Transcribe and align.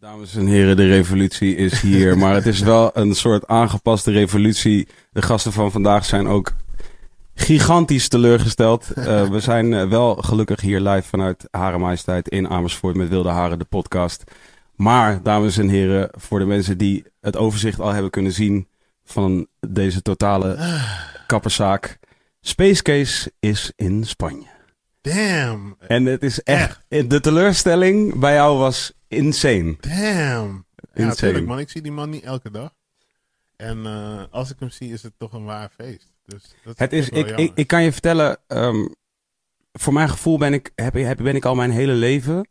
Dames 0.00 0.36
en 0.36 0.46
heren, 0.46 0.76
de 0.76 0.86
revolutie 0.86 1.56
is 1.56 1.80
hier. 1.80 2.18
maar 2.18 2.34
het 2.34 2.46
is 2.46 2.60
wel 2.60 2.90
een 2.94 3.14
soort 3.14 3.46
aangepaste 3.46 4.10
revolutie. 4.10 4.88
De 5.12 5.22
gasten 5.22 5.52
van 5.52 5.70
vandaag 5.70 6.04
zijn 6.04 6.26
ook 6.26 6.52
gigantisch 7.34 8.08
teleurgesteld. 8.08 8.88
Uh, 8.98 9.28
we 9.34 9.40
zijn 9.40 9.72
uh, 9.72 9.88
wel 9.88 10.14
gelukkig 10.14 10.60
hier 10.60 10.80
live 10.80 11.08
vanuit 11.08 11.48
Hare 11.50 11.78
Majesteit 11.78 12.28
in 12.28 12.48
Amersfoort 12.48 12.96
met 12.96 13.08
Wilde 13.08 13.28
Haren, 13.28 13.58
de 13.58 13.64
podcast. 13.64 14.24
Maar, 14.76 15.22
dames 15.22 15.58
en 15.58 15.68
heren, 15.68 16.08
voor 16.10 16.38
de 16.38 16.46
mensen 16.46 16.78
die 16.78 17.04
het 17.20 17.36
overzicht 17.36 17.80
al 17.80 17.92
hebben 17.92 18.10
kunnen 18.10 18.32
zien 18.32 18.68
van 19.04 19.46
deze 19.68 20.02
totale 20.02 20.56
kapperszaak. 21.26 21.98
Space 22.40 22.82
Case 22.82 23.32
is 23.40 23.72
in 23.76 24.04
Spanje. 24.06 24.46
Damn. 25.00 25.76
En 25.86 26.04
het 26.04 26.22
is 26.22 26.42
echt, 26.42 26.80
de 26.88 27.20
teleurstelling 27.20 28.18
bij 28.18 28.34
jou 28.34 28.58
was 28.58 28.96
insane. 29.08 29.76
Damn. 29.80 30.66
Ja, 30.94 31.06
natuurlijk 31.06 31.46
man. 31.46 31.58
Ik 31.58 31.70
zie 31.70 31.82
die 31.82 31.92
man 31.92 32.10
niet 32.10 32.24
elke 32.24 32.50
dag. 32.50 32.72
En 33.56 33.78
uh, 33.78 34.22
als 34.30 34.50
ik 34.50 34.56
hem 34.58 34.70
zie, 34.70 34.92
is 34.92 35.02
het 35.02 35.12
toch 35.18 35.32
een 35.32 35.44
waar 35.44 35.70
feest. 35.76 36.12
Dus 36.24 36.54
dat 36.64 36.78
het 36.78 36.92
is, 36.92 37.08
ik, 37.08 37.30
ik, 37.30 37.52
ik, 37.54 37.66
kan 37.66 37.82
je 37.82 37.92
vertellen, 37.92 38.38
um, 38.48 38.94
voor 39.72 39.92
mijn 39.92 40.08
gevoel 40.08 40.38
ben 40.38 40.52
ik, 40.52 40.72
heb, 40.74 40.94
heb, 40.94 41.16
ben 41.16 41.36
ik 41.36 41.44
al 41.44 41.54
mijn 41.54 41.70
hele 41.70 41.92
leven. 41.92 42.48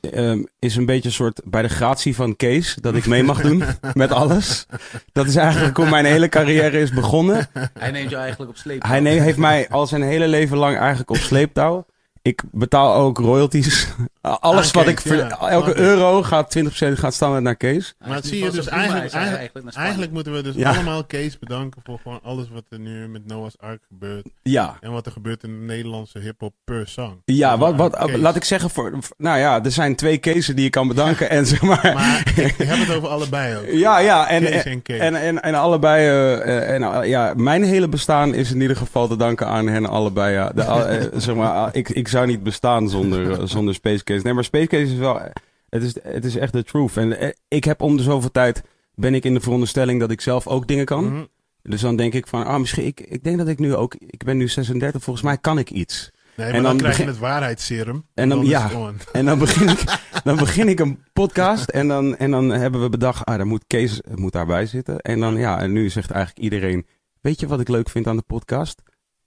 Um, 0.00 0.46
is 0.58 0.76
een 0.76 0.86
beetje 0.86 1.08
een 1.08 1.14
soort 1.14 1.40
bij 1.44 1.62
de 1.62 1.68
gratie 1.68 2.14
van 2.14 2.36
Kees 2.36 2.74
dat 2.80 2.94
ik 2.94 3.06
mee 3.06 3.22
mag 3.22 3.40
doen 3.40 3.62
met 3.94 4.12
alles. 4.12 4.66
Dat 5.12 5.26
is 5.26 5.36
eigenlijk 5.36 5.76
hoe 5.76 5.88
mijn 5.88 6.04
hele 6.04 6.28
carrière 6.28 6.80
is 6.80 6.90
begonnen. 6.90 7.48
Hij 7.78 7.90
neemt 7.90 8.10
jou 8.10 8.22
eigenlijk 8.22 8.50
op 8.50 8.56
sleeptouw. 8.56 8.90
Hij 8.90 9.00
neemt, 9.00 9.22
heeft 9.22 9.38
mij 9.38 9.68
al 9.68 9.86
zijn 9.86 10.02
hele 10.02 10.28
leven 10.28 10.56
lang 10.56 10.78
eigenlijk 10.78 11.10
op 11.10 11.16
sleeptouw. 11.16 11.86
Ik 12.22 12.42
betaal 12.52 12.94
ook 12.94 13.18
royalties. 13.18 13.88
Alles 14.26 14.70
wat 14.70 14.88
ik. 14.88 15.00
elke 15.00 15.78
euro 15.78 16.22
gaat 16.22 16.58
20% 16.58 16.68
gaat 16.92 17.14
standaard 17.14 17.42
naar 17.42 17.56
Kees. 17.56 17.94
Maar 17.98 18.14
dat 18.14 18.24
zie 18.24 18.44
je 18.44 18.50
dus 18.50 18.68
eigenlijk. 18.68 19.12
Eigenlijk, 19.12 19.74
eigenlijk, 19.74 20.12
moeten 20.12 20.32
we 20.32 20.42
dus 20.42 20.64
allemaal 20.64 21.04
Kees 21.04 21.38
bedanken 21.38 21.80
voor 21.84 21.98
gewoon 22.02 22.20
alles 22.22 22.48
wat 22.52 22.64
er 22.68 22.78
nu 22.78 23.08
met 23.08 23.26
Noah's 23.26 23.54
Ark 23.58 23.82
gebeurt. 23.88 24.28
Ja. 24.42 24.76
En 24.80 24.92
wat 24.92 25.06
er 25.06 25.12
gebeurt 25.12 25.42
in 25.42 25.60
de 25.60 25.64
Nederlandse 25.64 26.18
hip-hop 26.18 26.54
per 26.64 26.88
song. 26.88 27.22
Ja, 27.24 27.58
wat, 27.58 27.74
wat, 27.74 28.10
laat 28.16 28.36
ik 28.36 28.44
zeggen 28.44 28.70
voor. 28.70 28.98
Nou 29.16 29.38
ja, 29.38 29.64
er 29.64 29.70
zijn 29.70 29.96
twee 29.96 30.18
Keesen 30.18 30.54
die 30.56 30.64
je 30.64 30.70
kan 30.70 30.88
bedanken. 30.88 31.30
En 31.30 31.46
zeg 31.46 31.62
maar. 31.62 31.92
Maar 31.94 32.32
ik 32.36 32.54
heb 32.56 32.78
het 32.78 32.96
over 32.96 33.08
allebei 33.08 33.56
ook. 33.56 33.64
Ja, 33.70 33.98
ja. 33.98 34.28
En, 34.28 34.44
Kees 34.44 34.64
en, 34.64 34.82
Kees. 34.82 34.98
en, 34.98 35.14
en, 35.14 35.42
en, 35.42 35.54
allebei. 35.54 36.06
Uh, 36.06 36.70
en, 36.70 37.08
ja, 37.08 37.32
mijn 37.36 37.62
hele 37.62 37.88
bestaan 37.88 38.34
is 38.34 38.52
in 38.52 38.60
ieder 38.60 38.76
geval 38.76 39.08
te 39.08 39.16
danken 39.16 39.46
aan 39.46 39.66
hen 39.68 39.86
allebei. 39.86 40.32
Ja. 40.32 40.50
De, 40.54 40.62
uh, 40.62 41.20
zeg 41.20 41.34
maar, 41.34 41.68
ik, 41.72 41.88
ik 41.88 42.08
zou 42.08 42.26
niet 42.26 42.42
bestaan 42.42 42.88
zonder, 42.88 43.48
zonder 43.48 43.74
Space 43.74 44.04
Case. 44.04 44.15
Nee, 44.22 44.32
maar 44.32 44.44
Space 44.44 44.66
Case 44.66 44.92
is 44.92 44.98
wel. 44.98 45.20
Het 45.68 45.82
is, 45.82 45.94
het 46.02 46.24
is 46.24 46.36
echt 46.36 46.52
de 46.52 46.64
truth. 46.64 46.96
En 46.96 47.34
ik 47.48 47.64
heb 47.64 47.80
om 47.80 47.96
de 47.96 48.02
zoveel 48.02 48.30
tijd. 48.30 48.62
ben 48.94 49.14
ik 49.14 49.24
in 49.24 49.34
de 49.34 49.40
veronderstelling 49.40 50.00
dat 50.00 50.10
ik 50.10 50.20
zelf 50.20 50.46
ook 50.46 50.68
dingen 50.68 50.84
kan. 50.84 51.04
Mhm. 51.04 51.24
Dus 51.62 51.80
dan 51.80 51.96
denk 51.96 52.14
ik 52.14 52.26
van. 52.26 52.44
Ah, 52.44 52.58
misschien. 52.58 52.86
Ik, 52.86 53.00
ik 53.00 53.24
denk 53.24 53.38
dat 53.38 53.48
ik 53.48 53.58
nu 53.58 53.74
ook. 53.74 53.94
Ik 53.94 54.24
ben 54.24 54.36
nu 54.36 54.48
36. 54.48 55.02
Volgens 55.02 55.24
mij 55.24 55.38
kan 55.38 55.58
ik 55.58 55.70
iets. 55.70 56.10
Nee, 56.36 56.46
maar 56.46 56.56
en 56.56 56.62
dan, 56.62 56.72
dan 56.72 56.76
krijg 56.76 56.96
je 56.96 57.04
het 57.04 57.18
waarheidsserum. 57.18 58.06
En 58.14 58.28
dan, 58.28 58.38
dan 58.38 58.48
ja. 58.48 58.70
En 59.12 59.24
dan 59.24 59.38
begin 59.38 59.68
ik, 59.68 59.84
dan 60.24 60.36
begin 60.36 60.68
ik 60.68 60.80
een 60.80 61.02
podcast. 61.12 61.68
En 61.68 61.88
dan, 61.88 62.16
en 62.16 62.30
dan 62.30 62.50
hebben 62.50 62.82
we 62.82 62.88
bedacht. 62.88 63.24
Ah, 63.24 63.36
daar 63.36 63.46
moet 63.46 63.64
Kees 63.66 64.00
moet 64.14 64.32
daarbij 64.32 64.66
zitten. 64.66 65.00
En 65.00 65.20
dan 65.20 65.36
ja. 65.36 65.60
En 65.60 65.72
nu 65.72 65.88
zegt 65.88 66.10
eigenlijk 66.10 66.44
iedereen. 66.44 66.86
Weet 67.20 67.40
je 67.40 67.46
wat 67.46 67.60
ik 67.60 67.68
leuk 67.68 67.88
vind 67.88 68.06
aan 68.06 68.16
de 68.16 68.22
podcast? 68.26 68.82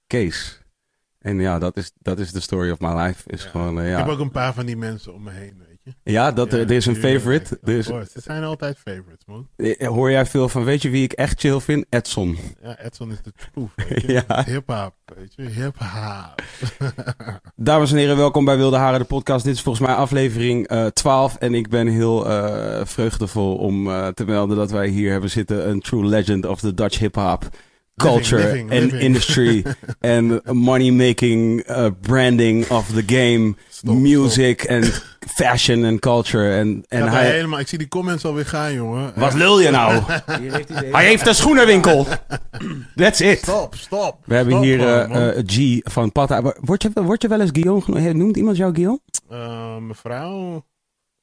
Kees. 0.08 0.59
En 1.20 1.40
ja, 1.40 1.60
dat 1.60 1.78
is, 1.78 1.92
dat 2.02 2.20
is 2.20 2.32
de 2.32 2.40
story 2.40 2.70
of 2.72 2.80
my 2.80 2.94
life. 3.02 3.30
Is 3.30 3.44
Ja. 3.44 3.50
gewoon, 3.50 3.80
uh, 3.80 3.86
ja. 3.90 3.92
Ik 3.92 3.98
heb 4.06 4.14
ook 4.14 4.20
een 4.20 4.32
paar 4.32 4.54
van 4.54 4.66
die 4.66 4.78
mensen 4.78 5.14
om 5.14 5.24
me 5.24 5.32
heen, 5.32 5.54
weet 5.68 5.80
je. 5.84 6.12
Ja, 6.12 6.32
dat, 6.32 6.54
er- 6.54 6.60
er 6.60 6.72
is 6.72 6.86
een 6.86 6.96
favorite. 6.96 7.60
Er 7.64 7.74
is, 7.78 7.88
Of 7.88 7.92
course. 7.94 8.12
Het 8.14 8.24
zijn 8.24 8.44
altijd 8.44 8.78
favorites, 8.78 9.26
man. 9.26 9.48
eh, 9.56 9.88
hoor 9.88 10.12
jij 10.12 10.26
veel 10.26 10.50
van, 10.50 10.64
weet 10.64 10.82
je 10.82 10.90
wie 10.90 11.04
ik 11.04 11.12
echt 11.12 11.40
chill 11.40 11.60
vind? 11.60 11.86
Edson. 11.90 12.38
Ja, 12.64 12.80
Edson 12.80 13.12
is 13.12 13.22
de 13.22 13.32
truth. 13.52 14.02
Ja. 14.28 14.44
Hip-hop, 14.46 14.94
weet 15.18 15.34
je. 15.36 15.42
Hip-hop. 15.44 16.42
Dames 17.56 17.92
en 17.92 17.98
heren, 17.98 18.18
welkom 18.18 18.46
bij 18.46 18.58
Wilde 18.58 18.78
Haren, 18.78 19.00
de 19.00 19.06
podcast. 19.06 19.46
Dit 19.46 19.54
is 19.56 19.62
volgens 19.62 19.86
mij 19.88 19.96
aflevering 19.96 20.68
eh 20.68 20.86
12. 20.86 21.36
En 21.36 21.54
ik 21.54 21.70
ben 21.70 21.88
heel 21.88 22.30
eh, 22.30 22.86
vreugdevol 22.86 23.56
om 23.56 23.88
eh, 23.88 24.08
te 24.08 24.26
melden 24.26 24.58
dat 24.58 24.72
wij 24.72 24.88
hier 24.88 25.12
hebben 25.12 25.30
zitten. 25.30 25.70
Een 25.70 25.80
true 25.82 26.06
legend 26.06 26.46
of 26.46 26.60
the 26.60 26.74
Dutch 26.74 27.00
hip-hop. 27.00 27.50
Culture 28.08 28.42
living, 28.44 28.72
and 28.72 28.82
living. 28.82 29.02
industry 29.02 29.64
and 30.14 30.42
money 30.54 30.92
making 30.92 31.64
uh, 31.70 31.90
branding 32.02 32.70
of 32.70 32.88
the 32.94 33.04
game, 33.06 33.56
Stop, 33.70 33.96
music 33.96 34.70
and 34.72 35.04
fashion 35.36 35.84
and 35.86 36.00
culture 36.00 36.58
en 36.58 36.84
en 36.88 37.08
hij 37.08 37.32
helemaal, 37.32 37.60
ik 37.60 37.68
zie 37.68 37.78
die 37.78 37.88
comments 37.88 38.26
alweer 38.26 38.46
gaan, 38.46 38.74
jongen. 38.74 39.12
wat 39.16 39.34
lul 39.34 39.60
je 39.62 39.70
nou? 39.70 40.02
Heeft 40.42 40.70
hij 40.92 41.06
heeft 41.06 41.28
een 41.28 41.36
schoenenwinkel. 41.36 42.06
That's 42.96 43.20
it. 43.20 43.38
Stop, 43.38 43.76
stop. 43.76 44.18
We 44.26 44.36
hebben 44.36 44.54
Stop 44.54 44.64
hier 44.66 44.80
eh, 44.88 45.08
man. 45.08 45.18
eh, 45.18 45.44
G 45.46 45.80
van 45.92 46.12
Pata. 46.12 46.42
Word 46.62 46.82
je, 46.82 46.92
word 46.94 47.22
je 47.22 47.28
wel 47.28 47.42
eens 47.42 47.52
Guillaume 47.54 47.82
genoemd? 47.82 48.14
Noemt 48.16 48.38
iemand 48.38 48.58
jou 48.58 48.74
Guillaume? 48.74 49.00
Eh, 49.30 49.78
mevrouw, 49.78 50.66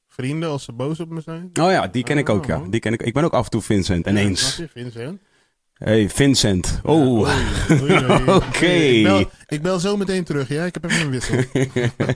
vrienden 0.07 0.49
als 0.49 0.63
ze 0.63 0.73
boos 0.73 0.99
op 0.99 1.09
me 1.09 1.21
zijn. 1.21 1.49
Oh 1.61 1.71
ja, 1.71 1.87
die 1.87 2.03
ken 2.03 2.17
ik 2.17 2.29
ook, 2.29 2.45
ja. 2.45 2.57
Oh. 2.57 2.65
Die 2.69 2.79
ken 2.79 2.93
ik. 2.93 3.01
Ik 3.01 3.13
ben 3.13 3.23
ook 3.23 3.33
af 3.33 3.43
en 3.43 3.49
toe 3.49 3.61
Vincent. 3.61 4.07
Ineens. 4.07 4.55
Je, 4.55 4.67
Vincent? 4.73 5.19
Hey, 5.77 6.09
Vincent. 6.09 6.79
Oh. 6.83 7.19
Oké. 8.35 8.65
Ik 8.65 9.03
bel, 9.03 9.29
ik 9.47 9.61
bel 9.61 9.79
zo 9.79 9.97
meteen 9.97 10.23
terug, 10.23 10.47
ja? 10.47 10.65
Ik 10.65 10.73
heb 10.73 10.83
even 10.83 11.01
een 11.01 11.09
wissel. 11.09 11.43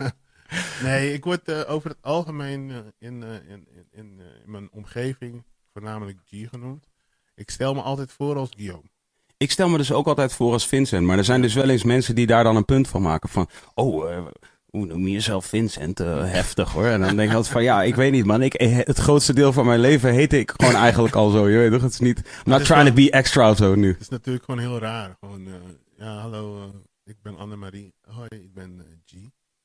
nee, 0.87 1.13
ik 1.13 1.23
word 1.23 1.47
eh, 1.47 1.61
over 1.67 1.89
het 1.89 1.97
algemeen 2.01 2.71
eh, 2.71 2.77
in, 2.99 3.23
eh, 3.23 3.29
in, 3.29 3.49
in, 3.49 3.67
in, 3.91 4.21
in 4.43 4.51
mijn 4.51 4.69
omgeving 4.71 5.43
voornamelijk 5.73 6.17
G 6.25 6.49
genoemd. 6.49 6.87
Ik 7.35 7.49
stel 7.49 7.73
me 7.73 7.81
altijd 7.81 8.11
voor 8.11 8.37
als 8.37 8.49
Guillaume. 8.55 8.89
Ik 9.37 9.51
stel 9.51 9.69
me 9.69 9.77
dus 9.77 9.91
ook 9.91 10.07
altijd 10.07 10.33
voor 10.33 10.51
als 10.51 10.67
Vincent. 10.67 11.05
Maar 11.05 11.17
er 11.17 11.23
zijn 11.23 11.41
dus 11.41 11.53
wel 11.53 11.69
eens 11.69 11.83
mensen 11.83 12.15
die 12.15 12.27
daar 12.27 12.43
dan 12.43 12.55
een 12.55 12.65
punt 12.65 12.87
van 12.87 13.01
maken. 13.01 13.29
Van, 13.29 13.49
oh, 13.73 14.27
hoe 14.71 14.85
noem 14.85 15.05
je 15.07 15.11
jezelf 15.11 15.45
Vincent? 15.45 15.99
Eh, 15.99 16.31
heftig 16.31 16.71
hoor. 16.71 16.85
En 16.85 17.01
dan 17.01 17.15
denk 17.15 17.29
ik 17.29 17.35
altijd 17.35 17.53
van, 17.53 17.63
ja, 17.63 17.83
ik 17.83 17.95
weet 17.95 18.11
niet 18.11 18.25
man. 18.25 18.41
Ik, 18.41 18.53
eh, 18.53 18.77
het 18.77 18.97
grootste 18.97 19.33
deel 19.33 19.53
van 19.53 19.65
mijn 19.65 19.79
leven 19.79 20.13
heette 20.13 20.39
ik 20.39 20.53
gewoon 20.55 20.75
eigenlijk 20.75 21.15
al 21.15 21.29
zo. 21.29 21.49
Je 21.49 21.57
weet 21.57 21.71
toch? 21.71 21.81
Het 21.81 21.91
is 21.93 21.99
niet, 21.99 22.17
I'm 22.17 22.23
not 22.51 22.59
is 22.61 22.67
trying 22.67 22.87
to 22.87 22.93
be 22.93 23.11
extra 23.11 23.49
of 23.49 23.57
zo 23.57 23.75
nu. 23.75 23.87
Het 23.91 24.01
is 24.01 24.09
natuurlijk 24.09 24.45
gewoon 24.45 24.59
heel 24.59 24.79
raar. 24.79 25.15
Gewoon, 25.19 25.47
eh, 25.47 25.53
ja, 25.97 26.17
hallo, 26.17 26.57
eh, 26.61 26.67
ik 27.03 27.15
ben 27.21 27.37
Annemarie. 27.37 27.93
Hoi, 28.01 28.27
ik 28.29 28.53
ben 28.53 28.81
G. 29.05 29.13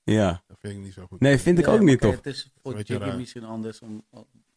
Ja. 0.05 0.43
Dat 0.47 0.57
vind 0.61 0.75
ik 0.75 0.81
niet 0.81 0.93
zo 0.93 1.07
goed. 1.09 1.21
Nee, 1.21 1.39
vind 1.39 1.59
ik 1.59 1.67
Ja, 1.67 1.73
ook 1.73 1.81
niet 1.81 2.01
toch? 2.01 2.15
Het 2.15 2.27
is 2.27 2.51
voor 2.63 2.77
Jiggy 2.77 2.93
raar. 3.05 3.17
misschien 3.17 3.45
anders 3.45 3.81
om 3.81 4.05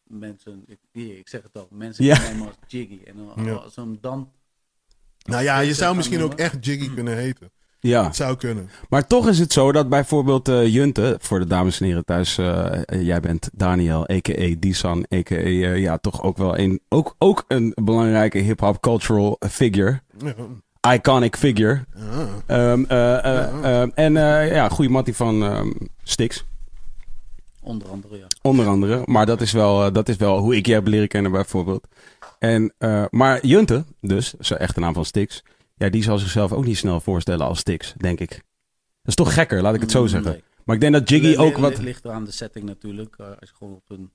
mensen, 0.03 0.63
ik, 0.67 0.79
ik 0.91 1.27
zeg 1.29 1.41
het 1.43 1.53
al, 1.57 1.67
mensen 1.71 2.05
Ja. 2.05 2.19
nemen 2.19 2.47
als 2.47 2.55
Jiggy. 2.67 2.99
En 3.05 3.13
dan- 3.35 3.45
Ja. 3.45 3.53
als 3.53 3.73
ze 3.73 3.79
hem 3.79 3.97
dan 4.01 4.31
Nou 5.23 5.43
ja, 5.43 5.59
je 5.59 5.73
zou 5.73 5.95
misschien 5.95 6.21
ook 6.21 6.33
echt 6.33 6.65
Jiggy 6.65 6.93
kunnen 6.93 7.17
heten. 7.17 7.51
Ja. 7.79 8.03
Het 8.03 8.15
zou 8.15 8.35
kunnen. 8.35 8.69
Maar 8.89 9.07
toch 9.07 9.27
is 9.27 9.39
het 9.39 9.53
zo 9.53 9.71
dat 9.71 9.89
bijvoorbeeld 9.89 10.47
eh, 10.47 10.67
Junte, 10.67 11.17
voor 11.21 11.39
de 11.39 11.47
dames 11.47 11.79
en 11.79 11.85
heren 11.85 12.05
thuis, 12.05 12.37
eh, 12.37 12.81
eh, 12.85 13.01
jij 13.05 13.19
bent 13.19 13.49
Daniel, 13.53 14.09
a.k.a. 14.09 14.55
Disan, 14.59 15.05
a.k.a. 15.13 15.35
ja, 15.75 15.97
toch 15.97 16.23
ook 16.23 16.37
wel 16.37 16.57
een, 16.57 16.81
ook, 16.89 17.15
ook 17.17 17.43
een 17.47 17.71
belangrijke 17.83 18.37
hip-hop 18.37 18.81
cultural 18.81 19.37
figure. 19.49 20.01
Ja. 20.17 20.33
Iconic 20.81 21.35
figure. 21.35 21.85
Ah. 21.95 22.19
Ehm, 22.45 22.83
eh, 22.87 23.25
eh, 23.25 23.81
ehm, 23.81 23.89
en 23.95 24.17
eh, 24.17 24.51
ja, 24.51 24.69
goede 24.69 24.91
mattie 24.91 25.15
van 25.15 25.43
ehm 25.43 25.69
Stix. 26.03 26.45
Onder 27.61 27.87
andere, 27.87 28.17
ja. 28.17 28.25
Onder 28.41 28.67
andere. 28.67 29.01
Maar 29.05 29.25
dat 29.25 29.41
is 29.41 29.51
wel, 29.51 29.91
dat 29.91 30.09
is 30.09 30.15
wel 30.15 30.37
hoe 30.37 30.55
ik 30.55 30.65
je 30.65 30.73
heb 30.73 30.87
leren 30.87 31.07
kennen 31.07 31.31
bijvoorbeeld. 31.31 31.87
En, 32.39 32.73
eh, 32.77 33.05
maar 33.09 33.45
Junte, 33.45 33.83
dus, 34.01 34.33
zijn 34.39 34.59
echte 34.59 34.79
naam 34.79 34.93
van 34.93 35.05
Stix. 35.05 35.43
Ja, 35.79 35.89
die 35.89 36.03
zal 36.03 36.17
zichzelf 36.17 36.51
ook 36.51 36.65
niet 36.65 36.77
snel 36.77 36.99
voorstellen 36.99 37.45
als 37.45 37.59
Stix, 37.59 37.93
denk 37.97 38.19
ik. 38.19 38.29
Dat 38.29 38.37
is 39.03 39.15
toch 39.15 39.33
gekker, 39.33 39.61
laat 39.61 39.75
ik 39.75 39.81
het 39.81 39.91
zo 39.91 40.01
Mm, 40.01 40.07
zeggen. 40.07 40.31
nee. 40.31 40.43
Maar 40.65 40.75
ik 40.75 40.81
denk 40.81 40.93
dat 40.93 41.09
Jiggy 41.09 41.37
ook 41.37 41.57
wat... 41.57 41.77
ligt 41.77 42.03
er 42.03 42.11
aan 42.11 42.25
de 42.25 42.31
setting 42.31 42.65
natuurlijk. 42.65 43.15
Eh, 43.17 43.27
als 43.27 43.49
je 43.49 43.55
gewoon 43.57 43.73
op 43.73 43.89
een 43.89 44.11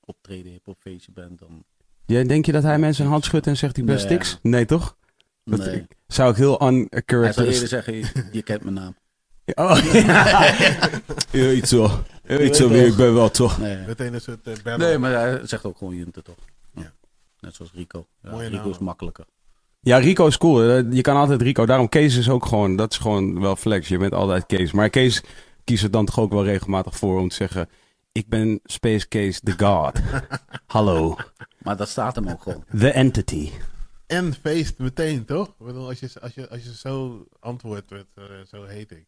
optreden, 0.00 0.52
hip-hop 0.52 0.76
feestje 0.80 1.12
bent, 1.12 1.38
dan. 1.38 1.64
Ja, 2.06 2.22
denk 2.24 2.46
je 2.46 2.52
dat 2.52 2.62
hij 2.62 2.78
mensen 2.78 3.04
een 3.04 3.10
hand 3.10 3.24
schudt 3.24 3.46
en 3.46 3.56
zegt 3.56 3.76
ik 3.76 3.84
ben 3.84 3.94
Nee. 3.94 4.04
Stix? 4.04 4.38
Nee, 4.42 4.64
toch? 4.64 4.96
Dat 5.44 5.58
Nee. 5.58 5.86
zou 6.06 6.30
ik 6.30 6.36
heel 6.36 6.58
Hij 6.58 7.32
zou 7.32 7.46
eerder 7.48 7.68
zeggen: 7.68 7.94
je, 7.94 8.28
je 8.32 8.42
kent 8.42 8.62
mijn 8.62 8.74
naam. 8.74 8.96
Oh, 9.54 9.76
ja, 11.30 11.50
iets 11.50 11.68
zo. 11.68 12.04
Ja, 12.24 12.38
iets 12.40 12.58
zo 12.58 12.68
wie 12.68 12.86
ik 12.86 12.96
ben 12.96 13.14
wel, 13.14 13.30
toch? 13.30 13.58
Nee, 13.58 13.76
Meteen 13.86 14.14
een 14.14 14.20
soort 14.20 14.46
eh, 14.46 14.54
battle. 14.54 14.76
nee 14.86 14.98
maar 14.98 15.12
hij 15.12 15.46
zegt 15.46 15.64
ook 15.64 15.78
gewoon 15.78 15.94
Junte 15.96 16.22
toch? 16.22 16.36
Ja. 16.74 16.82
Ja. 16.82 16.92
Net 17.40 17.54
zoals 17.54 17.72
Rico. 17.74 18.06
Ja, 18.22 18.30
Rico 18.36 18.56
naam, 18.56 18.70
is 18.70 18.78
makkelijker. 18.78 19.24
Ja, 19.80 19.96
Rico 19.96 20.26
is 20.26 20.38
cool. 20.38 20.62
Eh, 20.62 20.92
Je 20.92 21.00
kan 21.00 21.16
altijd 21.16 21.42
Rico. 21.42 21.66
Daarom 21.66 21.88
Kees 21.88 22.16
is 22.16 22.28
ook 22.28 22.46
gewoon, 22.46 22.76
dat 22.76 22.92
is 22.92 22.98
gewoon 22.98 23.40
wel 23.40 23.56
flex. 23.56 23.88
Je 23.88 23.98
bent 23.98 24.14
altijd 24.14 24.46
Kees. 24.46 24.72
Maar 24.72 24.90
Kees 24.90 25.22
kiest 25.64 25.82
er 25.82 25.90
dan 25.90 26.04
toch 26.04 26.18
ook 26.18 26.32
wel 26.32 26.44
regelmatig 26.44 26.96
voor 26.96 27.20
om 27.20 27.28
te 27.28 27.34
zeggen: 27.34 27.68
Ik 28.12 28.28
ben 28.28 28.60
Space 28.64 29.08
Case 29.08 29.40
the 29.40 29.64
God. 29.64 30.00
Hallo. 30.66 31.16
Maar 31.58 31.76
dat 31.76 31.88
staat 31.88 32.14
hem 32.14 32.28
ook 32.28 32.42
gewoon. 32.42 32.64
The 32.78 32.90
Entity. 32.90 33.50
En 34.06 34.34
feest 34.34 34.78
meteen, 34.78 35.24
toch? 35.24 35.48
Ik 35.48 35.66
bedoel, 35.66 35.88
als, 35.88 36.00
je, 36.00 36.10
als, 36.20 36.34
je, 36.34 36.48
als 36.48 36.62
je 36.62 36.74
zo 36.74 37.26
antwoordt 37.40 37.90
met 37.90 38.06
eh, 38.14 38.24
zo 38.50 38.64
heet 38.64 38.90
ik. 38.90 39.06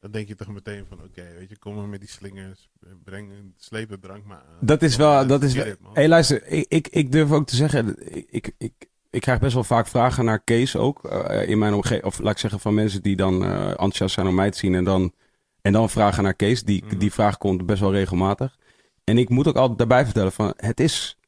Dan 0.00 0.10
denk 0.10 0.28
je 0.28 0.34
toch 0.34 0.48
meteen 0.48 0.84
van, 0.88 0.98
oké, 1.02 1.22
weet 1.38 1.48
je, 1.48 1.58
kom 1.58 1.74
maar 1.74 1.88
met 1.88 2.00
die 2.00 2.08
slingers. 2.08 2.70
Breng, 3.04 3.32
sleep 3.56 3.88
de 3.88 3.98
drank 3.98 4.24
maar 4.24 4.36
aan. 4.36 4.66
Dat 4.66 4.82
is 4.82 4.96
wel. 4.96 5.26
Dat 5.26 5.42
is 5.42 5.54
wel 5.54 5.74
hey, 5.92 6.08
luister, 6.08 6.46
ik, 6.46 6.66
ik, 6.68 6.88
ik 6.88 7.12
durf 7.12 7.30
ook 7.30 7.46
te 7.46 7.56
zeggen. 7.56 7.96
Ik, 8.34 8.52
ik, 8.58 8.72
ik, 9.10 9.20
krijg 9.20 9.38
best 9.38 9.54
wel 9.54 9.64
vaak 9.64 9.86
vragen 9.86 10.24
naar 10.24 10.40
Kees 10.40 10.76
ook. 10.76 11.04
eh, 11.04 11.48
in 11.48 11.58
mijn 11.58 11.74
omgeving. 11.74 12.04
Of 12.04 12.18
laat 12.18 12.32
ik 12.32 12.38
zeggen 12.38 12.60
van 12.60 12.74
mensen 12.74 13.02
die 13.02 13.16
dan 13.16 13.44
eh, 13.44 13.68
enthousiast 13.68 14.14
zijn 14.14 14.26
om 14.26 14.34
mij 14.34 14.50
te 14.50 14.58
zien. 14.58 14.74
En 14.74 14.84
dan, 14.84 15.12
en 15.62 15.72
dan 15.72 15.90
vragen 15.90 16.22
naar 16.22 16.34
Kees. 16.34 16.62
Die, 16.62 16.84
Mhm. 16.84 16.98
die 16.98 17.12
vraag 17.12 17.38
komt 17.38 17.66
best 17.66 17.80
wel 17.80 17.92
regelmatig. 17.92 18.56
En 19.04 19.18
ik 19.18 19.28
moet 19.28 19.48
ook 19.48 19.56
altijd 19.56 19.78
daarbij 19.78 20.04
vertellen 20.04 20.32
van 20.32 20.52
het 20.56 20.80
is. 20.80 21.18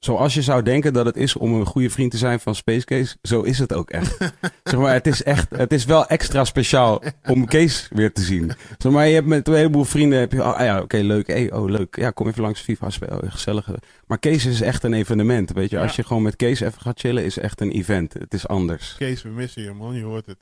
Zoals 0.00 0.34
je 0.34 0.42
zou 0.42 0.62
denken 0.62 0.92
dat 0.92 1.06
het 1.06 1.16
is 1.16 1.36
om 1.36 1.54
een 1.54 1.66
goede 1.66 1.90
vriend 1.90 2.10
te 2.10 2.16
zijn 2.16 2.40
van 2.40 2.54
Space 2.54 2.84
Case, 2.84 3.16
zo 3.22 3.42
is 3.42 3.58
het 3.58 3.72
ook 3.72 3.90
echt. 3.90 4.16
zeg 4.70 4.80
maar, 4.80 4.92
het 4.92 5.06
is 5.06 5.22
echt, 5.22 5.56
het 5.56 5.72
is 5.72 5.84
wel 5.84 6.06
extra 6.06 6.44
speciaal 6.44 7.02
om 7.24 7.46
Kees 7.46 7.88
weer 7.92 8.12
te 8.12 8.20
zien. 8.20 8.52
Zeg 8.78 8.92
maar, 8.92 9.06
je 9.06 9.14
hebt 9.14 9.26
met 9.26 9.48
een 9.48 9.54
heleboel 9.54 9.84
vrienden, 9.84 10.18
heb 10.18 10.32
je, 10.32 10.40
oh 10.40 10.52
ah 10.52 10.64
ja, 10.64 10.80
oké, 10.80 10.96
leuk, 10.96 11.26
hey, 11.26 11.52
oh 11.52 11.68
leuk, 11.68 11.96
ja, 11.96 12.10
kom 12.10 12.28
even 12.28 12.42
langs 12.42 12.60
FIFA 12.60 12.90
spelen, 12.90 13.22
oh, 13.22 13.30
gezellig. 13.30 13.70
Maar 14.06 14.18
Kees 14.18 14.46
is 14.46 14.60
echt 14.60 14.82
een 14.82 14.92
evenement, 14.92 15.52
weet 15.52 15.70
je. 15.70 15.78
Als 15.78 15.96
je 15.96 16.04
gewoon 16.04 16.22
met 16.22 16.36
Kees 16.36 16.60
even 16.60 16.80
gaat 16.80 17.00
chillen, 17.00 17.24
is 17.24 17.38
echt 17.38 17.60
een 17.60 17.70
event. 17.70 18.12
Het 18.12 18.34
is 18.34 18.48
anders. 18.48 18.94
Kees, 18.98 19.22
we 19.22 19.28
missen 19.28 19.62
je, 19.62 19.72
man. 19.72 19.94
Je 19.94 20.02
hoort 20.02 20.26
het. 20.26 20.38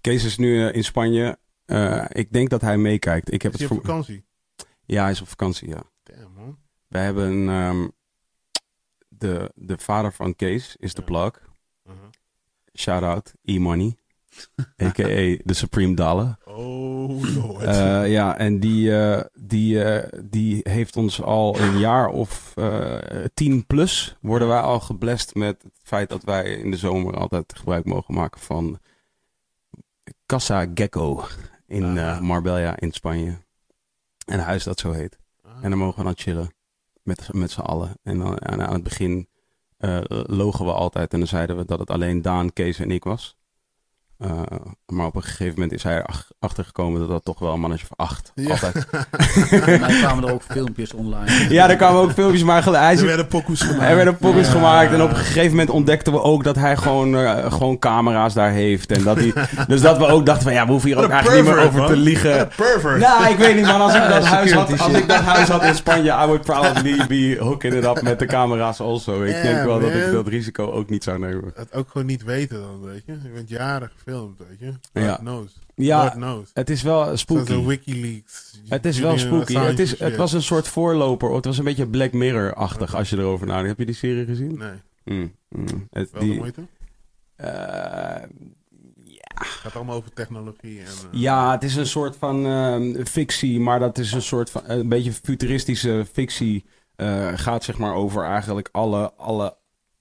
Kees 0.00 0.24
is 0.24 0.36
nu 0.36 0.66
eh, 0.66 0.74
in 0.74 0.84
Spanje. 0.84 1.38
Eh, 1.64 2.04
ik 2.08 2.32
denk 2.32 2.50
dat 2.50 2.60
hij 2.60 2.76
meekijkt. 2.76 3.32
Ik 3.32 3.42
heb 3.42 3.52
Is 3.52 3.60
het 3.60 3.70
op 3.70 3.76
voor... 3.76 3.86
vakantie? 3.86 4.24
Ja, 4.84 5.02
hij 5.02 5.10
is 5.10 5.20
op 5.20 5.28
vakantie, 5.28 5.68
ja. 5.68 5.82
Damn, 6.02 6.32
man. 6.34 6.58
Wij 6.88 7.04
hebben 7.04 7.48
ehm, 7.48 7.86
de, 9.20 9.50
de 9.54 9.78
vader 9.78 10.12
van 10.12 10.36
Kees 10.36 10.76
is 10.78 10.94
de 10.94 11.02
plug. 11.02 11.40
Uh-huh. 11.86 12.02
Shout 12.74 13.02
out, 13.02 13.34
E-Money. 13.44 13.96
A.k.a. 14.82 15.36
de 15.44 15.54
Supreme 15.54 15.94
Dollar. 15.94 16.38
Oh, 16.44 17.22
lord. 17.34 17.62
Eh, 17.64 18.10
ja, 18.10 18.38
en 18.38 18.60
die, 18.60 18.98
eh, 18.98 19.24
die, 19.34 19.84
eh, 19.84 20.20
die 20.24 20.60
heeft 20.62 20.96
ons 20.96 21.22
al 21.22 21.58
een 21.58 21.78
jaar 21.78 22.08
of 22.08 22.54
tien 23.34 23.66
plus 23.66 24.16
worden 24.20 24.48
wij 24.48 24.60
al 24.60 24.80
geblest 24.80 25.34
met 25.34 25.62
het 25.62 25.72
feit 25.82 26.08
dat 26.08 26.22
wij 26.22 26.44
in 26.44 26.70
de 26.70 26.76
zomer 26.76 27.16
altijd 27.16 27.52
gebruik 27.56 27.84
mogen 27.84 28.14
maken 28.14 28.40
van 28.40 28.78
Casa 30.26 30.66
Gecko 30.74 31.24
in 31.66 31.98
Ah. 31.98 32.20
Marbella 32.20 32.78
in 32.78 32.92
Spanje. 32.92 33.38
En 34.26 34.38
een 34.38 34.44
huis 34.44 34.64
dat 34.64 34.80
zo 34.80 34.92
heet. 34.92 35.18
Ah. 35.42 35.50
En 35.62 35.70
dan 35.70 35.78
mogen 35.78 35.98
we 35.98 36.04
dan 36.04 36.16
chillen 36.16 36.50
met, 37.10 37.32
met 37.32 37.50
z'n 37.50 37.60
allen. 37.60 37.98
En 38.02 38.18
dan 38.18 38.48
aan, 38.48 38.72
het 38.72 38.82
begin 38.82 39.28
eh, 39.76 40.00
logen 40.26 40.64
we 40.64 40.72
altijd 40.72 41.12
en 41.12 41.18
dan 41.18 41.28
zeiden 41.28 41.56
we 41.56 41.64
dat 41.64 41.78
het 41.78 41.90
alleen 41.90 42.22
Daan, 42.22 42.52
Kees 42.52 42.78
en 42.78 42.90
ik 42.90 43.04
was. 43.04 43.36
Eh, 44.20 44.40
maar 44.86 45.06
op 45.06 45.14
een 45.16 45.22
gegeven 45.22 45.52
moment 45.54 45.72
is 45.72 45.82
hij 45.82 45.94
er 45.94 46.06
achtergekomen 46.38 47.00
dat 47.00 47.08
dat 47.08 47.24
toch 47.24 47.38
wel 47.38 47.52
een 47.52 47.60
mannetje 47.60 47.86
van 47.86 47.96
acht 47.96 48.32
Ja. 48.34 48.50
altijd. 48.50 48.86
Mij 49.80 49.98
kwamen 50.00 50.24
er 50.28 50.32
ook 50.32 50.42
filmpjes 50.42 50.92
online. 50.92 51.46
Ja, 51.48 51.70
er 51.70 51.76
kwamen 51.76 52.00
ook 52.00 52.12
filmpjes, 52.12 52.42
maar 52.42 52.64
hij 52.64 52.96
Er 52.96 53.04
werden 53.06 53.26
pokoes 53.26 53.60
gemaakt. 53.62 53.90
er 53.90 53.96
werden 53.96 54.14
Ja. 54.32 54.42
gemaakt 54.50 54.92
en 54.92 55.02
op 55.02 55.10
een 55.10 55.16
gegeven 55.16 55.50
moment 55.50 55.70
ontdekten 55.70 56.12
we 56.12 56.22
ook 56.22 56.44
dat 56.44 56.56
hij 56.56 56.76
gewoon, 56.76 57.16
eh, 57.16 57.52
gewoon 57.52 57.78
camera's 57.78 58.34
daar 58.34 58.50
heeft. 58.50 58.92
En 58.92 59.02
dat 59.02 59.16
hij, 59.16 59.32
dus 59.68 59.80
dat 59.80 59.98
we 59.98 60.06
ook 60.06 60.26
dachten 60.26 60.42
van 60.44 60.52
ja, 60.52 60.64
we 60.64 60.70
hoeven 60.70 60.88
hier 60.90 60.98
ook 61.04 61.10
eigenlijk 61.10 61.44
niet 61.46 61.54
meer 61.54 61.64
over 61.64 61.86
te 61.86 61.96
liegen. 61.96 62.48
Pervert. 62.56 63.00
Nou, 63.00 63.28
ik 63.30 63.36
weet 63.36 63.54
niet 63.56 63.66
man, 63.66 63.80
als 63.80 63.94
ik 63.94 64.08
dat, 64.08 64.24
huis 64.24 64.52
had, 64.52 64.80
als 64.80 64.92
ik 64.92 65.08
dat 65.08 65.20
huis 65.20 65.48
had 65.48 65.62
in 65.64 65.74
Spanje, 65.74 66.10
I 66.10 66.26
would 66.26 66.40
probably 66.42 67.06
be 67.06 67.36
hooking 67.40 67.74
it 67.74 67.84
up 67.84 68.02
met 68.02 68.18
de 68.18 68.26
camera's 68.26 68.80
also. 68.80 69.22
Ik 69.22 69.42
denk 69.42 69.64
wel 69.64 69.80
dat 69.80 69.90
ik 69.90 70.12
dat 70.12 70.26
risico 70.28 70.70
ook 70.72 70.90
niet 70.90 71.04
zou 71.04 71.18
nemen. 71.18 71.52
Het 71.54 71.72
ook 71.74 71.88
gewoon 71.90 72.06
niet 72.06 72.24
weten 72.24 72.60
dan, 72.60 72.80
weet 72.90 73.02
je. 73.06 73.12
Je 73.22 73.28
bent 73.34 73.48
jaren 73.48 73.90
gefilmd, 74.10 74.38
weet 74.48 74.58
je. 74.58 75.00
Ja. 75.00 75.16
Knows. 75.16 75.58
Ja, 75.74 76.08
knows. 76.08 76.50
het 76.54 76.70
is 76.70 76.82
wel 76.82 77.16
spooky. 77.16 77.64
Wikileaks. 77.64 78.60
Het 78.68 78.84
is 78.86 78.98
wel 78.98 79.18
spooky. 79.18 79.54
Het, 79.54 79.78
is, 79.78 79.98
het 79.98 80.16
was 80.16 80.32
een 80.32 80.42
soort 80.42 80.68
voorloper. 80.68 81.34
Het 81.34 81.44
was 81.44 81.58
een 81.58 81.64
beetje 81.64 81.86
Black 81.86 82.12
Mirror-achtig 82.12 82.94
als 82.94 83.10
je 83.10 83.16
erover 83.18 83.46
nadenkt. 83.46 83.68
Heb 83.68 83.78
je 83.78 83.84
die 83.86 83.94
serie 83.94 84.24
gezien? 84.24 84.58
Nee, 84.58 84.72
Mm, 85.04 85.34
mm. 85.48 85.86
Het, 85.90 86.10
wel 86.10 86.20
de 86.20 86.26
die, 86.28 86.36
moeite. 86.38 86.60
eh, 87.36 88.22
Het 89.34 89.46
gaat 89.48 89.76
allemaal 89.76 89.96
over 89.96 90.12
technologie 90.12 90.78
en... 90.80 90.84
eh, 90.86 91.20
ja, 91.20 91.50
het 91.52 91.62
is 91.62 91.76
een 91.76 91.86
soort 91.86 92.16
van 92.16 92.46
ehm, 92.46 93.04
fictie, 93.04 93.60
maar 93.60 93.78
dat 93.78 93.98
is 93.98 94.12
een 94.12 94.22
soort 94.22 94.50
van 94.50 94.62
een 94.66 94.88
beetje 94.88 95.12
futuristische 95.12 96.06
fictie. 96.12 96.64
eh, 96.96 97.28
gaat 97.34 97.64
zeg 97.64 97.78
maar 97.78 97.94
over 97.94 98.24
eigenlijk 98.24 98.68
alle, 98.72 99.12
alle, 99.16 99.56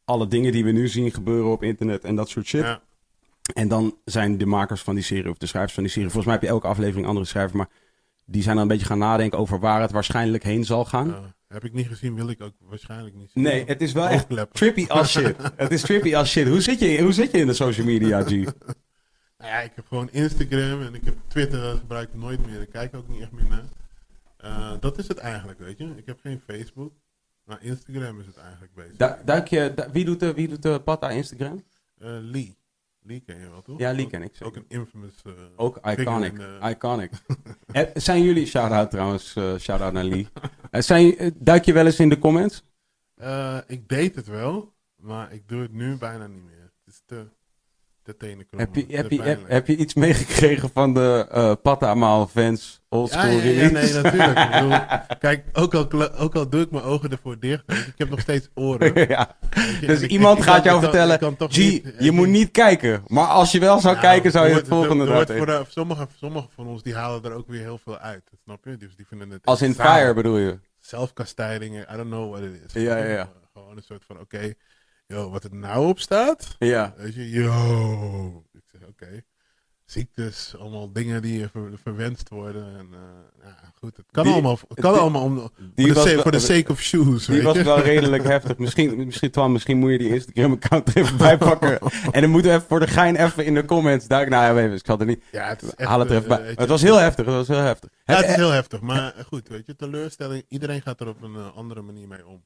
alle 0.05 0.27
dingen 0.27 0.51
die 0.51 0.63
we 0.63 0.71
nu 0.71 0.87
zien 0.87 1.11
gebeuren 1.11 1.51
op 1.51 1.63
internet 1.63 2.03
en 2.03 2.15
dat 2.15 2.29
soort 2.29 2.45
shit. 2.45 2.61
Ja. 2.61 2.81
En 3.53 3.67
dan 3.67 3.97
zijn 4.05 4.37
de 4.37 4.45
makers 4.45 4.81
van 4.81 4.95
die 4.95 5.03
serie, 5.03 5.29
of 5.29 5.37
de 5.37 5.45
schrijvers 5.45 5.73
van 5.73 5.83
die 5.83 5.91
serie, 5.91 6.09
volgens 6.09 6.25
mij 6.25 6.33
heb 6.35 6.43
je 6.43 6.49
elke 6.49 6.67
aflevering 6.67 7.07
andere 7.07 7.25
schrijver, 7.25 7.57
maar 7.57 7.69
die 8.25 8.41
zijn 8.41 8.55
dan 8.55 8.63
een 8.63 8.69
beetje 8.71 8.85
gaan 8.85 8.97
nadenken 8.97 9.39
over 9.39 9.59
waar 9.59 9.81
het 9.81 9.91
waarschijnlijk 9.91 10.43
heen 10.43 10.65
zal 10.65 10.85
gaan. 10.85 11.07
Ja. 11.07 11.33
heb 11.47 11.63
ik 11.63 11.73
niet 11.73 11.87
gezien, 11.87 12.15
wil 12.15 12.29
ik 12.29 12.41
ook 12.41 12.53
waarschijnlijk 12.59 13.15
niet 13.15 13.29
zien. 13.33 13.43
Nee, 13.43 13.65
het 13.65 13.81
is 13.81 13.91
wel 13.91 14.07
echt 14.07 14.27
trippy 14.51 14.85
als 14.87 15.11
shit. 15.11 15.35
het 15.55 15.71
is 15.71 15.81
trippy 15.81 16.15
als 16.15 16.29
shit. 16.31 16.47
Hoe 16.47 16.61
zit 16.61 16.79
je, 16.79 17.01
hoe 17.01 17.11
zit 17.13 17.31
je 17.31 17.37
in 17.37 17.47
de 17.47 17.53
social 17.53 17.85
media, 17.85 18.21
G? 18.23 18.29
Nou 18.29 18.45
ja, 19.51 19.59
ik 19.59 19.71
heb 19.75 19.87
gewoon 19.87 20.09
Instagram 20.11 20.81
en 20.81 20.93
ik 20.93 21.05
heb 21.05 21.15
Twitter, 21.27 21.61
dat 21.61 21.77
gebruik 21.77 22.09
ik 22.09 22.19
nooit 22.19 22.45
meer. 22.45 22.61
Ik 22.61 22.69
kijk 22.69 22.95
ook 22.95 23.07
niet 23.07 23.21
echt 23.21 23.31
meer 23.31 23.47
naar. 23.49 23.63
Eh, 24.37 24.71
dat 24.79 24.97
is 24.97 25.07
het 25.07 25.17
eigenlijk, 25.17 25.59
weet 25.59 25.77
je. 25.77 25.93
Ik 25.95 26.05
heb 26.05 26.19
geen 26.19 26.41
Facebook, 26.47 26.93
maar 27.43 27.57
Instagram 27.63 28.19
is 28.19 28.25
het 28.25 28.37
eigenlijk 28.37 28.73
bezig. 28.75 28.95
Du- 28.97 29.25
duik 29.25 29.47
je, 29.47 29.71
du- 29.75 29.87
wie, 29.91 30.05
doet 30.05 30.19
de, 30.19 30.33
wie 30.33 30.47
doet 30.47 30.61
de 30.61 30.81
Patta 30.83 31.09
Instagram? 31.09 31.63
Eh, 31.97 32.09
Lee. 32.21 32.57
Lee 33.09 33.23
ken 33.25 33.39
je 33.39 33.49
wel, 33.49 33.61
toch? 33.61 33.79
Ja, 33.79 33.91
Lee 33.93 34.07
ken 34.07 34.21
ik 34.23 34.29
zeker. 34.31 34.45
Ook 34.45 34.55
een 34.55 34.65
infamous... 34.67 35.13
eh, 35.25 35.31
Ook 35.55 35.77
iconic. 35.77 36.31
in 36.31 36.37
de- 36.37 36.59
Iconic. 36.69 37.11
Eh, 37.71 37.83
zijn 37.93 38.23
jullie, 38.23 38.45
shout-out 38.45 38.91
trouwens, 38.91 39.35
eh 39.35 39.55
shout-out 39.57 39.93
naar 39.93 40.03
Lee. 40.03 40.27
Eh, 40.71 40.81
zijn, 40.81 41.17
eh, 41.17 41.31
duik 41.35 41.65
je 41.65 41.73
wel 41.73 41.85
eens 41.85 41.99
in 41.99 42.09
de 42.09 42.19
comments? 42.19 42.63
Eh, 43.15 43.57
ik 43.67 43.87
deed 43.89 44.15
het 44.15 44.27
wel, 44.27 44.73
maar 44.95 45.33
ik 45.33 45.47
doe 45.47 45.61
het 45.61 45.73
nu 45.73 45.97
bijna 45.97 46.27
niet 46.27 46.43
meer. 46.43 46.61
Het 46.85 46.93
is 46.93 47.01
te, 47.05 47.27
Heb 48.57 48.75
je, 48.75 48.85
heb, 48.95 49.11
je, 49.11 49.37
heb, 49.45 49.67
je 49.67 49.75
iets 49.75 49.93
meegekregen 49.93 50.69
van 50.73 50.93
de 50.93 51.27
eh 51.31 51.53
Patta 51.61 51.93
Maal 51.93 52.27
fans? 52.27 52.81
Oldschool 52.89 53.29
ja, 53.29 53.69
nee, 53.71 53.93
natuurlijk. 53.93 54.39
Ik 54.39 54.51
bedoel, 54.51 54.77
kijk, 55.19 55.45
ook 55.53 55.73
al, 55.73 56.13
ook 56.13 56.35
al 56.35 56.49
doe 56.49 56.61
ik 56.61 56.71
mijn 56.71 56.83
ogen 56.83 57.11
ervoor 57.11 57.39
dicht, 57.39 57.63
ik 57.71 57.93
heb 57.97 58.09
nog 58.09 58.19
steeds 58.19 58.49
oren. 58.53 58.93
ja. 59.09 59.37
je, 59.81 59.87
Dus 59.87 60.01
ik- 60.01 60.09
iemand 60.09 60.37
ik 60.37 60.43
gaat 60.43 60.63
jou 60.63 60.81
kan- 60.81 60.89
vertellen, 60.89 61.19
G, 61.51 61.57
niet- 61.57 61.93
je 61.99 62.11
moet 62.11 62.27
niet 62.27 62.51
kijken. 62.51 63.03
Maar 63.07 63.25
als 63.27 63.51
je 63.51 63.59
wel 63.59 63.79
zou 63.79 63.95
Nou, 63.95 64.05
kijken, 64.07 64.31
zou 64.31 64.47
je 64.47 64.53
het 64.53 64.67
volgende 64.67 65.03
eruit 65.05 65.31
voor 65.31 65.65
sommige, 65.69 66.07
sommige 66.19 66.47
van 66.55 66.67
ons 66.67 66.83
die 66.83 66.95
halen 66.95 67.23
er 67.23 67.33
ook 67.33 67.47
weer 67.47 67.61
heel 67.61 67.79
veel 67.83 67.97
uit, 67.97 68.23
snap 68.43 68.65
je? 68.65 68.77
Dus 68.77 68.95
die 68.95 69.07
vinden 69.07 69.29
het 69.29 69.45
Als 69.45 69.61
in 69.61 69.73
fire 69.73 70.13
bedoel 70.13 70.37
je? 70.37 70.59
Zelfkastijdingen, 70.79 71.85
I 71.93 71.95
don't 71.95 72.09
know 72.09 72.31
what 72.31 72.43
it 72.43 72.51
is. 72.65 72.81
Ja, 72.81 72.97
ja, 72.97 73.05
ja. 73.05 73.29
Gewoon 73.53 73.77
een 73.77 73.83
soort 73.83 74.03
van, 74.07 74.19
oké, 74.19 74.53
yo, 75.13 75.29
wat 75.29 75.43
er 75.43 75.55
nou 75.55 75.87
op 75.87 75.99
staat, 75.99 76.55
Ja. 76.59 76.93
weet 76.97 77.15
je, 77.15 77.29
yo. 77.29 78.43
Ik 78.53 78.61
zeg, 78.71 78.81
oké. 78.89 79.21
ziektes, 79.85 80.55
allemaal 80.59 80.91
dingen 80.93 81.21
die 81.21 81.47
ver- 81.47 81.71
verwenst 81.83 82.29
worden. 82.29 82.77
En, 82.77 82.87
eh, 82.93 83.43
ja, 83.43 83.71
goed, 83.79 83.97
het 83.97 84.05
kan 84.11 84.23
Die- 84.23 84.33
allemaal, 84.33 84.59
het 84.67 84.79
kan 84.79 84.91
die- 84.91 85.01
allemaal 85.01 85.23
om, 85.23 85.37
voor, 85.39 85.51
Die 85.75 85.87
de, 85.87 85.93
was 85.93 86.03
sa- 86.03 86.13
wel- 86.13 86.21
voor 86.21 86.31
de 86.31 86.39
sake 86.39 86.71
of 86.71 86.79
shoes. 86.81 87.25
Die 87.25 87.41
was 87.41 87.55
je? 87.57 87.63
wel 87.63 87.81
redelijk 87.81 88.23
heftig. 88.23 88.57
Misschien, 88.57 89.05
misschien, 89.05 89.31
Twan, 89.31 89.51
misschien 89.51 89.77
moet 89.77 89.91
je 89.91 89.97
die 89.97 90.09
Instagram-account 90.13 90.87
er 90.89 90.97
even 90.97 91.17
bij 91.17 91.37
pakken. 91.37 91.79
En 92.11 92.21
dan 92.21 92.29
moeten 92.29 92.51
we 92.51 92.57
even 92.57 92.67
voor 92.67 92.79
de 92.79 92.87
gein 92.87 93.15
even 93.15 93.45
in 93.45 93.53
de 93.53 93.65
comments 93.65 94.07
duiken. 94.07 94.31
Nou 94.31 94.43
ja, 94.57 94.63
even, 94.63 94.75
ik 94.77 94.85
zal 94.85 94.99
er 94.99 95.05
niet. 95.05 95.23
Ja, 95.31 95.47
het 95.47 95.61
is 95.61 95.75
echt, 95.75 95.89
Haal 95.89 95.99
het 95.99 96.09
er 96.09 96.15
eh, 96.15 96.21
even 96.23 96.37
bij. 96.37 96.53
Het 96.55 96.69
was 96.69 96.81
heel 96.81 96.97
heftig. 96.97 97.25
Het 97.25 97.35
was 97.35 97.47
heel 97.47 97.57
heftig. 97.57 97.89
Ja, 98.05 98.15
Het- 98.15 98.25
is 98.29 98.35
heel 98.35 98.51
heftig. 98.51 98.81
Maar 98.81 99.13
goed, 99.27 99.47
weet 99.47 99.65
je, 99.65 99.75
teleurstelling. 99.75 100.43
Iedereen 100.47 100.81
gaat 100.81 100.99
er 100.99 101.07
op 101.07 101.21
een 101.21 101.35
eh, 101.35 101.55
andere 101.57 101.81
manier 101.81 102.07
mee 102.07 102.27
om. 102.27 102.43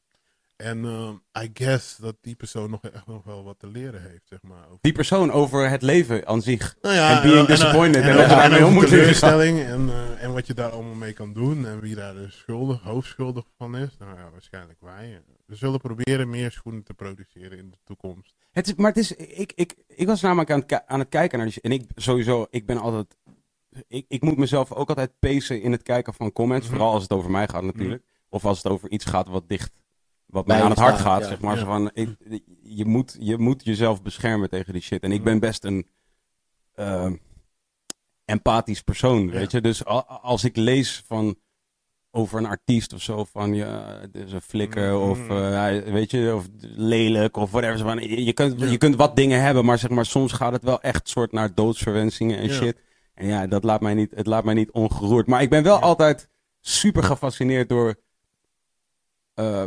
En 0.55 0.85
eh, 0.85 1.43
I 1.43 1.49
guess 1.53 1.97
dat 1.97 2.15
die 2.21 2.35
persoon 2.35 2.69
nog 2.69 2.81
echt 2.81 3.07
nog 3.07 3.23
wel 3.23 3.43
wat 3.43 3.59
te 3.59 3.67
leren 3.67 4.01
heeft, 4.01 4.27
zeg 4.27 4.41
maar. 4.41 4.65
Over, 4.65 4.77
die 4.81 4.91
persoon 4.91 5.31
over 5.31 5.69
het 5.69 5.81
leven 5.81 6.27
aan 6.27 6.41
zich. 6.41 6.75
nou 6.81 6.95
ja, 6.95 7.15
en 7.17 7.29
being 7.29 7.39
en, 7.39 7.45
disappointed. 7.45 8.03
En, 8.03 8.09
En 8.09 8.41
en, 8.41 8.51
leren. 8.51 8.85
teleurstelling 8.85 9.59
en, 9.59 9.89
eh, 9.89 10.23
en 10.23 10.33
wat 10.33 10.47
je 10.47 10.53
daar 10.53 10.69
allemaal 10.69 10.95
mee 10.95 11.13
kan 11.13 11.33
doen. 11.33 11.65
En 11.65 11.79
wie 11.79 11.95
daar 11.95 12.13
dus 12.13 12.37
schuldig, 12.37 12.81
hoofdschuldig 12.81 13.45
van 13.57 13.77
is. 13.77 13.97
Nou 13.99 14.17
ja, 14.17 14.29
waarschijnlijk 14.31 14.79
wij. 14.81 15.21
We 15.45 15.55
zullen 15.55 15.79
proberen 15.79 16.29
meer 16.29 16.51
schoenen 16.51 16.83
te 16.83 16.93
produceren 16.93 17.57
in 17.57 17.69
de 17.69 17.77
toekomst. 17.83 18.35
Het 18.51 18.67
is, 18.67 18.75
maar 18.75 18.91
het 18.93 18.97
is, 18.97 19.11
ik, 19.11 19.51
ik, 19.55 19.75
ik 19.87 20.07
was 20.07 20.21
namelijk 20.21 20.51
aan 20.51 20.59
het, 20.59 20.85
aan 20.85 20.99
het 20.99 21.09
kijken 21.09 21.37
naar 21.37 21.47
die. 21.47 21.61
En 21.61 21.71
ik 21.71 21.83
sowieso, 21.95 22.47
ik 22.49 22.65
ben 22.65 22.77
altijd. 22.77 23.17
Ik, 23.87 24.05
ik 24.07 24.21
moet 24.21 24.37
mezelf 24.37 24.71
ook 24.71 24.89
altijd 24.89 25.19
pacen 25.19 25.61
in 25.61 25.71
het 25.71 25.83
kijken 25.83 26.13
van 26.13 26.31
comments. 26.31 26.67
Mhm. 26.67 26.75
Vooral 26.75 26.93
als 26.93 27.03
het 27.03 27.11
over 27.11 27.31
mij 27.31 27.47
gaat 27.47 27.63
natuurlijk. 27.63 28.03
Of 28.29 28.45
als 28.45 28.57
het 28.57 28.71
over 28.71 28.89
iets 28.89 29.05
gaat 29.05 29.27
wat 29.27 29.49
dicht. 29.49 29.71
Wat 30.33 30.47
mij 30.47 30.61
aan 30.61 30.69
het 30.69 30.79
hart 30.79 30.99
gaat, 30.99 31.21
ja. 31.21 31.27
zeg 31.27 31.39
maar. 31.41 31.53
Ja. 31.53 31.59
Zo 31.59 31.65
van, 31.65 31.91
ik- 31.93 32.41
je, 32.63 32.85
moet, 32.85 33.15
je 33.19 33.37
moet 33.37 33.63
jezelf 33.65 34.01
beschermen 34.01 34.49
tegen 34.49 34.73
die 34.73 34.81
shit. 34.81 35.03
En 35.03 35.11
ik 35.11 35.23
ben 35.23 35.39
best 35.39 35.63
een. 35.63 35.87
eh, 36.73 37.11
empathisch 38.25 38.81
persoon, 38.81 39.25
Ja. 39.25 39.31
weet 39.31 39.51
je. 39.51 39.61
Dus 39.61 39.85
als 40.21 40.43
ik 40.43 40.55
lees 40.55 41.03
van 41.07 41.35
over 42.11 42.37
een 42.39 42.45
artiest 42.45 42.93
of 42.93 43.01
zo 43.01 43.23
van 43.23 43.53
ja, 43.53 43.99
is 44.11 44.31
een 44.31 44.41
flikker 44.41 44.93
Mhm. 44.93 45.09
of 45.09 45.29
eh, 45.29 45.77
weet 45.93 46.11
je, 46.11 46.33
of 46.35 46.47
lelijk 46.61 47.37
of 47.37 47.51
whatever. 47.51 47.77
Van, 47.79 47.99
je, 47.99 48.23
je 48.25 48.33
kunt, 48.33 48.59
Ja. 48.59 48.65
je 48.65 48.77
kunt 48.77 48.95
wat 48.95 49.15
dingen 49.15 49.41
hebben, 49.41 49.65
maar 49.65 49.77
zeg 49.77 49.89
maar 49.89 50.05
soms 50.05 50.31
gaat 50.31 50.51
het 50.51 50.63
wel 50.63 50.81
echt 50.81 51.09
soort 51.09 51.31
naar 51.31 51.53
doodsverwensingen 51.53 52.37
en 52.37 52.47
Ja. 52.47 52.53
shit. 52.53 52.77
En 53.13 53.27
ja, 53.27 53.47
dat 53.47 53.63
laat 53.63 53.81
mij 53.81 53.93
niet, 53.93 54.11
het 54.15 54.25
laat 54.27 54.43
mij 54.43 54.53
niet 54.53 54.71
ongeroerd. 54.71 55.27
Maar 55.27 55.41
ik 55.41 55.49
ben 55.49 55.63
wel 55.63 55.75
Ja. 55.77 55.81
altijd 55.81 56.29
super 56.61 57.03
gefascineerd 57.03 57.69
door, 57.69 57.95
eh, 59.33 59.63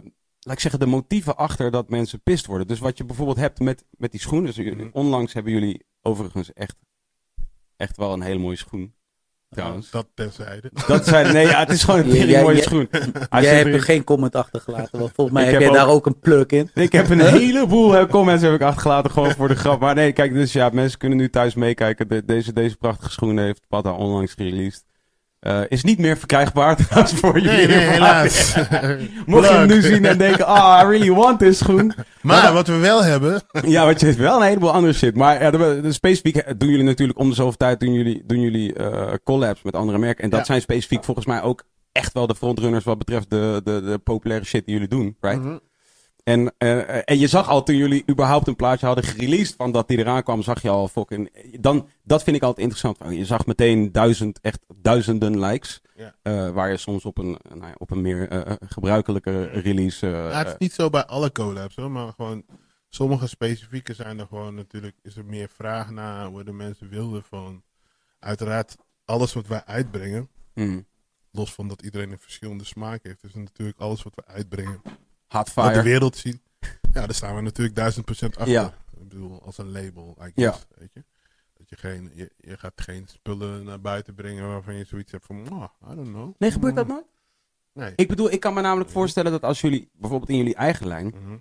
laat 0.47 0.55
ik 0.55 0.61
zeggen, 0.61 0.81
de 0.81 0.87
motieven 0.87 1.37
achter 1.37 1.71
dat 1.71 1.89
mensen 1.91 2.21
pist 2.23 2.47
worden. 2.47 2.67
Dus 2.67 2.79
wat 2.79 2.99
je 2.99 3.05
bijvoorbeeld 3.05 3.39
hebt 3.39 3.61
met, 3.61 3.85
met 3.91 4.11
die 4.11 4.21
schoenen. 4.21 4.47
Dus 4.47 4.57
jullie- 4.57 4.75
Mhm. 4.75 4.89
onlangs 4.93 5.33
hebben 5.33 5.53
jullie 5.53 5.85
overigens 6.03 6.53
echt, 6.53 6.77
echt 7.77 7.97
wel 7.97 8.13
een 8.13 8.21
hele 8.23 8.39
mooie 8.39 8.57
schoen. 8.57 8.95
Trouwens. 9.51 9.91
Dat 9.91 10.07
terzijde. 10.15 10.71
Dat 10.87 11.07
zijn, 11.07 11.33
nee, 11.33 11.47
ja, 11.47 11.59
het 11.59 11.71
is 11.71 11.85
gewoon 11.85 12.01
een 12.01 12.27
ja, 12.29 12.43
mooie 12.43 12.63
schoen. 12.63 12.89
Hij 12.91 13.43
Jij 13.43 13.57
hebt 13.57 13.75
er- 13.75 13.83
geen 13.83 14.05
comment 14.05 14.35
achtergelaten, 14.35 14.99
want 14.99 15.13
volgens 15.15 15.37
mij 15.39 15.45
Ik 15.47 15.51
heb, 15.53 15.61
heb 15.61 15.71
jij 15.71 15.81
ook- 15.81 15.87
daar 15.87 15.95
ook 15.95 16.07
een 16.07 16.19
pluk 16.19 16.53
in. 16.53 16.71
Ik 16.75 16.93
heb 16.93 17.09
een 17.09 17.21
heleboel 17.39 18.07
comments 18.07 18.43
heb 18.43 18.53
ik 18.55 18.61
achtergelaten, 18.63 19.11
gewoon 19.11 19.31
voor 19.31 19.49
de 19.49 19.57
grap. 19.57 19.81
Maar 19.81 19.95
nee, 19.95 20.13
kijk, 20.13 20.33
dus 20.33 20.53
ja, 20.53 20.71
mensen 20.73 20.99
kunnen 20.99 21.19
nu 21.19 21.31
thuis 21.31 21.55
meekijken. 21.55 22.09
De- 22.09 22.25
deze, 22.25 22.53
deze 22.53 22.77
prachtige 22.77 23.11
schoenen 23.11 23.45
heeft 23.45 23.67
Pata 23.69 23.93
onlangs 23.93 24.33
gereleased. 24.35 24.85
Eh, 25.47 25.61
is 25.69 25.83
niet 25.85 25.99
meer 25.99 26.17
verkrijgbaar 26.19 26.77
trouwens 26.87 27.13
voor 27.13 27.41
jullie. 27.41 27.57
Nee, 27.57 27.67
nee, 27.67 27.77
helaas. 27.87 28.55
Mocht 29.27 29.49
je 29.49 29.55
hem 29.55 29.67
nu 29.67 29.81
zien 29.83 30.05
en 30.05 30.19
denken, 30.19 30.47
ah, 30.47 30.81
I 30.83 30.87
really 30.91 31.13
want 31.13 31.39
this 31.39 31.59
schoen. 31.59 31.93
Maar 32.23 32.53
wat 32.53 32.67
we 32.67 32.77
wel 32.77 33.05
hebben. 33.05 33.43
Ja, 33.67 33.85
want 33.85 34.01
je 34.01 34.07
heeft 34.07 34.19
wel 34.19 34.37
een 34.41 34.47
heleboel 34.47 34.73
andere 34.73 34.93
shit. 34.93 35.17
Maar 35.17 35.43
ja, 35.43 35.51
de, 35.51 35.79
de 35.83 35.93
specifiek 35.93 36.59
doen 36.59 36.69
jullie 36.69 36.85
natuurlijk 36.85 37.19
om 37.19 37.29
de 37.29 37.35
zoveel 37.35 37.57
tijd 37.57 37.81
doen 37.81 37.93
jullie, 37.93 38.23
doen 38.27 38.41
jullie 38.41 38.75
eh, 38.75 39.13
collabs 39.25 39.63
met 39.63 39.75
andere 39.75 39.99
merken. 39.99 40.25
En 40.25 40.31
dat 40.31 40.39
Ja. 40.39 40.45
zijn 40.47 40.61
specifiek 40.61 41.05
volgens 41.05 41.27
mij 41.27 41.43
ook 41.43 41.63
echt 41.93 42.13
wel 42.13 42.27
de 42.27 42.35
frontrunners 42.35 42.85
wat 42.85 42.99
betreft 42.99 43.31
de, 43.31 43.61
de, 43.65 43.83
de 43.85 43.99
populaire 43.99 44.45
shit 44.45 44.65
die 44.65 44.75
jullie 44.75 44.89
doen, 44.89 45.17
right? 45.21 45.43
Mhm. 45.43 45.57
En, 46.27 46.55
eh, 46.59 47.11
en 47.11 47.19
je 47.19 47.27
zag 47.27 47.49
al 47.49 47.63
toen 47.63 47.77
jullie 47.77 48.05
überhaupt 48.11 48.47
een 48.47 48.57
plaatje 48.57 48.87
hadden 48.87 49.05
gereleased 49.05 49.55
van 49.57 49.73
dat 49.73 49.89
die 49.89 49.99
eraan 49.99 50.23
kwam, 50.23 50.43
zag 50.43 50.63
je 50.63 50.69
al 50.69 50.89
fucking. 50.89 51.31
Dan, 51.61 51.89
dat 52.03 52.23
vind 52.23 52.37
ik 52.37 52.43
altijd 52.43 52.67
interessant. 52.71 53.15
Je 53.19 53.25
zag 53.25 53.47
meteen 53.47 53.93
duizend, 53.93 54.39
echt 54.41 54.61
duizenden 54.77 55.41
likes. 55.41 55.81
Ja. 55.97 56.15
eh, 56.23 56.51
waar 56.51 56.71
je 56.71 56.77
soms 56.77 57.05
op 57.05 57.19
een, 57.19 57.39
nou 57.49 57.61
ja, 57.67 57.75
op 57.79 57.91
een 57.91 58.01
meer 58.01 58.29
eh, 58.29 58.53
gebruikelijke 58.69 59.45
release. 59.45 60.07
eh, 60.07 60.13
Ja, 60.13 60.39
het 60.39 60.47
is 60.49 60.55
niet 60.59 60.73
zo 60.73 60.91
bij 60.91 61.05
alle 61.05 61.33
collabs, 61.33 61.77
hoor, 61.77 61.91
maar 61.91 62.13
gewoon 62.13 62.45
sommige 62.89 63.27
specifieke 63.27 63.95
zijn 63.95 64.19
er 64.19 64.27
gewoon 64.27 64.55
natuurlijk, 64.55 64.97
is 65.03 65.17
er 65.17 65.25
meer 65.25 65.49
vraag 65.49 65.91
naar, 65.91 66.31
worden 66.31 66.57
mensen 66.57 66.89
wilde 66.89 67.23
van. 67.23 67.63
Uiteraard, 68.19 68.77
alles 69.05 69.33
wat 69.33 69.47
wij 69.47 69.65
uitbrengen, 69.65 70.29
mm, 70.55 70.87
los 71.31 71.53
van 71.55 71.69
dat 71.69 71.83
iedereen 71.83 72.13
een 72.13 72.19
verschillende 72.21 72.65
smaak 72.65 73.01
heeft, 73.03 73.25
is 73.25 73.35
natuurlijk 73.35 73.79
alles 73.79 74.03
wat 74.03 74.15
we 74.15 74.27
uitbrengen, 74.27 74.81
hot 75.29 75.55
wat 75.55 75.75
de 75.75 75.83
wereld 75.83 76.17
ziet. 76.17 76.41
Ja, 76.93 77.07
daar 77.07 77.15
staan 77.15 77.35
we 77.35 77.41
natuurlijk 77.41 77.77
duizend 77.77 78.05
procent 78.05 78.37
achter. 78.37 78.53
Ja. 78.53 78.75
Ik 79.01 79.09
bedoel, 79.09 79.43
als 79.43 79.59
een 79.59 79.71
label, 79.71 80.17
I 80.27 80.31
Ja. 80.35 80.55
weet 80.79 80.93
je. 80.93 81.05
Dat 81.55 81.69
je, 81.69 81.77
geen, 81.77 82.11
je, 82.15 82.33
je 82.37 82.59
gaat 82.59 82.81
geen 82.81 83.07
spullen 83.09 83.65
naar 83.65 83.81
buiten 83.81 84.15
brengen 84.15 84.49
waarvan 84.49 84.75
je 84.75 84.85
zoiets 84.85 85.13
hebt 85.13 85.27
van, 85.27 85.53
oh, 85.53 85.65
I 85.93 85.95
don't 85.95 86.09
know. 86.09 86.35
Nee, 86.39 86.51
gebeurt 86.51 86.75
dat 86.75 86.87
nooit? 86.87 87.05
Nee. 87.73 87.93
Ik 87.97 88.09
bedoel, 88.09 88.31
ik 88.31 88.41
kan 88.41 88.55
me 88.55 88.61
namelijk 88.61 88.91
voorstellen 88.91 89.33
dat 89.33 89.43
als 89.43 89.61
jullie 89.61 89.91
bijvoorbeeld 89.93 90.31
in 90.31 90.37
jullie 90.37 90.55
eigen 90.55 90.87
lijn. 90.87 91.07
Mhm. 91.07 91.37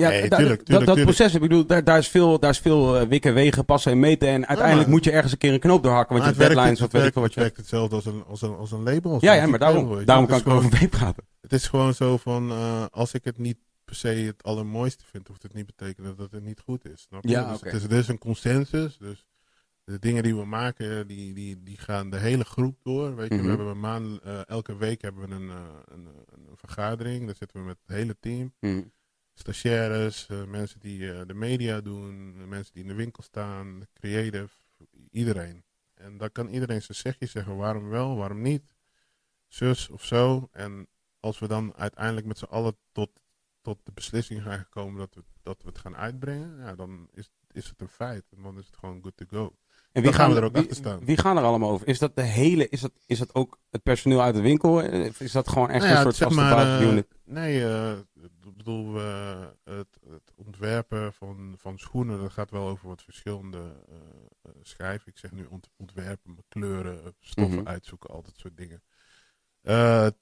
Ja, 0.00 0.08
Nee, 0.08 0.20
tuurlijk, 0.20 0.30
dat, 0.30 0.48
tuurlijk, 0.66 0.66
dat 0.68 0.78
tuurlijk. 0.96 1.04
proces, 1.16 1.34
ik 1.34 1.40
bedoel, 1.40 1.66
daar, 1.66 1.84
daar 1.84 1.98
is 1.98 2.08
veel, 2.08 2.38
daar 2.38 2.50
is 2.50 2.58
veel 2.58 2.98
eh, 2.98 3.06
wikken, 3.08 3.34
wegen, 3.34 3.64
passen 3.64 3.92
en 3.92 3.98
meten. 3.98 4.28
En 4.28 4.46
uiteindelijk 4.46 4.88
moet 4.88 5.04
je 5.04 5.10
ergens 5.10 5.32
een 5.32 5.38
keer 5.38 5.52
een 5.52 5.60
knoop 5.60 5.82
doorhakken. 5.82 6.12
Want 6.16 6.22
je 6.24 6.28
het 6.30 6.38
werkt, 6.38 6.54
deadlines 6.54 6.80
het, 6.80 6.92
weet 6.92 7.04
ik 7.06 7.14
werkt, 7.14 7.14
wat 7.14 7.24
het 7.24 7.34
je 7.34 7.40
werkt 7.40 7.56
hetzelfde 7.56 7.94
als 7.94 8.04
een, 8.06 8.24
als 8.28 8.42
een, 8.42 8.56
als 8.56 8.72
een 8.72 8.82
label. 8.82 9.12
als 9.12 9.22
Ja, 9.22 9.32
ja, 9.32 9.46
maar 9.46 9.58
daarom, 9.58 10.04
daarom 10.04 10.24
Het 10.24 10.30
kan 10.30 10.38
ik 10.38 10.42
gewoon- 10.42 10.58
over 10.66 10.78
meepraten. 10.80 11.24
Het 11.40 11.52
is 11.52 11.66
gewoon 11.66 11.94
zo 11.94 12.16
van, 12.16 12.50
eh, 12.50 12.84
als 12.90 13.12
ik 13.14 13.24
het 13.24 13.38
niet 13.38 13.56
per 13.84 13.94
se 13.94 14.08
het 14.08 14.42
allermooiste 14.42 15.04
vind, 15.10 15.28
hoeft 15.28 15.42
het 15.42 15.54
niet 15.54 15.66
betekenen 15.66 16.16
dat 16.16 16.30
het 16.30 16.44
niet 16.44 16.60
goed 16.60 16.84
is. 16.84 17.00
Snap 17.08 17.22
je? 17.22 17.28
Ja, 17.30 17.50
dus 17.50 17.60
het 17.60 17.72
is, 17.74 17.84
er 17.84 17.92
is 17.98 18.08
een 18.08 18.18
consensus, 18.18 18.98
dus 18.98 19.26
de 19.84 19.98
dingen 19.98 20.22
die 20.22 20.36
we 20.36 20.44
maken, 20.44 21.06
die, 21.06 21.34
die, 21.34 21.62
die 21.62 21.78
gaan 21.78 22.10
de 22.10 22.16
hele 22.18 22.44
groep 22.44 22.76
door. 22.82 23.16
Weet 23.16 23.28
je, 23.28 23.34
Mhm. 23.34 23.42
we 23.42 23.48
hebben 23.48 23.66
een 23.66 23.80
maand, 23.80 24.20
eh, 24.22 24.38
elke 24.46 24.76
week 24.76 25.02
hebben 25.02 25.28
we 25.28 25.34
een, 25.34 25.50
een, 25.50 26.06
een, 26.34 26.56
vergadering, 26.56 27.26
daar 27.26 27.34
zitten 27.38 27.60
we 27.60 27.66
met 27.66 27.76
het 27.86 27.96
hele 27.96 28.16
team. 28.20 28.52
Hm. 28.60 28.80
Stagiaires, 29.40 30.26
eh, 30.26 30.44
mensen 30.44 30.80
die 30.80 31.12
eh, 31.12 31.26
de 31.26 31.34
media 31.34 31.80
doen, 31.80 32.48
mensen 32.48 32.72
die 32.72 32.82
in 32.82 32.88
de 32.88 32.94
winkel 32.94 33.22
staan, 33.22 33.86
creative, 33.94 34.56
iedereen. 35.10 35.64
En 35.94 36.16
dan 36.16 36.32
kan 36.32 36.48
iedereen 36.48 36.82
zijn 36.82 36.98
zegje 36.98 37.26
zeggen 37.26 37.56
waarom 37.56 37.88
wel, 37.88 38.16
waarom 38.16 38.42
niet, 38.42 38.74
zus 39.46 39.88
of 39.88 40.04
zo. 40.04 40.48
En 40.52 40.88
als 41.20 41.38
we 41.38 41.46
dan 41.48 41.74
uiteindelijk 41.74 42.26
met 42.26 42.38
z'n 42.38 42.44
allen 42.44 42.76
tot, 42.92 43.10
tot 43.60 43.78
de 43.84 43.92
beslissing 43.92 44.42
zijn 44.42 44.58
gekomen 44.58 44.98
dat 44.98 45.14
we, 45.14 45.24
dat 45.42 45.62
we 45.62 45.68
het 45.68 45.78
gaan 45.78 45.96
uitbrengen, 45.96 46.58
ja, 46.58 46.74
dan 46.74 47.08
is, 47.12 47.30
is 47.50 47.68
het 47.68 47.80
een 47.80 47.88
feit. 47.88 48.24
En 48.36 48.42
dan 48.42 48.58
is 48.58 48.66
het 48.66 48.76
gewoon 48.76 49.02
good 49.02 49.16
to 49.16 49.24
go. 49.28 49.56
En 49.92 50.02
Dan 50.02 50.14
gaan 50.14 50.30
we 50.30 50.36
er 50.36 50.44
ook 50.44 50.52
wie, 50.52 50.60
achter 50.60 50.76
staan. 50.76 51.04
Wie 51.04 51.16
gaan 51.16 51.36
er 51.36 51.42
allemaal 51.42 51.70
over? 51.70 51.88
Is 51.88 51.98
dat 51.98 52.16
de 52.16 52.22
hele, 52.22 52.68
is 52.68 52.80
dat, 52.80 52.92
is 53.06 53.18
dat 53.18 53.34
ook 53.34 53.58
het 53.70 53.82
personeel 53.82 54.22
uit 54.22 54.34
de 54.34 54.40
winkel? 54.40 54.72
Of 55.08 55.20
is 55.20 55.32
dat 55.32 55.48
gewoon 55.48 55.70
echt 55.70 55.78
Nou 55.82 55.90
ja, 55.92 55.96
een 55.96 56.02
soort 56.02 56.16
zeg 56.16 56.30
maar, 56.30 56.80
eh, 56.80 56.98
nee, 57.24 57.64
eh, 57.64 57.92
ik 58.22 58.56
bedoel, 58.56 58.98
eh, 58.98 59.40
het, 59.64 59.98
het 60.10 60.32
ontwerpen 60.36 61.12
van, 61.12 61.54
van 61.58 61.78
schoenen, 61.78 62.20
dat 62.20 62.32
gaat 62.32 62.50
wel 62.50 62.68
over 62.68 62.88
wat 62.88 63.02
verschillende 63.02 63.72
schijven. 64.62 65.08
Ik 65.08 65.18
zeg 65.18 65.30
nu 65.32 65.44
ont- 65.44 65.70
ontwerpen, 65.76 66.36
kleuren, 66.48 67.14
stoffen 67.20 67.58
Mhm. 67.58 67.68
uitzoeken, 67.68 68.10
al 68.10 68.22
dat 68.22 68.34
soort 68.36 68.56
dingen. 68.56 68.82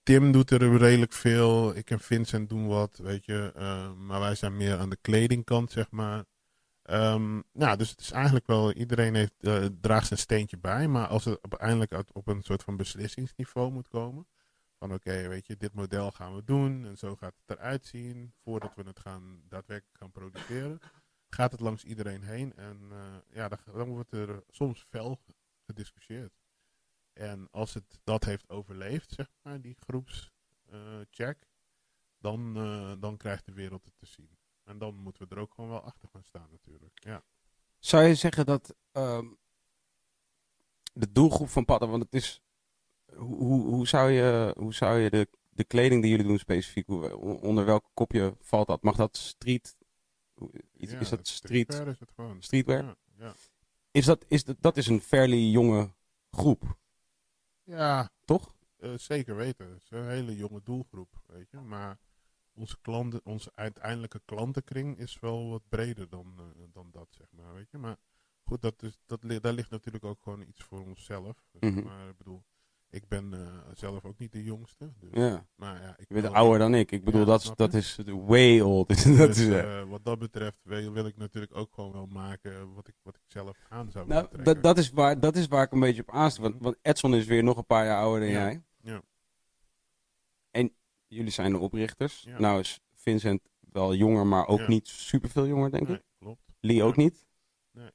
Tim 0.02 0.32
doet 0.32 0.50
er 0.50 0.76
redelijk 0.76 1.12
veel. 1.12 1.76
Ik 1.76 1.90
en 1.90 2.00
Vincent 2.00 2.48
doen 2.48 2.66
wat, 2.66 3.00
weet 3.02 3.24
je. 3.24 3.52
maar 3.98 4.20
wij 4.20 4.34
zijn 4.34 4.56
meer 4.56 4.76
aan 4.78 4.90
de 4.90 4.98
kledingkant, 5.00 5.70
zeg 5.70 5.90
maar. 5.90 6.24
Ehm, 6.88 7.40
nou, 7.52 7.76
dus 7.76 7.90
het 7.90 8.00
is 8.00 8.10
eigenlijk 8.10 8.46
wel, 8.46 8.72
iedereen 8.72 9.14
heeft, 9.14 9.34
eh, 9.38 9.64
draagt 9.80 10.06
zijn 10.06 10.18
steentje 10.18 10.58
bij. 10.58 10.88
Maar 10.88 11.06
als 11.06 11.24
het 11.24 11.38
uiteindelijk 11.42 11.92
uit- 11.92 12.12
op 12.12 12.26
een 12.26 12.42
soort 12.42 12.62
van 12.62 12.76
beslissingsniveau 12.76 13.72
moet 13.72 13.88
komen. 13.88 14.26
Van 14.78 14.92
oké, 14.92 15.28
weet 15.28 15.46
je, 15.46 15.56
dit 15.56 15.74
model 15.74 16.10
gaan 16.10 16.34
we 16.34 16.44
doen 16.44 16.86
en 16.86 16.98
zo 16.98 17.16
gaat 17.16 17.34
het 17.46 17.58
eruit 17.58 17.86
zien. 17.86 18.32
Voordat 18.42 18.74
we 18.74 18.82
het 18.82 19.00
gaan, 19.00 19.42
daadwerkelijk 19.48 19.98
gaan 19.98 20.12
produceren. 20.12 20.78
Gaat 21.28 21.52
het 21.52 21.60
langs 21.60 21.84
iedereen 21.84 22.22
heen. 22.22 22.56
En 22.56 22.78
eh, 22.90 22.98
ja, 23.32 23.48
dan, 23.48 23.58
dan 23.72 23.88
wordt 23.88 24.12
er 24.12 24.42
soms 24.50 24.86
fel 24.88 25.20
gediscussieerd. 25.66 26.38
En 27.12 27.48
als 27.50 27.74
het 27.74 28.00
dat 28.04 28.24
heeft 28.24 28.48
overleefd, 28.48 29.10
zeg 29.10 29.30
maar, 29.42 29.60
die 29.60 29.76
groepscheck, 29.78 31.46
dan, 32.18 32.56
eh, 32.56 32.92
dan 33.00 33.16
krijgt 33.16 33.44
de 33.46 33.52
wereld 33.52 33.84
het 33.84 33.96
te 33.96 34.06
zien. 34.06 34.37
En 34.68 34.78
dan 34.78 34.94
moeten 34.94 35.28
we 35.28 35.34
er 35.34 35.40
ook 35.40 35.54
gewoon 35.54 35.70
wel 35.70 35.80
achter 35.82 36.08
gaan 36.12 36.24
staan 36.24 36.48
natuurlijk. 36.50 36.98
Ja. 37.04 37.22
Zou 37.78 38.04
je 38.04 38.14
zeggen 38.14 38.46
dat 38.46 38.74
ehm, 38.92 39.26
de 40.92 41.12
doelgroep 41.12 41.48
van 41.48 41.64
Padden, 41.64 41.90
want 41.90 42.02
het 42.02 42.14
is, 42.14 42.40
hoe, 43.16 43.66
hoe, 43.66 43.86
zou 43.86 44.10
je, 44.10 44.54
hoe 44.58 44.74
zou 44.74 44.98
je 44.98 45.10
de, 45.10 45.28
de 45.48 45.64
kleding 45.64 46.02
die 46.02 46.10
jullie 46.10 46.26
doen 46.26 46.38
specifiek, 46.38 46.86
hoe, 46.86 47.16
onder 47.40 47.64
welk 47.64 47.84
kopje 47.94 48.36
valt 48.40 48.66
dat? 48.66 48.82
Mag 48.82 48.96
dat 48.96 49.16
street, 49.16 49.76
hoe- 50.34 50.50
iets- 50.76 50.92
Ja, 50.92 50.98
is 50.98 51.08
dat 51.08 51.26
street, 51.26 51.32
streetwear 51.72 51.88
is 51.92 52.00
het 52.00 52.10
gewoon. 52.14 52.42
streetwear? 52.42 52.84
Ja, 52.84 52.96
ja. 53.18 53.34
is 53.90 54.04
dat, 54.04 54.24
is 54.28 54.44
dat, 54.44 54.56
dat 54.60 54.76
is 54.76 54.86
een 54.86 55.00
fairly 55.00 55.50
jonge 55.50 55.90
groep, 56.30 56.76
Ja, 57.62 58.10
toch? 58.24 58.54
eh, 58.76 58.92
zeker 58.96 59.36
weten. 59.36 59.70
Het 59.72 59.82
is 59.82 59.90
een 59.90 60.08
hele 60.08 60.36
jonge 60.36 60.60
doelgroep, 60.62 61.22
weet 61.26 61.50
je. 61.50 61.58
Maar 61.60 61.98
onze, 62.58 62.76
klanten, 62.82 63.20
onze 63.24 63.50
uiteindelijke 63.54 64.20
klantenkring 64.24 64.98
is 64.98 65.18
wel 65.20 65.48
wat 65.50 65.62
breder 65.68 66.08
dan, 66.08 66.34
eh, 66.38 66.44
dan 66.72 66.88
dat, 66.92 67.06
zeg 67.10 67.26
maar, 67.30 67.54
weet 67.54 67.70
je. 67.70 67.78
Maar 67.78 67.96
goed, 68.44 68.62
dat 68.62 68.82
is, 68.82 68.98
dat, 69.06 69.20
daar 69.42 69.52
ligt 69.52 69.70
natuurlijk 69.70 70.04
ook 70.04 70.22
gewoon 70.22 70.40
iets 70.42 70.62
voor 70.62 70.80
onszelf. 70.84 71.44
Dus, 71.52 71.70
Mhm. 71.74 71.84
Maar 71.84 72.08
ik 72.08 72.16
bedoel, 72.18 72.42
ik 72.90 73.08
ben 73.08 73.34
eh, 73.34 73.52
zelf 73.74 74.04
ook 74.04 74.18
niet 74.18 74.32
de 74.32 74.42
jongste. 74.42 74.92
Dus, 75.00 75.10
Ja. 75.12 75.46
Maar 75.54 75.82
ja, 75.82 75.90
ik 75.98 76.08
Je 76.08 76.14
bent 76.14 76.26
wil- 76.26 76.34
ouder 76.34 76.58
dan 76.58 76.74
ik. 76.74 76.90
Ik 76.92 77.04
bedoel, 77.04 77.20
Ja, 77.20 77.26
dat, 77.26 77.42
is, 77.42 77.52
dat 77.56 77.74
is 77.74 77.98
way 78.26 78.60
old. 78.60 78.88
dat 79.18 79.26
Dus, 79.26 79.38
is, 79.38 79.48
eh, 79.48 79.80
eh, 79.80 79.88
wat 79.88 80.04
dat 80.04 80.18
betreft 80.18 80.58
wil, 80.62 80.92
wil 80.92 81.06
ik 81.06 81.16
natuurlijk 81.16 81.56
ook 81.56 81.74
gewoon 81.74 81.92
wel 81.92 82.06
maken 82.06 82.74
wat 82.74 82.88
ik, 82.88 82.94
wat 83.02 83.16
ik 83.16 83.22
zelf 83.26 83.56
aan 83.68 83.90
zou 83.90 84.06
nou, 84.06 84.14
willen 84.22 84.28
trekken. 84.30 84.54
dat, 84.54 84.62
dat, 84.62 84.78
is 84.84 84.90
waar, 84.90 85.20
dat 85.20 85.36
is 85.36 85.46
waar 85.46 85.62
ik 85.62 85.72
een 85.72 85.80
beetje 85.80 86.02
op 86.02 86.10
aansta. 86.10 86.42
Want, 86.42 86.54
want 86.58 86.76
Edson 86.82 87.14
is 87.14 87.26
weer 87.26 87.42
nog 87.44 87.56
een 87.56 87.66
paar 87.66 87.84
jaar 87.84 88.00
ouder 88.00 88.20
dan 88.20 88.30
Ja. 88.30 88.44
jij. 88.44 88.62
Jullie 91.08 91.30
zijn 91.30 91.52
de 91.52 91.58
oprichters. 91.58 92.22
Ja. 92.22 92.38
Nou 92.38 92.60
is 92.60 92.80
Vincent 92.94 93.40
wel 93.60 93.94
jonger, 93.94 94.26
maar 94.26 94.46
ook 94.46 94.58
Ja. 94.58 94.68
niet 94.68 94.88
superveel 94.88 95.46
jonger, 95.46 95.70
denk 95.70 95.86
Nee, 95.88 95.96
ik. 95.96 96.02
klopt. 96.18 96.40
Lee 96.60 96.82
ook 96.82 96.96
niet. 96.96 97.26
Nee. 97.72 97.90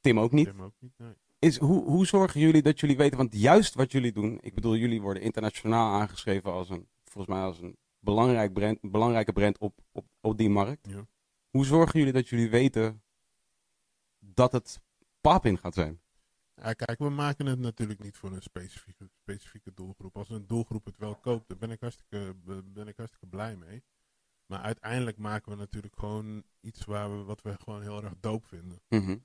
Tim 0.00 0.20
ook 0.20 0.32
niet. 0.32 0.46
Tim 0.46 0.62
ook 0.62 0.74
niet, 0.78 0.92
nee. 0.96 1.12
Is, 1.38 1.58
hoe, 1.58 1.84
hoe 1.84 2.06
zorgen 2.06 2.40
jullie 2.40 2.62
dat 2.62 2.80
jullie 2.80 2.96
weten, 2.96 3.16
want 3.18 3.34
juist 3.34 3.74
wat 3.74 3.92
jullie 3.92 4.12
doen, 4.12 4.38
ik 4.42 4.54
bedoel, 4.54 4.76
jullie 4.76 5.00
worden 5.00 5.22
internationaal 5.22 6.00
aangeschreven 6.00 6.52
als 6.52 6.70
een, 6.70 6.86
volgens 7.04 7.34
mij 7.34 7.44
als 7.44 7.60
een 7.60 7.76
belangrijk 7.98 8.52
brand, 8.52 8.78
belangrijke 8.80 9.32
brand 9.32 9.58
op, 9.58 9.78
op, 9.92 10.04
op 10.20 10.38
die 10.38 10.50
markt. 10.50 10.86
Ja. 10.90 11.06
Hoe 11.50 11.64
zorgen 11.64 11.98
jullie 11.98 12.14
dat 12.14 12.28
jullie 12.28 12.50
weten 12.50 13.02
dat 14.18 14.52
het 14.52 14.80
papin 15.20 15.58
gaat 15.58 15.74
zijn? 15.74 16.00
Ja, 16.62 16.72
kijk, 16.72 16.98
we 16.98 17.08
maken 17.08 17.46
het 17.46 17.58
natuurlijk 17.58 18.02
niet 18.02 18.16
voor 18.16 18.32
een 18.32 18.42
specifieke, 18.42 19.08
specifieke 19.22 19.74
doelgroep. 19.74 20.16
Als 20.16 20.28
een 20.28 20.46
doelgroep 20.46 20.84
het 20.84 20.98
wel 20.98 21.14
koopt, 21.14 21.48
daar 21.48 21.58
ben 21.58 21.70
ik, 21.70 21.80
hartstikke, 21.80 22.34
ben 22.64 22.88
ik 22.88 22.96
hartstikke 22.96 23.26
blij 23.26 23.56
mee. 23.56 23.84
Maar 24.46 24.60
uiteindelijk 24.60 25.16
maken 25.18 25.52
we 25.52 25.58
natuurlijk 25.58 25.98
gewoon 25.98 26.42
iets 26.60 26.84
waar 26.84 27.16
we, 27.16 27.24
wat 27.24 27.42
we 27.42 27.56
gewoon 27.58 27.82
heel 27.82 28.02
erg 28.02 28.12
doop 28.20 28.46
vinden. 28.46 28.80
Mhm. 28.88 29.16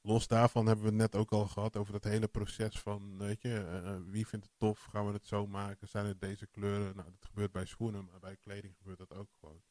Los 0.00 0.26
daarvan 0.26 0.66
hebben 0.66 0.84
we 0.84 0.90
het 0.90 1.00
net 1.00 1.16
ook 1.16 1.30
al 1.30 1.46
gehad 1.46 1.76
over 1.76 1.92
dat 1.92 2.04
hele 2.04 2.28
proces 2.28 2.78
van, 2.78 3.18
weet 3.18 3.42
je, 3.42 3.54
eh, 3.58 3.96
wie 4.06 4.26
vindt 4.26 4.46
het 4.46 4.54
tof? 4.58 4.82
Gaan 4.82 5.06
we 5.06 5.12
het 5.12 5.26
zo 5.26 5.46
maken? 5.46 5.88
Zijn 5.88 6.06
het 6.06 6.20
deze 6.20 6.46
kleuren? 6.46 6.96
Nou, 6.96 7.10
dat 7.10 7.24
gebeurt 7.28 7.52
bij 7.52 7.66
schoenen, 7.66 8.04
maar 8.04 8.20
bij 8.20 8.36
kleding 8.36 8.76
gebeurt 8.76 8.98
dat 8.98 9.14
ook 9.14 9.28
gewoon. 9.40 9.62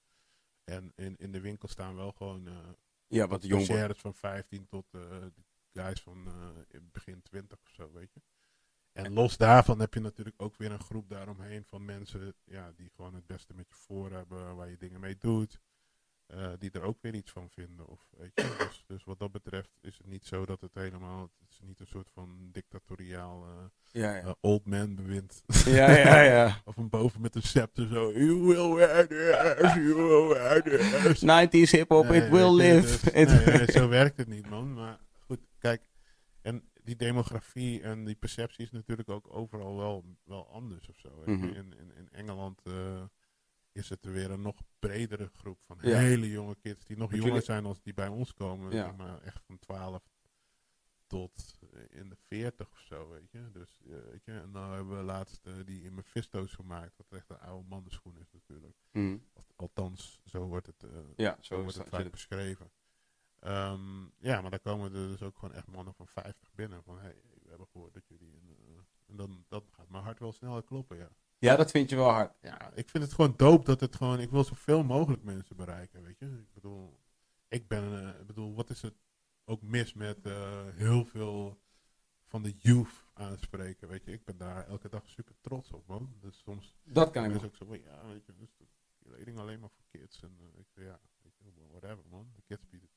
En 0.63 0.91
in, 0.95 1.15
in 1.17 1.31
de 1.31 1.39
winkel 1.41 1.67
staan 1.67 1.95
wel 1.95 2.11
gewoon 2.11 2.47
eh 2.47 2.53
Ja, 3.07 3.27
wat 3.27 3.41
jong 3.41 3.51
wordt. 3.51 3.65
stagiaires 3.65 3.99
van 3.99 4.13
15 4.13 4.67
tot 4.67 4.85
eh, 4.91 5.01
guys 5.73 6.01
van 6.01 6.27
eh, 6.27 6.33
in 6.79 6.89
begin 6.91 7.21
20 7.21 7.57
of 7.65 7.69
zo, 7.73 7.91
weet 7.93 8.13
je. 8.13 8.21
En 8.93 9.13
los 9.13 9.37
daarvan 9.37 9.79
heb 9.79 9.93
je 9.93 9.99
natuurlijk 9.99 10.41
ook 10.41 10.57
weer 10.57 10.71
een 10.71 10.83
groep 10.83 11.09
daaromheen 11.09 11.63
van 11.65 11.85
mensen 11.85 12.33
ja, 12.45 12.71
die 12.75 12.91
gewoon 12.95 13.13
het 13.15 13.25
beste 13.27 13.53
met 13.53 13.65
je 13.67 13.75
voor 13.75 14.11
hebben, 14.11 14.55
waar 14.55 14.69
je 14.69 14.77
dingen 14.77 14.99
mee 14.99 15.15
doet. 15.17 15.59
eh, 16.27 16.49
die 16.59 16.71
er 16.71 16.81
ook 16.81 16.97
weer 17.01 17.13
iets 17.15 17.31
van 17.31 17.49
vinden. 17.49 17.87
Of, 17.87 18.07
weet 18.17 18.31
je? 18.33 18.55
Dus, 18.57 18.83
dus 18.87 19.03
wat 19.03 19.19
dat 19.19 19.31
betreft 19.31 19.69
is 19.81 19.97
het 19.97 20.07
niet 20.07 20.25
zo 20.25 20.45
dat 20.45 20.61
het 20.61 20.73
helemaal, 20.73 21.21
het 21.21 21.49
is 21.51 21.59
niet 21.61 21.79
een 21.79 21.87
soort 21.87 22.09
van 22.13 22.49
dictatoriaal 22.51 23.43
eh, 23.45 23.65
Ja, 24.01 24.15
ja. 24.15 24.35
old 24.41 24.65
man 24.65 24.95
bewind. 24.95 25.43
ja, 25.65 25.91
ja, 25.91 26.21
ja. 26.21 26.61
of 26.65 26.77
een 26.77 26.89
boven 26.89 27.21
met 27.21 27.35
een 27.35 27.41
scepter 27.43 27.87
zo, 27.87 28.11
you 28.11 28.39
will 28.41 28.73
wear 28.73 29.07
this, 29.07 29.73
you 29.73 29.93
will 29.95 30.27
wear 30.27 30.61
this. 30.61 31.21
90s 31.67 31.71
hip-hop, 31.71 32.05
Nee, 32.07 32.21
it 32.21 32.29
will 32.29 32.53
live. 32.55 33.11
dus- 33.11 33.45
nee, 33.57 33.71
zo 33.71 33.87
werkt 33.87 34.17
het 34.17 34.27
niet, 34.27 34.49
man. 34.49 34.73
Maar 34.73 34.99
kijk. 35.61 35.89
En 36.41 36.69
die 36.83 36.95
demografie 36.95 37.81
en 37.81 38.05
die 38.05 38.15
perceptie 38.15 38.65
is 38.65 38.71
natuurlijk 38.71 39.09
ook 39.09 39.33
overal 39.33 39.77
wel, 39.77 40.17
wel 40.23 40.47
anders 40.49 40.89
of 40.89 40.97
zo. 40.97 41.23
Mhm. 41.25 41.43
in, 41.43 41.73
in, 41.73 41.95
in 41.95 42.09
Engeland 42.09 42.61
eh, 42.63 43.03
is 43.71 43.89
het 43.89 44.05
weer 44.05 44.31
een 44.31 44.41
nog 44.41 44.61
bredere 44.79 45.29
groep 45.33 45.59
van 45.65 45.77
Ja. 45.81 45.97
hele 45.97 46.29
jonge 46.29 46.55
kids 46.55 46.85
die 46.85 46.97
nog 46.97 47.15
jonger 47.15 47.41
zijn 47.41 47.65
als 47.65 47.81
die 47.81 47.93
bij 47.93 48.07
ons 48.07 48.33
komen. 48.33 48.71
Ja. 48.71 48.91
Maar 48.91 49.21
echt 49.21 49.41
van 49.45 49.59
12 49.59 50.03
tot 51.07 51.59
eh, 51.73 51.99
in 51.99 52.09
de 52.09 52.15
40 52.27 52.71
of 52.71 52.79
zo, 52.79 53.09
weet 53.09 53.31
je. 53.31 53.49
Dus, 53.51 53.81
eh, 53.85 53.95
weet 54.11 54.25
je. 54.25 54.31
En 54.31 54.51
dan 54.51 54.71
hebben 54.71 54.97
we 54.97 55.03
laatst 55.03 55.49
die 55.65 55.83
in 55.83 55.93
Mephisto's 55.93 56.53
gemaakt, 56.53 56.97
wat 56.97 57.19
echt 57.19 57.29
een 57.29 57.39
oude 57.39 57.67
mannenschoen 57.67 58.17
is 58.17 58.31
natuurlijk. 58.31 58.77
Mhm. 58.91 59.17
Althans, 59.55 60.21
zo 60.25 60.45
wordt 60.45 60.67
het, 60.67 60.85
Ja, 61.15 61.37
zo 61.41 61.61
wordt 61.61 61.77
het 61.77 61.89
vaak 61.89 62.11
beschreven. 62.11 62.71
Ehm, 63.41 64.03
ja, 64.19 64.41
maar 64.41 64.49
dan 64.49 64.61
komen 64.61 64.93
er 64.93 65.07
dus 65.07 65.21
ook 65.21 65.37
gewoon 65.37 65.55
echt 65.55 65.67
mannen 65.67 65.93
van 65.93 66.07
50 66.07 66.53
binnen. 66.53 66.83
Van, 66.83 66.99
hey, 66.99 67.15
we 67.43 67.49
hebben 67.49 67.67
gehoord 67.71 67.93
dat 67.93 68.07
jullie... 68.07 68.33
een, 68.35 68.55
eh, 68.67 68.73
en 69.07 69.15
dan, 69.15 69.45
dan 69.47 69.63
gaat 69.71 69.89
mijn 69.89 70.03
hart 70.03 70.19
wel 70.19 70.31
sneller 70.31 70.63
kloppen, 70.63 70.97
ja. 70.97 71.09
Ja, 71.37 71.55
dat 71.55 71.71
vind 71.71 71.89
je 71.89 71.95
wel 71.95 72.09
hard. 72.09 72.33
Ja, 72.41 72.71
ik 72.73 72.89
vind 72.89 73.03
het 73.03 73.13
gewoon 73.13 73.33
dope 73.37 73.63
dat 73.65 73.79
het 73.79 73.95
gewoon... 73.95 74.19
Ik 74.19 74.29
wil 74.29 74.43
zoveel 74.43 74.83
mogelijk 74.83 75.23
mensen 75.23 75.55
bereiken, 75.55 76.03
weet 76.03 76.19
je. 76.19 76.25
Ik 76.25 76.53
bedoel, 76.53 76.99
ik 77.47 77.67
ben... 77.67 77.83
eh, 78.13 78.19
ik 78.19 78.27
bedoel, 78.27 78.55
wat 78.55 78.69
is 78.69 78.81
het 78.81 78.95
ook 79.45 79.61
mis 79.61 79.93
met 79.93 80.25
eh, 80.25 80.65
heel 80.73 81.05
veel 81.05 81.59
van 82.25 82.43
de 82.43 82.53
youth 82.57 83.05
aanspreken, 83.13 83.87
weet 83.87 84.05
je. 84.05 84.11
Ik 84.11 84.25
ben 84.25 84.37
daar 84.37 84.67
elke 84.67 84.89
dag 84.89 85.07
super 85.09 85.35
trots 85.41 85.71
op, 85.71 85.87
man. 85.87 86.15
Dus 86.19 86.39
soms 86.39 86.75
Dat 86.83 87.09
kan 87.11 87.25
ik 87.25 87.43
ook 87.43 87.55
zo 87.55 87.65
van, 87.65 87.81
ja, 87.81 88.05
weet 88.07 88.25
je, 88.25 88.33
dus 88.35 88.55
de 88.57 88.65
kleding 89.03 89.39
alleen 89.39 89.59
maar 89.59 89.69
voor 89.69 89.85
kids. 89.89 90.21
En 90.21 90.37
uh, 90.41 90.59
ik 90.59 90.67
zeg, 90.69 90.83
ja, 90.85 90.99
weet 91.21 91.33
je, 91.37 91.67
whatever 91.69 92.03
man, 92.09 92.31
the 92.35 92.41
kids 92.41 92.65
truth. 92.65 92.90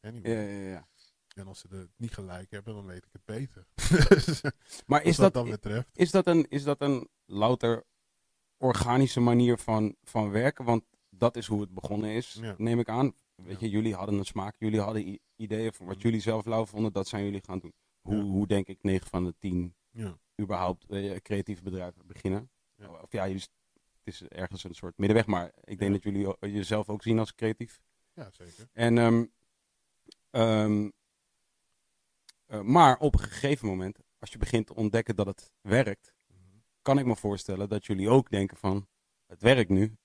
Anyway. 0.00 0.32
Ja, 0.32 0.40
ja, 0.40 0.70
ja. 0.70 0.88
En 1.34 1.46
als 1.46 1.58
ze 1.60 1.66
het 1.70 1.88
niet 1.96 2.14
gelijk 2.14 2.50
hebben, 2.50 2.74
dan 2.74 2.86
weet 2.86 3.04
ik 3.04 3.12
het 3.12 3.24
beter. 3.24 3.66
Maar 4.86 5.02
Is 5.02 5.16
dat, 5.16 5.32
dat 5.34 5.48
betreft. 5.48 5.88
is 5.98 6.10
dat 6.10 6.26
een, 6.26 6.46
is 6.48 6.64
dat 6.64 6.80
een 6.80 7.08
louter 7.24 7.84
organische 8.56 9.20
manier 9.20 9.58
van, 9.58 9.96
van 10.02 10.30
werken? 10.30 10.64
Want 10.64 10.84
dat 11.10 11.36
is 11.36 11.46
hoe 11.46 11.60
het 11.60 11.74
begonnen 11.74 12.10
is, 12.10 12.38
Ja. 12.40 12.54
neem 12.58 12.78
ik 12.78 12.88
aan. 12.88 13.12
Weet 13.34 13.60
je, 13.60 13.68
jullie 13.70 13.94
hadden 13.94 14.18
een 14.18 14.24
smaak, 14.24 14.54
jullie 14.58 14.80
hadden 14.80 15.18
ideeën 15.36 15.72
van 15.72 15.86
wat 15.86 16.02
jullie 16.02 16.20
zelf 16.20 16.44
lauw 16.44 16.66
vonden, 16.66 16.92
dat 16.92 17.08
zijn 17.08 17.24
jullie 17.24 17.42
gaan 17.44 17.58
doen. 17.58 17.72
Hoe, 18.00 18.22
hoe 18.22 18.46
denk 18.46 18.66
ik 18.66 18.82
9 18.82 19.06
van 19.08 19.24
de 19.24 19.34
10 19.38 19.74
Ja, 19.90 20.18
überhaupt 20.40 20.84
eh, 20.88 21.16
creatieve 21.16 21.62
bedrijven 21.62 22.06
beginnen? 22.06 22.50
Of 23.02 23.12
ja, 23.12 23.26
jullie, 23.26 23.42
het 23.72 24.14
is 24.14 24.22
ergens 24.22 24.64
een 24.64 24.74
soort 24.74 24.96
middenweg, 24.98 25.26
maar 25.26 25.52
ik 25.64 25.78
denk 25.78 25.92
dat 25.92 26.02
jullie 26.02 26.34
jezelf 26.40 26.88
ook 26.88 27.02
zien 27.02 27.18
als 27.18 27.34
creatief. 27.34 27.80
ja, 28.14 28.30
zeker. 28.30 28.68
En, 28.72 28.98
ehm, 28.98 29.24
ehm, 30.30 30.90
eh, 32.46 32.60
maar 32.60 32.98
op 32.98 33.12
een 33.14 33.20
gegeven 33.20 33.66
moment, 33.68 33.98
als 34.18 34.30
je 34.32 34.38
begint 34.38 34.66
te 34.66 34.74
ontdekken 34.74 35.16
dat 35.16 35.26
het 35.26 35.52
werkt, 35.60 36.14
Mhm. 36.26 36.38
kan 36.82 36.98
ik 36.98 37.04
me 37.06 37.16
voorstellen 37.16 37.68
dat 37.68 37.86
jullie 37.86 38.08
ook 38.08 38.30
denken 38.30 38.56
van, 38.56 38.88
het 39.26 39.40
werkt 39.42 39.70
nu. 39.70 39.96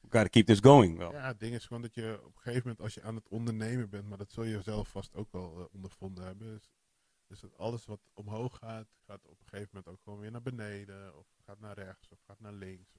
We 0.00 0.12
gotta 0.12 0.28
keep 0.28 0.46
this 0.46 0.60
going 0.60 0.98
wel. 0.98 1.12
Ja, 1.12 1.26
het 1.26 1.40
ding 1.40 1.54
is 1.54 1.66
gewoon 1.66 1.82
dat 1.82 1.94
je 1.94 2.18
op 2.24 2.34
een 2.36 2.40
gegeven 2.40 2.62
moment, 2.62 2.80
als 2.80 2.94
je 2.94 3.02
aan 3.02 3.14
het 3.14 3.28
ondernemen 3.28 3.90
bent, 3.90 4.08
maar 4.08 4.18
dat 4.18 4.30
zul 4.32 4.44
je 4.44 4.62
zelf 4.62 4.88
vast 4.88 5.14
ook 5.14 5.32
wel 5.32 5.58
eh, 5.60 5.74
ondervonden 5.74 6.24
hebben, 6.24 6.54
is, 6.56 6.70
is 7.26 7.40
dat 7.40 7.56
alles 7.56 7.84
wat 7.84 8.00
omhoog 8.14 8.58
gaat, 8.58 8.88
gaat 9.06 9.26
op 9.26 9.40
een 9.40 9.46
gegeven 9.46 9.68
moment 9.72 9.88
ook 9.88 10.02
gewoon 10.02 10.18
weer 10.18 10.30
naar 10.30 10.42
beneden, 10.42 11.16
of 11.18 11.26
gaat 11.44 11.60
naar 11.60 11.74
rechts, 11.78 12.10
of 12.12 12.20
gaat 12.26 12.40
naar 12.40 12.52
links. 12.52 12.92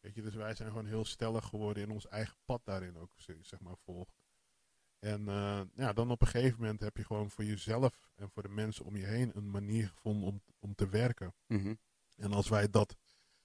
Weet 0.00 0.14
je, 0.14 0.22
dus 0.22 0.34
wij 0.34 0.54
zijn 0.54 0.68
gewoon 0.68 0.86
heel 0.86 1.04
stellig 1.04 1.44
geworden 1.44 1.82
in 1.82 1.90
ons 1.90 2.06
eigen 2.08 2.36
pad 2.44 2.64
daarin 2.64 2.96
ook, 2.96 3.10
zeg 3.40 3.60
maar, 3.60 3.76
volgt. 3.76 4.14
En 5.06 5.28
eh, 5.28 5.60
ja, 5.74 5.92
dan 5.92 6.10
op 6.10 6.20
een 6.20 6.26
gegeven 6.26 6.60
moment 6.60 6.80
heb 6.80 6.96
je 6.96 7.04
gewoon 7.04 7.30
voor 7.30 7.44
jezelf 7.44 7.98
en 8.14 8.30
voor 8.30 8.42
de 8.42 8.48
mensen 8.48 8.84
om 8.84 8.96
je 8.96 9.04
heen 9.04 9.30
een 9.34 9.50
manier 9.50 9.88
gevonden 9.88 10.28
om, 10.28 10.42
om 10.58 10.74
te 10.74 10.88
werken. 10.88 11.34
Mhm. 11.46 11.74
En 12.16 12.32
als 12.32 12.48
wij 12.48 12.70
dat 12.70 12.96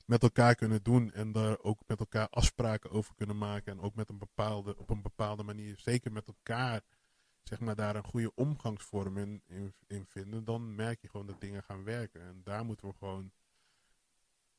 met 0.06 0.24
elkaar 0.24 0.56
kunnen 0.56 0.84
doen 0.84 1.12
en 1.12 1.32
daar 1.32 1.60
ook 1.60 1.82
met 1.88 2.00
elkaar 2.00 2.28
afspraken 2.30 2.91
over 2.91 3.15
kunnen 3.15 3.38
maken 3.38 3.71
en 3.71 3.80
ook 3.80 3.95
met 3.95 4.10
een 4.10 4.17
bepaalde, 4.17 4.78
op 4.78 4.89
een 4.89 5.02
bepaalde 5.02 5.43
manier, 5.43 5.78
zeker 5.78 6.12
met 6.12 6.28
elkaar, 6.28 6.82
zeg 7.43 7.60
maar, 7.60 7.76
daar 7.76 7.95
een 7.95 8.04
goede 8.04 8.34
omgangsvorm 8.36 9.17
in, 9.17 9.41
in, 9.47 9.74
in 9.88 10.06
vinden, 10.06 10.43
dan 10.43 10.76
merk 10.76 11.02
je 11.02 11.10
gewoon 11.10 11.28
dat 11.28 11.41
dingen 11.41 11.63
gaan 11.63 11.84
werken. 11.84 12.21
En 12.21 12.41
daar 12.43 12.65
moeten 12.65 12.88
we 12.88 12.93
gewoon 12.93 13.32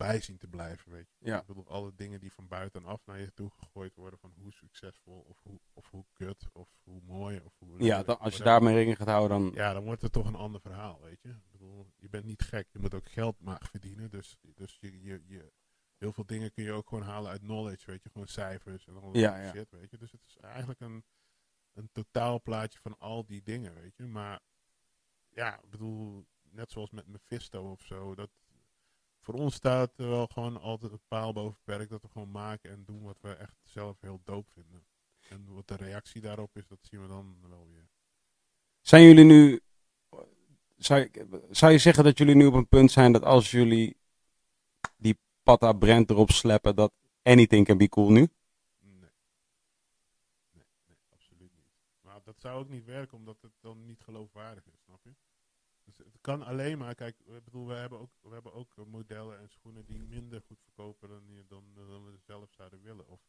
bij 0.03 0.21
zien 0.21 0.39
te 0.39 0.49
blijven, 0.49 0.93
weet 0.93 1.09
je. 1.19 1.27
Ja. 1.27 1.41
Ik 1.41 1.47
bedoel, 1.47 1.69
alle 1.69 1.93
dingen 1.95 2.21
die 2.21 2.33
van 2.33 2.49
buitenaf 2.49 3.07
naar 3.07 3.21
je 3.21 3.33
toe 3.35 3.51
gegooid 3.51 3.95
worden, 3.95 4.19
van 4.19 4.33
hoe 4.37 4.53
succesvol 4.53 5.25
of 5.29 5.43
hoe, 5.43 5.61
of 5.73 5.91
hoe 5.91 6.05
kut 6.13 6.49
of 6.53 6.69
hoe 6.83 7.01
mooi 7.03 7.41
of 7.45 7.55
hoe... 7.59 7.83
Ja, 7.83 8.03
dan, 8.03 8.19
als 8.19 8.37
je 8.37 8.43
daarmee 8.43 8.75
rekening 8.75 8.99
gaat 8.99 9.09
houden, 9.09 9.39
dan... 9.39 9.53
Ja, 9.55 9.73
dan 9.73 9.85
wordt 9.85 10.03
het 10.03 10.13
toch 10.13 10.27
een 10.27 10.35
ander 10.35 10.61
verhaal, 10.61 11.01
weet 11.01 11.23
je. 11.23 11.29
Ik 11.29 11.51
bedoel, 11.51 11.87
je 11.97 12.09
bent 12.09 12.25
niet 12.25 12.43
gek, 12.43 12.69
je 12.73 12.79
moet 12.79 12.95
ook 12.95 13.09
geld 13.09 13.41
maar 13.41 13.63
verdienen. 13.71 14.11
Dus, 14.11 14.39
dus 14.55 14.79
je, 14.81 15.03
je, 15.03 15.23
je, 15.27 15.53
heel 15.97 16.13
veel 16.13 16.27
dingen 16.27 16.53
kun 16.53 16.65
je 16.65 16.73
ook 16.73 16.89
gewoon 16.89 17.05
halen 17.05 17.31
uit 17.31 17.41
knowledge, 17.41 17.91
weet 17.91 18.03
je. 18.03 18.11
Gewoon 18.11 18.29
cijfers 18.29 18.87
en 18.87 18.95
al 18.97 19.13
dat 19.13 19.21
Ja, 19.21 19.33
soort 19.33 19.45
ja. 19.45 19.53
shit, 19.53 19.71
weet 19.71 19.91
je. 19.91 19.99
Dus 19.99 20.13
het 20.13 20.25
is 20.27 20.37
eigenlijk 20.37 20.81
een, 20.81 21.05
een 21.73 21.89
totaalplaatje 21.93 22.79
van 22.79 22.99
al 22.99 23.27
die 23.27 23.43
dingen, 23.43 23.75
weet 23.75 23.97
je. 23.97 24.07
Maar 24.07 24.41
ja, 25.29 25.63
ik 25.63 25.71
bedoel, 25.71 26.27
net 26.51 26.71
zoals 26.71 26.91
met 26.91 27.07
Mephisto 27.07 27.71
of 27.71 27.81
zo, 27.81 28.15
dat... 28.15 28.31
Voor 29.23 29.35
ons 29.35 29.55
staat 29.55 29.99
er 29.99 30.09
wel 30.09 30.27
gewoon 30.27 30.61
altijd 30.61 30.93
een 30.93 31.07
paal 31.09 31.33
boven 31.33 31.59
perk 31.65 31.89
dat 31.89 32.03
we 32.03 32.09
gewoon 32.09 32.31
maken 32.31 32.71
en 32.71 32.85
doen 32.85 33.03
wat 33.03 33.19
we 33.21 33.35
echt 33.35 33.57
zelf 33.63 34.01
heel 34.01 34.21
doop 34.25 34.49
vinden. 34.51 34.87
En 35.29 35.55
wat 35.55 35.69
de 35.69 35.77
reactie 35.77 36.21
daarop 36.21 36.57
is, 36.57 36.67
dat 36.69 36.79
zien 36.83 37.03
we 37.03 37.09
dan 37.09 37.37
wel 37.49 37.69
weer. 37.71 37.89
Zijn 38.81 39.03
jullie 39.03 39.25
nu. 39.25 39.61
Zou 40.77 41.01
je, 41.01 41.47
zou 41.51 41.73
je 41.73 41.79
zeggen 41.79 42.05
dat 42.05 42.19
jullie 42.19 42.35
nu 42.35 42.47
op 42.47 42.55
een 42.55 42.69
punt 42.69 42.91
zijn 42.91 43.13
dat 43.13 43.25
als 43.25 43.51
jullie 43.51 43.97
die 44.97 45.19
Pata 45.43 45.73
brand 45.73 46.11
erop 46.11 46.31
sleppen, 46.31 46.77
dat 46.77 46.93
anything 47.23 47.67
can 47.67 47.79
be 47.79 47.89
cool 47.89 48.11
nu? 48.11 48.29
Nee. 48.81 49.11
Nee, 50.51 50.67
nee, 50.87 50.97
absoluut 51.09 51.53
niet. 51.55 51.67
Maar 52.01 52.21
dat 52.25 52.41
zou 52.41 52.61
ook 52.61 52.69
niet 52.69 52.85
werken 52.85 53.17
omdat 53.17 53.37
het 53.41 53.53
dan 53.61 53.87
niet 53.87 54.03
geloofwaardig 54.03 54.67
is? 54.67 54.82
Dus 55.85 55.97
het 55.99 56.21
kan 56.21 56.43
alleen 56.43 56.79
maar, 56.79 56.95
kijk, 56.95 57.19
ik 57.19 57.45
bedoel, 57.45 57.67
we 57.67 57.75
hebben 57.75 57.99
ook, 57.99 58.11
we 58.21 58.29
hebben 58.33 58.53
ook 58.53 58.87
modellen 58.87 59.39
en 59.39 59.49
schoenen 59.49 59.85
die 59.87 59.99
minder 59.99 60.43
goed 60.43 60.63
verkopen 60.63 61.09
dan, 61.09 61.45
dan, 61.49 61.75
dan 61.75 62.05
we 62.05 62.19
zelf 62.19 62.53
zouden 62.53 62.83
willen. 62.83 63.07
Of 63.07 63.21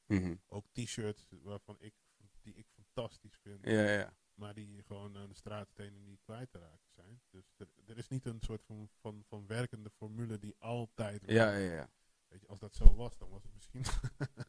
ook 0.47 0.65
t-shirts 0.71 1.25
waarvan 1.41 1.75
ik, 1.79 1.93
die 2.41 2.53
ik 2.55 2.67
fantastisch 2.69 3.37
vind, 3.37 3.65
Ja, 3.65 3.89
ja. 3.89 4.17
maar 4.33 4.53
die 4.53 4.83
gewoon 4.83 5.17
aan 5.17 5.29
de 5.29 5.35
straatstenen 5.35 6.03
niet 6.03 6.21
kwijt 6.21 6.51
te 6.51 6.59
raken 6.59 6.89
zijn. 6.91 7.21
Dus 7.29 7.53
er, 7.57 7.67
er 7.85 7.97
is 7.97 8.07
niet 8.07 8.25
een 8.25 8.41
soort 8.41 8.63
van, 8.63 8.89
van, 8.99 9.23
van 9.27 9.47
werkende 9.47 9.89
formule 9.89 10.39
die 10.39 10.55
altijd 10.57 11.21
Ja, 11.25 11.45
werkt. 11.51 11.63
ja, 11.69 11.73
ja. 11.75 11.89
Weet 12.27 12.41
je, 12.41 12.47
als 12.47 12.59
dat 12.59 12.75
zo 12.75 12.95
was, 12.95 13.17
dan 13.17 13.29
was 13.29 13.43
het 13.43 13.53
misschien. 13.53 13.83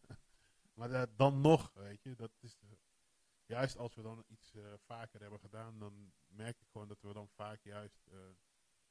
maar 0.74 0.88
dat- 0.88 1.18
dan 1.18 1.40
nog, 1.40 1.70
weet 1.74 2.02
je, 2.02 2.14
dat 2.14 2.30
is. 2.40 2.58
Juist 3.46 3.76
als 3.76 3.94
we 3.94 4.02
dan 4.02 4.24
iets 4.26 4.54
eh, 4.54 4.72
vaker 4.78 5.20
hebben 5.20 5.40
gedaan, 5.40 5.78
dan 5.78 6.12
merk 6.26 6.60
ik 6.60 6.68
gewoon 6.68 6.88
dat 6.88 7.00
we 7.00 7.12
dan 7.12 7.28
vaak 7.28 7.62
juist. 7.62 8.06
eh, 8.06 8.18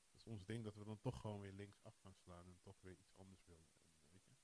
dat 0.10 0.22
is 0.22 0.28
ons 0.28 0.46
ding, 0.46 0.64
dat 0.64 0.76
we 0.76 0.84
dan 0.84 1.00
toch 1.00 1.22
gewoon 1.22 1.40
weer 1.42 1.54
links 1.54 1.84
af 1.84 1.96
gaan 1.98 2.16
slaan 2.16 2.48
en 2.48 2.60
toch 2.62 2.82
weer 2.82 2.98
iets 2.98 3.16
anders 3.16 3.46
willen. 3.46 3.68
Weet 4.10 4.26
je. 4.26 4.36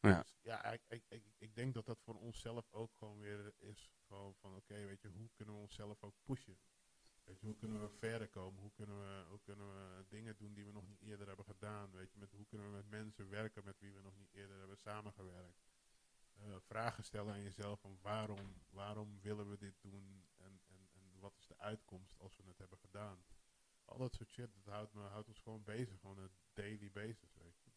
Ja. 0.00 0.20
Dus, 0.20 0.38
ja, 0.42 0.64
ik, 0.64 0.82
ik, 0.88 1.04
ik, 1.08 1.24
ik 1.38 1.54
denk 1.54 1.74
dat 1.74 1.86
dat 1.86 2.00
voor 2.00 2.14
onszelf 2.14 2.72
ook 2.72 2.94
gewoon 2.94 3.18
weer 3.18 3.52
is. 3.58 3.92
Gewoon 4.06 4.34
van, 4.34 4.54
oké, 4.56 4.86
weet 4.86 5.00
je, 5.00 5.08
hoe 5.08 5.30
kunnen 5.34 5.54
we 5.54 5.60
onszelf 5.60 6.02
ook 6.02 6.14
pushen? 6.22 6.58
Weet 7.24 7.40
je, 7.40 7.46
hoe 7.46 7.56
kunnen 7.56 7.80
we 7.80 7.88
verder 7.88 8.28
komen? 8.28 8.60
Hoe 8.62 8.72
kunnen 8.72 8.98
we, 9.00 9.24
hoe 9.28 9.40
kunnen 9.42 9.66
we 9.68 10.04
dingen 10.08 10.36
doen 10.36 10.54
die 10.54 10.64
we 10.66 10.72
nog 10.72 10.86
niet 10.86 11.00
eerder 11.00 11.26
hebben 11.26 11.44
gedaan? 11.44 11.90
Weet 11.92 12.12
je, 12.12 12.18
met, 12.18 12.32
hoe 12.32 12.46
kunnen 12.46 12.66
we 12.66 12.76
met 12.76 12.88
mensen 12.88 13.28
werken 13.28 13.64
met 13.64 13.78
wie 13.78 13.92
we 13.92 14.00
nog 14.00 14.16
niet 14.16 14.32
eerder 14.32 14.58
hebben 14.58 14.78
samengewerkt? 14.78 15.64
Eh, 16.36 16.56
vragen 16.68 17.04
stellen 17.04 17.32
aan 17.32 17.42
jezelf 17.42 17.80
van 17.80 17.98
waarom, 18.02 18.54
waarom 18.70 19.18
willen 19.22 19.50
we 19.50 19.56
dit 19.58 19.74
doen? 19.80 20.24
En, 20.36 20.60
en, 20.68 20.88
en 20.92 21.20
wat 21.20 21.32
is 21.38 21.46
de 21.46 21.58
uitkomst 21.58 22.14
als 22.18 22.36
we 22.36 22.42
het 22.46 22.58
hebben 22.58 22.78
gedaan? 22.78 23.18
Al 23.84 23.98
dat 23.98 24.14
soort 24.14 24.30
shit, 24.30 24.48
dat 24.64 24.74
houdt, 24.74 24.92
me, 24.94 25.00
houdt 25.00 25.28
ons 25.28 25.38
gewoon 25.38 25.62
bezig, 25.64 26.00
gewoon 26.00 26.18
een 26.18 26.30
daily 26.54 26.90
basis, 26.92 27.34
weet 27.38 27.54
je. 27.62 27.70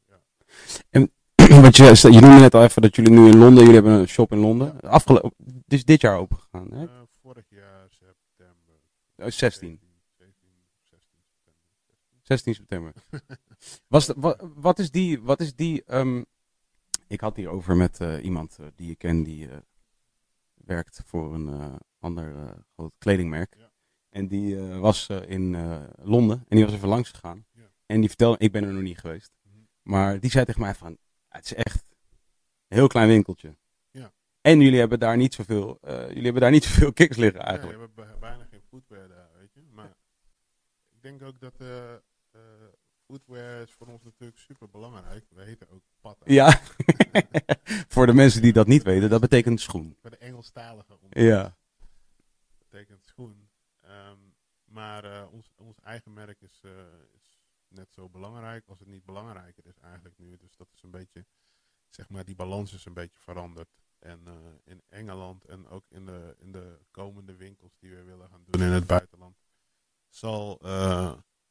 Ja. 0.90 1.08
Want 1.62 1.76
je, 1.76 1.84
je 1.84 2.20
noemde 2.20 2.40
net 2.40 2.54
al 2.54 2.64
even 2.64 2.82
dat 2.82 2.96
jullie 2.96 3.12
nu 3.12 3.28
in 3.28 3.38
Londen, 3.38 3.60
jullie 3.60 3.74
hebben 3.74 3.94
een 3.94 4.08
shop 4.08 4.32
in 4.32 4.38
Londen. 4.38 4.82
Afgelopen, 4.82 5.34
is 5.68 5.86
dit 5.86 6.02
jaar 6.02 6.18
open 6.18 6.38
gegaan, 6.38 6.72
hè? 6.72 6.86
Eh, 6.86 7.02
vorig 7.22 7.50
jaar 7.50 7.90
september. 7.90 8.76
Oh, 9.16 9.28
16. 9.28 9.80
17, 10.18 10.50
16 10.84 11.22
september. 11.24 11.54
16 12.22 12.56
september. 12.56 12.94
Was 13.88 14.06
de, 14.06 14.14
wat, 14.18 14.48
wat 14.56 14.80
is 14.80 14.92
die, 14.92 15.22
wat 15.22 15.42
is 15.42 15.56
die, 15.56 15.84
ehm, 15.84 16.24
ik 17.10 17.22
had 17.22 17.36
hier 17.36 17.50
over 17.50 17.76
met 17.76 18.00
eh, 18.00 18.24
iemand 18.24 18.58
eh, 18.60 18.66
die 18.76 18.92
ik 18.92 18.98
ken 18.98 19.24
die 19.24 19.50
eh, 19.50 19.58
werkt 20.54 21.02
voor 21.06 21.34
een 21.34 21.80
ander 22.00 22.56
groot 22.76 22.94
kledingmerk. 22.98 23.56
Ja. 23.58 23.72
En 24.10 24.28
die 24.28 24.56
was 24.58 25.08
in 25.08 25.52
Londen 26.02 26.44
en 26.48 26.56
die 26.56 26.66
was 26.66 26.74
even 26.74 26.88
langs 26.88 27.10
gegaan. 27.10 27.46
Ja. 27.52 27.70
En 27.86 28.00
die 28.00 28.10
vertelde, 28.10 28.38
ik 28.38 28.52
ben 28.52 28.64
er 28.64 28.74
nog 28.74 28.82
niet 28.82 28.98
geweest. 29.00 29.32
Mhm. 29.44 29.58
Maar 29.82 30.20
die 30.20 30.30
zei 30.32 30.46
tegen 30.46 30.62
mij 30.62 30.76
van, 30.76 30.98
het 31.28 31.46
is 31.46 31.54
echt 31.54 31.90
een 32.68 32.78
heel 32.78 32.88
klein 32.88 33.08
winkeltje. 33.08 33.56
Ja. 33.92 34.12
En 34.42 34.60
jullie 34.62 34.80
hebben 34.80 35.00
daar 35.00 35.18
niet 35.18 35.34
zoveel, 35.34 35.78
jullie 35.82 36.24
hebben 36.24 36.42
daar 36.42 36.52
niet 36.52 36.64
zoveel 36.70 36.94
kicks 36.94 37.18
liggen 37.18 37.40
Ja, 37.40 37.46
eigenlijk. 37.48 37.78
we 37.80 37.86
hebben 37.86 38.06
bij- 38.06 38.30
bijna 38.30 38.46
geen 38.52 38.62
footwear 38.70 39.08
daar, 39.08 39.30
weet 39.40 39.54
je. 39.54 39.62
Maar 39.72 39.96
ik 40.90 41.02
denk 41.02 41.22
ook 41.22 41.40
dat 41.40 41.56
footwear 43.10 43.62
is 43.62 43.72
voor 43.72 43.88
ons 43.88 44.04
natuurlijk 44.04 44.40
super 44.40 44.70
belangrijk. 44.70 45.26
We 45.30 45.44
heten 45.44 45.70
ook 45.70 45.84
patta. 46.02 46.26
Ja, 46.28 46.62
voor 47.94 48.06
de 48.06 48.14
mensen 48.14 48.42
die 48.42 48.54
dat 48.54 48.68
niet 48.68 48.84
weten, 48.84 49.10
dat 49.10 49.22
betekent 49.22 49.62
schoen. 49.62 49.98
Voor 50.02 50.10
de 50.10 50.18
Engelstalige 50.18 50.98
Ja. 51.10 51.58
betekent 52.58 53.06
schoen. 53.06 53.50
Ehm, 53.82 54.18
maar 54.66 55.04
eh, 55.04 55.34
ons, 55.34 55.52
ons 55.56 55.80
eigen 55.84 56.14
merk 56.14 56.42
is, 56.42 56.60
eh, 56.64 56.72
is 57.14 57.40
net 57.68 57.92
zo 57.92 58.10
belangrijk 58.10 58.68
als 58.68 58.80
het 58.80 58.88
niet 58.88 59.06
belangrijker 59.06 59.66
is 59.66 59.78
eigenlijk 59.78 60.18
nu. 60.18 60.38
Dus 60.38 60.56
dat 60.56 60.68
is 60.74 60.84
een 60.84 60.92
beetje, 60.92 61.26
zeg 61.90 62.10
maar, 62.10 62.26
die 62.26 62.36
balans 62.36 62.74
is 62.74 62.86
een 62.86 62.94
beetje 62.94 63.20
veranderd. 63.20 63.70
En 64.00 64.22
eh, 64.26 64.34
in 64.64 64.82
Engeland 64.90 65.46
en 65.46 65.68
ook 65.68 65.86
in 65.90 66.06
de, 66.06 66.36
in 66.40 66.52
de 66.52 66.80
komende 66.92 67.36
winkels 67.36 67.78
die 67.80 67.90
we 67.90 68.04
willen 68.04 68.30
gaan 68.30 68.44
doen 68.46 68.62
in 68.62 68.72
het 68.72 68.88
buitenland, 68.88 69.38
zal... 70.10 70.60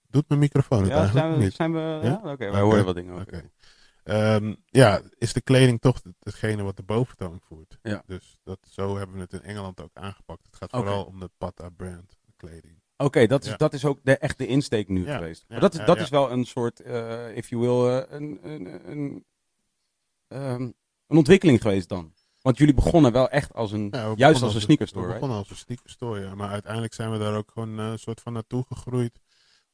eh, 0.08 0.12
doet 0.14 0.28
mijn 0.28 0.40
microfoon 0.40 0.78
het 0.82 0.88
Ja, 0.88 0.96
eigenlijk 0.96 1.26
zijn 1.26 1.38
we, 1.38 1.44
niet? 1.44 1.52
zijn 1.54 1.72
we 1.72 2.00
ja? 2.02 2.20
Oké, 2.32 2.50
wij 2.50 2.60
horen 2.60 2.84
wat 2.84 2.94
dingen 2.94 3.20
oké. 3.20 3.50
Ehm, 4.04 4.54
ja, 4.66 5.00
is 5.18 5.32
de 5.32 5.40
kleding 5.40 5.80
toch 5.80 6.00
het- 6.02 6.14
hetgene 6.22 6.62
wat 6.62 6.76
de 6.76 6.82
boventoon 6.82 7.40
voert. 7.40 7.78
Ja. 7.82 8.02
Dus 8.06 8.36
dat, 8.44 8.58
zo 8.70 8.96
hebben 8.96 9.16
we 9.16 9.22
het 9.22 9.32
in 9.32 9.42
Engeland 9.42 9.80
ook 9.82 9.90
aangepakt. 9.94 10.46
Het 10.46 10.56
gaat 10.56 10.70
vooral 10.70 11.04
om 11.04 11.20
de 11.20 11.30
Pata 11.38 11.68
brand 11.68 12.18
kleding. 12.36 12.82
Oké, 12.96 13.26
dat, 13.26 13.44
is, 13.44 13.56
dat 13.56 13.72
is 13.74 13.84
ook 13.84 13.98
de, 14.02 14.16
echt 14.18 14.38
de 14.38 14.46
insteek 14.46 14.88
nu 14.88 15.06
geweest. 15.06 15.44
maar 15.48 15.60
dat, 15.60 15.74
is, 15.74 15.84
dat 15.86 15.98
is 15.98 16.08
wel 16.08 16.30
een 16.30 16.44
soort, 16.44 16.80
eh 16.80 17.36
if 17.36 17.48
you 17.48 17.60
will, 17.62 17.96
eh, 17.98 18.18
een, 18.18 18.38
een, 18.42 18.90
een, 18.90 19.24
ehm, 20.28 20.62
een 21.06 21.16
ontwikkeling 21.16 21.60
geweest 21.62 21.88
dan. 21.88 22.12
Want 22.40 22.58
jullie 22.58 22.74
begonnen 22.74 23.12
wel 23.12 23.28
echt 23.28 23.54
als 23.54 23.72
een, 23.72 23.88
Ja, 23.90 24.10
we 24.10 24.16
juist 24.16 24.42
als 24.42 24.50
een 24.52 24.58
We 24.58 24.64
sneakerstore, 24.64 25.04
right? 25.04 25.20
begonnen 25.20 25.38
als 25.42 25.50
een 25.50 25.56
sneakerstore, 25.56 26.20
ja. 26.20 26.34
Maar 26.34 26.50
uiteindelijk 26.50 26.94
zijn 26.94 27.10
we 27.10 27.18
daar 27.18 27.36
ook 27.36 27.50
gewoon 27.50 27.78
eh, 27.78 27.86
een 27.86 27.98
soort 27.98 28.20
van 28.20 28.32
naartoe 28.32 28.64
gegroeid. 28.68 29.20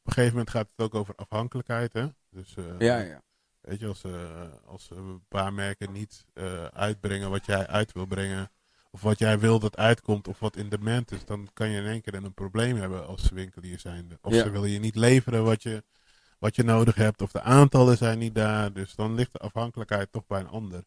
Op 0.05 0.11
een 0.11 0.17
gegeven 0.17 0.37
moment 0.37 0.51
gaat 0.51 0.69
het 0.77 0.87
ook 0.87 0.95
over 0.95 1.15
afhankelijkheid, 1.15 1.93
hè. 1.93 2.07
Dus, 2.31 2.57
eh, 2.57 2.79
Ja, 2.79 2.99
ja. 2.99 3.23
Weet 3.61 3.81
je, 3.81 3.87
als, 3.87 4.05
eh, 4.05 4.43
als 4.67 4.91
een 4.91 5.25
paar 5.29 5.53
merken 5.53 5.93
niet 5.93 6.25
eh, 6.35 6.65
uitbrengen 6.65 7.31
wat 7.31 7.47
jij 7.47 7.67
uit 7.67 7.93
wil 7.93 8.07
brengen, 8.07 8.51
of 8.91 9.01
wat 9.01 9.19
jij 9.19 9.39
wil 9.39 9.59
dat 9.59 9.77
uitkomt, 9.77 10.29
of 10.29 10.39
wat 10.39 10.57
in 10.57 10.69
demand 10.69 11.13
is, 11.13 11.25
dan 11.25 11.49
kan 11.53 11.69
je 11.69 11.81
in 11.81 11.87
één 11.87 12.01
keer 12.01 12.15
een 12.15 12.35
probleem 12.35 12.77
hebben 12.77 13.07
als 13.07 13.31
winkelier 13.31 13.79
zijnde. 13.79 14.19
Of 14.23 14.33
Ja. 14.33 14.43
ze 14.43 14.51
willen 14.51 14.71
je 14.71 14.79
niet 14.79 14.95
leveren 14.95 15.45
wat 15.45 15.63
je, 15.63 15.85
wat 16.39 16.57
je 16.57 16.63
nodig 16.63 16.95
hebt, 16.95 17.23
of 17.23 17.33
de 17.33 17.41
aantallen 17.41 17.97
zijn 17.97 18.19
niet 18.19 18.35
daar. 18.35 18.73
Dus 18.73 18.95
dan 18.95 19.15
ligt 19.15 19.33
de 19.33 19.39
afhankelijkheid 19.39 20.13
toch 20.13 20.27
bij 20.27 20.41
een 20.41 20.49
ander. 20.49 20.85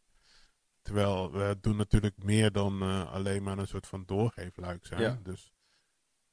Terwijl 0.82 1.32
we 1.32 1.58
doen 1.62 1.76
natuurlijk 1.76 2.24
meer 2.24 2.52
dan 2.52 2.82
alleen 3.08 3.44
maar 3.44 3.58
een 3.58 3.68
soort 3.68 3.88
van 3.88 4.04
doorgeefluik 4.06 4.86
zijn. 4.86 5.02
Ja. 5.02 5.20
Dus 5.24 5.52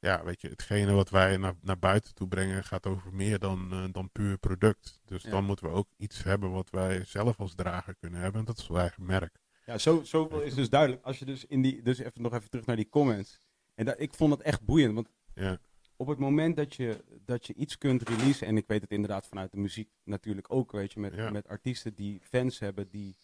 ja, 0.05 0.25
weet 0.25 0.41
je, 0.41 0.49
hetgene 0.49 0.93
wat 0.93 1.11
wij 1.11 1.37
naar, 1.37 1.55
naar 1.61 1.79
buiten 1.79 2.15
toe 2.15 2.29
brengen 2.29 2.65
gaat 2.65 2.87
over 2.87 3.13
meer 3.15 3.39
dan, 3.39 3.73
eh, 3.73 3.85
dan 3.93 4.11
puur 4.11 4.39
product. 4.39 5.01
Dus 5.05 5.23
Ja. 5.23 5.31
dan 5.31 5.45
moeten 5.45 5.67
we 5.67 5.73
ook 5.73 5.89
iets 5.97 6.23
hebben 6.23 6.51
wat 6.51 6.71
wij 6.71 7.05
zelf 7.05 7.39
als 7.41 7.55
drager 7.55 7.95
kunnen 7.95 8.21
hebben. 8.21 8.41
En 8.41 8.47
dat 8.47 8.59
is 8.59 8.69
ons 8.69 8.79
eigen 8.79 9.05
merk. 9.07 9.39
Ja, 9.67 9.79
zo, 9.79 10.03
zoveel 10.03 10.41
is 10.41 10.55
dus 10.55 10.69
duidelijk. 10.71 11.03
Als 11.05 11.19
je 11.19 11.25
dus 11.25 11.45
in 11.45 11.63
die, 11.63 11.83
dus 11.83 11.99
even 11.99 12.23
nog 12.23 12.33
even 12.35 12.51
terug 12.51 12.67
naar 12.67 12.77
die 12.77 12.89
comments. 12.89 13.39
En 13.75 13.85
dat, 13.85 14.01
ik 14.01 14.15
vond 14.15 14.33
het 14.33 14.43
echt 14.43 14.65
boeiend, 14.65 14.95
want 14.95 15.09
Ja, 15.35 15.59
op 15.97 16.07
het 16.07 16.19
moment 16.19 16.57
dat 16.57 16.75
je, 16.75 17.05
dat 17.25 17.47
je 17.47 17.55
iets 17.55 17.79
kunt 17.79 18.09
releasen, 18.09 18.47
en 18.47 18.57
ik 18.57 18.67
weet 18.67 18.81
het 18.83 18.91
inderdaad 18.91 19.27
vanuit 19.27 19.51
de 19.51 19.59
muziek 19.59 19.89
natuurlijk 20.05 20.53
ook, 20.53 20.73
weet 20.73 20.93
je, 20.93 21.01
met, 21.01 21.15
Ja. 21.15 21.31
met 21.31 21.49
artiesten 21.49 21.95
die 21.95 22.21
fans 22.23 22.59
hebben 22.59 22.89
die 22.91 23.17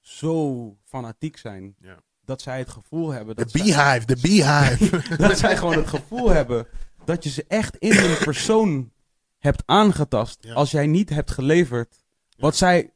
zo 0.00 0.76
fanatiek 0.84 1.36
zijn, 1.36 1.74
Ja. 1.78 2.02
Dat 2.24 2.42
zij 2.42 2.58
het 2.58 2.68
gevoel 2.70 3.10
hebben 3.10 3.36
de 3.36 3.42
dat 3.42 3.50
zij, 3.50 3.60
beehive, 3.62 4.06
de 4.06 4.16
beehive. 4.22 5.16
dat 5.28 5.38
zij 5.38 5.56
gewoon 5.56 5.74
het 5.76 5.88
gevoel 5.88 6.28
hebben 6.30 6.66
dat 7.04 7.24
je 7.24 7.30
ze 7.30 7.44
echt 7.48 7.76
in 7.76 7.92
hun 7.96 8.16
persoon 8.18 8.90
hebt 9.38 9.62
aangetast 9.66 10.38
Ja. 10.40 10.54
als 10.54 10.70
jij 10.70 10.86
niet 10.86 11.10
hebt 11.10 11.30
geleverd 11.30 11.96
wat 12.38 12.56
zij 12.56 12.90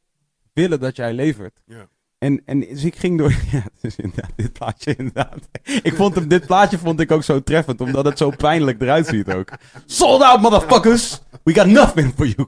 willen 0.52 0.80
dat 0.80 0.96
jij 0.96 1.12
levert. 1.12 1.62
ja. 1.66 1.88
En, 2.18 2.42
en 2.44 2.60
dus 2.60 2.84
ik 2.84 2.96
ging 2.96 3.18
door. 3.18 3.34
Ja, 3.52 3.62
dus 3.80 3.96
inderdaad, 3.96 4.30
dit 4.36 4.52
plaatje 4.52 4.96
inderdaad. 4.96 5.48
Ik 5.62 5.94
vond 5.94 6.14
hem, 6.14 6.28
dit 6.28 6.46
plaatje 6.46 6.78
vond 6.78 7.00
ik 7.00 7.10
ook 7.12 7.22
zo 7.24 7.42
treffend, 7.42 7.80
omdat 7.80 8.04
het 8.04 8.18
zo 8.18 8.30
pijnlijk 8.30 8.80
eruit 8.80 9.06
ziet 9.06 9.32
ook. 9.32 9.50
Sold 9.86 10.22
out, 10.22 10.40
motherfuckers! 10.40 11.20
We 11.42 11.54
got 11.54 11.66
nothing 11.66 12.12
for 12.16 12.26
you. 12.26 12.46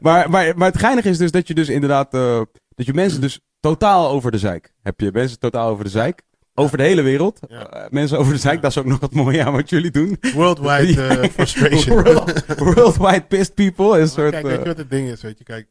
Maar, 0.00 0.30
maar, 0.30 0.56
maar 0.58 0.68
het 0.70 0.78
geinige 0.78 1.08
is 1.08 1.18
dus 1.18 1.30
dat 1.30 1.46
je 1.48 1.54
dus 1.54 1.68
inderdaad, 1.68 2.14
eh, 2.14 2.40
dat 2.68 2.86
je 2.86 2.94
mensen 2.94 3.20
dus 3.20 3.40
totaal 3.60 4.08
over 4.10 4.30
de 4.30 4.38
zeik. 4.38 4.72
Heb 4.82 5.00
je 5.00 5.10
mensen 5.12 5.38
totaal 5.38 5.68
over 5.70 5.84
de 5.84 5.90
zeik? 5.90 6.22
Over 6.54 6.76
de 6.76 6.82
hele 6.82 7.02
wereld. 7.02 7.40
Ja. 7.48 7.70
Eh, 7.70 7.90
mensen 7.90 8.18
over 8.18 8.32
de 8.32 8.38
zeik, 8.38 8.54
Ja. 8.54 8.60
dat 8.60 8.70
is 8.70 8.78
ook 8.78 8.84
nog 8.84 9.00
wat 9.00 9.12
mooie 9.12 9.44
aan 9.44 9.52
wat 9.52 9.70
jullie 9.70 9.90
doen. 9.90 10.16
Worldwide 10.34 11.02
eh, 11.06 11.28
frustration. 11.30 12.02
World- 12.02 12.44
worldwide 12.58 13.22
pissed 13.22 13.54
people. 13.54 14.00
Is 14.00 14.12
soort, 14.12 14.30
kijk, 14.30 14.44
weet 14.44 14.52
eh, 14.56 14.62
je 14.62 14.68
wat 14.68 14.76
het 14.76 14.90
ding 14.90 15.08
is? 15.08 15.22
Weet 15.22 15.38
je, 15.38 15.44
kijk, 15.44 15.68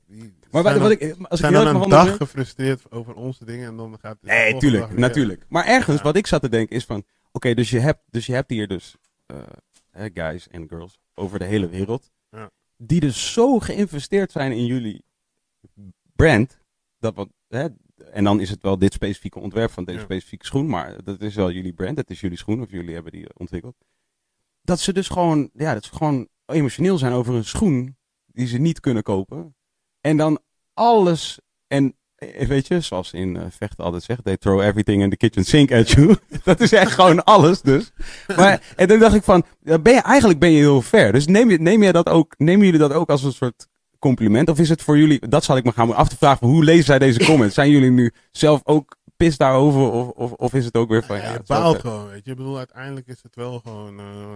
maar 0.52 0.80
wat, 0.80 0.92
ik, 0.92 1.16
als 1.22 1.42
ik 1.42 1.52
dan 1.52 1.68
een 1.68 1.80
van 1.80 1.90
dag 1.90 2.16
gefrustreerd 2.18 2.92
over 2.92 3.14
onze 3.14 3.46
dingen 3.46 3.68
en 3.68 3.78
dan 3.78 3.98
gaat 4.02 4.18
het... 4.22 4.30
Nee, 4.30 4.58
tuurlijk, 4.58 4.88
weer- 4.90 5.00
natuurlijk. 5.00 5.46
Maar 5.50 5.66
ergens, 5.66 5.98
Ja. 5.98 6.04
wat 6.04 6.16
ik 6.16 6.28
zat 6.28 6.42
te 6.42 6.50
denken 6.50 6.76
is 6.76 6.86
van... 6.86 7.04
Oké, 7.32 7.54
dus, 7.54 7.70
je 7.70 7.80
hebt, 7.80 8.00
dus 8.10 8.26
je 8.26 8.34
hebt 8.34 8.50
hier 8.50 8.68
dus 8.68 8.96
eh, 9.26 10.06
guys 10.14 10.48
en 10.48 10.66
girls 10.70 11.00
over 11.16 11.40
de 11.40 11.46
hele 11.46 11.70
wereld... 11.70 12.12
Die 12.78 13.00
dus 13.00 13.34
zo 13.34 13.60
geïnvesteerd 13.60 14.32
zijn 14.32 14.52
in 14.52 14.66
jullie 14.66 15.04
brand... 16.16 16.58
Dat 17.00 17.16
wat, 17.16 17.28
hè, 17.48 17.68
en 18.12 18.24
dan 18.24 18.40
is 18.40 18.50
het 18.50 18.62
wel 18.62 18.78
dit 18.78 18.94
specifieke 18.94 19.40
ontwerp 19.40 19.72
van 19.72 19.84
deze 19.84 19.98
Ja. 19.98 20.04
specifieke 20.04 20.46
schoen... 20.46 20.68
maar 20.68 21.04
dat 21.04 21.22
is 21.22 21.36
wel 21.36 21.52
jullie 21.52 21.74
brand, 21.74 21.98
het 21.98 22.10
is 22.10 22.20
jullie 22.20 22.38
schoen 22.38 22.62
of 22.62 22.72
jullie 22.72 22.94
hebben 22.94 23.12
die 23.12 23.28
ontwikkeld... 23.34 23.76
dat 24.62 24.80
ze 24.80 24.94
dus 24.94 25.08
gewoon, 25.08 25.50
ja, 25.54 25.74
dat 25.74 25.86
ze 25.86 25.96
gewoon 25.96 26.28
emotioneel 26.46 26.98
zijn 26.98 27.14
over 27.14 27.34
een 27.34 27.46
schoen 27.46 27.98
die 28.26 28.48
ze 28.48 28.58
niet 28.58 28.80
kunnen 28.80 29.04
kopen. 29.04 29.56
En 30.02 30.18
dan 30.18 30.40
alles, 30.74 31.40
en 31.68 31.96
eh, 32.16 32.48
weet 32.48 32.68
je, 32.68 32.80
zoals 32.80 33.14
in 33.14 33.38
eh, 33.38 33.46
vechten 33.50 33.84
altijd 33.84 34.04
zegt, 34.04 34.24
they 34.24 34.38
throw 34.38 34.62
everything 34.62 35.02
in 35.02 35.10
the 35.10 35.18
kitchen 35.18 35.46
sink 35.46 35.72
at 35.72 35.90
you. 35.90 36.16
dat 36.44 36.60
is 36.60 36.72
echt 36.72 36.92
gewoon 36.92 37.24
alles 37.24 37.62
dus. 37.62 37.92
Maar, 38.36 38.74
en 38.76 38.88
toen 38.88 39.00
dacht 39.00 39.16
ik 39.16 39.24
van, 39.24 39.44
ben 39.62 39.94
je, 39.94 40.02
eigenlijk 40.02 40.40
ben 40.40 40.52
je 40.52 40.58
heel 40.58 40.82
ver. 40.82 41.12
Dus 41.12 41.28
neem, 41.28 41.50
je, 41.50 41.60
neem, 41.60 41.84
je 41.84 41.92
dat 41.92 42.10
ook, 42.10 42.34
nemen 42.38 42.66
jullie 42.66 42.80
dat 42.80 42.94
ook 42.94 43.10
als 43.10 43.24
een 43.24 43.34
soort 43.34 43.68
compliment? 44.00 44.50
Of 44.50 44.60
is 44.60 44.70
het 44.70 44.82
voor 44.82 44.98
jullie, 44.98 45.28
dat 45.28 45.44
zal 45.44 45.58
ik 45.58 45.64
me 45.64 45.72
gaan 45.72 45.96
af 45.96 46.10
te 46.10 46.18
vragen, 46.18 46.48
hoe 46.48 46.64
lezen 46.64 46.86
zij 46.86 47.00
deze 47.00 47.26
comments? 47.26 47.56
Zijn 47.56 47.70
jullie 47.70 47.92
nu 47.92 48.12
zelf 48.32 48.62
ook 48.64 48.96
pis 49.18 49.38
daarover? 49.38 49.82
Of, 49.82 50.10
of, 50.10 50.32
of 50.32 50.54
is 50.54 50.66
het 50.66 50.76
ook 50.76 50.90
weer 50.90 51.04
van, 51.04 51.18
ja, 51.18 51.32
Ja, 51.32 51.42
baalt 51.48 51.80
gewoon, 51.80 52.08
weet 52.08 52.26
je. 52.26 52.32
Ik 52.32 52.38
bedoel, 52.38 52.58
uiteindelijk 52.58 53.08
is 53.08 53.24
het 53.24 53.36
wel 53.36 53.60
gewoon... 53.60 54.00
eh, 54.00 54.36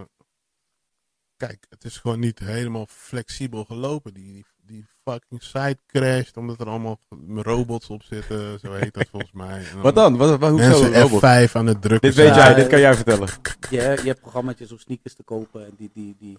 kijk, 1.36 1.66
het 1.68 1.84
is 1.84 1.96
gewoon 1.96 2.20
niet 2.20 2.38
helemaal 2.38 2.86
flexibel 2.88 3.64
gelopen. 3.64 4.14
Die, 4.14 4.32
die, 4.32 4.44
die 4.66 4.86
fucking 5.04 5.42
site 5.42 5.78
crasht 5.86 6.36
omdat 6.36 6.60
er 6.60 6.66
allemaal 6.66 6.98
robots 7.34 7.88
op 7.88 8.02
zitten. 8.02 8.58
Zo 8.60 8.72
heet 8.72 8.94
dat 8.94 9.08
volgens 9.10 9.32
mij. 9.32 9.62
Wat 9.82 9.94
dan? 9.94 10.16
Wat, 10.16 10.38
wat, 10.38 10.50
hoezo? 10.50 10.82
Mensen 10.82 11.00
robot? 11.00 11.20
F5 11.20 11.52
aan 11.52 11.66
het 11.66 11.82
drukken 11.82 12.08
Dit 12.10 12.18
weet 12.18 12.34
jij, 12.34 12.54
dit 12.54 12.66
kan 12.66 12.80
jij 12.80 12.94
vertellen. 12.94 13.28
Je, 13.70 13.76
je 13.80 14.06
hebt 14.08 14.20
programma's 14.20 14.70
om 14.70 14.78
sneakers 14.78 15.14
te 15.14 15.22
kopen 15.22 15.64
en 15.64 15.72
die, 15.76 15.90
die, 15.94 16.16
die 16.18 16.36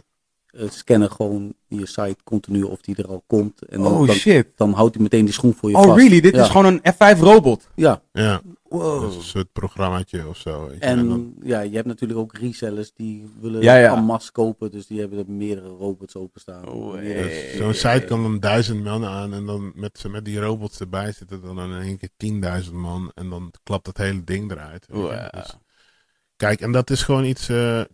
scannen 0.55 1.11
gewoon 1.11 1.53
je 1.67 1.85
site 1.85 2.15
continu 2.23 2.63
of 2.63 2.81
die 2.81 2.95
er 2.95 3.07
al 3.07 3.23
komt. 3.27 3.65
En 3.65 3.81
dan, 3.81 3.91
Oh 3.93 4.07
dan, 4.07 4.15
shit. 4.15 4.47
dan 4.55 4.73
houdt 4.73 4.93
hij 4.93 5.03
meteen 5.03 5.25
die 5.25 5.33
schoen 5.33 5.53
voor 5.53 5.69
je 5.69 5.75
Oh 5.75 5.83
vast. 5.83 5.97
really? 5.97 6.21
Dit 6.21 6.35
ja. 6.35 6.41
is 6.41 6.49
gewoon 6.49 6.65
een 6.65 6.93
F5 6.93 7.19
robot. 7.19 7.67
Ja, 7.75 8.01
Ja, 8.11 8.41
Wow. 8.63 9.01
dat 9.01 9.09
is 9.11 9.15
een 9.15 9.21
soort 9.23 9.51
programmaatje 9.51 10.27
of 10.27 10.37
zo. 10.37 10.67
Weet 10.67 10.73
je. 10.77 10.79
En 10.85 11.07
dan- 11.07 11.33
ja, 11.43 11.59
je 11.61 11.75
hebt 11.75 11.87
natuurlijk 11.87 12.19
ook 12.19 12.37
resellers 12.37 12.93
die 12.93 13.25
willen 13.41 13.61
Ja, 13.61 13.75
ja. 13.75 14.19
kopen, 14.31 14.71
dus 14.71 14.87
die 14.87 14.99
hebben 14.99 15.19
er 15.19 15.25
meerdere 15.31 15.67
robots 15.67 16.15
openstaan. 16.15 16.67
Oh, 16.69 16.93
Dus 16.93 17.55
Zo'n 17.57 17.73
site 17.73 18.05
kan 18.07 18.21
dan 18.21 18.39
duizend 18.39 18.83
man 18.83 19.05
aan 19.05 19.33
en 19.33 19.45
dan 19.45 19.71
met, 19.75 19.97
ze- 19.99 20.09
met 20.09 20.25
die 20.25 20.39
robots 20.39 20.79
erbij 20.79 21.11
zitten 21.11 21.41
dan 21.41 21.59
in 21.59 21.81
één 21.81 21.97
keer 21.97 22.09
10.000 22.17 22.75
man 22.75 23.11
en 23.15 23.29
dan 23.29 23.51
klapt 23.63 23.87
het 23.87 23.97
hele 23.97 24.23
ding 24.23 24.51
eruit. 24.51 24.85
Wow. 24.89 25.29
Dus, 25.31 25.55
kijk, 26.35 26.61
en 26.61 26.71
dat 26.71 26.89
is 26.89 27.03
gewoon 27.03 27.25
iets, 27.25 27.49
eh, 27.49 27.79
ik 27.79 27.87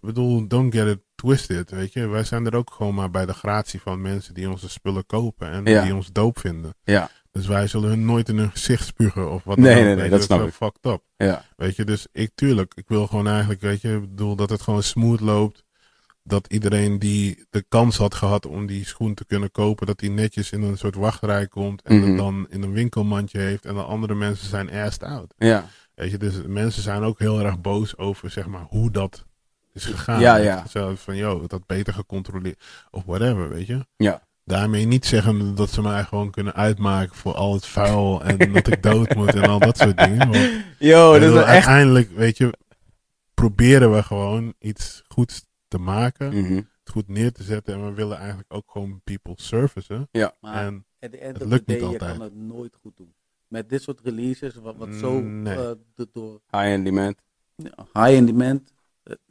bedoel, 0.00 0.46
don't 0.48 0.74
get 0.74 0.86
it 0.88 0.98
twisted, 1.22 1.70
weet 1.70 1.92
je. 1.92 2.06
Wij 2.06 2.24
zijn 2.24 2.46
er 2.46 2.54
ook 2.56 2.70
gewoon 2.72 2.94
maar 2.94 3.10
bij 3.10 3.26
de 3.26 3.32
gratie 3.34 3.80
van 3.80 4.00
mensen 4.00 4.34
die 4.34 4.50
onze 4.50 4.68
spullen 4.68 5.06
kopen 5.06 5.50
en 5.50 5.64
Ja. 5.64 5.82
die 5.82 5.94
ons 5.94 6.12
doop 6.12 6.38
vinden. 6.38 6.74
Ja, 6.84 7.10
Dus 7.30 7.46
wij 7.46 7.66
zullen 7.66 7.88
hun 7.88 8.04
nooit 8.04 8.28
in 8.28 8.38
hun 8.38 8.50
gezicht 8.50 8.86
spugen 8.86 9.30
of 9.30 9.44
wat 9.44 9.56
Nee, 9.56 9.68
dan 9.74 9.78
ook, 9.78 9.84
nee, 9.88 9.96
nee, 9.96 10.10
dat 10.10 10.18
is 10.18 10.24
snap 10.24 10.46
ik. 10.46 10.52
fucked 10.52 10.86
up. 10.92 11.02
ja. 11.16 11.44
Weet 11.56 11.76
je, 11.76 11.84
dus 11.84 12.06
ik 12.12 12.30
tuurlijk, 12.34 12.72
ik 12.74 12.84
wil 12.88 13.06
gewoon 13.06 13.28
eigenlijk, 13.28 13.60
weet 13.60 13.80
je, 13.80 13.92
ik 13.94 14.00
bedoel 14.00 14.36
dat 14.36 14.50
het 14.50 14.62
gewoon 14.62 14.82
smooth 14.82 15.20
loopt. 15.20 15.64
Dat 16.24 16.46
iedereen 16.52 16.98
die 16.98 17.46
de 17.50 17.64
kans 17.68 17.96
had 17.96 18.14
gehad 18.14 18.46
om 18.46 18.66
die 18.66 18.86
schoen 18.86 19.14
te 19.14 19.24
kunnen 19.24 19.50
kopen, 19.50 19.86
dat 19.86 19.98
die 19.98 20.10
netjes 20.10 20.50
in 20.52 20.62
een 20.62 20.78
soort 20.78 20.94
wachtrij 20.94 21.46
komt 21.46 21.82
en 21.82 22.02
het 22.02 22.16
dan 22.16 22.46
in 22.50 22.62
een 22.62 22.72
winkelmandje 22.72 23.38
heeft 23.38 23.64
en 23.64 23.74
de 23.74 23.82
andere 23.82 24.14
mensen 24.14 24.48
zijn 24.48 24.70
assed 24.70 25.02
out. 25.02 25.34
Ja, 25.38 25.68
Weet 25.94 26.10
je, 26.10 26.18
dus 26.18 26.34
mensen 26.46 26.82
zijn 26.82 27.02
ook 27.02 27.18
heel 27.18 27.40
erg 27.40 27.60
boos 27.60 27.96
over, 27.96 28.30
zeg 28.30 28.46
maar, 28.46 28.66
hoe 28.68 28.90
dat 28.90 29.24
is 29.72 29.84
gegaan. 29.84 30.20
Ja, 30.20 30.36
ja. 30.36 30.64
Van, 30.94 31.16
joh, 31.16 31.40
dat 31.40 31.50
had 31.50 31.66
beter 31.66 31.92
gecontroleerd 31.94 32.62
of 32.90 33.04
whatever, 33.04 33.48
weet 33.48 33.66
je. 33.66 33.86
ja. 33.96 34.22
Daarmee 34.44 34.84
niet 34.86 35.06
zeggen 35.06 35.54
dat 35.54 35.70
ze 35.70 35.82
mij 35.82 36.04
gewoon 36.04 36.30
kunnen 36.30 36.54
uitmaken 36.54 37.14
voor 37.16 37.34
al 37.34 37.54
het 37.54 37.66
vuil 37.66 38.22
en 38.24 38.52
dat 38.52 38.66
ik 38.66 38.82
dood 38.82 39.14
moet 39.14 39.34
en 39.34 39.42
al 39.48 39.58
dat 39.58 39.78
soort 39.78 39.98
dingen. 39.98 40.18
Want 40.30 40.50
Yo, 40.78 41.18
dit 41.18 41.30
is 41.30 41.36
echt... 41.36 41.44
Uiteindelijk, 41.46 42.10
weet 42.10 42.36
je, 42.36 42.54
proberen 43.34 43.92
we 43.94 44.02
gewoon 44.02 44.54
iets 44.58 45.02
goeds 45.08 45.44
te 45.68 45.78
maken, 45.78 46.28
Mhm. 46.40 46.54
het 46.54 46.90
goed 46.92 47.08
neer 47.08 47.32
te 47.32 47.42
zetten. 47.42 47.74
En 47.74 47.84
we 47.86 47.92
willen 47.92 48.16
eigenlijk 48.18 48.52
ook 48.54 48.70
gewoon 48.70 49.00
people 49.04 49.34
servicen. 49.36 50.08
Maar 50.40 50.64
En 50.66 50.84
het 51.00 51.44
lukt 51.44 51.66
niet 51.66 51.66
day, 51.66 51.76
je 51.78 51.84
altijd. 51.84 52.10
kan 52.16 52.20
het 52.20 52.34
nooit 52.36 52.76
goed 52.82 52.96
doen. 52.96 53.14
Met 53.48 53.68
dit 53.68 53.82
soort 53.82 54.00
releases, 54.04 54.54
wat, 54.54 54.76
wat 54.76 54.94
zo 54.94 55.20
Nee. 55.20 55.54
eh, 55.54 55.70
do- 55.94 56.06
door 56.12 56.40
High-end 56.50 56.84
demand. 56.84 57.16
high 57.92 58.10
in 58.10 58.26
demand, 58.26 58.72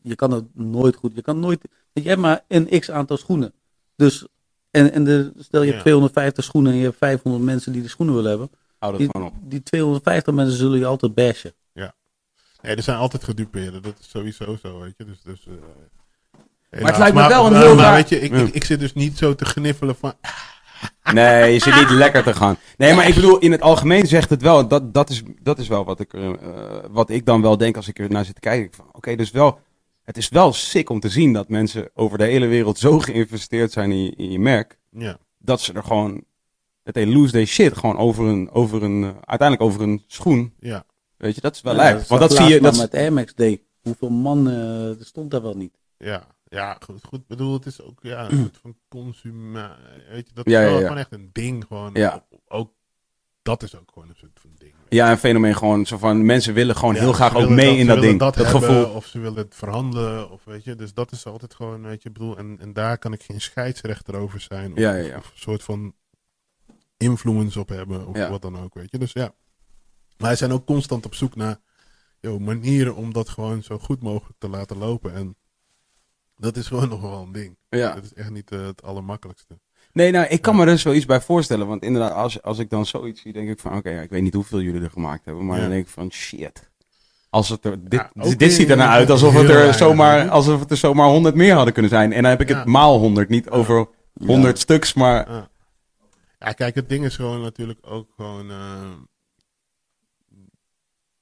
je 0.01 0.15
kan 0.15 0.31
het 0.31 0.43
nooit 0.53 0.95
goed. 0.95 1.11
Je 1.15 1.21
kan 1.21 1.39
nooit, 1.39 1.61
je 1.93 2.01
hebt 2.01 2.21
maar 2.21 2.43
een 2.47 2.79
x 2.79 2.91
aantal 2.91 3.17
schoenen. 3.17 3.53
Dus, 3.95 4.27
en, 4.71 4.91
en 4.91 5.03
de, 5.03 5.31
stel 5.39 5.61
je 5.61 5.65
hebt 5.65 5.77
Ja. 5.77 5.83
250 5.83 6.43
schoenen 6.43 6.71
en 6.71 6.77
je 6.77 6.83
hebt 6.83 6.97
500 6.97 7.43
mensen 7.43 7.71
die 7.71 7.81
de 7.81 7.87
schoenen 7.87 8.15
willen 8.15 8.29
hebben. 8.29 8.49
Hou 8.79 8.91
dat 8.91 9.01
Die, 9.01 9.09
gewoon 9.11 9.27
op. 9.27 9.33
die 9.41 9.63
250 9.63 10.33
mensen 10.33 10.57
zullen 10.57 10.79
je 10.79 10.85
altijd 10.85 11.13
bashen. 11.13 11.53
nee, 12.61 12.75
er 12.75 12.83
zijn 12.83 12.97
altijd 12.97 13.23
gedupeerden. 13.23 13.81
Dat 13.81 13.95
is 13.99 14.09
sowieso 14.09 14.57
zo, 14.61 14.79
weet 14.79 14.93
je. 14.97 15.05
Dus, 15.05 15.21
dus, 15.21 15.47
eh, 15.47 15.53
het 16.69 16.97
lijkt 16.97 17.15
me 17.15 17.27
wel 17.27 17.45
een 17.45 17.51
maar, 17.51 17.61
heel 17.61 17.75
maar 17.75 17.83
raar- 17.85 17.95
weet 17.95 18.09
je, 18.09 18.19
ik, 18.19 18.31
Ja. 18.31 18.37
ik, 18.37 18.53
ik 18.53 18.63
zit 18.63 18.79
dus 18.79 18.93
niet 18.93 19.17
zo 19.17 19.35
te 19.35 19.45
gniffelen 19.45 19.95
van... 19.95 20.13
Nee, 21.13 21.53
je 21.53 21.59
zit 21.59 21.75
niet 21.75 21.89
lekker 22.03 22.23
te 22.23 22.33
gaan. 22.33 22.57
Nee, 22.77 22.93
maar 22.93 23.07
ik 23.07 23.15
bedoel, 23.15 23.37
in 23.37 23.51
het 23.51 23.61
algemeen 23.61 24.07
zegt 24.07 24.29
het 24.29 24.41
wel. 24.41 24.67
Dat, 24.67 24.93
dat, 24.93 25.09
is, 25.09 25.23
dat 25.41 25.59
is 25.59 25.67
wel 25.67 25.85
wat 25.85 25.99
ik, 25.99 26.13
eh, 26.13 26.29
wat 26.89 27.09
ik 27.09 27.25
dan 27.25 27.41
wel 27.41 27.57
denk 27.57 27.75
als 27.75 27.87
ik 27.87 27.99
er 27.99 28.09
naar 28.11 28.25
zit 28.25 28.33
te 28.35 28.41
kijken. 28.41 28.83
Oké, 28.91 29.15
dus 29.15 29.31
wel, 29.31 29.59
het 30.03 30.17
is 30.17 30.29
wel 30.29 30.53
sick 30.53 30.89
om 30.89 30.99
te 30.99 31.09
zien 31.09 31.33
dat 31.33 31.49
mensen 31.49 31.89
over 31.93 32.17
de 32.17 32.23
hele 32.23 32.47
wereld 32.47 32.77
zo 32.77 32.99
geïnvesteerd 32.99 33.71
zijn 33.71 33.91
in 33.91 34.03
je, 34.03 34.13
in 34.15 34.31
je 34.31 34.39
merk. 34.39 34.79
Ja, 34.89 35.17
Dat 35.37 35.61
ze 35.61 35.73
er 35.73 35.83
gewoon, 35.83 36.23
dat 36.83 36.93
they 36.93 37.07
lose 37.07 37.31
their 37.31 37.45
shit. 37.47 37.77
Gewoon 37.77 37.97
over 37.97 38.25
een, 38.25 38.51
over 38.51 38.83
een, 38.83 39.03
eh, 39.03 39.09
uiteindelijk 39.25 39.61
over 39.61 39.81
een 39.81 40.03
schoen. 40.07 40.53
ja. 40.59 40.85
Weet 41.17 41.35
je, 41.35 41.41
dat 41.41 41.55
is 41.55 41.61
wel 41.61 41.75
Ja, 41.75 41.99
Want 42.07 42.21
dat 42.21 42.33
zie 42.35 42.45
je, 42.45 42.61
dat 42.61 42.77
met 42.77 42.93
Air 42.93 43.13
Max 43.13 43.33
Day. 43.35 43.61
Hoeveel 43.81 44.09
man 44.09 44.47
eh, 44.49 44.99
er 44.99 45.05
stond 45.05 45.31
daar 45.31 45.41
wel 45.41 45.55
niet. 45.55 45.77
Ja, 45.97 46.27
ja 46.59 46.77
goed, 46.79 47.03
goed. 47.03 47.27
Bedoel, 47.27 47.53
het 47.53 47.65
is 47.65 47.81
ook 47.81 47.99
ja, 48.01 48.29
een 48.31 48.37
soort 48.37 48.57
van 48.61 48.75
consument. 48.89 49.73
Weet 50.09 50.27
je, 50.27 50.33
dat 50.33 50.45
is 50.47 50.53
Ja, 50.53 50.59
wel 50.61 50.73
ja. 50.73 50.81
gewoon 50.81 50.97
echt 50.97 51.11
een 51.13 51.29
ding. 51.33 51.65
Gewoon, 51.67 51.89
Ja. 51.93 52.25
Ook, 52.47 52.71
dat 53.41 53.63
is 53.63 53.75
ook 53.77 53.91
gewoon 53.93 54.09
een 54.09 54.15
soort 54.15 54.39
van 54.41 54.49
ding. 54.57 54.73
ja, 54.89 55.11
een 55.11 55.17
fenomeen 55.17 55.55
gewoon 55.55 55.85
zo 55.85 55.97
van, 55.97 56.25
mensen 56.25 56.53
willen 56.53 56.75
gewoon 56.75 56.95
heel 56.95 57.13
graag 57.13 57.35
ook 57.35 57.49
mee 57.49 57.65
dat- 57.69 57.75
in 57.77 57.87
dat 57.87 58.01
ding. 58.01 58.19
Dat, 58.19 58.33
Dat, 58.35 58.43
hebben, 58.51 58.69
gevoel. 58.69 58.93
Of 58.95 59.05
ze 59.05 59.19
willen 59.19 59.37
het 59.37 59.55
verhandelen. 59.55 60.29
Of 60.31 60.43
weet 60.43 60.63
je, 60.63 60.75
dus 60.75 60.93
dat 60.93 61.11
is 61.11 61.25
altijd 61.25 61.53
gewoon, 61.53 61.81
weet 61.81 62.03
je, 62.03 62.09
ik 62.09 62.13
bedoel, 62.15 62.37
en, 62.37 62.57
en 62.59 62.73
daar 62.73 62.97
kan 62.97 63.13
ik 63.13 63.23
geen 63.23 63.41
scheidsrechter 63.41 64.15
over 64.15 64.39
zijn. 64.41 64.71
Of, 64.71 64.77
Ja, 64.77 64.93
ja, 64.95 65.05
ja. 65.05 65.17
of 65.17 65.25
een 65.25 65.39
soort 65.39 65.63
van 65.63 65.93
influence 66.97 67.59
op 67.59 67.69
hebben. 67.69 68.07
Of 68.07 68.15
Ja. 68.17 68.29
wat 68.29 68.41
dan 68.41 68.57
ook, 68.59 68.73
weet 68.73 68.91
je. 68.91 68.97
Dus 68.97 69.11
ja. 69.13 69.33
Maar 70.17 70.27
wij 70.29 70.35
zijn 70.35 70.51
ook 70.51 70.65
constant 70.65 71.05
op 71.05 71.15
zoek 71.15 71.35
naar 71.35 71.59
yo, 72.19 72.39
manieren 72.39 72.95
om 72.95 73.13
dat 73.13 73.29
gewoon 73.29 73.63
zo 73.63 73.77
goed 73.79 74.01
mogelijk 74.01 74.39
te 74.39 74.49
laten 74.49 74.77
lopen. 74.77 75.13
En 75.13 75.35
dat 76.41 76.57
is 76.57 76.67
gewoon 76.67 76.89
nog 76.95 77.01
wel 77.01 77.21
een 77.21 77.31
ding. 77.31 77.57
Ja. 77.69 77.93
Dat 77.93 78.03
is 78.03 78.13
echt 78.13 78.29
niet 78.29 78.51
eh, 78.51 78.65
het 78.65 78.83
allermakkelijkste. 78.83 79.59
Nee, 79.93 80.11
nou, 80.11 80.25
ik 80.27 80.41
kan 80.41 80.55
me 80.55 80.65
er 80.65 80.77
zoiets 80.79 81.05
bij 81.05 81.21
voorstellen. 81.21 81.67
Want 81.67 81.83
inderdaad, 81.83 82.11
als, 82.13 82.41
als 82.41 82.59
ik 82.59 82.69
dan 82.69 82.85
zoiets 82.85 83.21
zie, 83.21 83.33
denk 83.33 83.49
ik 83.49 83.59
van... 83.59 83.75
Oké, 83.77 83.89
ja, 83.89 84.01
ik 84.01 84.09
weet 84.09 84.21
niet 84.21 84.33
hoeveel 84.33 84.61
jullie 84.61 84.81
er 84.81 84.89
gemaakt 84.89 85.25
hebben. 85.25 85.45
Maar 85.45 85.55
Ja. 85.55 85.61
dan 85.61 85.71
denk 85.71 85.85
ik 85.85 85.91
van, 85.91 86.11
shit. 86.11 86.69
Als 87.29 87.49
het 87.49 87.65
er, 87.65 87.89
dit, 87.89 87.99
Ja, 87.99 88.11
ook 88.19 88.39
dit 88.39 88.53
ziet 88.53 88.69
er 88.69 88.77
nou 88.77 88.89
in- 88.89 88.95
uit 88.95 89.09
alsof 89.09 89.33
het, 89.33 89.49
er 89.49 89.73
zomaar, 89.73 90.29
alsof 90.29 90.59
het 90.59 90.71
er 90.71 90.77
zomaar 90.77 91.07
100 91.07 91.35
meer 91.35 91.53
hadden 91.53 91.73
kunnen 91.73 91.91
zijn. 91.91 92.13
En 92.13 92.21
dan 92.21 92.31
heb 92.31 92.41
ik 92.41 92.47
het 92.47 92.65
maal 92.65 92.97
100. 92.99 93.29
Niet 93.29 93.49
over 93.49 93.87
100 94.25 94.59
stuks, 94.59 94.93
maar... 94.93 95.31
Ja. 96.39 96.53
kijk, 96.53 96.75
het 96.75 96.89
ding 96.89 97.05
is 97.05 97.15
gewoon 97.15 97.41
natuurlijk 97.41 97.79
ook 97.81 98.07
gewoon. 98.15 98.49
eh, 98.51 98.91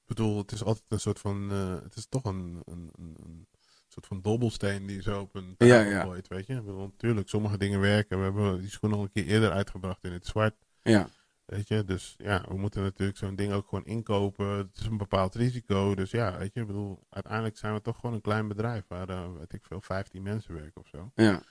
ik 0.00 0.16
bedoel, 0.16 0.38
het 0.38 0.52
is 0.52 0.64
altijd 0.64 0.84
een 0.88 1.00
soort 1.00 1.18
van. 1.18 1.48
eh, 1.50 1.82
het 1.82 1.96
is 1.96 2.06
toch 2.08 2.24
een, 2.24 2.62
een, 2.64 2.90
een 2.98 3.46
soort 4.00 4.22
van 4.22 4.30
dobbelsteen 4.30 4.86
die 4.86 5.02
zo 5.02 5.20
op 5.20 5.34
een 5.34 5.54
tafel 5.56 5.74
Ja, 5.74 5.80
ja. 5.80 6.02
gooit, 6.02 6.28
weet 6.28 6.46
je. 6.46 6.54
Bedoel, 6.54 6.86
natuurlijk, 6.86 7.28
sommige 7.28 7.58
dingen 7.58 7.80
werken. 7.80 8.18
We 8.18 8.24
hebben 8.24 8.60
die 8.60 8.70
schoen 8.70 8.92
al 8.92 9.02
een 9.02 9.10
keer 9.10 9.26
eerder 9.26 9.50
uitgebracht 9.50 10.04
in 10.04 10.12
het 10.12 10.26
zwart. 10.26 10.54
Ja, 10.82 11.08
Weet 11.44 11.68
je, 11.68 11.84
dus 11.84 12.14
ja, 12.18 12.44
we 12.48 12.56
moeten 12.58 12.82
natuurlijk 12.82 13.18
zo'n 13.18 13.34
ding 13.34 13.52
ook 13.52 13.68
gewoon 13.68 13.84
inkopen. 13.84 14.46
Het 14.46 14.78
is 14.78 14.86
een 14.86 14.96
bepaald 14.96 15.34
risico. 15.34 15.94
Dus 15.94 16.10
ja, 16.10 16.38
weet 16.38 16.54
je, 16.54 16.60
ik 16.60 16.66
bedoel, 16.66 17.06
uiteindelijk 17.08 17.56
zijn 17.56 17.74
we 17.74 17.80
toch 17.80 17.96
gewoon 18.00 18.14
een 18.14 18.20
klein 18.20 18.48
bedrijf 18.48 18.84
waar, 18.88 19.08
eh, 19.08 19.32
weet 19.38 19.52
ik 19.52 19.64
veel, 19.64 19.80
15 19.80 20.22
mensen 20.22 20.54
werken 20.54 20.80
of 20.80 20.88
zo. 20.88 21.12
ja, 21.14 21.42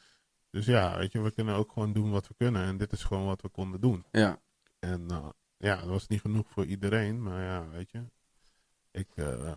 Dus 0.50 0.66
ja, 0.66 0.98
weet 0.98 1.12
je, 1.12 1.22
we 1.22 1.32
kunnen 1.32 1.56
ook 1.56 1.72
gewoon 1.72 1.94
doen 1.94 2.12
wat 2.12 2.28
we 2.28 2.34
kunnen. 2.38 2.64
En 2.64 2.78
dit 2.78 2.92
is 2.92 3.04
gewoon 3.04 3.26
wat 3.26 3.42
we 3.42 3.50
konden 3.50 3.82
doen. 3.82 4.06
ja. 4.12 4.40
En 4.80 5.06
eh, 5.10 5.30
ja, 5.58 5.76
dat 5.76 5.90
was 5.90 6.08
niet 6.08 6.22
genoeg 6.22 6.50
voor 6.50 6.66
iedereen. 6.66 7.24
Maar 7.24 7.44
ja, 7.44 7.70
weet 7.70 7.92
je. 7.92 8.04
Ik 8.92 9.08
eh, 9.16 9.52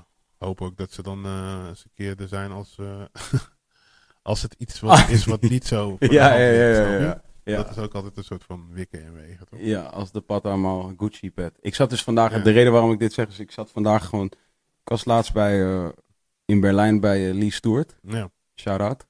hoop 0.44 0.61
ook 0.61 0.76
dat 0.76 0.92
ze 0.92 1.02
dan 1.02 1.24
eh, 1.24 1.64
eens 1.68 1.85
een 1.85 1.90
keer 1.94 2.20
er 2.20 2.28
zijn 2.28 2.50
als, 2.50 2.76
eh, 2.78 3.02
als 4.22 4.42
het 4.42 4.55
iets 4.59 4.81
wat 4.81 5.09
is 5.09 5.24
wat 5.24 5.40
niet 5.42 5.66
zo 5.66 5.96
Ja, 5.98 6.35
ja, 6.35 6.50
ja, 6.50 6.98
ja, 6.98 7.22
ja. 7.44 7.57
Dat 7.57 7.70
is 7.70 7.78
ook 7.78 7.94
altijd 7.94 8.16
een 8.16 8.24
soort 8.24 8.44
van 8.44 8.68
wikken 8.72 9.05
en 9.05 9.14
wegen, 9.14 9.46
toch? 9.46 9.59
Ja, 9.62 9.83
als 9.83 10.12
de 10.12 10.20
pat 10.20 10.44
allemaal 10.44 10.92
Gucci 10.96 11.33
pet. 11.33 11.59
Ik 11.61 11.74
zat 11.74 11.90
dus 11.90 12.02
vandaag, 12.02 12.42
de 12.42 12.50
reden 12.50 12.72
waarom 12.72 12.92
ik 12.92 12.98
dit 12.98 13.12
zeg 13.12 13.28
is, 13.28 13.38
ik 13.38 13.50
zat 13.50 13.70
vandaag 13.70 14.07
gewoon, 14.07 14.26
ik 14.83 14.88
was 14.88 15.05
laatst 15.05 15.33
bij, 15.33 15.62
eh, 15.64 15.88
in 16.44 16.61
Berlijn 16.61 17.00
bij 17.00 17.33
Lee 17.33 17.50
Stewart, 17.52 17.96
Ja. 18.02 18.31
shout 18.55 18.81
out. 18.81 19.07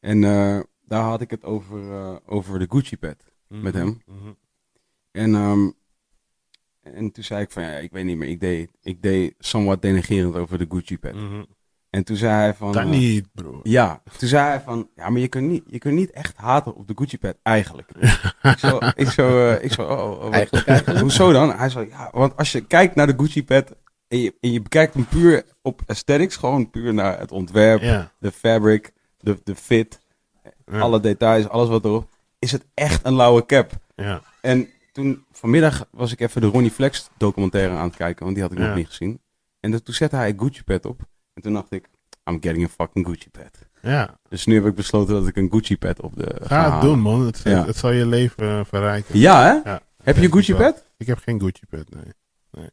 En 0.00 0.20
daar 0.84 1.02
had 1.02 1.20
ik 1.20 1.30
het 1.30 1.44
over, 1.44 2.20
over 2.26 2.58
de 2.58 2.66
Gucci 2.68 2.96
pet. 2.98 3.24
Met 3.48 3.74
Mhm, 3.74 3.76
hem? 3.84 4.02
mhm. 4.06 4.32
En, 5.10 5.34
ehm, 5.34 5.70
en 6.82 7.12
toen 7.12 7.24
zei 7.24 7.42
ik 7.42 7.50
van, 7.50 7.62
ja, 7.62 7.68
ik 7.68 7.92
weet 7.92 8.04
niet 8.04 8.16
meer, 8.16 8.28
ik 8.28 8.40
deed, 8.40 8.70
ik 8.82 9.02
deed 9.02 9.34
somewhat 9.38 9.82
denigerend 9.82 10.34
over 10.34 10.58
de 10.58 10.66
Gucci 10.68 10.98
pet. 10.98 11.14
Mhm. 11.14 11.42
En 11.90 12.04
toen 12.04 12.16
zei 12.16 12.32
hij 12.32 12.54
van... 12.54 12.72
Dat 12.72 12.82
eh, 12.82 12.88
niet, 12.88 13.28
bro. 13.32 13.60
Ja, 13.62 14.02
toen 14.18 14.28
zei 14.28 14.48
hij 14.48 14.60
van, 14.60 14.88
ja, 14.96 15.10
maar 15.10 15.20
je 15.20 15.28
kunt 15.28 15.48
niet, 15.48 15.62
je 15.66 15.78
kunt 15.78 15.94
niet 15.94 16.10
echt 16.10 16.36
haten 16.36 16.74
op 16.74 16.88
de 16.88 16.92
Gucci 16.96 17.18
pet, 17.18 17.36
eigenlijk. 17.42 17.90
ik 18.42 18.58
zo, 18.58 18.78
ik 18.94 19.08
zo, 19.08 19.48
eh, 19.48 19.64
ik 19.64 19.72
zo 19.72 19.82
oh, 19.82 20.24
oh, 20.24 20.34
Eigenlijk, 20.34 20.66
eigenlijk. 20.66 21.00
hoezo 21.00 21.32
dan? 21.32 21.52
Hij 21.52 21.68
zei, 21.68 21.88
ja, 21.88 22.08
want 22.12 22.36
als 22.36 22.52
je 22.52 22.66
kijkt 22.66 22.94
naar 22.94 23.06
de 23.06 23.14
Gucci 23.16 23.44
pet 23.44 23.74
en 24.08 24.18
je, 24.18 24.34
en 24.40 24.52
je 24.52 24.62
bekijkt 24.62 24.94
hem 24.94 25.06
puur 25.06 25.44
op 25.62 25.82
aesthetics, 25.86 26.36
gewoon 26.36 26.70
puur 26.70 26.94
naar 26.94 27.18
het 27.18 27.32
ontwerp, 27.32 28.10
de 28.18 28.32
fabric, 28.32 28.92
de, 29.18 29.40
de 29.44 29.54
fit, 29.54 30.00
alle 30.70 31.00
details, 31.00 31.48
alles 31.48 31.68
wat 31.68 31.84
erop, 31.84 32.08
is 32.38 32.52
het 32.52 32.64
echt 32.74 33.06
een 33.06 33.14
lauwe 33.14 33.46
cap. 33.46 33.70
Ja. 33.94 34.22
En 34.40 34.68
toen, 34.92 35.24
vanmiddag 35.30 35.86
was 35.90 36.12
ik 36.12 36.20
even 36.20 36.40
de 36.40 36.46
Ronnie 36.46 36.70
Flex 36.70 37.08
documentaire 37.16 37.74
aan 37.76 37.86
het 37.86 37.96
kijken, 37.96 38.22
want 38.24 38.34
die 38.36 38.44
had 38.44 38.52
ik 38.52 38.58
Ja. 38.58 38.66
nog 38.66 38.76
niet 38.76 38.86
gezien. 38.86 39.20
En 39.60 39.70
dat- 39.70 39.84
toen 39.84 39.94
zette 39.94 40.16
hij 40.16 40.28
een 40.28 40.38
Gucci 40.40 40.62
pet 40.64 40.84
op. 40.86 41.00
En 41.34 41.42
toen 41.42 41.52
dacht 41.52 41.72
ik, 41.72 41.88
I'm 42.30 42.38
getting 42.42 42.64
a 42.64 42.68
fucking 42.68 43.06
Gucci 43.06 43.30
pet. 43.30 43.68
ja. 43.82 44.18
Dus 44.28 44.46
nu 44.46 44.54
heb 44.54 44.66
ik 44.66 44.74
besloten 44.74 45.14
dat 45.14 45.26
ik 45.26 45.36
een 45.36 45.50
Gucci 45.50 45.76
pet 45.78 46.00
op 46.00 46.16
de. 46.16 46.36
Ga 46.42 46.72
het 46.72 46.80
doen, 46.80 47.00
man. 47.00 47.20
Het, 47.26 47.40
Ja. 47.44 47.66
het 47.66 47.76
zal 47.76 47.90
je 47.90 48.06
leven 48.06 48.48
eh, 48.48 48.64
verrijken. 48.64 49.18
Ja, 49.18 49.42
hè? 49.42 49.70
Ja. 49.70 49.80
Heb 50.02 50.16
je 50.16 50.22
een 50.24 50.32
Gucci 50.32 50.54
pet? 50.54 50.86
Ik 50.96 51.06
heb 51.06 51.18
geen 51.18 51.40
Gucci 51.40 51.66
pet, 51.66 51.90
nee. 51.94 52.04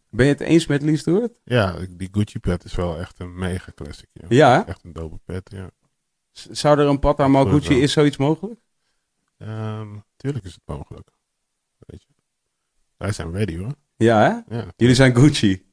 Ben 0.10 0.26
je 0.26 0.32
het 0.32 0.42
eens 0.42 0.68
met 0.68 0.82
Lee 0.82 0.98
Stewart? 0.98 1.40
Ja, 1.44 1.76
die 1.90 2.10
Gucci 2.12 2.40
pet 2.40 2.64
is 2.64 2.76
wel 2.76 2.98
echt 3.00 3.20
een 3.20 3.36
mega 3.36 3.72
classic. 3.76 4.08
Ja. 4.28 4.68
Echt 4.68 4.84
een 4.84 4.94
dope 4.94 5.20
pet, 5.26 5.52
ja. 5.56 5.70
Z- 6.32 6.46
Zou 6.50 6.80
er 6.80 6.86
een 6.88 7.00
Mal 7.02 7.14
geloof 7.16 7.50
Gucci, 7.50 7.82
is 7.82 7.92
zoiets 7.92 8.18
mogelijk? 8.18 8.60
Ehm, 9.38 9.88
tuurlijk 10.18 10.46
is 10.46 10.54
het 10.54 10.62
mogelijk. 10.66 11.10
Wij 13.00 13.12
zijn 13.12 13.32
ready, 13.32 13.58
hoor. 13.58 13.74
Ja, 13.98 14.44
hè? 14.48 14.56
Ja. 14.58 14.66
Jullie 14.76 14.96
zijn 14.96 15.16
Gucci. 15.16 15.66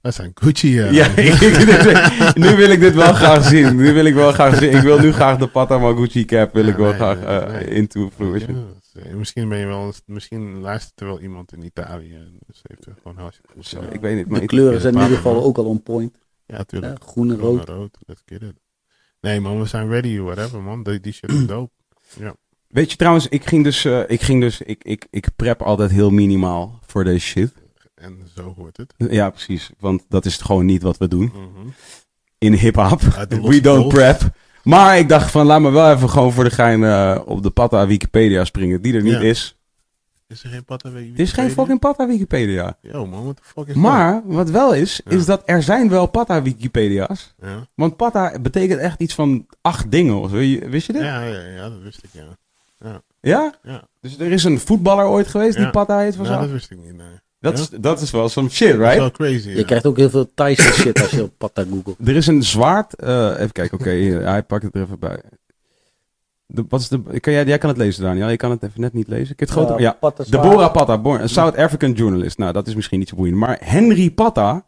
Wij 0.00 0.12
zijn 0.12 0.30
Gucci, 0.34 0.74
ja. 0.74 0.84
Ja, 1.00 1.06
ik- 1.16 2.34
nu 2.36 2.56
wil 2.56 2.70
ik 2.70 2.80
dit 2.80 2.94
wel 2.94 3.12
graag 3.12 3.44
zien. 3.44 3.76
Nu 3.76 3.92
wil 3.92 4.04
ik 4.04 4.14
wel 4.14 4.32
graag 4.32 4.56
zien. 4.58 4.72
Ik 4.76 4.82
wil 4.82 4.98
nu 4.98 5.12
graag 5.12 5.38
de 5.38 5.46
Pata 5.48 5.78
Mal 5.78 5.96
Gucci 5.96 6.24
cap 6.24 6.52
wil 6.52 6.64
Ja, 6.64 6.70
ik 6.70 6.76
wel 6.76 6.86
nee, 6.86 6.94
graag 6.94 7.16
nee, 7.16 7.26
eh, 7.26 7.52
nee. 7.52 7.64
into 7.64 8.00
Ja, 8.00 8.10
fruition. 8.10 8.66
eh, 8.94 9.14
misschien 9.14 9.48
ben 9.48 9.58
je 9.58 9.66
wel, 9.66 9.92
misschien 10.06 10.60
luistert 10.60 11.00
er 11.00 11.06
wel 11.06 11.20
iemand 11.20 11.52
in 11.52 11.62
Italië. 11.64 12.14
en 12.14 12.38
Dus 12.46 12.60
heeft 12.62 12.86
er 12.86 12.94
gewoon 13.02 13.18
hartstikke 13.18 13.52
goed 13.54 13.66
Zo, 13.66 13.78
gedaan. 13.78 13.92
ik 13.94 14.00
weet 14.00 14.16
niet. 14.16 14.28
Maar 14.28 14.40
De 14.40 14.46
kleuren 14.46 14.80
zijn 14.80 14.94
in 14.94 15.00
ieder 15.00 15.16
geval 15.16 15.42
ook 15.42 15.56
al 15.58 15.64
on 15.64 15.82
point. 15.82 16.18
Ja, 16.46 16.62
tuurlijk. 16.64 16.98
Ja, 16.98 17.06
groen 17.06 17.30
en 17.30 17.36
Groen 17.38 17.56
rood. 17.56 17.68
en 17.68 17.74
rood, 17.74 17.98
let's 18.06 18.22
get 18.26 18.42
it. 18.42 18.54
Nee 19.20 19.40
man, 19.40 19.58
we 19.60 19.66
zijn 19.66 19.88
ready, 19.88 20.18
whatever 20.18 20.62
man. 20.62 20.82
Die, 20.82 21.00
die 21.00 21.12
shit 21.12 21.30
is 21.32 21.46
dope. 21.46 21.72
Weet 22.72 22.90
je 22.90 22.96
trouwens, 22.96 23.28
ik 23.28 23.44
ging 23.46 23.64
dus, 23.64 23.84
eh, 23.84 24.00
ik 24.06 24.22
ging 24.22 24.40
dus, 24.40 24.60
ik, 24.60 24.84
ik, 24.84 25.06
ik 25.10 25.26
prep 25.36 25.62
altijd 25.62 25.90
heel 25.90 26.10
minimaal 26.10 26.78
voor 26.86 27.04
deze 27.04 27.26
shit. 27.26 27.52
En 27.94 28.18
zo 28.34 28.54
hoort 28.56 28.76
het. 28.76 28.94
Ja, 28.96 29.30
precies. 29.30 29.70
Want 29.78 30.04
dat 30.08 30.24
is 30.24 30.36
gewoon 30.36 30.66
niet 30.66 30.82
wat 30.82 30.98
we 30.98 31.08
doen 31.08 31.24
Mhm. 31.34 31.68
in 32.38 32.52
hip-hop. 32.52 33.00
We 33.42 33.60
don't 33.60 33.88
prep. 33.88 34.20
Maar 34.62 34.98
ik 34.98 35.08
dacht 35.08 35.30
van, 35.30 35.46
laat 35.46 35.60
me 35.60 35.70
wel 35.70 35.92
even 35.92 36.10
gewoon 36.10 36.32
voor 36.32 36.44
de 36.44 36.50
gein 36.50 36.84
eh, 36.84 37.20
op 37.24 37.42
de 37.42 37.50
Pata 37.50 37.86
Wikipedia 37.86 38.44
springen, 38.44 38.82
die 38.82 38.94
er 38.94 39.02
niet 39.02 39.12
Ja. 39.12 39.20
is. 39.20 39.56
Is 40.28 40.42
er 40.44 40.50
geen 40.50 40.64
pad 40.64 40.82
Het 40.82 41.18
is 41.18 41.32
geen 41.32 41.50
fucking 41.50 41.78
Pata 41.78 42.06
Wikipedia. 42.06 42.78
Yo 42.82 43.06
man, 43.06 43.22
what 43.22 43.36
the 43.36 43.42
fuck 43.44 43.66
is 43.68 43.74
Maar 43.74 44.22
wat 44.24 44.50
wel 44.50 44.74
is, 44.74 45.00
Ja. 45.04 45.10
is 45.16 45.24
dat 45.24 45.42
er 45.44 45.62
zijn 45.62 45.88
wel 45.88 46.06
Pata 46.06 46.42
Wikipedia's. 46.42 47.34
Ja. 47.42 47.66
Want 47.74 47.96
Pata 47.96 48.38
betekent 48.40 48.80
echt 48.80 49.00
iets 49.00 49.14
van 49.14 49.46
acht 49.60 49.90
dingen. 49.90 50.20
of 50.20 50.30
Wist 50.30 50.86
je 50.86 50.92
dit? 50.92 51.02
Ja, 51.02 51.22
ja, 51.24 51.40
ja, 51.40 51.68
dat 51.68 51.80
wist 51.82 52.00
ik 52.04 52.10
ja. 52.12 52.24
Ja? 53.20 53.54
Ja, 53.62 53.82
Dus 54.00 54.18
er 54.18 54.32
is 54.32 54.44
een 54.44 54.60
voetballer 54.60 55.04
ooit 55.06 55.26
geweest 55.28 55.56
die 55.56 55.64
Ja. 55.64 55.70
Pata 55.70 55.98
heet 55.98 56.14
van 56.16 56.24
nou, 56.24 56.34
zo. 56.36 56.40
dat 56.42 56.50
wist 56.50 56.70
ik 56.70 56.78
niet, 56.78 56.96
nee. 56.96 57.06
Dat, 57.40 57.56
Ja? 57.56 57.62
is, 57.62 57.68
dat 57.80 58.00
is 58.00 58.10
wel 58.10 58.28
some 58.28 58.48
shit, 58.48 58.68
Dat 58.68 58.76
is 58.78 58.82
right? 58.84 58.98
wel 58.98 59.10
crazy, 59.10 59.48
ja. 59.48 59.56
Je 59.56 59.64
krijgt 59.64 59.86
ook 59.86 59.96
heel 59.96 60.10
veel 60.10 60.30
Thaise 60.34 60.72
shit 60.82 61.00
als 61.00 61.10
je 61.10 61.22
op 61.22 61.32
Pata 61.38 61.64
googelt. 61.70 61.96
Er 62.08 62.16
is 62.16 62.26
een 62.26 62.42
zwaard. 62.42 62.94
eh, 62.94 63.28
even 63.38 63.52
kijken, 63.52 63.78
oké, 63.78 63.90
hij 64.24 64.42
pakt 64.42 64.62
het 64.62 64.74
er 64.74 64.82
even 64.82 64.98
bij. 64.98 65.20
De, 66.46 66.64
wat 66.68 66.80
is 66.80 66.88
de, 66.88 67.20
kan 67.20 67.32
jij, 67.32 67.44
jij 67.44 67.58
kan 67.58 67.68
het 67.68 67.78
lezen, 67.78 68.02
Daniel. 68.02 68.28
Je 68.28 68.36
kan 68.36 68.50
het 68.50 68.62
even 68.62 68.80
net 68.80 68.92
niet 68.92 69.08
lezen. 69.08 69.26
Je 69.36 69.44
het 69.44 69.50
groter? 69.50 69.80
Ja. 69.80 69.92
Pata 70.00 70.24
zwaar. 70.24 70.42
Deborah 70.42 70.72
Patta, 70.72 70.98
born, 70.98 71.22
een 71.22 71.28
South 71.28 71.56
African 71.56 71.92
journalist. 71.92 72.38
Nou, 72.38 72.52
dat 72.52 72.66
is 72.66 72.74
misschien 72.74 72.98
niet 72.98 73.08
zo 73.08 73.16
boeiend. 73.16 73.36
Maar 73.36 73.58
Henry 73.60 74.10
Patta, 74.10 74.66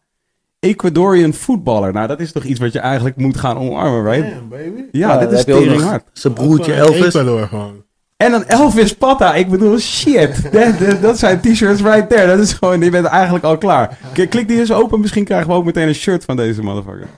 Ecuadorian 0.59 1.33
voetballer. 1.33 1.93
Nou, 1.93 2.07
dat 2.07 2.21
is 2.21 2.33
toch 2.33 2.45
iets 2.45 2.61
wat 2.61 2.73
je 2.73 2.79
eigenlijk 2.79 3.17
moet 3.17 3.37
gaan 3.37 3.57
omarmen, 3.59 4.13
right? 4.13 4.35
Damn, 4.35 4.49
baby. 4.49 4.83
Ja, 4.93 5.19
dit 5.19 5.31
is 5.33 5.39
heb 5.39 5.47
je 5.47 5.53
ook 5.55 5.61
tering 5.61 5.81
nog 5.81 5.89
hard. 5.91 6.05
Zijn 6.13 6.33
broertje 6.33 6.73
Elvis. 6.75 7.05
Ecuador 7.07 7.47
gewoon. 7.49 7.84
En 8.17 8.31
dan 8.31 8.45
Elvis 8.45 8.95
Patta. 8.95 9.35
Ik 9.35 9.49
bedoel, 9.51 9.79
shit. 9.79 10.53
Dat, 10.53 10.79
dat, 10.79 11.03
dat 11.03 11.19
zijn 11.19 11.41
t-shirts 11.41 11.81
right 11.83 12.09
there. 12.09 12.27
Dat 12.27 12.39
is 12.39 12.53
gewoon, 12.53 12.81
je 12.81 12.91
bent 12.91 13.07
eigenlijk 13.07 13.45
al 13.45 13.59
klaar. 13.59 13.99
K- 14.13 14.31
Klik 14.31 14.49
die 14.49 14.59
eens 14.59 14.73
open. 14.73 15.01
Misschien 15.01 15.25
krijgen 15.25 15.49
we 15.49 15.55
ook 15.55 15.65
meteen 15.65 15.89
een 15.89 15.95
shirt 15.95 16.25
van 16.25 16.37
deze 16.37 16.63
motherfucker. 16.63 17.09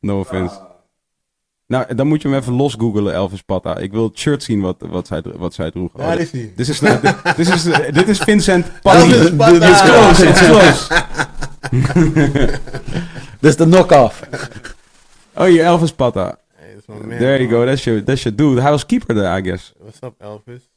No 0.00 0.18
offense. 0.20 0.54
Nou, 1.66 1.94
dan 1.94 2.06
moet 2.06 2.22
je 2.22 2.28
hem 2.28 2.36
even 2.36 2.52
los 2.52 2.74
googelen, 2.78 3.14
Elvis 3.14 3.42
Patta. 3.42 3.76
Ik 3.76 3.92
wil 3.92 4.04
het 4.04 4.18
shirt 4.18 4.42
zien 4.42 4.60
wat, 4.60 4.76
wat, 4.88 5.06
zij, 5.06 5.22
wat 5.36 5.54
zij 5.54 5.70
droeg. 5.70 5.90
Daar 5.96 6.18
is 6.18 6.30
hij. 6.32 6.52
Dit 6.56 6.68
is, 6.68 6.80
nou, 6.80 7.00
dit, 7.00 7.14
dit 7.36 7.48
is, 7.48 7.62
dit 7.92 8.08
is 8.08 8.18
Vincent 8.18 8.66
Patta. 8.82 9.04
It's 9.04 9.82
close, 9.82 10.26
it's 10.26 10.40
close. 10.46 10.88
Dat 13.40 13.50
is 13.50 13.56
de 13.56 13.64
knock-off. 13.64 14.22
Oh, 15.34 15.44
hier, 15.44 15.64
Elvis 15.64 15.92
Patta. 15.92 16.38
Man, 16.98 17.18
There 17.18 17.42
you 17.42 17.50
go, 17.50 17.64
that's 17.64 17.84
your, 17.84 18.04
that's 18.04 18.22
your 18.22 18.36
dude. 18.36 18.60
Hij 18.60 18.70
was 18.70 18.86
keeper 18.86 19.14
there, 19.14 19.38
I 19.38 19.42
guess. 19.42 19.72
What's 19.78 20.02
up, 20.02 20.14
Elvis? 20.18 20.70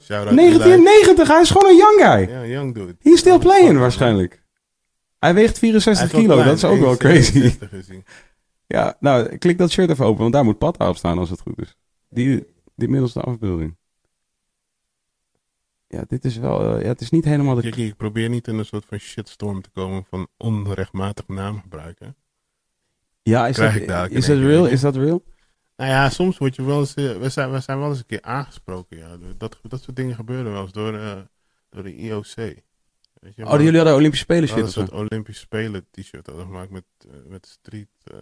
Shout 0.00 0.26
out 0.26 0.36
1990, 0.36 1.28
hij 1.28 1.40
is 1.40 1.50
gewoon 1.50 1.70
een 1.70 1.76
young 1.76 2.00
guy. 2.00 2.34
Ja, 2.34 2.46
young 2.46 2.74
dude. 2.74 2.96
He's 3.02 3.18
still 3.18 3.38
playing 3.38 3.78
waarschijnlijk. 3.78 4.42
Hij 5.18 5.34
weegt 5.34 5.58
64 5.58 6.10
Hij 6.10 6.20
is 6.20 6.26
wel 6.26 6.36
kilo, 6.36 6.48
dat 6.48 6.56
is 6.56 6.64
ook 6.64 6.80
wel 6.80 6.96
crazy. 6.96 7.36
61 7.36 7.72
is 7.72 7.88
hij. 7.88 8.02
Ja, 8.66 8.96
nou, 9.00 9.36
klik 9.36 9.58
dat 9.58 9.70
shirt 9.70 9.90
even 9.90 10.04
open, 10.04 10.20
want 10.20 10.32
daar 10.32 10.44
moet 10.44 10.58
Patta 10.58 10.88
op 10.88 10.96
staan 10.96 11.18
als 11.18 11.30
het 11.30 11.40
goed 11.40 11.60
is. 11.60 11.76
Die, 12.08 12.46
die 12.74 12.88
middelste 12.88 13.20
afbeelding. 13.20 13.76
Ja, 15.88 16.04
dit 16.08 16.24
is 16.24 16.36
wel, 16.36 16.76
eh, 16.76 16.82
ja, 16.82 16.88
het 16.88 17.00
is 17.00 17.10
niet 17.10 17.24
helemaal 17.24 17.54
de... 17.54 17.62
Kijk, 17.62 17.76
ik 17.76 17.96
probeer 17.96 18.28
niet 18.28 18.48
in 18.48 18.58
een 18.58 18.64
soort 18.64 18.84
van 18.84 18.98
shitstorm 18.98 19.62
te 19.62 19.70
komen 19.70 20.04
van 20.04 20.28
onrechtmatig 20.36 21.28
naamgebruik. 21.28 21.98
Hè? 21.98 22.06
Ja, 23.24 23.46
is 23.48 23.56
krijg 23.56 23.84
dat, 23.84 24.10
is 24.10 24.26
dat 24.26 24.38
real? 24.38 24.66
Is 24.66 24.80
dat 24.80 24.96
real? 24.96 25.22
Nou 25.76 25.90
ja, 25.90 26.10
soms 26.10 26.38
word 26.38 26.56
je 26.56 26.62
wel 26.64 26.78
eens, 26.78 26.94
eh, 26.94 27.16
we, 27.16 27.28
zijn, 27.28 27.50
we 27.52 27.60
zijn 27.60 27.78
wel 27.78 27.88
eens 27.88 27.98
een 27.98 28.06
keer 28.06 28.22
aangesproken. 28.22 28.96
Ja. 28.98 29.16
Dat, 29.36 29.58
dat 29.62 29.82
soort 29.82 29.96
dingen 29.96 30.14
gebeuren 30.14 30.52
wel 30.52 30.62
eens 30.62 30.72
door, 30.72 30.94
eh, 30.98 31.16
door 31.70 31.82
de 31.82 31.96
IOC. 31.96 32.34
Weet 32.34 33.34
je, 33.36 33.46
Oh, 33.46 33.60
jullie 33.60 33.76
hadden 33.76 33.94
Olympische 33.94 34.24
Spelen 34.24 34.48
shit 34.48 34.62
of 34.64 34.76
een 34.76 34.92
Olympische 34.92 35.40
Spelen 35.42 35.86
t-shirt 35.90 36.26
hadden 36.26 36.44
gemaakt 36.46 36.70
met, 36.70 36.84
eh, 36.98 37.10
met 37.28 37.46
street, 37.46 37.88
eh, 38.04 38.16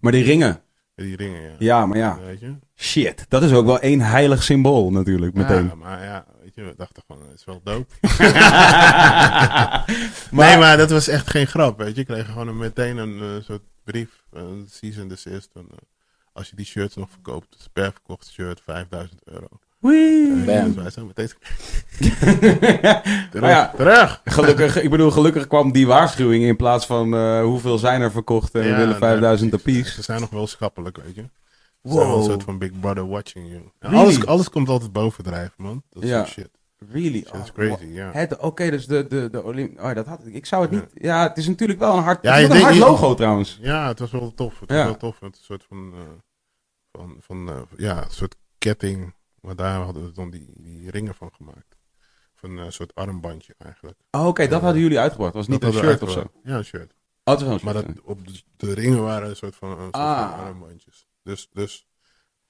Maar 0.00 0.12
die 0.12 0.24
ringen. 0.24 0.62
die 0.94 1.16
ringen. 1.16 1.40
Ja. 1.42 1.54
Ja, 1.58 1.86
maar 1.86 1.98
ja. 1.98 2.18
Weet 2.20 2.40
je? 2.40 2.54
Shit, 2.76 3.24
dat 3.28 3.42
is 3.42 3.52
ook 3.52 3.66
wel 3.66 3.78
één 3.80 4.00
heilig 4.00 4.42
symbool 4.42 4.90
natuurlijk, 4.90 5.34
meteen. 5.34 5.66
Ja, 5.66 5.74
maar 5.74 6.02
ja, 6.04 6.26
je, 6.64 6.70
we 6.70 6.74
dachten 6.76 7.02
van, 7.06 7.18
het 7.28 7.38
is 7.38 7.44
wel 7.44 7.60
dope. 7.64 7.94
nee, 10.40 10.56
maar 10.58 10.76
dat 10.76 10.90
was 10.90 11.08
echt 11.08 11.30
geen 11.30 11.46
grap, 11.46 11.78
weet 11.78 11.94
je. 11.94 12.00
Ik 12.00 12.06
kreeg 12.06 12.26
gewoon 12.26 12.48
een, 12.48 12.56
meteen 12.56 12.96
een 12.96 13.20
eh, 13.20 13.44
soort 13.44 13.62
brief, 13.84 14.08
een 14.32 14.68
cease 14.70 15.00
and 15.00 15.08
desist. 15.08 15.50
Eh, 15.54 15.62
als 16.32 16.48
je 16.50 16.56
die 16.56 16.64
shirts 16.66 16.96
nog 16.96 17.10
verkoopt, 17.10 17.46
dus 17.56 17.68
per 17.72 17.92
verkocht 17.92 18.30
shirt 18.32 18.60
5000 18.64 19.20
euro. 19.24 19.46
Wee. 19.78 20.44
Dus 20.44 20.74
wij 20.74 20.90
zijn 20.90 21.06
meteen 21.06 21.28
terug, 23.30 23.40
Maar 23.40 23.50
ja, 23.50 23.72
terug. 23.76 24.20
gelukkig, 24.24 24.82
ik 24.82 24.90
bedoel, 24.90 25.10
gelukkig 25.10 25.46
kwam 25.46 25.72
die 25.72 25.86
waarschuwing 25.86 26.44
in 26.44 26.56
plaats 26.56 26.86
van 26.86 27.14
eh, 27.14 27.40
hoeveel 27.42 27.78
zijn 27.78 28.00
er 28.00 28.10
verkocht 28.10 28.54
en 28.54 28.60
we 28.60 28.66
Ja, 28.68 28.72
willen 28.74 28.88
nee, 28.88 28.98
5000 28.98 29.50
precies. 29.50 29.66
apiece. 29.68 29.94
Ze 29.94 30.02
zijn 30.02 30.20
nog 30.20 30.30
wel 30.30 30.46
schappelijk, 30.46 30.96
weet 31.04 31.14
je. 31.14 31.24
Wel 31.82 32.00
een 32.00 32.08
Wow. 32.08 32.24
soort 32.24 32.42
van 32.42 32.58
Big 32.58 32.80
Brother 32.80 33.06
watching 33.08 33.48
you. 33.48 33.70
Really? 33.78 33.98
alles, 33.98 34.26
alles 34.26 34.48
komt 34.50 34.68
altijd 34.68 34.92
bovendrijven, 34.92 35.54
man. 35.56 35.82
Dat 35.90 36.02
is 36.02 36.08
Ja. 36.08 36.24
shit. 36.24 36.50
Really? 36.90 37.22
Dat 37.22 37.34
is 37.34 37.48
Oh, 37.48 37.54
crazy, 37.54 37.84
ja. 37.84 38.28
Oké, 38.38 38.70
dus 38.70 38.86
de, 38.86 39.06
de, 39.06 39.28
de 39.30 39.42
Olymp... 39.42 39.80
Oh, 39.80 39.94
dat 39.94 40.06
had 40.06 40.26
ik. 40.26 40.34
Ik 40.34 40.46
zou 40.46 40.62
het 40.62 40.70
niet... 40.70 40.84
Ja, 40.94 41.22
het 41.28 41.36
is 41.36 41.46
natuurlijk 41.46 41.78
wel 41.78 41.96
een 41.96 42.02
hard, 42.02 42.22
Ja, 42.22 42.40
een 42.40 42.50
hard 42.60 42.74
je- 42.74 42.80
logo 42.80 43.14
trouwens. 43.14 43.58
Ja, 43.60 43.86
het 43.88 43.98
was 43.98 44.10
wel 44.10 44.34
tof. 44.34 44.60
Het 44.60 44.70
Ja. 44.70 44.76
was 44.76 44.84
wel 44.84 44.96
tof. 44.96 45.20
Het 45.20 45.32
is 45.34 45.38
een 45.38 45.44
soort 45.44 45.64
van, 45.64 45.92
eh, 45.94 46.00
van, 46.92 47.16
van 47.20 47.48
eh, 47.48 47.60
ja, 47.76 48.04
een 48.04 48.10
soort 48.10 48.36
ketting. 48.58 49.14
Maar 49.40 49.56
daar 49.56 49.80
hadden 49.80 50.04
we 50.04 50.12
dan 50.12 50.30
die, 50.30 50.50
die 50.56 50.90
ringen 50.90 51.14
van 51.14 51.30
gemaakt. 51.36 51.76
Van 52.34 52.56
een 52.56 52.72
soort 52.72 52.94
armbandje 52.94 53.54
eigenlijk. 53.58 53.98
Oh, 54.10 54.26
Oké, 54.26 54.48
dat 54.48 54.60
hadden 54.60 54.82
jullie 54.82 54.98
uitgebracht. 54.98 55.34
Was 55.34 55.48
niet 55.48 55.60
Dat 55.60 55.74
een 55.74 55.80
shirt 55.80 56.02
of 56.02 56.10
zo. 56.10 56.24
Ja, 56.44 56.56
een 56.56 56.64
shirt. 56.64 56.94
Oh, 57.24 57.34
het 57.34 57.42
was 57.42 57.42
wel 57.42 57.52
een 57.52 57.60
Maar 57.64 57.74
shirt, 57.74 57.86
dat, 57.86 57.96
ja. 58.04 58.10
op 58.10 58.26
de, 58.26 58.42
de 58.56 58.72
ringen 58.74 59.02
waren 59.02 59.28
een 59.28 59.36
soort 59.36 59.56
van, 59.56 59.70
een 59.70 59.76
soort 59.78 59.94
Ah. 59.94 60.30
van 60.30 60.44
armbandjes. 60.46 61.06
Dus, 61.22 61.48
dus 61.52 61.86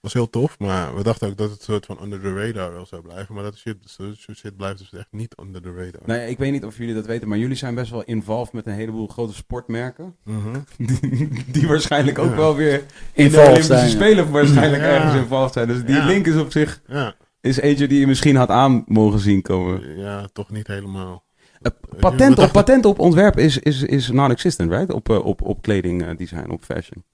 was 0.01 0.13
heel 0.13 0.31
tof. 0.31 0.59
Maar 0.59 0.95
we 0.97 1.03
dachten 1.03 1.29
ook 1.29 1.37
dat 1.37 1.51
het 1.51 1.59
een 1.59 1.65
soort 1.65 1.87
van 1.87 1.99
under 2.03 2.21
the 2.21 2.35
radar 2.35 2.73
wel 2.73 2.87
zou 2.87 3.03
blijven. 3.03 3.35
Maar 3.35 3.45
dat 3.45 3.57
shit, 3.57 3.77
dat 3.83 3.91
soort 4.19 4.39
shit 4.39 4.57
blijft 4.57 4.79
dus 4.79 4.93
echt 4.93 5.07
niet 5.11 5.35
under 5.43 5.63
the 5.63 5.73
radar. 5.75 6.01
Nee, 6.05 6.29
ik 6.31 6.39
weet 6.39 6.53
niet 6.53 6.65
of 6.65 6.77
jullie 6.79 6.95
dat 6.95 7.07
weten, 7.07 7.29
maar 7.29 7.39
jullie 7.39 7.57
zijn 7.57 7.75
best 7.75 7.91
wel 7.91 8.03
involved 8.05 8.53
met 8.53 8.67
een 8.67 8.73
heleboel 8.73 9.07
grote 9.07 9.35
sportmerken. 9.35 10.17
Mhm. 10.25 10.61
Die, 11.01 11.45
die 11.47 11.67
waarschijnlijk 11.69 12.19
ook 12.19 12.31
Ja. 12.31 12.37
wel 12.37 12.57
weer 12.57 12.75
in 12.75 12.85
de 13.15 13.23
Involved 13.23 13.49
Olympische 13.49 13.73
zijn. 13.75 13.85
ja. 13.89 13.95
Spelen 13.95 14.31
waarschijnlijk 14.31 14.83
Ja. 14.83 14.89
ergens 14.89 15.15
involved 15.15 15.53
zijn. 15.53 15.69
Dus 15.69 15.85
die 15.85 15.95
Ja. 15.95 16.07
link 16.07 16.27
is 16.27 16.37
op 16.37 16.53
zich 16.53 16.83
Ja, 16.87 17.15
is 17.41 17.57
eentje 17.57 17.89
die 17.89 18.01
je 18.01 18.07
misschien 18.07 18.37
had 18.37 18.49
aan 18.49 18.85
mogen 18.87 19.19
zien 19.21 19.43
komen. 19.43 19.99
ja, 19.99 20.29
toch 20.33 20.51
niet 20.51 20.67
helemaal. 20.67 21.25
Eh, 21.61 21.73
patent, 22.01 22.39
op, 22.39 22.53
patent 22.53 22.85
op 22.85 22.99
ontwerp 22.99 23.39
is, 23.39 23.59
is, 23.59 23.83
is 23.83 24.09
non-existent, 24.11 24.71
right? 24.71 24.93
Op, 24.93 25.11
eh, 25.11 25.25
op, 25.25 25.43
op 25.43 25.63
kleding 25.63 26.03
eh, 26.03 26.17
design, 26.17 26.51
op 26.51 26.63
fashion. 26.65 27.05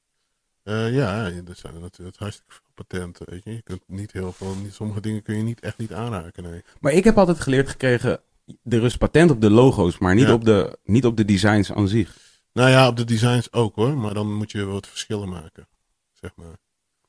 Eh, 0.69 0.95
ja, 0.95 1.25
er 1.25 1.43
zijn 1.57 1.75
er 1.75 1.81
natuurlijk 1.81 2.19
hartstikke 2.19 2.53
veel 2.53 2.71
patenten, 2.75 3.27
weet 3.31 3.45
je. 3.45 3.53
Je 3.53 3.63
kunt 3.63 3.83
niet 3.87 4.13
heel 4.13 4.33
veel, 4.33 4.55
niet, 4.55 4.73
sommige 4.75 5.01
dingen 5.01 5.23
kun 5.23 5.37
je 5.37 5.43
niet 5.43 5.61
echt 5.61 5.79
niet 5.79 5.93
aanraken, 5.93 6.43
nee. 6.43 6.63
Maar 6.81 6.93
ik 6.93 7.05
heb 7.05 7.19
altijd 7.19 7.41
geleerd 7.41 7.69
gekregen, 7.69 8.21
er 8.65 8.85
is 8.85 8.97
patent 8.97 9.31
op 9.31 9.41
de 9.41 9.51
logo's, 9.51 9.99
maar 9.99 10.15
niet, 10.15 10.27
Ja. 10.27 10.33
op, 10.33 10.45
de, 10.45 10.79
niet 10.85 11.05
op 11.07 11.17
de 11.17 11.25
designs 11.25 11.73
aan 11.73 11.89
zich. 11.89 12.17
Nou 12.53 12.71
ja, 12.71 12.89
op 12.89 12.97
de 12.97 13.05
designs 13.05 13.53
ook 13.53 13.75
hoor, 13.75 13.97
maar 13.99 14.15
dan 14.15 14.35
moet 14.35 14.51
je 14.51 14.65
wat 14.65 14.87
verschillen 14.87 15.29
maken, 15.29 15.69
zeg 16.13 16.31
maar. 16.37 16.57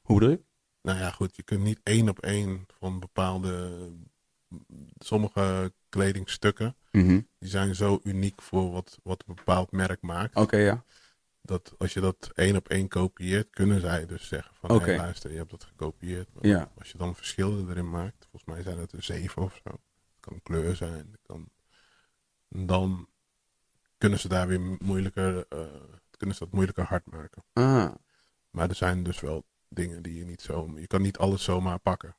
Hoe 0.01 0.19
bedoel 0.19 0.31
je? 0.33 0.39
Nou 0.81 0.99
ja, 0.99 1.11
goed, 1.11 1.35
je 1.35 1.43
kunt 1.43 1.63
niet 1.63 1.79
één 1.83 2.09
op 2.09 2.19
één 2.19 2.65
van 2.79 2.99
bepaalde, 2.99 3.69
sommige 4.99 5.71
kledingstukken, 5.89 6.75
Mhm. 6.91 7.19
die 7.39 7.49
zijn 7.49 7.75
zo 7.75 7.99
uniek 8.03 8.41
voor 8.41 8.71
wat, 8.71 8.97
wat 9.03 9.23
een 9.27 9.35
bepaald 9.35 9.71
merk 9.71 10.01
maakt. 10.01 10.35
Oké, 10.35 10.57
ja. 10.57 10.83
Dat 11.49 11.73
als 11.77 11.93
je 11.93 11.99
dat 11.99 12.31
één 12.33 12.55
op 12.55 12.67
één 12.67 12.87
kopieert, 12.87 13.49
kunnen 13.49 13.81
zij 13.81 14.05
dus 14.05 14.27
zeggen 14.27 14.55
van, 14.55 14.69
Oké. 14.69 14.83
hey, 14.83 14.97
luister, 14.97 15.31
je 15.31 15.37
hebt 15.37 15.51
dat 15.51 15.63
gekopieerd. 15.63 16.33
Maar 16.33 16.45
Ja. 16.45 16.71
Als 16.77 16.91
je 16.91 16.97
dan 16.97 17.15
verschillen 17.15 17.69
erin 17.69 17.89
maakt, 17.89 18.27
volgens 18.29 18.45
mij 18.45 18.61
zijn 18.61 18.77
het 18.77 18.91
er 18.91 19.03
zeven 19.03 19.41
of 19.41 19.61
zo. 19.63 19.69
Het 19.69 20.19
kan 20.19 20.41
kleur 20.43 20.75
zijn, 20.75 21.17
kan... 21.21 21.49
Dan 22.49 23.07
kunnen 23.97 24.19
ze 24.19 24.27
daar 24.27 24.47
weer 24.47 24.77
moeilijker, 24.79 25.45
eh, 25.49 25.59
kunnen 26.17 26.35
ze 26.35 26.43
dat 26.43 26.53
moeilijker 26.53 26.83
hard 26.83 27.05
maken. 27.05 27.43
Ah. 27.53 27.91
Maar 28.49 28.69
er 28.69 28.75
zijn 28.75 29.03
dus 29.03 29.19
wel 29.19 29.45
dingen 29.67 30.01
die 30.01 30.17
je 30.17 30.25
niet 30.25 30.41
zo... 30.41 30.71
Je 30.75 30.87
kan 30.87 31.01
niet 31.01 31.17
alles 31.17 31.43
zomaar 31.43 31.79
pakken. 31.79 32.15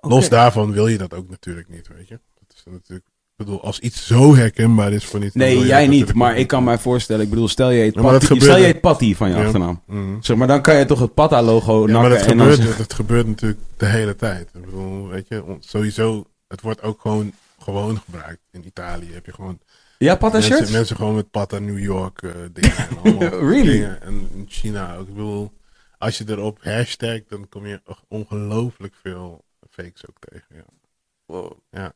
Los 0.00 0.28
daarvan 0.28 0.72
wil 0.72 0.86
je 0.86 0.98
dat 0.98 1.14
ook 1.14 1.28
natuurlijk 1.28 1.68
niet, 1.68 1.88
weet 1.88 2.08
je. 2.08 2.20
Dat 2.34 2.52
is 2.54 2.64
natuurlijk... 2.64 3.08
Ik 3.36 3.44
bedoel, 3.44 3.62
als 3.62 3.78
iets 3.80 4.06
zo 4.06 4.34
herkenbaar 4.34 4.92
is 4.92 5.04
voor 5.04 5.20
wil 5.20 5.30
Nee, 5.34 5.58
jij 5.66 5.86
niet, 5.86 6.14
maar 6.14 6.36
ik 6.36 6.46
kan 6.46 6.58
niet. 6.58 6.68
mij 6.68 6.78
voorstellen, 6.78 7.22
ik 7.24 7.30
bedoel, 7.30 7.48
stel 7.48 7.70
je 7.70 7.84
het 7.84 7.94
Ja, 7.94 8.00
dat 8.00 8.10
patty, 8.10 8.26
gebeurt 8.26 8.42
stel 8.42 8.56
je 8.56 8.66
het 8.66 8.80
patty 8.80 9.14
van 9.14 9.28
je 9.30 9.36
Ja. 9.36 9.44
achternaam. 9.44 9.82
Mhm. 9.86 10.16
Zeg 10.20 10.36
maar, 10.36 10.46
dan 10.46 10.62
kan 10.62 10.76
je 10.76 10.84
toch 10.84 11.00
het 11.00 11.14
Patta-logo 11.14 11.86
Ja, 11.88 12.00
maar 12.00 12.08
dat 12.10 12.18
en 12.18 12.24
gebeurt, 12.28 12.78
dat 12.78 12.92
gebeurt 12.94 13.26
natuurlijk 13.26 13.60
de 13.76 13.86
hele 13.86 14.16
tijd. 14.16 14.50
Ik 14.54 14.64
bedoel, 14.64 15.08
weet 15.08 15.28
je, 15.28 15.56
sowieso, 15.60 16.24
het 16.48 16.60
wordt 16.60 16.82
ook 16.82 17.00
gewoon, 17.00 17.32
gewoon 17.58 17.98
gebruikt. 18.04 18.40
In 18.50 18.66
Italië 18.66 19.12
heb 19.12 19.26
je 19.26 19.32
gewoon 19.32 19.58
Ja, 19.98 20.16
Patta 20.16 20.38
mensen, 20.38 20.56
shirts? 20.56 20.72
mensen 20.72 20.96
gewoon 20.96 21.14
met 21.14 21.30
patta 21.30 21.58
New 21.58 21.78
York 21.78 22.22
eh, 22.22 22.30
dingen 22.52 22.76
en 22.76 22.88
allemaal 23.02 23.38
Really? 23.50 23.72
dingen. 23.72 24.02
En 24.02 24.28
in 24.34 24.44
China 24.48 24.96
ook. 24.96 25.08
Ik 25.08 25.14
bedoel, 25.14 25.52
als 25.98 26.18
je 26.18 26.24
erop 26.28 26.58
hashtag, 26.62 27.18
dan 27.28 27.48
kom 27.48 27.66
je 27.66 27.80
ongelooflijk 28.08 28.94
veel 29.02 29.44
fakes 29.70 30.08
ook 30.08 30.16
tegen. 30.18 30.46
Ja. 30.54 30.64
Wow. 31.26 31.52
Ja. 31.70 31.92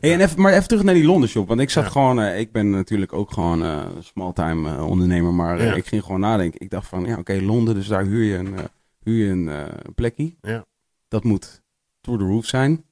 Hey, 0.00 0.12
en 0.12 0.20
even, 0.20 0.40
maar 0.40 0.52
even 0.52 0.68
terug 0.68 0.82
naar 0.82 0.94
die 0.94 1.04
Londen 1.04 1.28
shop. 1.28 1.48
Want 1.48 1.60
ik 1.60 1.70
zat 1.70 1.84
Ja. 1.84 1.90
gewoon, 1.90 2.20
eh, 2.20 2.38
ik 2.38 2.52
ben 2.52 2.70
natuurlijk 2.70 3.12
ook 3.12 3.30
gewoon 3.32 3.62
eh 3.64 3.86
small-time 4.00 4.70
eh, 4.76 4.86
ondernemer. 4.86 5.34
Maar 5.34 5.58
eh, 5.58 5.64
Ja. 5.66 5.74
ik 5.74 5.86
ging 5.86 6.02
gewoon 6.02 6.20
nadenken. 6.20 6.60
Ik 6.60 6.70
dacht 6.70 6.88
van, 6.88 7.04
ja 7.04 7.18
oké, 7.18 7.40
Londen, 7.40 7.74
dus 7.74 7.86
daar 7.86 8.04
huur 8.04 8.22
je 8.24 8.36
een, 8.36 8.58
eh, 8.58 8.64
huur 9.02 9.26
je 9.26 9.30
een 9.32 9.94
plekje. 9.94 10.34
Ja. 10.42 10.64
Dat 11.08 11.24
moet 11.24 11.62
through 12.00 12.22
the 12.22 12.28
roof 12.30 12.46
zijn. 12.46 12.84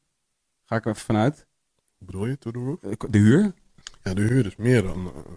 Ga 0.64 0.76
ik 0.76 0.84
er 0.84 0.90
even 0.90 1.04
vanuit. 1.04 1.46
Hoe 1.98 2.06
bedoel 2.06 2.26
je, 2.26 2.38
to 2.38 2.50
the 2.50 2.58
roof? 2.58 2.78
De 3.10 3.18
huur? 3.18 3.52
Ja, 4.04 4.14
de 4.14 4.22
huur 4.22 4.46
is 4.46 4.56
meer 4.56 4.82
dan, 4.82 5.12
eh, 5.16 5.32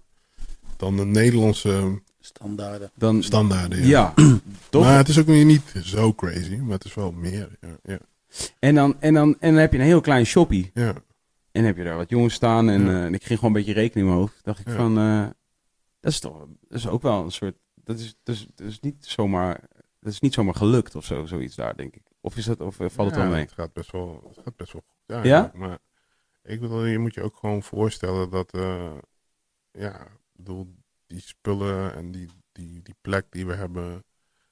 dan 0.77 0.97
de 0.97 1.05
Nederlandse 1.05 2.01
Standaarden. 2.19 2.91
Dan, 2.95 3.23
standaarden. 3.23 3.85
Ja. 3.87 4.13
ja, 4.15 4.39
toch? 4.69 4.83
Maar 4.83 4.97
het 4.97 5.09
is 5.09 5.19
ook 5.19 5.25
weer 5.25 5.45
niet 5.45 5.61
zo 5.83 6.13
crazy, 6.13 6.55
maar 6.55 6.73
het 6.73 6.85
is 6.85 6.93
wel 6.93 7.11
meer. 7.11 7.49
Ja, 7.61 7.67
ja, 7.83 7.97
En, 8.59 8.75
dan, 8.75 8.95
en, 8.99 9.13
dan, 9.13 9.35
en 9.39 9.51
dan 9.51 9.59
heb 9.61 9.71
je 9.71 9.77
een 9.79 9.85
heel 9.85 10.01
klein 10.01 10.25
shoppie. 10.25 10.71
ja. 10.73 10.93
En 11.51 11.63
heb 11.63 11.77
je 11.77 11.83
daar 11.83 11.97
wat 11.97 12.09
jongens 12.09 12.33
staan. 12.33 12.69
En, 12.69 12.81
Ja. 12.81 12.87
eh, 12.89 13.05
en 13.05 13.13
ik 13.13 13.23
ging 13.23 13.39
gewoon 13.39 13.55
een 13.55 13.61
beetje 13.63 13.79
rekening 13.79 14.07
in 14.07 14.13
mijn 14.13 14.17
hoofd. 14.17 14.43
dacht 14.43 14.59
ik 14.59 14.67
Ja. 14.67 14.75
van, 14.75 14.97
eh, 14.97 15.27
dat 15.99 16.11
is 16.11 16.19
toch, 16.19 16.39
dat 16.39 16.77
is 16.77 16.87
ook 16.87 17.01
wel 17.01 17.23
een 17.23 17.31
soort, 17.31 17.55
dat 17.75 17.99
is, 17.99 18.15
dat 18.23 18.35
is, 18.35 18.47
dat 18.55 18.67
is 18.67 18.79
niet 18.79 19.05
zomaar, 19.05 19.59
dat 19.99 20.11
is 20.13 20.19
niet 20.19 20.33
zomaar 20.33 20.55
gelukt 20.55 20.95
of 20.95 21.05
zo, 21.05 21.25
zoiets 21.25 21.55
daar, 21.55 21.75
denk 21.75 21.95
ik. 21.95 22.03
Of 22.21 22.37
is 22.37 22.45
dat, 22.45 22.59
of 22.61 22.79
eh, 22.79 22.89
valt 22.89 23.09
het 23.09 23.17
Ja, 23.19 23.23
wel 23.25 23.31
mee? 23.33 23.41
Het 23.43 23.51
gaat 23.51 23.73
best 23.73 23.91
wel, 23.91 24.23
het 24.35 24.43
gaat 24.43 24.55
best 24.55 24.73
wel 24.73 24.83
goed. 24.87 24.97
Ja, 25.05 25.23
Ja? 25.23 25.51
Maar 25.55 25.77
ik 26.43 26.59
bedoel, 26.59 26.85
je 26.85 26.99
moet 26.99 27.13
je 27.13 27.21
ook 27.21 27.35
gewoon 27.37 27.63
voorstellen 27.63 28.29
dat, 28.29 28.51
ja, 29.71 30.07
bedoel, 30.33 30.75
die 31.07 31.21
spullen 31.21 31.93
en 31.95 32.11
die, 32.11 32.29
die, 32.51 32.81
die 32.81 32.95
plek 33.01 33.25
die 33.29 33.45
we 33.45 33.53
hebben. 33.53 34.03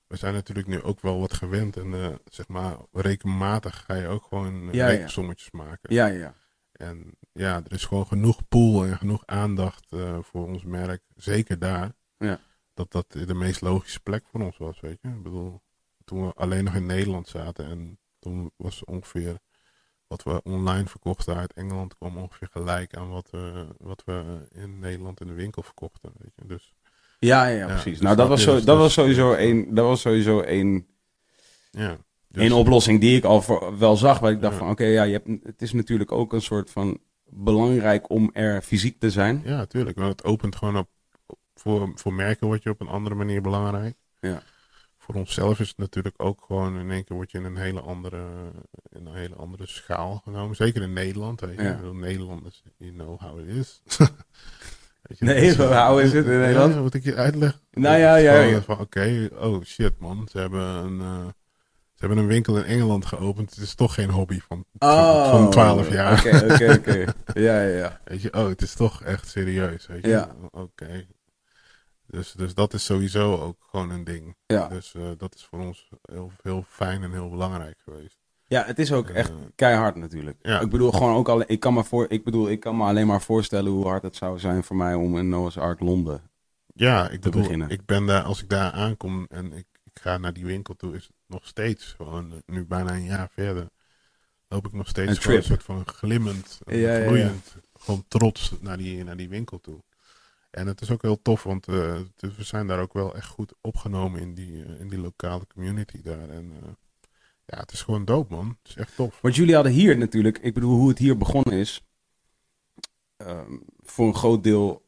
We 0.08 0.16
zijn 0.18 0.34
natuurlijk 0.34 0.68
nu 0.68 0.82
ook 0.82 1.00
wel 1.02 1.20
wat 1.20 1.34
gewend 1.34 1.78
en 1.78 2.20
zeg 2.26 2.48
maar 2.48 2.78
rekenmatig 2.92 3.84
ga 3.86 3.96
je 3.96 4.08
ook 4.08 4.24
gewoon 4.24 4.64
Ja, 4.64 4.70
ja. 4.72 4.88
rekensommetjes 4.88 5.52
maken. 5.52 5.94
Ja, 5.94 6.06
ja. 6.06 6.34
En 6.80 7.18
ja, 7.32 7.56
er 7.56 7.72
is 7.74 7.86
gewoon 7.86 8.08
genoeg 8.08 8.48
pool 8.48 8.86
en 8.86 8.98
genoeg 8.98 9.24
aandacht 9.26 9.92
eh, 9.92 10.18
voor 10.22 10.48
ons 10.48 10.64
merk. 10.64 11.02
Zeker 11.16 11.60
daar. 11.60 11.92
Ja. 12.18 12.40
Dat 12.74 12.92
dat 12.92 13.12
de 13.12 13.34
meest 13.34 13.62
logische 13.62 14.00
plek 14.00 14.24
voor 14.28 14.42
ons 14.42 14.58
was, 14.58 14.80
weet 14.80 15.00
je. 15.02 15.08
Ik 15.08 15.24
bedoel, 15.24 15.62
toen 16.06 16.28
we 16.28 16.34
alleen 16.34 16.64
nog 16.64 16.76
in 16.76 16.86
Nederland 16.86 17.28
zaten 17.28 17.66
en 17.66 18.00
toen 18.20 18.52
was 18.56 18.84
ongeveer 18.84 19.38
wat 20.08 20.24
we 20.24 20.42
online 20.44 20.86
verkochten 20.88 21.36
uit 21.36 21.54
Engeland 21.54 21.98
kwam 21.98 22.18
ongeveer 22.18 22.48
gelijk 22.52 22.96
aan 22.96 23.10
wat 23.10 23.30
we, 23.30 23.68
wat 23.78 24.04
we 24.06 24.48
in 24.52 24.80
Nederland 24.80 25.22
in 25.22 25.28
de 25.28 25.34
winkel 25.34 25.64
verkochten, 25.64 26.12
weet 26.18 26.32
je. 26.36 26.46
Dus 26.46 26.74
Ja, 27.20 27.46
ja, 27.46 27.58
Ja, 27.58 27.66
precies. 27.66 27.84
dus 27.84 28.02
nou, 28.02 28.16
dat 28.16 28.26
snap 28.26 28.38
was, 28.38 28.46
zo, 28.46 28.54
dat 28.56 28.66
dat 28.66 28.78
was 28.78 28.94
sowieso 28.94 29.34
één, 29.34 29.74
dat 29.74 29.86
was 29.86 30.02
sowieso 30.02 30.42
één, 30.42 30.88
ja. 31.72 31.98
Dus, 32.30 32.42
één 32.44 32.52
oplossing 32.52 33.00
die 33.00 33.18
ik 33.18 33.24
al 33.24 33.42
voor, 33.42 33.78
wel 33.78 33.98
zag. 33.98 34.20
Waar 34.20 34.32
ik 34.32 34.42
dacht 34.42 34.54
Ja. 34.54 34.60
van, 34.60 34.70
oké, 34.70 34.84
ja, 34.86 35.04
je 35.04 35.12
hebt, 35.24 35.46
het 35.46 35.62
is 35.62 35.74
natuurlijk 35.74 36.12
ook 36.12 36.34
een 36.34 36.42
soort 36.42 36.72
van 36.72 37.00
belangrijk 37.26 38.10
om 38.10 38.30
er 38.34 38.62
fysiek 38.62 39.00
te 39.00 39.10
zijn. 39.12 39.42
Ja, 39.46 39.66
tuurlijk. 39.66 39.98
Want 39.98 40.10
het 40.12 40.24
opent 40.24 40.56
gewoon 40.56 40.78
op, 40.78 40.88
voor, 41.56 41.92
voor 41.96 42.14
merken 42.14 42.48
word 42.48 42.64
je 42.64 42.70
op 42.70 42.82
een 42.82 42.88
andere 42.88 43.16
manier 43.16 43.42
belangrijk. 43.42 43.96
Ja. 44.20 44.42
Voor 44.98 45.16
onszelf 45.16 45.60
is 45.60 45.68
het 45.68 45.78
natuurlijk 45.78 46.16
ook 46.18 46.44
gewoon 46.48 46.80
in 46.80 46.92
één 46.92 47.04
keer 47.04 47.16
word 47.16 47.32
je 47.32 47.38
in 47.38 47.44
een 47.44 47.58
hele 47.58 47.82
andere, 47.82 48.18
in 48.90 49.06
een 49.06 49.16
hele 49.16 49.36
andere 49.36 49.68
schaal 49.68 50.22
genomen. 50.24 50.56
Zeker 50.56 50.82
in 50.82 50.94
Nederland. 50.94 51.40
Weet 51.40 51.56
je. 51.58 51.64
Ja. 51.64 51.80
Nederlanders, 51.94 52.64
you 52.78 52.92
know 52.94 53.20
how 53.20 53.40
it 53.40 53.48
is. 53.48 53.82
Je, 53.88 54.08
Nee, 55.26 55.56
how 55.56 56.00
is 56.00 56.14
it 56.14 56.26
in 56.26 56.32
Ja, 56.32 56.40
Nederland? 56.40 56.76
moet 56.82 56.94
ik 56.94 57.04
je 57.04 57.16
uitleggen? 57.16 57.60
Nou 57.72 57.98
ja, 57.98 58.14
Het 58.16 58.66
ja, 58.68 58.74
Oké, 58.76 59.30
oh 59.40 59.64
shit 59.64 60.00
man. 60.00 60.28
Ze 60.32 60.40
hebben, 60.40 60.62
een, 60.62 61.00
eh, 61.00 61.28
ze 62.00 62.06
hebben 62.06 62.18
een 62.24 62.30
winkel 62.30 62.58
in 62.58 62.64
Engeland 62.64 63.06
geopend. 63.06 63.50
Het 63.50 63.60
is 63.60 63.76
toch 63.76 63.94
geen 63.94 64.10
hobby 64.10 64.40
van, 64.40 64.66
van, 64.78 65.30
van 65.30 65.50
12 65.50 65.92
jaar. 65.92 66.26
Oh, 66.26 66.34
Oké, 66.44 66.54
oké, 66.54 66.74
oké. 66.74 67.06
Ja, 67.42 67.62
ja, 67.62 67.78
ja. 67.78 68.00
Weet 68.04 68.22
je, 68.22 68.34
oh, 68.34 68.48
het 68.48 68.62
is 68.62 68.74
toch 68.74 69.04
echt 69.04 69.28
serieus. 69.28 69.88
Weet 69.88 70.04
je, 70.06 70.10
Ja. 70.10 70.30
oké. 70.52 71.06
Dus, 72.08 72.32
dus 72.32 72.54
dat 72.54 72.74
is 72.74 72.86
sowieso 72.86 73.36
ook 73.38 73.58
gewoon 73.70 73.90
een 73.90 74.04
ding. 74.04 74.36
Ja. 74.46 74.68
Dus 74.68 74.94
eh, 74.96 75.02
dat 75.18 75.36
is 75.36 75.46
voor 75.50 75.60
ons 75.60 75.90
heel, 76.12 76.32
heel 76.44 76.64
fijn 76.70 77.04
en 77.04 77.12
heel 77.12 77.30
belangrijk 77.30 77.78
geweest. 77.84 78.18
Ja, 78.46 78.64
het 78.66 78.80
is 78.80 78.92
ook 78.92 79.10
echt 79.10 79.30
Eh, 79.30 79.36
keihard 79.56 79.96
natuurlijk. 79.96 80.38
ja. 80.42 80.60
Ik 80.60 80.70
bedoel 80.70 80.92
gewoon 80.92 81.16
ook 81.16 81.30
alleen, 81.30 81.48
ik 81.50 81.60
kan 81.60 81.74
me 81.74 81.84
voor, 81.84 82.06
ik 82.10 82.24
bedoel, 82.24 82.50
ik 82.50 82.60
kan 82.60 82.78
me 82.78 82.84
alleen 82.84 83.08
maar 83.08 83.22
voorstellen 83.22 83.72
hoe 83.72 83.88
hard 83.88 84.04
het 84.04 84.16
zou 84.16 84.40
zijn 84.40 84.64
voor 84.64 84.76
mij 84.76 84.94
om 84.94 85.18
in 85.18 85.30
Noah's 85.30 85.58
Ark 85.58 85.80
Londen. 85.80 86.22
Ja, 86.74 87.04
ik 87.10 87.12
Te 87.12 87.30
bedoel, 87.30 87.42
beginnen. 87.42 87.70
ik 87.70 87.86
ben 87.86 88.06
daar, 88.06 88.24
als 88.24 88.42
ik 88.44 88.50
daar 88.50 88.72
aankom 88.72 89.26
en 89.30 89.54
ik 89.54 89.66
ga 90.00 90.18
naar 90.18 90.34
die 90.34 90.46
winkel 90.46 90.76
toe, 90.76 90.96
is 90.96 91.04
het 91.04 91.16
nog 91.26 91.48
steeds 91.48 91.94
gewoon, 91.98 92.32
eh, 92.32 92.38
nu 92.46 92.66
bijna 92.66 92.94
een 92.94 93.04
jaar 93.04 93.30
verder, 93.30 93.70
loop 94.48 94.66
ik 94.66 94.74
nog 94.74 94.88
steeds 94.88 95.10
Een 95.10 95.22
gewoon 95.22 95.38
een 95.38 95.44
soort 95.44 95.64
van 95.64 95.88
glimmend, 95.88 96.60
Ja, 96.66 96.76
ja, 96.76 96.98
ja. 96.98 97.06
gloeiend, 97.06 97.56
gewoon 97.74 98.06
trots 98.08 98.54
naar 98.62 98.78
die, 98.78 99.04
naar 99.04 99.18
die 99.18 99.30
winkel 99.30 99.60
toe. 99.60 99.84
En 100.50 100.68
het 100.68 100.82
is 100.82 100.92
ook 100.92 101.02
heel 101.02 101.22
tof, 101.22 101.44
want 101.44 101.68
eh, 101.68 102.00
we 102.16 102.44
zijn 102.44 102.68
daar 102.68 102.80
ook 102.80 102.94
wel 102.94 103.16
echt 103.16 103.28
goed 103.28 103.54
opgenomen 103.62 104.22
in 104.22 104.34
die, 104.34 104.64
eh, 104.64 104.80
in 104.80 104.88
die 104.88 105.00
lokale 105.00 105.48
community 105.48 106.02
daar. 106.02 106.30
En 106.30 106.54
ja, 107.46 107.60
het 107.60 107.72
is 107.72 107.82
gewoon 107.82 108.06
dope, 108.06 108.34
man. 108.34 108.58
Het 108.62 108.70
is 108.70 108.76
echt 108.76 108.96
tof. 108.96 109.22
Want 109.22 109.36
jullie 109.36 109.56
hadden 109.56 109.72
hier 109.72 109.98
natuurlijk, 109.98 110.38
ik 110.38 110.54
bedoel 110.54 110.76
hoe 110.76 110.90
het 110.90 110.98
hier 110.98 111.18
begonnen 111.18 111.54
is, 111.54 111.82
ehm, 113.18 113.58
voor 113.80 114.08
een 114.08 114.16
groot 114.16 114.44
deel, 114.44 114.88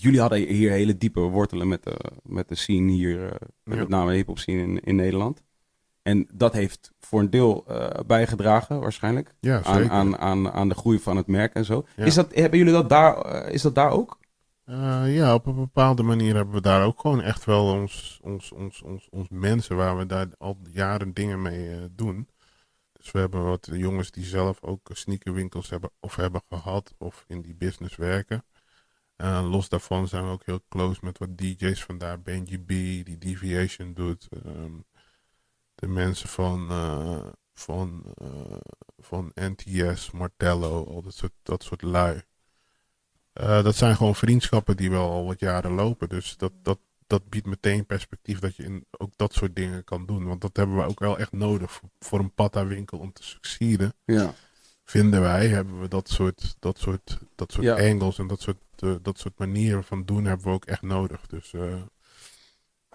jullie 0.00 0.20
hadden 0.20 0.38
hier 0.38 0.70
hele 0.70 0.98
diepe 0.98 1.20
wortelen 1.20 1.68
met 1.68 1.82
de, 1.82 1.96
met 2.22 2.48
de 2.48 2.54
scene 2.54 2.92
hier, 2.92 3.32
eh, 3.32 3.48
met 3.64 3.88
name 3.88 4.10
de 4.10 4.16
hip-hop 4.16 4.38
scene 4.38 4.62
in, 4.62 4.80
in 4.80 4.96
Nederland. 4.96 5.42
En 6.02 6.28
dat 6.34 6.52
heeft 6.52 6.92
voor 7.00 7.20
een 7.20 7.30
deel 7.30 7.64
eh, 7.66 8.04
bijgedragen 8.06 8.80
waarschijnlijk 8.80 9.34
Ja, 9.40 9.62
aan, 9.62 9.90
aan, 9.90 10.18
aan, 10.18 10.50
aan 10.50 10.68
de 10.68 10.74
groei 10.74 10.98
van 10.98 11.16
het 11.16 11.26
merk 11.26 11.54
en 11.54 11.64
zo. 11.64 11.84
Ja. 11.96 12.04
Is 12.04 12.14
dat, 12.14 12.34
hebben 12.34 12.58
jullie 12.58 12.72
dat 12.72 12.88
daar, 12.88 13.16
eh, 13.20 13.54
is 13.54 13.62
dat 13.62 13.74
daar 13.74 13.90
ook? 13.90 14.18
Ja, 15.04 15.34
op 15.34 15.46
een 15.46 15.54
bepaalde 15.54 16.02
manier 16.02 16.34
hebben 16.34 16.54
we 16.54 16.60
daar 16.60 16.84
ook 16.84 17.00
gewoon 17.00 17.22
echt 17.22 17.44
wel 17.44 17.72
ons, 17.72 18.20
ons, 18.22 18.52
ons, 18.52 18.82
ons, 18.82 19.08
ons 19.10 19.28
mensen 19.28 19.76
waar 19.76 19.96
we 19.96 20.06
daar 20.06 20.26
al 20.38 20.58
jaren 20.72 21.14
dingen 21.14 21.42
mee 21.42 21.88
doen. 21.94 22.28
Dus 22.92 23.10
we 23.10 23.18
hebben 23.18 23.44
wat 23.44 23.68
jongens 23.72 24.10
die 24.10 24.24
zelf 24.24 24.62
ook 24.62 24.90
sneakerwinkels 24.92 25.70
hebben 25.70 25.90
of 26.00 26.16
hebben 26.16 26.42
gehad 26.48 26.94
of 26.98 27.24
in 27.28 27.40
die 27.40 27.54
business 27.54 27.96
werken. 27.96 28.44
Eh, 29.18 29.50
los 29.50 29.68
daarvan 29.68 30.08
zijn 30.08 30.24
we 30.24 30.30
ook 30.30 30.44
heel 30.44 30.60
close 30.68 31.00
met 31.02 31.18
wat 31.18 31.38
DJ's 31.38 31.84
vandaar. 31.84 32.20
Benji 32.20 32.58
B, 32.58 32.68
die 32.68 33.18
Deviation 33.18 33.94
doet. 33.94 34.28
ehm, 34.44 34.72
de 35.74 35.86
mensen 35.86 36.28
van, 36.28 36.70
eh, 36.70 37.26
van, 37.54 38.04
eh, 38.14 38.56
van 38.98 39.32
NTS, 39.34 40.10
Martello, 40.10 40.84
al 40.86 41.02
dat 41.02 41.14
soort, 41.14 41.32
dat 41.42 41.62
soort 41.62 41.82
lui. 41.82 42.22
Dat 43.32 43.74
zijn 43.76 43.96
gewoon 43.96 44.14
vriendschappen 44.14 44.76
die 44.76 44.90
wel 44.90 45.10
al 45.10 45.24
wat 45.26 45.40
jaren 45.40 45.72
lopen. 45.72 46.08
Dus 46.08 46.36
dat, 46.36 46.52
dat, 46.62 46.78
dat 47.06 47.28
biedt 47.28 47.46
meteen 47.46 47.86
perspectief 47.86 48.38
dat 48.38 48.56
je 48.56 48.62
in 48.64 48.86
ook 48.90 49.12
dat 49.16 49.32
soort 49.32 49.56
dingen 49.56 49.84
kan 49.84 50.06
doen. 50.06 50.26
Want 50.26 50.40
dat 50.40 50.56
hebben 50.56 50.76
we 50.76 50.82
ook 50.82 50.98
wel 51.00 51.18
echt 51.18 51.32
nodig 51.32 51.72
voor, 51.72 51.88
voor 51.98 52.18
een 52.18 52.34
patta-winkel 52.34 52.98
om 52.98 53.12
te 53.12 53.22
succeeden. 53.22 53.94
Ja. 54.04 54.34
Vinden 54.90 55.20
wij, 55.20 55.48
hebben 55.48 55.80
we 55.80 55.88
dat 55.88 56.08
soort, 56.08 56.56
dat 56.58 56.78
soort, 56.78 57.18
dat 57.34 57.52
soort 57.52 57.64
Ja. 57.64 57.74
angles 57.90 58.18
en 58.18 58.26
dat 58.26 58.40
soort, 58.40 58.56
eh, 58.76 58.94
dat 59.02 59.18
soort 59.18 59.38
manieren 59.38 59.84
van 59.84 60.04
doen 60.04 60.24
hebben 60.24 60.46
we 60.46 60.52
ook 60.52 60.64
echt 60.64 60.82
nodig. 60.82 61.26
Dus 61.26 61.52
eh, 61.52 61.82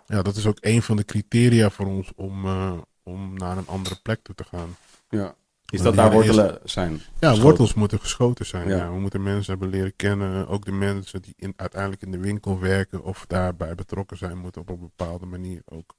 ja, 0.08 0.22
dat 0.22 0.36
is 0.36 0.46
ook 0.46 0.58
een 0.62 0.82
van 0.82 0.96
de 0.96 1.06
criteria 1.06 1.70
voor 1.70 1.86
ons 1.86 2.12
om, 2.16 2.46
eh, 2.46 2.78
om 3.04 3.34
naar 3.34 3.58
een 3.58 3.68
andere 3.68 4.00
plek 4.04 4.20
toe 4.24 4.36
te 4.36 4.44
gaan. 4.44 4.76
ja. 5.10 5.36
Is 5.70 5.82
dat 5.82 5.96
daar 5.96 6.12
wortelen 6.12 6.60
zijn? 6.64 6.92
Ja, 6.94 7.00
Geschoten. 7.20 7.42
wortels 7.44 7.74
moeten 7.74 8.00
geschoten 8.00 8.46
zijn. 8.46 8.68
Ja. 8.68 8.76
Ja. 8.76 8.92
We 8.92 9.00
moeten 9.00 9.24
mensen 9.24 9.52
hebben 9.52 9.70
leren 9.70 9.96
kennen. 9.96 10.48
Ook 10.48 10.66
de 10.66 10.72
mensen 10.72 11.22
die 11.22 11.34
in, 11.38 11.54
uiteindelijk 11.56 12.02
in 12.02 12.12
de 12.12 12.18
winkel 12.18 12.60
werken 12.60 13.04
of 13.04 13.26
daarbij 13.28 13.76
betrokken 13.76 14.18
zijn, 14.18 14.38
moeten 14.38 14.62
op 14.62 14.70
een 14.70 14.80
bepaalde 14.80 15.26
manier 15.26 15.62
ook 15.66 15.96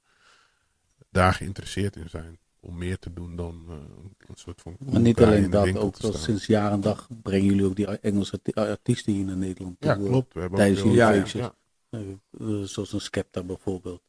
daar 1.09 1.33
geïnteresseerd 1.33 1.95
in 1.95 2.09
zijn. 2.09 2.37
Om 2.67 2.77
meer 2.77 2.99
te 2.99 3.13
doen 3.13 3.35
dan 3.35 3.65
eh, 3.69 3.75
een 4.27 4.35
soort 4.35 4.61
van. 4.61 4.75
Maar 4.91 4.99
niet 5.01 5.21
alleen 5.21 5.49
dat, 5.49 5.77
ook 5.77 5.95
staan. 5.95 6.13
sinds 6.13 6.45
jaar 6.45 6.71
en 6.71 6.81
dag 6.81 7.07
brengen 7.21 7.45
jullie 7.45 7.65
ook 7.65 7.75
die 7.75 7.85
Engelse 7.87 8.31
arti- 8.31 8.51
artiesten 8.71 9.13
hier 9.13 9.25
naar 9.25 9.37
Nederland. 9.37 9.75
Ja, 9.79 9.95
toe, 9.95 10.07
klopt. 10.07 10.33
We 10.33 10.39
hebben 10.39 10.57
Tijdens 10.59 10.81
jullie 10.81 10.95
Ja, 10.97 11.09
ja. 11.11 11.21
feestjes. 11.21 11.41
Ja, 11.41 11.55
Eh, 11.89 12.01
eh, 12.39 12.63
zoals 12.63 12.93
een 12.93 13.01
Skepta 13.01 13.43
bijvoorbeeld. 13.43 14.01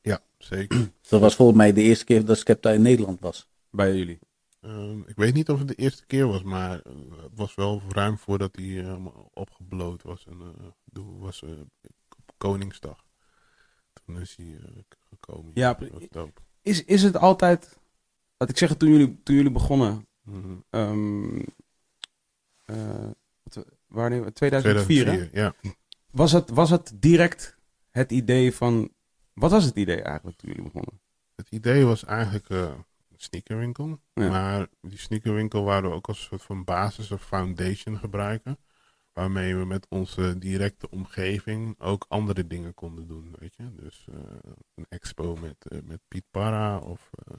ja, 0.00 0.20
zeker. 0.38 0.90
Dat 1.08 1.20
was 1.20 1.34
volgens 1.34 1.58
mij 1.58 1.72
de 1.72 1.82
eerste 1.82 2.04
keer 2.04 2.24
dat 2.24 2.38
Skepta 2.38 2.70
in 2.70 2.82
Nederland 2.82 3.20
was. 3.20 3.48
Bij 3.70 3.96
jullie? 3.96 4.18
Ehm, 4.60 5.00
ik 5.00 5.16
weet 5.16 5.34
niet 5.34 5.50
of 5.50 5.58
het 5.58 5.68
de 5.68 5.74
eerste 5.74 6.06
keer 6.06 6.26
was, 6.26 6.42
maar 6.42 6.80
eh, 6.80 6.92
het 7.22 7.30
was 7.34 7.54
wel 7.54 7.82
ruim 7.88 8.18
voordat 8.18 8.56
hij 8.56 8.84
eh, 8.84 9.06
opgebloot 9.32 10.02
was. 10.02 10.26
En 10.26 10.40
eh, 10.40 11.02
was 11.20 11.42
eh, 11.42 11.50
op 12.18 12.32
Koningsdag. 12.36 13.04
Toen 14.04 14.20
is 14.20 14.36
hij 14.36 14.56
eh, 14.64 14.78
gekomen. 15.10 15.50
Ja, 15.54 15.74
dat 15.74 15.88
was 15.90 16.02
dope. 16.10 16.40
Is, 16.66 16.84
is 16.84 17.02
het 17.02 17.16
altijd... 17.16 17.78
Wat 18.36 18.48
ik 18.48 18.58
zeg, 18.58 18.74
toen 18.76 18.88
jullie, 18.90 19.22
toen 19.22 19.34
jullie 19.36 19.50
begonnen... 19.50 20.06
Eh, 22.64 23.08
wat- 23.42 23.66
wanneer? 23.86 24.32
2004, 24.32 25.06
hè? 25.06 25.12
2004, 25.12 25.28
ja. 25.32 25.54
Was 26.10 26.32
het, 26.32 26.50
was 26.50 26.70
het 26.70 26.92
direct 26.94 27.56
het 27.90 28.10
idee 28.10 28.54
van... 28.54 28.90
Wat 29.32 29.50
was 29.50 29.64
het 29.64 29.76
idee 29.76 30.02
eigenlijk 30.02 30.36
toen 30.36 30.48
jullie 30.48 30.64
begonnen? 30.64 31.00
Het 31.36 31.50
idee 31.50 31.84
was 31.84 32.04
eigenlijk 32.04 32.48
eh, 32.50 32.58
een 32.58 33.16
sneakerwinkel. 33.16 33.98
Ja. 34.14 34.28
Maar 34.28 34.66
die 34.80 34.98
sneakerwinkel 34.98 35.64
wouden 35.64 35.90
we 35.90 35.96
ook 35.96 36.08
als 36.08 36.18
een 36.18 36.24
soort 36.24 36.42
van 36.42 36.64
basis 36.64 37.10
of 37.10 37.24
foundation 37.26 37.98
gebruiken. 37.98 38.58
Waarmee 39.16 39.56
we 39.56 39.64
met 39.64 39.86
onze 39.88 40.38
directe 40.38 40.90
omgeving 40.90 41.80
ook 41.80 42.04
andere 42.08 42.46
dingen 42.46 42.74
konden 42.74 43.06
doen. 43.06 43.34
Weet 43.38 43.54
je? 43.56 43.74
Dus 43.74 44.06
eh, 44.12 44.18
een 44.74 44.86
expo 44.88 45.36
met, 45.36 45.66
eh, 45.68 45.78
met 45.82 46.00
Piet 46.08 46.24
Parra 46.30 46.78
of 46.78 47.10
eh, 47.12 47.38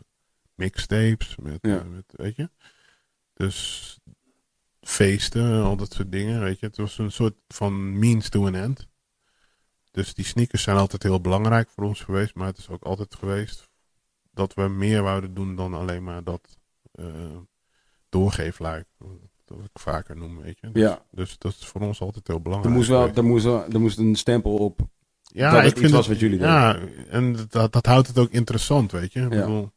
mixtapes. 0.56 1.36
Met, 1.36 1.58
Ja. 1.62 1.84
met, 1.84 2.14
weet 2.16 2.36
je? 2.36 2.50
Dus 3.34 4.00
feesten, 4.82 5.64
al 5.64 5.78
dat 5.78 5.94
soort 5.94 6.12
dingen. 6.12 6.40
Weet 6.42 6.60
je? 6.60 6.66
Het 6.66 6.78
was 6.78 6.98
een 6.98 7.12
soort 7.12 7.36
van 7.48 8.00
means 8.00 8.30
to 8.30 8.46
an 8.46 8.56
end. 8.56 8.88
Dus 9.92 10.14
die 10.14 10.26
sneakers 10.26 10.64
zijn 10.64 10.78
altijd 10.78 11.04
heel 11.04 11.22
belangrijk 11.22 11.70
voor 11.70 11.84
ons 11.84 12.02
geweest. 12.02 12.36
Maar 12.36 12.48
het 12.48 12.58
is 12.58 12.70
ook 12.70 12.84
altijd 12.84 13.16
geweest 13.16 13.70
dat 14.32 14.54
we 14.54 14.68
meer 14.68 15.04
wouden 15.04 15.34
doen 15.34 15.56
dan 15.56 15.74
alleen 15.74 16.04
maar 16.04 16.24
dat 16.24 16.60
doorgeefluik. 18.10 18.88
Dat 19.48 19.58
ik 19.60 19.80
vaker 19.82 20.16
noem, 20.18 20.42
weet 20.42 20.58
je. 20.62 20.72
Dus, 20.72 20.82
Ja. 20.84 21.02
dus 21.12 21.38
dat 21.38 21.52
is 21.60 21.66
voor 21.66 21.82
ons 21.82 22.00
altijd 22.02 22.28
heel 22.28 22.36
Er 22.36 22.42
belangrijk. 22.42 22.76
moest, 22.76 22.88
wel, 22.90 23.10
er, 23.16 23.24
moest 23.24 23.44
wel, 23.44 23.66
er 23.68 23.80
moest 23.80 23.98
een 23.98 24.16
stempel 24.16 24.56
op. 24.56 24.80
ja, 25.22 25.52
dat 25.52 25.64
ik 25.64 25.70
iets 25.70 25.80
vind 25.80 25.92
was 25.92 26.00
het- 26.08 26.10
wat 26.10 26.20
jullie 26.20 26.40
Ja, 26.40 26.80
en 27.10 27.36
dat, 27.50 27.74
dat 27.74 27.86
houdt 27.86 28.08
het 28.08 28.18
ook 28.18 28.32
interessant, 28.32 28.92
weet 28.92 29.14
je. 29.14 29.20
Ik 29.22 29.34
Ja. 29.34 29.40
bedoel, 29.40 29.72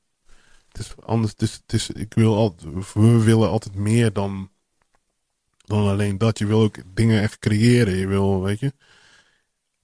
het 0.68 0.78
is 0.78 0.94
anders, 1.04 1.32
het 1.32 1.42
is, 1.42 1.52
het 1.62 1.72
is, 1.72 1.90
ik 1.90 2.14
wil 2.14 2.36
altijd, 2.36 2.92
we 2.94 3.22
willen 3.24 3.48
altijd 3.48 3.74
meer 3.74 4.12
dan, 4.12 4.50
dan 5.64 5.88
alleen 5.88 6.18
dat. 6.18 6.38
Je 6.38 6.46
wil 6.46 6.60
ook 6.60 6.76
dingen 6.94 7.22
echt 7.22 7.38
creëren. 7.38 7.96
Je 7.96 8.06
wil, 8.06 8.42
weet 8.42 8.60
je. 8.60 8.72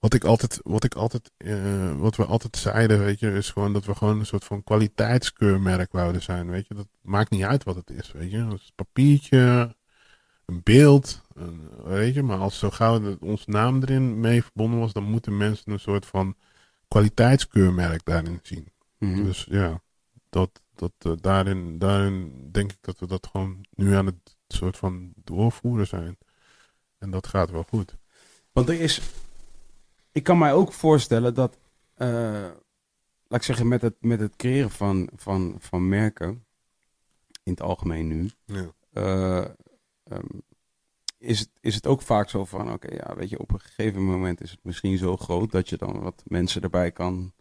Wat 0.07 0.15
ik 0.15 0.25
altijd, 0.25 0.61
wat 0.63 0.85
ik 0.85 0.95
altijd, 0.95 1.31
eh, 1.37 1.99
wat 1.99 2.17
we 2.17 2.25
altijd 2.25 2.57
zeiden, 2.57 2.99
weet 2.99 3.21
je, 3.21 3.33
is 3.33 3.51
gewoon 3.51 3.73
dat 3.73 3.85
we 3.85 3.95
gewoon 3.95 4.19
een 4.19 4.27
soort 4.27 4.45
van 4.45 4.65
kwaliteitskeurmerk 4.65 5.93
wouden 5.93 6.23
zijn, 6.23 6.51
weet 6.51 6.67
je. 6.69 6.75
Dat 6.75 6.87
maakt 7.01 7.31
niet 7.31 7.43
uit 7.43 7.65
wat 7.65 7.75
het 7.75 7.91
is, 7.91 8.13
weet 8.13 8.31
je. 8.31 8.39
Dat 8.39 8.53
is 8.53 8.67
een 8.67 8.75
papiertje, 8.75 9.75
een 10.45 10.61
beeld, 10.63 11.23
een, 11.35 11.71
weet 11.85 12.15
je. 12.15 12.23
Maar 12.23 12.39
als 12.39 12.59
zo 12.59 12.71
gauw 12.71 13.01
dat 13.01 13.19
ons 13.19 13.47
naam 13.47 13.83
erin 13.83 14.21
mee 14.21 14.43
verbonden 14.43 14.79
was, 14.79 14.93
dan 14.93 15.05
moeten 15.05 15.37
mensen 15.37 15.73
een 15.73 15.81
soort 15.81 16.07
van 16.07 16.37
kwaliteitskeurmerk 16.89 18.05
daarin 18.05 18.41
zien. 18.43 18.69
Mhm. 18.99 19.25
Dus 19.25 19.47
ja, 19.51 19.83
dat, 20.31 20.63
dat, 20.75 20.93
eh, 20.99 21.13
daarin, 21.21 21.79
daarin 21.79 22.49
denk 22.53 22.73
ik 22.73 22.79
dat 22.81 22.99
we 22.99 23.07
dat 23.07 23.29
gewoon 23.31 23.65
nu 23.75 23.95
aan 23.95 24.07
het 24.07 24.37
soort 24.49 24.77
van 24.77 25.13
doorvoeren 25.25 25.87
zijn. 25.87 26.19
En 26.99 27.11
dat 27.11 27.27
gaat 27.27 27.51
wel 27.51 27.65
goed. 27.69 27.97
Want 28.53 28.69
er 28.69 28.81
is. 28.81 29.01
Ik 30.17 30.23
kan 30.23 30.39
mij 30.39 30.53
ook 30.53 30.73
voorstellen 30.73 31.35
dat. 31.35 31.59
eh, 31.95 32.09
laat 33.29 33.41
ik 33.41 33.43
zeggen, 33.43 33.69
met 33.69 33.83
het, 33.83 33.95
met 34.01 34.21
het 34.21 34.37
creëren 34.37 34.71
van, 34.71 35.09
van, 35.17 35.57
van 35.59 35.89
merken. 35.89 36.45
In 37.43 37.53
het 37.53 37.63
algemeen 37.63 38.07
nu. 38.07 38.31
Ja. 38.45 38.67
eh, 38.93 39.45
ehm, 40.05 40.27
is, 41.19 41.39
het, 41.41 41.51
is 41.61 41.75
het 41.75 41.87
ook 41.87 42.03
vaak 42.03 42.31
zo 42.31 42.45
van. 42.45 42.73
Oké, 42.73 42.95
ja, 42.95 43.15
weet 43.17 43.29
je, 43.31 43.39
op 43.39 43.53
een 43.53 43.61
gegeven 43.61 44.05
moment 44.05 44.41
is 44.41 44.51
het 44.51 44.59
misschien 44.63 44.99
zo 44.99 45.17
groot. 45.17 45.51
dat 45.51 45.69
je 45.69 45.77
dan 45.77 46.01
wat 46.01 46.23
mensen 46.27 46.63
erbij 46.63 46.91
kan 46.93 47.33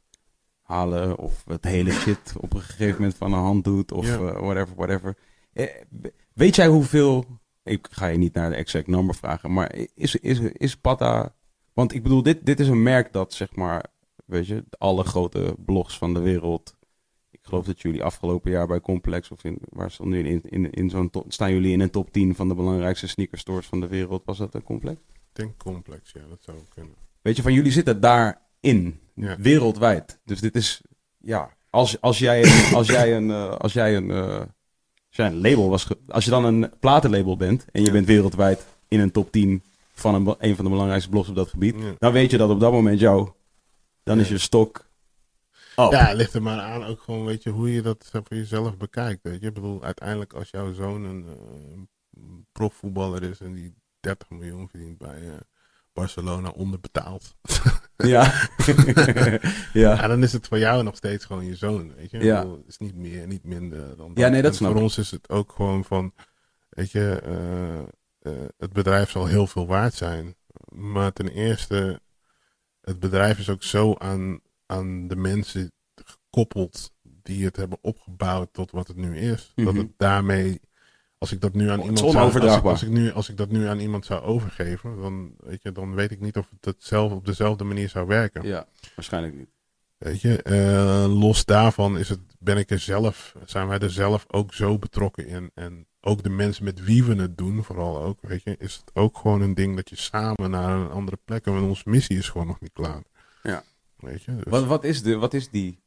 halen. 0.61 1.17
Of 1.17 1.43
het 1.45 1.63
hele 1.63 1.91
shit 2.01 2.33
op 2.39 2.53
een 2.53 2.61
gegeven 2.61 2.95
moment 2.99 3.15
van 3.17 3.29
de 3.29 3.35
hand 3.37 3.63
doet. 3.63 3.91
Of 3.91 4.05
Ja. 4.07 4.13
eh, 4.17 4.39
whatever, 4.39 4.75
whatever. 4.75 5.17
Weet 6.33 6.55
jij 6.55 6.67
hoeveel. 6.67 7.25
Ik 7.63 7.87
ga 7.91 8.05
je 8.07 8.17
niet 8.17 8.33
naar 8.33 8.49
de 8.49 8.55
exact 8.55 8.87
number 8.87 9.15
vragen. 9.15 9.53
Maar 9.53 9.75
is, 9.95 10.15
is, 10.15 10.39
is 10.39 10.77
Pata. 10.77 11.35
Want 11.75 11.93
ik 11.93 12.03
bedoel, 12.03 12.23
dit, 12.23 12.45
dit 12.45 12.59
is 12.59 12.67
een 12.67 12.83
merk 12.83 13.13
dat 13.13 13.33
zeg 13.33 13.55
maar. 13.55 13.85
Weet 14.25 14.47
je, 14.47 14.63
alle 14.77 15.03
grote 15.03 15.55
blogs 15.65 15.97
van 15.97 16.13
de 16.13 16.19
wereld. 16.19 16.75
Ik 17.31 17.39
geloof 17.41 17.65
dat 17.65 17.81
jullie 17.81 18.03
afgelopen 18.03 18.51
jaar 18.51 18.67
bij 18.67 18.79
Complex 18.81 19.31
of 19.31 19.43
in, 19.43 19.57
waar 19.69 19.93
jullie 19.99 20.23
in, 20.25 20.41
in, 20.43 20.71
in 20.71 20.89
zo'n 20.89 21.11
staan 21.27 21.51
jullie 21.53 21.71
in 21.71 21.79
een 21.79 21.89
top 21.89 22.11
10 22.11 22.35
van 22.35 22.47
de 22.47 22.55
belangrijkste 22.55 23.07
sneakerstores 23.07 23.65
van 23.65 23.79
de 23.79 23.87
wereld. 23.87 24.21
Was 24.25 24.37
dat 24.37 24.53
een 24.53 24.63
complex? 24.63 24.99
Ik 24.99 25.15
denk 25.33 25.57
complex, 25.57 26.11
ja, 26.11 26.21
dat 26.29 26.37
zou 26.43 26.57
kunnen. 26.73 26.93
Weet 27.21 27.35
je, 27.35 27.41
van 27.41 27.53
jullie 27.53 27.71
zitten 27.71 27.99
daarin, 28.01 28.99
Ja. 29.15 29.35
wereldwijd. 29.39 30.19
Dus 30.25 30.39
dit 30.41 30.55
is, 30.55 30.81
ja, 31.17 31.49
als, 31.69 32.01
als 32.01 32.19
jij 32.19 32.43
een, 32.43 32.75
als 32.77 32.87
jij 32.87 33.15
een, 33.15 33.31
eh, 33.31 33.49
als 33.49 33.73
jij 33.73 33.95
een, 33.95 34.11
eh, 34.11 34.39
als 34.39 34.47
jij 35.09 35.25
een 35.27 35.41
label 35.41 35.69
was, 35.69 35.87
als 36.07 36.23
je 36.25 36.29
dan 36.31 36.45
een 36.45 36.69
platenlabel 36.79 37.37
bent 37.37 37.65
en 37.71 37.81
je 37.81 37.87
Ja. 37.87 37.93
bent 37.93 38.07
wereldwijd 38.07 38.65
in 38.87 38.99
een 38.99 39.11
top 39.11 39.31
10 39.31 39.61
van 39.95 40.35
een, 40.39 40.55
van 40.55 40.65
de 40.65 40.71
belangrijkste 40.71 41.09
blogs 41.09 41.29
op 41.29 41.35
dat 41.35 41.49
gebied, 41.49 41.75
Ja. 41.79 41.93
dan 41.97 42.11
weet 42.11 42.31
je 42.31 42.37
dat 42.37 42.49
op 42.49 42.59
dat 42.59 42.71
moment 42.71 42.99
jou, 42.99 43.31
dan 44.03 44.19
is 44.19 44.29
je 44.29 44.37
stok 44.37 44.85
op. 45.75 45.91
Ja, 45.91 46.05
het 46.05 46.17
ligt 46.17 46.33
er 46.33 46.41
maar 46.41 46.59
aan 46.59 46.83
ook 46.83 47.01
gewoon, 47.01 47.25
weet 47.25 47.43
je, 47.43 47.49
hoe 47.49 47.73
je 47.73 47.81
dat 47.81 48.09
voor 48.11 48.37
jezelf 48.37 48.77
bekijkt, 48.77 49.23
weet 49.23 49.41
je. 49.41 49.47
Ik 49.47 49.53
bedoel, 49.53 49.83
uiteindelijk 49.83 50.33
als 50.33 50.49
jouw 50.49 50.73
zoon 50.73 51.03
een 51.03 51.25
eh, 51.27 52.21
profvoetballer 52.51 53.23
is 53.23 53.39
en 53.39 53.53
die 53.53 53.73
30 53.99 54.29
miljoen 54.29 54.69
verdient 54.69 54.97
bij 54.97 55.21
eh, 55.21 55.33
Barcelona 55.93 56.49
onderbetaald. 56.49 57.35
Ja. 57.97 58.23
ja. 59.73 59.93
Ja, 59.93 60.07
dan 60.07 60.23
is 60.23 60.33
het 60.33 60.47
voor 60.47 60.59
jou 60.59 60.83
nog 60.83 60.95
steeds 60.95 61.25
gewoon 61.25 61.45
je 61.45 61.55
zoon, 61.55 61.95
weet 61.95 62.11
je. 62.11 62.23
Ja. 62.23 62.41
bedoel, 62.41 62.57
Het 62.57 62.67
is 62.67 62.77
niet 62.77 62.95
meer, 62.95 63.27
niet 63.27 63.43
minder 63.43 63.97
dan 63.97 64.11
Ja, 64.15 64.27
nee, 64.27 64.41
dat 64.41 64.51
En 64.51 64.57
snap 64.57 64.71
Voor 64.71 64.81
ons 64.81 64.97
is 64.97 65.11
het 65.11 65.29
ook 65.29 65.51
gewoon 65.51 65.83
van, 65.85 66.13
weet 66.69 66.91
je, 66.91 67.19
eh, 67.23 67.93
het 68.57 68.73
bedrijf 68.73 69.09
zal 69.09 69.25
heel 69.25 69.47
veel 69.47 69.67
waard 69.67 69.93
zijn. 69.93 70.35
Maar 70.69 71.13
ten 71.13 71.27
eerste, 71.27 72.01
het 72.81 72.99
bedrijf 72.99 73.39
is 73.39 73.49
ook 73.49 73.63
zo 73.63 73.93
aan, 73.97 74.39
aan 74.65 75.07
de 75.07 75.15
mensen 75.15 75.71
gekoppeld 75.95 76.91
die 77.01 77.45
het 77.45 77.55
hebben 77.55 77.77
opgebouwd 77.81 78.53
tot 78.53 78.71
wat 78.71 78.87
het 78.87 78.97
nu 78.97 79.17
is. 79.17 79.51
Dat 79.55 79.65
Mhm. 79.65 79.77
het 79.77 79.91
daarmee, 79.97 80.61
als 81.17 81.31
ik 81.31 81.41
dat 81.41 81.53
nu 81.53 81.69
aan 81.69 81.79
Oh, 81.79 81.85
iemand 81.85 81.99
zou, 81.99 82.17
als 82.17 82.35
ik, 82.35 82.63
als, 82.63 82.83
ik 82.83 82.89
nu, 82.89 83.11
als 83.11 83.29
ik 83.29 83.37
dat 83.37 83.49
nu 83.49 83.65
aan 83.65 83.79
iemand 83.79 84.05
zou 84.05 84.21
overgeven, 84.21 84.97
dan 85.01 85.33
weet, 85.37 85.61
je, 85.63 85.71
dan 85.71 85.93
weet 85.95 86.11
ik 86.11 86.19
niet 86.19 86.37
of 86.37 86.49
het 86.49 86.65
hetzelfde, 86.65 87.15
op 87.15 87.25
dezelfde 87.25 87.63
manier 87.63 87.89
zou 87.89 88.07
werken. 88.07 88.43
ja, 88.47 88.67
waarschijnlijk 88.95 89.35
niet. 89.35 89.49
Weet 89.97 90.21
je, 90.21 90.41
eh, 90.41 91.05
los 91.19 91.45
daarvan 91.45 91.97
is 91.97 92.09
het, 92.09 92.19
ben 92.39 92.57
ik 92.57 92.69
er 92.69 92.79
zelf, 92.79 93.35
zijn 93.45 93.67
wij 93.67 93.79
er 93.79 93.91
zelf 93.91 94.25
ook 94.27 94.53
zo 94.53 94.77
betrokken 94.77 95.27
in. 95.27 95.51
En 95.53 95.87
ook 96.01 96.23
de 96.23 96.29
mensen 96.29 96.63
met 96.63 96.83
wie 96.83 97.03
we 97.03 97.15
het 97.15 97.37
doen, 97.37 97.63
vooral 97.63 98.01
ook, 98.03 98.19
weet 98.21 98.43
je, 98.43 98.55
is 98.59 98.75
het 98.75 98.91
ook 98.93 99.17
gewoon 99.17 99.41
een 99.41 99.53
ding 99.53 99.75
dat 99.75 99.89
je 99.89 99.95
samen 99.95 100.49
naar 100.49 100.79
een 100.79 100.89
andere 100.89 101.17
plek. 101.25 101.45
En 101.45 101.53
onze 101.53 101.89
missie 101.89 102.17
is 102.17 102.29
gewoon 102.29 102.47
nog 102.47 102.59
niet 102.59 102.73
klaar. 102.73 103.03
Ja. 103.43 103.63
Weet 103.97 104.23
je, 104.23 104.35
dus, 104.35 104.43
Wat, 104.43 104.65
wat, 104.65 104.83
is 104.83 105.01
de, 105.01 105.15
wat, 105.15 105.33
is 105.33 105.49
die, 105.49 105.79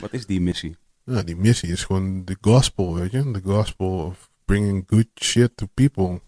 wat 0.00 0.12
is 0.12 0.26
die 0.26 0.40
missie? 0.40 0.76
ja, 1.04 1.22
die 1.22 1.36
missie 1.36 1.68
is 1.68 1.84
gewoon 1.84 2.24
de 2.24 2.36
gospel, 2.40 2.94
weet 2.94 3.10
je. 3.10 3.30
The 3.30 3.40
gospel 3.44 4.04
of 4.04 4.30
bringing 4.44 4.84
good 4.86 5.06
shit 5.14 5.56
to 5.56 5.66
people. 5.74 6.20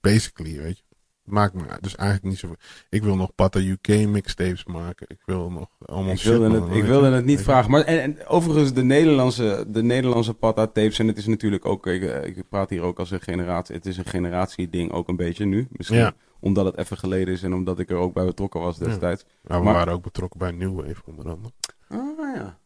Basically, 0.00 0.58
weet 0.58 0.76
je. 0.76 0.84
Maakt 1.26 1.54
me 1.54 1.62
dus 1.80 1.94
eigenlijk 1.96 2.28
niet 2.28 2.38
zo. 2.38 2.54
Ik 2.90 3.02
wil 3.02 3.16
nog 3.16 3.34
Pata 3.34 3.60
UK 3.60 3.88
mixtapes 3.88 4.64
maken. 4.64 5.06
Ik 5.08 5.20
wil 5.24 5.50
nog 5.50 5.68
allemaal 5.84 6.12
Ik 6.12 6.20
wilde 6.22 6.60
het, 6.60 6.74
ik 6.76 6.84
wilde 6.84 7.10
het 7.10 7.24
niet 7.24 7.40
vragen. 7.40 7.70
Maar 7.70 7.82
en, 7.82 8.02
en 8.02 8.26
overigens, 8.26 8.72
de 8.72 8.82
Nederlandse, 8.82 9.64
de 9.68 9.82
Nederlandse 9.82 10.34
Pata 10.34 10.66
tapes. 10.66 10.98
En 10.98 11.06
het 11.06 11.18
is 11.18 11.26
natuurlijk 11.26 11.64
ook. 11.64 11.86
Ik, 11.86 12.02
eh, 12.02 12.24
ik 12.24 12.48
praat 12.48 12.70
hier 12.70 12.82
ook 12.82 12.98
als 12.98 13.10
een 13.10 13.20
generatie. 13.20 13.74
Het 13.74 13.86
is 13.86 13.96
een 13.96 14.06
generatieding 14.06 14.92
ook 14.92 15.08
een 15.08 15.16
beetje 15.16 15.44
nu. 15.44 15.66
Misschien 15.70 15.98
Ja. 15.98 16.12
omdat 16.40 16.64
het 16.64 16.76
even 16.76 16.98
geleden 16.98 17.34
is 17.34 17.42
en 17.42 17.54
omdat 17.54 17.78
ik 17.78 17.90
er 17.90 17.96
ook 17.96 18.14
bij 18.14 18.24
betrokken 18.24 18.60
was 18.60 18.78
Ja. 18.78 18.84
destijds. 18.84 19.24
Maar 19.42 19.58
we 19.58 19.64
Maar- 19.64 19.74
waren 19.74 19.92
ook 19.92 20.02
betrokken 20.02 20.38
bij 20.38 20.50
New 20.50 20.74
Wave 20.80 21.02
onder 21.04 21.28
andere. 21.30 21.52
Ah 21.88 22.34
ja. 22.36 22.58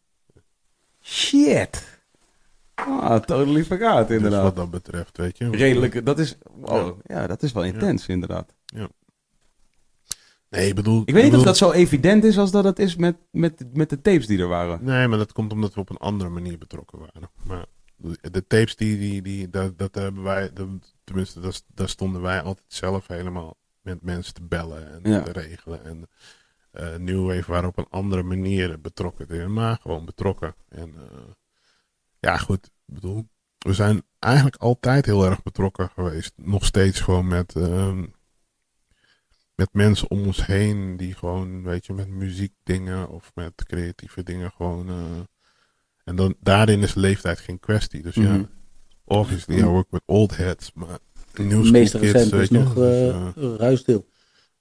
Shit. 1.02 1.99
Ah, 2.86 3.20
totally 3.22 3.64
forgot 3.64 4.08
Dus 4.08 4.16
inderdaad. 4.16 4.42
wat 4.42 4.56
dat 4.56 4.70
betreft, 4.70 5.16
weet 5.16 5.38
je. 5.38 5.50
Redelijk, 5.50 6.06
dat 6.06 6.18
is, 6.18 6.36
wow, 6.54 6.98
ja. 7.04 7.26
dat 7.26 7.42
is 7.42 7.52
wel 7.52 7.64
intens 7.64 8.06
inderdaad. 8.06 8.54
Nee, 10.48 10.68
ik 10.68 10.74
bedoel. 10.74 11.02
Ik 11.04 11.14
weet 11.14 11.24
niet 11.24 11.34
of 11.34 11.42
dat 11.42 11.56
zo 11.56 11.70
evident 11.72 12.24
is 12.24 12.38
als 12.38 12.50
dat 12.50 12.64
het 12.64 12.78
is 12.78 12.96
met, 12.96 13.16
met, 13.30 13.64
met 13.72 13.90
de 13.90 14.00
tapes 14.00 14.26
die 14.26 14.38
er 14.38 14.48
waren. 14.48 14.84
Nee, 14.84 15.08
maar 15.08 15.18
dat 15.18 15.32
komt 15.32 15.52
omdat 15.52 15.74
we 15.74 15.80
op 15.80 15.90
een 15.90 15.96
andere 15.96 16.30
manier 16.30 16.58
betrokken 16.58 16.98
waren. 16.98 17.30
Maar 17.44 17.64
de- 18.30 18.46
tapes 18.46 18.76
die, 18.76 18.98
die, 18.98 19.22
die 19.22 19.50
dat, 19.50 19.78
dat 19.78 19.94
hebben 19.94 20.22
wij, 20.22 20.50
tenminste, 21.04 21.40
dat, 21.40 21.64
daar 21.74 21.88
stonden 21.88 22.22
wij 22.22 22.42
altijd 22.42 22.66
zelf 22.72 23.06
helemaal 23.06 23.56
met 23.80 24.02
mensen 24.02 24.34
te 24.34 24.42
bellen 24.42 24.92
en 25.04 25.10
Ja. 25.12 25.22
te 25.22 25.32
regelen. 25.32 25.84
En 25.84 26.08
eh 26.70 26.94
New 26.96 27.26
Wave 27.26 27.50
waren 27.52 27.68
op 27.68 27.78
een 27.78 27.90
andere 27.90 28.22
manier 28.22 28.80
betrokken, 28.80 29.52
maar 29.52 29.78
gewoon 29.82 30.04
betrokken. 30.04 30.54
En 30.68 30.94
eh, 30.96 31.18
ja, 32.20 32.36
goed, 32.36 32.66
ik 32.66 32.94
bedoel, 32.94 33.28
we 33.58 33.72
zijn 33.74 34.02
eigenlijk 34.18 34.56
altijd 34.56 35.06
heel 35.06 35.24
erg 35.24 35.42
betrokken 35.42 35.90
geweest. 35.90 36.32
Nog 36.36 36.64
steeds 36.64 37.00
gewoon 37.00 37.26
met, 37.28 37.56
ehm, 37.56 38.04
met 39.54 39.68
mensen 39.72 40.10
om 40.10 40.26
ons 40.26 40.46
heen 40.46 40.96
die 40.96 41.14
gewoon, 41.14 41.62
weet 41.62 41.86
je, 41.86 41.92
met 41.92 42.08
muziekdingen 42.08 43.08
of 43.08 43.30
met 43.34 43.64
creatieve 43.64 44.22
dingen 44.22 44.50
gewoon. 44.50 44.88
eh, 44.88 45.20
en 46.04 46.16
dan, 46.16 46.34
daarin 46.40 46.82
is 46.82 46.94
leeftijd 46.94 47.38
geen 47.40 47.60
kwestie. 47.60 48.02
Dus 48.02 48.14
Mhm. 48.16 48.26
ja, 48.34 48.48
obviously, 49.04 49.58
I 49.58 49.64
work 49.64 49.90
with 49.90 50.02
old 50.06 50.36
heads, 50.36 50.72
maar 50.72 50.98
school 51.32 51.70
meest 51.70 51.92
kids, 51.98 52.12
recent 52.12 52.32
is 52.32 52.50
nog 52.50 52.74
Dus, 52.74 53.10
eh, 53.12 53.28
Ruisdeel. 53.56 54.06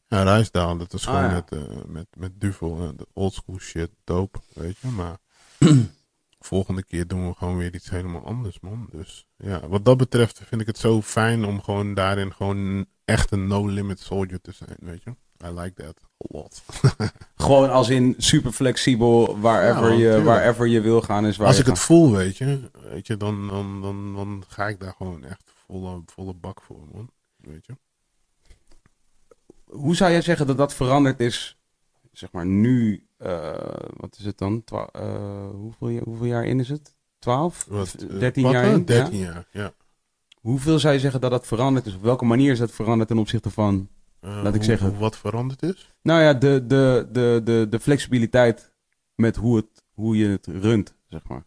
ja, 0.08 0.24
Ruisdaal, 0.24 0.78
dat 0.78 0.94
is 0.94 1.08
Ah, 1.08 1.14
gewoon 1.14 1.30
ja. 1.30 1.46
met, 1.50 1.88
met, 1.88 2.08
met 2.18 2.40
Duvel, 2.42 2.96
de 2.96 3.08
old 3.14 3.34
school 3.34 3.60
shit, 3.60 3.90
dope, 4.04 4.40
weet 4.54 4.78
je. 4.78 4.88
Maar 4.88 5.18
volgende 6.40 6.84
keer 6.84 7.08
doen 7.08 7.28
we 7.28 7.36
gewoon 7.36 7.58
weer 7.58 7.74
iets 7.74 7.90
helemaal 7.90 8.26
anders, 8.26 8.60
man. 8.60 8.90
Dus 8.92 9.28
ja, 9.38 9.68
wat 9.68 9.86
dat 9.86 9.98
betreft 9.98 10.42
vind 10.46 10.62
ik 10.62 10.68
het 10.68 10.78
zo 10.78 11.02
fijn 11.02 11.46
om 11.46 11.62
gewoon 11.62 11.94
daarin 11.94 12.34
gewoon 12.34 12.86
echt 13.06 13.32
een 13.32 13.48
no-limit 13.48 14.00
soldier 14.00 14.42
te 14.42 14.52
zijn, 14.52 14.78
weet 14.80 15.04
je. 15.04 15.16
I 15.46 15.52
like 15.60 15.74
that 15.74 15.96
a 16.04 16.38
lot. 16.38 16.62
Gewoon 17.36 17.70
als 17.70 17.90
in 17.90 18.16
super 18.18 18.52
flexibel, 18.52 19.40
wherever, 19.40 19.94
Ja, 19.94 20.16
je, 20.16 20.24
wherever 20.24 20.68
je 20.68 20.82
wil 20.82 21.02
gaan 21.02 21.26
is 21.26 21.38
waar 21.38 21.48
Als 21.48 21.60
ik 21.60 21.66
het 21.66 21.80
voel, 21.80 22.12
weet 22.12 22.38
je, 22.38 22.70
weet 22.90 23.08
je 23.08 23.18
dan, 23.18 23.48
dan, 23.48 23.82
dan, 23.82 24.16
dan 24.16 24.44
ga 24.48 24.68
ik 24.68 24.80
daar 24.80 24.94
gewoon 24.98 25.24
echt 25.24 25.54
volle, 25.66 26.02
volle 26.06 26.34
bak 26.34 26.62
voor, 26.62 26.88
man. 26.94 27.12
Weet 27.36 27.66
je. 27.66 27.78
Hoe 29.66 29.96
zou 29.96 30.12
jij 30.12 30.22
zeggen 30.22 30.48
dat 30.48 30.58
dat 30.58 30.74
veranderd 30.74 31.20
is, 31.20 31.59
zeg 32.20 32.32
maar 32.32 32.46
nu, 32.46 33.08
eh, 33.18 33.54
wat 33.98 34.16
is 34.20 34.26
het 34.26 34.38
dan? 34.38 34.64
Twa- 34.64 34.90
eh, 34.92 35.50
hoeveel, 35.50 35.90
jaar- 35.90 36.04
hoeveel 36.04 36.26
jaar 36.26 36.46
in 36.46 36.60
is 36.60 36.70
het? 36.70 36.96
12? 37.20 37.66
Wat, 37.70 37.94
eh, 37.94 38.20
13 38.20 38.44
wat, 38.44 38.52
jaar 38.52 38.64
eh? 38.64 38.72
in? 38.72 38.86
13 38.86 39.18
Ja? 39.20 39.26
jaar, 39.26 39.48
ja. 39.52 39.74
Hoeveel 40.40 40.80
zou 40.80 40.94
je 40.94 41.00
zeggen 41.00 41.22
dat 41.22 41.32
dat 41.32 41.48
veranderd 41.48 41.86
is? 41.86 41.96
Op 41.96 42.02
welke 42.02 42.26
manier 42.26 42.52
is 42.52 42.60
dat 42.60 42.72
veranderd 42.72 43.10
ten 43.10 43.18
opzichte 43.18 43.50
van, 43.50 43.90
Laat 44.22 44.46
ik 44.48 44.54
hoe- 44.54 44.64
zeggen. 44.64 44.98
wat 45.00 45.18
veranderd 45.18 45.64
is? 45.64 45.94
nou 46.02 46.22
ja, 46.22 46.34
de, 46.34 46.66
de, 46.68 47.08
de, 47.12 47.42
de, 47.44 47.68
de 47.70 47.80
flexibiliteit 47.80 48.74
met 49.16 49.36
hoe, 49.36 49.56
het, 49.56 49.84
hoe 49.94 50.18
je 50.18 50.28
het 50.28 50.48
runt, 50.48 50.96
zeg 51.08 51.28
maar. 51.28 51.46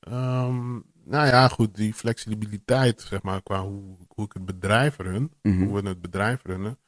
Ehm, 0.00 0.72
nou 1.04 1.26
ja, 1.26 1.48
goed, 1.48 1.74
die 1.76 1.94
flexibiliteit, 1.94 3.00
zeg 3.00 3.22
maar, 3.22 3.42
qua 3.42 3.62
hoe, 3.62 3.82
hoe 4.08 4.24
ik 4.24 4.32
het 4.32 4.44
bedrijf 4.44 4.96
run, 4.98 5.32
Mhm. 5.42 5.62
hoe 5.64 5.82
we 5.82 5.88
het 5.88 6.00
bedrijf 6.00 6.42
runnen, 6.44 6.78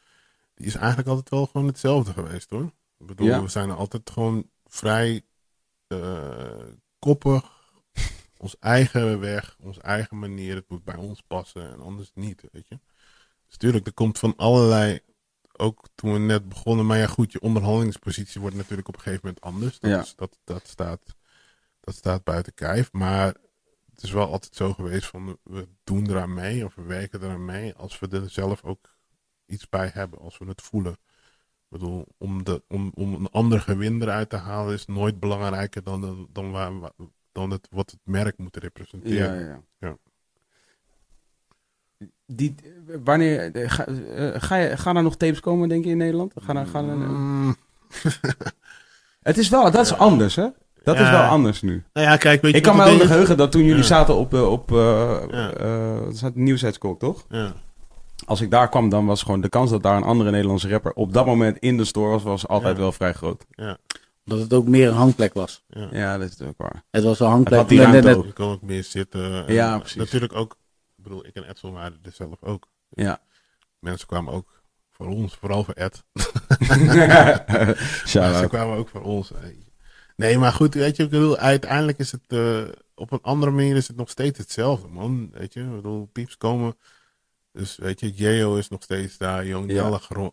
die 0.55 0.67
is 0.67 0.75
eigenlijk 0.75 1.09
altijd 1.09 1.29
wel 1.31 1.47
gewoon 1.47 1.67
hetzelfde 1.67 2.13
geweest 2.13 2.51
hoor. 2.51 2.73
Ik 3.03 3.09
bedoel, 3.09 3.27
Ja. 3.27 3.43
we 3.43 3.49
zijn 3.49 3.71
altijd 3.71 4.11
gewoon 4.11 4.51
vrij 4.65 5.23
eh, 5.87 6.67
koppig, 6.99 7.73
ons 8.39 8.59
eigen 8.59 9.21
weg, 9.21 9.57
onze 9.61 9.81
eigen 9.81 10.19
manier, 10.19 10.55
het 10.55 10.69
moet 10.69 10.85
bij 10.85 10.97
ons 10.97 11.23
passen 11.27 11.73
en 11.73 11.81
anders 11.81 12.11
niet, 12.15 12.43
weet 12.53 12.69
je. 12.69 12.79
Dus 13.47 13.53
natuurlijk, 13.53 13.87
er 13.87 13.93
komt 13.93 14.19
van 14.19 14.37
allerlei, 14.37 15.01
ook 15.53 15.87
toen 15.95 16.13
we 16.13 16.19
net 16.19 16.49
begonnen, 16.49 16.87
maar 16.87 16.99
ja 16.99 17.07
goed, 17.07 17.33
je 17.33 17.41
onderhandelingspositie 17.41 18.41
wordt 18.41 18.57
natuurlijk 18.57 18.89
op 18.89 18.95
een 18.95 19.01
gegeven 19.01 19.27
moment 19.27 19.45
anders. 19.45 19.79
Dat, 19.79 19.91
Ja. 19.91 20.01
is, 20.01 20.15
dat, 20.17 20.39
dat, 20.45 20.67
staat, 20.69 21.17
dat 21.81 21.95
staat 21.95 22.25
buiten 22.25 22.55
kijf, 22.55 22.93
maar 22.93 23.27
het 23.95 24.03
is 24.03 24.11
wel 24.11 24.31
altijd 24.33 24.55
zo 24.55 24.73
geweest 24.73 25.07
van 25.07 25.39
we 25.43 25.69
doen 25.85 26.11
eraan 26.11 26.35
mee 26.35 26.65
of 26.65 26.75
we 26.75 26.83
werken 26.83 27.23
eraan 27.23 27.45
mee 27.45 27.75
als 27.75 27.99
we 27.99 28.09
er 28.09 28.31
zelf 28.31 28.65
ook 28.65 28.95
iets 29.47 29.69
bij 29.69 29.91
hebben, 29.95 30.19
als 30.19 30.39
we 30.39 30.45
het 30.45 30.63
voelen. 30.63 30.97
Ik 31.73 31.79
bedoel, 31.79 32.07
om, 32.19 32.45
de, 32.45 32.63
om, 32.69 32.93
om 32.95 33.15
een 33.15 33.29
ander 33.31 33.61
gewin 33.61 34.03
eruit 34.03 34.29
te 34.31 34.37
halen 34.37 34.75
is 34.75 34.87
nooit 34.87 35.21
belangrijker 35.21 35.83
dan, 35.83 36.01
dan, 36.01 36.27
dan, 36.33 36.51
waar, 36.51 36.71
dan 37.33 37.51
het, 37.51 37.69
wat 37.71 37.91
het 37.91 38.01
merk 38.05 38.39
moet 38.39 38.57
representeren. 38.57 39.41
Ja, 39.41 39.47
ja. 39.49 39.61
Ja. 39.79 39.97
Die, 42.27 42.55
wanneer, 43.05 43.53
eh, 43.55 43.71
ga, 43.71 43.87
eh, 43.87 44.43
ga, 44.43 44.57
je, 44.57 44.77
gaan 44.77 44.97
er 44.97 45.03
nog 45.03 45.17
tapes 45.17 45.41
komen, 45.41 45.69
denk 45.69 45.85
je, 45.85 45.91
in 45.91 45.97
Nederland? 45.97 46.33
Gaan 46.41 46.57
er, 46.57 46.67
gaan 46.67 46.89
er, 46.89 46.97
Mm, 46.97 47.57
het 49.29 49.39
is 49.39 49.49
wel, 49.49 49.71
dat 49.71 49.85
is 49.87 49.95
anders, 49.97 50.37
hè? 50.37 50.49
Dat 50.83 50.99
is 50.99 51.11
wel 51.11 51.23
anders 51.23 51.63
nu. 51.63 51.85
nou 51.93 52.07
ja, 52.07 52.17
kijk, 52.17 52.43
weet 52.43 52.51
je 52.51 52.57
Ik 52.57 52.63
kan 52.63 52.77
me 52.77 52.85
wel 52.85 52.99
geheugen 52.99 53.37
dat 53.37 53.53
toen 53.53 53.63
jullie 53.65 53.77
Ja. 53.83 53.87
zaten 53.87 54.17
op, 54.17 54.35
eh, 54.35 54.51
op 54.51 54.73
eh 54.73 55.23
Ja. 55.31 55.53
eh, 55.53 56.27
Nieuwsheidskok, 56.35 56.99
toch? 57.01 57.25
Ja. 57.29 57.53
Als 58.25 58.41
ik 58.41 58.51
daar 58.51 58.69
kwam, 58.69 58.89
dan 58.89 59.07
was 59.07 59.23
gewoon 59.23 59.41
de 59.41 59.49
kans 59.49 59.71
dat 59.71 59.83
daar 59.83 59.97
een 59.97 60.03
andere 60.03 60.31
Nederlandse 60.31 60.69
rapper 60.69 60.93
op 60.93 61.13
dat 61.13 61.27
moment 61.27 61.59
in 61.59 61.77
de 61.77 61.85
store 61.85 62.11
was, 62.11 62.23
was 62.23 62.49
altijd 62.49 62.75
Ja. 62.77 62.81
wel 62.83 62.93
vrij 62.93 63.13
groot. 63.13 63.45
Ja, 63.51 63.79
Dat 64.25 64.39
het 64.39 64.53
ook 64.53 64.67
meer 64.67 64.89
een 64.89 64.95
hangplek 64.95 65.35
was. 65.35 65.63
ja. 65.69 65.89
Ja, 65.93 66.19
dat 66.19 66.31
is 66.31 66.41
ook 66.47 66.55
waar. 66.57 66.85
Het 66.91 67.03
was 67.05 67.21
een 67.21 67.27
Het 67.27 67.35
hangplek. 67.35 67.59
had 67.59 67.69
die. 67.69 67.81
Je 68.27 68.33
kan 68.33 68.51
ook 68.51 68.63
meer 68.63 68.85
zitten. 68.85 69.47
En 69.47 69.53
Ja, 69.55 69.79
precies. 69.79 69.97
Natuurlijk 69.97 70.33
ook, 70.35 70.57
ik 70.97 71.03
bedoel, 71.03 71.27
ik 71.27 71.35
en 71.35 71.49
Edsel 71.49 71.73
waren 71.73 71.99
er 72.03 72.13
zelf 72.13 72.43
ook. 72.43 72.67
Ja. 72.89 73.19
Mensen 73.79 74.07
kwamen 74.07 74.33
ook 74.33 74.63
voor 74.91 75.07
ons, 75.07 75.35
vooral 75.35 75.65
voor 75.65 75.75
Ed. 75.75 76.05
Shout 78.07 78.25
Maar 78.25 78.33
ze 78.35 78.41
out. 78.41 78.49
kwamen 78.49 78.77
ook 78.77 78.89
voor 78.89 79.03
ons. 79.03 79.33
Nee, 80.17 80.39
maar 80.39 80.53
goed, 80.53 80.75
weet 80.75 80.97
je, 80.97 81.03
ik 81.03 81.11
bedoel, 81.11 81.37
uiteindelijk 81.37 81.99
is 81.99 82.13
het 82.13 82.23
eh, 82.27 82.63
op 82.95 83.13
een 83.13 83.23
andere 83.23 83.53
manier 83.53 83.77
is 83.77 83.89
het 83.89 83.97
nog 83.97 84.11
steeds 84.11 84.39
hetzelfde, 84.39 84.89
man. 84.89 85.31
Weet 85.33 85.53
je, 85.53 85.61
ik 85.61 85.75
bedoel, 85.75 86.09
pieps 86.13 86.37
komen. 86.37 86.75
Dus 87.53 87.77
weet 87.77 88.01
je, 88.01 88.11
Jeo 88.11 88.57
is 88.57 88.69
nog 88.69 88.83
steeds 88.83 89.17
daar, 89.19 89.47
Jong 89.47 89.73
Ja. 89.73 89.99
Ro- 90.09 90.31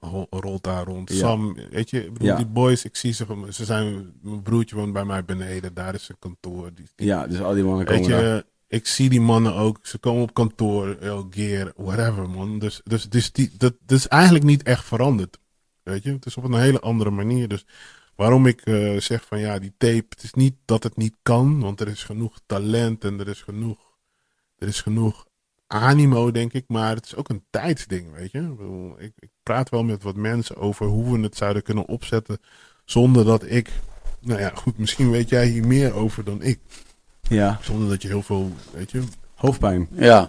ro- 0.00 0.26
rolt 0.30 0.62
daar 0.62 0.84
rond. 0.84 1.10
Ja. 1.10 1.16
Sam, 1.16 1.54
weet 1.70 1.90
je, 1.90 2.04
ik 2.04 2.12
bedoel, 2.12 2.28
Ja. 2.28 2.36
die 2.36 2.46
boys, 2.46 2.84
ik 2.84 2.96
zie 2.96 3.12
ze, 3.12 3.26
ze 3.50 3.64
zijn, 3.64 4.12
mijn 4.22 4.42
broertje 4.42 4.76
woont 4.76 4.92
bij 4.92 5.04
mij 5.04 5.24
beneden, 5.24 5.74
daar 5.74 5.94
is 5.94 6.04
zijn 6.04 6.18
kantoor. 6.18 6.74
Die, 6.74 6.86
die- 6.96 7.06
Ja, 7.06 7.26
dus 7.26 7.40
al 7.40 7.54
die 7.54 7.64
mannen 7.64 7.86
Weet 7.86 8.00
komen 8.00 8.10
daar. 8.22 8.34
je, 8.34 8.46
ik 8.68 8.86
zie 8.86 9.08
die 9.08 9.20
mannen 9.20 9.54
ook. 9.54 9.78
Ze 9.82 9.98
komen 9.98 10.22
op 10.22 10.34
kantoor, 10.34 10.96
Gear, 11.30 11.72
whatever, 11.76 12.28
man. 12.30 12.58
Dus, 12.58 12.80
dus, 12.84 13.08
dus 13.08 13.32
die, 13.32 13.50
dat, 13.56 13.74
dat 13.86 13.98
is 13.98 14.06
eigenlijk 14.08 14.44
niet 14.44 14.62
echt 14.62 14.84
veranderd. 14.84 15.38
Weet 15.82 16.02
je, 16.02 16.12
het 16.12 16.26
is 16.26 16.36
op 16.36 16.44
een 16.44 16.54
hele 16.60 16.80
andere 16.80 17.10
manier. 17.10 17.48
Dus 17.48 17.66
waarom 18.16 18.46
ik 18.46 18.60
eh, 18.60 19.00
zeg 19.00 19.24
van 19.26 19.38
ja, 19.40 19.58
die 19.58 19.74
tape, 19.78 20.06
het 20.08 20.22
is 20.22 20.32
niet 20.32 20.54
dat 20.64 20.82
het 20.82 20.96
niet 20.96 21.16
kan, 21.22 21.60
want 21.60 21.80
er 21.80 21.88
is 21.88 22.02
genoeg 22.04 22.38
talent 22.46 23.04
en 23.04 23.20
er 23.20 23.28
is 23.28 23.42
genoeg, 23.42 23.78
er 24.58 24.68
is 24.68 24.80
genoeg 24.80 25.26
animo, 25.68 26.30
denk 26.30 26.52
ik. 26.52 26.64
Maar 26.68 26.94
het 26.94 27.04
is 27.04 27.14
ook 27.16 27.28
een 27.28 27.44
tijdsding, 27.50 28.12
weet 28.12 28.32
je. 28.32 28.38
Ik, 28.38 28.56
bedoel, 28.56 29.00
ik, 29.00 29.12
ik 29.18 29.30
praat 29.42 29.68
wel 29.68 29.84
met 29.84 30.02
wat 30.02 30.16
mensen 30.16 30.56
over 30.56 30.86
hoe 30.86 31.16
we 31.16 31.22
het 31.22 31.36
zouden 31.36 31.62
kunnen 31.62 31.86
opzetten 31.86 32.38
zonder 32.84 33.24
dat 33.24 33.50
ik, 33.50 33.70
nou 34.20 34.40
ja, 34.40 34.50
goed, 34.54 34.78
misschien 34.78 35.10
weet 35.10 35.28
jij 35.28 35.46
hier 35.46 35.66
meer 35.66 35.92
over 35.92 36.24
dan 36.24 36.42
ik. 36.42 36.60
Ja, 37.28 37.58
Zonder 37.62 37.88
dat 37.88 38.02
je 38.02 38.08
heel 38.08 38.22
veel, 38.22 38.52
weet 38.72 38.90
je. 38.90 39.02
Hoofdpijn. 39.38 39.88
Ja. 39.98 40.26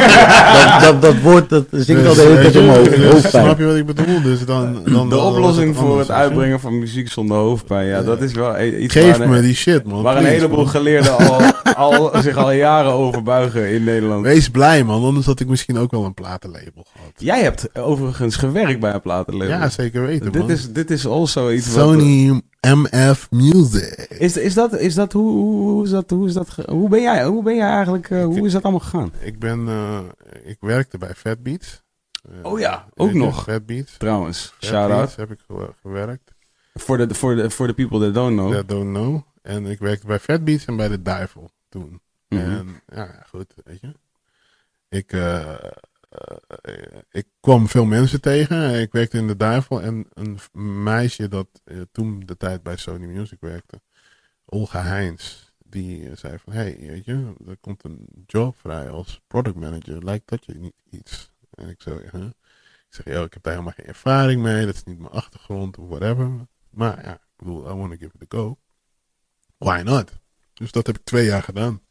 dat, 0.52 0.80
dat, 0.82 1.02
dat 1.02 1.20
woord, 1.22 1.48
dat 1.48 1.64
zingt 1.70 2.06
al 2.06 2.14
de 2.14 2.20
hele 2.20 2.34
tijd 2.40 2.52
dus 2.52 3.04
Hoofdpijn. 3.12 3.44
snap 3.44 3.58
je 3.58 3.64
wat 3.64 3.76
ik 3.76 3.86
bedoel? 3.86 4.22
Dus 4.22 4.44
dan, 4.44 4.82
dan, 4.84 5.08
De 5.08 5.18
oplossing 5.18 5.68
het 5.68 5.78
voor 5.78 5.98
het 5.98 6.10
uitbrengen 6.10 6.60
van 6.60 6.78
muziek 6.78 7.08
zonder 7.10 7.36
hoofdpijn. 7.36 7.86
Ja, 7.86 7.96
Ja. 7.96 8.02
dat 8.02 8.20
is 8.22 8.32
wel 8.32 8.56
e- 8.56 8.76
iets 8.78 8.92
Geef 8.94 9.16
waar, 9.16 9.28
me 9.28 9.40
die 9.40 9.54
shit, 9.54 9.84
man. 9.84 10.02
waar 10.02 10.16
een 10.16 10.24
heleboel 10.24 10.56
man. 10.56 10.68
geleerden 10.68 11.16
al, 11.18 11.40
al, 12.12 12.22
zich 12.22 12.36
al 12.36 12.52
jaren 12.52 12.92
over 12.92 13.22
buigen 13.22 13.70
in 13.72 13.84
Nederland. 13.84 14.22
Wees 14.22 14.48
blij, 14.50 14.84
man. 14.84 15.04
Anders 15.04 15.26
had 15.26 15.40
ik 15.40 15.48
misschien 15.48 15.78
ook 15.78 15.90
wel 15.90 16.04
een 16.04 16.14
platenlabel 16.14 16.86
gehad. 16.92 17.10
Jij 17.16 17.42
hebt 17.42 17.68
overigens 17.78 18.36
gewerkt 18.36 18.80
bij 18.80 18.94
een 18.94 19.00
platenlabel. 19.00 19.48
Ja, 19.48 19.68
zeker 19.68 20.02
weten, 20.06 20.32
dit 20.32 20.40
man. 20.42 20.50
is, 20.50 20.72
dit 20.72 20.90
is 20.90 21.06
also 21.06 21.50
iets 21.50 21.74
wat... 21.74 21.84
Sony 21.84 22.40
MF 22.60 23.30
Music. 23.30 23.94
Is, 24.08 24.36
is 24.36 24.54
dat, 24.54 24.78
is 24.78 24.94
dat, 24.94 25.12
hoe, 25.12 25.30
hoe, 25.30 25.84
is 25.84 25.90
dat, 25.90 26.10
hoe 26.10 26.26
is 26.26 26.32
dat, 26.32 26.48
hoe 26.66 26.88
ben 26.88 27.00
jij, 27.02 27.24
hoe 27.24 27.42
ben 27.42 27.56
jij 27.56 27.68
eigenlijk, 27.68 28.10
eh, 28.10 28.24
hoe 28.24 28.46
is 28.46 28.52
dat 28.52 28.62
allemaal 28.62 28.80
gegaan? 28.80 29.12
Ik 29.20 29.38
ben, 29.38 29.68
eh, 29.68 30.00
ik 30.44 30.56
werkte 30.60 30.98
bij 30.98 31.14
Fat 31.14 31.42
Beats. 31.42 31.82
Eh, 32.22 32.50
Oh 32.52 32.58
ja, 32.58 32.88
ook 32.94 33.12
nog. 33.12 33.42
Fat 33.42 33.66
Beats. 33.66 33.96
Trouwens, 33.96 34.44
Fat 34.58 34.64
shout 34.68 34.90
out. 34.90 35.00
Beats 35.00 35.16
heb 35.16 35.30
ik 35.30 35.38
ge- 35.46 35.74
gewerkt. 35.80 36.32
Voor 36.74 36.96
de, 36.96 37.14
voor, 37.14 37.34
de, 37.36 37.50
voor 37.50 37.66
de 37.66 37.74
people 37.74 38.00
that 38.00 38.14
don't 38.14 38.36
know. 38.36 38.52
That 38.52 38.68
don't 38.68 38.88
know. 38.94 39.20
En 39.42 39.66
ik 39.66 39.78
werkte 39.78 40.06
bij 40.06 40.18
Fat 40.18 40.44
Beats 40.44 40.64
en 40.64 40.76
bij 40.76 40.88
de 40.88 41.02
Duivel 41.02 41.50
toen. 41.68 42.00
Mhm. 42.28 42.40
En 42.42 42.80
ja, 42.94 43.24
goed, 43.28 43.54
weet 43.64 43.80
je. 43.80 43.94
Ik, 44.88 45.12
ik 47.10 47.26
kwam 47.40 47.68
veel 47.68 47.84
mensen 47.84 48.20
tegen. 48.20 48.80
Ik 48.80 48.92
werkte 48.92 49.18
in 49.18 49.26
de 49.26 49.36
Duivel. 49.36 49.82
En 49.82 50.06
een 50.12 50.38
meisje 50.82 51.28
dat 51.28 51.48
eh, 51.64 51.80
toen 51.92 52.20
de 52.20 52.36
tijd 52.36 52.62
bij 52.62 52.76
Sony 52.76 53.06
Music 53.06 53.40
werkte, 53.40 53.80
Olga 54.44 54.82
Heins, 54.82 55.52
die 55.58 56.08
eh, 56.08 56.16
zei 56.16 56.38
van, 56.38 56.52
hey, 56.52 56.76
weet 56.80 57.04
je, 57.04 57.34
er 57.46 57.56
komt 57.56 57.84
een 57.84 58.08
job 58.26 58.58
vrij 58.58 58.90
als 58.90 59.20
product 59.26 59.56
manager. 59.56 60.04
Lijkt 60.04 60.28
dat 60.28 60.44
je 60.44 60.54
niet 60.54 60.82
iets? 60.90 61.32
En 61.50 61.68
ik 61.68 61.82
zo, 61.82 62.00
huh? 62.12 62.24
Ik 62.88 62.94
zeg, 62.94 63.06
ik 63.06 63.32
heb 63.32 63.42
daar 63.42 63.52
helemaal 63.52 63.74
geen 63.76 63.86
ervaring 63.86 64.42
mee. 64.42 64.66
Dat 64.66 64.74
is 64.74 64.84
niet 64.84 64.98
mijn 64.98 65.12
achtergrond 65.12 65.78
of 65.78 65.88
whatever. 65.88 66.46
Maar 66.70 67.04
ja, 67.04 67.14
ik 67.14 67.20
bedoel, 67.36 67.70
I 67.70 67.74
want 67.74 67.90
to 67.90 67.96
give 67.96 68.12
it 68.18 68.34
a 68.34 68.36
go. 68.36 68.58
Why 69.58 69.80
not? 69.84 70.12
Dus 70.54 70.72
dat 70.72 70.86
heb 70.86 70.98
ik 70.98 71.04
twee 71.04 71.24
jaar 71.24 71.42
gedaan. 71.42 71.82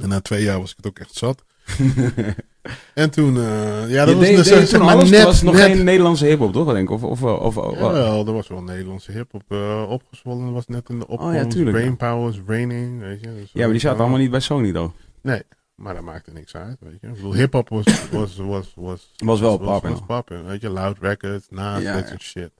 En 0.00 0.08
na 0.08 0.20
twee 0.20 0.42
jaar 0.42 0.60
was 0.60 0.70
ik 0.70 0.76
het 0.76 0.86
ook 0.86 0.98
echt 0.98 1.14
zat. 1.14 1.44
en 2.94 3.10
toen, 3.10 3.36
eh, 3.36 3.90
ja, 3.90 4.04
dat 4.04 4.08
je 4.08 4.14
was 4.14 4.26
deed, 4.26 4.36
dus, 4.36 4.48
deed 4.48 4.68
zeg 4.68 4.80
maar 4.80 4.96
net, 4.96 5.22
was 5.24 5.42
nog 5.42 5.54
net- 5.54 5.62
geen 5.64 5.84
Nederlandse 5.84 6.26
hip-hop, 6.26 6.52
toch? 6.52 6.72
Denk 6.72 6.88
ik? 6.88 6.90
Of, 6.90 7.02
of, 7.02 7.22
of, 7.22 7.56
of, 7.56 7.78
Jawel, 7.78 8.26
er 8.26 8.32
was 8.32 8.48
wel 8.48 8.62
Nederlandse 8.62 9.12
hip-hop 9.12 9.42
eh, 9.48 9.86
opgezwollen. 9.88 10.44
Dat 10.44 10.52
was 10.54 10.66
net 10.66 10.88
in 10.88 10.98
de 10.98 11.06
opkomst. 11.06 11.54
Oh 11.56 11.64
ja. 11.64 11.70
Brainpower 11.70 12.24
was 12.24 12.40
raining, 12.46 13.00
weet 13.00 13.20
je. 13.20 13.34
Dus 13.34 13.50
ja, 13.52 13.60
maar 13.62 13.70
die 13.70 13.78
zaten 13.80 13.96
eh, 13.96 14.02
allemaal 14.02 14.20
niet 14.20 14.30
bij 14.30 14.40
Sony, 14.40 14.72
dan. 14.72 14.94
Nee, 15.22 15.42
maar 15.74 15.94
dat 15.94 16.02
maakte 16.02 16.30
niks 16.32 16.54
uit, 16.56 16.76
weet 16.80 16.98
je. 17.00 17.06
Ik 17.06 17.14
bedoel, 17.14 17.34
hip-hop 17.34 17.68
was, 17.68 17.84
was, 18.10 18.36
was, 18.36 18.72
was, 18.76 19.12
Was 19.16 19.40
wel 19.40 19.58
was, 19.58 19.68
poppin'. 19.68 19.90
was 19.90 20.00
poppin', 20.06 20.44
weet 20.44 20.60
je. 20.60 20.68
Loud 20.70 20.96
Records, 21.00 21.46
naast, 21.50 21.82
Ja, 21.82 21.94
dat 21.94 22.08
soort 22.08 22.22
shit. 22.22 22.50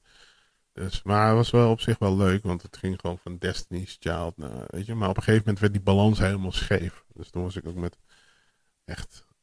Dus, 0.73 1.03
maar 1.05 1.27
het 1.27 1.37
was 1.37 1.51
wel 1.51 1.71
op 1.71 1.81
zich 1.81 1.99
wel 1.99 2.17
leuk, 2.17 2.43
want 2.43 2.63
het 2.63 2.77
ging 2.77 2.99
gewoon 3.01 3.19
van 3.19 3.37
Destiny's 3.39 3.97
Child 4.01 4.37
naar, 4.37 4.65
weet 4.67 4.87
je. 4.87 4.95
Maar 4.95 5.09
op 5.09 5.17
een 5.17 5.23
gegeven 5.23 5.43
moment 5.45 5.61
werd 5.61 5.73
die 5.73 5.83
balans 5.83 6.19
helemaal 6.19 6.53
scheef. 6.53 7.05
Dus 7.15 7.31
toen 7.31 7.43
was 7.43 7.57
ik 7.57 7.67
ook 7.67 7.75
met 7.75 7.99
echt 8.85 9.25
eh, 9.27 9.34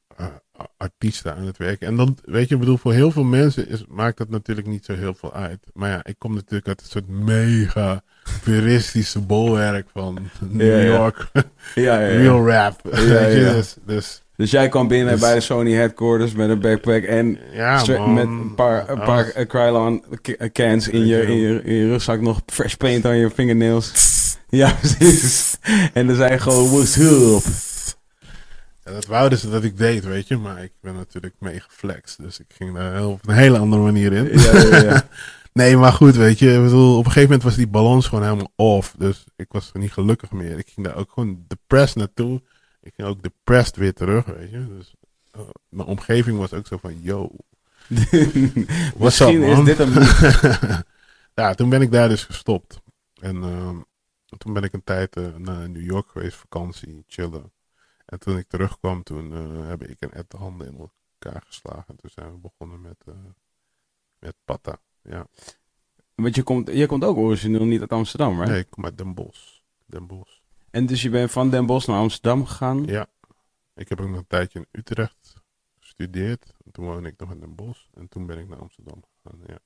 artiesten 0.78 1.36
aan 1.36 1.46
het 1.46 1.58
werken. 1.58 1.88
En 1.88 1.96
dan, 1.96 2.18
weet 2.26 2.48
je, 2.48 2.54
ik 2.54 2.60
bedoel, 2.60 2.78
voor 2.78 2.94
heel 2.94 3.12
veel 3.12 3.24
mensen 3.24 3.70
is, 3.70 3.84
maakt 3.90 4.18
dat 4.18 4.30
natuurlijk 4.30 4.68
niet 4.68 4.86
zo 4.86 4.94
heel 4.94 5.14
veel 5.14 5.34
uit. 5.34 5.60
Maar 5.74 5.90
ja, 5.90 6.00
ik 6.04 6.16
kom 6.18 6.34
natuurlijk 6.34 6.68
uit 6.68 6.82
een 6.82 6.88
soort 6.90 7.08
mega 7.08 8.02
puristische 8.44 9.20
bolwerk 9.20 9.88
van 9.94 10.18
New 10.50 10.68
Ja, 10.68 10.78
ja. 10.78 10.84
York. 10.84 11.28
Ja. 11.76 11.98
Real 12.18 12.48
rap. 12.50 12.82
Dus, 12.92 13.76
dus 13.86 14.22
Dus 14.36 14.52
jij 14.52 14.70
kwam 14.70 14.88
binnen 14.88 15.12
Dus- 15.14 15.22
bij 15.22 15.34
de 15.34 15.40
Sony 15.42 15.72
headquarters 15.74 16.34
met 16.34 16.50
een 16.50 16.60
backpack 16.60 17.04
en 17.04 17.40
man. 17.88 18.14
met 18.14 18.24
een 18.24 18.56
paar, 18.56 18.90
een 18.90 19.00
paar 19.00 19.46
Krylon 19.46 20.04
cans 20.54 20.88
in 20.88 21.06
je, 21.06 21.22
in, 21.22 21.36
je, 21.38 21.62
in 21.64 21.74
je 21.74 21.88
rugzak, 21.88 22.22
nog 22.22 22.42
fresh 22.46 22.74
paint 22.74 23.06
aan 23.06 23.18
je 23.18 23.30
fingernails. 23.30 23.92
Ja, 24.50 24.72
precies. 24.74 25.58
en 25.94 26.08
dan 26.08 26.16
zei 26.16 26.32
je 26.32 26.40
gewoon, 26.40 26.70
what's 26.72 26.98
up? 26.98 27.44
Ja, 28.84 28.92
dat 28.92 29.06
wouden 29.06 29.38
ze 29.38 29.50
dat 29.50 29.64
ik 29.64 29.78
deed, 29.78 30.04
weet 30.04 30.28
je. 30.28 30.38
Maar 30.38 30.64
ik 30.64 30.72
ben 30.82 30.94
natuurlijk 30.96 31.36
mee 31.40 31.60
geflext. 31.60 32.18
Dus 32.22 32.40
ik 32.40 32.46
ging 32.56 32.74
daar 32.76 32.94
heel- 32.96 33.12
op 33.12 33.28
een 33.28 33.36
hele 33.36 33.58
andere 33.58 33.82
manier 33.82 34.14
in. 34.14 34.40
Ja, 34.40 34.58
ja, 34.60 34.78
ja. 34.84 35.08
Nee, 35.54 35.78
maar 35.78 35.94
goed, 35.94 36.16
weet 36.16 36.40
je. 36.40 36.54
Ik 36.54 36.62
bedoel, 36.64 36.92
op 36.92 36.98
een 36.98 37.12
gegeven 37.12 37.30
moment 37.30 37.44
was 37.44 37.56
die 37.56 37.68
balans 37.68 38.08
gewoon 38.08 38.24
helemaal 38.24 38.52
off. 38.56 38.96
Dus 38.98 39.24
ik 39.36 39.52
was 39.52 39.70
er 39.74 39.80
niet 39.80 39.92
gelukkig 39.94 40.32
meer. 40.32 40.58
Ik 40.58 40.70
ging 40.70 40.86
daar 40.88 40.96
ook 40.96 41.12
gewoon 41.12 41.46
depressed 41.48 41.98
naartoe. 41.98 42.42
Ik 42.82 42.94
ging 42.96 43.08
ook 43.08 43.22
depressed 43.24 43.76
weer 43.76 43.94
terug, 43.94 44.26
weet 44.26 44.52
je. 44.52 44.68
Dus 44.78 44.94
eh, 45.32 45.42
mijn 45.70 45.88
omgeving 45.88 46.38
was 46.38 46.54
ook 46.54 46.68
zo 46.68 46.78
van, 46.78 47.02
yo. 47.02 47.30
Misschien 48.98 49.42
up, 49.44 49.50
is 49.50 49.56
man? 49.56 49.66
dit 49.66 49.80
een... 49.80 49.94
ja, 51.44 51.54
toen 51.54 51.70
ben 51.70 51.82
ik 51.82 51.92
daar 51.92 52.10
dus 52.10 52.24
gestopt. 52.24 52.82
En 53.22 53.44
ehm, 53.44 53.76
toen 54.38 54.54
ben 54.54 54.64
ik 54.64 54.74
een 54.74 54.84
tijd 54.84 55.16
eh, 55.16 55.24
naar 55.38 55.70
New 55.70 55.86
York 55.86 56.10
geweest, 56.10 56.36
vakantie, 56.38 57.04
chillen. 57.08 57.52
En 58.12 58.20
toen 58.20 58.38
ik 58.38 58.48
terugkwam, 58.48 59.04
toen 59.04 59.34
eh, 59.34 59.68
heb 59.68 59.84
ik 59.84 60.00
en 60.00 60.12
Ed 60.12 60.30
de 60.32 60.38
handen 60.38 60.68
in 60.68 60.78
elkaar 60.78 61.42
geslagen. 61.46 61.96
Toen 61.96 62.10
zijn 62.10 62.32
we 62.32 62.38
begonnen 62.38 62.82
met, 62.82 63.04
eh 63.06 63.14
met 64.20 64.36
Patta. 64.46 64.80
Ja. 65.02 65.28
Want 66.16 66.36
je 66.36 66.44
komt, 66.44 66.68
je 66.68 66.86
komt 66.86 67.04
ook 67.04 67.18
origineel 67.18 67.66
niet 67.66 67.80
uit 67.82 67.92
Amsterdam, 67.92 68.34
right? 68.34 68.50
Nee, 68.50 68.60
ik 68.60 68.70
kom 68.70 68.86
uit 68.86 68.98
Den 68.98 69.14
Bosch. 69.14 69.60
Den 69.86 70.08
Bosch. 70.08 70.40
En 70.70 70.86
dus 70.86 71.02
je 71.02 71.10
bent 71.10 71.32
van 71.32 71.50
Den 71.50 71.66
Bosch 71.66 71.88
naar 71.88 72.00
Amsterdam 72.00 72.46
gegaan. 72.46 72.86
Ja. 72.86 73.08
Ik 73.76 73.90
heb 73.90 74.02
ook 74.02 74.10
nog 74.10 74.18
een 74.18 74.28
tijdje 74.28 74.60
in 74.60 74.68
Utrecht 74.72 75.36
gestudeerd. 75.80 76.54
En 76.66 76.72
toen 76.72 76.86
woonde 76.86 77.10
ik 77.10 77.20
nog 77.20 77.32
in 77.32 77.40
Den 77.40 77.56
Bosch. 77.56 77.86
En 77.94 78.08
toen 78.08 78.26
ben 78.26 78.38
ik 78.38 78.48
naar 78.48 78.60
Amsterdam 78.60 79.04
gegaan. 79.04 79.40
Ja. 79.46 79.60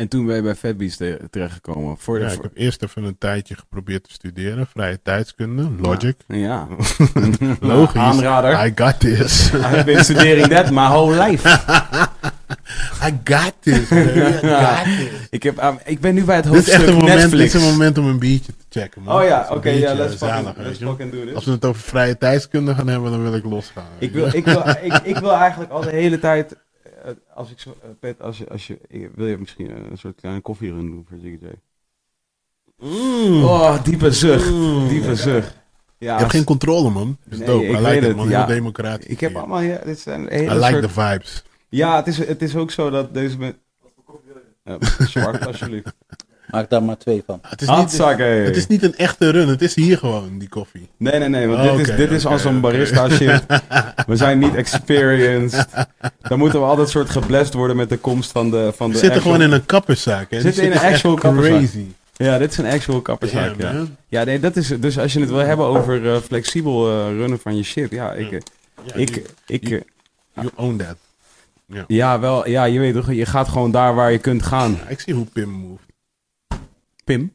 En 0.00 0.08
toen 0.08 0.26
ben 0.26 0.36
je 0.36 0.42
bij 0.42 0.54
Fatbeats 0.54 0.96
te- 0.96 1.20
terechtgekomen. 1.30 1.96
Voor 1.98 2.18
de, 2.18 2.24
ja, 2.24 2.30
ik 2.30 2.42
heb 2.42 2.50
eerst 2.54 2.82
even 2.82 3.04
een 3.04 3.18
tijdje 3.18 3.54
geprobeerd 3.54 4.04
te 4.04 4.12
studeren. 4.12 4.66
Vrije 4.66 5.00
tijdskunde, 5.02 5.68
logic. 5.80 6.16
Ja. 6.26 6.66
Logisch. 7.60 8.00
Aanrader. 8.00 8.66
I 8.66 8.72
got 8.74 9.00
this. 9.00 9.50
I've 9.72 9.84
been 9.84 10.04
studying 10.04 10.46
that 10.46 10.70
my 10.70 10.86
whole 10.86 11.28
life. 11.28 11.48
I 13.08 13.10
got 13.24 13.52
this, 13.60 13.88
baby. 13.88 14.18
I 14.20 14.32
got 14.48 14.84
this. 14.84 15.08
Ik, 15.30 15.42
heb, 15.42 15.80
ik 15.84 16.00
ben 16.00 16.14
nu 16.14 16.24
bij 16.24 16.36
het 16.36 16.44
Dit 16.44 16.52
is 16.52 16.58
hoofdstuk 16.58 16.80
echt 16.80 16.88
een 16.88 16.94
moment, 16.94 17.12
dit 17.20 17.30
Netflix. 17.30 17.54
is 17.54 17.62
een 17.62 17.68
moment 17.70 17.98
om 17.98 18.06
een 18.06 18.18
biertje 18.18 18.52
te 18.68 18.80
checken, 18.80 19.02
man. 19.02 19.20
Oh 19.20 19.24
ja, 19.26 19.46
oké, 19.50 19.70
ja, 19.70 19.94
let's 19.94 20.14
fucking, 20.16 20.56
let's 20.56 20.78
fucking 20.78 21.12
do 21.12 21.24
this. 21.24 21.34
Als 21.34 21.44
we 21.44 21.50
het 21.50 21.64
over 21.64 21.82
vrije 21.82 22.18
tijdskunde 22.18 22.74
gaan 22.74 22.88
hebben, 22.88 23.10
dan 23.10 23.22
wil 23.22 23.34
ik 23.34 23.44
losgaan. 23.44 23.84
Ik 23.98 24.12
wil, 24.12 24.28
ik, 24.32 24.44
wil, 24.44 24.62
ik, 24.82 25.00
ik 25.02 25.16
wil 25.18 25.32
eigenlijk 25.34 25.70
al 25.70 25.80
de 25.80 25.90
hele 25.90 26.18
tijd, 26.18 26.56
als 27.34 27.50
ik 27.50 27.58
zo, 27.58 27.76
eh, 27.82 27.88
Pet, 28.00 28.22
als 28.22 28.38
je, 28.38 28.48
als 28.48 28.66
je, 28.66 28.78
wil 29.14 29.26
je 29.26 29.38
misschien 29.38 29.90
een 29.90 29.98
soort 29.98 30.14
kleine 30.20 30.40
koffierun 30.40 30.86
doen 30.90 31.04
voor 31.08 31.18
ZJ? 31.18 31.36
Mm. 32.78 33.44
Oh, 33.44 33.84
diepe 33.84 34.12
zucht, 34.12 34.50
Mm. 34.50 34.88
diepe 34.88 35.16
zucht. 35.16 35.58
Ja, 35.98 36.12
Je 36.14 36.18
hebt 36.20 36.30
geen 36.30 36.44
controle, 36.44 36.90
man. 36.90 37.16
Dat 37.24 37.32
is 37.32 37.38
Nee, 37.38 37.46
dope. 37.46 37.64
ik 37.66 37.76
I 37.78 37.80
like 37.80 37.96
it, 37.96 38.02
het, 38.02 38.16
man. 38.16 38.28
ja. 38.28 38.38
Heel 38.46 38.54
democratisch. 38.54 39.06
ik 39.06 39.20
heb 39.20 39.30
hier. 39.30 39.38
allemaal, 39.38 39.60
ja, 39.60 39.78
dit 39.84 39.98
zijn 39.98 40.22
I 40.22 40.28
hele 40.30 40.54
like 40.54 40.66
soort... 40.66 40.82
the 40.82 40.88
vibes. 40.88 41.42
Ja, 41.68 41.96
het 41.96 42.06
is, 42.06 42.18
het 42.18 42.42
is 42.42 42.56
ook 42.56 42.70
zo 42.70 42.90
dat 42.90 43.14
deze 43.14 43.38
met... 43.38 43.56
Ja, 44.64 44.78
zwart, 44.98 45.46
alsjeblieft. 45.46 45.94
Maak 46.50 46.70
daar 46.70 46.82
maar 46.82 46.96
twee 46.96 47.22
van. 47.26 47.38
Het 47.48 47.60
is, 47.62 47.68
niet, 47.68 47.98
het 48.46 48.56
is 48.56 48.66
niet 48.66 48.82
een 48.82 48.96
echte 48.96 49.30
run. 49.30 49.48
Het 49.48 49.62
is 49.62 49.74
hier 49.74 49.98
gewoon, 49.98 50.38
die 50.38 50.48
koffie. 50.48 50.88
Nee, 50.96 51.18
nee, 51.18 51.28
nee, 51.28 51.46
want 51.46 51.68
Oh, 51.70 51.76
dit 51.76 51.88
is, 51.88 51.96
dit 51.96 52.10
is 52.10 52.26
als 52.26 52.44
een 52.44 52.60
barista 52.60 53.08
shit. 53.18 53.42
We 54.06 54.16
zijn 54.16 54.38
niet 54.38 54.54
experienced. 54.54 55.66
Dan 56.28 56.38
moeten 56.38 56.60
we 56.60 56.66
altijd 56.66 56.88
soort 56.88 57.10
geblest 57.10 57.54
worden 57.54 57.76
met 57.76 57.88
de 57.88 57.96
komst 57.96 58.30
van 58.32 58.50
de... 58.50 58.72
Van 58.76 58.86
We 58.86 58.92
de 58.92 58.98
zitten 58.98 59.18
actual- 59.18 59.34
gewoon 59.34 59.48
in 59.52 59.54
een 59.58 59.66
kapperszaak. 59.66 60.30
Hè. 60.30 60.40
Zitten 60.40 60.62
in 60.64 60.70
een 60.70 60.76
is 60.76 60.82
actual 60.82 61.14
kapperszaak. 61.14 61.58
crazy. 61.58 61.84
Ja, 62.16 62.38
dit 62.38 62.50
is 62.50 62.58
een 62.58 62.66
actual 62.66 63.00
kapperszaak, 63.00 63.54
Ja, 63.60 63.70
ja. 63.72 63.84
Ja, 64.08 64.24
nee, 64.24 64.40
dat 64.40 64.56
is... 64.56 64.68
Dus 64.80 64.98
als 64.98 65.12
je 65.12 65.20
het 65.20 65.28
wil 65.28 65.38
hebben 65.38 65.66
over 65.66 66.10
eh, 66.12 66.16
flexibel 66.20 66.88
eh, 66.90 67.06
runnen 67.16 67.38
van 67.38 67.56
je 67.56 67.62
shit, 67.62 67.90
ja, 67.90 68.12
ik... 68.12 68.30
Ja, 68.30 68.94
ik, 68.94 69.08
you, 69.08 69.24
ik, 69.46 69.82
you 70.34 70.50
own 70.54 70.76
that. 70.76 70.96
ja, 71.86 72.20
wel, 72.20 72.48
ja, 72.48 72.64
je 72.64 72.78
weet 72.78 72.94
toch, 72.94 73.12
je 73.12 73.26
gaat 73.26 73.48
gewoon 73.48 73.70
daar 73.70 73.94
waar 73.94 74.12
je 74.12 74.18
kunt 74.18 74.42
gaan. 74.42 74.78
Ja, 74.84 74.88
ik 74.88 75.00
zie 75.00 75.14
hoe 75.14 75.24
Pim 75.32 75.48
move. 75.50 75.80
Pim? 77.04 77.32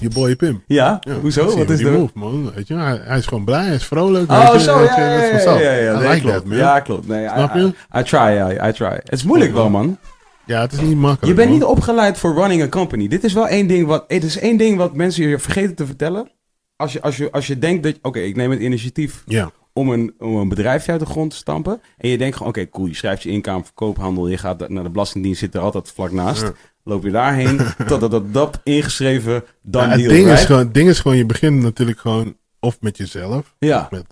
Je 0.00 0.08
boy 0.08 0.36
Pim. 0.36 0.62
Ja? 0.66 1.02
Hoezo? 1.20 1.56
Wat 1.56 1.70
is 1.70 1.78
die 1.78 1.90
move, 1.90 2.12
man. 2.14 2.52
Weet 2.54 2.66
je, 2.68 2.74
hij, 2.74 3.00
hij 3.02 3.18
is 3.18 3.26
gewoon 3.26 3.44
blij, 3.44 3.64
hij 3.64 3.74
is 3.74 3.84
vrolijk. 3.84 4.30
Oh, 4.30 4.50
weet 4.50 4.60
je, 4.60 4.60
zo, 4.60 4.82
ja, 4.82 4.96
je, 4.96 5.32
ja, 5.44 5.58
ja, 5.58 5.72
ja, 5.72 5.72
ja, 5.72 5.92
I 5.92 6.02
nee, 6.02 6.08
like 6.08 6.20
klopt. 6.20 6.36
that, 6.36 6.44
man. 6.44 6.56
Ja, 6.56 6.80
klopt. 6.80 7.06
Nee, 7.06 7.28
Snap 7.28 7.54
I, 7.54 7.58
je? 7.58 7.66
I, 7.66 7.98
I 7.98 8.02
try, 8.02 8.68
I 8.68 8.72
try. 8.72 9.00
Het 9.04 9.12
is 9.12 9.24
moeilijk 9.24 9.52
wel, 9.52 9.70
man. 9.70 9.98
Ja, 10.44 10.60
het 10.60 10.72
is 10.72 10.80
niet 10.80 10.96
makkelijk. 10.96 11.26
Je 11.26 11.34
bent 11.34 11.48
man. 11.48 11.58
niet 11.58 11.66
opgeleid 11.66 12.18
voor 12.18 12.34
running 12.34 12.62
a 12.62 12.68
company. 12.68 13.08
Dit 13.08 13.24
is 13.24 13.32
wel 13.32 13.48
één 13.48 13.66
ding 13.66 13.86
wat, 13.86 14.04
het 14.06 14.24
is 14.24 14.38
één 14.38 14.56
ding 14.56 14.76
wat 14.76 14.94
mensen 14.94 15.28
je 15.28 15.38
vergeten 15.38 15.74
te 15.74 15.86
vertellen. 15.86 16.30
Als 16.76 16.92
je, 16.92 17.02
als 17.02 17.16
je, 17.16 17.32
als 17.32 17.46
je 17.46 17.58
denkt 17.58 17.82
dat, 17.82 17.98
oké, 18.02 18.18
ik 18.18 18.36
neem 18.36 18.50
het 18.50 18.60
initiatief 18.60 19.22
Ja, 19.26 19.50
om 19.72 19.88
een, 19.90 20.14
om 20.18 20.36
een 20.36 20.48
bedrijfje 20.48 20.90
uit 20.90 21.00
de 21.00 21.06
grond 21.06 21.30
te 21.30 21.36
stampen. 21.36 21.80
En 21.98 22.08
je 22.08 22.18
denkt 22.18 22.36
gewoon, 22.36 22.52
oké, 22.52 22.68
cool, 22.68 22.86
je 22.86 22.94
schrijft 22.94 23.22
je 23.22 23.30
inkomen 23.30 23.64
verkoophandel. 23.64 24.28
Je 24.28 24.38
gaat 24.38 24.68
naar 24.68 24.82
de 24.82 24.90
Belastingdienst, 24.90 25.40
zit 25.40 25.54
er 25.54 25.60
altijd 25.60 25.90
vlak 25.90 26.10
naast. 26.10 26.52
Loop 26.84 27.04
je 27.04 27.10
daarheen, 27.10 27.56
dat, 27.86 28.00
dat, 28.10 28.32
dat, 28.34 28.60
ingeschreven, 28.64 29.44
dan 29.62 29.82
Ja, 29.82 29.88
het, 29.90 30.08
ding 30.08 30.28
is 30.28 30.44
gewoon, 30.44 30.60
het 30.64 30.74
ding 30.74 30.88
is 30.88 31.00
gewoon, 31.00 31.16
je 31.16 31.26
begint 31.26 31.62
natuurlijk 31.62 31.98
gewoon 32.00 32.36
of 32.60 32.80
met 32.80 32.96
jezelf, 32.96 33.54
Ja, 33.58 33.88
met 33.90 34.04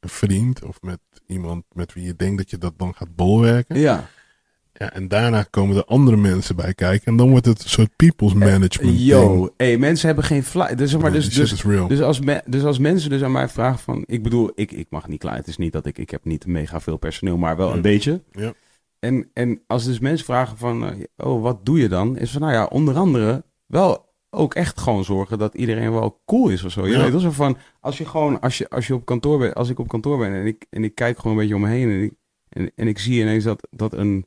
een 0.00 0.08
vriend 0.08 0.64
of 0.64 0.76
met 0.82 0.98
iemand 1.26 1.64
met 1.72 1.92
wie 1.92 2.04
je 2.04 2.16
denkt 2.16 2.36
dat 2.38 2.50
je 2.50 2.58
dat 2.58 2.72
dan 2.76 2.94
gaat 2.94 3.14
bolwerken. 3.16 3.78
ja. 3.78 4.08
Ja, 4.78 4.92
en 4.92 5.08
daarna 5.08 5.42
komen 5.50 5.76
er 5.76 5.84
andere 5.84 6.16
mensen 6.16 6.56
bij 6.56 6.74
kijken 6.74 7.06
en 7.06 7.16
dan 7.16 7.30
wordt 7.30 7.46
het 7.46 7.62
een 7.62 7.68
soort 7.68 7.96
people's 7.96 8.32
management 8.32 8.96
ding. 8.96 9.06
Yo, 9.06 9.52
hey, 9.56 9.78
mensen 9.78 10.06
hebben 10.06 10.24
geen 10.24 10.44
fly. 10.44 10.74
Dus, 10.74 10.90
zeg 10.90 11.00
maar, 11.00 11.12
dus, 11.12 11.28
dus. 11.34 11.62
Dus 11.88 12.00
als, 12.00 12.20
me- 12.20 12.42
dus 12.46 12.62
als 12.64 12.78
mensen 12.78 13.10
dus 13.10 13.22
aan 13.22 13.32
mij 13.32 13.48
vragen 13.48 13.78
van... 13.78 14.02
Ik 14.06 14.22
bedoel, 14.22 14.52
ik, 14.54 14.72
ik 14.72 14.86
mag 14.90 15.08
niet 15.08 15.18
klaar. 15.18 15.36
Het 15.36 15.46
is 15.46 15.56
niet 15.56 15.72
dat 15.72 15.86
ik... 15.86 15.98
Ik 15.98 16.10
heb 16.10 16.24
niet 16.24 16.46
mega 16.46 16.80
veel 16.80 16.96
personeel, 16.96 17.36
maar 17.36 17.56
wel 17.56 17.72
een 17.72 17.80
beetje. 17.80 18.20
Ja. 18.32 18.52
En, 19.04 19.30
en 19.32 19.60
als 19.66 19.84
dus 19.84 19.98
mensen 19.98 20.24
vragen 20.26 20.56
van... 20.58 20.84
eh, 20.88 21.04
oh, 21.16 21.42
wat 21.42 21.66
doe 21.66 21.78
je 21.78 21.88
dan? 21.88 22.18
Is 22.18 22.30
van, 22.30 22.40
nou 22.40 22.52
ja, 22.52 22.64
onder 22.64 22.96
andere 22.96 23.44
wel 23.66 24.12
ook 24.30 24.54
echt 24.54 24.80
gewoon 24.80 25.04
zorgen 25.04 25.38
dat 25.38 25.54
iedereen 25.54 25.92
wel 25.92 26.22
cool 26.26 26.48
is 26.48 26.64
of 26.64 26.72
zo. 26.72 26.86
Je 26.86 26.92
Ja. 26.92 27.02
weet 27.02 27.10
wel 27.10 27.20
zo 27.20 27.30
van... 27.30 27.56
Als 27.80 27.98
je 27.98 28.04
gewoon... 28.04 28.40
Als 28.40 28.58
je, 28.58 28.70
als 28.70 28.86
je 28.86 28.94
op 28.94 29.04
kantoor 29.04 29.38
bent... 29.38 29.54
Als 29.54 29.68
ik 29.68 29.78
op 29.78 29.88
kantoor 29.88 30.18
ben 30.18 30.32
en 30.34 30.46
ik, 30.46 30.66
en 30.70 30.84
ik 30.84 30.94
kijk 30.94 31.16
gewoon 31.18 31.32
een 31.32 31.38
beetje 31.38 31.54
om 31.54 31.60
me 31.60 31.68
heen... 31.68 31.90
En 31.90 32.02
ik, 32.02 32.12
En, 32.48 32.70
en 32.76 32.88
ik 32.88 32.98
zie 32.98 33.20
ineens 33.20 33.44
dat, 33.44 33.68
dat 33.70 33.92
een, 33.92 34.26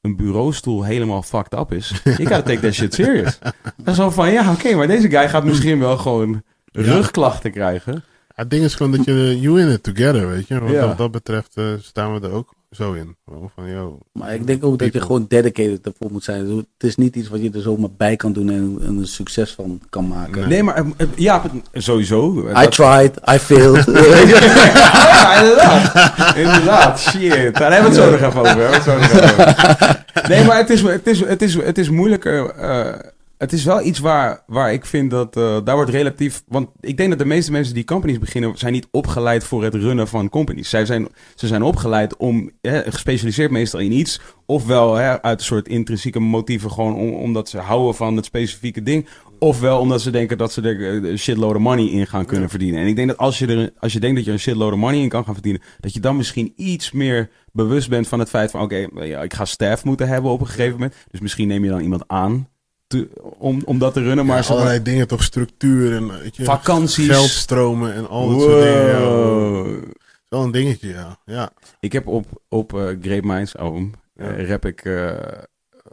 een 0.00 0.16
bureaustoel 0.16 0.84
helemaal 0.84 1.22
fucked 1.22 1.58
up 1.58 1.72
is. 1.72 1.88
Je 2.04 2.12
gotta 2.12 2.42
take 2.42 2.60
that 2.60 2.72
shit 2.72 2.94
serious. 2.94 3.38
Dat 3.62 3.86
is 3.86 3.96
zo 3.96 4.10
van, 4.10 4.32
ja, 4.32 4.52
oké, 4.52 4.74
maar 4.74 4.86
deze 4.86 5.10
guy 5.10 5.28
gaat 5.28 5.44
misschien 5.44 5.78
wel 5.78 5.96
gewoon 5.98 6.42
rugklachten 6.72 7.50
krijgen. 7.50 8.04
Het 8.42 8.50
ding 8.50 8.64
is 8.64 8.74
gewoon 8.74 8.92
dat 8.92 9.04
je, 9.04 9.40
you 9.40 9.60
in 9.60 9.68
it 9.68 9.82
together, 9.82 10.28
weet 10.28 10.48
je. 10.48 10.60
Wat 10.60 10.70
Ja. 10.70 10.86
dat, 10.86 10.98
dat 10.98 11.10
betreft 11.10 11.50
eh, 11.54 11.64
staan 11.80 12.14
we 12.20 12.26
er 12.26 12.32
ook 12.32 12.54
zo 12.70 12.92
in. 12.92 13.16
Van, 13.54 13.70
yo, 13.70 13.98
Maar 14.12 14.34
ik 14.34 14.46
denk 14.46 14.64
ook 14.64 14.78
dat 14.78 14.92
je 14.92 15.00
gewoon 15.00 15.24
dedicated 15.28 15.86
ervoor 15.86 16.12
moet 16.12 16.24
zijn. 16.24 16.46
Het 16.56 16.66
is 16.90 16.96
niet 16.96 17.16
iets 17.16 17.28
wat 17.28 17.42
je 17.42 17.50
er 17.54 17.60
zomaar 17.60 17.90
bij 17.96 18.16
kan 18.16 18.32
doen 18.32 18.50
en, 18.50 18.76
en 18.82 18.96
een 18.98 19.06
succes 19.06 19.52
van 19.52 19.80
kan 19.90 20.08
maken. 20.08 20.38
Nee. 20.40 20.46
Nee, 20.48 20.62
maar 20.62 20.74
eh, 20.74 20.84
eh, 20.96 21.06
ja, 21.16 21.42
sowieso. 21.72 22.48
I 22.48 22.52
Dat- 22.52 22.72
tried, 22.72 23.16
I 23.34 23.38
failed. 23.38 23.84
ja, 24.32 25.40
inderdaad. 25.42 26.36
inderdaad, 26.36 27.00
shit. 27.00 27.54
Daar 27.54 27.72
hebben 27.72 27.92
we 27.92 27.96
het 28.00 28.04
zo 28.04 28.10
nog 28.10 28.20
even 28.20 28.40
over. 28.40 30.04
Nee, 30.28 30.44
maar 30.44 30.56
het 30.56 30.70
is, 30.70 30.82
het 30.82 31.06
is, 31.06 31.20
het 31.20 31.42
is, 31.42 31.54
het 31.54 31.78
is 31.78 31.90
moeilijker. 31.90 32.50
eh, 32.50 32.94
het 33.42 33.52
is 33.52 33.64
wel 33.64 33.84
iets 33.84 33.98
waar, 33.98 34.42
waar 34.46 34.72
ik 34.72 34.86
vind 34.86 35.10
dat 35.10 35.36
eh, 35.36 35.58
daar 35.64 35.74
wordt 35.74 35.90
relatief. 35.90 36.42
Want 36.46 36.68
ik 36.80 36.96
denk 36.96 37.08
dat 37.08 37.18
de 37.18 37.24
meeste 37.24 37.52
mensen 37.52 37.74
die 37.74 37.84
companies 37.84 38.18
beginnen, 38.18 38.58
zijn 38.58 38.72
niet 38.72 38.88
opgeleid 38.90 39.44
voor 39.44 39.64
het 39.64 39.74
runnen 39.74 40.08
van 40.08 40.28
companies. 40.28 40.68
Zij 40.68 40.86
zijn, 40.86 41.08
ze 41.34 41.46
zijn 41.46 41.62
opgeleid 41.62 42.16
om 42.16 42.50
hè, 42.60 42.82
gespecialiseerd 42.82 43.50
meestal 43.50 43.80
in 43.80 43.92
iets. 43.92 44.20
Ofwel 44.46 44.94
hè, 44.94 45.22
uit 45.22 45.38
een 45.38 45.44
soort 45.46 45.68
intrinsieke 45.68 46.20
motieven, 46.20 46.70
gewoon 46.70 46.94
om, 46.94 47.12
omdat 47.12 47.48
ze 47.48 47.58
houden 47.58 47.94
van 47.94 48.16
het 48.16 48.24
specifieke 48.24 48.82
ding. 48.82 49.08
Ofwel 49.38 49.78
omdat 49.78 50.00
ze 50.00 50.10
denken 50.10 50.38
dat 50.38 50.52
ze 50.52 50.62
er 50.62 51.04
een 51.04 51.18
shitload 51.18 51.54
of 51.54 51.60
money 51.60 51.86
in 51.86 52.06
gaan 52.06 52.24
kunnen 52.24 52.48
verdienen. 52.48 52.80
En 52.80 52.86
ik 52.86 52.96
denk 52.96 53.08
dat 53.08 53.18
als 53.18 53.38
je, 53.38 53.46
er, 53.46 53.72
als 53.78 53.92
je 53.92 54.00
denkt 54.00 54.16
dat 54.16 54.24
je 54.24 54.32
een 54.32 54.38
shitload 54.38 54.72
of 54.72 54.78
money 54.78 55.00
in 55.00 55.08
kan 55.08 55.24
gaan 55.24 55.34
verdienen, 55.34 55.62
dat 55.80 55.94
je 55.94 56.00
dan 56.00 56.16
misschien 56.16 56.52
iets 56.56 56.92
meer 56.92 57.30
bewust 57.52 57.88
bent 57.88 58.08
van 58.08 58.18
het 58.18 58.28
feit 58.28 58.50
van 58.50 58.60
oké, 58.60 58.86
ja, 58.94 59.22
ik 59.22 59.34
ga 59.34 59.44
staff 59.44 59.84
moeten 59.84 60.08
hebben 60.08 60.30
op 60.30 60.40
een 60.40 60.46
gegeven 60.46 60.72
moment. 60.72 60.94
Dus 61.10 61.20
misschien 61.20 61.48
neem 61.48 61.64
je 61.64 61.70
dan 61.70 61.80
iemand 61.80 62.04
aan 62.06 62.50
te- 62.92 63.08
om, 63.38 63.62
om 63.64 63.78
dat 63.78 63.92
te 63.92 64.02
runnen. 64.02 64.26
Maar 64.26 64.36
maar- 64.48 64.50
allerlei 64.50 64.82
dingen, 64.82 65.06
toch 65.08 65.22
structuur 65.22 65.92
en 65.96 66.20
weet 66.20 66.36
je, 66.36 66.44
Vakanties. 66.44 67.06
geldstromen 67.06 67.94
en 67.94 68.08
al 68.08 68.28
dat 68.28 68.40
soort 68.40 68.62
dingen. 68.62 68.86
Ja. 68.86 69.80
Wel 70.28 70.42
een 70.42 70.50
dingetje, 70.50 70.88
ja. 70.88 71.18
ja. 71.24 71.50
Ik 71.80 71.92
heb 71.92 72.06
op, 72.06 72.26
op 72.48 72.74
eh 72.74 72.86
Great 73.00 73.22
Minds 73.24 73.56
album, 73.56 73.92
Ja. 74.14 74.24
eh, 74.24 74.48
rap 74.48 74.64
ik 74.66 74.84
eh, 74.84 75.10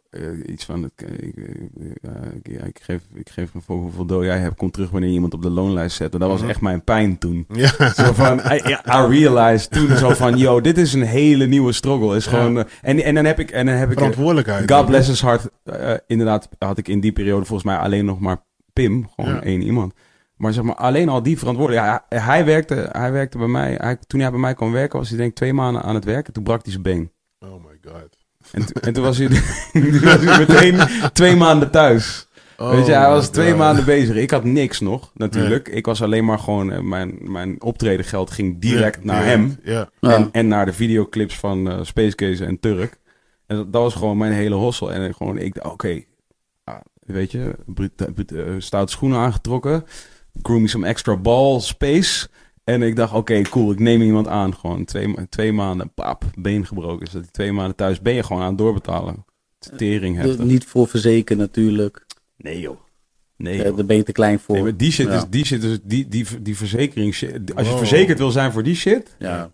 eh, 0.10 0.22
iets 0.45 0.66
van, 0.66 0.84
het, 0.84 0.91
ik, 1.22 1.36
ik, 1.36 1.36
eh, 2.01 2.12
ik- 2.36 2.47
ja, 2.60 2.64
ik, 2.64 2.80
geef, 2.82 3.01
ik 3.14 3.30
geef 3.30 3.53
me 3.53 3.62
voor 3.62 3.78
hoeveel 3.78 4.05
dood 4.05 4.24
jij 4.24 4.38
hebt, 4.39 4.55
kom 4.55 4.72
terug 4.72 4.89
wanneer 4.89 5.10
je 5.10 5.16
iemand 5.16 5.34
op 5.34 5.41
de 5.41 5.49
loonlijst 5.49 5.95
zet. 5.95 6.14
En 6.14 6.20
dat 6.20 6.30
was 6.30 6.41
echt 6.41 6.62
mijn 6.62 6.84
pijn 6.84 7.18
toen. 7.18 7.45
Ja, 7.53 7.93
Zo 7.93 8.14
van, 8.14 8.39
I, 8.39 8.55
I 8.86 9.07
realized 9.20 9.72
toen 9.72 9.97
zo 9.97 10.10
van, 10.10 10.38
yo, 10.38 10.62
dit 10.62 10.78
is 10.78 10.93
een 10.93 11.01
hele 11.03 11.45
nieuwe 11.45 11.72
struggle. 11.72 12.16
Is 12.16 12.26
Ja. 12.26 12.32
gewoon, 12.32 12.57
eh, 12.57 12.64
en, 12.82 13.03
en 13.03 13.16
dan 13.16 13.26
heb 13.26 13.39
ik, 13.39 13.51
en 13.51 13.66
dan 13.66 13.76
heb 13.76 13.91
ik, 13.91 13.97
verantwoordelijkheid. 13.97 14.72
God 14.72 14.86
bless 14.86 15.07
his 15.07 15.22
heart, 15.22 15.49
eh, 15.64 15.93
inderdaad 16.07 16.49
had 16.60 16.78
ik 16.78 16.88
in 16.88 16.99
die 16.99 17.12
periode 17.12 17.45
volgens 17.45 17.68
mij 17.68 17.78
alleen 17.78 18.05
nog 18.05 18.20
maar 18.20 18.38
Pim, 18.74 19.10
gewoon 19.16 19.34
Ja. 19.34 19.41
één 19.43 19.62
iemand. 19.62 19.93
Maar 20.36 20.53
zeg 20.53 20.64
maar, 20.64 20.76
alleen 20.76 21.10
al 21.10 21.24
die 21.24 21.38
verantwoordelijkheid. 21.38 22.01
Hij, 22.10 22.20
hij, 22.20 22.45
werkte, 22.45 22.89
hij 22.91 23.12
werkte 23.12 23.38
bij 23.38 23.47
mij, 23.47 23.76
hij, 23.82 23.97
toen 24.07 24.20
hij 24.20 24.30
bij 24.32 24.39
mij 24.39 24.53
kwam 24.53 24.72
werken, 24.72 24.99
was 24.99 25.10
hij 25.10 25.18
denk 25.18 25.30
ik 25.30 25.36
twee 25.36 25.53
maanden 25.53 25.82
aan 25.82 25.95
het 25.95 26.05
werken. 26.05 26.34
Toen 26.34 26.43
brak 26.43 26.62
hij 26.64 26.72
zijn 26.72 26.84
been. 26.84 27.12
Oh 27.39 27.64
my 27.66 27.91
god. 27.91 28.18
En, 28.52 28.66
to- 28.66 28.80
en 28.82 28.93
toen, 28.93 29.04
was 29.04 29.18
hij, 29.18 29.28
toen 29.74 30.00
was 30.02 30.24
hij 30.24 30.38
meteen 30.39 30.80
twee 31.14 31.36
maanden 31.36 31.70
thuis. 31.72 32.28
Oh 32.58 32.72
Weet 32.72 32.86
je, 32.86 32.91
hij 32.91 33.10
was 33.10 33.28
twee 33.30 33.50
God. 33.50 33.58
maanden 33.58 33.86
bezig. 33.86 34.16
Ik 34.16 34.32
had 34.32 34.43
niks 34.43 34.80
nog, 34.80 35.12
natuurlijk. 35.14 35.68
Ik 35.68 35.86
was 35.86 36.02
alleen 36.02 36.26
maar 36.26 36.39
gewoon, 36.39 36.72
eh, 36.72 36.80
mijn, 36.80 37.18
mijn 37.22 37.62
optredengeld 37.62 38.32
ging 38.32 38.60
direct 38.62 39.00
Ja, 39.04 39.06
naar 39.06 39.24
direct, 39.24 39.38
hem. 39.39 39.58
Ja. 39.64 39.89
Ja. 40.00 40.16
En, 40.16 40.30
en 40.32 40.47
naar 40.47 40.66
de 40.66 40.74
videoclips 40.74 41.36
van 41.36 41.70
eh 41.72 41.80
Space 41.84 42.16
Case 42.16 42.45
en 42.45 42.60
Turk. 42.60 42.97
En 43.47 43.56
dat, 43.56 43.74
dat 43.74 43.82
was 43.82 43.93
gewoon 43.93 44.18
mijn 44.18 44.32
hele 44.34 44.56
hossel. 44.56 44.91
En 44.93 45.14
gewoon, 45.14 45.38
ik 45.38 45.54
dacht, 45.54 45.72
oké, 45.74 46.02
ah, 46.64 46.76
weet 47.06 47.32
je, 47.32 47.56
eh, 48.28 48.41
stoute 48.58 48.91
schoenen 48.91 49.18
aangetrokken. 49.20 49.86
Grew 50.41 50.60
me 50.60 50.68
some 50.68 50.88
extra 50.88 51.16
ball 51.18 51.60
space. 51.60 52.28
En 52.74 52.82
ik 52.82 52.96
dacht, 52.96 53.14
oké, 53.14 53.42
cool, 53.42 53.72
ik 53.72 53.80
neem 53.80 54.02
iemand 54.02 54.28
aan. 54.28 54.56
Gewoon 54.56 54.86
twee, 54.86 55.16
twee 55.30 55.54
maanden, 55.54 55.92
pap, 55.94 56.24
been 56.38 56.66
gebroken. 56.66 57.00
Dus 57.06 57.14
dat 57.14 57.22
die 57.22 57.32
twee 57.32 57.52
maanden 57.52 57.76
thuis 57.76 58.02
ben 58.02 58.14
je 58.14 58.24
gewoon 58.24 58.42
aan 58.42 58.48
het 58.50 58.58
doorbetalen. 58.58 59.26
Tering 59.78 60.16
Dus 60.18 60.26
heftig. 60.26 60.46
niet 60.46 60.66
voor 60.66 60.88
verzekeren 60.88 61.38
natuurlijk. 61.42 62.06
Nee 62.38 62.60
joh. 62.60 62.78
Nee 63.38 63.60
Eh, 63.60 63.66
joh. 63.66 63.76
Daar 63.76 63.86
ben 63.86 63.96
je 63.96 64.04
te 64.04 64.12
klein 64.12 64.40
voor. 64.40 64.56
Nee, 64.56 64.64
maar 64.64 64.78
die 64.78 64.92
shit 64.92 65.08
Ja. 65.08 65.14
is, 65.16 65.24
die 65.30 65.46
shit 65.46 65.64
is, 65.64 65.80
die, 65.84 66.08
die, 66.08 66.26
die 66.42 66.58
verzekering 66.58 67.14
shit. 67.14 67.56
Als 67.56 67.66
je 67.66 67.70
Wow. 67.72 67.78
verzekerd 67.80 68.18
wil 68.18 68.32
zijn 68.32 68.52
voor 68.52 68.64
die 68.64 68.76
shit, 68.76 69.16
ja. 69.20 69.52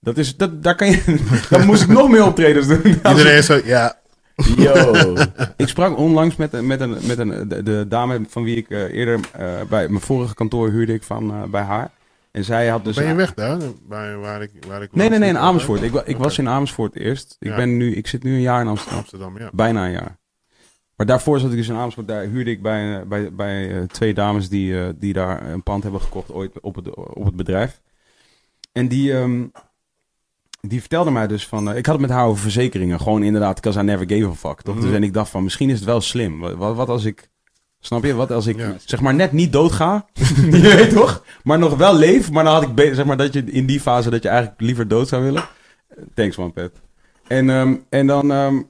dat 0.00 0.18
is, 0.18 0.36
dat, 0.36 0.62
daar 0.62 0.74
kan 0.76 0.90
je, 0.90 1.16
dan 1.50 1.66
moest 1.66 1.82
ik 1.82 1.88
nog 1.88 2.08
meer 2.10 2.24
optredens 2.26 2.66
doen. 2.66 2.80
Iedereen 3.10 3.36
is 3.36 3.46
zo, 3.46 3.60
ja. 3.64 3.98
Yo. 4.56 4.92
ik 5.56 5.68
sprak 5.68 5.98
onlangs 5.98 6.36
met, 6.36 6.52
een- 6.52 6.66
met, 6.66 6.80
een, 6.80 6.90
met 7.06 7.18
een, 7.18 7.48
de, 7.48 7.62
de 7.62 7.84
dame 7.88 8.20
van 8.28 8.42
wie 8.44 8.56
ik 8.56 8.68
eh, 8.70 8.82
eerder 8.94 9.20
eh, 9.32 9.46
bij 9.68 9.88
mijn 9.88 10.02
vorige 10.02 10.34
kantoor 10.34 10.70
huurde 10.70 10.92
ik 10.94 11.02
van 11.02 11.50
bij 11.50 11.62
haar. 11.62 11.90
En 12.34 12.44
zij 12.44 12.68
had 12.68 12.84
dus. 12.84 12.96
ben 12.96 13.06
je 13.06 13.14
weg 13.14 13.34
daar? 13.34 13.58
Bij, 13.88 14.16
waar 14.16 14.42
ik, 14.42 14.50
waar 14.68 14.82
ik 14.82 14.94
Nee, 14.94 15.08
nee, 15.08 15.18
nee, 15.18 15.28
in? 15.28 15.38
Amersfoort. 15.38 15.82
Ik, 15.82 15.94
ik 15.94 16.16
was 16.16 16.38
in 16.38 16.48
Amersfoort 16.48 16.96
eerst. 16.96 17.36
Ik, 17.38 17.48
Ja. 17.48 17.56
ben 17.56 17.76
nu, 17.76 17.94
ik 17.94 18.06
zit 18.06 18.22
nu 18.22 18.34
een 18.34 18.40
jaar 18.40 18.60
in 18.60 18.66
Amsterdam. 18.66 18.98
Amsterdam, 18.98 19.38
ja. 19.38 19.50
Bijna 19.52 19.84
een 19.84 19.92
jaar. 19.92 20.18
Maar 20.96 21.06
daarvoor 21.06 21.38
zat 21.38 21.50
ik 21.50 21.56
dus 21.56 21.68
in 21.68 21.74
Amersfoort. 21.74 22.08
Daar 22.08 22.22
huurde 22.24 22.50
ik 22.50 22.62
bij, 22.62 23.00
eh, 23.00 23.06
bij, 23.06 23.32
bij 23.34 23.76
eh, 23.76 23.82
twee 23.82 24.14
dames 24.14 24.48
die, 24.48 24.80
eh, 24.80 24.88
die 24.96 25.12
daar 25.12 25.50
een 25.50 25.62
pand 25.62 25.82
hebben 25.82 26.00
gekocht 26.00 26.32
ooit 26.32 26.60
op 26.60 26.74
het, 26.74 26.94
op 26.94 27.24
het 27.24 27.36
bedrijf. 27.36 27.80
En 28.72 28.88
die, 28.88 29.12
ehm, 29.18 29.44
die 30.60 30.80
vertelde 30.80 31.10
mij 31.10 31.26
dus 31.26 31.46
van... 31.48 31.76
ik 31.76 31.86
had 31.86 31.94
het 31.98 32.06
met 32.06 32.16
haar 32.16 32.26
over 32.26 32.42
verzekeringen. 32.42 33.00
Gewoon 33.00 33.22
inderdaad, 33.22 33.54
because 33.54 33.80
I 33.80 33.82
never 33.82 34.08
gave 34.08 34.26
a 34.26 34.34
fuck. 34.34 34.62
Toch? 34.62 34.74
Mhm. 34.74 34.84
Dus, 34.84 34.94
en 34.94 35.02
ik 35.02 35.12
dacht 35.12 35.30
van, 35.30 35.42
misschien 35.42 35.70
is 35.70 35.76
het 35.76 35.84
wel 35.84 36.00
slim. 36.00 36.40
Wat, 36.40 36.76
wat 36.76 36.88
als 36.88 37.04
ik... 37.04 37.30
Snap 37.84 38.04
je? 38.04 38.14
Wat 38.14 38.30
als 38.30 38.46
ik 38.46 38.56
Ja. 38.56 38.74
zeg 38.84 39.00
maar 39.00 39.14
net 39.14 39.32
niet 39.32 39.52
doodga? 39.52 40.06
je 40.50 40.74
weet 40.76 40.90
toch? 40.90 41.24
Maar 41.42 41.58
nog 41.58 41.76
wel 41.76 41.96
leef. 41.96 42.30
Maar 42.30 42.44
dan 42.44 42.52
had 42.52 42.62
ik... 42.62 42.94
Zeg 42.94 43.04
maar 43.04 43.16
dat 43.16 43.32
je 43.32 43.44
in 43.44 43.66
die 43.66 43.80
fase 43.80 44.10
dat 44.10 44.22
je 44.22 44.28
eigenlijk 44.28 44.60
liever 44.60 44.88
dood 44.88 45.08
zou 45.08 45.22
willen. 45.22 45.44
Thanks 46.14 46.36
man, 46.36 46.52
Pet. 46.52 46.80
En, 47.26 47.50
ehm, 47.50 47.74
en 47.88 48.06
dan... 48.06 48.30
ehm, 48.32 48.62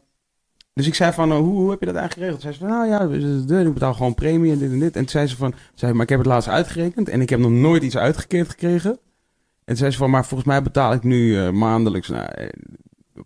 dus 0.74 0.86
ik 0.86 0.94
zei 0.94 1.12
van, 1.12 1.30
eh, 1.30 1.36
hoe, 1.36 1.54
hoe 1.54 1.70
heb 1.70 1.80
je 1.80 1.86
dat 1.86 1.94
eigenlijk 1.94 2.14
geregeld? 2.14 2.40
Zei 2.42 2.52
ze 2.54 2.58
van, 2.60 2.68
nou 2.68 3.58
ja, 3.58 3.60
ik 3.66 3.74
betaal 3.74 3.94
gewoon 3.94 4.14
premie 4.14 4.52
en 4.52 4.58
dit 4.58 4.70
en 4.72 4.78
dit. 4.78 4.94
En 4.94 5.00
toen 5.00 5.08
zei 5.08 5.26
ze 5.26 5.36
van, 5.36 5.54
zei, 5.74 5.92
maar 5.92 6.02
ik 6.02 6.08
heb 6.08 6.18
het 6.18 6.28
laatst 6.28 6.48
uitgerekend 6.48 7.08
en 7.08 7.20
ik 7.20 7.30
heb 7.30 7.38
nog 7.40 7.50
nooit 7.50 7.82
iets 7.82 7.96
uitgekeerd 7.96 8.48
gekregen. 8.48 8.90
En 8.90 8.98
toen 9.64 9.76
zei 9.76 9.90
ze 9.90 9.96
van, 9.98 10.10
maar 10.10 10.24
volgens 10.26 10.48
mij 10.48 10.62
betaal 10.62 10.92
ik 10.92 11.02
nu 11.02 11.38
eh, 11.38 11.50
maandelijks 11.50 12.08
nou, 12.08 12.24
eh, 12.26 12.46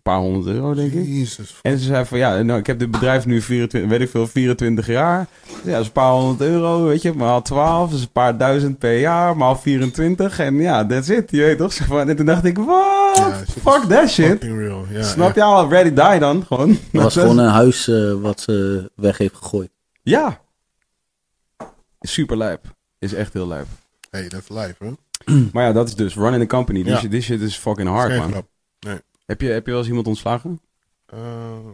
een 0.03 0.11
paar 0.11 0.19
honderd 0.19 0.55
euro, 0.55 0.73
denk 0.73 0.91
ik. 0.91 1.05
Jezus. 1.05 1.59
En 1.61 1.77
ze 1.77 1.83
zei 1.85 2.05
van, 2.05 2.17
ja, 2.17 2.41
nou, 2.41 2.59
ik 2.59 2.67
heb 2.67 2.79
dit 2.79 2.91
bedrijf 2.91 3.25
nu 3.25 3.41
24, 3.41 3.89
weet 3.89 4.01
ik 4.01 4.09
veel, 4.09 4.27
24 4.27 4.87
jaar. 4.87 5.27
Ja, 5.63 5.71
dat 5.71 5.79
is 5.81 5.85
een 5.85 5.91
paar 5.91 6.11
honderd 6.11 6.49
euro, 6.49 6.83
weet 6.85 7.01
je, 7.01 7.13
maal 7.13 7.41
12, 7.41 7.91
dus 7.91 8.01
een 8.01 8.11
paar 8.11 8.37
duizend 8.37 8.77
per 8.77 8.99
jaar, 8.99 9.37
maal 9.37 9.55
24. 9.55 10.39
En 10.39 10.55
ja, 10.55 10.85
that's 10.85 11.09
it, 11.09 11.31
je 11.31 11.37
weet 11.41 11.57
toch? 11.57 11.73
En 12.07 12.15
toen 12.15 12.25
dacht 12.25 12.45
ik, 12.45 12.57
what? 12.57 13.17
Ja, 13.17 13.37
shit 13.37 13.49
Fuck 13.61 13.81
is 13.81 13.87
that 13.87 14.09
shit. 14.09 14.25
Fucking 14.27 14.57
real. 14.57 14.85
Ja, 14.89 15.03
Snap 15.03 15.35
je 15.35 15.43
al? 15.43 15.69
Ready 15.69 15.93
die 15.93 16.19
dan, 16.19 16.45
gewoon. 16.47 16.77
Dat 16.91 17.03
was 17.03 17.13
gewoon 17.21 17.37
een 17.37 17.49
huis 17.49 17.87
eh, 17.87 18.13
wat 18.13 18.39
ze 18.39 18.89
weg 18.95 19.17
heeft 19.17 19.35
gegooid. 19.35 19.69
Ja. 20.01 20.39
Super 21.99 22.37
lijp. 22.37 22.75
Is 22.99 23.13
echt 23.13 23.33
heel 23.33 23.47
lijp. 23.47 23.67
Hey, 24.09 24.29
dat 24.29 24.41
is 24.41 24.49
live, 24.49 24.75
hè? 24.79 24.91
Maar 25.53 25.63
ja, 25.63 25.71
dat 25.71 25.87
is 25.87 25.95
dus 25.95 26.15
run 26.15 26.33
in 26.33 26.39
the 26.39 26.45
company. 26.45 26.83
This, 26.83 26.91
Ja. 26.91 26.99
shit, 26.99 27.11
this 27.11 27.25
shit 27.25 27.41
is 27.41 27.55
fucking 27.57 27.87
is 27.87 27.93
hard, 27.93 28.17
man. 28.17 28.31
grap. 28.31 28.47
Heb 29.29 29.41
je, 29.41 29.47
heb 29.47 29.65
je 29.65 29.71
wel 29.71 29.79
eens 29.79 29.89
iemand 29.89 30.07
ontslagen? 30.07 30.61
Ehm, 31.05 31.67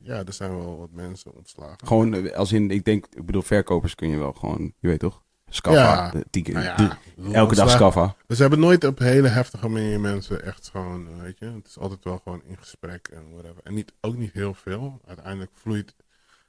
ja, 0.00 0.24
er 0.24 0.32
zijn 0.32 0.50
wel 0.58 0.78
wat 0.78 0.90
mensen 0.92 1.34
ontslagen. 1.34 1.86
Gewoon, 1.86 2.14
eh, 2.14 2.36
als 2.36 2.52
in, 2.52 2.70
ik 2.70 2.84
denk, 2.84 3.06
ik 3.10 3.26
bedoel, 3.26 3.42
verkopers 3.42 3.94
kun 3.94 4.08
je 4.08 4.18
wel 4.18 4.32
gewoon, 4.32 4.72
je 4.78 4.88
weet 4.88 5.00
toch? 5.00 5.22
Scaffa. 5.48 5.80
Ja. 5.80 6.12
eh, 6.12 6.20
Nou 6.52 6.64
ja, 6.64 6.98
elke 7.32 7.54
dag 7.54 7.70
scaffa. 7.70 8.14
Dus 8.26 8.36
ze 8.36 8.42
hebben 8.42 8.60
nooit 8.60 8.84
op 8.84 8.98
hele 8.98 9.28
heftige 9.28 9.68
manier 9.68 10.00
mensen 10.00 10.44
echt 10.44 10.68
gewoon, 10.68 11.08
eh, 11.08 11.20
weet 11.20 11.38
je, 11.38 11.44
het 11.44 11.66
is 11.66 11.78
altijd 11.78 12.04
wel 12.04 12.20
gewoon 12.22 12.42
in 12.46 12.56
gesprek 12.58 13.08
en 13.08 13.30
whatever. 13.32 13.60
En 13.62 13.74
niet, 13.74 13.92
ook 14.00 14.16
niet 14.16 14.32
heel 14.32 14.54
veel. 14.54 15.00
Uiteindelijk 15.06 15.50
vloeit, 15.54 15.94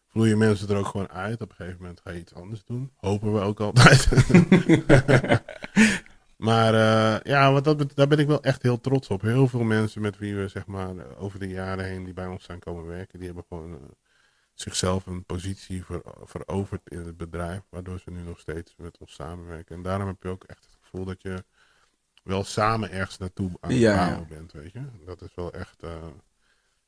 vloeien 0.07 0.37
mensen 0.37 0.69
er 0.69 0.77
ook 0.77 0.87
gewoon 0.87 1.09
uit. 1.09 1.41
Op 1.41 1.49
een 1.49 1.55
gegeven 1.55 1.81
moment 1.81 2.01
ga 2.03 2.11
je 2.11 2.19
iets 2.19 2.33
anders 2.33 2.63
doen. 2.65 2.91
Hopen 2.95 3.33
we 3.33 3.39
ook 3.39 3.59
altijd. 3.59 4.07
maar 6.43 6.73
eh, 6.73 7.19
ja, 7.23 7.51
wat 7.51 7.63
dat, 7.63 7.95
daar 7.95 8.07
ben 8.07 8.17
ik 8.19 8.27
wel 8.27 8.41
echt 8.43 8.61
heel 8.61 8.81
trots 8.81 9.07
op. 9.07 9.21
Heel 9.21 9.47
veel 9.47 9.63
mensen 9.63 10.01
met 10.01 10.17
wie 10.17 10.35
we 10.35 10.47
zeg 10.47 10.65
maar 10.65 11.17
over 11.17 11.39
de 11.39 11.47
jaren 11.47 11.85
heen 11.85 12.03
die 12.03 12.13
bij 12.13 12.27
ons 12.27 12.43
zijn 12.43 12.59
komen 12.59 12.85
werken, 12.85 13.17
die 13.17 13.27
hebben 13.27 13.45
gewoon 13.47 13.73
eh, 13.73 13.79
zichzelf 14.53 15.05
een 15.05 15.23
positie 15.25 15.85
ver, 15.85 16.01
veroverd 16.23 16.81
in 16.89 16.99
het 16.99 17.17
bedrijf, 17.17 17.61
waardoor 17.69 17.99
ze 17.99 18.11
nu 18.11 18.21
nog 18.21 18.39
steeds 18.39 18.73
met 18.77 18.97
ons 18.97 19.13
samenwerken. 19.13 19.75
En 19.75 19.81
daarom 19.81 20.07
heb 20.07 20.23
je 20.23 20.29
ook 20.29 20.43
echt 20.43 20.63
het 20.63 20.77
gevoel 20.81 21.05
dat 21.05 21.21
je 21.21 21.43
wel 22.23 22.43
samen 22.43 22.91
ergens 22.91 23.17
naartoe 23.17 23.51
aan 23.59 23.69
het 23.69 23.79
Ja, 23.79 24.07
ja. 24.07 24.25
bent, 24.29 24.51
weet 24.51 24.71
je. 24.71 24.81
Dat 25.05 25.21
is 25.21 25.35
wel 25.35 25.53
echt... 25.53 25.83
eh, 25.83 26.07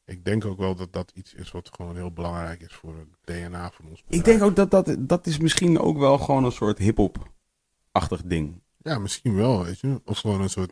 ik 0.05 0.25
denk 0.25 0.45
ook 0.45 0.57
wel 0.57 0.75
dat 0.75 0.93
dat 0.93 1.11
iets 1.13 1.33
is 1.33 1.51
wat 1.51 1.69
gewoon 1.75 1.95
heel 1.95 2.11
belangrijk 2.11 2.61
is 2.61 2.73
voor 2.73 2.95
het 2.97 3.07
DNA 3.23 3.71
van 3.71 3.85
ons 3.89 4.03
bedrijf. 4.03 4.21
Ik 4.21 4.25
denk 4.25 4.41
ook 4.41 4.55
dat 4.55 4.71
dat, 4.71 4.95
dat 4.99 5.25
is 5.25 5.37
misschien 5.37 5.79
ook 5.79 5.97
wel 5.97 6.17
gewoon 6.17 6.43
een 6.43 6.51
soort 6.51 6.77
hip-hop-achtig 6.77 8.21
ding. 8.25 8.63
Ja, 8.85 8.99
misschien 8.99 9.35
wel, 9.35 9.63
weet 9.63 9.79
je. 9.79 10.01
Of 10.05 10.17
gewoon 10.17 10.41
een 10.41 10.49
soort 10.49 10.71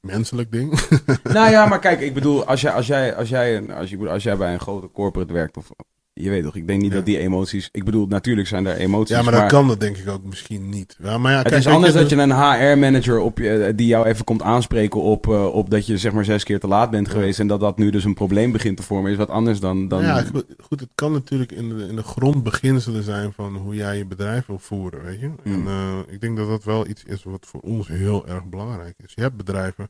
menselijk 0.00 0.52
ding. 0.52 0.80
Nou 1.22 1.50
ja, 1.50 1.66
maar 1.66 1.78
kijk, 1.78 2.00
ik 2.00 2.14
bedoel, 2.14 2.44
als 2.44 2.60
jij, 2.60 2.72
als 2.72 2.86
jij, 2.86 3.16
als 3.16 3.28
jij, 3.28 3.74
als 3.74 3.90
je, 3.90 4.08
als 4.08 4.22
jij 4.22 4.36
bij 4.36 4.52
een 4.52 4.60
grote 4.60 4.90
corporate 4.90 5.32
werkt, 5.32 5.56
of 5.56 5.70
je 6.18 6.30
weet 6.30 6.42
toch, 6.44 6.56
ik 6.56 6.66
denk 6.66 6.80
niet 6.80 6.90
Ja. 6.90 6.96
dat 6.96 7.06
die 7.06 7.18
emoties, 7.18 7.68
ik 7.72 7.84
bedoel, 7.84 8.06
natuurlijk 8.06 8.48
zijn 8.48 8.66
er 8.66 8.76
emoties, 8.76 9.16
ja, 9.16 9.22
maar 9.22 9.32
dat 9.32 9.46
kan 9.46 9.68
dat 9.68 9.80
denk 9.80 9.96
ik 9.96 10.08
ook 10.08 10.24
misschien 10.24 10.68
niet. 10.68 10.96
Ja, 11.02 11.18
maar 11.18 11.32
ja, 11.32 11.38
Het 11.38 11.48
kijk, 11.48 11.60
is 11.60 11.66
anders 11.66 11.92
je, 11.92 11.98
dat 11.98 12.10
je 12.10 12.16
een 12.16 12.32
HR-manager 12.32 13.18
op 13.18 13.38
je, 13.38 13.72
die 13.76 13.86
jou 13.86 14.06
even 14.06 14.24
komt 14.24 14.42
aanspreken 14.42 15.00
op, 15.02 15.26
eh, 15.28 15.46
op 15.46 15.70
dat 15.70 15.86
je 15.86 15.98
zeg 15.98 16.12
maar 16.12 16.24
zes 16.24 16.44
keer 16.44 16.60
te 16.60 16.66
laat 16.68 16.90
bent 16.90 17.06
Ja. 17.06 17.12
geweest 17.12 17.40
en 17.40 17.46
dat 17.46 17.60
dat 17.60 17.78
nu 17.78 17.90
dus 17.90 18.04
een 18.04 18.14
probleem 18.14 18.52
begint 18.52 18.76
te 18.76 18.82
vormen, 18.82 19.10
is 19.10 19.16
wat 19.16 19.28
anders 19.30 19.60
dan... 19.60 19.88
dan 19.88 20.02
Ja, 20.02 20.24
goed, 20.58 20.80
het 20.80 20.88
kan 20.94 21.12
natuurlijk 21.12 21.52
in 21.52 21.68
de, 21.76 21.86
in 21.88 21.96
de 21.96 22.02
grondbeginselen 22.02 23.02
zijn 23.02 23.32
van 23.32 23.56
hoe 23.56 23.74
jij 23.74 23.96
je 23.96 24.06
bedrijf 24.06 24.46
wil 24.46 24.58
voeren, 24.58 25.02
weet 25.02 25.20
je. 25.20 25.30
En 25.44 25.60
Mm. 25.60 25.66
eh, 25.68 25.98
ik 26.08 26.20
denk 26.20 26.36
dat 26.36 26.48
dat 26.48 26.64
wel 26.64 26.86
iets 26.86 27.04
is 27.04 27.22
wat 27.24 27.46
voor 27.46 27.60
ons 27.60 27.88
heel 27.88 28.26
erg 28.26 28.44
belangrijk 28.44 28.94
is. 29.04 29.12
Je 29.14 29.20
hebt 29.22 29.36
bedrijven, 29.36 29.88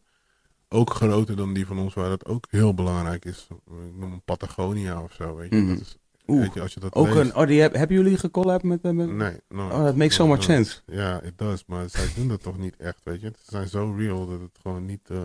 ook 0.69 0.91
groter 0.91 1.37
dan 1.37 1.55
die 1.55 1.67
van 1.67 1.79
ons, 1.79 1.95
waar 1.95 2.09
dat 2.09 2.27
ook 2.27 2.47
heel 2.51 2.75
belangrijk 2.75 3.25
is. 3.25 3.47
Ik 3.67 3.99
noem 4.01 4.13
een 4.13 4.23
Patagonia 4.25 5.03
of 5.03 5.13
zo, 5.13 5.37
weet 5.37 5.53
je. 5.53 5.67
Dat 5.67 5.81
is, 5.81 5.97
Oeh, 6.27 6.41
weet 6.41 6.55
je 6.55 6.61
als 6.61 6.75
je 6.75 6.81
dat 6.81 6.95
ook 6.95 7.07
leest- 7.07 7.19
een, 7.19 7.37
oh, 7.37 7.47
die 7.47 7.61
heb, 7.61 7.75
hebben 7.75 7.97
jullie 7.97 8.19
gecollab 8.19 8.63
met... 8.63 8.83
met 8.83 8.95
met- 8.95 9.09
Nee. 9.11 9.41
Oh, 9.61 9.85
that 9.85 9.97
makes 9.97 10.15
so 10.15 10.27
much 10.27 10.43
sense. 10.43 10.81
Ja, 10.87 11.21
it 11.23 11.39
does, 11.39 11.65
maar 11.67 11.89
zij 11.91 12.09
doen 12.17 12.29
dat 12.29 12.43
toch 12.43 12.59
niet 12.59 12.77
echt, 12.77 13.01
weet 13.05 13.21
je. 13.21 13.33
Ze 13.39 13.51
zijn 13.51 13.69
zo 13.69 13.95
real 13.99 14.27
dat 14.27 14.41
het 14.41 14.59
gewoon 14.63 14.85
niet... 14.87 15.11
eh, 15.11 15.19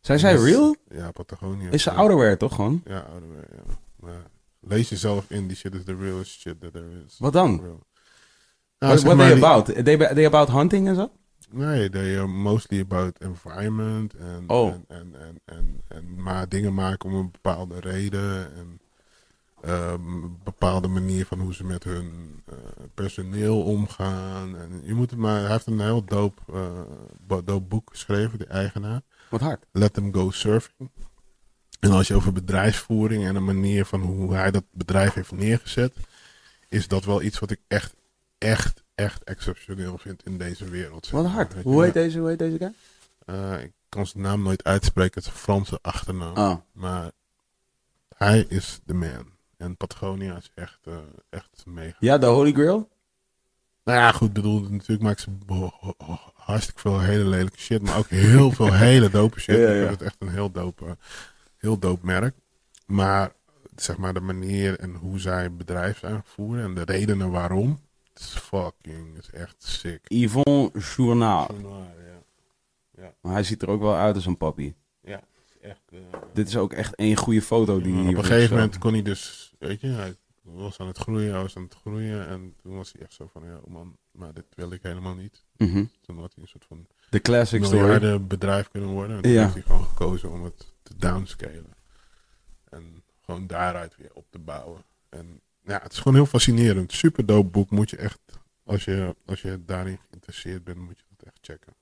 Zijn 0.00 0.18
zij 0.18 0.34
real? 0.36 0.76
Ja, 0.88 1.10
Patagonia. 1.10 1.70
Is 1.70 1.82
ze 1.82 1.90
ja. 1.90 1.96
ouderwear 1.96 2.36
toch 2.36 2.54
gewoon? 2.54 2.82
Ja, 2.84 2.98
ouderwear, 3.00 3.44
ja. 3.56 3.72
Maar 4.00 4.22
lees 4.60 4.88
jezelf 4.88 5.24
in, 5.30 5.46
die 5.46 5.56
shit 5.56 5.74
is 5.74 5.84
the 5.84 5.96
realest 5.96 6.40
shit 6.40 6.60
that 6.60 6.72
there 6.72 6.88
is. 7.06 7.16
Wat 7.18 7.32
dan? 7.32 7.60
Real. 7.62 7.86
Nou, 8.78 8.92
What, 8.92 9.02
what 9.02 9.18
they 9.18 9.34
die- 9.34 9.44
about? 9.44 9.84
They, 9.84 9.96
they 10.14 10.26
about 10.26 10.48
hunting 10.50 10.88
en 10.88 10.94
zo? 10.94 11.10
Nee, 11.50 11.90
they 11.90 12.16
are 12.18 12.26
mostly 12.26 12.80
about 12.80 13.18
environment 13.20 14.14
en, 14.14 14.44
Oh. 14.46 14.68
en, 14.68 14.84
en, 14.88 15.14
en, 15.18 15.40
en, 15.44 15.82
en 15.88 16.22
maar 16.22 16.48
dingen 16.48 16.74
maken 16.74 17.08
om 17.10 17.14
een 17.14 17.30
bepaalde 17.30 17.80
reden 17.80 18.54
en 18.56 18.80
ehm, 19.66 20.20
bepaalde 20.44 20.88
manier 20.88 21.26
van 21.26 21.40
hoe 21.40 21.54
ze 21.54 21.64
met 21.64 21.84
hun 21.84 22.42
eh, 22.46 22.54
personeel 22.94 23.62
omgaan. 23.62 24.56
En 24.56 24.80
je 24.84 24.94
moet 24.94 25.10
het 25.10 25.18
maar, 25.18 25.40
hij 25.40 25.50
heeft 25.50 25.66
een 25.66 25.80
heel 25.80 26.04
dope, 26.04 26.42
eh, 27.46 27.56
boek 27.68 27.90
geschreven, 27.90 28.38
de 28.38 28.46
eigenaar. 28.46 29.02
Wat 29.30 29.40
hard. 29.40 29.66
Let 29.72 29.92
Them 29.92 30.14
Go 30.14 30.30
Surfing. 30.30 30.90
En 31.80 31.90
als 31.90 32.08
je 32.08 32.14
over 32.14 32.32
bedrijfsvoering 32.32 33.24
en 33.24 33.36
een 33.36 33.44
manier 33.44 33.84
van 33.84 34.00
hoe 34.00 34.34
hij 34.34 34.50
dat 34.50 34.64
bedrijf 34.70 35.14
heeft 35.14 35.32
neergezet, 35.32 35.94
is 36.68 36.88
dat 36.88 37.04
wel 37.04 37.22
iets 37.22 37.38
wat 37.38 37.50
ik 37.50 37.60
echt, 37.68 37.94
echt, 38.38 38.84
echt 38.94 39.24
exceptioneel 39.24 39.98
vind 39.98 40.22
in 40.24 40.38
deze 40.38 40.64
wereld. 40.64 41.10
Wat 41.10 41.26
hard. 41.26 41.54
Weet 41.54 41.64
Hoe 41.64 41.84
heet 41.84 41.92
deze, 41.92 42.18
hoe 42.18 42.28
heet 42.28 42.38
deze 42.38 42.58
guy? 42.58 42.72
Eh, 43.26 43.62
ik 43.62 43.72
kan 43.88 44.06
zijn 44.06 44.22
naam 44.22 44.42
nooit 44.42 44.64
uitspreken, 44.64 45.14
het 45.14 45.24
is 45.24 45.30
een 45.32 45.38
Franse 45.38 45.78
achternaam. 45.82 46.34
Ah. 46.34 46.56
Maar 46.72 47.10
hij 48.16 48.46
is 48.48 48.80
de 48.84 48.94
man. 48.94 49.35
En 49.56 49.76
Patagonia 49.76 50.36
is 50.36 50.50
echt, 50.54 50.78
eh, 50.84 50.96
echt 51.30 51.62
mega. 51.66 51.96
Ja, 52.00 52.18
de 52.18 52.26
Holy 52.26 52.52
Grail? 52.52 52.88
Nou 53.84 53.98
ja, 53.98 54.12
goed, 54.12 54.32
bedoel, 54.32 54.60
natuurlijk 54.60 55.02
maakt 55.02 55.20
ze 55.20 55.30
hartstikke 56.34 56.80
veel 56.80 57.00
hele 57.00 57.24
lelijke 57.24 57.58
shit, 57.58 57.82
maar 57.82 57.98
ook 57.98 58.08
heel 58.08 58.50
veel 58.50 58.72
hele 58.86 59.10
dope 59.10 59.40
shit. 59.40 59.56
Ja, 59.56 59.62
ja, 59.62 59.80
Ik 59.80 59.86
vind 59.86 59.90
het 59.90 60.02
echt 60.02 60.16
een 60.18 60.28
heel 60.28 60.50
dope, 60.50 60.96
heel 61.56 61.78
dope 61.78 62.06
merk. 62.06 62.34
Maar, 62.86 63.32
zeg 63.76 63.96
maar, 63.96 64.14
de 64.14 64.20
manier 64.20 64.78
en 64.78 64.94
hoe 64.94 65.18
zij 65.18 65.52
bedrijf 65.52 65.98
zijn 65.98 66.22
voeren 66.24 66.64
en 66.64 66.74
de 66.74 66.82
redenen 66.84 67.30
waarom, 67.30 67.80
het 68.12 68.22
is 68.22 68.28
fucking, 68.28 69.14
het 69.16 69.24
is 69.32 69.40
echt 69.40 69.54
sick. 69.58 70.00
Yvonne 70.08 70.70
Journaal. 70.96 71.48
Ja, 72.96 73.12
Maar 73.20 73.32
hij 73.32 73.42
ziet 73.42 73.62
er 73.62 73.68
ook 73.70 73.80
wel 73.80 73.94
uit 73.96 74.14
als 74.14 74.26
een 74.26 74.36
papi. 74.36 74.74
ja, 75.02 75.20
is 75.46 75.68
echt... 75.68 75.80
eh, 75.92 75.98
Dit 76.32 76.48
is 76.48 76.56
ook 76.56 76.72
echt 76.72 76.94
één 76.94 77.16
goede 77.16 77.42
foto 77.42 77.80
die 77.80 78.08
op 78.08 78.14
een 78.16 78.24
gegeven 78.24 78.54
moment 78.56 78.78
kon 78.78 78.92
hij 78.92 79.02
dus, 79.02 79.45
weet 79.58 79.80
je, 79.80 79.86
hij 79.86 80.14
was 80.42 80.78
aan 80.80 80.86
het 80.86 80.98
groeien, 80.98 81.32
hij 81.32 81.42
was 81.42 81.56
aan 81.56 81.62
het 81.62 81.74
groeien. 81.74 82.26
En 82.28 82.54
toen 82.62 82.76
was 82.76 82.92
hij 82.92 83.02
echt 83.02 83.12
zo 83.12 83.28
van, 83.32 83.44
ja 83.44 83.60
man, 83.68 83.96
maar 84.10 84.32
dit 84.34 84.44
wil 84.54 84.72
ik 84.72 84.82
helemaal 84.82 85.14
niet. 85.14 85.44
Mhm. 85.56 85.84
Toen 86.00 86.18
had 86.18 86.32
hij 86.34 86.42
een 86.42 86.48
soort 86.48 86.64
van 86.64 86.86
De 87.10 87.20
classic 87.20 87.64
story. 87.64 88.20
bedrijf 88.26 88.68
kunnen 88.70 88.90
worden. 88.90 89.16
En 89.16 89.22
toen 89.22 89.32
Ja. 89.32 89.42
heeft 89.42 89.54
hij 89.54 89.62
gewoon 89.62 89.84
gekozen 89.84 90.30
om 90.30 90.44
het 90.44 90.74
te 90.82 90.96
downscalen. 90.96 91.74
En 92.70 93.02
gewoon 93.24 93.46
daaruit 93.46 93.96
weer 93.96 94.10
op 94.14 94.26
te 94.30 94.38
bouwen. 94.38 94.82
En 95.08 95.40
ja, 95.64 95.80
het 95.82 95.92
is 95.92 95.98
gewoon 95.98 96.14
heel 96.14 96.26
fascinerend. 96.26 96.92
Super 96.92 97.26
dope 97.26 97.48
boek. 97.48 97.70
Moet 97.70 97.90
je 97.90 97.96
echt, 97.96 98.18
als 98.64 98.84
je, 98.84 99.16
als 99.24 99.42
je 99.42 99.62
daarin 99.64 99.98
geïnteresseerd 100.08 100.64
bent, 100.64 100.78
moet 100.78 100.98
je 100.98 101.04
dat 101.16 101.26
echt 101.26 101.38
checken. 101.40 101.74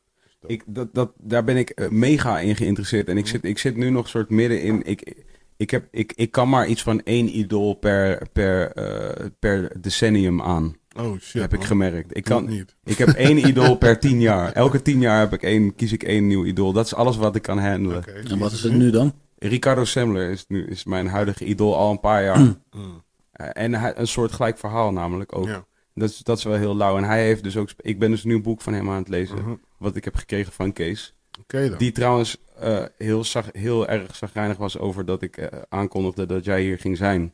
Ik, 0.47 0.62
dat, 0.66 0.95
dat, 0.95 1.12
daar 1.18 1.45
ben 1.45 1.57
ik 1.57 1.70
eh, 1.70 1.89
mega 1.89 2.41
in 2.41 2.57
geïnteresseerd. 2.57 3.09
En 3.09 3.16
ik 3.16 3.27
zit, 3.27 3.45
ik 3.45 3.59
zit 3.59 3.77
nu 3.77 3.91
nog 3.91 4.09
soort 4.09 4.31
midden 4.31 4.62
in. 4.62 4.83
Ik, 4.83 5.25
ik, 5.57 5.70
heb, 5.70 5.88
ik, 5.90 6.12
ik 6.16 6.30
kan 6.30 6.48
maar 6.48 6.66
iets 6.66 6.82
van 6.82 7.02
één 7.02 7.38
idool 7.38 7.74
per, 7.74 8.26
per, 8.32 8.72
eh, 8.72 9.26
per 9.38 9.80
decennium 9.80 10.42
aan. 10.42 10.76
oh 10.96 11.18
shit. 11.20 11.40
heb 11.40 11.55
ik 11.55 11.64
gemerkt. 11.64 12.16
Ik, 12.16 12.24
kan, 12.24 12.48
niet. 12.48 12.76
ik 12.84 12.98
heb 12.98 13.09
één 13.09 13.38
idool 13.48 13.76
per 13.76 13.98
tien 13.98 14.20
jaar. 14.20 14.52
Elke 14.52 14.82
tien 14.82 15.00
jaar 15.00 15.18
heb 15.20 15.32
ik 15.32 15.42
één, 15.42 15.74
kies 15.74 15.92
ik 15.92 16.02
één 16.02 16.26
nieuw 16.26 16.44
idool. 16.44 16.72
Dat 16.72 16.86
is 16.86 16.94
alles 16.94 17.16
wat 17.16 17.36
ik 17.36 17.42
kan 17.42 17.59
handelen. 17.59 17.96
Oké, 17.98 18.11
En 18.12 18.38
wat 18.38 18.52
is 18.52 18.62
het 18.62 18.72
nu 18.72 18.90
dan? 18.90 19.12
Ricardo 19.38 19.84
Semler 19.84 20.30
is, 20.30 20.44
nu, 20.48 20.66
is 20.66 20.84
mijn 20.84 21.07
huidige 21.07 21.44
idool 21.44 21.76
al 21.76 21.90
een 21.90 22.00
paar 22.00 22.22
jaar. 22.22 22.38
Mm, 22.38 23.02
Eh, 23.32 23.48
en 23.52 23.74
hij, 23.74 23.92
een 23.96 24.07
soort 24.07 24.32
gelijk 24.32 24.59
verhaal 24.59 24.92
namelijk 24.92 25.36
ook. 25.36 25.46
Ja. 25.46 25.64
Dat, 25.94 26.11
is, 26.11 26.18
dat 26.18 26.38
is 26.38 26.44
wel 26.44 26.55
heel 26.57 26.76
lauw. 26.76 26.96
En 26.96 27.05
hij 27.05 27.24
heeft 27.24 27.42
dus 27.42 27.57
ook... 27.57 27.68
Ik 27.80 27.98
ben 27.98 28.11
dus 28.11 28.24
nu 28.24 28.34
een 28.34 28.42
boek 28.42 28.61
van 28.61 28.72
hem 28.72 28.90
aan 28.90 28.98
het 28.98 29.09
lezen. 29.09 29.36
Mhm. 29.36 29.55
Wat 29.78 29.96
ik 29.96 30.05
heb 30.05 30.16
gekregen 30.16 30.52
van 30.52 30.72
Kees. 30.72 31.14
Oké 31.40 31.68
dan. 31.68 31.78
Die 31.78 31.92
trouwens 31.92 32.36
eh, 32.55 32.84
heel, 32.98 33.24
zag, 33.24 33.48
heel 33.52 33.88
erg 33.88 34.16
zagrijnig 34.16 34.57
was 34.57 34.78
over 34.78 35.05
dat 35.05 35.22
ik 35.22 35.36
eh, 35.36 35.62
aankondigde 35.68 36.26
dat 36.26 36.44
jij 36.44 36.62
hier 36.62 36.78
ging 36.78 36.96
zijn. 36.96 37.32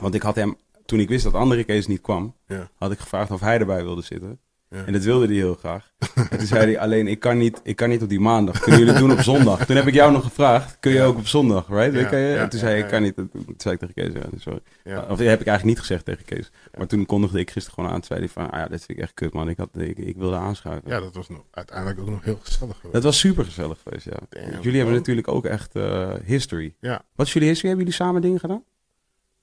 Want 0.00 0.14
ik 0.14 0.22
had 0.22 0.34
hem, 0.34 0.56
toen 0.84 1.00
ik 1.00 1.08
wist 1.08 1.24
dat 1.24 1.34
andere 1.34 1.64
Kees 1.64 1.86
niet 1.86 2.00
kwam, 2.00 2.34
Ja. 2.46 2.70
had 2.74 2.92
ik 2.92 2.98
gevraagd 2.98 3.30
of 3.30 3.40
hij 3.40 3.58
erbij 3.58 3.82
wilde 3.82 4.02
zitten. 4.02 4.40
Ja. 4.70 4.84
En 4.84 4.92
dat 4.92 5.02
wilde 5.02 5.26
hij 5.26 5.34
heel 5.34 5.54
graag. 5.54 5.90
En 6.30 6.38
toen 6.38 6.46
zei 6.46 6.64
hij 6.64 6.78
alleen, 6.78 7.06
ik 7.08 7.20
kan, 7.20 7.38
niet, 7.38 7.60
ik 7.62 7.76
kan 7.76 7.88
niet 7.88 8.02
op 8.02 8.08
die 8.08 8.20
maandag. 8.20 8.60
Kunnen 8.60 8.80
jullie 8.80 8.94
het 8.94 9.02
doen 9.02 9.12
op 9.12 9.20
zondag? 9.20 9.66
Toen 9.66 9.76
heb 9.76 9.86
ik 9.86 9.94
jou 9.94 10.12
nog 10.12 10.22
gevraagd, 10.24 10.76
kun 10.80 10.92
je 10.92 11.02
ook 11.02 11.16
op 11.16 11.26
zondag, 11.26 11.68
right? 11.68 11.94
Ja, 11.94 12.04
Kan 12.04 12.18
je? 12.18 12.26
ja, 12.28 12.42
en 12.42 12.48
toen 12.48 12.58
zei 12.58 12.72
hij, 12.72 12.80
ik 12.80 12.88
kan 12.88 13.02
niet. 13.02 13.14
Toen 13.16 13.30
zei 13.56 13.74
ik 13.74 13.80
tegen 13.94 14.12
Kees, 14.12 14.42
sorry. 14.42 14.60
Of 14.84 14.92
dat 14.92 15.18
heb 15.18 15.40
ik 15.40 15.46
eigenlijk 15.46 15.64
niet 15.64 15.78
gezegd 15.78 16.04
tegen 16.04 16.24
Kees. 16.24 16.50
Maar 16.78 16.86
toen 16.86 17.06
kondigde 17.06 17.38
ik 17.38 17.50
gisteren 17.50 17.74
gewoon 17.74 17.90
aan. 17.90 18.00
Toen 18.00 18.06
zei 18.08 18.20
hij 18.20 18.28
van, 18.28 18.50
ah 18.50 18.58
ja, 18.58 18.66
dit 18.68 18.84
vind 18.84 18.98
ik 18.98 19.04
echt 19.04 19.14
kut 19.14 19.32
man. 19.32 19.48
Ik, 19.48 19.56
had, 19.56 19.68
ik, 19.78 19.98
ik 19.98 20.16
wilde 20.16 20.36
aanschuiven. 20.36 20.90
ja, 20.90 21.00
dat 21.00 21.14
was 21.14 21.28
nog, 21.28 21.42
uiteindelijk 21.50 22.00
ook 22.00 22.08
nog 22.10 22.24
heel 22.24 22.38
gezellig 22.42 22.74
geweest. 22.76 22.92
Dat 22.94 23.02
was 23.02 23.18
super 23.18 23.44
gezellig 23.44 23.78
geweest, 23.82 24.04
ja. 24.04 24.16
Damn, 24.28 24.62
jullie 24.62 24.78
hebben 24.78 24.96
natuurlijk 24.96 25.28
ook 25.28 25.44
echt 25.44 25.74
eh, 25.74 26.10
history. 26.24 26.74
Ja. 26.80 27.02
Wat 27.14 27.26
is 27.26 27.32
jullie 27.32 27.48
history? 27.48 27.68
Hebben 27.68 27.86
jullie 27.86 28.02
samen 28.04 28.22
dingen 28.22 28.40
gedaan? 28.40 28.62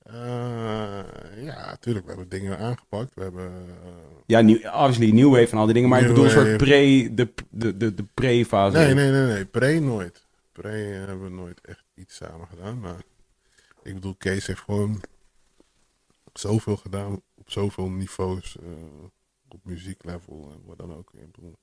Eh, 0.05 1.43
ja, 1.43 1.65
natuurlijk. 1.65 2.05
We 2.05 2.11
hebben 2.11 2.29
dingen 2.29 2.57
aangepakt. 2.57 3.13
We 3.15 3.21
hebben... 3.21 3.51
eh, 3.83 3.87
Ja, 4.25 4.41
nieuw, 4.41 4.55
obviously 4.57 5.11
New 5.11 5.29
Wave 5.31 5.51
en 5.51 5.57
al 5.57 5.65
die 5.65 5.73
dingen. 5.73 5.89
Maar 5.89 5.99
ik 5.99 6.05
New 6.05 6.15
bedoel 6.15 6.29
een 6.31 6.45
soort 6.45 6.57
pre, 6.57 7.13
de, 7.13 7.33
de, 7.49 7.77
de, 7.77 7.93
de 7.93 8.03
pre-fase. 8.13 8.77
nee, 8.77 8.93
nee, 8.93 9.11
nee, 9.11 9.25
nee. 9.33 9.45
Pre 9.45 9.79
nooit. 9.79 10.25
Pre 10.51 10.69
hebben 10.69 11.23
we 11.23 11.29
nooit 11.29 11.61
echt 11.61 11.83
iets 11.95 12.15
samen 12.15 12.47
gedaan. 12.47 12.79
Maar 12.79 13.01
ik 13.83 13.93
bedoel, 13.93 14.15
Kees 14.15 14.47
heeft 14.47 14.59
gewoon 14.61 15.01
zoveel 16.33 16.77
gedaan. 16.77 17.21
Op 17.35 17.51
zoveel 17.51 17.89
niveaus. 17.89 18.57
eh, 18.57 18.67
op 19.49 19.59
muzieklevel 19.65 20.51
en 20.53 20.61
wat 20.65 20.77
dan 20.77 20.93
ook. 20.95 21.11
Ik 21.13 21.31
bedoel, 21.31 21.55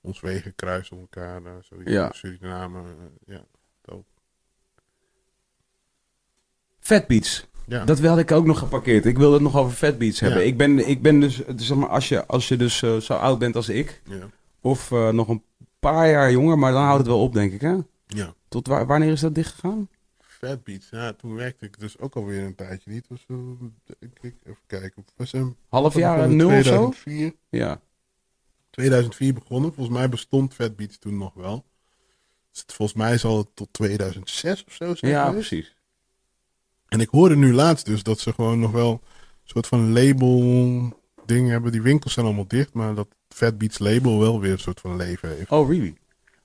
ons 0.00 0.20
wegen 0.20 0.54
kruisen 0.54 0.98
elkaar. 0.98 1.42
daar 1.42 1.64
sowieso. 1.64 1.90
Ja. 1.92 2.12
Suriname. 2.12 2.80
eh, 2.80 3.34
ja. 3.34 3.44
Fat 6.80 7.06
Beats. 7.06 7.46
Ja. 7.68 7.84
Dat 7.84 7.98
wilde 7.98 8.20
ik 8.20 8.30
ook 8.32 8.46
nog 8.46 8.58
geparkeerd. 8.58 9.04
Ik 9.06 9.16
wilde 9.18 9.34
het 9.34 9.42
nog 9.42 9.56
over 9.56 9.76
Fat 9.76 9.98
Beats 9.98 10.20
hebben. 10.20 10.38
Ja. 10.40 10.44
Ik, 10.46 10.56
ben, 10.56 10.88
ik 10.88 11.02
ben 11.02 11.20
dus, 11.20 11.42
zeg 11.56 11.76
maar, 11.76 11.88
als 11.88 12.08
je, 12.08 12.26
als 12.26 12.48
je 12.48 12.56
dus 12.56 12.82
eh, 12.82 12.96
zo 12.96 13.14
oud 13.14 13.38
bent 13.38 13.56
als 13.56 13.68
ik, 13.68 14.02
ja. 14.04 14.30
of 14.60 14.92
eh, 14.92 15.08
nog 15.08 15.28
een 15.28 15.42
paar 15.80 16.10
jaar 16.10 16.30
jonger, 16.32 16.58
maar 16.58 16.72
dan 16.72 16.82
houdt 16.82 16.98
het 16.98 17.06
wel 17.06 17.22
op, 17.22 17.32
denk 17.32 17.52
ik, 17.52 17.60
hè? 17.60 17.76
ja. 18.06 18.34
Tot 18.48 18.66
wa- 18.66 18.86
wanneer 18.86 19.12
is 19.12 19.20
dat 19.20 19.34
dichtgegaan? 19.34 19.88
Fat 20.18 20.64
Beats. 20.64 20.88
Ja, 20.90 21.12
toen 21.12 21.34
werkte 21.34 21.64
ik 21.64 21.78
dus 21.78 21.98
ook 21.98 22.14
alweer 22.14 22.42
een 22.44 22.54
tijdje 22.54 22.90
niet. 22.90 23.06
Was 23.08 23.24
zo, 23.28 23.56
denk 23.98 24.18
ik, 24.20 24.34
even 24.44 24.58
kijken. 24.66 25.04
Was 25.16 25.32
een 25.32 25.56
Half 25.68 25.94
jaar 25.94 26.28
nul 26.28 26.46
of 26.48 26.52
zo? 26.64 26.90
2004. 26.90 27.32
Ja. 27.48 27.80
2004 28.70 29.34
begonnen. 29.34 29.74
Volgens 29.74 29.96
mij 29.96 30.08
bestond 30.08 30.54
Fat 30.54 30.76
Beats 30.76 30.98
toen 30.98 31.16
nog 31.18 31.34
wel. 31.34 31.64
Dus 32.50 32.60
het, 32.60 32.72
volgens 32.72 32.98
mij 32.98 33.18
zal 33.18 33.38
het 33.38 33.46
tot 33.54 33.68
2006 33.72 34.64
of 34.64 34.72
zo 34.72 34.94
zijn 34.94 35.12
Ja, 35.12 35.30
precies. 35.30 35.76
En 36.88 37.00
ik 37.00 37.08
hoorde 37.08 37.36
nu 37.36 37.52
laatst 37.52 37.86
dus 37.86 38.02
dat 38.02 38.18
ze 38.18 38.32
gewoon 38.32 38.58
nog 38.60 38.70
wel 38.70 38.90
een 38.92 39.00
soort 39.44 39.66
van 39.66 39.92
label 39.92 40.96
ding 41.26 41.48
hebben. 41.48 41.72
Die 41.72 41.82
winkels 41.82 42.12
zijn 42.12 42.26
allemaal 42.26 42.48
dicht, 42.48 42.72
maar 42.72 42.94
dat 42.94 43.08
Fat 43.28 43.58
Beats 43.58 43.78
label 43.78 44.18
wel 44.18 44.40
weer 44.40 44.52
een 44.52 44.58
soort 44.58 44.80
van 44.80 44.96
leven 44.96 45.28
heeft. 45.36 45.50
Oh, 45.50 45.68
really? 45.68 45.96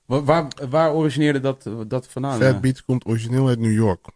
Waar, 0.04 0.24
waar, 0.24 0.48
waar 0.68 0.92
origineerde 0.92 1.40
dat, 1.40 1.68
dat 1.86 2.08
vandaan? 2.08 2.40
Fat? 2.40 2.60
Beats 2.60 2.84
komt 2.84 3.06
origineel 3.06 3.48
uit 3.48 3.58
New 3.58 3.72
York. 3.74 4.06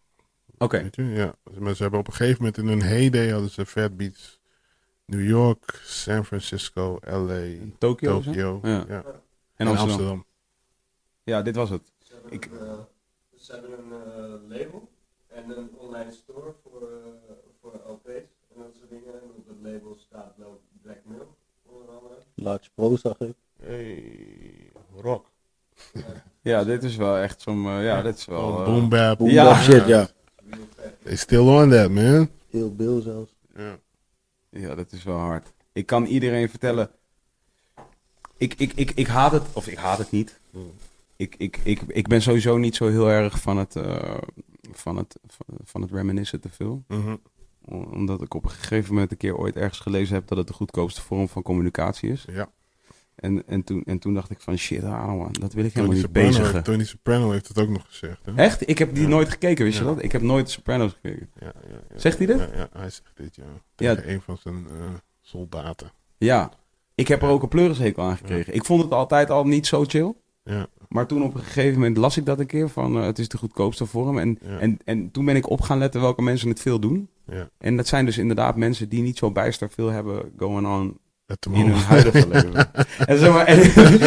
Oké. 0.58 0.90
Ja. 0.92 1.34
Maar 1.58 1.74
ze 1.74 1.82
hebben 1.82 2.00
op 2.00 2.06
een 2.06 2.12
gegeven 2.12 2.36
moment 2.38 2.58
in 2.58 2.66
hun 2.68 2.82
heyday 2.82 3.30
hadden 3.30 3.50
ze 3.50 3.66
Fat 3.66 3.96
Beats 3.96 4.40
New 5.04 5.28
York, 5.28 5.80
San 5.84 6.24
Francisco, 6.24 6.98
LA, 7.06 7.42
Tokyo? 7.78 8.22
Ja. 8.62 8.84
ja. 8.88 9.04
En 9.56 9.66
Amsterdam. 9.66 10.24
Ja, 11.24 11.42
dit 11.42 11.54
was 11.56 11.70
het. 11.70 11.92
Ze 12.02 12.12
hebben, 12.14 12.32
Ik- 12.32 12.44
een, 12.44 12.66
eh, 12.66 12.78
ze 13.36 13.52
hebben 13.52 13.70
een 13.72 13.92
eh, 13.92 14.58
label 14.58 14.88
en 15.44 15.58
een 15.58 15.70
online 15.76 16.12
store 16.12 16.52
voor, 16.62 16.82
eh, 16.82 17.32
voor 17.60 17.72
LP's 17.86 18.08
en 18.54 18.56
dat 18.62 18.74
soort 18.78 18.90
dingen. 18.90 19.12
En 19.12 19.28
op 19.36 19.46
het 19.48 19.56
label 19.72 19.96
staat 19.98 20.38
nou 20.38 20.50
Blackmail, 20.82 21.34
onder 21.66 21.88
andere. 21.88 22.14
Large 22.34 22.68
Pro 22.74 22.96
zag 22.96 23.18
ik. 23.20 23.34
Hey, 23.62 24.72
rock. 25.00 25.26
Ja, 26.42 26.64
dit 26.64 26.82
is 26.84 26.96
wel 26.96 27.16
echt 27.16 27.40
zo'n... 27.40 27.66
eh, 27.66 27.84
ja, 27.84 28.02
dit 28.02 28.16
is 28.18 28.24
wel... 28.24 28.64
Boom 28.64 28.88
bap. 28.88 29.18
Boom 29.18 29.28
Ja. 29.30 29.44
bap 29.44 29.56
shit, 29.62 29.86
ja. 29.86 30.08
They 31.02 31.16
still 31.16 31.38
on 31.48 31.70
that, 31.70 31.90
man. 31.90 32.28
Heel 32.50 32.74
Bill 32.74 33.00
zelfs. 33.02 33.34
Ja. 33.56 33.78
Ja, 34.50 34.74
dat 34.74 34.92
is 34.92 35.04
wel 35.04 35.16
hard. 35.16 35.52
Ik 35.72 35.86
kan 35.86 36.04
iedereen 36.04 36.48
vertellen. 36.48 36.90
Ik, 38.36 38.54
ik, 38.54 38.72
ik, 38.74 38.90
ik 38.90 39.06
haat 39.06 39.32
het, 39.32 39.42
of 39.52 39.66
ik 39.66 39.76
haat 39.78 39.98
het 39.98 40.10
niet. 40.10 40.40
Ik, 41.16 41.34
ik, 41.38 41.56
ik, 41.64 41.80
ik 41.86 42.08
ben 42.08 42.22
sowieso 42.22 42.56
niet 42.56 42.76
zo 42.76 42.88
heel 42.88 43.08
erg 43.10 43.40
van 43.40 43.56
het, 43.56 43.76
eh, 43.76 44.18
van 44.72 44.96
het, 44.96 45.16
van, 45.64 45.82
het 45.82 45.90
reminiscen 45.90 46.40
te 46.40 46.48
veel. 46.48 46.84
Mhm. 46.88 47.16
Omdat 47.70 48.22
ik 48.22 48.34
op 48.34 48.44
een 48.44 48.50
gegeven 48.50 48.92
moment 48.92 49.10
een 49.10 49.16
keer 49.16 49.36
ooit 49.36 49.56
ergens 49.56 49.80
gelezen 49.80 50.14
heb 50.14 50.26
dat 50.26 50.38
het 50.38 50.46
de 50.46 50.52
goedkoopste 50.52 51.00
vorm 51.00 51.28
van 51.28 51.42
communicatie 51.42 52.10
is. 52.10 52.24
Ja. 52.30 52.50
En, 53.14 53.46
en, 53.46 53.64
toen, 53.64 53.82
en 53.84 53.98
toen 53.98 54.14
dacht 54.14 54.30
ik 54.30 54.40
van 54.40 54.56
shit, 54.56 54.82
ah, 54.84 55.06
man, 55.06 55.32
dat 55.40 55.52
wil 55.52 55.64
ik 55.64 55.72
Tony 55.72 55.86
helemaal 55.86 55.92
niet 55.94 56.00
Soprano, 56.04 56.28
bezigen. 56.28 56.52
heeft, 56.52 56.64
Tony 56.64 56.84
Soprano 56.84 57.30
heeft 57.30 57.48
het 57.48 57.58
ook 57.58 57.68
nog 57.68 57.84
gezegd. 57.86 58.26
Hè? 58.26 58.34
Echt? 58.34 58.68
Ik 58.68 58.78
heb 58.78 58.94
die 58.94 59.02
Ja. 59.02 59.08
nooit 59.08 59.28
gekeken, 59.28 59.64
wist 59.64 59.78
je 59.78 59.84
dat? 59.84 60.02
Ik 60.02 60.12
heb 60.12 60.22
nooit 60.22 60.50
Sopranos 60.50 60.92
gekeken. 60.92 61.30
Ja, 61.40 61.52
ja, 61.68 61.80
ja. 61.88 61.98
Zegt 61.98 62.18
hij 62.18 62.26
dit? 62.26 62.38
Ja, 62.38 62.48
ja, 62.54 62.68
hij 62.72 62.90
zegt 62.90 63.12
dit, 63.16 63.36
ja. 63.36 63.42
Ja. 63.76 63.94
Tegen 63.94 64.10
een 64.12 64.20
van 64.20 64.38
zijn 64.38 64.66
eh, 64.66 64.86
soldaten. 65.20 65.92
Ja. 66.18 66.50
Ik 66.94 67.08
heb 67.08 67.22
er 67.22 67.28
ook 67.28 67.42
een 67.42 67.48
pleurishekel 67.48 68.02
aan 68.02 68.16
gekregen. 68.16 68.54
Ik 68.54 68.64
vond 68.64 68.82
het 68.82 68.92
altijd 68.92 69.30
al 69.30 69.44
niet 69.46 69.66
zo 69.66 69.84
chill. 69.84 70.14
Ja, 70.48 70.66
Maar 70.88 71.06
toen 71.06 71.22
op 71.22 71.34
een 71.34 71.40
gegeven 71.40 71.74
moment 71.74 71.96
las 71.96 72.16
ik 72.16 72.26
dat 72.26 72.38
een 72.38 72.46
keer 72.46 72.68
van 72.68 72.96
eh, 72.98 73.04
het 73.04 73.18
is 73.18 73.28
de 73.28 73.38
goedkoopste 73.38 73.86
vorm. 73.86 74.18
En, 74.18 74.38
Ja. 74.42 74.58
en, 74.58 74.78
en 74.84 75.10
toen 75.10 75.24
ben 75.24 75.36
ik 75.36 75.50
op 75.50 75.60
gaan 75.60 75.78
letten 75.78 76.00
welke 76.00 76.22
mensen 76.22 76.48
het 76.48 76.60
veel 76.60 76.78
doen. 76.78 77.08
ja. 77.26 77.48
En 77.58 77.76
dat 77.76 77.86
zijn 77.86 78.04
dus 78.04 78.18
inderdaad 78.18 78.56
mensen 78.56 78.88
die 78.88 79.02
niet 79.02 79.18
zo 79.18 79.30
bijster 79.30 79.70
veel 79.70 79.88
hebben 79.88 80.22
going 80.38 80.66
on 80.66 80.98
in 81.52 81.60
hun 81.60 81.72
huidige 81.72 82.28
leven. 82.32 82.72
En, 83.06 83.18
zeg 83.18 83.32
maar, 83.32 83.44
en, 83.44 83.60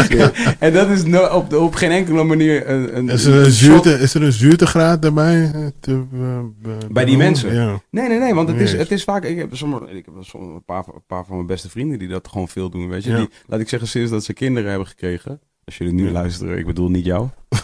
en 0.68 0.74
dat 0.74 0.90
is 0.90 1.04
no- 1.04 1.26
op, 1.28 1.54
op 1.54 1.74
geen 1.76 1.92
enkele 1.92 2.24
manier 2.24 2.70
een, 2.70 2.98
een 2.98 3.10
Is 3.10 3.26
er 3.26 3.34
een, 3.38 3.46
een 3.46 3.52
zuurte, 3.52 3.92
is 3.94 4.14
er 4.14 4.24
een 4.24 4.32
zuurtegraad 4.32 5.02
daarbij? 5.02 5.52
eh, 5.54 5.68
te, 5.80 6.04
eh, 6.14 6.78
Bij 6.92 7.06
die 7.06 7.18
mensen? 7.18 7.54
Ja. 7.54 7.82
Nee, 7.92 8.08
nee, 8.08 8.20
nee, 8.20 8.34
want 8.34 8.48
het 8.50 8.60
is, 8.60 8.72
het 8.74 8.92
is 8.92 9.04
vaak... 9.04 9.24
Ik 9.24 9.38
heb, 9.38 9.56
sommige, 9.56 9.86
ik 9.90 10.06
heb 10.06 10.14
sommige- 10.24 10.54
een, 10.54 10.64
paar, 10.64 10.84
een 10.88 11.04
paar 11.08 11.26
van 11.26 11.36
mijn 11.36 11.48
beste 11.48 11.70
vrienden 11.70 12.00
die 12.00 12.08
dat 12.08 12.28
gewoon 12.28 12.48
veel 12.48 12.70
doen, 12.70 12.88
weet 12.90 13.04
je. 13.04 13.10
Ja. 13.10 13.18
Die, 13.18 13.30
laat 13.48 13.60
ik 13.60 13.70
zeggen, 13.70 13.88
sinds 13.90 14.12
dat 14.12 14.24
ze 14.24 14.34
kinderen 14.34 14.70
hebben 14.70 14.88
gekregen. 14.88 15.40
Als 15.66 15.78
jullie 15.78 15.94
nu 15.94 16.12
luisteren, 16.12 16.58
ik 16.58 16.66
bedoel 16.66 16.90
niet 16.90 17.06
jou. 17.06 17.28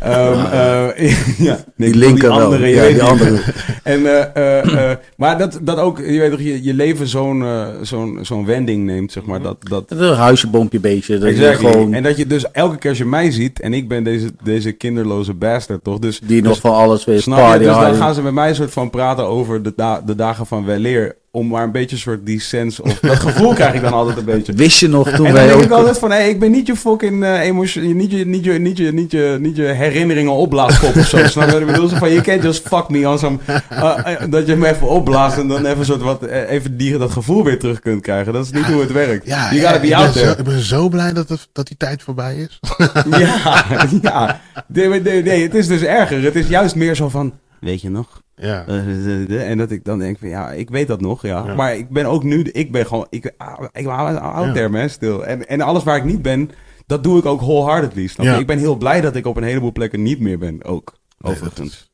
Ehm, 0.00 0.44
eh, 0.52 1.38
ja, 1.38 1.64
nee, 1.76 1.90
Die 1.92 1.98
linker 1.98 2.30
andere, 2.30 2.66
Ja, 2.66 2.86
die 2.88 3.02
andere. 3.02 3.40
En, 3.82 4.06
eh, 4.34 4.90
eh, 4.90 4.96
maar 5.16 5.38
dat, 5.38 5.58
dat 5.62 5.78
ook, 5.78 5.98
je 5.98 6.18
weet 6.18 6.30
toch, 6.30 6.40
je, 6.40 6.62
je 6.62 6.74
leven 6.74 7.06
zo'n 7.08 7.44
zo'n 7.82 8.18
zo'n 8.22 8.46
wending 8.46 8.84
neemt, 8.84 9.12
zeg 9.12 9.24
maar. 9.24 9.42
Dat, 9.42 9.56
dat, 9.60 9.84
een 9.88 10.14
huisje, 10.14 10.48
boompje, 10.48 10.80
beestje. 10.80 11.18
Dat 11.18 11.36
je 11.36 11.46
exactly. 11.46 11.70
gewoon, 11.72 11.94
En 11.94 12.02
dat 12.02 12.16
je 12.16 12.26
dus 12.26 12.50
elke 12.50 12.76
keer 12.76 12.90
als 12.90 12.98
je 12.98 13.04
mij 13.04 13.30
ziet, 13.30 13.60
en 13.60 13.74
ik 13.74 13.88
ben 13.88 14.04
deze, 14.04 14.30
deze 14.42 14.72
kinderloze 14.72 15.34
bastard, 15.34 15.84
toch? 15.84 15.98
Dus, 15.98 16.20
die 16.20 16.42
nog 16.42 16.52
dus- 16.52 16.60
van 16.60 16.74
alles 16.74 17.04
weet. 17.04 17.20
Snap 17.20 17.52
je? 17.52 17.58
Dus 17.58 17.66
dan 17.66 17.94
gaan 17.94 18.14
ze 18.14 18.22
met 18.22 18.32
mij 18.32 18.54
soort 18.54 18.70
van 18.72 18.90
praten 18.90 19.26
over 19.26 19.62
de, 19.62 19.72
da- 19.76 20.00
de 20.06 20.14
dagen 20.14 20.46
van 20.46 20.64
weleer. 20.64 21.16
Om 21.36 21.46
maar 21.46 21.62
een 21.62 21.72
beetje 21.72 21.96
een 21.96 22.02
soort 22.02 22.26
die 22.26 22.40
sense 22.40 22.82
of 22.82 22.98
dat 22.98 23.20
gevoel 23.20 23.54
krijg 23.54 23.74
ik 23.74 23.80
dan 23.80 23.92
altijd 23.92 24.16
een 24.16 24.24
beetje. 24.24 24.52
Wist 24.52 24.78
je 24.78 24.88
nog 24.88 25.10
toen 25.10 25.14
En 25.14 25.22
dan 25.22 25.32
wij 25.32 25.46
denk 25.46 25.62
ik 25.62 25.70
altijd 25.70 25.98
van, 25.98 26.10
hé, 26.10 26.22
ik 26.22 26.40
ben 26.40 26.50
niet 26.50 26.66
je 26.66 26.76
fucking 26.76 27.22
uh, 27.22 27.40
emotie, 27.40 27.94
niet 27.94 28.10
je, 28.10 28.26
niet 28.26 28.44
je, 28.44 28.52
niet 28.52 28.76
je, 28.76 28.92
niet 28.92 29.10
je, 29.10 29.36
niet 29.40 29.56
je 29.56 29.62
herinneringen 29.62 30.32
opblaaskop 30.32 30.96
of 30.96 31.06
zo. 31.06 31.16
Snap 31.26 31.46
je 31.46 31.52
wat 31.52 31.60
ik 31.60 31.66
bedoel? 31.66 31.88
Zo 31.88 31.96
van, 31.96 32.10
je 32.10 32.20
can't 32.20 32.42
just 32.42 32.68
fuck 32.68 32.88
me 32.88 33.08
on 33.08 33.18
some, 33.18 33.38
uh, 33.48 33.98
uh, 34.06 34.30
dat 34.30 34.46
je 34.46 34.56
me 34.56 34.68
even 34.68 34.88
opblaast 34.88 35.38
en 35.38 35.48
dan 35.48 35.66
even 35.66 35.84
soort 35.84 36.02
wat, 36.02 36.22
eh, 36.22 36.50
even 36.50 36.76
die, 36.76 36.98
dat 36.98 37.10
gevoel 37.10 37.44
weer 37.44 37.58
terug 37.58 37.80
kunt 37.80 38.02
krijgen. 38.02 38.32
Dat 38.32 38.44
is 38.44 38.50
niet 38.50 38.64
hoe 38.64 38.80
het 38.80 38.92
werkt. 38.92 39.26
Ja, 39.26 39.48
you 39.50 39.60
ja, 39.60 39.62
gotta 39.62 39.80
be 39.80 39.86
ik, 39.86 39.94
out 39.94 40.04
ben 40.04 40.22
there. 40.22 40.34
zo, 40.34 40.38
ik 40.38 40.44
ben 40.44 40.60
zo 40.60 40.88
blij 40.88 41.12
dat, 41.12 41.28
het, 41.28 41.48
dat 41.52 41.66
die 41.66 41.76
tijd 41.76 42.02
voorbij 42.02 42.36
is. 42.36 42.58
Ja, 43.18 43.64
ja. 44.02 44.40
Nee, 44.66 44.88
nee, 45.00 45.22
nee, 45.22 45.42
het 45.42 45.54
is 45.54 45.66
dus 45.66 45.82
erger. 45.82 46.22
Het 46.22 46.36
is 46.36 46.48
juist 46.48 46.74
meer 46.74 46.94
zo 46.94 47.08
van, 47.08 47.32
weet 47.60 47.80
je 47.80 47.90
nog? 47.90 48.24
Ja. 48.36 48.66
Eh, 48.66 49.50
En 49.50 49.58
dat 49.58 49.70
ik 49.70 49.84
dan 49.84 49.98
denk 49.98 50.18
van 50.18 50.28
ja, 50.28 50.50
ik 50.52 50.70
weet 50.70 50.86
dat 50.88 51.00
nog, 51.00 51.22
ja. 51.22 51.46
Ja. 51.46 51.54
Maar 51.54 51.76
ik 51.76 51.88
ben 51.88 52.06
ook 52.06 52.22
nu, 52.22 52.42
ik 52.42 52.72
ben 52.72 52.86
gewoon, 52.86 53.06
ik, 53.10 53.32
ah, 53.36 53.62
ik 53.72 53.84
ben 53.84 54.20
out 54.20 54.54
there 54.54 54.68
man, 54.68 54.88
stil. 54.90 55.26
En, 55.26 55.48
en 55.48 55.60
alles 55.60 55.84
waar 55.84 55.96
ik 55.96 56.04
niet 56.04 56.22
ben, 56.22 56.50
dat 56.86 57.02
doe 57.02 57.18
ik 57.18 57.24
ook 57.26 57.40
wholeheartedly, 57.40 58.06
snap 58.06 58.26
je? 58.26 58.32
Ja. 58.32 58.38
Ik 58.38 58.46
ben 58.46 58.58
heel 58.58 58.76
blij 58.76 59.00
dat 59.00 59.16
ik 59.16 59.26
op 59.26 59.36
een 59.36 59.42
heleboel 59.42 59.72
plekken 59.72 60.02
niet 60.02 60.20
meer 60.20 60.38
ben, 60.38 60.64
ook. 60.64 60.92
Nee, 61.18 61.32
overigens. 61.32 61.68
is- 61.70 61.90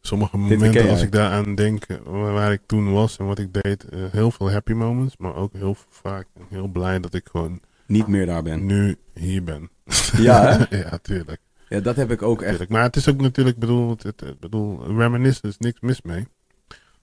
Sommige 0.00 0.36
momenten, 0.38 0.88
als 0.90 1.02
ik 1.02 1.12
daaraan 1.12 1.54
denk, 1.54 1.84
eh, 1.84 1.96
waar 2.32 2.52
ik 2.52 2.60
toen 2.66 2.92
was 2.92 3.16
en 3.16 3.26
wat 3.26 3.38
ik 3.38 3.62
deed, 3.62 3.84
eh, 3.88 3.98
heel 4.10 4.30
veel 4.30 4.50
happy 4.50 4.72
moments, 4.72 5.16
maar 5.16 5.34
ook 5.34 5.52
heel 5.52 5.76
vaak 5.90 6.26
heel 6.50 6.68
blij 6.68 7.00
dat 7.00 7.14
ik 7.14 7.28
gewoon 7.30 7.60
Niet 7.86 8.06
meer 8.06 8.26
daar 8.26 8.42
ben. 8.42 8.66
nu 8.66 8.96
hier 9.14 9.44
ben. 9.44 9.70
Ja, 10.16 10.56
hè? 10.68 10.76
ja, 10.82 10.98
tuurlijk. 11.02 11.40
Ja, 11.74 11.80
dat 11.80 11.96
heb 11.96 12.10
ik 12.10 12.22
ook 12.22 12.42
echt. 12.42 12.68
Maar 12.68 12.82
het 12.82 12.96
is 12.96 13.08
ook 13.08 13.20
natuurlijk, 13.20 13.58
bedoel, 13.58 13.96
het, 14.02 14.40
bedoel, 14.40 14.96
reminiscen 14.96 15.48
is 15.48 15.58
niks 15.58 15.80
mis 15.80 16.02
mee. 16.02 16.26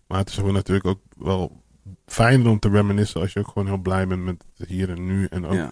Maar 0.08 0.20
het 0.20 0.30
is 0.30 0.40
ook 0.40 0.52
natuurlijk 0.52 0.88
ook 0.88 1.00
wel 1.18 1.62
fijn 2.06 2.48
om 2.48 2.60
te 2.60 2.70
reminiscen 2.70 3.22
als 3.22 3.34
je 3.34 3.40
ook 3.40 3.48
gewoon 3.48 3.68
heel 3.68 3.78
blij 3.78 4.08
bent 4.08 4.24
met 4.24 4.44
het 4.58 4.68
hier 4.68 4.90
en 4.90 5.06
nu 5.06 5.26
en 5.30 5.46
ook 5.46 5.54
Ja. 5.54 5.72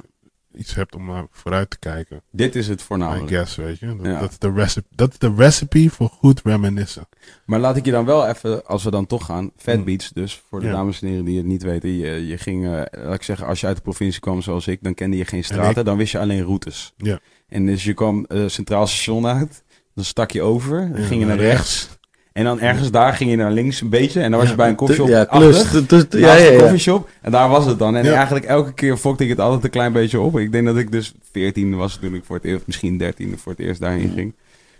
iets 0.53 0.75
hebt 0.75 0.95
om 0.95 1.05
naar 1.05 1.25
vooruit 1.31 1.69
te 1.69 1.79
kijken. 1.79 2.21
Dit 2.31 2.55
is 2.55 2.67
het 2.67 2.81
I 2.81 2.83
voornamelijk. 2.83 3.27
guess, 3.29 3.55
weet 3.55 3.79
je. 3.79 3.85
Dat, 3.95 4.05
Ja. 4.05 4.19
dat, 4.19 4.29
is 4.31 4.37
de 4.39 4.51
recipe, 4.51 4.87
dat 4.95 5.11
is 5.11 5.17
de 5.17 5.33
recipe 5.35 5.89
voor 5.89 6.09
goed 6.09 6.41
reminiscen. 6.43 7.07
Maar 7.45 7.59
laat 7.59 7.75
ik 7.77 7.85
je 7.85 7.91
dan 7.91 8.05
wel 8.05 8.27
even, 8.27 8.65
als 8.65 8.83
we 8.83 8.91
dan 8.91 9.05
toch 9.05 9.25
gaan, 9.25 9.51
Fat 9.57 9.77
Mm. 9.77 9.83
Beats 9.83 10.09
dus, 10.09 10.41
voor 10.47 10.59
de 10.59 10.65
Ja. 10.65 10.71
dames 10.71 11.01
en 11.01 11.07
heren 11.07 11.25
die 11.25 11.37
het 11.37 11.45
niet 11.45 11.63
weten. 11.63 11.89
Je, 11.89 12.27
je 12.27 12.37
ging, 12.37 12.65
eh, 12.65 12.71
laat 13.03 13.13
ik 13.15 13.23
zeggen, 13.23 13.47
als 13.47 13.59
je 13.61 13.67
uit 13.67 13.75
de 13.75 13.81
provincie 13.81 14.21
kwam 14.21 14.41
zoals 14.41 14.67
ik, 14.67 14.83
dan 14.83 14.93
kende 14.93 15.17
je 15.17 15.25
geen 15.25 15.39
ik- 15.39 15.45
straten, 15.45 15.85
dan 15.85 15.97
wist 15.97 16.11
je 16.11 16.19
alleen 16.19 16.43
routes. 16.43 16.93
Ja. 16.97 17.19
En 17.49 17.65
dus 17.65 17.83
je 17.83 17.93
kwam 17.93 18.25
eh, 18.25 18.47
Centraal 18.47 18.87
Station 18.87 19.27
uit, 19.27 19.63
dan 19.95 20.03
stak 20.03 20.31
je 20.31 20.41
over, 20.41 20.91
Ja, 20.95 21.03
ging 21.03 21.19
je 21.19 21.25
naar 21.27 21.37
rechts. 21.37 21.97
En 22.33 22.43
dan 22.43 22.59
ergens 22.59 22.91
daar 22.91 23.13
ging 23.13 23.29
je 23.29 23.35
naar 23.35 23.51
links 23.51 23.81
een 23.81 23.89
beetje. 23.89 24.21
En 24.21 24.31
dan 24.31 24.39
was 24.39 24.49
je 24.49 24.55
bij 24.55 24.69
een 24.69 24.75
koffieshop 24.75 25.07
Ja, 25.07 25.21
achter. 25.21 26.19
Ja, 26.19 26.35
ja, 26.35 26.51
ja. 26.51 26.59
koffieshop. 26.59 27.09
En 27.21 27.31
daar 27.31 27.49
was 27.49 27.65
het 27.65 27.79
dan. 27.79 27.95
En 27.95 28.13
eigenlijk 28.13 28.45
elke 28.45 28.73
keer 28.73 28.97
fokte 28.97 29.23
ik 29.23 29.29
het 29.29 29.39
altijd 29.39 29.63
een 29.63 29.69
klein 29.69 29.93
beetje 29.93 30.19
op. 30.19 30.39
Ik 30.39 30.51
denk 30.51 30.65
dat 30.65 30.77
ik 30.77 30.91
dus 30.91 31.13
14 31.31 31.75
was 31.75 31.97
toen 31.97 32.13
ik 32.13 32.23
voor 32.25 32.35
het 32.35 32.45
eerst, 32.45 32.67
misschien 32.67 32.97
13 32.97 33.37
voor 33.37 33.51
het 33.51 33.61
eerst 33.61 33.79
daarheen 33.79 34.11
ging. 34.11 34.35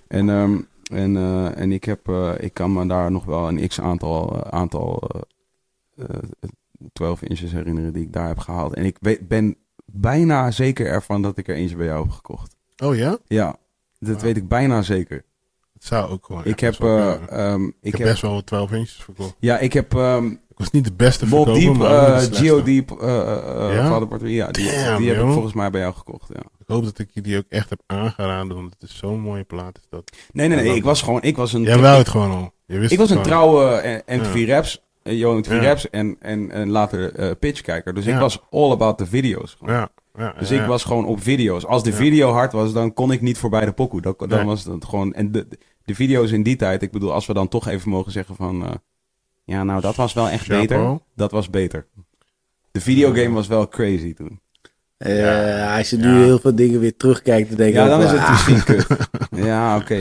En, 0.08 0.30
ehm, 0.30 0.58
en, 0.92 1.18
eh, 1.18 1.58
en 1.58 1.72
ik, 1.72 1.84
heb, 1.84 2.08
eh, 2.08 2.32
ik 2.40 2.54
kan 2.54 2.74
me 2.74 2.88
daar 2.88 3.12
nog 3.12 3.26
wel 3.26 3.48
een 3.48 3.68
x 3.68 3.82
aantal, 3.82 4.46
aantal 4.52 5.10
eh, 5.96 6.06
eh, 6.06 6.50
12 6.94 7.22
inches 7.22 7.52
herinneren 7.52 7.94
die 7.94 8.04
ik 8.04 8.14
daar 8.14 8.28
heb 8.28 8.40
gehaald. 8.40 8.74
En 8.74 8.86
ik 8.86 8.98
ben 9.28 9.56
bijna 9.86 10.52
zeker 10.52 10.86
ervan 10.86 11.22
dat 11.22 11.38
ik 11.38 11.48
er 11.48 11.56
eentje 11.56 11.76
bij 11.76 11.86
jou 11.86 12.04
heb 12.04 12.12
gekocht. 12.12 12.56
Oh 12.84 12.96
ja? 12.96 13.18
Ja, 13.28 13.56
dat 14.00 14.22
weet 14.22 14.38
ik 14.38 14.48
bijna 14.48 14.82
zeker. 14.82 15.24
Het 15.74 15.88
zou 15.88 16.12
ook 16.12 16.26
gewoon. 16.26 16.46
Ik 16.46 16.60
heb, 16.60 16.76
kunnen. 16.76 17.30
ehm, 17.30 17.66
ik, 17.66 17.74
ik 17.82 17.96
heb 17.96 18.08
best 18.08 18.22
wel 18.22 18.44
12 18.44 18.72
inches 18.72 19.04
verkocht. 19.04 19.36
ja, 19.40 19.58
ik 19.60 19.74
heb 19.74 19.96
ehm, 19.96 20.26
Ik 20.28 20.58
was 20.66 20.72
niet 20.72 20.84
de 20.84 20.94
beste 20.94 21.28
verkoper, 21.28 21.54
Deep, 21.54 21.78
de 21.78 21.86
eh. 21.86 22.40
Geodeep, 22.40 22.92
eh 22.92 23.08
Ja? 23.76 24.08
Ja, 24.22 24.52
die, 24.52 24.72
Damn, 24.72 24.98
die 24.98 25.10
heb 25.10 25.24
ik 25.26 25.32
volgens 25.32 25.54
mij 25.54 25.70
bij 25.70 25.82
jou 25.82 25.94
gekocht, 25.94 26.28
ja. 26.34 26.42
Ik 26.60 26.68
hoop 26.68 26.84
dat 26.84 27.00
ik 27.00 27.10
je 27.14 27.22
die 27.22 27.38
ook 27.38 27.46
echt 27.50 27.70
heb 27.70 27.82
aangeraden, 27.86 28.56
want 28.56 28.74
het 28.80 28.90
is 28.90 28.98
zo'n 28.98 29.20
mooie 29.20 29.44
plaat. 29.44 29.78
Is 29.78 29.88
dat. 29.90 30.12
Nee, 30.32 30.48
nee, 30.48 30.64
nee, 30.64 30.76
ik 30.76 30.84
was 30.84 31.02
gewoon, 31.02 31.22
ik 31.22 31.38
was 31.38 31.54
een, 31.54 31.62
Jij 31.62 31.80
wou 31.80 31.98
het 31.98 32.10
gewoon 32.10 32.32
al. 32.32 32.54
Je 32.66 32.78
wist 32.78 32.92
ik 32.92 32.98
was 32.98 33.10
een 33.10 33.22
trouwe 33.22 34.04
MTV 34.08 34.48
Raps, 34.48 34.82
Yo 35.04 35.38
MTV. 35.38 35.62
Raps 35.62 35.90
en, 35.90 36.16
en, 36.20 36.52
en 36.52 36.70
later 36.70 37.36
pitchkijker. 37.36 37.94
Dus 37.94 38.06
ik 38.06 38.18
was 38.18 38.40
all 38.50 38.72
about 38.72 38.98
the 38.98 39.06
video's. 39.06 39.56
gewoon. 39.60 39.74
Ja, 39.74 39.90
ja, 40.18 40.34
Dus 40.40 40.50
ja, 40.50 40.56
ik 40.56 40.62
ja. 40.62 40.68
was 40.68 40.84
gewoon 40.84 41.06
op 41.06 41.22
video's. 41.24 41.66
Als 41.66 41.84
de 41.84 41.90
Ja. 41.90 41.96
video 41.96 42.32
hard 42.32 42.52
was, 42.52 42.74
dan 42.74 42.94
kon 42.94 43.12
ik 43.12 43.22
niet 43.22 43.38
voorbij 43.38 43.66
de 43.66 43.72
pokoe. 43.72 44.02
Dan, 44.02 44.16
dan 44.18 44.30
Nee. 44.30 44.44
was 44.44 44.64
het 44.64 44.86
gewoon... 44.86 45.14
En 45.14 45.32
de, 45.32 45.48
de 45.86 45.96
video's 45.96 46.32
in 46.32 46.44
die 46.44 46.56
tijd, 46.56 46.82
ik 46.82 46.92
bedoel, 46.92 47.14
als 47.14 47.26
we 47.26 47.34
dan 47.34 47.48
toch 47.48 47.68
even 47.68 47.90
mogen 47.90 48.12
zeggen 48.12 48.36
van... 48.36 48.66
eh, 48.66 48.72
ja, 49.44 49.64
nou, 49.64 49.82
dat 49.82 49.96
was 49.96 50.14
wel 50.14 50.30
echt 50.30 50.48
beter. 50.48 50.98
Dat 51.16 51.32
was 51.32 51.50
beter. 51.50 51.86
De 52.72 52.82
videogame 52.82 53.34
was 53.34 53.48
wel 53.48 53.68
crazy 53.68 54.14
toen. 54.14 54.40
Eh, 54.98 55.78
als 55.78 55.90
je 55.90 55.98
nu 55.98 56.08
Ja. 56.08 56.24
heel 56.24 56.40
veel 56.40 56.56
dingen 56.56 56.80
weer 56.80 56.98
terugkijkt, 56.98 57.48
dan 57.48 57.58
denk 57.58 57.74
je 57.74 57.80
Ja, 57.80 57.88
dan 57.88 58.02
is 58.02 58.12
het 58.12 58.20
ah, 58.20 58.30
misschien 58.32 58.64
kut. 58.64 58.88
Ja, 59.46 59.78
oké. 59.78 59.98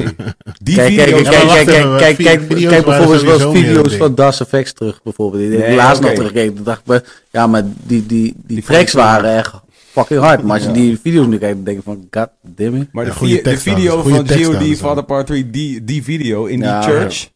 Die 0.63 0.75
Kijk, 0.75 0.95
kijk, 0.97 1.09
video's... 1.09 1.29
kijk, 1.29 1.43
Ja, 1.43 1.55
kijk, 1.55 1.67
kijk, 1.67 1.99
kijk, 1.99 2.17
kijk, 2.17 2.41
video's 2.41 2.73
kijk 2.73 2.85
waren 2.87 3.07
bijvoorbeeld 3.09 3.39
wel 3.43 3.53
video's 3.53 3.95
van 3.97 4.15
Das 4.15 4.41
Effects 4.41 4.73
terug, 4.73 5.03
bijvoorbeeld. 5.03 5.43
Ik 5.43 5.59
heb 5.59 5.67
Nee, 5.67 5.77
laatst 5.77 6.03
nog 6.03 6.11
teruggekeken. 6.13 6.65
Dacht 6.65 6.91
ik, 6.91 7.25
ja, 7.31 7.47
maar 7.47 7.63
die, 7.65 7.73
die, 7.83 8.07
die, 8.07 8.35
Die 8.47 8.63
tracks 8.63 8.93
ik- 8.93 8.99
waren 8.99 9.37
echt 9.37 9.55
fucking 9.99 10.21
hard. 10.21 10.43
Maar 10.43 10.53
als 10.55 10.63
je 10.63 10.69
Ja. 10.69 10.75
die 10.75 10.99
video's 10.99 11.27
nu 11.27 11.39
kijkt, 11.39 11.55
dan 11.55 11.65
denk 11.65 11.77
je 11.77 11.83
van, 11.83 12.07
god 12.11 12.29
damn 12.43 12.77
it. 12.77 12.93
Maar 12.93 13.05
Ja, 13.07 13.11
de, 13.13 13.17
vi- 13.19 13.57
video 13.57 14.03
van 14.03 14.27
G.O.D. 14.29 14.77
Father 14.77 15.05
Part 15.05 15.27
3, 15.27 15.51
die, 15.51 15.85
die 15.85 16.03
video 16.03 16.45
in 16.45 16.59
Ja, 16.59 16.81
die 16.81 16.91
church... 16.91 17.31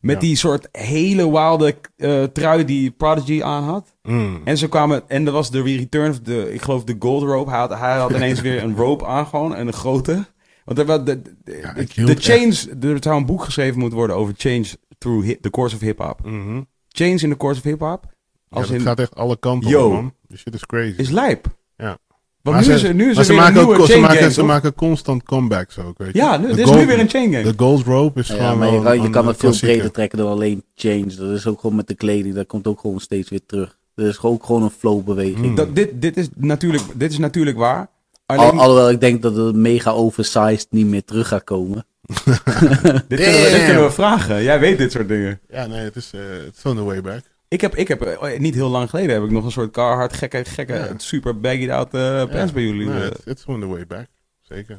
Met 0.00 0.14
Ja. 0.14 0.20
die 0.20 0.36
soort 0.36 0.68
hele 0.72 1.30
wilde 1.30 1.74
eh, 1.96 2.22
trui 2.22 2.64
die 2.64 2.90
Prodigy 2.90 3.42
aan 3.42 3.62
had. 3.62 3.94
Mm. 4.02 4.40
En 4.44 4.58
ze 4.58 4.68
kwamen... 4.68 5.02
En 5.08 5.26
er 5.26 5.32
was 5.32 5.50
de 5.50 5.62
return 5.62 6.10
of 6.10 6.20
de... 6.20 6.52
Ik 6.52 6.62
geloof 6.62 6.84
de 6.84 6.96
gold 6.98 7.22
rope. 7.22 7.50
Hij 7.50 7.58
had, 7.58 7.70
hij 7.78 7.96
had 7.98 8.10
ineens 8.10 8.40
weer 8.50 8.62
een 8.62 8.76
rope 8.76 9.06
aan 9.06 9.26
gewoon. 9.26 9.54
En 9.54 9.66
een 9.66 9.72
grote. 9.72 10.24
Want 10.64 10.78
er, 10.78 11.04
de, 11.04 11.22
de, 11.44 11.58
Ja, 11.94 12.14
change, 12.18 12.54
er 12.80 12.96
zou 13.00 13.16
een 13.16 13.26
boek 13.26 13.44
geschreven 13.44 13.78
moeten 13.78 13.98
worden 13.98 14.16
over 14.16 14.34
change 14.36 14.64
through 14.98 15.30
the 15.40 15.50
course 15.50 15.74
of 15.74 15.80
hip-hop. 15.80 16.20
Mhm. 16.24 16.60
Change 16.88 17.18
in 17.18 17.30
the 17.30 17.36
course 17.36 17.58
of 17.58 17.64
hip-hop 17.64 18.04
Ja, 18.04 18.12
als 18.56 18.70
in, 18.70 18.80
gaat 18.80 19.00
echt 19.00 19.14
alle 19.14 19.38
kanten 19.38 19.70
Yo. 19.70 19.86
op, 19.86 19.92
man. 19.92 20.12
Shit 20.36 20.54
is 20.54 20.66
crazy. 20.66 20.94
is 21.00 21.10
lijp. 21.10 21.46
Ja. 21.80 21.98
Want 22.42 22.56
Maar 22.56 22.66
nu 22.66 22.72
ze- 22.72 22.72
is 22.74 22.82
er, 22.82 22.94
nu 22.94 23.08
is 23.10 23.16
maar 23.16 23.18
er 23.18 23.24
ze 23.24 23.30
weer 23.32 23.38
een 23.40 23.44
maken, 23.52 23.66
nieuwe 23.66 23.80
ook, 23.82 23.86
ze, 23.90 23.98
maken, 23.98 24.32
ze 24.32 24.42
maken 24.42 24.74
constant 24.74 25.22
comebacks 25.22 25.78
ook, 25.78 25.98
weet 25.98 26.12
je. 26.12 26.18
Ja, 26.18 26.36
nu, 26.36 26.50
er 26.50 26.58
is 26.58 26.64
gold- 26.64 26.76
nu 26.78 26.86
weer 26.86 26.98
een 26.98 27.08
chain 27.08 27.32
gang. 27.32 27.44
De 27.44 27.52
Gold 27.56 27.84
Rope 27.86 28.20
is 28.20 28.28
Ja, 28.28 28.34
gewoon 28.34 28.58
maar 28.58 28.66
je 28.66 28.72
wel 28.74 28.82
kan, 28.82 28.96
je 28.98 29.04
een- 29.04 29.10
kan 29.10 29.22
een 29.22 29.28
het 29.28 29.38
veel 29.38 29.56
breder 29.60 29.90
trekken 29.90 30.18
dan 30.18 30.28
alleen 30.28 30.64
change. 30.74 31.14
Dat 31.14 31.30
is 31.30 31.46
ook 31.46 31.60
gewoon 31.60 31.76
met 31.76 31.86
de 31.88 31.94
kleding. 31.94 32.34
Dat 32.34 32.46
komt 32.46 32.66
ook 32.66 32.80
gewoon 32.80 33.00
steeds 33.00 33.30
weer 33.30 33.40
terug. 33.46 33.78
Dat 33.94 34.06
is 34.06 34.20
ook 34.22 34.44
gewoon 34.44 34.62
een 34.62 34.70
flowbeweging. 34.78 35.36
Hmm. 35.44 35.54
Dat, 35.54 35.74
dit, 35.76 35.90
dit, 36.02 36.16
is 36.16 36.28
natuurlijk, 36.36 36.82
dit 36.94 37.10
is 37.12 37.18
natuurlijk 37.18 37.56
waar. 37.56 37.88
Al, 38.26 38.38
alhoewel 38.38 38.90
ik 38.90 39.00
denk 39.00 39.22
dat 39.22 39.36
het 39.36 39.56
mega 39.56 39.90
oversized 39.90 40.66
niet 40.70 40.86
meer 40.86 41.04
terug 41.04 41.28
gaat 41.28 41.44
komen. 41.44 41.86
dit, 42.06 42.42
kunnen 42.44 42.62
we, 43.08 43.08
dit 43.08 43.18
Damn. 43.50 43.64
kunnen 43.64 43.82
we 43.84 43.90
vragen. 43.90 44.42
Jij 44.42 44.60
weet 44.60 44.78
dit 44.78 44.92
soort 44.92 45.08
dingen. 45.08 45.40
Ja, 45.50 45.66
nee, 45.66 45.78
het 45.84 45.96
is, 45.96 46.10
eh, 46.14 46.20
het 46.46 46.56
is 46.56 46.62
on 46.70 46.76
the 46.76 46.82
way 46.84 47.00
back. 47.00 47.20
Ik 47.50 47.60
heb, 47.60 47.74
ik 47.76 47.88
heb 47.88 48.02
eh, 48.02 48.38
niet 48.38 48.54
heel 48.54 48.68
lang 48.68 48.90
geleden 48.90 49.14
heb 49.14 49.24
ik 49.24 49.30
nog 49.30 49.44
een 49.44 49.50
soort 49.50 49.70
Carhartt 49.70 50.12
gekke, 50.16 50.44
gekke 50.44 50.72
Ja. 50.74 50.92
super 50.96 51.40
baggy 51.40 51.70
out 51.70 51.94
eh 51.94 52.24
pants 52.30 52.52
bij 52.52 52.62
jullie. 52.62 52.86
Nee, 52.86 52.96
eh. 53.02 53.02
het 53.04 53.22
it's 53.24 53.44
on 53.46 53.60
the 53.60 53.66
way 53.66 53.86
back. 53.86 54.06
Zeker. 54.40 54.78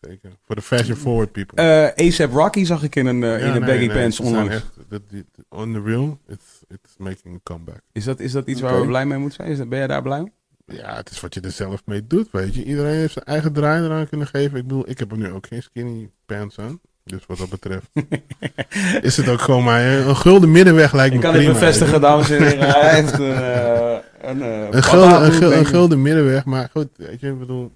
Zeker. 0.00 0.30
Voor 0.46 0.54
de 0.54 0.62
fashion 0.62 0.96
forward 0.96 1.32
people. 1.32 1.62
Eh, 1.94 2.06
ASAP 2.06 2.32
Rocky 2.32 2.64
zag 2.64 2.82
ik 2.82 2.96
in 2.96 3.06
een, 3.06 3.22
eh, 3.24 3.30
Ja, 3.30 3.36
in 3.36 3.44
een 3.44 3.50
nee, 3.52 3.60
baggy 3.60 3.86
nee, 3.86 4.00
pants 4.02 4.20
onlangs. 4.20 4.54
echt- 4.54 4.78
on 5.48 5.72
the 5.72 5.82
real, 5.82 6.18
it's, 6.28 6.44
it's 6.68 6.94
making 6.96 7.34
a 7.34 7.40
comeback. 7.42 7.80
Is 7.92 8.04
dat, 8.04 8.20
is 8.20 8.32
dat 8.32 8.46
iets 8.46 8.60
waar 8.60 8.80
we 8.80 8.86
blij 8.86 9.06
mee 9.06 9.18
moeten 9.18 9.36
zijn? 9.36 9.50
Is 9.52 9.58
dat, 9.58 9.68
ben 9.68 9.78
jij 9.78 9.86
daar 9.86 10.02
blij 10.02 10.20
mee? 10.20 10.32
Ja, 10.78 10.96
het 10.96 11.10
is 11.10 11.20
wat 11.20 11.34
je 11.34 11.40
er 11.40 11.50
zelf 11.50 11.82
mee 11.84 12.06
doet, 12.06 12.28
weet 12.30 12.54
je. 12.54 12.64
Iedereen 12.64 12.94
heeft 12.94 13.12
zijn 13.12 13.24
eigen 13.24 13.52
draai 13.52 13.84
eraan 13.84 14.08
kunnen 14.08 14.26
geven. 14.26 14.58
Ik 14.58 14.66
bedoel, 14.66 14.88
ik 14.88 14.98
heb 14.98 15.10
er 15.10 15.18
nu 15.18 15.30
ook 15.32 15.46
geen 15.46 15.62
skinny 15.62 16.10
pants 16.26 16.58
aan. 16.58 16.80
Dus 17.10 17.26
wat 17.26 17.38
dat 17.38 17.48
betreft 17.48 17.90
is 19.08 19.16
het 19.16 19.28
ook 19.28 19.40
gewoon 19.40 19.64
maar 19.64 19.84
een 19.84 20.16
gulden 20.16 20.50
middenweg 20.50 20.92
lijkt 20.92 21.10
me 21.10 21.16
Ik 21.16 21.24
kan 21.24 21.34
het 21.34 21.42
prima. 21.42 21.58
bevestigen, 21.58 22.00
dames 22.00 22.30
en 22.30 22.42
heren. 22.42 22.70
Hij 22.80 22.94
heeft 22.94 23.12
een... 23.18 23.32
eh, 23.32 23.98
een, 24.20 24.42
eh, 24.42 24.68
Een 24.70 24.82
gulden, 24.82 25.58
een, 25.74 25.92
een 25.92 26.02
middenweg, 26.02 26.44
maar 26.44 26.68
goed, 26.72 26.88
weet 26.96 27.20
je, 27.20 27.28
ik 27.28 27.38
bedoel, 27.38 27.72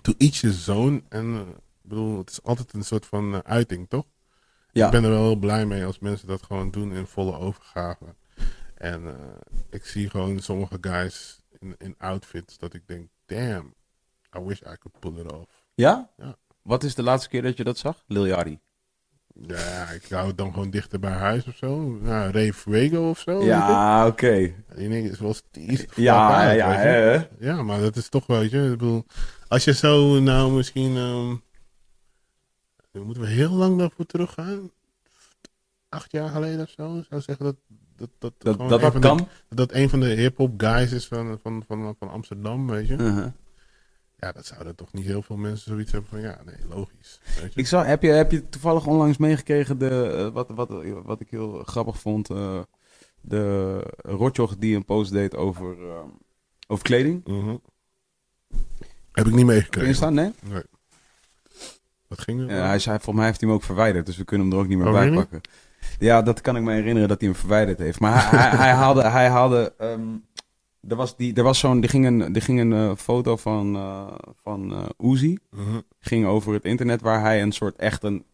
to 0.00 0.12
each 0.18 0.40
his 0.40 0.64
zone. 0.64 1.02
En 1.08 1.34
eh, 1.34 1.40
ik 1.82 1.88
bedoel, 1.88 2.18
het 2.18 2.30
is 2.30 2.42
altijd 2.42 2.72
een 2.72 2.84
soort 2.84 3.06
van 3.06 3.34
eh, 3.34 3.40
uiting, 3.44 3.88
toch? 3.88 4.04
Ja. 4.72 4.84
Ik 4.86 4.90
ben 4.92 5.04
er 5.04 5.10
wel 5.10 5.22
heel 5.24 5.36
blij 5.36 5.66
mee 5.66 5.84
als 5.84 5.98
mensen 5.98 6.28
dat 6.28 6.42
gewoon 6.42 6.70
doen 6.70 6.92
in 6.92 7.06
volle 7.06 7.38
overgave. 7.38 8.04
En 8.74 9.06
eh, 9.06 9.12
ik 9.70 9.84
zie 9.84 10.10
gewoon 10.10 10.40
sommige 10.40 10.78
guys 10.80 11.40
in, 11.58 11.74
in 11.78 11.94
outfits 11.98 12.58
dat 12.58 12.74
ik 12.74 12.82
denk, 12.86 13.08
damn, 13.26 13.74
I 14.36 14.40
wish 14.40 14.60
I 14.60 14.76
could 14.78 14.98
pull 14.98 15.18
it 15.24 15.32
off. 15.32 15.62
Ja? 15.74 16.10
Ja. 16.16 16.36
Wat 16.62 16.84
is 16.84 16.94
de 16.94 17.02
laatste 17.02 17.28
keer 17.28 17.42
dat 17.42 17.56
je 17.56 17.64
dat 17.64 17.78
zag? 17.78 18.02
Lil 18.06 18.26
Yachty. 18.26 18.58
Ja, 19.46 19.88
ik 19.90 20.06
hou 20.08 20.26
het 20.26 20.38
dan 20.38 20.52
gewoon 20.52 20.70
dichter 20.70 20.98
bij 21.00 21.10
huis 21.12 21.46
of 21.46 21.56
zo. 21.56 21.98
Nou, 22.02 22.30
Ray 22.30 22.52
Fuego 22.52 23.08
of 23.08 23.18
zo. 23.18 23.44
Ja, 23.44 24.06
oké. 24.06 24.54
Die 24.76 24.88
ding 24.88 25.08
is 25.10 25.18
wel 25.18 25.34
steez. 25.34 25.84
Ja, 25.94 26.50
ja, 26.50 26.72
hè? 26.72 27.26
Ja, 27.38 27.62
maar 27.62 27.80
dat 27.80 27.96
is 27.96 28.08
toch, 28.08 28.26
weet 28.26 28.50
je, 28.50 28.62
ik 28.64 28.70
bedoel, 28.70 29.04
als 29.48 29.64
je 29.64 29.74
zo 29.74 30.20
nou 30.20 30.52
misschien, 30.52 30.94
dan 30.94 31.42
moeten 33.04 33.22
we 33.22 33.28
heel 33.28 33.50
lang 33.52 33.78
daarvoor 33.78 34.06
teruggaan. 34.06 34.70
Acht 35.88 36.12
jaar 36.12 36.28
geleden 36.28 36.60
of 36.60 36.68
zo, 36.70 36.84
zou 37.08 37.20
ik 37.20 37.22
zeggen 37.22 37.44
dat 37.44 37.56
dat, 37.96 38.10
dat, 38.18 38.32
Dat 38.38 38.58
dat, 38.58 38.60
een 38.60 38.68
dat 38.68 38.80
van 38.92 39.00
de- 39.00 39.06
kan. 39.06 39.28
dat 39.48 39.72
een 39.72 39.88
van 39.88 40.00
de 40.00 40.06
hip-hop 40.06 40.60
guys 40.60 40.92
is 40.92 41.06
van, 41.06 41.38
van, 41.42 41.62
van, 41.66 41.94
van 41.98 42.10
Amsterdam, 42.10 42.66
weet 42.70 42.88
je. 42.88 42.94
Uh-huh. 42.96 43.26
Ja, 44.20 44.32
dat 44.32 44.46
zouden 44.46 44.74
toch 44.74 44.92
niet 44.92 45.04
heel 45.04 45.22
veel 45.22 45.36
mensen 45.36 45.70
zoiets 45.70 45.92
hebben 45.92 46.10
van, 46.10 46.20
ja, 46.20 46.38
nee, 46.44 46.56
logisch. 46.68 47.20
Weet 47.40 47.54
je. 47.54 47.60
Ik 47.60 47.66
zag, 47.66 47.86
heb, 47.86 48.02
je, 48.02 48.08
heb 48.08 48.30
je 48.30 48.48
toevallig 48.48 48.86
onlangs 48.86 49.16
meegekregen 49.16 49.78
de, 49.78 50.14
eh, 50.16 50.28
wat, 50.32 50.48
wat, 50.48 50.68
wat 51.04 51.20
ik 51.20 51.30
heel 51.30 51.62
grappig 51.64 51.98
vond? 52.00 52.30
eh, 52.30 52.60
de 53.20 53.78
Rotjoch 53.96 54.56
die 54.56 54.76
een 54.76 54.84
post 54.84 55.12
deed 55.12 55.36
over, 55.36 55.88
eh, 55.88 56.02
over 56.66 56.84
kleding. 56.84 57.26
Mhm. 57.26 57.56
Heb 59.12 59.26
ik 59.26 59.34
niet 59.34 59.46
meegekregen. 59.46 59.94
staan? 59.94 60.14
Nee? 60.14 60.32
Nee. 60.42 60.62
Wat 62.06 62.20
ging 62.20 62.40
er? 62.40 62.56
Ja, 62.56 62.66
hij 62.66 62.78
zei, 62.78 62.94
volgens 62.96 63.16
mij 63.16 63.26
heeft 63.26 63.40
hij 63.40 63.48
hem 63.48 63.58
ook 63.58 63.64
verwijderd, 63.64 64.06
dus 64.06 64.16
we 64.16 64.24
kunnen 64.24 64.46
hem 64.46 64.56
er 64.56 64.62
ook 64.62 64.68
niet 64.68 64.78
meer 64.78 64.86
Oh, 64.86 64.92
bij 64.92 65.02
really? 65.02 65.16
pakken. 65.16 65.40
Ja, 65.98 66.22
dat 66.22 66.40
kan 66.40 66.56
ik 66.56 66.62
me 66.62 66.72
herinneren 66.72 67.08
dat 67.08 67.20
hij 67.20 67.28
hem 67.28 67.38
verwijderd 67.38 67.78
heeft. 67.78 68.00
Maar 68.00 68.30
hij, 68.30 68.40
hij, 68.40 68.58
hij 68.58 68.72
haalde, 68.72 69.02
hij 69.08 69.28
haalde 69.28 69.74
ehm, 69.78 70.06
er 70.88 70.96
was, 70.96 71.16
die, 71.16 71.34
er 71.34 71.42
was 71.42 71.58
zo'n, 71.58 71.82
er 71.82 71.88
ging 71.88 72.06
een, 72.06 72.34
er 72.34 72.42
ging 72.42 72.60
een 72.60 72.72
eh, 72.72 72.90
foto 72.96 73.36
van, 73.36 73.76
eh 73.76 74.06
van 74.42 74.72
eh 74.72 75.10
Uzi, 75.12 75.38
Mhm. 75.50 75.78
ging 76.00 76.26
over 76.26 76.52
het 76.52 76.64
internet, 76.64 77.00
waar 77.00 77.20
hij 77.20 77.42
een 77.42 77.52
soort 77.52 77.76
echt 77.76 78.02
een, 78.02 78.24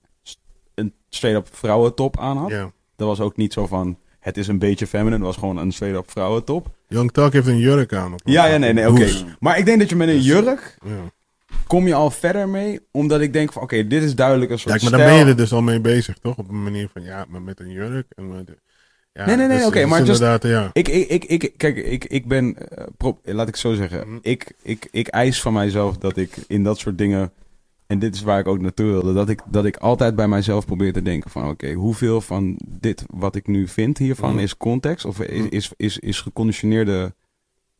een 0.74 0.93
straight-up 1.09 1.55
vrouwentop 1.56 2.18
aan 2.18 2.36
had. 2.36 2.51
Ja. 2.51 2.72
Dat 2.97 3.09
was 3.09 3.20
ook 3.20 3.36
niet 3.36 3.52
zo 3.52 3.66
van, 3.66 3.98
het 4.20 4.36
is 4.36 4.48
een 4.48 4.59
beetje 4.59 4.86
feminine, 4.86 5.16
het 5.16 5.24
was 5.24 5.36
gewoon 5.36 5.56
een 5.56 5.72
straight-up 5.72 6.10
vrouwentop. 6.10 6.66
Young 6.89 7.12
Talk 7.12 7.32
heeft 7.32 7.47
een 7.47 7.59
jurk 7.59 7.93
aan. 7.93 8.12
Op 8.12 8.20
Ja, 8.24 8.47
ja, 8.47 8.56
nee, 8.56 8.72
nee, 8.72 8.89
oké. 8.90 9.09
Maar 9.40 9.59
ik 9.59 9.64
denk 9.64 9.78
dat 9.78 9.89
je 9.89 9.97
met 9.97 10.09
een 10.09 10.20
jurk, 10.20 10.76
Ja. 10.85 11.12
kom 11.66 11.86
je 11.86 11.94
al 11.94 12.10
verder 12.10 12.48
mee, 12.48 12.81
omdat 12.90 13.20
ik 13.20 13.32
denk 13.32 13.52
van, 13.52 13.62
oké, 13.62 13.86
dit 13.86 14.02
is 14.02 14.14
duidelijk 14.14 14.51
een 14.51 14.59
soort 14.59 14.70
Kijk, 14.78 14.90
maar 14.90 15.01
dan 15.01 15.09
ben 15.09 15.18
je 15.18 15.24
er 15.24 15.36
dus 15.36 15.52
al 15.52 15.62
mee 15.62 15.81
bezig, 15.81 16.18
toch? 16.18 16.36
Op 16.36 16.48
een 16.48 16.62
manier 16.62 16.89
van, 16.93 17.02
ja, 17.02 17.24
maar 17.28 17.43
met 17.43 17.60
een 17.60 17.70
jurk. 17.70 18.06
En 18.16 18.28
met, 18.28 18.51
ja, 19.15 19.27
Nee, 19.27 19.36
nee, 19.36 19.47
nee, 19.47 19.57
dus 19.57 19.66
oké, 19.66 19.86
maar 19.86 19.99
just- 20.03 20.20
inderdaad, 20.20 20.43
ja. 20.43 20.70
Ik, 20.73 20.89
ik, 20.89 21.09
ik, 21.24 21.24
ik, 21.43 21.53
kijk, 21.57 21.77
ik, 21.77 22.05
ik 22.05 22.27
ben, 22.27 22.57
eh, 22.69 22.85
pro- 22.97 23.19
laat 23.24 23.49
ik 23.49 23.57
zo 23.57 23.74
zeggen, 23.74 24.09
Mhm. 24.09 24.19
ik, 24.23 24.53
ik, 24.62 24.89
ik 24.91 25.07
eis 25.07 25.41
van 25.43 25.53
mijzelf 25.53 25.97
dat 25.99 26.16
ik 26.16 26.36
in 26.47 26.62
dat 26.62 26.78
soort 26.78 26.99
dingen, 26.99 27.32
en 27.86 27.99
dit 27.99 28.15
is 28.15 28.23
waar 28.23 28.39
ik 28.39 28.47
ook 28.47 28.61
naartoe 28.61 28.86
wilde, 28.86 29.12
dat 29.12 29.28
ik, 29.28 29.41
dat 29.47 29.65
ik 29.65 29.77
altijd 29.77 30.16
bij 30.16 30.28
mijzelf 30.28 30.66
probeer 30.66 30.93
te 30.93 31.03
denken 31.03 31.31
van, 31.31 31.49
oké, 31.49 31.73
hoeveel 31.73 32.20
van 32.20 32.59
dit 32.69 33.05
wat 33.11 33.36
ik 33.36 33.47
nu 33.47 33.69
vind 33.69 33.99
hiervan 33.99 34.31
Mhm. 34.35 34.39
is 34.43 34.57
context 34.57 35.05
of 35.05 35.20
is, 35.20 35.39
Mhm. 35.39 35.47
is, 35.51 35.73
is, 35.77 35.99
is 35.99 36.20
geconditioneerde, 36.20 37.15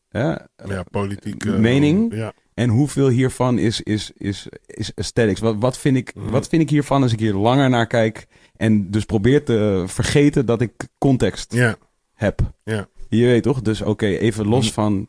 hè, 0.09 0.27
ja, 0.67 0.83
politiek. 0.91 1.45
eh, 1.45 1.55
mening? 1.55 2.13
Ja, 2.15 2.33
en 2.55 2.69
hoeveel 2.69 3.07
hiervan 3.09 3.57
is, 3.57 3.81
is, 3.81 4.11
is, 4.17 4.47
is 4.65 4.91
aesthetics? 4.95 5.39
Wat, 5.39 5.55
wat, 5.59 5.77
vind 5.77 5.97
ik, 5.97 6.15
Mhm. 6.15 6.29
wat 6.29 6.47
vind 6.47 6.61
ik 6.61 6.69
hiervan 6.69 7.01
als 7.03 7.11
ik 7.13 7.19
hier 7.19 7.33
langer 7.33 7.69
naar 7.69 7.87
kijk 7.87 8.27
en 8.57 8.91
dus 8.91 9.05
probeer 9.05 9.43
te 9.43 9.83
vergeten 9.87 10.45
dat 10.45 10.61
ik 10.61 10.71
context 10.97 11.53
ja, 11.53 11.75
heb. 12.13 12.39
Ja. 12.63 12.87
Je 13.09 13.25
weet 13.25 13.43
toch? 13.43 13.61
Dus 13.61 13.81
oké, 13.81 14.05
even 14.05 14.47
los 14.47 14.65
Mhm. 14.65 14.73
van 14.73 15.07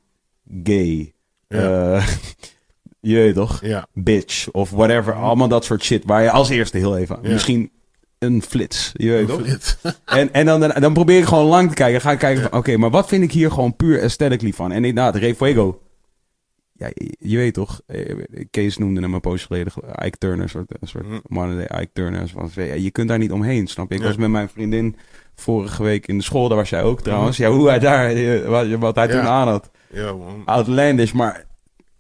gay. 0.65 1.13
ja, 1.49 1.95
eh, 1.97 2.07
je 3.01 3.15
weet 3.17 3.35
toch? 3.35 3.61
ja. 3.65 3.87
Bitch 3.93 4.49
of 4.51 4.71
whatever. 4.71 5.15
Allemaal 5.15 5.49
dat 5.49 5.65
soort 5.65 5.83
shit 5.85 6.03
waar 6.05 6.23
je 6.23 6.31
als 6.31 6.49
eerste 6.49 6.79
heel 6.79 6.97
even... 6.97 7.19
Ja. 7.23 7.31
Misschien 7.31 7.71
een 8.19 8.43
flits. 8.43 8.91
Je 8.95 9.11
weet 9.11 9.27
toch? 9.29 9.41
Flit. 9.41 9.79
En, 10.05 10.33
en 10.33 10.47
dan, 10.47 10.61
dan 10.81 10.93
probeer 10.93 11.19
ik 11.19 11.25
gewoon 11.25 11.45
lang 11.47 11.69
te 11.69 11.75
kijken. 11.75 12.01
Ga 12.01 12.13
ik 12.13 12.19
kijken 12.19 12.43
van, 12.43 12.59
oké, 12.59 12.77
maar 12.77 12.91
wat 12.91 13.09
vind 13.09 13.23
ik 13.23 13.33
hier 13.33 13.51
gewoon 13.51 13.77
puur 13.77 14.01
aesthetically 14.03 14.53
van? 14.53 14.73
En 14.73 14.85
inderdaad, 14.85 15.17
Ray 15.17 15.35
Fuego. 15.35 15.81
Ja, 16.79 16.91
je, 17.19 17.37
weet 17.37 17.55
toch, 17.55 17.81
eh, 17.87 18.17
Kees 18.51 18.77
noemde 18.79 19.01
hem 19.01 19.15
een 19.15 19.21
poos 19.21 19.45
geleden, 19.45 19.73
Ike 20.05 20.19
Turner, 20.19 20.43
een 20.43 20.49
soort, 20.49 20.71
een 20.81 20.89
soort 20.89 21.07
Mhm. 21.07 21.19
modern 21.29 21.57
day 21.69 21.81
Ike 21.83 21.91
Turner. 21.93 22.29
Van, 22.29 22.51
ja, 22.55 22.75
je 22.75 22.91
kunt 22.91 23.09
daar 23.09 23.19
niet 23.19 23.33
omheen, 23.33 23.67
snap 23.67 23.89
je? 23.89 23.95
Ik 23.95 24.01
Ja. 24.01 24.07
was 24.07 24.17
met 24.17 24.31
mijn 24.31 24.49
vriendin 24.49 24.97
vorige 25.35 25.83
week 25.83 26.07
in 26.07 26.17
de 26.19 26.25
school, 26.25 26.49
daar 26.49 26.57
was 26.59 26.71
jij 26.71 26.83
ook 26.83 27.01
trouwens. 27.01 27.37
Ja, 27.37 27.51
hoe 27.51 27.69
hij 27.69 27.79
daar, 27.79 28.11
eh, 28.11 28.49
wat, 28.49 28.69
wat 28.69 28.95
hij 28.97 29.09
toen 29.09 29.21
aan 29.21 29.49
had. 29.49 29.71
Ja, 29.93 30.13
man. 30.13 30.43
Outlandish, 30.45 31.13
maar 31.13 31.45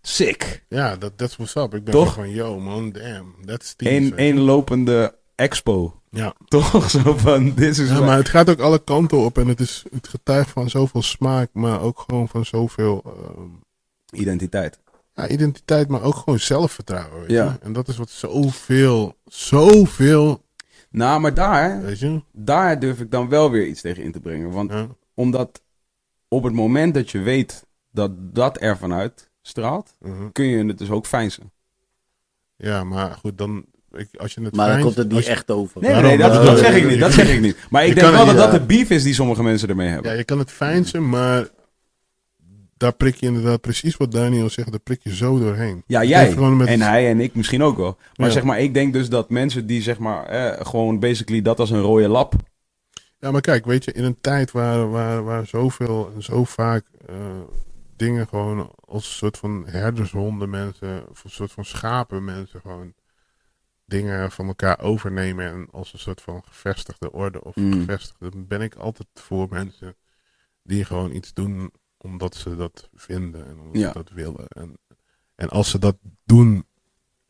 sick. 0.03 0.65
Ja, 0.69 0.97
dat 0.97 1.13
that's 1.19 1.37
what's 1.37 1.55
up. 1.55 1.75
Ik 1.75 1.85
ben 1.85 1.93
Toch? 1.95 2.15
van, 2.15 2.31
yo, 2.31 2.61
man, 2.61 2.91
damn. 2.93 3.35
That's. 3.45 3.75
Eén 3.77 4.17
één 4.17 4.39
lopende 4.41 5.15
expo. 5.35 6.01
Ja. 6.11 6.35
Toch? 6.49 6.91
Zo 6.91 7.17
van, 7.17 7.53
dit 7.55 7.79
is... 7.79 7.89
ja, 7.89 8.01
maar 8.01 8.17
het 8.17 8.29
gaat 8.29 8.51
ook 8.51 8.61
alle 8.61 8.79
kanten 8.85 9.19
op. 9.19 9.39
En 9.39 9.49
het, 9.49 9.61
is, 9.61 9.85
het 9.93 10.09
getuigt 10.09 10.51
van 10.51 10.71
zoveel 10.71 11.03
smaak, 11.03 11.49
maar 11.53 11.81
ook 11.81 11.99
gewoon 12.07 12.29
van 12.29 12.45
zoveel 12.45 13.03
ehm, 13.05 13.49
Identiteit. 14.21 14.79
ja, 15.15 15.29
identiteit, 15.29 15.89
maar 15.89 16.03
ook 16.03 16.15
gewoon 16.15 16.39
zelfvertrouwen. 16.39 17.21
Weet 17.21 17.31
Ja. 17.31 17.45
je? 17.45 17.59
En 17.67 17.73
dat 17.73 17.89
is 17.89 17.97
wat 17.97 18.11
zoveel, 18.11 19.17
zoveel, 19.25 20.45
Nou, 20.91 21.21
maar 21.21 21.35
daar, 21.35 21.83
weet 21.83 21.99
je. 21.99 22.23
daar 22.33 22.79
durf 22.81 23.01
ik 23.01 23.11
dan 23.11 23.29
wel 23.29 23.51
weer 23.51 23.67
iets 23.67 23.81
tegen 23.81 24.03
in 24.03 24.13
te 24.13 24.21
brengen. 24.21 24.51
Want 24.51 24.71
Ja. 24.71 24.87
omdat 25.15 25.63
op 26.29 26.43
het 26.43 26.53
moment 26.53 26.95
dat 26.95 27.11
je 27.11 27.19
weet 27.19 27.67
dat 27.93 28.11
dat 28.35 28.61
er 28.63 28.77
vanuit 28.79 29.31
straalt, 29.43 29.97
mhm. 30.01 30.31
kun 30.33 30.45
je 30.45 30.65
het 30.67 30.79
dus 30.79 30.91
ook 30.91 31.07
fijnsen. 31.07 31.53
ja, 32.57 32.85
maar 32.85 33.11
goed, 33.21 33.39
dan, 33.39 33.65
ik, 33.93 34.09
als 34.17 34.35
je 34.35 34.41
het 34.43 34.55
Maar 34.57 34.69
dan 34.73 34.81
komt 34.81 34.97
het 34.97 35.09
niet 35.13 35.25
je- 35.25 35.31
echt 35.31 35.51
over. 35.51 35.81
Nee, 35.81 35.91
nee, 35.91 36.01
Waarom? 36.19 36.19
nee, 36.39 36.47
dat, 36.47 36.59
zeg 36.59 36.77
ik 36.77 36.89
niet. 36.89 37.01
Dat 37.01 37.13
zeg 37.13 37.35
ik 37.35 37.41
niet. 37.41 37.57
Maar 37.71 37.83
ik 37.83 37.89
Je 37.89 37.95
denk 37.95 38.13
wel 38.13 38.27
het- 38.27 38.37
dat 38.37 38.51
dat 38.51 38.61
de 38.61 38.67
beef 38.67 38.91
is 38.91 39.03
die 39.03 39.15
sommige 39.15 39.43
mensen 39.43 39.69
ermee 39.69 39.89
hebben. 39.89 40.11
Ja, 40.11 40.17
je 40.17 40.25
kan 40.25 40.39
het 40.39 40.51
fijnsen, 40.51 41.09
maar 41.09 41.49
daar 42.77 42.93
prik 42.93 43.15
je 43.15 43.27
inderdaad 43.27 43.61
precies 43.61 43.97
wat 43.97 44.13
Daniel 44.13 44.51
zegt, 44.51 44.71
daar 44.71 44.81
prik 44.81 45.03
je 45.03 45.15
zo 45.17 45.39
doorheen. 45.39 45.83
Ja, 45.87 46.05
jij. 46.05 46.35
met- 46.37 46.69
En 46.69 46.81
hij 46.81 47.09
en 47.11 47.21
ik 47.21 47.35
misschien 47.35 47.63
ook 47.63 47.77
wel. 47.77 47.97
Maar 48.17 48.27
Ja. 48.27 48.33
zeg 48.33 48.43
maar, 48.43 48.61
ik 48.61 48.75
denk 48.75 48.93
dus 48.93 49.09
dat 49.09 49.31
mensen 49.31 49.67
die 49.67 49.83
zeg 49.83 49.99
maar 49.99 50.25
eh, 50.27 50.67
gewoon 50.67 50.99
basically 50.99 51.43
dat 51.43 51.59
als 51.61 51.71
een 51.71 51.81
rode 51.81 52.09
lap. 52.09 52.35
Ja, 53.19 53.31
maar 53.31 53.41
kijk, 53.41 53.65
weet 53.65 53.85
je, 53.85 53.93
in 53.93 54.05
een 54.05 54.21
tijd 54.21 54.51
waar, 54.51 54.91
waar, 54.91 55.25
waar 55.25 55.47
zoveel 55.47 56.13
en 56.15 56.23
zo 56.23 56.45
vaak 56.45 56.85
eh, 57.07 57.15
dingen 57.97 58.27
gewoon 58.29 58.71
als 58.85 59.05
een 59.07 59.13
soort 59.15 59.39
van 59.39 59.65
herdershonden 59.67 60.51
mensen, 60.51 61.09
of 61.11 61.25
een 61.25 61.31
soort 61.31 61.53
van 61.53 61.65
schapen 61.65 62.25
mensen 62.25 62.61
gewoon 62.61 62.93
dingen 63.87 64.31
van 64.31 64.47
elkaar 64.47 64.81
overnemen 64.81 65.47
en 65.47 65.69
als 65.71 65.93
een 65.93 65.99
soort 65.99 66.21
van 66.21 66.43
gevestigde 66.47 67.13
orde 67.13 67.45
of 67.45 67.55
Mm. 67.57 67.73
gevestigde, 67.73 68.31
ben 68.35 68.61
ik 68.61 68.75
altijd 68.75 69.09
voor 69.15 69.47
mensen 69.51 69.97
die 70.63 70.85
gewoon 70.85 71.15
iets 71.15 71.33
doen 71.35 71.71
omdat 71.99 72.35
ze 72.35 72.57
dat 72.57 72.89
vinden 72.95 73.47
en 73.47 73.59
omdat 73.61 73.81
Ja. 73.81 73.87
ze 73.89 73.93
dat 73.93 74.11
willen. 74.11 74.47
En, 74.49 74.79
en 75.35 75.49
als 75.49 75.71
ze 75.71 75.79
dat 75.79 75.97
doen 76.25 76.65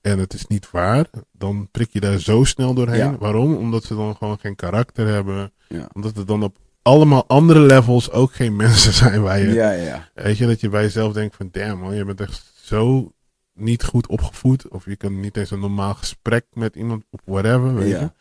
en 0.01 0.19
het 0.19 0.33
is 0.35 0.47
niet 0.47 0.71
waar, 0.71 1.07
dan 1.33 1.69
prik 1.71 1.93
je 1.93 2.01
daar 2.01 2.19
zo 2.19 2.45
snel 2.45 2.75
doorheen. 2.75 2.99
Ja. 2.99 3.19
Waarom? 3.19 3.55
Omdat 3.57 3.85
ze 3.85 3.95
dan 3.97 4.17
gewoon 4.17 4.39
geen 4.39 4.55
karakter 4.57 5.07
hebben. 5.07 5.53
Ja. 5.69 5.89
Omdat 5.93 6.17
het 6.17 6.27
dan 6.27 6.43
op 6.43 6.57
allemaal 6.83 7.27
andere 7.27 7.61
levels 7.61 8.11
ook 8.11 8.35
geen 8.35 8.57
mensen 8.67 8.93
zijn 8.93 9.23
waar 9.23 9.39
je 9.39 9.53
Ja, 9.53 9.71
ja, 9.71 9.83
ja. 9.85 10.09
Weet 10.15 10.39
je, 10.39 10.47
dat 10.47 10.61
je 10.61 10.69
bij 10.69 10.83
jezelf 10.83 11.13
denkt 11.13 11.37
van, 11.37 11.49
damn 11.53 11.81
man, 11.81 11.95
je 11.95 12.05
bent 12.05 12.21
echt 12.21 12.53
zo 12.63 13.13
niet 13.55 13.85
goed 13.85 14.07
opgevoed. 14.07 14.69
Of 14.69 14.85
je 14.85 14.97
kan 14.97 15.21
niet 15.21 15.37
eens 15.37 15.51
een 15.51 15.61
normaal 15.61 15.95
gesprek 15.95 16.45
met 16.53 16.77
iemand, 16.77 17.05
of 17.11 17.21
whatever, 17.25 17.75
weet 17.75 17.91
Ja. 17.91 18.01
je. 18.01 18.13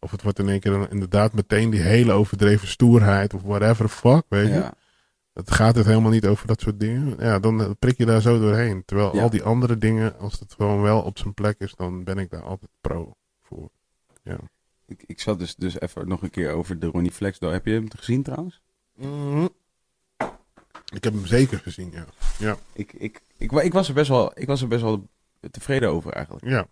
Of 0.00 0.10
het 0.10 0.22
wordt 0.22 0.38
in 0.38 0.48
één 0.48 0.60
keer 0.60 0.72
dan 0.72 0.90
inderdaad 0.90 1.32
meteen 1.32 1.70
die 1.70 1.80
hele 1.80 2.12
overdreven 2.12 2.68
stoerheid, 2.68 3.34
of 3.34 3.42
whatever 3.42 3.88
fuck, 3.88 4.22
weet 4.28 4.48
je. 4.48 4.70
Ja. 5.38 5.44
Het 5.44 5.50
gaat 5.50 5.76
het 5.76 5.86
helemaal 5.86 6.10
niet 6.10 6.26
over 6.26 6.46
dat 6.46 6.60
soort 6.60 6.80
dingen. 6.80 7.16
Ja, 7.18 7.38
dan 7.38 7.60
eh, 7.62 7.70
prik 7.78 7.96
je 7.98 8.06
daar 8.06 8.20
zo 8.20 8.38
doorheen. 8.40 8.84
Terwijl 8.84 9.14
Ja. 9.16 9.22
al 9.22 9.30
die 9.30 9.42
andere 9.42 9.78
dingen, 9.78 10.18
als 10.18 10.38
het 10.40 10.54
gewoon 10.54 10.82
wel 10.82 11.02
op 11.02 11.18
zijn 11.18 11.34
plek 11.34 11.58
is, 11.60 11.74
dan 11.74 12.04
ben 12.04 12.18
ik 12.18 12.30
daar 12.30 12.42
altijd 12.42 12.70
pro 12.80 13.14
voor. 13.42 13.70
Ik, 14.86 15.02
ik 15.06 15.20
zat 15.20 15.38
dus, 15.38 15.54
dus 15.56 15.80
even 15.80 16.08
nog 16.08 16.22
een 16.22 16.30
keer 16.30 16.52
over 16.52 16.78
de 16.78 16.86
Ronnie 16.86 17.10
Flex. 17.12 17.38
Heb 17.40 17.66
je 17.66 17.72
hem 17.72 17.86
gezien 17.96 18.22
trouwens? 18.22 18.60
Mhm. 18.96 19.46
Ik 20.94 21.04
heb 21.04 21.12
hem 21.12 21.26
zeker 21.26 21.58
gezien, 21.58 21.92
ja. 22.38 22.56
Ik, 22.72 22.92
ik, 22.92 23.20
ik, 23.36 23.50
wa- 23.50 23.60
ik, 23.60 23.72
was 23.72 23.88
er 23.88 23.94
best 23.94 24.08
wel, 24.08 24.30
ik 24.34 24.46
was 24.46 24.62
er 24.62 24.68
best 24.68 24.82
wel 24.82 25.08
tevreden 25.50 25.88
over 25.90 26.12
eigenlijk. 26.12 26.46
Ja. 26.46 26.66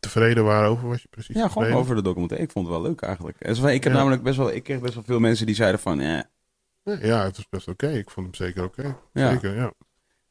Tevreden 0.00 0.44
waarover 0.44 0.88
was 0.88 1.02
je 1.02 1.08
precies 1.08 1.34
Ja, 1.36 1.48
gewoon 1.48 1.72
over 1.72 1.94
de 1.96 2.02
documentaire. 2.02 2.46
Ik 2.46 2.52
vond 2.52 2.66
het 2.66 2.74
wel 2.76 2.84
leuk 2.84 3.00
eigenlijk. 3.00 3.40
En 3.40 3.54
ik 3.56 3.84
heb 3.84 3.92
Ja. 3.92 3.98
namelijk 3.98 4.22
best 4.22 4.36
wel, 4.36 4.52
ik 4.52 4.62
kreeg 4.62 4.80
best 4.80 4.94
wel 4.94 5.02
veel 5.02 5.20
mensen 5.20 5.46
die 5.46 5.54
zeiden 5.54 5.80
van, 5.80 6.00
eh, 6.00 6.20
Ja, 6.96 7.24
het 7.24 7.38
is 7.38 7.48
best 7.48 7.68
oké. 7.68 7.88
Ik 7.90 8.10
vond 8.10 8.26
hem 8.26 8.34
zeker 8.46 8.64
oké. 8.64 8.96
Ja. 9.12 9.30
Zeker, 9.32 9.54
ja. 9.54 9.72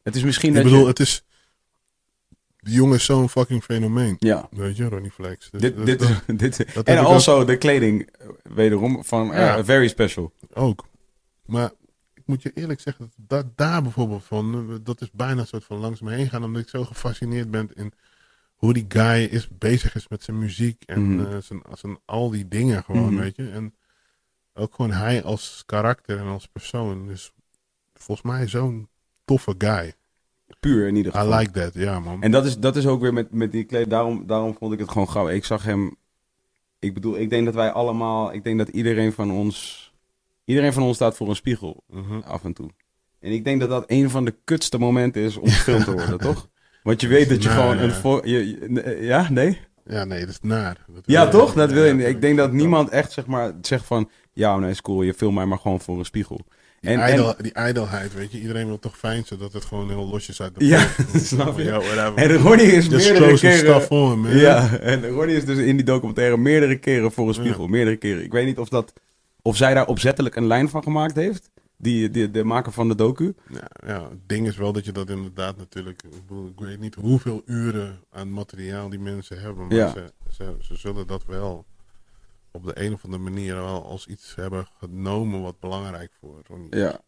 het 0.03 0.15
is 0.15 0.23
misschien 0.23 0.55
Ik 0.55 0.63
bedoel, 0.63 0.79
je... 0.81 0.87
het 0.87 0.99
is... 0.99 1.25
Die 2.57 2.73
jongen 2.75 2.95
is 2.95 3.05
zo'n 3.05 3.29
fucking 3.29 3.63
fenomeen. 3.63 4.15
Ja, 4.19 4.47
Weet 4.51 4.77
je, 4.77 4.89
Ronnie 4.89 5.11
Flex. 5.11 5.49
Dus 5.49 5.61
dit, 5.61 5.75
dat- 5.77 5.85
dit, 5.85 5.99
dat 5.99 6.39
dit, 6.39 6.83
en 6.83 6.97
also 6.97 7.45
de 7.45 7.57
kleding, 7.57 8.09
eh, 8.19 8.27
wederom, 8.43 9.03
van 9.03 9.33
eh. 9.33 9.57
Very 9.63 9.87
Special. 9.87 10.33
ook. 10.53 10.87
Maar 11.45 11.71
ik 12.13 12.23
moet 12.25 12.41
je 12.41 12.51
eerlijk 12.53 12.79
zeggen, 12.79 13.11
dat, 13.17 13.45
daar 13.55 13.81
bijvoorbeeld 13.81 14.23
van... 14.23 14.69
eh, 14.69 14.75
Dat 14.83 15.01
is 15.01 15.11
bijna 15.11 15.41
een 15.41 15.47
soort 15.47 15.63
van 15.63 15.77
langs 15.77 16.01
me 16.01 16.13
heen 16.13 16.29
gaan. 16.29 16.43
Omdat 16.43 16.61
ik 16.61 16.69
zo 16.69 16.83
gefascineerd 16.83 17.51
ben 17.51 17.69
in 17.73 17.93
hoe 18.55 18.73
die 18.73 18.85
guy 18.87 19.23
is, 19.23 19.47
bezig 19.57 19.95
is 19.95 20.07
met 20.07 20.23
zijn 20.23 20.39
muziek. 20.39 20.83
En 20.85 21.27
eh, 21.31 21.37
zijn, 21.41 21.61
zijn, 21.73 21.97
al 22.05 22.29
die 22.29 22.47
dingen 22.47 22.83
gewoon, 22.83 23.13
Mhm. 23.13 23.21
weet 23.21 23.35
je. 23.35 23.49
En 23.49 23.73
ook 24.57 24.75
gewoon 24.75 24.91
hij 24.91 25.23
als 25.23 25.63
karakter 25.65 26.17
en 26.19 26.25
als 26.25 26.47
persoon. 26.47 27.07
Dus 27.07 27.31
volgens 27.93 28.27
mij 28.27 28.47
zo'n 28.47 28.87
toffe 29.25 29.55
guy. 29.57 29.93
Puur 30.59 30.87
in 30.87 30.95
ieder 30.95 31.13
I 31.15 31.17
geval. 31.17 31.37
like 31.37 31.51
that, 31.51 31.73
ja 31.73 31.99
man. 31.99 32.21
En 32.23 32.31
dat 32.31 32.45
is, 32.45 32.57
dat 32.57 32.75
is 32.75 32.85
ook 32.87 33.01
weer 33.01 33.13
met, 33.13 33.31
met 33.31 33.51
die 33.51 33.63
kleding. 33.63 33.89
Daarom, 33.91 34.23
daarom 34.27 34.55
vond 34.59 34.73
ik 34.73 34.79
het 34.79 34.91
gewoon 34.91 35.09
gauw. 35.09 35.27
Ik 35.29 35.45
zag 35.45 35.63
hem. 35.63 35.95
Ik 36.79 36.93
bedoel, 36.93 37.17
ik 37.17 37.29
denk 37.29 37.45
dat 37.45 37.53
wij 37.55 37.71
allemaal. 37.71 38.33
Ik 38.33 38.43
denk 38.43 38.57
dat 38.57 38.67
iedereen 38.69 39.13
van 39.13 39.31
ons. 39.31 39.85
Iedereen 40.45 40.73
van 40.73 40.83
ons 40.83 40.95
staat 40.95 41.15
voor 41.15 41.29
een 41.29 41.35
spiegel 41.35 41.83
Mhm. 41.87 42.19
af 42.19 42.43
en 42.43 42.53
toe. 42.53 42.69
En 43.19 43.31
ik 43.31 43.43
denk 43.43 43.59
dat 43.59 43.69
dat 43.69 43.83
een 43.87 44.09
van 44.09 44.25
de 44.25 44.35
kutste 44.43 44.77
momenten 44.77 45.21
is 45.21 45.37
om 45.37 45.49
gefilmd 45.49 45.83
te 45.85 45.91
worden, 45.91 46.17
toch? 46.29 46.47
Want 46.83 47.01
je 47.01 47.07
weet 47.07 47.29
dat 47.29 47.43
je 47.43 47.49
gewoon 47.49 47.77
ja. 47.77 47.83
een. 47.83 47.91
Voor, 47.91 48.27
je, 48.27 48.47
je- 48.49 48.81
eh, 48.81 49.03
ja, 49.03 49.27
nee? 49.29 49.59
Ja, 49.85 50.03
nee, 50.03 50.19
dat 50.19 50.29
is 50.29 50.39
naar. 50.41 50.85
Dat 50.87 51.03
Ja, 51.05 51.27
toch? 51.27 51.53
Dat 51.53 51.71
wil 51.71 51.83
je 51.83 51.89
ja, 51.89 51.95
niet. 51.95 52.05
Ik 52.07 52.21
denk 52.21 52.37
dat 52.37 52.51
niemand 52.51 52.89
echt 52.89 53.11
zeg 53.11 53.25
maar 53.25 53.53
zegt 53.61 53.85
van. 53.85 54.09
Ja, 54.37 54.57
nee, 54.57 54.69
is 54.69 54.81
cool. 54.81 55.01
Je 55.01 55.13
film 55.13 55.33
mij 55.33 55.45
maar 55.45 55.57
gewoon 55.57 55.79
voor 55.81 55.97
een 55.99 56.05
spiegel. 56.05 56.39
Die, 56.79 56.91
En, 56.91 56.99
ijdel, 56.99 57.37
en, 57.37 57.43
die 57.43 57.53
ijdelheid, 57.53 58.13
weet 58.13 58.31
je. 58.31 58.39
Iedereen 58.41 58.67
wil 58.67 58.79
toch 58.79 58.97
fijn 58.97 59.25
zodat 59.25 59.53
het 59.53 59.65
gewoon 59.65 59.89
heel 59.89 60.07
losjes 60.07 60.41
uit 60.41 60.55
de 60.59 60.65
Ja, 60.65 60.87
snap 61.15 61.57
je. 61.57 61.63
Ja, 61.63 62.13
en 62.15 62.33
Ronnie 62.37 62.65
is 62.71 62.85
Just 62.85 63.09
meerdere 63.11 63.37
keren. 63.39 63.89
on, 63.89 64.19
man. 64.21 64.37
Ja, 64.37 64.77
en 64.77 65.07
Ronnie 65.09 65.35
is 65.35 65.45
dus 65.45 65.57
in 65.57 65.75
die 65.75 65.85
documentaire 65.85 66.37
meerdere 66.37 66.77
keren 66.77 67.11
voor 67.11 67.27
een 67.27 67.33
spiegel. 67.33 67.67
Meerdere 67.67 67.95
keren. 67.97 68.23
Ik 68.23 68.31
weet 68.31 68.45
niet 68.45 68.57
of, 68.57 68.69
dat, 68.69 68.93
of 69.41 69.57
zij 69.57 69.73
daar 69.73 69.87
opzettelijk 69.87 70.35
een 70.35 70.47
lijn 70.47 70.69
van 70.69 70.83
gemaakt 70.83 71.15
heeft. 71.15 71.49
Die, 71.77 72.09
die, 72.09 72.31
de 72.31 72.43
maker 72.43 72.71
van 72.71 72.87
de 72.87 72.95
docu. 72.95 73.33
Ja, 73.49 73.67
ja, 73.87 74.01
het 74.09 74.19
ding 74.27 74.47
is 74.47 74.57
wel 74.57 74.73
dat 74.73 74.85
je 74.85 74.91
dat 74.91 75.09
inderdaad 75.09 75.57
natuurlijk... 75.57 76.03
Ik, 76.03 76.27
bedoel, 76.27 76.47
ik 76.47 76.59
weet 76.65 76.79
niet 76.79 76.95
hoeveel 76.95 77.41
uren 77.45 77.99
aan 78.11 78.31
materiaal 78.31 78.89
die 78.89 78.99
mensen 78.99 79.39
hebben. 79.41 79.67
Maar 79.67 79.75
Ja. 79.77 79.91
ze, 79.91 80.03
ze, 80.33 80.55
ze 80.61 80.75
zullen 80.75 81.07
dat 81.07 81.23
wel 81.25 81.65
op 82.57 82.65
de 82.65 82.81
een 82.85 82.93
of 82.93 83.03
andere 83.03 83.23
manier 83.23 83.55
wel 83.55 83.85
als 83.85 84.07
iets 84.07 84.35
hebben 84.35 84.67
genomen 84.79 85.41
wat 85.41 85.59
belangrijk 85.59 86.11
voor 86.19 86.41
Ronnie 86.47 86.69
is, 86.69 86.79
Ja. 86.79 87.01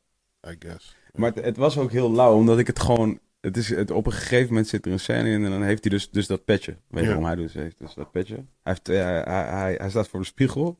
I 0.51 0.55
guess. 0.59 0.95
Maar 1.13 1.31
het, 1.33 1.45
het 1.45 1.57
was 1.57 1.77
ook 1.77 1.91
heel 1.91 2.11
lauw, 2.11 2.33
omdat 2.35 2.59
ik 2.59 2.67
het 2.67 2.79
gewoon... 2.79 3.19
Het 3.41 3.57
is, 3.57 3.69
het, 3.69 3.91
op 3.91 4.05
een 4.05 4.11
gegeven 4.11 4.47
moment 4.47 4.67
zit 4.67 4.85
er 4.85 4.91
een 4.91 4.99
scène 4.99 5.29
in 5.29 5.43
en 5.45 5.51
dan 5.51 5.63
heeft 5.63 5.83
hij 5.83 5.91
dus, 5.91 6.09
dus 6.09 6.27
dat 6.27 6.45
petje. 6.45 6.77
Weet 6.87 7.01
je 7.03 7.07
waarom 7.07 7.25
hij 7.25 7.35
dus 7.35 7.53
heeft? 7.53 7.79
Dus 7.79 7.93
dat 7.93 8.11
petje. 8.11 8.33
Hij, 8.35 8.43
heeft, 8.63 8.89
eh, 8.89 8.95
hij, 9.03 9.23
hij, 9.45 9.75
hij 9.77 9.89
staat 9.89 10.07
voor 10.07 10.19
de 10.19 10.25
spiegel. 10.25 10.79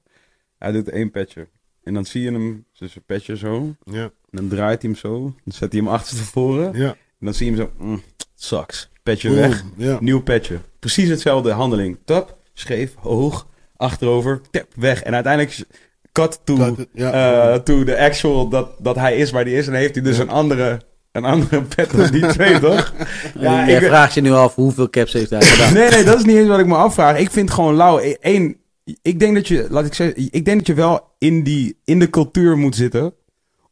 Hij 0.58 0.72
doet 0.72 0.90
één 0.90 1.12
petje. 1.12 1.48
En 1.84 1.94
dan 1.94 2.06
zie 2.06 2.22
je 2.22 2.32
hem, 2.32 2.66
dus 2.78 2.96
een 2.96 3.04
petje 3.06 3.38
zo. 3.38 3.76
Ja, 3.84 4.04
En 4.04 4.12
dan 4.30 4.48
draait 4.48 4.82
hij 4.82 4.91
hem 4.91 5.00
zo. 5.00 5.20
Dan 5.22 5.54
zet 5.54 5.72
hij 5.72 5.82
hem 5.82 5.90
achterstevoren. 5.90 6.78
ja. 6.78 6.90
En 6.90 7.26
dan 7.26 7.34
zie 7.34 7.52
je 7.52 7.58
hem 7.58 7.66
zo... 7.78 7.84
Mm, 7.86 8.02
sucks. 8.36 8.90
Petje 9.04 9.30
Boom, 9.30 9.38
weg. 9.38 9.64
Ja. 9.76 9.98
Nieuw 10.02 10.22
petje. 10.22 10.60
Precies 10.80 11.10
hetzelfde 11.10 11.52
handeling. 11.52 11.98
Tap, 12.06 12.38
scheef, 12.54 12.96
hoog, 12.96 13.48
achterover, 13.80 14.42
tap, 14.52 14.66
weg. 14.76 15.04
En 15.04 15.14
uiteindelijk 15.14 15.64
cut 16.12 16.40
to, 16.44 16.76
ja. 16.94 17.12
eh, 17.54 17.60
to 17.60 17.84
the 17.84 17.98
actual 18.00 18.50
dat, 18.50 18.70
dat 18.80 18.96
hij 18.96 19.18
is 19.18 19.32
waar 19.32 19.44
hij 19.44 19.54
is. 19.54 19.66
En 19.66 19.72
dan 19.72 19.82
heeft 19.82 19.96
hij 19.96 20.04
dus 20.04 20.16
Ja. 20.18 20.22
een 20.24 20.30
andere, 20.30 20.82
een 21.12 21.26
andere 21.26 21.62
pet 21.62 21.92
dan 21.92 22.12
die 22.12 22.26
twee, 22.28 22.60
toch? 22.70 22.94
Ja, 23.40 23.62
ik- 23.64 23.70
Jij 23.70 23.82
vraagt 23.82 24.14
je 24.14 24.22
nu 24.22 24.32
af 24.32 24.56
hoeveel 24.56 24.90
caps 24.90 25.14
heeft 25.14 25.30
hij 25.30 25.42
gedaan. 25.42 25.74
Nee, 25.74 25.90
nee, 25.90 26.04
dat 26.04 26.18
is 26.18 26.26
niet 26.26 26.36
eens 26.36 26.48
wat 26.48 26.60
ik 26.60 26.66
me 26.66 26.76
afvraag. 26.76 27.18
Ik 27.18 27.32
vind 27.32 27.52
gewoon 27.52 27.76
lauw. 27.76 28.00
Eén, 28.20 28.58
ik 29.02 29.20
denk 29.20 29.36
dat 29.36 29.48
je, 29.48 29.68
laat 29.70 29.86
ik 29.86 29.94
zeggen, 29.94 30.28
ik 30.32 30.46
denk 30.46 30.58
dat 30.58 30.68
je 30.68 30.74
wel 30.74 31.08
in, 31.18 31.44
die, 31.44 31.80
in 31.84 32.00
de 32.00 32.10
cultuur 32.10 32.58
moet 32.58 32.76
zitten 32.76 33.14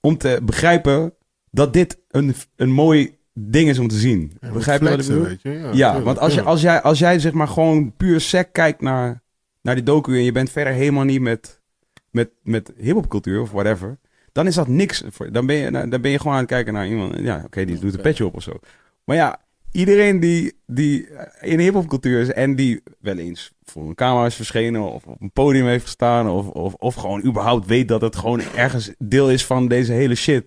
om 0.02 0.18
te 0.18 0.40
begrijpen 0.44 1.14
dat 1.52 1.74
dit 1.74 1.98
een, 2.10 2.36
een 2.56 2.72
mooi 2.72 3.16
ding 3.34 3.70
is 3.70 3.80
om 3.80 3.88
te 3.88 3.96
zien. 3.98 4.38
Ja, 4.42 4.52
Begrijp 4.52 4.82
je 4.82 4.90
wat 4.90 5.00
ik 5.00 5.08
bedoel? 5.08 5.24
weet 5.24 5.42
je. 5.42 5.50
Ja, 5.50 5.70
Ja, 5.74 6.02
want 6.02 6.20
als, 6.20 6.34
je, 6.34 6.42
als, 6.42 6.62
jij, 6.62 6.82
als 6.82 7.00
jij 7.00 7.20
zeg 7.20 7.32
maar 7.32 7.48
gewoon 7.48 7.94
puur 7.98 8.22
sec 8.22 8.48
kijkt 8.52 8.82
naar, 8.82 9.22
naar 9.68 9.76
die 9.76 9.84
docu 9.84 10.18
en 10.18 10.23
je 10.23 10.31
bent 10.31 10.49
verder 10.49 10.73
helemaal 10.73 11.03
niet 11.03 11.22
met, 11.22 11.61
met, 12.11 12.30
met 12.44 12.73
hip-hopcultuur 12.77 13.41
of 13.41 13.52
whatever, 13.52 13.98
dan 14.31 14.48
is 14.48 14.56
dat 14.56 14.68
niks. 14.68 15.03
Voor, 15.10 15.31
dan, 15.31 15.45
ben 15.45 15.56
je, 15.56 15.72
dan 15.72 16.02
ben 16.02 16.11
je 16.11 16.18
gewoon 16.18 16.34
aan 16.34 16.39
het 16.39 16.49
kijken 16.49 16.73
naar 16.73 16.88
iemand. 16.88 17.19
Ja, 17.19 17.41
oké, 17.45 17.65
die 17.65 17.80
doet 17.80 17.94
een 17.94 18.02
petje 18.02 18.26
op 18.26 18.35
of 18.35 18.44
zo. 18.44 18.60
Maar 19.03 19.15
ja, 19.15 19.41
iedereen 19.72 20.19
die, 20.19 20.53
die 20.65 21.07
in 21.41 21.60
hip-hopcultuur 21.60 22.22
is 22.22 22.31
en 22.31 22.56
die 22.56 22.84
wel 22.99 23.18
eens 23.18 23.52
voor 23.64 23.88
een 23.88 23.95
camera 23.95 24.26
is 24.26 24.35
verschenen 24.35 24.81
of 24.81 25.06
op 25.06 25.22
een 25.22 25.31
podium 25.31 25.65
heeft 25.65 25.84
gestaan 25.84 26.30
of, 26.30 26.48
of, 26.48 26.73
of 26.73 26.95
gewoon 26.95 27.26
überhaupt 27.26 27.65
weet 27.65 27.88
dat 27.88 28.02
het 28.02 28.15
gewoon 28.15 28.41
ergens 28.56 28.91
deel 28.98 29.31
is 29.31 29.45
van 29.45 29.68
deze 29.68 29.91
hele 29.91 30.15
shit 30.15 30.45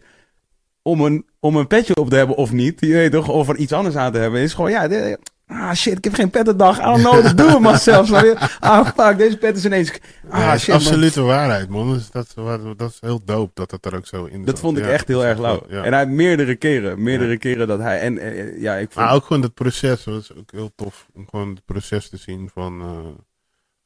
om 0.83 1.01
een, 1.01 1.27
om 1.41 1.57
een 1.57 1.67
petje 1.67 1.97
op 1.97 2.11
te 2.11 2.17
hebben 2.17 2.37
of 2.37 2.53
niet. 2.53 2.81
Je 2.81 2.93
weet 2.93 3.13
toch, 3.13 3.29
of 3.29 3.49
er 3.49 3.57
iets 3.57 3.73
anders 3.73 3.97
aan 3.97 4.13
te 4.13 4.19
hebben. 4.19 4.41
Is 4.41 4.55
gewoon, 4.55 4.71
ja, 4.71 5.17
ah 5.51 5.73
shit, 5.75 5.97
ik 5.97 6.05
heb 6.05 6.15
geen 6.15 6.31
pettendag. 6.31 6.79
I 6.79 6.83
don't 6.83 6.99
know, 7.01 7.23
dat 7.23 7.37
doen 7.37 7.53
we 7.53 7.59
maar 7.61 7.79
zelf. 7.79 8.07
snap 8.07 8.23
je? 8.25 8.49
Ah 8.61 8.87
fuck, 8.97 9.19
deze 9.19 9.37
pet 9.39 9.57
is 9.57 9.65
ineens. 9.65 9.93
Ah 10.29 10.39
Ja, 10.41 10.51
dat 10.51 10.61
shit, 10.61 10.69
man. 10.69 10.77
absolute 10.77 11.23
waarheid, 11.23 11.69
man. 11.69 11.93
Dus 11.93 12.11
dat, 12.11 12.27
is 12.27 12.35
wat- 12.35 12.79
dat 12.79 12.91
is 12.91 12.99
heel 13.01 13.25
dope 13.25 13.51
dat 13.55 13.71
het 13.71 13.87
er 13.87 13.97
ook 13.97 14.07
zo 14.07 14.25
in 14.25 14.39
Dat 14.39 14.49
zat. 14.49 14.59
vond 14.61 14.79
ik 14.79 14.85
Ja, 14.85 14.91
echt 14.91 15.09
heel 15.09 15.19
dat 15.19 15.27
erg 15.27 15.39
lauw. 15.39 15.63
Ja. 15.69 15.83
En 15.85 15.93
hij 15.93 16.07
meerdere 16.07 16.55
keren, 16.57 17.03
meerdere 17.03 17.31
Ja. 17.31 17.37
keren 17.39 17.67
dat 17.69 17.79
hij. 17.79 18.01
En 18.01 18.19
eh, 18.19 18.61
ja, 18.61 18.75
ik 18.75 18.91
vond. 18.93 19.07
Maar 19.07 19.15
ook 19.15 19.25
gewoon 19.25 19.43
het 19.43 19.55
proces, 19.55 20.05
dat 20.05 20.23
is 20.23 20.35
ook 20.35 20.51
heel 20.53 20.73
tof. 20.77 21.07
Om 21.15 21.27
gewoon 21.29 21.49
het 21.51 21.65
proces 21.65 22.09
te 22.09 22.17
zien 22.17 22.51
van, 22.53 22.81
eh, 22.81 23.23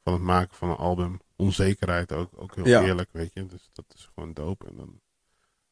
van 0.03 0.13
het 0.13 0.21
maken 0.21 0.55
van 0.55 0.69
een 0.69 0.75
album. 0.75 1.19
Onzekerheid 1.37 2.11
ook, 2.11 2.29
ook 2.35 2.55
heel 2.55 2.67
Ja. 2.67 2.83
eerlijk, 2.83 3.09
weet 3.11 3.31
je. 3.33 3.45
Dus 3.45 3.69
dat 3.73 3.85
is 3.95 4.09
gewoon 4.15 4.33
dope. 4.33 4.65
En 4.67 4.73
dan 4.77 4.99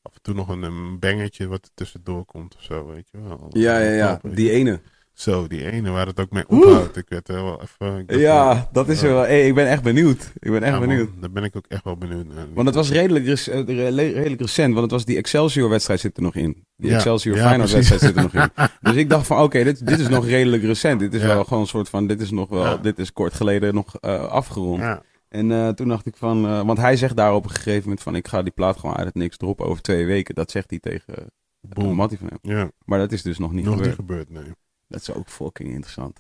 af 0.02 0.14
en 0.14 0.22
toe 0.22 0.34
nog 0.34 0.48
een, 0.50 0.62
een 0.64 1.00
bangetje 1.00 1.48
wat 1.48 1.66
er 1.66 1.72
tussendoor 1.74 2.26
komt 2.26 2.56
of 2.56 2.62
zo, 2.64 2.86
weet 2.86 3.10
je 3.12 3.18
wel. 3.28 3.48
ja, 3.52 3.80
ja, 3.80 3.92
ja. 3.92 4.20
Die 4.24 4.52
ene. 4.52 4.80
Zo, 5.14 5.48
die 5.48 5.72
ene 5.72 5.92
waar 5.92 6.06
het 6.08 6.20
ook 6.20 6.32
mee 6.32 6.48
ophoudt. 6.48 6.98
Ik 6.98 7.06
werd 7.10 7.28
er 7.30 7.44
wel 7.44 7.62
even... 7.62 8.20
Ja, 8.20 8.70
dat 8.72 8.90
is 8.90 9.02
wel. 9.02 9.20
Hey, 9.22 9.48
ik 9.48 9.56
ben 9.56 9.68
echt 9.68 9.84
benieuwd. 9.84 10.32
Ik 10.40 10.52
ben 10.52 10.64
echt 10.64 10.74
Ja, 10.74 10.80
man, 10.80 10.88
benieuwd. 10.88 11.10
Daar 11.20 11.32
ben 11.32 11.44
ik 11.44 11.56
ook 11.56 11.66
echt 11.68 11.84
wel 11.84 11.98
benieuwd 11.98 12.26
naar. 12.28 12.46
Want 12.54 12.68
het 12.68 12.76
was 12.76 12.92
redelijk, 12.92 13.26
rec- 13.26 13.48
eh, 13.48 13.66
re- 13.66 13.90
redelijk 14.12 14.42
recent, 14.42 14.70
want 14.72 14.82
het 14.82 14.92
was 14.92 15.06
die 15.06 15.18
Excelsior-wedstrijd 15.18 16.00
zit 16.00 16.18
er 16.18 16.24
nog 16.24 16.36
in. 16.36 16.66
Die 16.78 16.90
Ja, 16.90 16.96
Excelsior 16.96 17.36
ja, 17.36 17.48
Feyenoord-wedstrijd 17.48 18.02
zit 18.02 18.16
er 18.16 18.22
nog 18.22 18.34
in. 18.34 18.50
Dus 18.82 18.96
ik 18.96 19.10
dacht 19.10 19.28
van, 19.28 19.42
oké, 19.42 19.64
dit, 19.64 19.88
dit 19.88 20.00
is 20.00 20.08
nog 20.08 20.26
redelijk 20.26 20.64
recent. 20.64 21.00
Dit 21.00 21.14
is 21.14 21.22
wel 21.22 21.44
gewoon 21.44 21.62
een 21.62 21.68
soort 21.68 21.90
van, 21.90 22.08
dit 22.08 22.22
is 22.22 22.32
nog 22.32 22.50
wel, 22.50 22.82
dit 22.82 23.00
is 23.00 23.14
kort 23.14 23.34
geleden 23.34 23.74
nog 23.74 23.96
eh, 24.00 24.24
afgerond. 24.28 24.82
En 25.30 25.52
eh, 25.52 25.70
toen 25.70 25.88
dacht 25.88 26.06
ik 26.06 26.16
van, 26.18 26.66
want 26.66 26.78
hij 26.78 26.96
zegt 26.98 27.16
daar 27.16 27.34
op 27.36 27.44
een 27.44 27.50
gegeven 27.50 27.82
moment 27.84 28.02
van, 28.02 28.16
ik 28.16 28.28
ga 28.28 28.42
die 28.44 28.52
plaat 28.54 28.78
gewoon 28.80 28.96
uit 28.96 29.06
het 29.06 29.16
niks 29.16 29.38
droppen 29.38 29.66
over 29.66 29.82
twee 29.82 30.06
weken. 30.06 30.36
Dat 30.36 30.52
zegt 30.52 30.70
hij 30.70 30.80
tegen 30.80 31.14
boom. 31.62 31.96
Mattie 31.96 32.18
van 32.18 32.28
hem. 32.28 32.58
Ja, 32.58 32.72
Maar 32.86 33.00
dat 33.00 33.12
is 33.12 33.22
dus 33.22 33.38
nog 33.38 33.52
niet 33.52 33.66
nog 33.66 33.74
gebeurd. 33.74 33.98
niet 33.98 34.08
gebeurd, 34.08 34.30
nee. 34.30 34.54
Dat 34.94 35.02
is 35.02 35.14
ook 35.14 35.28
fucking 35.30 35.70
interessant. 35.70 36.18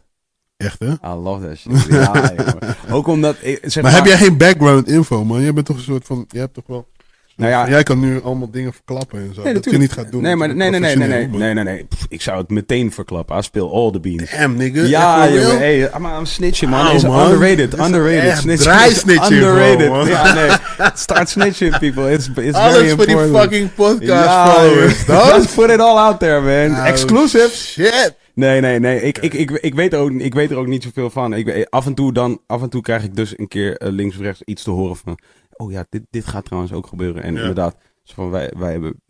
Echt, 0.58 0.80
hè? 0.80 0.88
I 0.92 1.14
love 1.24 1.48
that 1.48 1.58
shit. 1.58 1.86
Ja, 1.90 2.12
jongen. 2.38 2.76
Ook 2.90 3.08
omdat... 3.08 3.36
ik- 3.42 3.60
Zeg 3.64 3.84
Maar 3.84 3.92
heb 3.94 4.06
jij 4.06 4.18
geen 4.18 4.38
background 4.38 4.88
info, 4.88 5.26
man? 5.26 5.42
Jij 5.42 5.54
bent 5.54 5.66
toch 5.66 5.76
een 5.78 5.84
soort 5.84 6.06
van... 6.06 6.26
Jij 6.30 6.42
hebt 6.42 6.54
toch 6.54 6.64
wel... 6.68 6.88
Nou 7.36 7.52
ja, 7.52 7.70
Jij 7.70 7.84
kan 7.84 8.00
nu 8.00 8.22
allemaal 8.22 8.50
dingen 8.52 8.74
verklappen 8.74 9.20
en 9.20 9.34
zo. 9.34 9.44
Nee, 9.44 9.54
dat 9.54 9.66
je 9.66 9.78
niet 9.78 9.92
gaat 9.92 10.12
doen. 10.12 10.22
Nee, 10.22 10.36
maar, 10.36 10.56
nee, 10.56 10.70
nee, 10.70 10.80
nee, 10.80 10.96
nee, 10.96 11.08
nee, 11.08 11.28
nee, 11.28 11.54
nee, 11.54 11.64
nee. 11.64 11.84
Pff, 11.86 12.06
ik 12.10 12.22
zou 12.22 12.38
het 12.38 12.50
meteen 12.50 12.92
verklappen. 12.92 13.38
I 13.38 13.42
spill 13.42 13.62
all 13.70 13.92
the 13.92 14.00
beans. 14.00 14.32
maar- 14.32 14.40
Damn, 14.40 14.56
nigga. 14.58 14.82
Ja, 14.82 15.30
jongen, 15.30 15.58
hey, 15.58 15.80
I'm, 15.98 16.06
I'm 16.06 16.26
snitching, 16.26 16.72
man. 16.72 16.86
Auw, 16.86 16.96
Is 16.96 17.04
man. 17.04 17.32
underrated, 17.32 17.74
is 17.74 17.80
underrated. 17.86 18.38
Snitching 18.38 18.60
draai 18.74 18.92
snitching, 18.94 19.32
underrated. 19.42 19.90
man. 19.90 20.08
ja, 20.08 20.34
nee. 20.34 20.50
Start 20.94 21.30
snitching, 21.30 21.78
people. 21.80 22.12
It's, 22.12 22.28
it's 22.28 22.36
very 22.36 22.54
Alles 22.54 22.92
voor 22.94 23.06
die 23.06 23.16
important. 23.16 23.38
fucking 23.38 23.74
podcast 23.74 24.24
ja, 24.24 24.48
followers, 24.54 25.06
dog. 25.08 25.36
Just 25.36 25.56
put 25.56 25.70
it 25.70 25.80
all 25.80 25.98
out 25.98 26.20
there, 26.20 26.42
man. 26.42 26.80
Oh, 26.80 26.88
Exclusive. 26.88 27.50
Shit. 27.56 28.14
Nee, 28.34 28.62
nee, 28.62 28.80
nee. 28.80 29.02
Ik, 29.02 29.18
ik, 29.18 29.34
ik, 29.34 29.52
ik, 29.52 29.76
weet 29.76 29.94
er 29.94 30.00
ook, 30.00 30.12
ik 30.12 30.34
weet 30.34 30.52
er 30.52 30.58
ook 30.58 30.68
niet 30.68 30.84
zoveel 30.84 31.10
van. 31.10 31.34
Ik, 31.34 31.68
af, 31.70 31.86
en 31.86 31.94
toe 31.94 32.14
dan, 32.14 32.42
af 32.48 32.62
en 32.62 32.70
toe 32.70 32.82
krijg 32.82 33.04
ik 33.04 33.16
dus 33.16 33.38
een 33.40 33.48
keer 33.48 33.78
eh, 33.78 33.92
links 33.92 34.16
of 34.16 34.22
rechts 34.22 34.42
iets 34.44 34.64
te 34.64 34.72
horen 34.72 34.96
van... 34.96 35.18
Oh 35.58 35.72
ja, 35.72 35.86
dit, 35.90 36.02
dit 36.10 36.26
gaat 36.26 36.46
trouwens 36.46 36.74
ook 36.74 36.88
gebeuren. 36.88 37.24
En 37.24 37.34
Ja. 37.34 37.40
inderdaad, 37.40 37.78
zo 38.04 38.14
van 38.14 38.30
wij, 38.30 38.54
wij 38.58 38.72
hebben, 38.72 39.02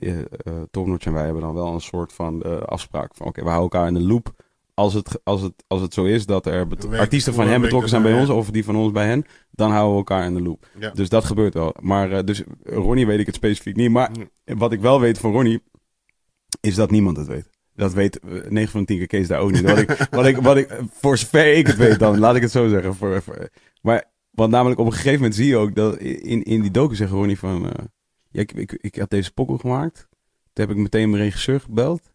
Notch 0.71 1.05
en 1.05 1.13
wij 1.13 1.23
hebben 1.23 1.41
dan 1.41 1.53
wel 1.53 1.73
een 1.73 1.81
soort 1.81 2.13
van 2.13 2.65
afspraak 2.65 3.15
van... 3.15 3.27
Oké, 3.27 3.43
we 3.43 3.49
houden 3.49 3.71
elkaar 3.71 3.87
in 3.87 3.93
de 3.93 4.13
loop. 4.13 4.33
Als 4.73 4.93
het, 4.93 5.19
als 5.23 5.41
het, 5.41 5.63
als 5.67 5.81
het 5.81 5.93
zo 5.93 6.03
is 6.03 6.25
dat 6.25 6.45
er 6.45 6.67
artiesten 6.91 7.33
van 7.33 7.47
hen 7.47 7.61
betrokken 7.61 7.89
zijn 7.89 8.01
bij 8.01 8.19
ons... 8.19 8.29
of 8.29 8.49
die 8.49 8.63
van 8.65 8.75
ons 8.75 8.91
bij 8.91 9.07
hen, 9.07 9.25
dan 9.51 9.71
houden 9.71 9.91
we 9.91 9.97
elkaar 9.97 10.25
in 10.25 10.33
de 10.33 10.41
loop. 10.41 10.67
Ja. 10.79 10.89
Dus 10.89 11.09
dat 11.09 11.23
gebeurt 11.23 11.53
wel. 11.53 11.75
Maar 11.79 12.25
dus 12.25 12.43
Ronnie 12.63 13.05
weet 13.05 13.19
ik 13.19 13.25
het 13.25 13.35
specifiek 13.35 13.75
niet. 13.75 13.91
Maar 13.91 14.11
wat 14.45 14.71
ik 14.71 14.79
wel 14.81 14.99
weet 14.99 15.17
van 15.17 15.31
Ronnie, 15.31 15.61
is 16.61 16.75
dat 16.75 16.91
niemand 16.91 17.17
het 17.17 17.27
weet. 17.27 17.49
Dat 17.75 17.93
weet 17.93 18.19
eh, 18.19 18.29
9 18.49 18.71
van 18.71 18.79
de 18.79 18.85
10 18.85 18.97
keer 18.97 19.07
Kees 19.07 19.27
daar 19.27 19.39
ook 19.39 19.51
niet. 19.51 19.61
Wat 19.61 19.77
ik, 19.77 20.07
wat 20.11 20.25
ik, 20.25 20.37
wat 20.37 20.57
ik, 20.57 20.79
voor 20.91 21.17
zover 21.17 21.53
ik 21.53 21.67
het 21.67 21.75
weet 21.75 21.99
dan, 21.99 22.19
laat 22.19 22.35
ik 22.35 22.41
het 22.41 22.51
zo 22.51 22.67
zeggen. 22.67 22.95
Voor, 22.95 23.21
voor- 23.21 23.49
maar, 23.81 24.03
want 24.31 24.51
namelijk 24.51 24.79
op 24.79 24.85
een 24.85 24.91
gegeven 24.93 25.13
moment 25.17 25.35
zie 25.35 25.47
je 25.47 25.55
ook 25.57 25.75
dat 25.75 25.97
in, 25.97 26.43
in 26.43 26.61
die 26.61 26.71
docu 26.71 26.95
zeggen 26.95 27.17
Ronnie 27.17 27.39
van... 27.39 27.65
eh, 27.65 27.85
ja, 28.29 28.41
ik, 28.41 28.51
ik, 28.51 28.71
ik 28.81 28.95
had 28.95 29.09
deze 29.09 29.31
pokkel 29.33 29.57
gemaakt. 29.57 30.07
Toen 30.53 30.65
heb 30.65 30.69
ik 30.75 30.81
meteen 30.81 31.09
mijn 31.09 31.23
regisseur 31.23 31.59
gebeld. 31.59 32.12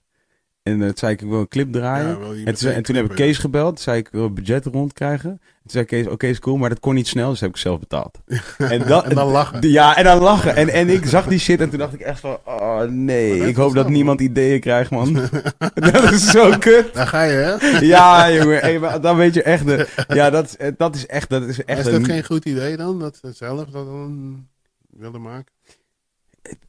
En 0.72 0.80
eh, 0.80 0.86
toen 0.86 0.96
zei 0.96 1.12
ik, 1.12 1.22
ik 1.22 1.28
wil 1.28 1.40
een 1.40 1.48
clip 1.48 1.72
draaien. 1.72 2.08
Ja, 2.36 2.44
en, 2.44 2.54
toen, 2.54 2.70
en 2.70 2.82
toen 2.82 2.94
heb 2.96 3.04
ik 3.10 3.16
Kees 3.16 3.38
gebeld. 3.38 3.74
Toen 3.74 3.82
zei 3.84 3.98
ik, 3.98 4.06
ik 4.06 4.12
wil 4.12 4.32
budget 4.32 4.64
rondkrijgen. 4.66 5.30
Toen 5.30 5.70
zei 5.70 5.84
Kees, 5.84 6.06
oké, 6.06 6.26
is 6.26 6.38
cool, 6.38 6.56
maar 6.56 6.68
dat 6.68 6.80
kon 6.80 6.94
niet 6.94 7.08
snel. 7.08 7.30
Dus 7.30 7.40
heb 7.40 7.50
ik 7.50 7.56
zelf 7.56 7.78
betaald. 7.78 8.18
En, 8.58 8.86
dat, 8.86 9.04
En 9.04 9.14
dan 9.14 9.28
lachen. 9.28 9.68
Ja, 9.70 9.96
en 9.96 10.04
dan 10.04 10.18
lachen. 10.18 10.56
En, 10.56 10.68
en 10.68 10.88
ik 10.88 11.06
zag 11.06 11.26
die 11.26 11.38
shit 11.38 11.60
en 11.60 11.68
toen 11.70 11.78
dacht 11.78 11.92
ik 11.94 12.00
echt 12.00 12.20
van, 12.20 12.38
oh 12.44 12.80
nee, 12.82 13.38
dat 13.38 13.48
ik 13.48 13.56
hoop 13.56 13.74
dat 13.74 13.88
niemand 13.88 14.20
ideeën 14.20 14.60
krijgt, 14.60 14.90
man. 14.90 15.12
dat 15.74 16.12
is 16.12 16.30
zo 16.30 16.50
kut. 16.58 16.94
Daar 16.94 17.06
ga 17.06 17.22
je, 17.22 17.32
hè? 17.32 17.78
Ja, 17.78 18.32
jongen, 18.32 18.58
hey, 18.60 18.78
maar 18.78 19.00
dan 19.00 19.16
weet 19.16 19.34
je 19.34 19.42
echt, 19.42 19.66
de, 19.66 19.88
ja, 20.08 20.30
dat, 20.30 20.56
is- 20.58 20.70
dat 20.76 20.94
is 20.94 21.06
echt, 21.06 21.28
dat 21.28 21.42
is 21.42 21.64
echt 21.64 21.78
is 21.86 21.86
een, 21.86 21.92
dat 22.02 22.10
geen 22.10 22.24
goed 22.24 22.44
idee 22.44 22.76
dan? 22.76 22.98
Dat 22.98 23.16
ze 23.22 23.32
zelf 23.32 23.58
dat 23.64 23.72
dan 23.86 24.46
willen 24.90 25.22
maken? 25.22 25.52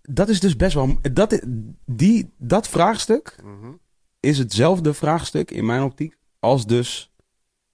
dat 0.02 0.30
is 0.30 0.40
dus 0.40 0.56
best 0.56 0.74
wel, 0.74 0.98
dat, 1.14 1.42
die, 1.86 2.30
dat 2.38 2.68
vraagstuk 2.68 3.36
Mhm. 3.44 3.72
Is 4.20 4.38
hetzelfde 4.38 4.94
vraagstuk 4.94 5.52
in 5.52 5.66
mijn 5.66 5.84
optiek 5.84 6.18
als 6.40 6.66
dus, 6.66 7.12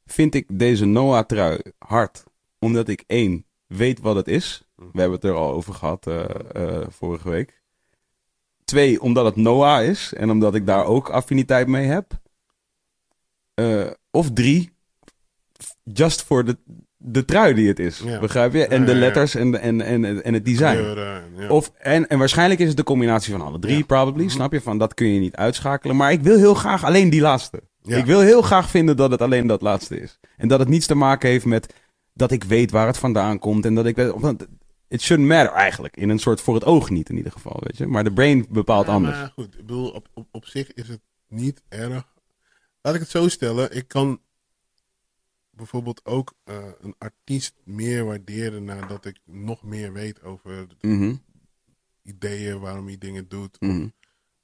vind 0.05 0.35
ik 0.35 0.59
deze 0.59 0.85
Noah-trui 0.85 1.59
hard, 1.77 2.23
omdat 2.59 2.87
ik 2.87 3.03
één, 3.07 3.45
weet 3.67 3.99
wat 3.99 4.15
het 4.15 4.27
is. 4.27 4.63
We 4.75 4.99
hebben 4.99 5.11
het 5.11 5.23
er 5.23 5.33
al 5.33 5.51
over 5.51 5.73
gehad 5.73 6.07
eh, 6.07 6.25
eh, 6.51 6.87
vorige 6.89 7.29
week. 7.29 7.61
Twee, 8.63 9.01
omdat 9.01 9.25
het 9.25 9.35
Noah 9.35 9.83
is 9.83 10.13
en 10.13 10.29
omdat 10.29 10.55
ik 10.55 10.65
daar 10.65 10.85
ook 10.85 11.09
affiniteit 11.09 11.67
mee 11.67 11.85
heb. 11.85 12.19
Eh, 13.53 13.91
of 14.11 14.31
drie, 14.33 14.71
just 15.83 16.23
voor 16.23 16.45
de, 16.45 16.57
de 17.07 17.25
trui 17.25 17.53
die 17.53 17.67
het 17.67 17.79
is. 17.79 17.99
Ja. 18.05 18.19
Begrijp 18.19 18.53
je? 18.53 18.67
En 18.67 18.79
Ja, 18.79 18.85
de 18.85 18.91
ja, 18.91 18.97
ja. 18.97 19.03
letters 19.03 19.35
en, 19.35 19.61
en, 19.61 19.81
en, 19.81 20.23
en 20.23 20.33
het 20.33 20.45
design. 20.45 20.75
Kleuren, 20.77 21.23
ja. 21.37 21.47
Of, 21.47 21.71
en, 21.77 22.07
en 22.07 22.17
waarschijnlijk 22.17 22.59
is 22.59 22.67
het 22.67 22.77
de 22.77 22.83
combinatie 22.83 23.31
van 23.31 23.41
alle 23.41 23.59
drie, 23.59 23.77
Ja. 23.77 23.83
probably. 23.83 24.23
Mhm. 24.23 24.31
Snap 24.33 24.51
je? 24.51 24.61
Van 24.61 24.77
dat 24.77 24.93
kun 24.93 25.07
je 25.07 25.19
niet 25.19 25.35
uitschakelen. 25.35 25.95
Maar 25.95 26.11
ik 26.11 26.21
wil 26.21 26.37
heel 26.37 26.53
graag 26.53 26.83
alleen 26.83 27.09
die 27.09 27.21
laatste. 27.21 27.61
Ja. 27.81 27.97
Ik 27.97 28.05
wil 28.05 28.19
heel 28.19 28.41
graag 28.41 28.69
vinden 28.69 28.97
dat 28.97 29.11
het 29.11 29.21
alleen 29.21 29.47
dat 29.47 29.61
laatste 29.61 29.99
is. 30.01 30.19
En 30.37 30.47
dat 30.47 30.59
het 30.59 30.67
niets 30.67 30.85
te 30.87 30.95
maken 30.95 31.29
heeft 31.29 31.45
met 31.45 31.73
dat 32.13 32.31
ik 32.31 32.43
weet 32.43 32.71
waar 32.71 32.87
het 32.87 32.97
vandaan 32.97 33.39
komt. 33.39 33.65
En 33.65 33.75
dat 33.75 33.85
ik 33.85 33.95
weet. 33.95 34.13
It 34.87 35.01
shouldn't 35.01 35.29
matter 35.29 35.53
eigenlijk. 35.53 35.97
In 35.97 36.09
een 36.09 36.19
soort 36.19 36.41
voor 36.41 36.53
het 36.53 36.63
oog 36.65 36.89
niet 36.89 37.09
in 37.09 37.17
ieder 37.17 37.31
geval. 37.31 37.57
Weet 37.59 37.77
je? 37.77 37.87
Maar 37.87 38.03
de 38.03 38.13
brain 38.13 38.45
bepaalt 38.49 38.85
Ja, 38.87 38.91
anders. 38.93 39.17
Maar 39.17 39.31
goed, 39.35 39.53
ik 39.53 39.57
bedoel, 39.65 39.89
op, 39.89 40.07
op, 40.13 40.27
op 40.31 40.45
zich 40.45 40.73
is 40.73 40.87
het 40.87 40.99
niet 41.27 41.61
erg. 41.69 42.13
Laat 42.81 42.93
ik 42.93 42.99
het 42.99 43.09
zo 43.09 43.27
stellen. 43.27 43.75
Ik 43.75 43.87
kan 43.87 44.19
bijvoorbeeld 45.55 46.05
ook 46.05 46.33
eh, 46.43 46.67
een 46.81 46.95
artiest 46.97 47.53
meer 47.63 48.05
waarderen 48.05 48.63
nadat 48.63 49.05
ik 49.05 49.17
nog 49.25 49.63
meer 49.63 49.93
weet 49.93 50.21
over 50.23 50.67
Mhm, 50.81 51.15
ideeën, 52.01 52.59
waarom 52.59 52.85
hij 52.87 52.97
dingen 52.97 53.27
doet. 53.27 53.59
mhm. 53.61 53.87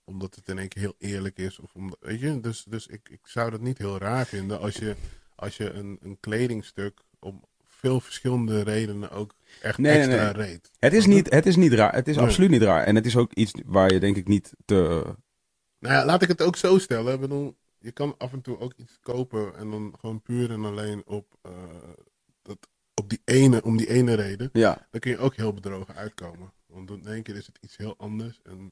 Omdat 0.04 0.36
het 0.36 0.48
in 0.50 0.58
één 0.58 0.68
keer 0.68 0.82
heel 0.82 0.96
eerlijk 0.98 1.38
is. 1.38 1.60
Of 1.60 1.74
omdat, 1.74 1.98
weet 2.02 2.20
je? 2.20 2.40
Dus, 2.40 2.64
dus 2.70 2.88
ik, 2.88 3.10
ik 3.10 3.20
zou 3.24 3.52
dat 3.52 3.62
niet 3.62 3.78
heel 3.78 3.98
raar 3.98 4.26
vinden 4.26 4.60
als 4.60 4.76
je, 4.76 4.96
als 5.36 5.58
je 5.58 5.70
een, 5.70 5.98
een 6.02 6.18
kledingstuk 6.20 7.02
om 7.20 7.44
veel 7.68 8.00
verschillende 8.00 8.62
redenen 8.62 9.12
ook 9.12 9.36
echt 9.62 9.78
Nee, 9.78 9.92
nee, 9.98 10.02
extra 10.08 10.32
nee. 10.38 10.48
reed. 10.48 10.72
Het, 10.80 10.94
is 10.94 11.06
niet, 11.06 11.30
het 11.34 11.46
is 11.46 11.56
niet 11.56 11.74
raar. 11.74 11.94
Het 11.94 12.08
is 12.08 12.16
Nee. 12.16 12.26
absoluut 12.26 12.50
niet 12.50 12.62
raar. 12.62 12.84
En 12.84 12.96
het 12.96 13.06
is 13.06 13.16
ook 13.18 13.34
iets 13.34 13.52
waar 13.66 13.94
je 13.94 14.00
denk 14.00 14.16
ik 14.16 14.28
niet 14.28 14.54
te. 14.66 14.76
Nou 15.80 15.94
ja, 15.96 16.06
laat 16.06 16.22
ik 16.22 16.28
het 16.28 16.42
ook 16.42 16.56
zo 16.56 16.78
stellen. 16.78 17.14
Ik 17.14 17.20
bedoel, 17.20 17.56
je 17.82 17.92
kan 17.92 18.18
af 18.18 18.34
en 18.34 18.42
toe 18.42 18.60
ook 18.60 18.74
iets 18.74 19.00
kopen 19.00 19.56
en 19.56 19.72
dan 19.72 19.94
gewoon 20.00 20.22
puur 20.22 20.52
en 20.52 20.66
alleen 20.66 21.06
op, 21.06 21.38
eh, 21.42 21.54
dat, 22.42 22.70
op 22.94 23.10
die 23.10 23.22
ene, 23.26 23.64
om 23.64 23.78
die 23.78 23.90
ene 23.90 24.14
reden. 24.14 24.50
Ja. 24.54 24.88
Dan 24.92 25.00
kun 25.00 25.12
je 25.12 25.18
ook 25.18 25.36
heel 25.36 25.54
bedrogen 25.54 25.96
uitkomen. 25.96 26.54
Want 26.66 26.90
in 26.90 27.08
één 27.08 27.24
keer 27.24 27.36
is 27.36 27.46
het 27.46 27.58
iets 27.62 27.78
heel 27.78 27.98
anders. 27.98 28.42
En 28.44 28.72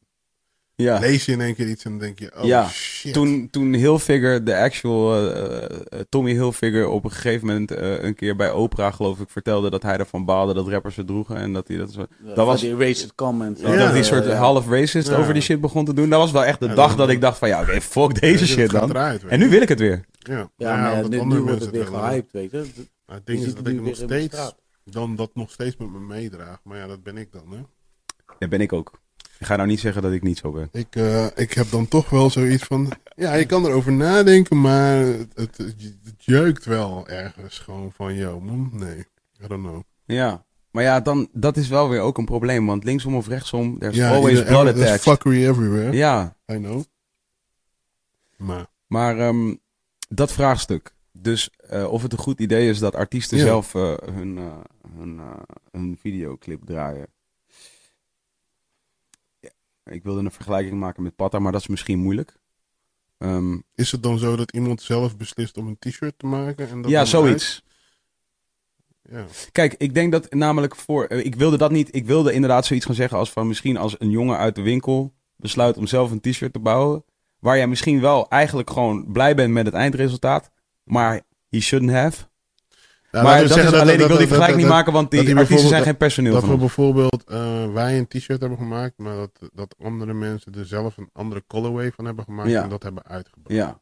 ja. 0.83 0.99
lees 0.99 1.25
je 1.25 1.31
in 1.31 1.41
één 1.41 1.55
keer 1.55 1.67
iets 1.67 1.83
en 1.83 1.91
dan 1.91 1.99
denk 1.99 2.19
je, 2.19 2.31
oh 2.37 2.43
Ja, 2.45 2.67
shit. 2.67 3.13
Toen, 3.13 3.47
toen 3.51 3.73
Hilfiger, 3.73 4.43
de 4.43 4.57
actual 4.57 5.15
eh, 5.15 5.63
eh, 5.63 5.69
Tommy 6.09 6.31
Hilfiger, 6.31 6.87
op 6.87 7.03
een 7.03 7.11
gegeven 7.11 7.47
moment 7.47 7.71
eh, 7.71 8.03
een 8.03 8.15
keer 8.15 8.35
bij 8.35 8.51
Oprah, 8.51 8.93
geloof 8.93 9.19
ik, 9.19 9.29
vertelde 9.29 9.69
dat 9.69 9.83
hij 9.83 9.97
ervan 9.97 10.25
baalde 10.25 10.53
dat 10.53 10.67
rappers 10.67 10.95
het 10.95 11.07
droegen. 11.07 11.35
En 11.35 11.53
dat 11.53 11.67
hij 11.67 11.77
dat 11.77 11.91
zo. 11.91 12.05
Dat 12.35 12.45
was- 12.45 12.61
die 12.61 12.75
racist 12.77 13.15
comments. 13.15 13.61
Ja, 13.61 13.75
dat 13.75 13.87
hij 13.89 13.97
een 13.97 14.03
soort 14.05 14.27
half 14.33 14.67
racist 14.67 15.07
Ja. 15.07 15.15
over 15.15 15.33
die 15.33 15.41
shit 15.41 15.61
begon 15.61 15.85
te 15.85 15.93
doen. 15.93 16.09
Dat 16.09 16.19
was 16.19 16.31
wel 16.31 16.45
echt 16.45 16.59
de 16.59 16.67
Ja, 16.67 16.75
dag 16.75 16.95
dat 16.95 17.09
ik 17.09 17.21
dacht 17.21 17.37
van 17.37 17.47
ja, 17.47 17.61
oké, 17.61 17.81
fuck 17.81 18.21
deze 18.21 18.47
shit 18.47 18.69
dan. 18.69 18.89
eruit, 18.89 19.25
En 19.25 19.39
nu 19.39 19.49
wil 19.49 19.61
ik 19.61 19.69
het 19.69 19.79
weer. 19.79 20.05
Ja, 20.19 20.49
Ja, 20.57 21.01
nu, 21.07 21.25
nu 21.25 21.39
wordt 21.39 21.61
het 21.61 21.71
weer 21.71 21.85
gehyped, 21.85 22.31
weet 22.31 22.51
je. 22.51 22.65
Maar 23.05 23.15
het 23.17 23.25
ding 23.25 23.39
is 23.39 23.45
ziet 23.45 23.55
dat 23.55 23.65
het 23.65 23.73
ik 23.75 23.79
nu 23.81 23.87
nog 23.87 23.95
steeds, 23.95 24.53
dan 24.83 25.15
dat 25.15 25.29
nog 25.33 25.51
steeds 25.51 25.77
met 25.77 25.89
me 25.91 25.99
meedraag. 25.99 26.59
Maar 26.63 26.77
ja, 26.77 26.87
dat 26.87 27.03
ben 27.03 27.17
ik 27.17 27.31
dan, 27.31 27.43
hè. 27.51 27.57
Dat 28.39 28.49
ben 28.49 28.61
ik 28.61 28.73
ook. 28.73 28.91
Ik 29.39 29.45
ga 29.45 29.55
nou 29.55 29.67
niet 29.67 29.79
zeggen 29.79 30.01
dat 30.01 30.11
ik 30.11 30.23
niet 30.23 30.37
zo 30.37 30.51
ben. 30.51 30.69
Ik, 30.71 30.95
eh, 30.95 31.25
ik 31.35 31.53
heb 31.53 31.69
dan 31.71 31.87
toch 31.87 32.09
wel 32.09 32.29
zoiets 32.29 32.63
van. 32.63 32.91
Ja, 33.15 33.33
je 33.33 33.45
kan 33.45 33.65
erover 33.65 33.91
nadenken, 33.91 34.61
maar 34.61 34.95
het, 34.97 35.27
het, 35.35 35.57
het 35.57 36.15
jeukt 36.25 36.65
wel 36.65 37.07
ergens 37.07 37.59
gewoon 37.59 37.91
van 37.91 38.15
jou, 38.15 38.41
man. 38.41 38.69
Nee, 38.73 38.97
I 39.43 39.47
don't 39.47 39.63
know. 39.63 39.81
Ja. 40.05 40.45
Maar 40.71 40.83
ja, 40.83 40.99
dan, 40.99 41.29
dat 41.33 41.57
is 41.57 41.67
wel 41.67 41.89
weer 41.89 41.99
ook 42.01 42.17
een 42.17 42.25
probleem. 42.25 42.65
Want 42.65 42.83
linksom 42.83 43.15
of 43.15 43.27
rechtsom, 43.27 43.79
there's 43.79 43.95
Ja, 43.95 44.13
always 44.13 44.43
blood 44.43 44.65
there's 44.65 44.79
attached. 44.81 45.01
fuckery 45.01 45.47
everywhere. 45.47 45.91
Ja, 45.91 46.35
I 46.51 46.55
know. 46.55 46.83
Maar 48.37 48.65
Maar 48.87 49.17
ehm, 49.19 49.55
dat 50.09 50.31
vraagstuk. 50.31 50.93
Dus 51.11 51.49
eh, 51.69 51.91
of 51.91 52.01
het 52.01 52.11
een 52.11 52.17
goed 52.17 52.39
idee 52.39 52.69
is 52.69 52.79
dat 52.79 52.95
artiesten 52.95 53.37
Ja. 53.37 53.43
zelf 53.43 53.75
eh, 53.75 53.93
hun, 54.13 54.39
hun, 54.97 55.19
hun 55.71 55.97
videoclip 56.01 56.65
draaien. 56.65 57.07
Ik 59.91 60.03
wilde 60.03 60.19
een 60.21 60.31
vergelijking 60.31 60.79
maken 60.79 61.03
met 61.03 61.15
Patta, 61.15 61.39
maar 61.39 61.51
dat 61.51 61.61
is 61.61 61.67
misschien 61.67 61.99
moeilijk. 61.99 62.37
Ehm, 63.17 63.57
is 63.75 63.91
het 63.91 64.03
dan 64.03 64.17
zo 64.19 64.35
dat 64.35 64.51
iemand 64.51 64.81
zelf 64.81 65.17
beslist 65.17 65.57
om 65.57 65.67
een 65.67 65.79
t-shirt 65.79 66.19
te 66.19 66.25
maken? 66.25 66.69
En 66.69 66.81
dat 66.81 66.91
ja, 66.91 67.05
zoiets. 67.05 67.63
Ja. 69.09 69.25
Kijk, 69.51 69.73
ik 69.77 69.93
denk 69.93 70.11
dat 70.11 70.33
namelijk 70.33 70.75
voor. 70.75 71.05
eh, 71.05 71.25
Ik 71.25 71.35
wilde 71.35 71.57
dat 71.57 71.71
niet. 71.71 71.95
Ik 71.95 72.05
wilde 72.05 72.33
inderdaad 72.33 72.65
zoiets 72.65 72.85
gaan 72.85 72.95
zeggen 72.95 73.17
als 73.17 73.31
van 73.31 73.47
misschien 73.47 73.77
als 73.77 73.95
een 73.99 74.09
jongen 74.09 74.37
uit 74.37 74.55
de 74.55 74.61
winkel 74.61 75.13
besluit 75.35 75.77
om 75.77 75.87
zelf 75.87 76.11
een 76.11 76.21
t-shirt 76.21 76.53
te 76.53 76.59
bouwen. 76.59 77.03
Waar 77.39 77.57
jij 77.57 77.67
misschien 77.67 78.01
wel 78.01 78.29
eigenlijk 78.29 78.69
gewoon 78.69 79.11
blij 79.11 79.35
bent 79.35 79.53
met 79.53 79.65
het 79.65 79.75
eindresultaat. 79.75 80.51
Maar 80.83 81.21
he 81.49 81.59
shouldn't 81.59 81.91
have. 81.91 82.27
Nou, 83.11 83.25
maar 83.25 83.47
dat 83.47 83.57
is 83.57 83.73
alleen, 83.73 83.93
ik 83.93 83.97
wil 83.97 83.97
die 83.97 84.07
dat- 84.07 84.17
vergelijking 84.17 84.55
niet 84.57 84.65
dat- 84.67 84.75
maken, 84.75 84.93
want 84.93 85.11
dat 85.11 85.19
die 85.19 85.29
die 85.29 85.39
artiesten 85.39 85.69
zijn 85.69 85.83
geen 85.83 85.97
personeel 85.97 86.33
Dat 86.33 86.47
we 86.47 86.57
bijvoorbeeld 86.57 87.23
eh, 87.27 87.73
wij 87.73 87.97
een 87.97 88.07
t-shirt 88.07 88.39
hebben 88.39 88.57
gemaakt, 88.57 88.93
maar 88.97 89.15
dat, 89.15 89.49
dat 89.53 89.75
andere 89.83 90.13
mensen 90.13 90.53
er 90.57 90.65
zelf 90.65 90.97
een 90.97 91.09
andere 91.13 91.43
colorway 91.47 91.91
van 91.95 92.05
hebben 92.05 92.23
gemaakt 92.23 92.49
Ja. 92.49 92.63
en 92.63 92.69
dat 92.69 92.83
hebben 92.83 93.03
uitgebracht. 93.07 93.55
Ja. 93.55 93.79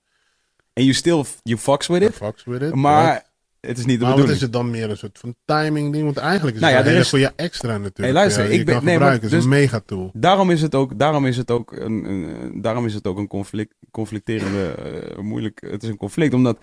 En 0.74 0.84
you 0.84 0.94
still, 0.96 1.24
you 1.44 1.60
fucks 1.60 1.88
with 1.88 2.02
it. 2.02 2.14
Fucks 2.16 2.44
with 2.44 2.62
it. 2.62 2.76
Maar 2.76 3.06
right? 3.06 3.26
het 3.60 3.78
is 3.78 3.86
niet 3.86 4.00
de 4.00 4.06
Maar 4.06 4.18
wat 4.18 4.30
is 4.30 4.42
het 4.42 4.54
dan 4.54 4.70
meer 4.70 4.90
een 4.90 4.98
soort 4.98 5.20
van 5.20 5.36
timing 5.46 5.92
ding? 5.92 6.04
Want 6.04 6.18
eigenlijk 6.18 6.56
is 6.56 6.62
Nou 6.62 6.72
ja, 6.74 6.78
het 6.78 6.88
een 6.88 6.92
hele 6.94 7.04
is- 7.04 7.10
goede 7.10 7.34
extra 7.36 7.72
natuurlijk. 7.72 7.98
Hey, 7.98 8.12
luister, 8.14 8.44
ja, 8.44 8.50
ik 8.60 8.66
ben- 8.66 8.84
nee, 8.84 9.00
maar. 9.00 9.12
Het 9.12 9.24
is 9.24 9.30
dus- 9.30 9.44
een 9.44 9.50
mega 9.50 9.82
tool. 9.86 10.12
Daarom 10.14 10.50
is 10.52 10.62
het 10.62 10.76
ook, 10.76 11.00
daarom 11.00 11.26
is 11.26 11.38
het 11.38 11.52
ook 11.52 11.72
een, 11.72 12.06
een, 12.06 12.62
daarom 12.62 12.86
is 12.86 12.94
het 12.94 13.08
ook 13.08 13.18
een 13.18 13.28
conflict, 13.28 13.74
conflicterende, 13.92 14.72
eh, 14.72 15.18
moeilijk. 15.20 15.62
Het 15.70 15.84
is 15.84 15.90
een 15.90 15.98
conflict, 15.98 16.34
omdat, 16.34 16.58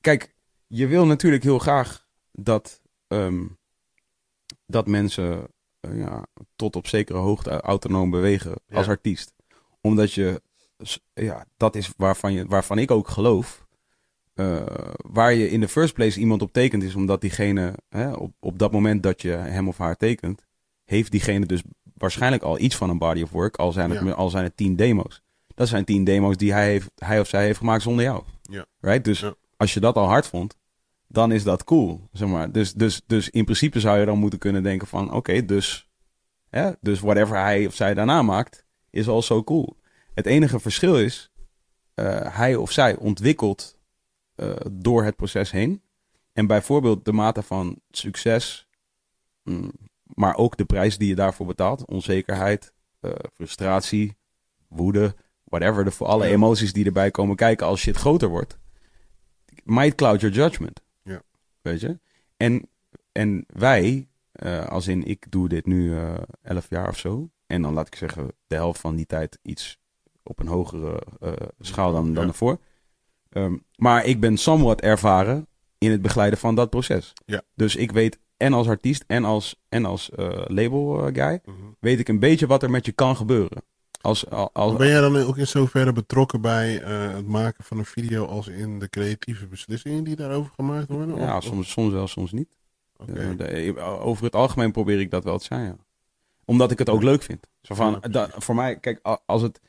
kijk, 0.00 0.34
je 0.68 0.86
wil 0.86 1.06
natuurlijk 1.06 1.42
heel 1.42 1.58
graag 1.58 2.06
dat, 2.32 2.80
ehm, 3.06 3.44
dat 4.66 4.86
mensen 4.86 5.46
eh, 5.80 5.98
ja, 5.98 6.26
tot 6.56 6.76
op 6.76 6.86
zekere 6.86 7.18
hoogte 7.18 7.50
autonoom 7.60 8.10
bewegen 8.10 8.54
als 8.72 8.88
artiest. 8.88 9.34
Omdat 9.80 10.12
je, 10.12 10.42
ja, 11.14 11.46
dat 11.56 11.76
is 11.76 11.92
waarvan, 11.96 12.32
je, 12.32 12.46
waarvan 12.46 12.78
ik 12.78 12.90
ook 12.90 13.08
geloof. 13.08 13.66
eh, 14.34 14.66
waar 14.96 15.34
je 15.34 15.50
in 15.50 15.60
de 15.60 15.68
first 15.68 15.94
place 15.94 16.20
iemand 16.20 16.42
op 16.42 16.52
tekent 16.52 16.82
is 16.82 16.94
omdat 16.94 17.20
diegene, 17.20 17.74
hè, 17.88 18.12
op, 18.12 18.32
op 18.40 18.58
dat 18.58 18.72
moment 18.72 19.02
dat 19.02 19.22
je 19.22 19.28
hem 19.30 19.68
of 19.68 19.78
haar 19.78 19.96
tekent, 19.96 20.46
heeft 20.84 21.10
diegene 21.10 21.46
dus 21.46 21.62
waarschijnlijk 21.94 22.42
al 22.42 22.58
iets 22.58 22.76
van 22.76 22.90
een 22.90 22.98
body 22.98 23.22
of 23.22 23.30
work, 23.30 23.56
al 23.56 23.72
zijn 23.72 23.90
het, 23.90 24.04
Ja. 24.04 24.10
al 24.10 24.30
zijn 24.30 24.44
het 24.44 24.56
tien 24.56 24.76
demo's. 24.76 25.22
Dat 25.54 25.68
zijn 25.68 25.84
tien 25.84 26.04
demo's 26.04 26.36
die 26.36 26.52
hij, 26.52 26.66
heeft, 26.70 26.90
hij 26.94 27.20
of 27.20 27.28
zij 27.28 27.44
heeft 27.44 27.58
gemaakt 27.58 27.82
zonder 27.82 28.04
jou. 28.04 28.22
Ja. 28.42 28.66
Right? 28.80 29.04
Dus 29.04 29.20
Ja. 29.20 29.34
Als 29.58 29.74
je 29.74 29.80
dat 29.80 29.96
al 29.96 30.06
hard 30.06 30.26
vond, 30.26 30.56
dan 31.06 31.32
is 31.32 31.42
dat 31.42 31.64
cool. 31.64 32.08
Zeg 32.12 32.28
maar. 32.28 32.52
dus, 32.52 32.72
dus, 32.72 33.02
dus 33.06 33.30
in 33.30 33.44
principe 33.44 33.80
zou 33.80 33.98
je 33.98 34.06
dan 34.06 34.18
moeten 34.18 34.38
kunnen 34.38 34.62
denken 34.62 34.86
van... 34.86 35.12
Oké, 35.12 35.44
dus, 35.44 35.88
hè, 36.48 36.70
dus 36.80 37.00
whatever 37.00 37.36
hij 37.36 37.66
of 37.66 37.74
zij 37.74 37.94
daarna 37.94 38.22
maakt, 38.22 38.64
is 38.90 39.08
al 39.08 39.22
zo 39.22 39.44
cool. 39.44 39.76
Het 40.14 40.26
enige 40.26 40.60
verschil 40.60 40.98
is... 40.98 41.30
eh, 41.94 42.36
hij 42.36 42.56
of 42.56 42.72
zij 42.72 42.96
ontwikkelt 42.96 43.78
eh, 44.34 44.56
door 44.70 45.04
het 45.04 45.16
proces 45.16 45.50
heen. 45.50 45.82
En 46.32 46.46
bijvoorbeeld 46.46 47.04
de 47.04 47.12
mate 47.12 47.42
van 47.42 47.80
succes... 47.90 48.68
mm, 49.42 49.70
maar 50.02 50.36
ook 50.36 50.56
de 50.56 50.64
prijs 50.64 50.98
die 50.98 51.08
je 51.08 51.14
daarvoor 51.14 51.46
betaalt. 51.46 51.86
Onzekerheid, 51.86 52.72
eh, 53.00 53.10
frustratie, 53.34 54.16
woede... 54.68 55.14
Whatever, 55.44 55.84
de, 55.84 55.90
voor 55.90 56.06
alle 56.06 56.26
emoties 56.26 56.72
die 56.72 56.84
erbij 56.84 57.10
komen 57.10 57.36
kijken 57.36 57.66
als 57.66 57.80
shit 57.80 57.96
groter 57.96 58.28
wordt. 58.28 58.58
Might 59.68 59.94
cloud 59.94 60.20
your 60.20 60.36
judgment. 60.36 60.80
Ja. 61.02 61.22
Weet 61.60 61.80
je? 61.80 61.98
En, 62.36 62.68
en 63.12 63.44
wij, 63.48 64.08
eh, 64.32 64.66
als 64.66 64.86
in 64.88 65.04
ik 65.04 65.26
doe 65.30 65.48
dit 65.48 65.66
nu 65.66 65.96
eh, 65.96 66.14
elf 66.42 66.70
jaar 66.70 66.88
of 66.88 66.98
zo. 66.98 67.30
En 67.46 67.62
dan 67.62 67.74
laat 67.74 67.86
ik 67.86 67.94
zeggen, 67.94 68.30
de 68.46 68.54
helft 68.54 68.80
van 68.80 68.96
die 68.96 69.06
tijd 69.06 69.38
iets 69.42 69.78
op 70.22 70.38
een 70.38 70.46
hogere 70.46 71.02
eh, 71.20 71.32
schaal 71.60 71.92
dan, 71.92 72.14
dan 72.14 72.22
Ja. 72.22 72.28
ervoor. 72.28 72.58
Ehm, 73.28 73.56
maar 73.76 74.04
ik 74.04 74.20
ben 74.20 74.36
somewhat 74.36 74.80
ervaren 74.80 75.46
in 75.78 75.90
het 75.90 76.02
begeleiden 76.02 76.38
van 76.38 76.54
dat 76.54 76.70
proces. 76.70 77.12
Ja. 77.26 77.42
Dus 77.54 77.76
ik 77.76 77.92
weet 77.92 78.18
en 78.36 78.52
als 78.52 78.68
artiest 78.68 79.04
en 79.06 79.24
als, 79.24 79.60
en 79.68 79.84
als 79.84 80.10
label 80.46 81.10
guy, 81.12 81.40
Mhm. 81.44 81.54
weet 81.80 81.98
ik 81.98 82.08
een 82.08 82.18
beetje 82.18 82.46
wat 82.46 82.62
er 82.62 82.70
met 82.70 82.86
je 82.86 82.92
kan 82.92 83.16
gebeuren. 83.16 83.62
Als, 84.00 84.30
als, 84.52 84.76
Ben 84.76 84.88
jij 84.88 85.00
dan 85.00 85.16
ook 85.16 85.36
in 85.36 85.46
zoverre 85.46 85.92
betrokken 85.92 86.40
bij 86.40 86.82
eh, 86.82 87.14
het 87.14 87.26
maken 87.26 87.64
van 87.64 87.78
een 87.78 87.84
video 87.84 88.24
als 88.26 88.48
in 88.48 88.78
de 88.78 88.88
creatieve 88.88 89.46
beslissingen 89.46 90.04
die 90.04 90.16
daarover 90.16 90.52
gemaakt 90.54 90.88
worden? 90.88 91.16
ja, 91.16 91.36
Of- 91.36 91.44
soms, 91.44 91.70
soms 91.70 91.92
wel, 91.92 92.06
soms 92.06 92.32
niet. 92.32 92.56
Eh, 93.06 93.06
de- 93.36 93.76
over 93.80 94.24
het 94.24 94.34
algemeen 94.34 94.72
probeer 94.72 95.00
ik 95.00 95.10
dat 95.10 95.24
wel 95.24 95.38
te 95.38 95.44
zijn, 95.44 95.64
ja. 95.64 95.76
Omdat 96.44 96.70
ik 96.70 96.78
het 96.78 96.88
ook 96.88 97.02
leuk 97.02 97.22
vind. 97.22 97.46
Zo 97.62 97.74
van, 97.74 97.90
Ja, 97.90 97.98
precies. 97.98 98.30
da- 98.32 98.40
voor 98.40 98.54
mij, 98.54 98.78
kijk, 98.78 99.18
als 99.26 99.42
het... 99.42 99.60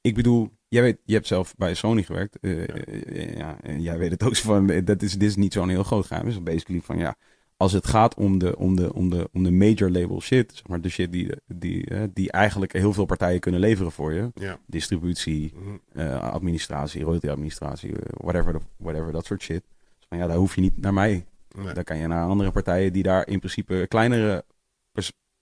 Ik 0.00 0.14
bedoel, 0.14 0.50
jij 0.68 0.82
weet, 0.82 0.98
je 1.04 1.14
hebt 1.14 1.26
zelf 1.26 1.54
bij 1.56 1.74
Sony 1.74 2.02
gewerkt. 2.02 2.38
eh, 2.40 2.66
Ja. 2.66 2.74
eh, 2.74 3.36
ja, 3.36 3.60
en 3.62 3.82
jij 3.82 3.98
weet 3.98 4.10
het 4.10 4.22
ook 4.22 4.36
zo 4.36 4.46
van, 4.46 4.70
eh, 4.70 4.84
dat 4.84 5.02
is, 5.02 5.12
dit 5.12 5.28
is 5.28 5.36
niet 5.36 5.52
zo'n 5.52 5.68
heel 5.68 5.82
groot 5.84 6.06
geheim. 6.06 6.26
Is 6.26 6.42
basically 6.42 6.80
van, 6.80 6.98
ja, 6.98 7.16
als 7.56 7.72
het 7.72 7.86
gaat 7.86 8.14
om 8.14 8.38
de, 8.38 8.56
om 8.56 8.76
de, 8.76 8.92
om 8.94 9.10
de, 9.10 9.28
om 9.32 9.42
de 9.42 9.52
major 9.52 9.90
label 9.90 10.20
shit, 10.20 10.52
zeg 10.54 10.66
maar, 10.66 10.80
de 10.80 10.88
shit 10.88 11.12
die, 11.12 11.30
die, 11.46 12.12
die 12.12 12.30
eigenlijk 12.32 12.72
heel 12.72 12.92
veel 12.92 13.04
partijen 13.04 13.40
kunnen 13.40 13.60
leveren 13.60 13.92
voor 13.92 14.12
je. 14.12 14.30
Ja. 14.34 14.58
Distributie, 14.66 15.52
Mhm. 15.54 15.76
eh, 15.92 16.20
administratie, 16.32 17.02
royalty-administratie, 17.02 17.92
eh, 17.92 17.98
whatever, 18.10 18.60
whatever, 18.76 19.12
dat 19.12 19.24
soort 19.26 19.42
shit. 19.42 19.62
Dus 19.98 20.06
van, 20.08 20.18
ja, 20.18 20.26
daar 20.26 20.36
hoef 20.36 20.54
je 20.54 20.60
niet 20.60 20.80
naar 20.80 20.94
mij 20.94 21.26
Nee. 21.56 21.74
dan 21.74 21.84
kan 21.84 21.96
je 21.98 22.06
naar 22.06 22.28
andere 22.28 22.50
partijen 22.50 22.92
die 22.92 23.02
daar 23.02 23.28
in 23.28 23.38
principe 23.38 23.84
kleinere 23.88 24.44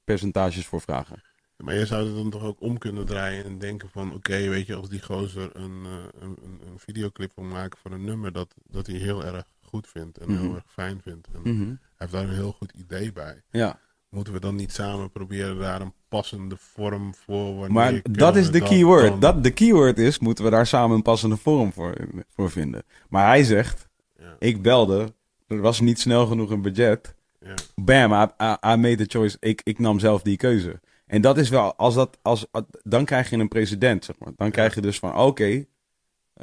percentages 0.04 0.66
voor 0.66 0.80
vragen. 0.80 1.22
Maar 1.56 1.74
je 1.74 1.86
zou 1.86 2.06
het 2.06 2.14
dan 2.14 2.30
toch 2.30 2.42
ook 2.42 2.60
om 2.60 2.78
kunnen 2.78 3.06
draaien 3.06 3.44
en 3.44 3.58
denken 3.58 3.88
van... 3.90 4.14
Oké, 4.14 4.48
weet 4.48 4.66
je, 4.66 4.74
als 4.74 4.88
die 4.88 5.02
gozer 5.02 5.50
een, 5.52 5.84
eh, 5.84 5.92
een, 6.20 6.36
een, 6.44 6.60
een 6.66 6.78
videoclip 6.78 7.32
wil 7.34 7.44
maken 7.44 7.78
voor 7.78 7.90
een 7.90 8.04
nummer... 8.04 8.32
Dat, 8.32 8.54
dat 8.66 8.86
hij 8.86 8.96
heel 8.96 9.24
erg 9.24 9.44
goed 9.72 9.88
vindt 9.88 10.18
en 10.18 10.30
Mhm. 10.32 10.40
heel 10.40 10.54
erg 10.54 10.64
fijn 10.66 11.00
vindt. 11.04 11.28
En 11.32 11.40
hij 11.44 11.78
heeft 11.96 12.12
daar 12.12 12.22
een 12.24 12.34
heel 12.34 12.52
goed 12.52 12.72
idee 12.72 13.12
bij. 13.12 13.42
Ja, 13.50 13.78
Moeten 14.08 14.32
we 14.32 14.40
dan 14.40 14.54
niet 14.54 14.72
samen 14.72 15.10
proberen 15.10 15.58
daar 15.58 15.80
een 15.80 15.92
passende 16.08 16.56
vorm 16.58 17.14
voor... 17.14 17.54
Wanneer 17.56 17.70
maar 17.72 18.00
dat 18.02 18.36
is 18.36 18.50
de 18.50 18.58
dan- 18.58 18.68
keyword. 18.68 19.08
dan- 19.08 19.20
Dat, 19.20 19.44
de 19.44 19.50
keyword 19.50 19.98
is, 19.98 20.18
moeten 20.18 20.44
we 20.44 20.50
daar 20.50 20.66
samen 20.66 20.96
een 20.96 21.02
passende 21.02 21.36
vorm 21.36 21.72
voor, 21.72 21.94
voor 22.34 22.50
vinden. 22.50 22.82
Maar 23.08 23.26
hij 23.26 23.44
zegt, 23.44 23.88
Ja, 24.18 24.36
ik 24.38 24.62
belde, 24.62 25.14
er 25.46 25.60
was 25.60 25.80
niet 25.80 26.00
snel 26.00 26.26
genoeg 26.26 26.50
een 26.50 26.62
budget. 26.62 27.14
ja. 27.40 27.54
Bam, 27.74 28.12
I, 28.12 28.26
I, 28.44 28.72
I 28.72 28.76
made 28.76 28.96
the 28.96 29.04
choice. 29.18 29.36
Ik, 29.40 29.60
ik 29.64 29.78
nam 29.78 29.98
zelf 29.98 30.22
die 30.22 30.36
keuze. 30.36 30.80
En 31.06 31.20
dat 31.20 31.38
is 31.38 31.48
wel, 31.48 31.74
als 31.76 31.94
dat, 31.94 32.18
als, 32.22 32.46
dan 32.82 33.04
krijg 33.04 33.30
je 33.30 33.36
een 33.36 33.48
president, 33.48 34.04
zeg 34.04 34.18
maar. 34.18 34.32
Dan 34.36 34.50
krijg 34.50 34.74
je 34.74 34.80
dus 34.80 34.98
van, 34.98 35.16
oké, 35.16 35.44
eh, 35.44 35.64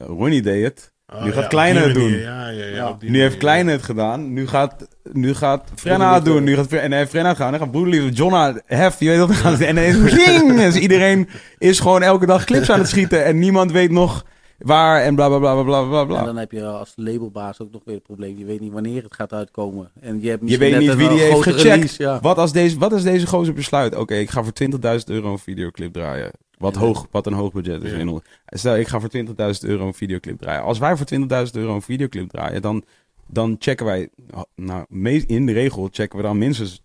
Ronnie 0.05 0.41
deed 0.41 0.63
het. 0.63 0.93
Oh, 1.13 1.23
Nu 1.23 1.31
gaat 1.31 1.43
op 1.43 1.49
Kleine 1.49 1.79
het 1.79 1.93
doen. 1.93 2.09
Ja, 2.17 2.47
ja, 2.49 2.97
Nu 2.99 3.19
heeft 3.21 3.37
Kleine 3.37 3.69
ja. 3.69 3.75
het 3.75 3.85
gedaan. 3.85 4.33
Nu 4.33 4.47
gaat, 4.47 4.87
nu 5.11 5.33
gaat 5.33 5.63
Frenna 5.75 6.13
het 6.13 6.25
doen. 6.25 6.43
Nu 6.43 6.55
gaat, 6.55 6.67
Fre- 6.67 6.77
en 6.77 6.89
hij 6.89 6.99
heeft 6.99 7.11
Frenna 7.11 7.33
gedaan. 7.33 7.51
Dan 7.51 7.59
gaat 7.59 7.71
broederlief 7.71 8.17
Jonna 8.17 8.61
hef. 8.65 8.99
Je 8.99 9.07
weet 9.09 9.19
wat 9.19 9.31
gaat. 9.31 9.59
En 9.59 9.69
ineens 9.69 9.97
pling! 10.13 10.55
Dus 10.61 10.75
iedereen 10.75 11.29
is 11.57 11.79
gewoon 11.79 12.01
elke 12.03 12.25
dag 12.25 12.43
clips 12.45 12.69
aan 12.71 12.79
het 12.79 12.87
schieten. 12.89 13.25
En 13.25 13.39
niemand 13.39 13.71
weet 13.71 13.91
nog 13.91 14.25
waar 14.57 15.01
en 15.01 15.15
bla 15.15 15.27
bla 15.27 15.37
bla 15.39 15.63
bla 15.63 15.83
bla 15.83 16.01
En 16.01 16.07
bla. 16.07 16.23
dan 16.23 16.37
heb 16.37 16.51
je 16.51 16.63
als 16.65 16.93
labelbaas 16.95 17.61
ook 17.61 17.71
nog 17.71 17.81
weer 17.85 17.95
het 17.95 18.03
probleem. 18.03 18.37
Je 18.37 18.45
weet 18.45 18.59
niet 18.59 18.71
wanneer 18.73 19.03
het 19.03 19.15
gaat 19.15 19.33
uitkomen. 19.33 19.91
En 20.01 20.21
je, 20.21 20.29
hebt 20.29 20.49
Je 20.49 20.57
weet 20.57 20.71
net 20.71 20.79
niet 20.79 20.95
wie 20.95 21.09
die 21.09 21.19
heeft 21.19 21.41
gecheckt. 21.43 21.61
release, 21.61 22.03
ja. 22.03 22.19
Wat 22.21 22.37
als 22.37 22.51
deze, 22.51 22.77
wat 22.77 22.93
als 22.93 23.03
deze 23.03 23.27
gozer 23.27 23.53
besluit? 23.53 23.95
Oké, 23.95 24.15
ik 24.15 24.29
ga 24.29 24.43
voor 24.43 24.53
20.000 24.97 25.03
euro 25.05 25.31
een 25.31 25.39
videoclip 25.39 25.93
draaien. 25.93 26.31
Wat, 26.59 26.75
hoog, 26.75 27.07
wat 27.11 27.25
een 27.25 27.33
hoog 27.33 27.51
budget 27.51 27.83
is. 27.83 27.91
Ja. 27.91 27.97
Stel, 28.45 28.77
ik 28.77 28.87
ga 28.87 28.99
voor 28.99 29.09
20.000 29.15 29.33
euro 29.61 29.87
een 29.87 29.93
videoclip 29.93 30.39
draaien. 30.39 30.63
Als 30.63 30.79
wij 30.79 30.95
voor 30.97 31.07
20.000 31.13 31.51
euro 31.53 31.75
een 31.75 31.81
videoclip 31.81 32.29
draaien, 32.29 32.61
dan, 32.61 32.83
dan 33.27 33.55
checken 33.59 33.85
wij... 33.85 34.09
Nou, 34.55 34.85
in 35.27 35.45
de 35.45 35.51
regel 35.51 35.89
checken 35.91 36.17
we 36.17 36.23
dan 36.23 36.37
minstens 36.37 36.83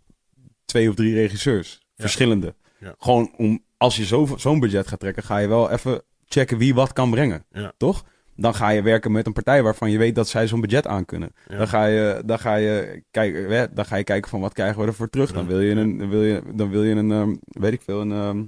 twee 0.64 0.88
of 0.88 0.94
drie 0.94 1.14
regisseurs. 1.14 1.80
Verschillende. 1.96 2.54
Ja. 2.78 2.94
Gewoon 2.98 3.32
om, 3.36 3.62
als 3.76 3.96
je 3.96 4.04
zo- 4.04 4.34
zo'n 4.36 4.60
budget 4.60 4.86
gaat 4.88 5.00
trekken, 5.00 5.22
ga 5.22 5.38
je 5.38 5.48
wel 5.48 5.70
even 5.70 6.02
checken 6.26 6.58
wie 6.58 6.74
wat 6.74 6.92
kan 6.92 7.10
brengen. 7.10 7.44
Toch? 7.76 8.04
Dan 8.36 8.54
ga 8.54 8.68
je 8.68 8.82
werken 8.82 9.12
met 9.12 9.26
een 9.26 9.32
partij 9.32 9.62
waarvan 9.62 9.90
je 9.90 9.98
weet 9.98 10.14
dat 10.14 10.28
zij 10.28 10.46
zo'n 10.46 10.60
budget 10.60 10.86
aan 10.86 11.04
kunnen. 11.04 11.32
Dan, 11.58 11.68
ga 11.68 11.84
je, 11.84 12.22
dan, 12.26 12.38
ga 12.38 12.54
je 12.54 13.02
kijken, 13.10 13.70
dan 13.74 13.84
ga 13.84 13.96
je 13.96 14.04
kijken 14.04 14.30
van 14.30 14.40
wat 14.40 14.52
krijgen 14.52 14.80
we 14.80 14.86
ervoor 14.86 15.10
terug. 15.10 15.32
Dan 15.32 15.46
wil 15.46 15.60
je 15.60 15.74
een, 15.74 15.98
dan 15.98 16.08
wil 16.08 16.22
je, 16.22 16.42
dan 16.54 16.70
wil 16.70 16.84
je 16.84 16.94
een 16.94 17.12
ehm, 17.12 17.34
weet 17.44 17.72
ik 17.72 17.80
veel, 17.82 18.00
een, 18.00 18.12
ehm, 18.12 18.42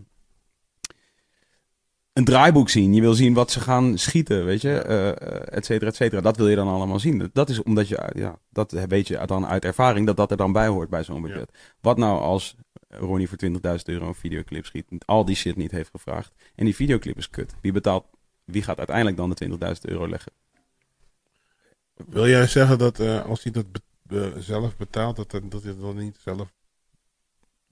een 2.16 2.24
draaiboek 2.24 2.68
zien. 2.68 2.94
Je 2.94 3.00
wil 3.00 3.14
zien 3.14 3.34
wat 3.34 3.50
ze 3.50 3.60
gaan 3.60 3.98
schieten, 3.98 4.44
weet 4.44 4.60
je, 4.60 4.78
eh, 4.78 5.56
et 5.56 5.64
cetera, 5.64 5.90
et 5.90 5.96
cetera. 5.96 6.20
Dat 6.20 6.36
wil 6.36 6.48
je 6.48 6.56
dan 6.56 6.68
allemaal 6.68 6.98
zien. 7.00 7.18
Dat- 7.18 7.30
Dat 7.34 7.48
is 7.48 7.62
omdat 7.62 7.88
je, 7.88 8.10
ja, 8.14 8.38
dat 8.50 8.70
weet 8.72 9.08
je 9.08 9.22
dan 9.26 9.46
uit 9.46 9.64
ervaring 9.64 10.06
dat 10.06 10.16
dat 10.16 10.30
er 10.30 10.36
dan 10.36 10.52
bij 10.52 10.66
hoort 10.66 10.90
bij 10.90 11.04
zo'n 11.04 11.22
budget. 11.22 11.50
Wat 11.80 11.96
nou 11.98 12.20
als 12.20 12.54
Ronnie 12.88 13.28
voor 13.28 13.38
20.000 13.38 13.88
euro 13.88 14.06
een 14.08 14.14
videoclip 14.14 14.64
schiet, 14.66 14.84
al 15.04 15.24
die 15.24 15.36
shit 15.36 15.56
niet 15.56 15.70
heeft 15.70 15.90
gevraagd 15.90 16.32
en 16.54 16.64
die 16.64 16.74
videoclip 16.74 17.16
is 17.16 17.30
kut. 17.30 17.54
Wie 17.60 17.72
betaalt, 17.72 18.04
wie 18.44 18.62
gaat 18.62 18.78
uiteindelijk 18.78 19.16
dan 19.16 19.28
de 19.28 19.34
20.000 19.34 19.80
euro 19.88 20.08
leggen? 20.08 20.32
Wil 22.06 22.28
jij 22.28 22.46
zeggen 22.46 22.78
dat 22.78 23.00
eh, 23.00 23.24
als 23.24 23.42
hij 23.42 23.52
dat 23.52 23.66
be- 24.02 24.32
zelf 24.38 24.76
betaalt, 24.76 25.16
dat, 25.16 25.30
dat 25.42 25.62
hij 25.62 25.74
dan 25.80 25.96
niet 25.96 26.18
zelf... 26.24 26.52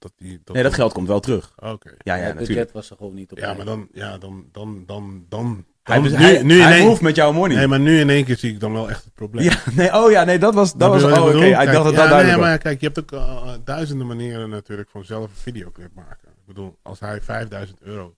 Dat 0.05 0.13
die, 0.17 0.41
dat 0.43 0.55
Nee, 0.55 0.63
dat 0.63 0.73
geld 0.73 0.93
komt 0.93 1.07
wel 1.07 1.19
terug. 1.19 1.53
Oké. 1.55 1.89
Ja, 1.97 2.15
ja, 2.15 2.21
het 2.21 2.23
natuurlijk. 2.23 2.47
budget 2.47 2.71
was 2.71 2.89
er 2.89 2.97
gewoon 2.97 3.13
niet 3.13 3.31
op. 3.31 3.37
Ja, 3.37 3.53
maar 3.53 3.65
dan, 3.65 3.87
ja, 3.93 4.17
dan, 4.17 4.49
dan, 4.51 4.83
dan, 4.85 5.25
dan. 5.29 5.65
Hij, 5.83 6.01
dan- 6.01 6.11
hij, 6.11 6.23
hij 6.33 6.39
in 6.39 6.51
één- 6.89 6.97
met 7.01 7.15
jouw 7.15 7.31
money. 7.31 7.55
Nee, 7.57 7.67
maar 7.67 7.79
nu 7.79 7.99
in 7.99 8.09
één 8.09 8.25
keer 8.25 8.37
zie 8.37 8.53
ik 8.53 8.59
dan 8.59 8.73
wel 8.73 8.89
echt 8.89 9.03
het 9.03 9.13
probleem. 9.13 9.43
ja, 9.43 9.57
nee, 9.75 9.93
oh 9.93 10.11
ja, 10.11 10.23
nee, 10.23 10.39
dat 10.39 10.53
was, 10.53 10.73
dat 10.73 10.89
was, 10.89 11.03
oh 11.03 11.25
oké, 11.25 11.45
ik 11.45 11.53
Kijk, 11.53 11.71
dacht 11.71 11.83
dat 11.83 11.83
ja, 11.83 11.83
dat 11.83 11.95
nee, 11.97 12.07
duidelijk 12.09 12.39
maar 12.39 12.57
kijk, 12.57 12.79
je 12.79 12.85
hebt 12.85 12.99
ook 12.99 13.11
eh, 13.11 13.53
duizenden 13.63 14.07
manieren 14.07 14.49
natuurlijk 14.49 14.89
van 14.89 15.05
zelf 15.05 15.23
een 15.29 15.35
videoclip 15.35 15.93
maken. 15.93 16.27
Ik 16.29 16.45
bedoel, 16.45 16.77
als 16.81 16.99
hij 16.99 17.21
5000 17.21 17.81
euro 17.81 18.15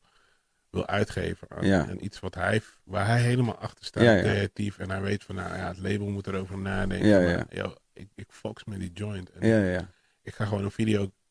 wil 0.69 0.87
uitgeven 0.87 1.47
aan, 1.49 1.65
Ja. 1.67 1.79
aan 1.89 1.97
iets 1.99 2.19
wat 2.19 2.35
hij, 2.35 2.61
waar 2.83 3.05
hij 3.07 3.21
helemaal 3.21 3.57
achter 3.57 3.85
staat, 3.85 4.03
Ja, 4.03 4.11
ja. 4.13 4.21
creatief, 4.21 4.77
en 4.77 4.89
hij 4.89 5.01
weet 5.01 5.23
van, 5.23 5.35
nou 5.35 5.55
ja, 5.57 5.67
het 5.67 5.77
label 5.79 6.07
moet 6.07 6.27
erover 6.27 6.57
nadenken. 6.57 7.07
Ja, 7.07 7.19
maar, 7.19 7.45
yo, 7.49 7.73
ik, 7.93 8.07
ik 8.15 8.27
fox 8.29 8.63
met 8.65 8.79
die 8.79 8.91
joint. 8.93 9.29
En 9.31 9.47
Ja, 9.47 9.57
ja, 9.57 9.71
ja. 9.71 9.89
ik 10.23 10.33
ga 10.35 10.45
gewoon 10.45 10.63
een 10.63 10.71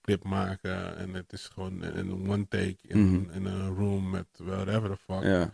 videoclip 0.06 0.24
maken 0.24 0.96
en 0.96 1.14
het 1.14 1.32
is 1.32 1.50
gewoon 1.54 1.82
een 1.82 2.28
one 2.30 2.48
take 2.48 2.76
in, 2.82 2.98
Mhm. 3.12 3.30
in 3.30 3.44
een 3.44 3.74
room 3.74 4.10
met 4.10 4.26
whatever 4.36 4.90
the 4.90 4.96
fuck. 4.96 5.22
ja. 5.22 5.50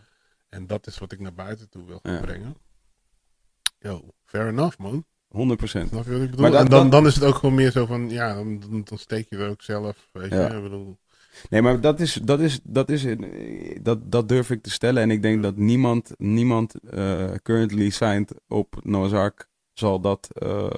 En 0.49 0.67
dat 0.67 0.87
is 0.87 0.97
wat 0.97 1.11
ik 1.11 1.19
naar 1.19 1.33
buiten 1.33 1.69
toe 1.69 1.85
wil 1.85 1.99
gaan 2.03 2.13
Ja. 2.13 2.19
brengen. 2.19 2.55
Yo, 3.79 4.09
fair 4.25 4.47
enough 4.47 4.77
man. 4.77 5.05
100 5.27 5.59
procent. 5.59 5.91
Maar 5.91 6.03
dat- 6.51 6.53
en 6.53 6.65
dan, 6.69 6.89
dan 6.89 7.05
is 7.05 7.15
het 7.15 7.23
ook 7.23 7.35
gewoon 7.35 7.55
meer 7.55 7.71
zo 7.71 7.85
van, 7.85 8.09
ja, 8.09 8.33
dan, 8.33 8.85
steek 8.95 9.29
je 9.29 9.37
er 9.37 9.49
ook 9.49 9.61
zelf, 9.61 10.09
weet 10.11 10.29
je. 10.29 10.35
Ja. 10.35 10.51
Ik 10.53 10.63
bedoel, 10.63 10.97
Nee, 11.49 11.61
maar 11.61 11.81
dat 11.81 11.99
is, 11.99 12.13
dat 12.13 12.39
is, 12.39 12.59
dat 12.63 12.89
is, 12.89 13.05
dat, 13.81 14.11
dat 14.11 14.29
durf 14.29 14.49
ik 14.49 14.61
te 14.63 14.69
stellen. 14.69 15.01
En 15.01 15.11
ik 15.11 15.21
denk 15.21 15.43
dat 15.43 15.55
niemand, 15.55 16.11
niemand 16.17 16.73
eh, 16.89 17.31
currently 17.43 17.89
signed 17.89 18.33
op 18.47 18.75
Noah's 18.83 19.13
Ark 19.13 19.47
zal 19.73 19.99
dat 19.99 20.29
eh, 20.33 20.69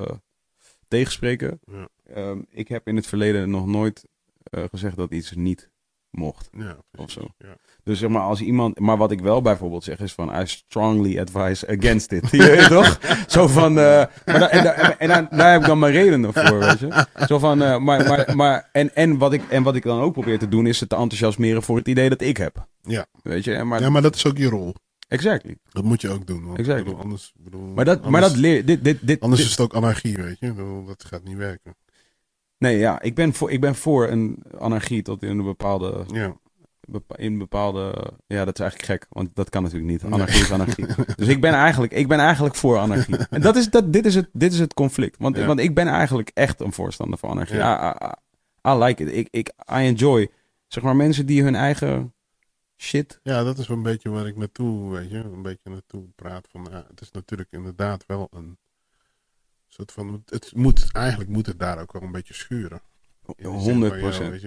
tegenspreken. 0.88 1.60
Ja. 1.66 1.88
Ehm, 2.14 2.40
ik 2.50 2.68
heb 2.68 2.88
in 2.88 2.96
het 2.96 3.08
verleden 3.08 3.50
nog 3.50 3.66
nooit 3.68 4.06
eh, 4.44 4.64
gezegd 4.72 4.96
dat 4.98 5.12
iets 5.12 5.32
niet 5.36 5.70
mocht. 6.10 6.50
Ja, 6.58 6.78
Of 6.96 7.12
zo. 7.12 7.28
Ja. 7.38 7.56
Dus 7.84 8.00
zeg 8.00 8.10
maar, 8.10 8.22
als 8.22 8.42
iemand. 8.42 8.80
Maar 8.80 8.98
wat 8.98 9.12
ik 9.12 9.20
wel 9.20 9.42
bijvoorbeeld 9.42 9.84
zeg 9.84 10.00
is 10.00 10.14
van. 10.14 10.42
I 10.42 10.46
strongly 10.48 11.20
advise 11.20 11.68
against 11.68 12.12
it. 12.12 12.32
Je 12.32 12.38
weet 12.38 12.68
toch? 12.68 13.00
Zo 13.28 13.48
van. 13.48 13.80
eh, 13.80 14.06
maar 14.26 14.40
dan, 14.40 14.50
en 14.50 14.64
daar, 14.64 14.96
en 14.98 15.08
daar, 15.08 15.38
daar 15.38 15.52
heb 15.52 15.62
ik 15.62 15.68
dan 15.68 15.80
mijn 15.80 15.94
redenen 15.94 16.34
voor, 16.34 16.60
weet 16.60 16.80
je. 16.80 17.06
Zo 17.28 17.40
van. 17.40 17.62
eh, 17.62 17.78
maar, 17.78 18.08
maar, 18.08 18.36
maar, 18.36 18.70
en, 18.72 18.96
en, 18.96 19.18
wat 19.18 19.34
ik, 19.34 19.44
en 19.50 19.64
wat 19.64 19.76
ik 19.76 19.84
dan 19.84 20.00
ook 20.02 20.14
probeer 20.14 20.40
te 20.40 20.48
doen 20.48 20.68
is 20.68 20.80
het 20.80 20.90
te 20.90 20.96
enthousiasmeren 20.96 21.64
voor 21.64 21.78
het 21.78 21.88
idee 21.88 22.10
dat 22.10 22.22
ik 22.22 22.38
heb. 22.38 22.68
Ja. 22.82 23.06
Weet 23.24 23.44
je, 23.44 23.64
maar. 23.64 23.82
ja, 23.82 23.90
maar 23.90 24.02
dat 24.02 24.16
is 24.16 24.26
ook 24.26 24.38
je 24.38 24.50
rol. 24.50 24.74
Exactly. 25.08 25.58
Dat 25.70 25.84
moet 25.84 26.02
je 26.02 26.10
ook 26.10 26.28
doen. 26.28 26.46
Want, 26.46 26.58
Exactly. 26.58 26.84
bedoel, 26.84 27.00
anders, 27.00 27.34
bedoel, 27.38 27.62
Maar 27.74 27.86
dat, 27.86 28.10
maar 28.10 28.22
dat 28.22 28.36
leer. 28.36 28.66
Dit, 28.66 28.84
dit, 28.84 28.98
dit, 29.08 29.20
anders 29.22 29.42
dit- 29.42 29.50
is 29.52 29.58
het 29.58 29.66
ook 29.66 29.74
anarchie, 29.76 30.16
weet 30.16 30.40
je. 30.40 30.54
Bedoel, 30.54 30.86
dat 30.86 31.06
gaat 31.06 31.24
niet 31.24 31.38
werken. 31.38 31.76
Nee, 32.58 32.78
ja, 32.78 33.02
ik 33.02 33.16
ben, 33.16 33.34
voor, 33.34 33.52
ik 33.52 33.62
ben 33.62 33.76
voor 33.76 34.08
een 34.08 34.44
anarchie 34.58 35.02
tot 35.02 35.24
in 35.24 35.30
een 35.40 35.46
bepaalde, 35.46 36.06
Ja. 36.08 36.38
bepa- 36.88 37.18
in 37.18 37.38
bepaalde... 37.38 38.12
Ja, 38.28 38.46
dat 38.46 38.54
is 38.54 38.60
eigenlijk 38.60 38.92
gek, 38.92 39.06
want 39.10 39.30
dat 39.36 39.50
kan 39.50 39.64
natuurlijk 39.64 39.92
niet. 39.92 40.04
Nee. 40.04 40.12
Anarchie 40.14 40.42
is 40.42 40.52
anarchie. 40.52 40.86
Dus 41.16 41.28
ik 41.28 41.42
ben 41.42 41.54
eigenlijk, 41.54 41.94
ik 41.94 42.08
ben 42.08 42.20
eigenlijk 42.20 42.56
voor 42.56 42.78
anarchie. 42.78 43.18
En 43.30 43.42
dat 43.42 43.56
is, 43.56 43.70
dat, 43.70 43.94
dit, 43.94 44.06
is 44.06 44.16
het, 44.16 44.30
dit 44.34 44.54
is 44.54 44.60
het 44.60 44.74
conflict. 44.74 45.18
Want, 45.20 45.38
Ja. 45.38 45.46
want 45.46 45.60
ik 45.60 45.74
ben 45.76 45.88
eigenlijk 45.88 46.32
echt 46.34 46.62
een 46.62 46.72
voorstander 46.74 47.20
van 47.20 47.30
anarchie. 47.30 47.56
Ja. 47.58 47.96
I, 48.02 48.06
I- 48.70 48.72
I 48.72 48.84
like 48.84 49.04
it. 49.04 49.14
Ik, 49.16 49.28
ik, 49.32 49.48
I 49.72 49.86
enjoy. 49.86 50.30
Zeg 50.68 50.84
maar 50.84 50.96
mensen 50.96 51.26
die 51.26 51.44
hun 51.44 51.56
eigen 51.56 52.14
shit... 52.78 53.20
ja, 53.24 53.44
dat 53.44 53.58
is 53.58 53.68
wel 53.68 53.78
een 53.78 53.84
beetje 53.84 54.10
waar 54.10 54.28
ik 54.28 54.38
naartoe, 54.38 54.92
weet 54.92 55.10
je. 55.10 55.18
Een 55.18 55.42
beetje 55.42 55.70
naartoe 55.70 56.04
praat 56.16 56.48
van, 56.52 56.68
ja, 56.72 56.86
het 56.90 57.02
is 57.02 57.12
natuurlijk 57.12 57.50
inderdaad 57.52 58.04
wel 58.08 58.28
een 58.32 58.58
soort 59.76 59.92
van, 59.92 60.24
het 60.26 60.52
moet, 60.56 60.90
eigenlijk 60.92 61.30
moet 61.30 61.46
het 61.46 61.60
daar 61.60 61.80
ook 61.80 61.94
wel 61.94 62.02
een 62.02 62.12
beetje 62.12 62.34
schuren. 62.34 62.82
In 63.26 63.34
de 63.36 63.60
zin 63.60 63.72
100 63.72 63.92
van, 63.92 64.02
procent. 64.02 64.42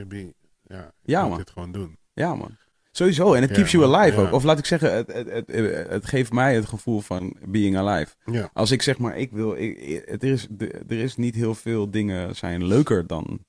Ja, 0.63 0.93
ja, 1.03 1.21
moet 1.21 1.29
man. 1.29 1.39
dit 1.39 1.51
gewoon 1.51 1.73
doen. 1.73 1.99
Ja, 2.13 2.35
man. 2.35 2.57
Sowieso. 2.91 3.35
En 3.35 3.41
het 3.41 3.51
Ja, 3.51 3.57
keeps 3.57 3.71
you 3.71 3.95
alive 3.95 4.21
ja. 4.21 4.27
ook. 4.27 4.33
Of 4.33 4.43
laat 4.43 4.59
ik 4.59 4.65
zeggen, 4.65 4.95
het, 4.95 5.13
het, 5.13 5.29
het, 5.29 5.47
het, 5.47 5.89
het 5.89 6.07
geeft 6.07 6.33
mij 6.33 6.55
het 6.55 6.67
gevoel 6.67 7.01
van 7.01 7.37
being 7.47 7.77
alive. 7.77 8.15
Ja, 8.25 8.51
Als 8.53 8.71
ik 8.71 8.83
zeg 8.83 8.99
maar, 8.99 9.17
ik 9.17 9.31
wil, 9.31 9.57
ik, 9.57 10.03
het 10.07 10.23
is, 10.23 10.47
er 10.89 10.99
is 10.99 11.17
niet 11.17 11.35
heel 11.35 11.55
veel 11.55 11.91
dingen 11.91 12.37
zijn 12.37 12.65
leuker 12.67 13.07
dan, 13.07 13.45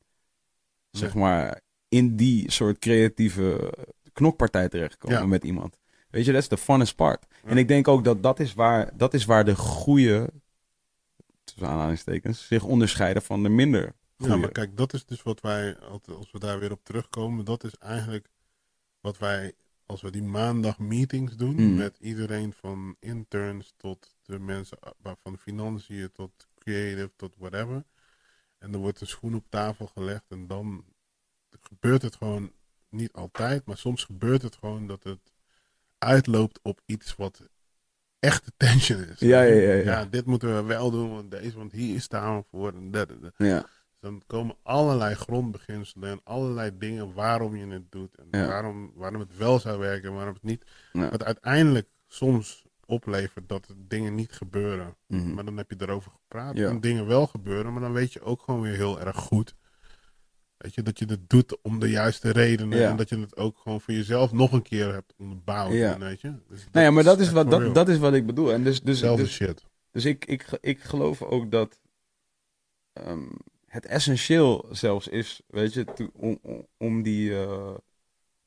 zeg 0.92 1.14
maar, 1.14 1.62
in 1.88 2.16
die 2.16 2.52
soort 2.52 2.80
creatieve 2.80 3.74
knokpartij 4.14 4.70
terechtkomen 4.70 5.30
met 5.30 5.44
iemand. 5.44 5.80
Weet 6.10 6.26
je, 6.26 6.32
dat 6.32 6.42
is 6.42 6.48
de 6.48 6.58
funnest 6.58 6.96
part. 6.96 7.26
En 7.46 7.58
ik 7.58 7.68
denk 7.68 7.88
ook 7.88 8.04
dat 8.04 8.24
dat 8.24 8.40
is 8.40 8.54
waar, 8.54 8.92
dat 8.98 9.14
is 9.14 9.26
waar 9.26 9.46
de 9.46 9.56
goede, 9.56 10.30
tussen 11.54 11.70
aanhalingstekens, 11.70 12.48
zich 12.48 12.64
onderscheiden 12.64 13.22
van 13.22 13.44
de 13.44 13.50
minder 13.50 13.96
ja, 14.28 14.36
maar 14.36 14.52
kijk, 14.52 14.78
dat 14.78 14.94
is 14.94 15.06
dus 15.06 15.24
wat 15.24 15.42
wij, 15.42 15.78
als 16.18 16.32
we 16.32 16.40
daar 16.40 16.60
weer 16.60 16.72
op 16.72 16.84
terugkomen, 16.84 17.46
dat 17.46 17.64
is 17.64 17.76
eigenlijk 17.78 18.30
wat 19.00 19.18
wij, 19.18 19.54
als 19.86 20.02
we 20.02 20.12
die 20.12 20.24
maandag 20.24 20.80
meetings 20.80 21.36
doen, 21.36 21.56
Mm. 21.56 21.76
met 21.76 21.98
iedereen 22.00 22.54
van 22.54 22.96
interns 23.00 23.74
tot 23.78 24.16
de 24.24 24.40
mensen 24.40 24.78
uh, 25.06 25.12
van 25.24 25.38
financiën 25.38 26.12
tot 26.12 26.48
creative 26.56 27.12
tot 27.16 27.36
whatever. 27.38 27.84
En 28.58 28.74
er 28.74 28.80
wordt 28.80 29.02
een 29.02 29.08
schoen 29.08 29.36
op 29.36 29.46
tafel 29.50 29.88
gelegd 29.88 30.26
en 30.30 30.48
dan 30.48 30.86
gebeurt 31.62 32.02
het 32.02 32.16
gewoon 32.16 32.52
niet 32.90 33.14
altijd, 33.14 33.66
maar 33.66 33.78
soms 33.78 34.04
gebeurt 34.04 34.42
het 34.42 34.56
gewoon 34.56 34.88
dat 34.88 35.04
het 35.04 35.34
uitloopt 35.98 36.60
op 36.62 36.82
iets 36.86 37.16
wat 37.16 37.50
echte 38.20 38.52
tension 38.58 39.04
is. 39.04 39.20
Ja, 39.20 39.42
ja, 39.42 39.56
ja, 39.62 39.74
ja. 39.74 40.06
dit 40.06 40.26
moeten 40.26 40.56
we 40.56 40.64
wel 40.64 40.92
doen, 40.92 41.10
want 41.14 41.32
deze, 41.32 41.58
want 41.58 41.72
hier 41.72 42.02
staan 42.02 42.38
we 42.38 42.44
voor 42.52 42.74
en 42.74 42.92
dat. 42.92 43.10
ja. 43.38 43.66
Dan 44.02 44.22
komen 44.28 44.56
allerlei 44.64 45.16
grondbeginselen 45.16 46.10
en 46.10 46.22
allerlei 46.24 46.78
dingen 46.78 47.14
waarom 47.14 47.56
je 47.56 47.68
het 47.68 47.92
doet. 47.92 48.16
En 48.18 48.40
Ja. 48.40 48.48
waarom, 48.48 48.92
waarom 48.96 49.20
het 49.20 49.38
wel 49.38 49.60
zou 49.60 49.80
werken 49.80 50.10
en 50.10 50.16
waarom 50.16 50.34
het 50.34 50.44
niet. 50.44 50.66
Ja. 50.94 51.10
Wat 51.10 51.24
uiteindelijk 51.24 51.88
soms 52.08 52.66
oplevert 52.86 53.50
dat 53.50 53.74
dingen 53.78 54.16
niet 54.16 54.32
gebeuren. 54.32 54.96
Mhm. 55.08 55.34
Maar 55.34 55.46
dan 55.46 55.58
heb 55.58 55.70
je 55.72 55.76
erover 55.80 56.12
gepraat 56.12 56.58
Ja. 56.58 56.70
en 56.70 56.80
dingen 56.82 57.08
wel 57.08 57.28
gebeuren. 57.28 57.72
Maar 57.74 57.82
dan 57.82 57.94
weet 57.94 58.14
je 58.14 58.22
ook 58.22 58.42
gewoon 58.42 58.62
weer 58.62 58.76
heel 58.76 59.00
erg 59.00 59.16
goed. 59.18 59.56
Weet 60.60 60.74
je, 60.76 60.82
dat 60.82 61.00
je 61.00 61.06
het 61.06 61.30
doet 61.30 61.62
om 61.62 61.80
de 61.80 61.90
juiste 61.90 62.32
redenen. 62.32 62.78
Ja. 62.80 62.90
En 62.90 62.96
dat 62.98 63.10
je 63.10 63.20
het 63.20 63.38
ook 63.38 63.58
gewoon 63.58 63.82
voor 63.82 63.94
jezelf 63.94 64.32
nog 64.32 64.52
een 64.52 64.62
keer 64.62 64.94
hebt 64.94 65.14
onderbouwd. 65.18 65.74
Ja. 65.74 65.98
Weet 65.98 66.22
je? 66.22 66.34
Dus 66.50 66.68
Nou 66.72 66.86
ja, 66.86 66.92
maar 66.92 67.04
dat 67.04 67.20
is, 67.20 67.32
wat, 67.32 67.50
dat, 67.52 67.60
real. 67.60 67.74
dat 67.74 67.90
is 67.90 67.98
wat 67.98 68.14
ik 68.14 68.26
bedoel. 68.26 68.54
En 68.54 68.64
dus, 68.64 68.82
dus, 68.82 69.00
Zelfde 69.00 69.24
dus, 69.24 69.34
shit. 69.34 69.66
Dus 69.92 70.06
ik, 70.06 70.26
ik, 70.26 70.46
ik 70.62 70.80
geloof 70.80 71.22
ook 71.22 71.52
dat 71.52 71.80
ehm, 72.94 73.28
het 73.66 73.86
essentieel 73.86 74.66
zelfs 74.72 75.08
is, 75.08 75.42
weet 75.48 75.74
je, 75.74 75.84
to- 75.86 76.10
om, 76.14 76.40
om- 76.42 76.68
om 76.78 77.02
die, 77.04 77.40
eh, 77.42 77.74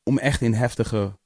om 0.02 0.18
echt 0.18 0.40
in 0.40 0.52
heftige, 0.52 1.18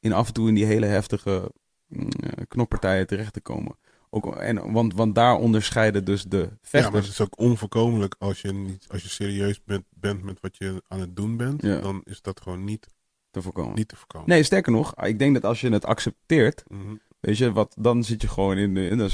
in 0.00 0.12
af 0.12 0.26
en 0.26 0.32
toe 0.32 0.48
in 0.48 0.54
die 0.54 0.64
hele 0.64 0.86
heftige 0.86 1.52
mm, 1.86 2.08
eh, 2.08 2.44
knoppartijen 2.48 3.06
terecht 3.06 3.32
te 3.32 3.40
komen. 3.40 3.78
Ook, 4.10 4.36
en, 4.36 4.72
want, 4.72 4.94
want 4.94 5.14
daar 5.14 5.36
onderscheiden 5.36 6.04
dus 6.04 6.24
de 6.24 6.48
Ja, 6.70 6.90
maar 6.90 7.00
het 7.00 7.10
is 7.10 7.20
ook 7.20 7.38
onvoorkomelijk 7.38 8.14
als 8.18 8.40
je, 8.40 8.52
niet, 8.52 8.86
als 8.88 9.02
je 9.02 9.08
serieus 9.08 9.64
bent, 9.64 9.84
bent 9.94 10.22
met 10.22 10.40
wat 10.40 10.56
je 10.56 10.82
aan 10.88 11.00
het 11.00 11.16
doen 11.16 11.36
bent. 11.36 11.62
Ja. 11.62 11.80
Dan 11.80 12.00
is 12.04 12.22
dat 12.22 12.40
gewoon 12.40 12.64
niet, 12.64 12.86
te 13.30 13.42
voorkomen. 13.42 13.74
niet 13.74 13.88
te 13.88 13.96
voorkomen. 13.96 14.28
Nee, 14.28 14.42
sterker 14.42 14.72
nog, 14.72 14.94
ik 15.04 15.18
denk 15.18 15.34
dat 15.34 15.44
als 15.44 15.60
je 15.60 15.68
het 15.70 15.84
accepteert, 15.84 16.64
Mhm. 16.68 16.94
Weet 17.20 17.38
je, 17.38 17.52
wat, 17.52 17.74
dan 17.78 18.04
zit 18.04 18.22
je 18.22 18.28
gewoon 18.28 18.56
in 18.56 18.74
de. 18.74 18.88
In 18.88 19.10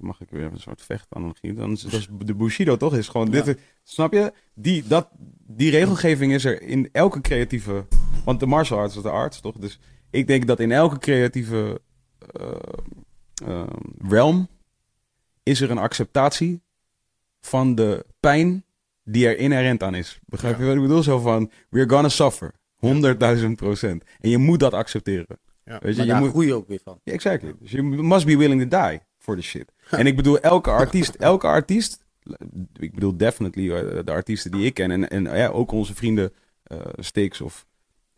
mag 0.00 0.20
ik 0.20 0.30
weer 0.30 0.44
een 0.44 0.60
soort 0.60 0.82
vechtanalogie? 0.82 1.54
Dan 1.54 1.72
is 1.72 1.80
dat 1.80 1.92
is 1.92 2.08
de 2.24 2.34
Bushido 2.34 2.76
toch? 2.76 2.96
Is 2.96 3.08
gewoon 3.08 3.30
dit. 3.30 3.58
Snap 3.82 4.12
je? 4.12 4.32
Die, 4.54 4.84
dat, 4.86 5.08
die 5.46 5.70
regelgeving 5.70 6.32
is 6.32 6.44
er 6.44 6.62
in 6.62 6.88
elke 6.92 7.20
creatieve. 7.20 7.86
Want 8.24 8.40
de 8.40 8.46
martial 8.46 8.78
arts 8.78 8.96
is 8.96 9.02
de 9.02 9.10
arts 9.10 9.40
toch? 9.40 9.58
Dus 9.58 9.78
ik 10.10 10.26
denk 10.26 10.46
dat 10.46 10.60
in 10.60 10.72
elke 10.72 10.98
creatieve 10.98 11.80
eh, 12.18 12.50
eh, 13.46 13.62
realm 14.08 14.48
is 15.42 15.60
er 15.60 15.70
een 15.70 15.78
acceptatie 15.78 16.60
van 17.40 17.74
de 17.74 18.06
pijn 18.20 18.64
die 19.04 19.26
er 19.26 19.38
inherent 19.38 19.82
aan 19.82 19.94
is. 19.94 20.18
Begrijp 20.26 20.54
je 20.56 20.60
Ja. 20.62 20.66
wat 20.68 20.76
ik 20.76 20.82
bedoel? 20.82 21.02
Zo 21.02 21.18
van, 21.18 21.50
we're 21.68 21.88
gonna 21.88 22.08
suffer. 22.08 22.52
100.000 22.76 23.56
procent. 23.56 24.04
En 24.20 24.30
je 24.30 24.38
moet 24.38 24.60
dat 24.60 24.72
accepteren. 24.74 25.38
Ja. 25.64 25.78
Weet 25.78 25.80
je, 25.80 25.96
Maar 25.96 26.06
je 26.06 26.12
daar 26.12 26.20
moet, 26.20 26.30
groei 26.30 26.46
je 26.46 26.54
ook 26.54 26.68
weer 26.68 26.80
van. 26.84 27.00
ja, 27.04 27.12
exactly. 27.12 27.54
Dus 27.60 27.70
je 27.70 27.82
must 27.82 28.26
be 28.26 28.36
willing 28.36 28.70
to 28.70 28.86
die 28.88 29.00
for 29.18 29.36
the 29.36 29.42
shit. 29.42 29.72
En 29.90 30.06
ik 30.06 30.16
bedoel, 30.16 30.38
elke 30.40 30.70
artiest, 30.70 31.14
elke 31.14 31.46
artiest, 31.46 32.04
ik 32.78 32.94
bedoel 32.94 33.16
definitely 33.16 33.70
eh, 33.74 34.04
de 34.04 34.10
artiesten 34.12 34.50
die 34.50 34.64
ik 34.66 34.74
ken 34.74 34.90
en, 34.90 35.08
en 35.08 35.22
ja, 35.36 35.48
ook 35.48 35.72
onze 35.72 35.94
vrienden 35.94 36.32
eh 36.62 36.78
Sticks 36.98 37.40
of, 37.40 37.66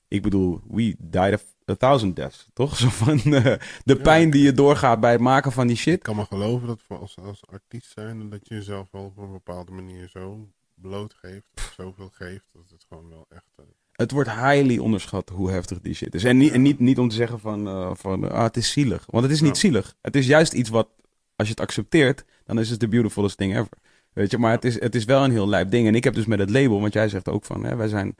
ik 0.08 0.22
bedoel, 0.22 0.60
we 0.68 0.94
died 0.98 1.16
a, 1.16 1.38
a 1.70 1.74
thousand 1.74 2.16
deaths, 2.16 2.48
toch? 2.52 2.76
Zo 2.82 2.88
van 2.88 3.18
eh, 3.20 3.54
de 3.84 3.96
pijn 3.96 4.30
die 4.30 4.42
je 4.42 4.52
doorgaat 4.52 5.00
bij 5.00 5.12
het 5.12 5.20
maken 5.20 5.52
van 5.52 5.66
die 5.66 5.76
Ik 5.76 5.82
shit. 5.82 6.02
kan 6.02 6.16
me 6.16 6.24
geloven 6.24 6.66
dat 6.66 6.80
we 6.88 6.94
als, 6.94 7.16
als 7.18 7.42
artiest 7.46 7.92
zijn 7.94 8.30
dat 8.30 8.48
je 8.48 8.54
jezelf 8.54 8.88
wel 8.90 9.04
op 9.04 9.16
een 9.18 9.32
bepaalde 9.32 9.72
manier 9.72 10.08
zo 10.08 10.48
blootgeeft, 10.74 11.46
of 11.54 11.72
zoveel 11.76 12.10
geeft, 12.12 12.46
dat 12.52 12.62
het 12.70 12.84
gewoon 12.88 13.08
wel 13.08 13.26
echt. 13.28 13.44
eh, 13.56 13.64
Het 13.92 14.10
wordt 14.10 14.30
highly 14.30 14.78
onderschat 14.78 15.28
hoe 15.28 15.50
heftig 15.50 15.80
die 15.80 15.94
shit 15.94 16.14
is. 16.14 16.24
En 16.24 16.36
niet, 16.36 16.52
en 16.52 16.62
niet, 16.62 16.78
niet 16.78 16.98
om 16.98 17.08
te 17.08 17.14
zeggen 17.14 17.40
van, 17.40 17.66
eh, 17.66 17.90
van 17.94 18.30
ah, 18.32 18.42
het 18.42 18.56
is 18.56 18.72
zielig. 18.72 19.04
Want 19.06 19.24
het 19.24 19.32
is 19.32 19.40
niet 19.40 19.56
zielig. 19.56 19.94
Het 20.00 20.16
is 20.16 20.26
juist 20.26 20.52
iets 20.52 20.68
wat, 20.70 20.88
als 21.36 21.46
je 21.48 21.54
het 21.54 21.62
accepteert, 21.62 22.24
dan 22.44 22.58
is 22.58 22.70
het 22.70 22.80
de 22.80 22.88
beautifulest 22.88 23.36
thing 23.36 23.52
ever. 23.56 23.68
Weet 24.12 24.30
je, 24.30 24.38
maar 24.38 24.50
het 24.52 24.64
is, 24.64 24.80
het 24.80 24.94
is 24.94 25.04
wel 25.04 25.24
een 25.24 25.30
heel 25.30 25.48
lijp 25.48 25.70
ding. 25.70 25.86
En 25.86 25.94
ik 25.94 26.04
heb 26.04 26.14
dus 26.14 26.26
met 26.26 26.38
het 26.38 26.50
label, 26.50 26.80
want 26.80 26.92
jij 26.92 27.08
zegt 27.08 27.28
ook 27.28 27.44
van, 27.44 27.64
hè, 27.64 27.76
wij 27.76 27.88
zijn 27.88 28.14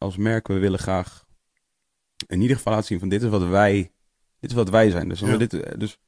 als 0.00 0.16
merk, 0.16 0.48
we 0.48 0.58
willen 0.58 0.78
graag 0.78 1.24
in 2.26 2.40
ieder 2.40 2.56
geval 2.56 2.72
laten 2.72 2.88
zien 2.88 2.98
van 2.98 3.08
dit 3.08 3.22
is 3.22 3.28
wat 3.28 3.46
wij, 3.48 3.92
dit 4.40 4.50
is 4.50 4.56
wat 4.56 4.70
wij 4.70 4.90
zijn. 4.90 5.08
Dus, 5.08 5.20
Ja. 5.20 5.36
dit, 5.36 5.80
dus 5.80 5.98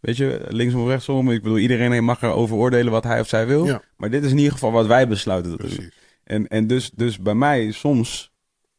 weet 0.00 0.16
je, 0.16 0.46
linksom 0.48 0.82
of 0.82 0.88
rechtsom, 0.88 1.30
ik 1.30 1.42
bedoel, 1.42 1.58
iedereen 1.58 2.04
mag 2.04 2.22
erover 2.22 2.56
oordelen 2.56 2.92
wat 2.92 3.04
hij 3.04 3.20
of 3.20 3.28
zij 3.28 3.46
wil. 3.46 3.66
Ja, 3.66 3.82
Maar 3.96 4.10
dit 4.10 4.24
is 4.24 4.30
in 4.30 4.36
ieder 4.36 4.52
geval 4.52 4.72
wat 4.72 4.86
wij 4.86 5.08
besluiten 5.08 5.50
doen. 5.50 5.58
precies. 5.68 5.90
En, 6.24 6.48
en 6.48 6.66
dus, 6.66 6.90
dus 6.90 7.18
bij 7.18 7.34
mij 7.34 7.70
soms 7.72 8.32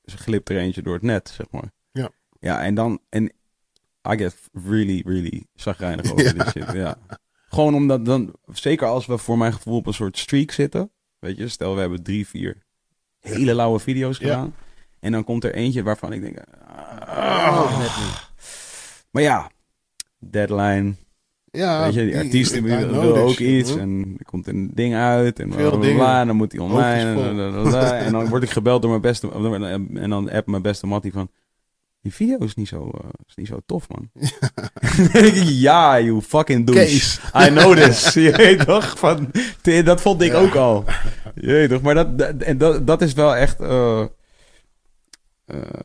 glipt 0.06 0.50
er 0.50 0.58
eentje 0.58 0.82
door 0.82 0.94
het 0.94 1.04
net, 1.04 1.30
zeg 1.30 1.46
maar. 1.52 1.72
Ja. 1.92 2.10
Ja, 2.40 2.62
en 2.64 2.76
dan... 2.76 3.00
En 3.10 3.24
I 4.12 4.18
get 4.18 4.36
really, 4.54 5.02
really 5.06 5.46
zagrijnig 5.56 6.12
over 6.12 6.24
Ja. 6.26 6.32
dit 6.34 6.48
shit, 6.50 6.72
ja. 6.72 6.98
Gewoon 7.48 7.76
omdat 7.76 8.06
dan... 8.06 8.36
Zeker 8.52 8.88
als 8.88 9.06
we 9.06 9.18
voor 9.18 9.38
mijn 9.38 9.54
gevoel 9.54 9.76
op 9.78 9.88
een 9.88 9.94
soort 9.94 10.18
streak 10.18 10.52
zitten. 10.52 10.92
Weet 11.20 11.38
je, 11.38 11.48
stel 11.48 11.74
we 11.76 11.80
hebben 11.80 12.04
drie, 12.04 12.28
vier 12.28 12.63
hele 13.24 13.54
lauwe 13.56 13.80
video's 13.80 14.18
Ja. 14.18 14.28
gedaan. 14.28 14.54
En 15.00 15.12
dan 15.12 15.24
komt 15.24 15.44
er 15.44 15.54
eentje 15.54 15.84
waarvan 15.84 16.14
ik 16.14 16.22
denk... 16.22 16.38
Oh, 16.38 17.08
ah. 17.08 17.78
net 17.80 17.92
niet. 18.00 18.32
maar 19.12 19.24
ja, 19.24 19.52
deadline. 20.20 20.94
Ja, 21.52 21.84
weet 21.84 21.94
je, 21.94 22.06
die 22.06 22.18
artiest 22.18 22.54
die 22.54 22.62
I 22.62 22.86
wil 22.86 23.18
ook 23.18 23.38
iets. 23.38 23.70
hoor. 23.70 23.80
En 23.80 24.16
er 24.18 24.26
komt 24.26 24.48
een 24.48 24.72
ding 24.74 24.96
uit. 24.96 25.40
En 25.40 25.54
Veel 25.54 25.78
bla, 25.78 26.22
en 26.22 26.28
dan 26.28 26.36
moet 26.36 26.52
hij 26.52 26.62
online. 26.62 27.22
En, 27.22 27.40
en, 27.40 27.96
en 28.06 28.12
dan 28.12 28.28
word 28.30 28.44
ik 28.44 28.50
gebeld 28.50 28.82
door 28.82 28.90
mijn 28.90 29.02
beste... 29.02 29.32
En 29.94 30.10
dan 30.10 30.30
app 30.30 30.48
mijn 30.48 30.62
beste 30.62 30.88
mattie 30.88 31.12
van... 31.12 31.30
Die 32.04 32.14
video 32.14 32.38
is 32.38 32.56
niet 32.56 32.68
zo, 32.68 32.90
eh, 32.90 33.10
is 33.28 33.36
niet 33.36 33.48
zo 33.48 33.60
tof, 33.66 33.88
man. 33.90 34.12
ja, 35.68 36.00
you 36.00 36.22
fucking 36.22 36.66
douche. 36.66 36.86
Kees. 36.86 37.20
I 37.36 37.48
know 37.50 37.76
this. 37.76 38.14
Je 38.28 38.32
weet 38.32 38.66
toch? 38.66 39.00
Van, 39.00 39.32
dat 39.62 40.02
vond 40.02 40.22
ik 40.22 40.34
ook 40.34 40.56
al. 40.56 40.86
Je 41.36 41.48
weet 41.48 41.70
toch? 41.70 41.82
Maar 41.82 41.94
dat, 41.94 42.18
dat, 42.18 42.42
en 42.42 42.58
dat, 42.58 42.88
dat 42.88 43.02
is 43.02 43.14
wel 43.14 43.36
echt... 43.36 43.60
eh, 43.60 44.02
eh, 45.46 45.84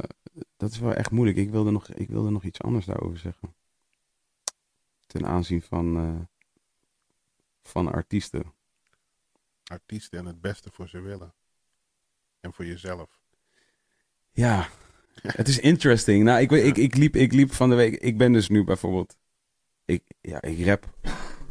dat 0.57 0.71
is 0.71 0.79
wel 0.79 0.95
echt 0.95 1.11
moeilijk. 1.11 1.39
Ik 1.39 1.51
wilde, 1.51 1.71
nog, 1.71 1.89
ik 1.89 2.09
wilde 2.09 2.31
nog 2.31 2.45
iets 2.45 2.61
anders 2.61 2.87
daarover 2.87 3.19
zeggen. 3.19 3.55
Ten 5.07 5.27
aanzien 5.27 5.63
van, 5.63 6.29
van 7.63 7.93
artiesten. 7.93 8.53
Artiesten 9.65 10.19
en 10.19 10.27
het 10.27 10.41
beste 10.41 10.71
voor 10.73 10.89
ze 10.89 11.01
willen. 11.01 11.35
En 12.41 12.53
voor 12.53 12.67
jezelf. 12.67 13.19
Ja, 14.33 14.69
het 15.23 15.49
is 15.49 15.59
interesting. 15.59 16.25
Nou, 16.25 16.41
ik, 16.41 16.51
weet- 16.51 16.65
ik, 16.67 16.77
ik, 16.77 16.95
liep, 16.95 17.17
ik 17.17 17.33
liep 17.33 17.53
van 17.53 17.69
de 17.71 17.75
week... 17.75 17.97
Ik 17.97 18.19
ben 18.19 18.33
dus 18.33 18.49
nu 18.49 18.65
bijvoorbeeld... 18.65 19.17
Ik, 19.85 20.03
ja, 20.21 20.43
ik 20.43 20.67
rap 20.67 20.95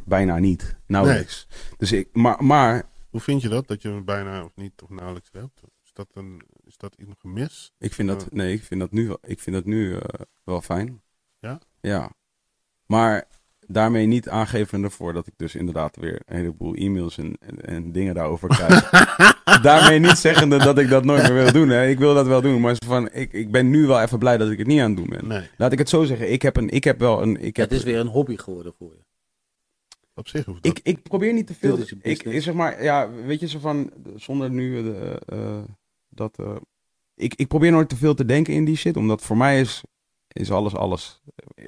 bijna 0.04 0.38
niet. 0.38 0.76
Nauwelijks. 0.86 1.46
Dus 1.76 1.92
ik... 1.92 2.08
Maar, 2.12 2.44
maar 2.44 2.88
Hoe 3.10 3.20
vind 3.20 3.42
je 3.42 3.48
dat? 3.48 3.66
Dat 3.66 3.82
je 3.82 4.02
bijna 4.04 4.44
of 4.44 4.52
niet 4.54 4.82
of 4.82 4.88
nauwelijks 4.88 5.28
hebt? 5.32 5.60
Is 5.84 5.90
dat 5.92 6.08
een, 6.12 6.42
is 6.64 6.76
dat 6.76 6.94
een 6.98 7.14
gemis? 7.18 7.72
Ik 7.78 7.94
vind 7.94 8.08
dat, 8.08 8.32
nee, 8.32 8.52
ik 8.52 8.62
vind 8.62 8.80
dat 8.80 8.90
nu, 8.90 9.14
ik 9.22 9.40
vind 9.40 9.56
dat 9.56 9.64
nu 9.64 9.94
eh, 9.96 10.20
wel 10.44 10.60
fijn. 10.60 11.02
Ja? 11.38 11.60
Ja. 11.80 12.12
Maar 12.86 13.26
daarmee 13.68 14.06
niet 14.06 14.28
aangeven 14.28 14.82
ervoor 14.84 15.12
dat 15.12 15.26
ik 15.26 15.32
dus 15.36 15.54
inderdaad 15.54 15.96
weer 15.96 16.20
een 16.26 16.36
heleboel 16.36 16.74
e-mails 16.74 17.18
en, 17.18 17.36
en, 17.40 17.60
en 17.64 17.92
dingen 17.92 18.14
daarover 18.14 18.48
krijg. 18.48 18.90
daarmee 19.62 19.98
niet 19.98 20.18
zeggende 20.18 20.58
dat 20.58 20.78
ik 20.78 20.88
dat 20.88 21.04
nooit 21.04 21.22
meer 21.22 21.34
wil 21.34 21.52
doen. 21.52 21.68
Hè. 21.68 21.86
Ik 21.88 21.98
wil 21.98 22.14
dat 22.14 22.26
wel 22.26 22.40
doen, 22.40 22.60
maar 22.60 22.74
zo 22.74 22.86
van, 22.88 23.08
ik, 23.12 23.32
ik 23.32 23.50
ben 23.50 23.70
nu 23.70 23.86
wel 23.86 24.00
even 24.00 24.18
blij 24.18 24.36
dat 24.36 24.50
ik 24.50 24.58
het 24.58 24.66
niet 24.66 24.80
aan 24.80 24.88
het 24.88 24.96
doen 24.96 25.08
ben. 25.08 25.26
Nee. 25.28 25.48
Laat 25.56 25.72
ik 25.72 25.78
het 25.78 25.88
zo 25.88 26.04
zeggen. 26.04 26.32
Ik 26.32 26.42
heb, 26.42 26.56
een, 26.56 26.68
ik 26.68 26.84
heb 26.84 26.98
wel 26.98 27.22
een... 27.22 27.42
Ik, 27.42 27.56
heb, 27.56 27.70
Het 27.70 27.78
is 27.78 27.84
weer 27.84 27.98
een 27.98 28.06
hobby 28.06 28.36
geworden 28.36 28.72
voor 28.78 28.92
je. 28.96 29.04
Op 30.14 30.28
zich 30.28 30.44
hoeft 30.44 30.62
dat. 30.62 30.78
ik, 30.78 30.80
ik 30.82 31.02
probeer 31.02 31.32
niet 31.32 31.46
te 31.46 31.54
veel. 31.54 31.76
Dit 31.76 31.84
is 32.02 32.20
je 32.22 32.30
Ik, 32.32 32.42
zeg 32.42 32.54
maar, 32.54 32.82
ja, 32.82 33.10
weet 33.10 33.40
je, 33.40 33.48
zo 33.48 33.58
van, 33.58 33.90
zonder 34.16 34.50
nu 34.50 34.82
de, 34.82 35.20
eh, 35.26 35.58
dat. 36.08 36.38
eh, 36.38 36.56
ik, 37.14 37.34
ik 37.34 37.48
probeer 37.48 37.70
nooit 37.70 37.88
te 37.88 37.96
veel 37.96 38.14
te 38.14 38.24
denken 38.24 38.54
in 38.54 38.64
die 38.64 38.76
shit, 38.76 38.96
omdat 38.96 39.22
voor 39.22 39.36
mij 39.36 39.60
is, 39.60 39.82
is 40.38 40.50
alles 40.50 40.74
alles. 40.74 41.22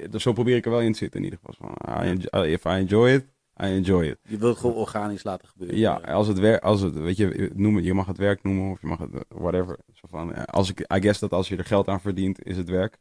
Dus 0.09 0.23
zo 0.23 0.33
probeer 0.33 0.55
ik 0.55 0.65
er 0.65 0.71
wel 0.71 0.81
in 0.81 0.91
te 0.91 0.97
zitten 0.97 1.19
in 1.19 1.25
ieder 1.25 1.39
geval. 1.43 1.67
Van, 1.67 2.03
I 2.03 2.07
enjoy- 2.07 2.51
if 2.51 2.65
I 2.65 2.69
enjoy 2.69 3.09
it, 3.09 3.23
I 3.63 3.65
enjoy 3.65 4.05
it. 4.05 4.17
Je 4.27 4.37
wilt 4.37 4.51
het 4.51 4.59
gewoon 4.59 4.75
organisch 4.75 5.23
laten 5.23 5.47
gebeuren. 5.47 5.77
Ja, 5.77 5.93
als 5.95 6.27
het 6.27 6.39
werk, 6.39 6.63
als 6.63 6.81
het, 6.81 6.93
weet 6.93 7.17
je, 7.17 7.51
noem 7.53 7.75
het, 7.75 7.85
je 7.85 7.93
mag 7.93 8.05
het 8.05 8.17
werk 8.17 8.43
noemen 8.43 8.71
of 8.71 8.81
je 8.81 8.87
mag 8.87 8.99
het, 8.99 9.13
eh, 9.13 9.19
whatever. 9.27 9.77
Zo 9.93 10.07
van, 10.09 10.33
eh, 10.33 10.43
als 10.43 10.69
ik, 10.69 10.79
I 10.79 11.01
guess 11.01 11.19
dat 11.19 11.31
als 11.33 11.47
je 11.47 11.55
er 11.57 11.65
geld 11.65 11.87
aan 11.87 12.01
verdient, 12.01 12.45
is 12.45 12.57
het 12.57 12.69
werk. 12.69 12.97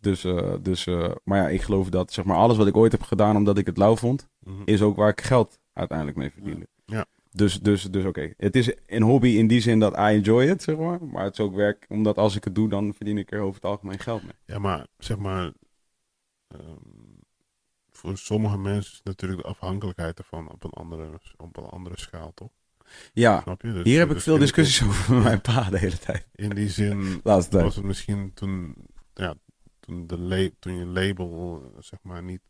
Dus, 0.00 0.24
eh, 0.24 0.52
dus 0.62 0.86
eh, 0.86 1.10
maar 1.24 1.38
ja, 1.38 1.48
ik 1.48 1.62
geloof 1.62 1.88
dat, 1.88 2.12
zeg 2.12 2.24
maar, 2.24 2.36
alles 2.36 2.56
wat 2.56 2.66
ik 2.66 2.76
ooit 2.76 2.92
heb 2.92 3.02
gedaan 3.02 3.36
omdat 3.36 3.58
ik 3.58 3.66
het 3.66 3.76
lauw 3.76 3.96
vond, 3.96 4.28
Mhm. 4.40 4.62
is 4.64 4.82
ook 4.82 4.96
waar 4.96 5.08
ik 5.08 5.20
geld 5.20 5.58
uiteindelijk 5.72 6.18
mee 6.18 6.30
verdiende. 6.30 6.66
Ja. 6.84 7.06
Dus, 7.30 7.60
dus, 7.60 7.82
dus 7.82 8.04
oké. 8.04 8.32
Het 8.36 8.56
is 8.56 8.72
een 8.86 9.02
hobby 9.02 9.28
in 9.28 9.46
die 9.46 9.60
zin 9.60 9.78
dat 9.78 9.92
I 9.94 9.98
enjoy 10.00 10.44
it, 10.44 10.62
zeg 10.62 10.76
maar. 10.76 11.04
Maar 11.04 11.24
het 11.24 11.32
is 11.32 11.40
ook 11.40 11.54
werk, 11.54 11.86
omdat 11.88 12.16
als 12.16 12.36
ik 12.36 12.44
het 12.44 12.54
doe, 12.54 12.68
dan 12.68 12.94
verdien 12.94 13.18
ik 13.18 13.32
er 13.32 13.40
over 13.40 13.54
het 13.54 13.70
algemeen 13.70 13.98
geld 13.98 14.22
mee. 14.22 14.32
Ja, 14.44 14.58
maar 14.58 14.86
zeg 14.98 15.18
maar. 15.18 15.52
ehm, 16.48 16.76
voor 17.90 18.18
sommige 18.18 18.58
mensen 18.58 18.92
is 18.92 19.00
natuurlijk 19.02 19.42
de 19.42 19.48
afhankelijkheid 19.48 20.18
ervan 20.18 20.50
op 20.52 20.64
een 20.64 20.70
andere, 20.70 21.20
op 21.36 21.56
een 21.56 21.64
andere 21.64 21.98
schaal, 21.98 22.32
toch? 22.34 22.50
Ja, 23.12 23.40
Snap 23.40 23.62
je? 23.62 23.72
Dus- 23.72 23.84
hier 23.84 23.98
heb 23.98 24.08
ik 24.08 24.14
dus 24.14 24.22
veel 24.22 24.38
discussies 24.38 24.88
over 24.88 25.14
met 25.14 25.22
mijn 25.24 25.40
pa 25.40 25.70
de 25.70 25.78
hele 25.78 25.98
tijd. 25.98 26.26
In 26.34 26.50
die 26.50 26.68
zin 26.68 27.20
tijd. 27.22 27.50
was 27.50 27.76
het 27.76 27.84
misschien 27.84 28.34
toen, 28.34 28.74
ja, 29.14 29.34
toen, 29.80 30.06
de 30.06 30.52
toen 30.58 30.76
je 30.78 30.84
label, 30.86 31.62
eh, 31.62 31.82
zeg 31.82 31.98
maar, 32.02 32.22
niet 32.22 32.40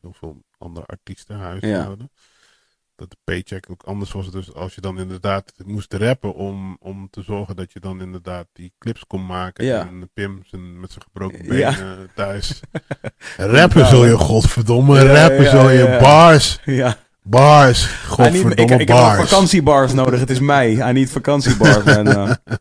heel 0.00 0.12
veel 0.12 0.44
andere 0.58 0.86
artiesten 0.86 1.36
huishouden. 1.36 2.10
Dat 2.96 3.10
de 3.10 3.16
paycheck 3.24 3.70
ook 3.70 3.82
anders 3.82 4.12
was. 4.12 4.30
Dus 4.30 4.54
als 4.54 4.74
je 4.74 4.80
dan 4.80 4.98
inderdaad 4.98 5.52
moest 5.64 5.92
rappen 5.92 6.34
om, 6.34 6.76
om 6.80 7.08
te 7.10 7.22
zorgen 7.22 7.56
dat 7.56 7.72
je 7.72 7.80
dan 7.80 8.00
inderdaad 8.00 8.46
die 8.52 8.72
clips 8.78 9.06
kon 9.06 9.26
maken. 9.26 9.64
Ja. 9.64 9.86
En 9.86 10.10
Pim 10.14 10.42
zijn, 10.44 10.80
met 10.80 10.90
zijn 10.90 11.04
gebroken 11.04 11.56
Ja. 11.56 11.70
benen 11.70 12.10
thuis. 12.14 12.60
rappen 13.36 13.86
zul 13.86 14.04
je, 14.06 14.16
godverdomme. 14.18 15.04
Ja, 15.04 15.12
rappen 15.12 15.50
zul 15.50 15.70
je. 15.70 15.98
Bars. 16.00 16.60
Ja. 16.64 16.96
Bars. 17.22 17.86
Godverdomme 17.86 18.54
ik, 18.54 18.58
ik 18.58 18.68
heb 18.68 18.86
bars. 18.86 19.28
vakantiebars 19.28 19.92
nodig. 19.92 20.20
Het 20.20 20.30
is 20.30 20.40
mei. 20.40 20.72
I 20.88 20.92
need 20.92 21.10
vakantiebars. 21.10 21.84
En, 21.84 22.06
eh, 22.06 22.30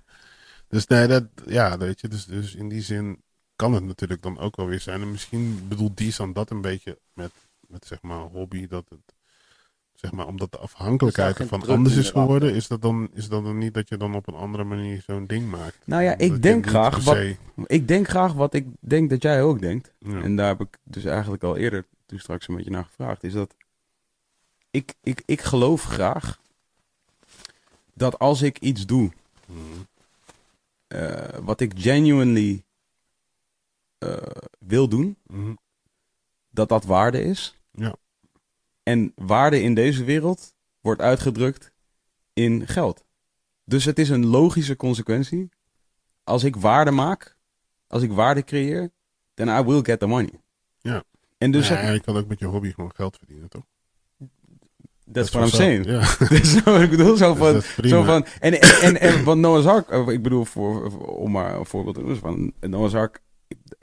Dus 0.73 0.88
nee, 0.88 1.07
dat, 1.07 1.23
ja, 1.45 1.77
weet 1.77 2.01
je, 2.01 2.07
dus, 2.07 2.26
dus 2.26 2.55
in 2.55 2.69
die 2.69 2.81
zin 2.81 3.22
kan 3.55 3.73
het 3.73 3.84
natuurlijk 3.84 4.22
dan 4.22 4.39
ook 4.39 4.55
wel 4.55 4.65
weer 4.65 4.80
zijn. 4.80 5.01
En 5.01 5.11
misschien 5.11 5.65
bedoelt 5.68 5.97
die 5.97 6.14
dan 6.18 6.34
dat 6.34 6.49
een 6.49 6.61
beetje 6.61 6.99
met, 7.14 7.31
met 7.68 7.85
zeg 7.85 8.01
maar 8.01 8.19
hobby, 8.19 8.68
dat 8.68 8.85
het, 8.89 9.12
zeg 10.03 10.11
maar, 10.11 10.27
omdat 10.27 10.51
de 10.51 10.57
afhankelijkheid 10.57 11.35
Er 11.35 11.41
ervan 11.41 11.67
anders 11.67 11.95
is 11.95 12.09
geworden, 12.09 12.53
is 12.53 12.67
dat, 12.67 12.81
dan, 12.81 13.09
is 13.13 13.27
dat 13.30 13.43
dan 13.43 13.57
niet 13.57 13.73
dat 13.73 13.89
je 13.89 13.97
dan 13.97 14.15
op 14.15 14.27
een 14.27 14.34
andere 14.34 14.63
manier 14.63 15.01
zo'n 15.07 15.25
ding 15.25 15.49
maakt? 15.49 15.77
Nou 15.85 16.03
ja, 16.03 16.17
ik 16.17 16.41
denk 16.41 16.67
graag 16.67 17.03
wat- 17.03 17.17
ik 17.65 17.88
denk 17.88 18.07
graag 18.07 18.34
wat 18.34 18.53
ik 18.53 18.67
denk 18.80 19.09
dat 19.09 19.21
jij 19.21 19.43
ook 19.43 19.59
denkt. 19.59 19.91
ja. 19.99 20.21
En 20.21 20.35
daar 20.35 20.47
heb 20.47 20.61
ik 20.61 20.77
dus 20.84 21.05
eigenlijk 21.05 21.43
al 21.43 21.57
eerder 21.57 21.85
toen 22.05 22.19
straks 22.19 22.47
een 22.47 22.55
beetje 22.55 22.71
naar 22.71 22.85
gevraagd. 22.85 23.23
Is 23.23 23.34
dat 23.34 23.55
ik, 24.71 24.93
ik, 25.03 25.21
ik 25.25 25.41
geloof 25.41 25.84
graag 25.84 26.39
dat 27.93 28.19
als 28.19 28.41
ik 28.41 28.59
iets 28.59 28.85
doe 28.85 29.11
Mhm. 29.45 29.59
eh, 30.88 31.38
wat 31.41 31.59
ik 31.61 31.71
genuinely 31.75 32.63
eh, 33.97 34.17
wil 34.59 34.88
doen, 34.88 35.15
Mhm. 35.27 35.53
dat 36.49 36.69
dat 36.69 36.85
waarde 36.85 37.23
is. 37.23 37.55
Ja. 37.71 37.95
En 38.84 39.11
waarde 39.15 39.61
in 39.61 39.73
deze 39.73 40.03
wereld 40.03 40.53
wordt 40.81 41.01
uitgedrukt 41.01 41.72
in 42.34 42.68
geld. 42.68 43.03
Dus 43.65 43.85
het 43.85 43.99
is 43.99 44.10
een 44.10 44.26
logische 44.26 44.76
consequentie. 44.76 45.49
Als 46.23 46.43
ik 46.43 46.55
waarde 46.55 46.91
maak, 46.91 47.38
als 47.88 48.01
ik 48.01 48.11
waarde 48.11 48.43
creëer, 48.43 48.91
then 49.34 49.47
I 49.47 49.61
will 49.61 49.81
get 49.84 49.99
the 49.99 50.05
money. 50.05 50.39
Ja. 50.81 51.03
En 51.38 51.51
dus, 51.51 51.68
ja, 51.68 51.89
je 51.89 51.99
kan 51.99 52.18
ook 52.18 52.27
met 52.27 52.39
je 52.39 52.45
hobby 52.45 52.72
gewoon 52.72 52.91
geld 52.95 53.18
verdienen, 53.18 53.49
toch? 53.49 53.64
that's 55.11 55.31
Dat 55.31 55.41
what 55.41 55.43
I'm 55.43 55.55
saying. 55.55 55.85
Ja, 55.85 55.99
Dus 56.38 56.64
nou, 56.64 56.84
ik 56.84 56.89
bedoel 56.89 57.15
zo 57.15 57.34
van, 57.34 57.61
zo 57.81 58.03
van 58.03 58.26
en, 58.39 58.61
en, 58.61 58.81
en, 58.81 58.99
en 58.99 59.23
wat 59.23 59.38
Noah's 59.38 59.65
Ark, 59.65 59.89
eh, 59.89 60.07
ik 60.07 60.22
bedoel, 60.22 60.45
voor, 60.45 60.97
om 61.05 61.31
maar 61.31 61.55
een 61.55 61.65
voorbeeld 61.65 61.95
te 61.95 62.01
noemen, 62.01 62.19
van 62.19 62.53
Noah's 62.60 62.93
Ark, 62.93 63.22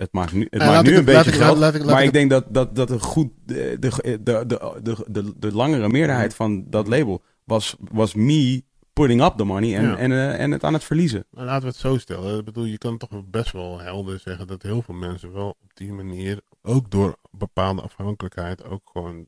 het 0.00 0.12
maakt 0.12 0.32
nu, 0.32 0.46
het 0.50 0.58
maakt 0.58 0.72
laat 0.72 0.84
nu 0.84 0.90
ik 0.90 0.96
een 0.98 1.04
beetje 1.04 1.30
ik- 1.30 1.36
geld, 1.36 1.58
laat 1.58 1.74
ik- 1.74 1.82
laat 1.82 1.90
maar 1.92 2.00
ik 2.00 2.06
ik 2.06 2.12
denk 2.12 2.30
dat, 2.30 2.44
dat, 2.48 2.74
dat 2.76 2.90
een 2.90 3.00
goed, 3.00 3.30
de, 3.44 3.76
de, 3.80 3.90
de, 4.02 4.46
de, 4.46 4.80
de, 4.82 5.04
de, 5.08 5.32
de 5.38 5.52
langere 5.52 5.88
meerderheid 5.88 6.34
van 6.34 6.64
dat 6.70 6.88
label 6.88 7.22
was, 7.44 7.76
was 7.90 8.14
me 8.14 8.62
putting 8.92 9.22
up 9.22 9.32
the 9.36 9.44
money 9.44 9.76
en, 9.76 9.82
Ja. 9.84 9.96
en, 9.96 10.12
eh, 10.12 10.40
en 10.40 10.50
het 10.50 10.64
aan 10.64 10.72
het 10.72 10.84
verliezen. 10.84 11.26
Maar 11.30 11.44
laten 11.44 11.62
we 11.62 11.68
het 11.68 11.76
zo 11.76 11.98
stellen. 11.98 12.38
Ik 12.38 12.44
bedoel, 12.44 12.64
je 12.64 12.78
kan 12.78 12.98
toch 12.98 13.10
best 13.26 13.52
wel 13.52 13.80
helder 13.80 14.18
zeggen 14.18 14.46
dat 14.46 14.62
heel 14.62 14.82
veel 14.82 14.94
mensen 14.94 15.32
wel 15.32 15.48
op 15.48 15.70
die 15.74 15.92
manier, 15.92 16.40
ook 16.62 16.90
door 16.90 17.16
bepaalde 17.30 17.82
afhankelijkheid, 17.82 18.64
ook 18.64 18.90
gewoon 18.92 19.26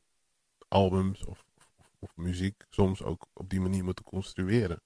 albums 0.67 1.25
of, 1.25 1.43
of, 1.57 1.65
of 1.99 2.09
muziek 2.15 2.63
soms 2.69 3.03
ook 3.03 3.25
op 3.33 3.49
die 3.49 3.61
manier 3.61 3.83
moeten 3.83 4.05
construeren. 4.05 4.81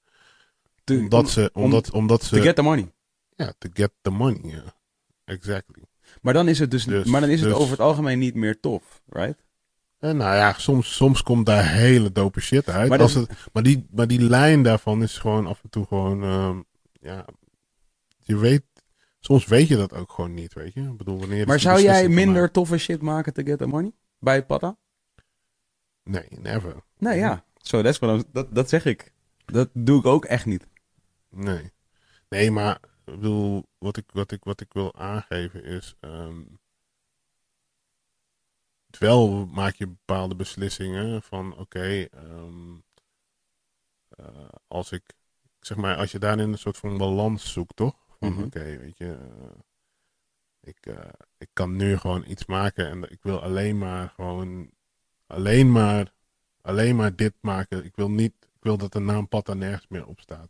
To, 0.83 0.95
omdat 0.97 1.29
ze, 1.29 1.49
om- 1.53 1.63
omdat, 1.63 1.91
omdat 1.91 2.23
ze, 2.23 2.35
to 2.35 2.41
get 2.41 2.55
the 2.55 2.61
money. 2.61 2.91
ja, 3.35 3.53
to 3.57 3.69
get 3.73 3.91
the 4.01 4.09
money, 4.09 4.39
ja. 4.43 4.63
Exactly. 5.27 5.83
Maar 6.21 6.33
dan 6.33 6.47
is 6.47 6.59
het 6.59 6.71
dus, 6.71 6.85
Dus- 6.85 7.05
maar 7.07 7.21
dan 7.21 7.29
is 7.29 7.39
het 7.39 7.49
dus- 7.49 7.57
over 7.57 7.71
het 7.71 7.79
algemeen 7.79 8.19
niet 8.19 8.35
meer 8.35 8.59
tof, 8.59 9.01
right? 9.07 9.45
En 9.99 10.17
nou 10.17 10.35
ja, 10.35 10.53
soms, 10.53 10.95
soms 10.95 11.23
komt 11.23 11.45
daar 11.45 11.67
hele 11.71 12.11
dope 12.11 12.39
shit 12.39 12.69
uit. 12.69 12.89
Maar 12.89 12.97
Maar, 12.99 13.07
dat- 13.13 13.29
maar, 13.53 13.63
die, 13.63 13.87
maar 13.91 14.07
die 14.07 14.21
lijn 14.21 14.63
daarvan 14.63 15.03
is 15.03 15.17
gewoon 15.17 15.47
af 15.47 15.63
en 15.63 15.69
toe 15.69 15.85
gewoon, 15.85 16.23
ehm, 16.23 16.61
ja, 16.91 17.25
je 18.19 18.37
weet, 18.37 18.63
soms 19.19 19.45
weet 19.45 19.67
je 19.67 19.75
dat 19.75 19.93
ook 19.93 20.11
gewoon 20.11 20.33
niet, 20.33 20.53
weet 20.53 20.73
je. 20.73 20.81
Ik 20.81 20.97
bedoel, 20.97 21.19
wanneer 21.19 21.47
Maar 21.47 21.59
zou 21.59 21.81
jij 21.81 22.07
minder 22.09 22.51
toffe 22.51 22.77
shit 22.77 23.01
maken 23.01 23.33
to 23.33 23.43
get 23.43 23.57
the 23.57 23.67
money? 23.67 23.91
Bij 24.19 24.45
Pata? 24.45 24.77
Nee, 26.03 26.27
never. 26.29 26.75
Nee, 26.97 27.17
ja. 27.17 27.45
Zo, 27.57 27.81
dat, 27.81 28.25
dat 28.49 28.69
zeg 28.69 28.85
ik. 28.85 29.11
Dat 29.45 29.69
doe 29.73 29.99
ik 29.99 30.05
ook 30.05 30.25
echt 30.25 30.45
niet. 30.45 30.67
Nee. 31.29 31.71
Nee, 32.29 32.51
maar 32.51 32.79
ik 33.07 33.15
bedoel, 33.15 33.65
wat 33.77 33.97
ik, 33.97 34.11
wat 34.11 34.31
ik, 34.31 34.43
wat 34.43 34.61
ik 34.61 34.73
wil 34.73 34.95
aangeven 34.95 35.63
is. 35.63 35.95
ehm, 35.99 36.41
wel 38.99 39.45
maak 39.45 39.75
je 39.75 39.87
bepaalde 39.87 40.35
beslissingen 40.35 41.21
van 41.23 41.57
oké, 41.57 42.01
ehm, 42.03 42.75
eh, 44.09 44.49
als 44.67 44.91
ik 44.91 45.03
zeg 45.59 45.77
maar, 45.77 45.97
als 45.97 46.11
je 46.11 46.19
daarin 46.19 46.51
een 46.51 46.57
soort 46.57 46.77
van 46.77 46.97
balans 46.97 47.51
zoekt, 47.51 47.75
toch? 47.75 47.95
Van 48.19 48.33
Mhm. 48.33 48.43
oké, 48.43 48.77
weet 48.77 48.97
je, 48.97 49.13
eh, 49.13 49.59
ik, 50.61 50.85
eh, 50.85 51.09
ik 51.37 51.49
kan 51.53 51.75
nu 51.75 51.97
gewoon 51.97 52.23
iets 52.27 52.45
maken 52.45 52.89
en 52.89 53.11
ik 53.11 53.19
wil 53.21 53.41
alleen 53.41 53.77
maar 53.77 54.09
gewoon 54.09 54.69
alleen 55.27 55.71
maar 55.71 56.13
alleen 56.61 56.95
maar 56.95 57.15
dit 57.15 57.33
maken. 57.41 57.85
Ik 57.85 57.95
wil 57.95 58.09
niet, 58.09 58.33
ik 58.39 58.63
wil 58.63 58.77
dat 58.77 58.91
de 58.91 58.99
naam 58.99 59.27
Patta 59.27 59.53
nergens 59.53 59.87
meer 59.87 60.05
op 60.07 60.19
staat. 60.19 60.49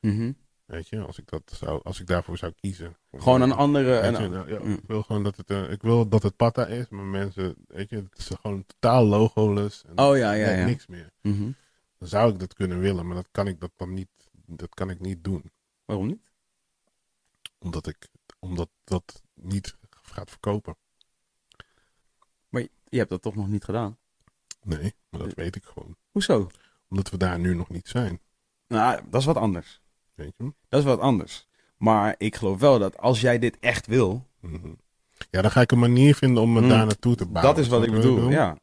Mhm. 0.00 0.32
Weet 0.68 0.88
je, 0.88 1.00
als 1.00 1.18
ik, 1.18 1.28
dat 1.28 1.42
zou, 1.56 1.80
als 1.82 2.00
ik 2.00 2.06
daarvoor 2.06 2.38
zou 2.38 2.52
kiezen. 2.52 2.96
Gewoon 3.12 3.40
een 3.40 3.52
andere... 3.52 3.88
Je, 3.88 4.02
een- 4.02 4.30
nou, 4.30 4.52
ja, 4.52 4.58
Mm. 4.58 4.72
ik 4.72 4.86
wil 4.86 5.02
gewoon 5.02 5.22
dat 5.22 5.36
het, 5.36 5.50
eh, 5.50 5.70
ik 5.70 5.82
wil 5.82 6.08
dat 6.08 6.22
het 6.22 6.36
Pata 6.36 6.66
is, 6.66 6.88
maar 6.88 7.04
mensen, 7.04 7.54
weet 7.66 7.90
je, 7.90 7.96
het 7.96 8.18
is 8.18 8.30
gewoon 8.40 8.64
totaal 8.66 9.04
logoless. 9.04 9.84
En 9.84 9.98
Oh, 9.98 10.16
ja, 10.16 10.32
ja. 10.32 10.64
Niks 10.64 10.86
meer. 10.86 11.12
Mhm. 11.22 11.50
Dan 11.98 12.08
zou 12.08 12.32
ik 12.32 12.38
dat 12.38 12.54
kunnen 12.54 12.78
willen, 12.80 13.06
maar 13.06 13.16
dat 13.16 13.28
kan 13.30 13.46
ik 13.46 13.60
dat 13.60 13.70
dan 13.76 13.94
niet, 13.94 14.08
dat 14.46 14.74
kan 14.74 14.90
ik 14.90 15.00
niet 15.00 15.24
doen. 15.24 15.52
Waarom 15.84 16.06
niet? 16.06 16.30
Omdat 17.58 17.86
ik, 17.86 18.08
omdat 18.38 18.68
dat 18.84 19.22
niet 19.34 19.76
gaat 19.90 20.30
verkopen. 20.30 20.76
Maar 22.48 22.62
je- 22.62 22.70
je 22.88 22.98
hebt 22.98 23.10
dat 23.10 23.22
toch 23.22 23.34
nog 23.34 23.48
niet 23.48 23.64
gedaan? 23.64 23.98
Nee, 24.62 24.94
maar 25.08 25.20
dat 25.20 25.34
weet 25.34 25.56
ik 25.56 25.64
gewoon. 25.64 25.96
Hoezo? 26.10 26.50
Omdat 26.88 27.10
we 27.10 27.16
daar 27.16 27.38
nu 27.38 27.54
nog 27.54 27.68
niet 27.68 27.88
zijn. 27.88 28.20
Nou, 28.66 29.02
dat 29.10 29.20
is 29.20 29.26
wat 29.26 29.36
anders. 29.36 29.80
Weet 30.18 30.32
je? 30.36 30.52
Dat 30.68 30.80
is 30.80 30.86
wat 30.86 31.00
anders. 31.00 31.46
Maar 31.76 32.14
ik 32.18 32.36
geloof 32.36 32.60
wel 32.60 32.78
dat 32.78 32.96
als 32.96 33.20
jij 33.20 33.38
dit 33.38 33.58
echt 33.60 33.86
wil, 33.86 34.26
Mhm. 34.40 34.72
Ja, 35.30 35.42
dan 35.42 35.50
ga 35.50 35.60
ik 35.60 35.72
een 35.72 35.78
manier 35.78 36.14
vinden 36.14 36.42
om 36.42 36.52
me 36.52 36.60
Mm. 36.60 36.68
daar 36.68 36.86
naartoe 36.86 37.14
te 37.14 37.26
bouwen. 37.26 37.54
dat 37.54 37.64
is 37.64 37.70
wat 37.70 37.84
ik 37.84 37.90
bedoel. 37.90 38.30
Ja. 38.30 38.58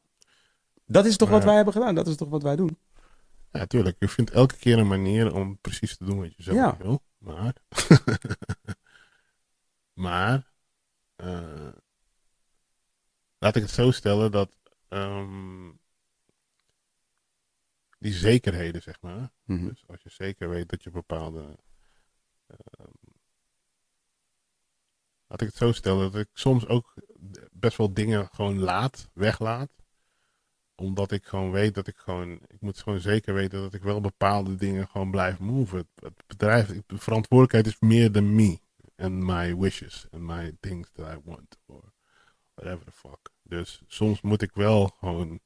Dat 0.85 1.05
is 1.05 1.17
toch 1.17 1.27
Maar 1.29 1.37
wat 1.37 1.47
wij 1.47 1.55
hebben 1.55 1.73
gedaan? 1.73 1.95
Dat 1.95 2.07
is 2.07 2.15
toch 2.15 2.29
wat 2.29 2.43
wij 2.43 2.55
doen? 2.55 2.77
Ja, 3.51 3.65
tuurlijk. 3.65 3.95
Je 3.99 4.07
vindt 4.07 4.31
elke 4.31 4.57
keer 4.57 4.77
een 4.77 4.87
manier 4.87 5.33
om 5.33 5.57
precies 5.61 5.97
te 5.97 6.05
doen 6.05 6.19
wat 6.19 6.35
je 6.35 6.43
zelf 6.43 6.57
Ja. 6.57 6.77
wil. 6.77 7.01
Maar. 7.17 7.55
maar. 9.93 10.51
eh, 11.15 11.67
laat 13.37 13.55
ik 13.55 13.61
het 13.61 13.71
zo 13.71 13.91
stellen 13.91 14.31
dat. 14.31 14.49
ehm, 14.87 15.69
die 18.05 18.13
zekerheden, 18.13 18.81
zeg 18.81 19.01
maar. 19.01 19.31
Mhm. 19.43 19.67
Dus 19.67 19.83
als 19.87 20.01
je 20.03 20.09
zeker 20.09 20.49
weet 20.49 20.69
dat 20.69 20.83
je 20.83 20.89
bepaalde. 20.89 21.57
ehm, 22.47 22.91
laat 25.27 25.41
ik 25.41 25.47
het 25.47 25.55
zo 25.55 25.71
stellen 25.71 26.11
dat 26.11 26.21
ik 26.21 26.29
soms 26.33 26.67
ook 26.67 26.93
best 27.51 27.77
wel 27.77 27.93
dingen 27.93 28.27
gewoon 28.31 28.59
laat, 28.59 29.09
weglaat. 29.13 29.71
Omdat 30.75 31.11
ik 31.11 31.25
gewoon 31.25 31.51
weet 31.51 31.73
dat 31.73 31.87
ik 31.87 31.97
gewoon. 31.97 32.31
Ik 32.47 32.61
moet 32.61 32.81
gewoon 32.81 32.99
zeker 32.99 33.33
weten 33.33 33.61
dat 33.61 33.73
ik 33.73 33.81
wel 33.81 34.01
bepaalde 34.01 34.55
dingen 34.55 34.87
gewoon 34.87 35.11
blijf 35.11 35.39
move. 35.39 35.75
Het, 35.75 35.87
het 35.95 36.23
bedrijf, 36.27 36.67
de 36.67 36.97
verantwoordelijkheid 36.97 37.67
is 37.67 37.89
meer 37.89 38.11
dan 38.11 38.35
me. 38.35 38.59
En 38.95 39.25
my 39.25 39.57
wishes. 39.57 40.07
En 40.11 40.25
my 40.25 40.57
things 40.59 40.91
that 40.91 41.17
I 41.17 41.21
want. 41.23 41.57
Or 41.65 41.93
whatever 42.53 42.85
the 42.85 42.91
fuck. 42.91 43.29
Dus 43.43 43.81
soms 43.87 44.21
moet 44.21 44.41
ik 44.41 44.53
wel 44.53 44.87
gewoon 44.87 45.39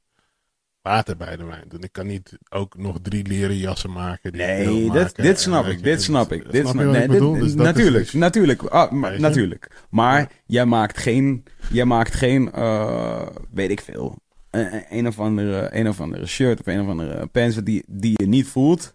water 0.81 1.17
bij 1.17 1.37
de 1.37 1.43
wijn 1.45 1.63
doen. 1.67 1.81
Ik 1.83 1.91
kan 1.91 2.07
niet 2.07 2.37
ook 2.49 2.77
nog 2.77 2.97
drie 3.01 3.27
leren 3.27 3.57
jassen 3.57 3.91
maken. 3.91 4.31
Die 4.31 4.41
Nee, 4.41 4.65
dit, 4.67 4.87
maken. 4.87 5.23
dit 5.23 5.39
snap 5.39 5.65
ik. 5.65 5.77
je, 5.77 5.81
Dit 5.83 5.95
dus- 5.95 6.03
snap 6.03 6.31
ik. 6.31 6.51
Dit 6.51 6.67
snap 6.67 6.81
je 6.83 6.89
nee, 6.91 7.03
ik? 7.03 7.09
Dus 7.09 7.19
dat 7.19 7.35
is 7.45 7.53
natuurlijk, 7.55 8.03
dus- 8.03 8.13
natuurlijk, 8.13 8.63
ah, 8.63 8.91
maar- 8.91 9.13
je? 9.13 9.19
natuurlijk. 9.19 9.71
Maar 9.89 10.19
Ja. 10.19 10.27
jij 10.45 10.65
maakt 10.65 10.97
geen, 10.97 11.43
jij 11.69 11.85
maakt 11.85 12.13
geen, 12.15 12.51
eh, 12.51 13.27
weet 13.51 13.69
ik 13.69 13.81
veel, 13.81 14.17
een, 14.51 14.83
een 14.89 15.07
of 15.07 15.19
andere, 15.19 15.69
een 15.71 15.87
of 15.87 16.01
andere 16.01 16.25
shirt 16.25 16.59
of 16.59 16.65
een 16.67 16.81
of 16.81 16.87
andere 16.87 17.27
pants 17.27 17.55
die, 17.55 17.83
die 17.87 18.13
je 18.15 18.27
niet 18.27 18.47
voelt, 18.47 18.93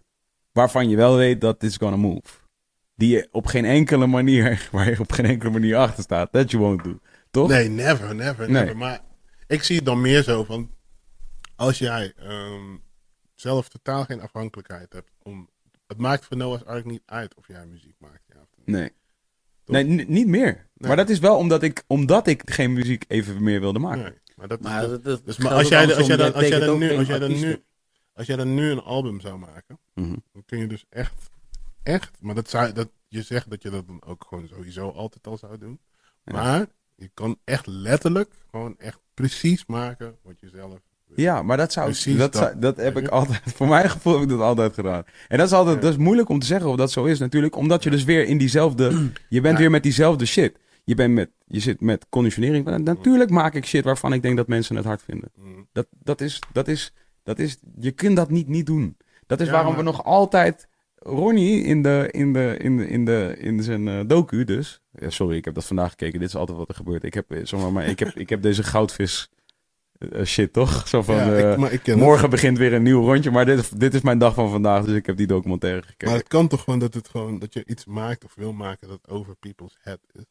waarvan 0.51 0.89
je 0.89 0.95
wel 0.95 1.15
weet 1.15 1.41
dat 1.41 1.63
it's 1.63 1.77
gonna 1.77 1.97
move. 1.97 2.27
Die 2.95 3.09
je 3.09 3.27
op 3.31 3.45
geen 3.45 3.65
enkele 3.65 4.07
manier, 4.07 4.61
waar 4.71 4.89
je 4.89 4.99
op 4.99 5.11
geen 5.11 5.25
enkele 5.25 5.51
manier 5.51 5.75
achter 5.75 6.03
staat, 6.03 6.31
that 6.31 6.51
you 6.51 6.63
won't 6.63 6.83
do. 6.83 6.99
Toch? 7.31 7.49
Nee, 7.49 7.69
never, 7.69 8.15
never, 8.15 8.49
Nee. 8.51 8.61
never. 8.61 8.77
Maar 8.77 8.99
ik 9.47 9.63
zie 9.63 9.75
het 9.75 9.85
dan 9.85 10.01
meer 10.01 10.23
zo 10.23 10.43
van... 10.43 10.69
Als 11.55 11.77
jij 11.77 12.13
ehm, 12.15 12.77
zelf 13.35 13.69
totaal 13.69 14.05
geen 14.05 14.21
afhankelijkheid 14.21 14.93
hebt 14.93 15.11
om... 15.23 15.49
Het 15.87 15.97
maakt 15.97 16.25
voor 16.25 16.37
Noah's 16.37 16.63
Ark 16.63 16.85
niet 16.85 17.01
uit 17.05 17.35
of 17.35 17.47
jij 17.47 17.65
muziek 17.65 17.95
maakt. 17.97 18.23
Ja, 18.33 18.41
of 18.41 18.47
niet. 18.55 18.67
Nee. 18.67 18.91
Toch? 19.63 19.75
Nee, 19.75 19.83
niet 20.07 20.27
meer. 20.27 20.67
Maar 20.73 20.95
dat 20.95 21.09
is 21.09 21.19
wel 21.19 21.37
omdat 21.37 21.63
ik, 21.63 21.83
omdat 21.87 22.27
ik 22.27 22.49
geen 22.49 22.73
muziek 22.73 23.05
even 23.07 23.43
meer 23.43 23.59
wilde 23.59 23.79
maken. 23.79 24.03
Nee, 24.03 24.13
maar 24.35 24.47
dat 24.47 24.59
is... 24.59 24.65
Maar, 24.65 25.01
dat- 25.01 25.25
dus 25.25 25.37
maar 25.37 25.51
als 25.53 25.67
jij, 25.67 25.95
als 25.95 26.07
jij 26.07 26.17
dan, 26.17 26.33
als 26.33 26.47
jij 26.47 26.59
tekent 26.59 26.65
dan 26.65 26.73
ook 26.73 26.79
nu... 26.79 26.97
Als 26.97 27.07
jij 27.07 27.19
dan 27.19 27.39
nu... 27.39 27.63
Als 28.13 28.27
jij 28.27 28.35
dan 28.35 28.53
nu 28.53 28.69
een 28.71 28.81
album 28.81 29.19
zou 29.19 29.37
maken... 29.37 29.79
Mhm. 29.93 30.15
Dan 30.31 30.45
kun 30.45 30.59
je 30.59 30.67
dus 30.67 30.85
echt... 30.89 31.29
Echt... 31.83 32.21
Maar 32.21 32.35
dat 32.35 32.49
zou, 32.49 32.71
dat, 32.73 32.89
je 33.07 33.21
zegt 33.21 33.49
dat 33.49 33.61
je 33.61 33.69
dat 33.69 33.87
dan 33.87 34.03
ook 34.03 34.25
gewoon 34.29 34.47
sowieso 34.47 34.89
altijd 34.89 35.27
al 35.27 35.37
zou 35.37 35.57
doen. 35.57 35.79
Ja. 36.23 36.33
Maar 36.33 36.65
je 36.95 37.09
kan 37.13 37.37
echt 37.43 37.65
letterlijk... 37.67 38.33
Gewoon 38.49 38.77
echt 38.77 38.99
precies 39.13 39.65
maken 39.65 40.17
wat 40.21 40.39
je 40.39 40.49
zelf... 40.49 40.79
Ja, 41.15 41.41
maar 41.43 41.57
dat 41.57 41.71
zou, 41.73 41.85
Precies 41.85 42.17
dat, 42.17 42.53
dat. 42.59 42.77
heb 42.77 42.97
ik 42.97 43.07
altijd, 43.07 43.41
voor 43.55 43.67
mijn 43.67 43.89
gevoel 43.89 44.13
heb 44.13 44.21
ik 44.23 44.29
dat 44.29 44.39
altijd 44.39 44.73
gedaan. 44.73 45.03
En 45.27 45.37
dat 45.37 45.47
is 45.47 45.53
altijd, 45.53 45.81
dat 45.81 45.91
is 45.91 45.97
moeilijk 45.97 46.29
om 46.29 46.39
te 46.39 46.45
zeggen 46.45 46.69
of 46.69 46.75
dat 46.75 46.91
zo 46.91 47.03
is 47.05 47.19
natuurlijk, 47.19 47.55
omdat 47.55 47.83
je 47.83 47.89
dus 47.89 48.03
weer 48.03 48.25
in 48.27 48.37
diezelfde, 48.37 49.09
je 49.29 49.41
bent 49.41 49.53
Ja. 49.53 49.59
weer 49.59 49.71
met 49.71 49.83
diezelfde 49.83 50.25
shit. 50.25 50.57
Je 50.83 50.95
bent 50.95 51.13
met, 51.13 51.29
je 51.47 51.59
zit 51.59 51.81
met 51.81 52.05
conditionering. 52.09 52.65
Natuurlijk 52.83 53.29
maak 53.29 53.53
ik 53.53 53.65
shit 53.65 53.83
waarvan 53.83 54.13
ik 54.13 54.21
denk 54.21 54.37
dat 54.37 54.47
mensen 54.47 54.75
het 54.75 54.85
hard 54.85 55.01
vinden. 55.03 55.31
Mm. 55.35 55.67
Dat, 55.71 55.87
dat 56.03 56.21
is, 56.21 56.39
dat 56.51 56.67
is, 56.67 56.93
dat 57.23 57.39
is, 57.39 57.57
je 57.79 57.91
kunt 57.91 58.15
dat 58.15 58.29
niet 58.29 58.47
niet 58.47 58.65
doen. 58.65 58.97
Dat 59.27 59.39
is 59.39 59.45
Ja, 59.45 59.51
waarom 59.51 59.69
maar- 59.73 59.83
we 59.83 59.89
nog 59.89 60.03
altijd, 60.03 60.67
Ronnie 60.95 61.63
in 61.63 61.81
de, 61.81 62.07
in 62.11 62.33
de, 62.33 62.57
in 62.61 62.77
de, 62.77 62.87
in 62.87 63.05
de, 63.05 63.35
in 63.39 63.63
zijn 63.63 63.87
eh, 63.87 63.99
docu 64.07 64.43
dus. 64.43 64.81
Ja, 64.91 65.09
sorry, 65.09 65.35
ik 65.37 65.45
heb 65.45 65.53
dat 65.53 65.65
vandaag 65.65 65.89
gekeken. 65.89 66.19
Dit 66.19 66.27
is 66.27 66.35
altijd 66.35 66.57
wat 66.57 66.69
er 66.69 66.75
gebeurt. 66.75 67.03
Ik 67.03 67.13
heb, 67.13 67.31
eh, 67.31 67.39
zeg 67.43 67.69
maar, 67.71 67.85
ik 67.87 67.99
heb, 67.99 68.07
ik 68.15 68.29
heb 68.29 68.41
deze 68.41 68.63
goudvis 68.63 69.29
shit 70.23 70.53
toch? 70.53 70.87
Zo 70.87 71.01
van, 71.01 71.15
Ja, 71.15 71.33
eh, 71.33 71.51
ik, 71.51 71.57
maar 71.57 71.71
ik 71.71 71.83
ken 71.83 71.93
het. 71.93 72.03
Morgen 72.03 72.29
begint 72.29 72.57
weer 72.57 72.73
een 72.73 72.83
nieuw 72.83 73.05
rondje, 73.05 73.31
maar 73.31 73.45
dit, 73.45 73.79
dit 73.79 73.93
is 73.93 74.01
mijn 74.01 74.17
dag 74.17 74.33
van 74.33 74.49
vandaag, 74.49 74.85
dus 74.85 74.95
ik 74.95 75.05
heb 75.05 75.17
die 75.17 75.27
documentaire 75.27 75.81
gekeken. 75.81 76.07
Maar 76.07 76.17
het 76.17 76.27
kan 76.27 76.47
toch 76.47 76.63
gewoon 76.63 76.79
dat, 76.79 76.93
het 76.93 77.09
gewoon 77.09 77.39
dat 77.39 77.53
je 77.53 77.65
iets 77.65 77.85
maakt 77.85 78.23
of 78.23 78.35
wil 78.35 78.53
maken 78.53 78.87
dat 78.87 79.09
over 79.09 79.35
people's 79.35 79.77
head 79.79 79.99
is. 80.11 80.23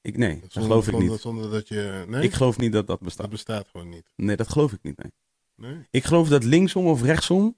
ik, 0.00 0.16
nee, 0.16 0.40
dat 0.40 0.52
Zonder, 0.52 0.70
geloof 0.70 0.88
ik 0.88 1.08
niet. 1.10 1.20
Zonder 1.20 1.50
dat 1.50 1.68
je... 1.68 2.04
Nee, 2.08 2.22
Ik 2.22 2.32
geloof 2.32 2.58
niet 2.58 2.72
dat 2.72 2.86
dat 2.86 2.98
dat 2.98 3.06
bestaat. 3.06 3.30
bestaat 3.30 3.68
gewoon 3.70 3.88
niet. 3.88 4.12
Nee, 4.16 4.36
dat 4.36 4.48
geloof 4.48 4.72
ik 4.72 4.82
niet. 4.82 4.96
Nee. 4.98 5.12
Nee? 5.54 5.86
Ik 5.90 6.04
geloof 6.04 6.28
dat 6.28 6.44
linksom 6.44 6.86
of 6.86 7.02
rechtsom, 7.02 7.56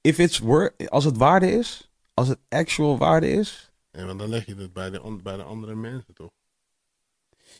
if 0.00 0.18
it's 0.18 0.42
als 0.88 1.04
het 1.04 1.16
waarde 1.16 1.52
is, 1.52 1.90
als 2.14 2.28
het 2.28 2.38
actual 2.48 2.98
waarde 2.98 3.30
is. 3.30 3.72
En 3.90 4.06
want 4.06 4.18
dan 4.18 4.28
leg 4.28 4.46
je 4.46 4.54
het 4.54 4.72
bij 4.72 4.90
de, 4.90 5.18
bij 5.22 5.36
de 5.36 5.42
andere 5.42 5.74
mensen 5.74 6.14
toch? 6.14 6.32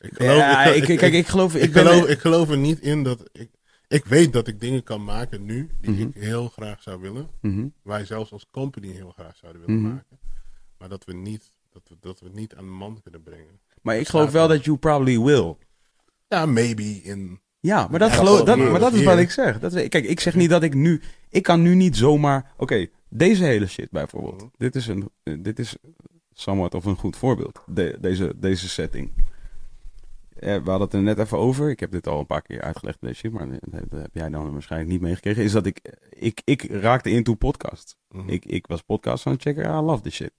Ik 0.01 0.23
ja, 0.23 0.65
ik, 0.73 0.89
ik, 0.89 0.99
kijk, 0.99 1.13
ik 1.13 1.27
geloof, 1.27 1.55
ik, 1.55 1.63
ik 1.63 1.73
ben, 1.73 1.87
geloof, 1.87 2.09
ik 2.09 2.19
geloof 2.19 2.51
er 2.51 2.59
niet 2.59 2.81
in 2.81 3.03
dat... 3.03 3.29
Ik, 3.33 3.49
ik 3.89 4.05
weet 4.05 4.33
dat 4.33 4.49
ik 4.49 4.61
dingen 4.61 4.83
kan 4.83 5.05
maken 5.05 5.45
nu 5.45 5.71
die 5.81 5.91
Mhm. 5.91 6.01
ik 6.03 6.15
heel 6.15 6.49
graag 6.49 6.83
zou 6.83 7.01
willen. 7.01 7.29
Mhm. 7.41 7.67
Wij 7.83 8.05
zelfs 8.05 8.33
als 8.33 8.47
company 8.51 8.93
heel 8.93 9.11
graag 9.11 9.37
zouden 9.37 9.63
willen 9.67 9.81
Mhm. 9.83 9.93
maken. 9.93 10.19
Maar 10.79 10.89
dat 10.89 11.05
we, 11.05 11.15
niet, 11.15 11.51
dat, 11.71 11.83
we, 11.89 11.97
dat 12.01 12.21
we 12.21 12.27
het 12.27 12.35
niet 12.35 12.55
aan 12.55 12.65
de 12.65 12.71
man 12.71 13.01
kunnen 13.03 13.23
brengen. 13.23 13.61
Maar 13.83 13.97
ik 13.97 14.09
geloof 14.09 14.31
wel 14.31 14.49
dat 14.49 14.65
you 14.65 14.77
probably 14.77 15.21
will. 15.21 15.57
Ja, 16.29 16.47
maybe 16.47 16.83
in... 17.03 17.41
Ja, 17.61 17.89
maar 17.91 17.99
dat, 17.99 18.11
geloof, 18.13 18.43
dat 18.43 18.55
geloof 18.55 18.71
maar 18.71 18.81
dat 18.81 18.93
is 18.93 19.03
wat 19.05 19.19
ik 19.19 19.31
zeg. 19.31 19.59
Dat, 19.61 19.73
kijk, 19.89 20.05
ik 20.05 20.21
zeg 20.21 20.35
niet 20.35 20.51
dat 20.51 20.63
ik 20.63 20.75
nu... 20.75 21.01
Ik 21.29 21.43
kan 21.43 21.63
nu 21.63 21.75
niet 21.75 21.97
zomaar... 21.97 22.53
Oké, 22.57 22.87
deze 23.09 23.45
hele 23.45 23.67
shit 23.67 23.91
bijvoorbeeld. 23.91 24.51
Dit 24.57 24.75
is 24.75 24.87
een... 24.87 25.11
Dit 25.43 25.59
is 25.59 25.77
somewhat 26.33 26.75
of 26.75 26.85
een 26.85 26.97
goed 26.97 27.17
voorbeeld. 27.17 27.63
De- 27.67 27.97
deze, 28.01 28.33
deze 28.37 28.69
setting. 28.69 29.13
Eh, 30.35 30.63
we 30.63 30.71
hadden 30.71 30.81
het 30.81 30.93
er 30.93 31.03
net 31.03 31.19
even 31.19 31.39
over. 31.39 31.71
Ik 31.71 31.81
heb 31.81 31.91
dit 31.91 32.07
al 32.07 32.19
een 32.19 32.27
paar 32.27 32.43
keer 32.43 32.61
uitgelegd, 32.61 33.01
deze 33.01 33.15
shit. 33.15 33.33
Maar 33.33 33.49
dat 33.61 34.01
heb 34.01 34.15
jij 34.15 34.29
dan 34.29 34.53
waarschijnlijk 34.53 34.91
niet 34.91 35.01
meegekregen. 35.01 35.43
Is 35.43 35.53
dat 35.53 35.67
ik... 35.67 35.99
Ik, 36.11 36.43
ik 36.45 36.63
raakte 36.63 37.11
into 37.11 37.35
podcast. 37.35 37.97
Mhm. 38.09 38.29
Ik, 38.29 38.45
ik 38.45 38.67
was 38.67 38.83
podcast 38.83 39.27
aan 39.27 39.33
het 39.33 39.43
checken. 39.43 39.65
I 39.65 39.81
love 39.81 40.03
this 40.03 40.15
shit. 40.15 40.33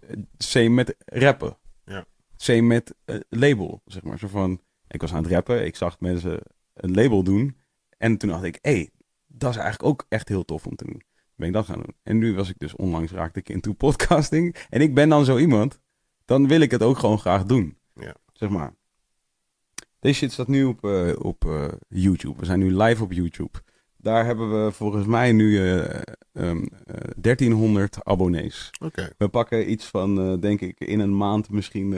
Eh, 0.00 0.16
Same 0.38 0.68
met 0.68 0.96
rappen. 1.04 1.58
Ja. 1.84 2.04
Same 2.36 2.62
met 2.62 2.94
eh, 3.04 3.16
label. 3.28 3.82
Zeg 3.84 4.02
maar. 4.02 4.18
Zo 4.18 4.28
van, 4.28 4.60
ik 4.88 5.00
was 5.00 5.12
aan 5.12 5.22
het 5.22 5.32
rappen. 5.32 5.64
Ik 5.64 5.76
zag 5.76 6.00
mensen 6.00 6.40
een 6.74 6.94
label 6.94 7.22
doen. 7.22 7.56
En 7.98 8.18
toen 8.18 8.28
dacht 8.30 8.44
ik, 8.44 8.58
hé, 8.62 8.72
hey, 8.72 8.90
dat 9.26 9.50
is 9.50 9.56
eigenlijk 9.56 9.90
ook 9.90 10.06
echt 10.08 10.28
heel 10.28 10.44
tof 10.44 10.66
om 10.66 10.76
te 10.76 10.84
doen. 10.84 11.02
Ben 11.34 11.48
ik 11.48 11.52
dat 11.54 11.66
gaan 11.66 11.78
doen. 11.78 11.94
En 12.02 12.18
nu 12.18 12.34
was 12.34 12.48
ik 12.48 12.58
dus 12.58 12.76
onlangs 12.76 13.12
raakte 13.12 13.38
ik 13.38 13.48
into 13.48 13.72
podcasting. 13.72 14.56
En 14.70 14.80
ik 14.80 14.94
ben 14.94 15.08
dan 15.08 15.24
zo 15.24 15.38
iemand. 15.38 15.80
Dan 16.24 16.48
wil 16.48 16.60
ik 16.60 16.70
het 16.70 16.82
ook 16.82 16.98
gewoon 16.98 17.18
graag 17.18 17.44
doen. 17.44 17.78
Ja. 17.94 18.14
Zeg 18.32 18.48
maar. 18.48 18.74
Deze 20.00 20.14
shit 20.18 20.32
staat 20.32 20.48
nu 20.48 20.64
op, 20.64 20.84
eh, 20.84 21.12
op 21.18 21.44
eh, 21.44 21.64
YouTube. 21.88 22.38
We 22.38 22.44
zijn 22.44 22.58
nu 22.58 22.76
live 22.76 23.02
op 23.02 23.12
YouTube. 23.12 23.58
Daar 23.96 24.24
hebben 24.24 24.64
we 24.64 24.72
volgens 24.72 25.06
mij 25.06 25.32
nu 25.32 25.58
ehm, 25.58 25.86
eh, 26.32 26.94
1300 27.16 28.04
abonnees. 28.04 28.70
Oké. 28.84 29.10
We 29.18 29.28
pakken 29.28 29.70
iets 29.70 29.86
van, 29.86 30.40
denk 30.40 30.60
ik, 30.60 30.80
in 30.80 31.00
een 31.00 31.16
maand 31.16 31.50
misschien 31.50 31.96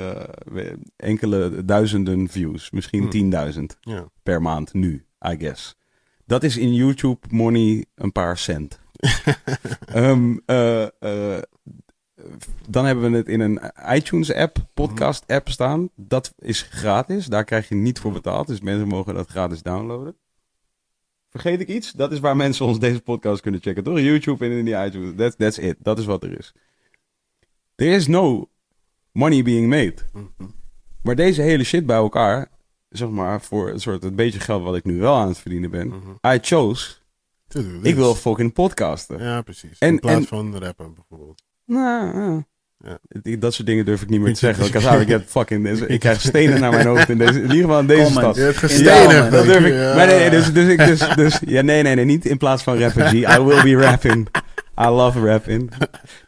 enkele 0.97 1.65
duizenden 1.65 2.29
views. 2.29 2.71
Misschien 2.71 3.01
Hmm. 3.01 3.11
10.000 3.11 3.77
Ja. 3.81 4.09
per 4.23 4.43
maand 4.43 4.73
nu, 4.73 5.05
I 5.29 5.37
guess. 5.39 5.77
Dat 6.27 6.43
is 6.43 6.57
in 6.57 6.75
YouTube 6.75 7.27
money 7.31 7.85
een 7.95 8.13
paar 8.13 8.39
cent. 8.39 8.81
Ehm, 9.87 10.37
eh, 10.47 10.87
dan 12.69 12.85
hebben 12.85 13.11
we 13.11 13.17
het 13.17 13.29
in 13.29 13.41
een 13.41 13.61
iTunes 13.95 14.33
app, 14.35 14.57
podcast 14.75 15.25
app 15.27 15.49
staan. 15.49 15.89
Dat 15.95 16.35
is 16.39 16.63
gratis. 16.63 17.27
Daar 17.27 17.45
krijg 17.45 17.69
je 17.69 17.75
niet 17.75 17.99
voor 17.99 18.13
betaald. 18.13 18.47
Dus 18.47 18.61
mensen 18.61 18.89
mogen 18.89 19.15
dat 19.15 19.29
gratis 19.29 19.63
downloaden. 19.63 20.17
Vergeet 21.31 21.61
ik 21.61 21.69
iets? 21.69 21.93
Dat 21.93 22.13
is 22.13 22.21
waar 22.21 22.37
mensen 22.37 22.67
ons 22.67 22.79
deze 22.79 23.01
podcast 23.01 23.41
kunnen 23.41 23.61
checken. 23.61 23.85
Door 23.85 24.01
YouTube 24.01 24.45
en 24.45 24.51
in 24.51 24.65
die 24.65 24.85
iTunes. 24.85 25.13
That's, 25.17 25.37
that's 25.37 25.59
it. 25.59 25.77
Dat 25.79 25.99
is 25.99 26.05
wat 26.05 26.23
er 26.25 26.39
is. 26.39 26.53
There 27.75 27.91
is 27.95 28.07
no 28.07 28.49
money 29.13 29.43
being 29.43 29.69
made. 29.69 29.95
Mhm. 30.13 30.49
Maar 31.03 31.15
deze 31.15 31.43
hele 31.43 31.65
shit 31.65 31.87
bij 31.87 31.97
elkaar, 31.97 32.49
zeg 32.89 33.09
maar, 33.09 33.41
voor 33.41 33.71
een 33.71 33.81
soort 33.81 34.03
het 34.03 34.17
beetje 34.17 34.41
geld 34.41 34.63
wat 34.63 34.77
ik 34.77 34.85
nu 34.85 34.99
wel 34.99 35.15
aan 35.15 35.29
het 35.29 35.39
verdienen 35.39 35.71
ben. 35.71 35.89
Mhm. 35.89 36.35
I 36.35 36.39
chose, 36.41 36.97
ik 37.83 37.95
wil 37.95 38.15
fucking 38.15 38.53
podcasten. 38.53 39.19
Ja, 39.23 39.43
precies. 39.43 39.79
En- 39.79 39.89
In 39.89 39.99
plaats 40.01 40.17
en- 40.17 40.27
van 40.27 40.57
rappen 40.57 40.95
bijvoorbeeld. 40.95 41.43
Nou, 41.71 42.43
ja. 42.79 42.99
Dat 43.39 43.55
soort 43.55 43.67
dingen 43.67 43.85
durf 43.85 44.03
ik 44.03 44.09
niet 44.09 44.21
meer 44.21 44.33
te 44.33 44.39
zeggen. 44.39 44.65
Because 44.65 45.01
I 45.03 45.07
get 45.07 45.23
fucking, 45.27 45.69
ik 45.69 46.01
krijg 46.01 46.21
stenen 46.21 46.61
naar 46.61 46.71
mijn 46.71 46.87
hoofd 46.87 47.09
in, 47.09 47.19
deze, 47.19 47.33
in 47.35 47.41
ieder 47.43 47.57
geval 47.57 47.81
in 47.81 47.87
deze 47.87 48.03
Comment. 48.03 48.21
stad. 48.21 48.37
Je 48.37 48.43
hebt 48.43 48.57
gestenen. 48.57 49.31
Dat 49.31 49.45
durf 49.45 49.65
ik. 49.65 49.73
Ja. 49.73 49.95
Maar 49.95 50.07
nee, 50.07 50.19
nee, 50.19 50.31
dus, 50.31 50.53
dus 50.53 50.69
ik, 50.69 50.79
dus, 50.79 51.09
dus, 51.15 51.41
ja, 51.47 51.63
nee, 51.63 51.83
nee, 51.83 51.95
nee, 51.95 52.05
niet 52.05 52.27
in 52.27 52.37
plaats 52.39 52.63
van 52.63 52.79
rappen, 52.79 53.07
G. 53.09 53.13
I 53.13 53.41
will 53.43 53.63
be 53.63 53.77
rapping. 53.87 54.29
I 54.81 54.85
love 54.87 55.21
rapping. 55.27 55.73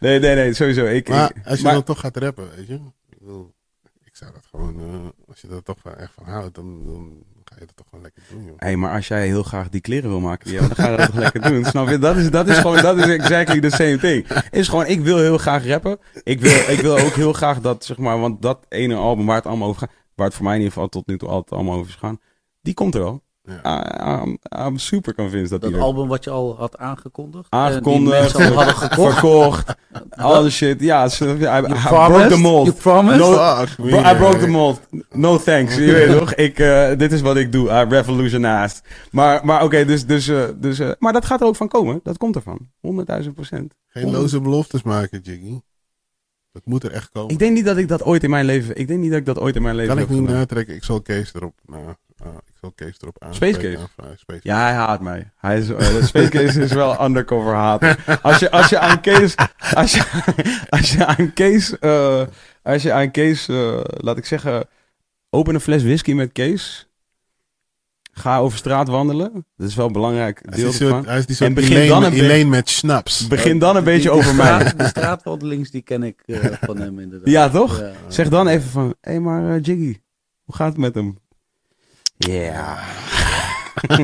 Nee, 0.00 0.18
nee, 0.20 0.34
nee, 0.34 0.54
sowieso. 0.54 0.84
Ik, 0.86 1.08
Maar 1.08 1.30
ik- 1.34 1.46
als 1.46 1.58
je 1.58 1.64
maar- 1.64 1.72
dan 1.72 1.82
toch 1.82 2.00
gaat 2.00 2.16
rappen, 2.16 2.44
weet 2.56 2.66
je. 2.66 2.74
Ik, 3.10 3.18
bedoel, 3.18 3.54
ik 4.04 4.16
zou 4.16 4.32
dat 4.32 4.44
gewoon, 4.50 4.76
eh, 4.80 5.28
als 5.28 5.40
je 5.40 5.48
er 5.48 5.62
toch 5.62 5.78
wel 5.82 5.94
echt 5.96 6.12
van 6.14 6.24
houdt, 6.24 6.54
dan, 6.54 6.82
dan 6.86 7.12
je 7.58 7.66
dat 7.66 7.76
toch 7.76 7.86
gewoon 7.88 8.04
lekker 8.04 8.22
doen, 8.30 8.44
joh. 8.44 8.54
Hé, 8.56 8.76
maar 8.76 8.94
als 8.94 9.08
jij 9.08 9.26
heel 9.26 9.42
graag 9.42 9.68
die 9.68 9.80
kleren 9.80 10.10
wil 10.10 10.20
maken, 10.20 10.54
dan 10.54 10.74
ga 10.74 10.90
je 10.90 10.96
dat 10.96 11.06
toch 11.06 11.14
lekker 11.14 11.42
doen. 11.42 11.64
Snap 11.64 11.88
je? 11.88 11.98
Dat 11.98 12.16
is, 12.16 12.30
dat 12.30 12.48
is 12.48 12.58
gewoon, 12.58 12.82
dat 12.82 12.98
is 12.98 13.06
exactly 13.06 13.60
the 13.60 13.70
same 13.70 13.98
thing. 13.98 14.26
Is 14.50 14.68
gewoon, 14.68 14.86
ik 14.86 15.00
wil 15.00 15.18
heel 15.18 15.38
graag 15.38 15.66
rappen. 15.66 15.98
Ik 16.22 16.40
wil, 16.40 16.52
ik 16.68 16.80
wil 16.80 16.98
ook 16.98 17.14
heel 17.14 17.32
graag 17.32 17.60
dat, 17.60 17.84
zeg 17.84 17.96
maar, 17.96 18.20
want 18.20 18.42
dat 18.42 18.66
ene 18.68 18.94
album 18.94 19.26
waar 19.26 19.36
het 19.36 19.46
allemaal 19.46 19.68
over 19.68 19.80
gaat, 19.80 19.90
waar 20.14 20.26
het 20.26 20.34
voor 20.34 20.44
mij 20.44 20.54
in 20.54 20.60
ieder 20.60 20.74
geval 20.74 20.88
tot 20.88 21.06
nu 21.06 21.18
toe 21.18 21.28
altijd 21.28 21.52
allemaal 21.60 21.76
over 21.78 21.88
is 21.88 21.94
gaan, 21.94 22.18
die 22.60 22.74
komt 22.74 22.94
er 22.94 23.00
wel. 23.02 23.22
Ja. 23.44 24.22
I'm, 24.22 24.38
I'm 24.66 24.78
super 24.78 25.14
convinced 25.14 25.50
dat 25.50 25.60
Dat 25.60 25.70
die 25.72 25.80
album 25.80 26.08
wat 26.08 26.24
je 26.24 26.30
al 26.30 26.56
had 26.58 26.78
aangekondigd. 26.78 27.46
Aangekondigd, 27.50 28.14
En 28.14 28.20
die 28.36 28.40
mensen 28.40 28.50
al 28.50 28.64
hadden 28.64 28.74
gekocht. 28.90 29.12
verkocht, 29.18 29.74
al 30.10 30.42
die 30.42 30.50
shit. 30.50 30.80
Ja, 30.80 31.08
ze- 31.08 31.26
I, 31.26 31.74
broke 31.88 32.26
the 32.28 32.36
mold. 32.38 32.66
You 32.66 32.78
promised? 32.78 33.18
No, 33.18 33.32
Fuck 33.66 33.78
me, 33.78 33.88
Bro, 33.90 33.98
I 34.10 34.16
broke 34.16 34.38
the 34.38 34.46
mold. 34.48 34.80
No 35.10 35.38
thanks. 35.38 35.74
Je 35.76 35.92
weet 36.06 36.18
toch? 36.18 36.34
Ik, 36.34 36.58
eh, 36.58 36.88
dit 36.98 37.12
is 37.12 37.20
wat 37.20 37.36
ik 37.36 37.52
doe. 37.52 37.68
I 37.68 37.84
revolutionized. 37.88 38.82
Maar, 39.10 39.44
maar 39.46 39.64
oké, 39.64 39.84
dus, 39.84 40.06
dus, 40.06 40.28
eh, 40.28 40.44
dus, 40.56 40.78
eh, 40.78 40.90
maar 40.98 41.12
dat 41.12 41.24
gaat 41.24 41.40
er 41.40 41.46
ook 41.46 41.56
van 41.56 41.68
komen. 41.68 42.00
Dat 42.02 42.18
komt 42.18 42.36
ervan. 42.36 42.58
100.000 42.80 43.34
procent. 43.34 43.74
Geen 43.88 44.10
loze 44.10 44.40
beloftes 44.40 44.82
maken, 44.82 45.20
Jiggy. 45.22 45.60
Dat 46.52 46.62
moet 46.64 46.84
er 46.84 46.90
echt 46.92 47.10
komen. 47.12 47.30
Ik 47.30 47.38
denk 47.38 47.54
niet 47.54 47.64
dat 47.64 47.76
ik 47.76 47.88
dat 47.88 48.02
ooit 48.04 48.22
in 48.24 48.30
mijn 48.30 48.44
leven, 48.44 48.76
ik 48.76 48.88
denk 48.88 49.00
niet 49.00 49.10
dat 49.10 49.18
ik 49.18 49.26
dat 49.26 49.38
ooit 49.38 49.56
in 49.56 49.62
mijn 49.62 49.74
leven 49.74 49.94
kan 49.94 50.02
ik 50.04 50.08
niet 50.10 50.18
gedaan. 50.20 50.36
natrekken. 50.36 50.74
Ik 50.74 50.84
zal 50.84 51.00
Kees 51.00 51.34
erop, 51.34 51.54
nou, 51.66 51.82
Kees 52.74 52.96
erop 53.00 53.22
aan. 53.22 53.34
Space 53.34 53.58
Case? 53.58 53.78
Space 54.16 54.40
Ja, 54.42 54.60
hij 54.62 54.72
haat 54.72 55.00
mij. 55.00 55.30
Hij 55.36 55.58
is, 55.58 55.68
uh, 55.68 55.78
Space 56.02 56.28
Case 56.28 56.60
is 56.60 56.72
wel 56.72 57.04
undercover 57.04 57.54
haat. 57.54 57.82
Als 58.22 58.38
je, 58.38 58.50
als 58.50 58.68
je 58.68 58.78
aan 58.78 59.00
Kees, 59.00 59.34
als 59.74 59.92
je, 59.94 60.04
als 60.68 60.92
je 60.92 61.06
aan 61.06 61.32
Kees, 61.32 61.78
eh, 61.78 62.22
als 62.62 62.82
je 62.82 62.92
aan 62.92 63.10
Kees, 63.10 63.48
eh, 63.48 63.80
laat 63.84 64.16
ik 64.16 64.24
zeggen, 64.26 64.68
open 65.30 65.54
een 65.54 65.60
fles 65.60 65.82
whisky 65.82 66.12
met 66.12 66.32
Kees. 66.32 66.86
Ga 68.14 68.38
over 68.38 68.58
straat 68.58 68.88
wandelen. 68.88 69.46
Dat 69.56 69.68
is 69.68 69.74
wel 69.74 69.86
een 69.86 69.92
belangrijk 69.92 70.40
Hij 70.42 70.58
is 70.58 70.78
deel 70.78 70.88
soort, 70.90 71.06
hij 71.06 71.18
is 71.18 71.26
die 71.26 71.46
En 71.46 71.54
begin 71.54 71.70
Elaine, 71.70 71.88
dan 71.94 72.04
een 72.04 72.10
beetje- 72.10 72.46
met 72.46 72.70
snaps. 72.70 73.26
Begin 73.28 73.58
dan 73.58 73.76
een 73.76 73.84
beetje 73.84 74.10
over 74.10 74.30
de 74.30 74.36
mij. 74.36 74.72
De 74.76 74.86
straatwandelings 74.86 75.70
die 75.70 75.82
ken 75.82 76.02
ik 76.02 76.22
eh, 76.26 76.38
van 76.60 76.76
hem 76.78 76.98
inderdaad. 76.98 77.28
Ja, 77.28 77.48
toch? 77.48 77.78
Ja. 77.80 77.92
Zeg 78.08 78.28
dan 78.28 78.48
even 78.48 78.70
van, 78.70 78.94
hé 79.00 79.10
hey, 79.10 79.20
maar 79.20 79.54
eh, 79.54 79.62
Jiggy, 79.62 80.00
hoe 80.44 80.54
gaat 80.54 80.68
het 80.68 80.76
met 80.78 80.94
hem? 80.94 81.18
I, 82.28 83.86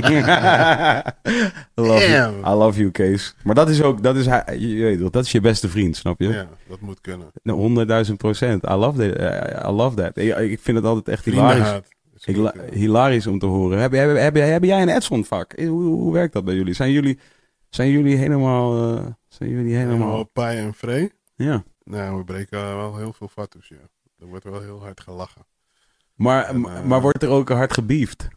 love 1.74 2.08
you. 2.08 2.10
Damn. 2.10 2.44
I 2.44 2.52
love 2.54 2.78
you, 2.78 2.90
Kees. 2.90 3.34
Maar 3.44 3.54
dat 3.54 3.68
is 3.68 3.82
ook, 3.82 4.02
dat 4.02 4.16
is, 4.16 4.26
hij- 4.26 4.58
je 4.58 4.82
weet 4.82 4.98
toch, 4.98 5.10
dat 5.10 5.24
is 5.24 5.32
je 5.32 5.40
beste 5.40 5.68
vriend, 5.68 5.96
snap 5.96 6.20
je? 6.20 6.28
Ja, 6.28 6.46
dat 6.68 6.80
moet 6.80 7.00
kunnen. 7.00 7.30
Nou, 7.42 7.58
Honderdduizend 7.58 8.18
procent. 8.18 8.64
I 8.64 8.72
love 8.72 9.08
that. 9.08 9.16
eh, 9.16 9.68
I 9.68 9.72
love 9.72 9.96
that. 9.96 10.16
Ik, 10.16 10.36
ik 10.36 10.60
vind 10.60 10.76
het 10.76 10.86
altijd 10.86 11.08
echt 11.08 11.24
hilarisch. 11.24 11.80
Ik, 12.24 12.52
hilarisch 12.72 13.26
om 13.26 13.38
te 13.38 13.46
horen. 13.46 13.78
Heb, 13.78 13.92
heb, 13.92 14.16
heb, 14.16 14.34
heb 14.34 14.64
jij 14.64 14.82
een 14.82 14.88
Edson 14.88 15.24
vak? 15.24 15.52
Eh, 15.52 15.68
Hoe, 15.68 15.82
hoe 15.82 16.12
werkt 16.12 16.32
dat 16.32 16.44
bij 16.44 16.54
jullie? 16.54 16.74
Zijn 16.74 16.92
jullie, 16.92 17.18
zijn 17.68 17.90
jullie 17.90 18.16
helemaal, 18.16 18.96
eh, 18.96 19.04
zijn 19.28 19.50
jullie 19.50 19.74
helemaal, 19.74 19.96
Helemaal 19.98 20.24
Pai 20.24 20.58
en 20.58 20.74
Frey. 20.74 21.10
ja. 21.36 21.64
Nou, 21.84 22.18
we 22.18 22.24
breken 22.24 22.76
wel 22.76 22.96
heel 22.96 23.12
veel 23.12 23.28
fatsoes, 23.28 23.68
ja. 23.68 23.76
Er 24.20 24.26
wordt 24.26 24.44
wel 24.44 24.60
heel 24.60 24.80
hard 24.82 25.00
gelachen. 25.00 25.42
Maar, 26.18 26.44
En, 26.44 26.64
eh, 26.64 26.84
maar 26.84 27.00
wordt 27.00 27.22
er 27.22 27.28
ook 27.28 27.48
hard 27.48 27.72
gebiefd? 27.72 28.28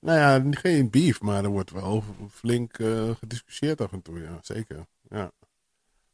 Nou 0.00 0.18
ja, 0.18 0.58
geen 0.60 0.90
beef, 0.90 1.20
maar 1.20 1.44
er 1.44 1.50
wordt 1.50 1.70
wel 1.70 2.04
flink 2.30 2.78
eh, 2.78 3.10
gediscussieerd 3.10 3.80
af 3.80 3.92
en 3.92 4.02
toe, 4.02 4.20
ja. 4.20 4.38
Zeker, 4.40 4.86
ja. 5.08 5.30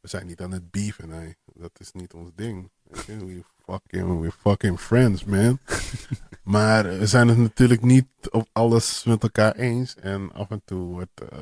We 0.01 0.09
zijn 0.09 0.27
niet 0.27 0.41
aan 0.41 0.53
het 0.53 0.71
beefen, 0.71 1.09
nee. 1.09 1.37
Dat 1.55 1.71
is 1.81 1.93
niet 1.93 2.15
ons 2.15 2.31
ding. 2.35 2.71
We 2.83 3.45
fucking, 3.67 4.21
we're 4.21 4.31
fucking 4.31 4.81
friends, 4.81 5.25
man. 5.25 5.59
maar 6.55 6.99
we 6.99 7.07
zijn 7.07 7.29
het 7.29 7.39
natuurlijk 7.39 7.83
niet 7.83 8.07
op 8.31 8.49
alles 8.53 9.05
met 9.05 9.23
elkaar 9.23 9.55
eens. 9.55 9.97
En 9.97 10.33
af 10.33 10.51
en 10.51 10.63
toe 10.65 10.87
wordt, 10.87 11.21
eh, 11.31 11.39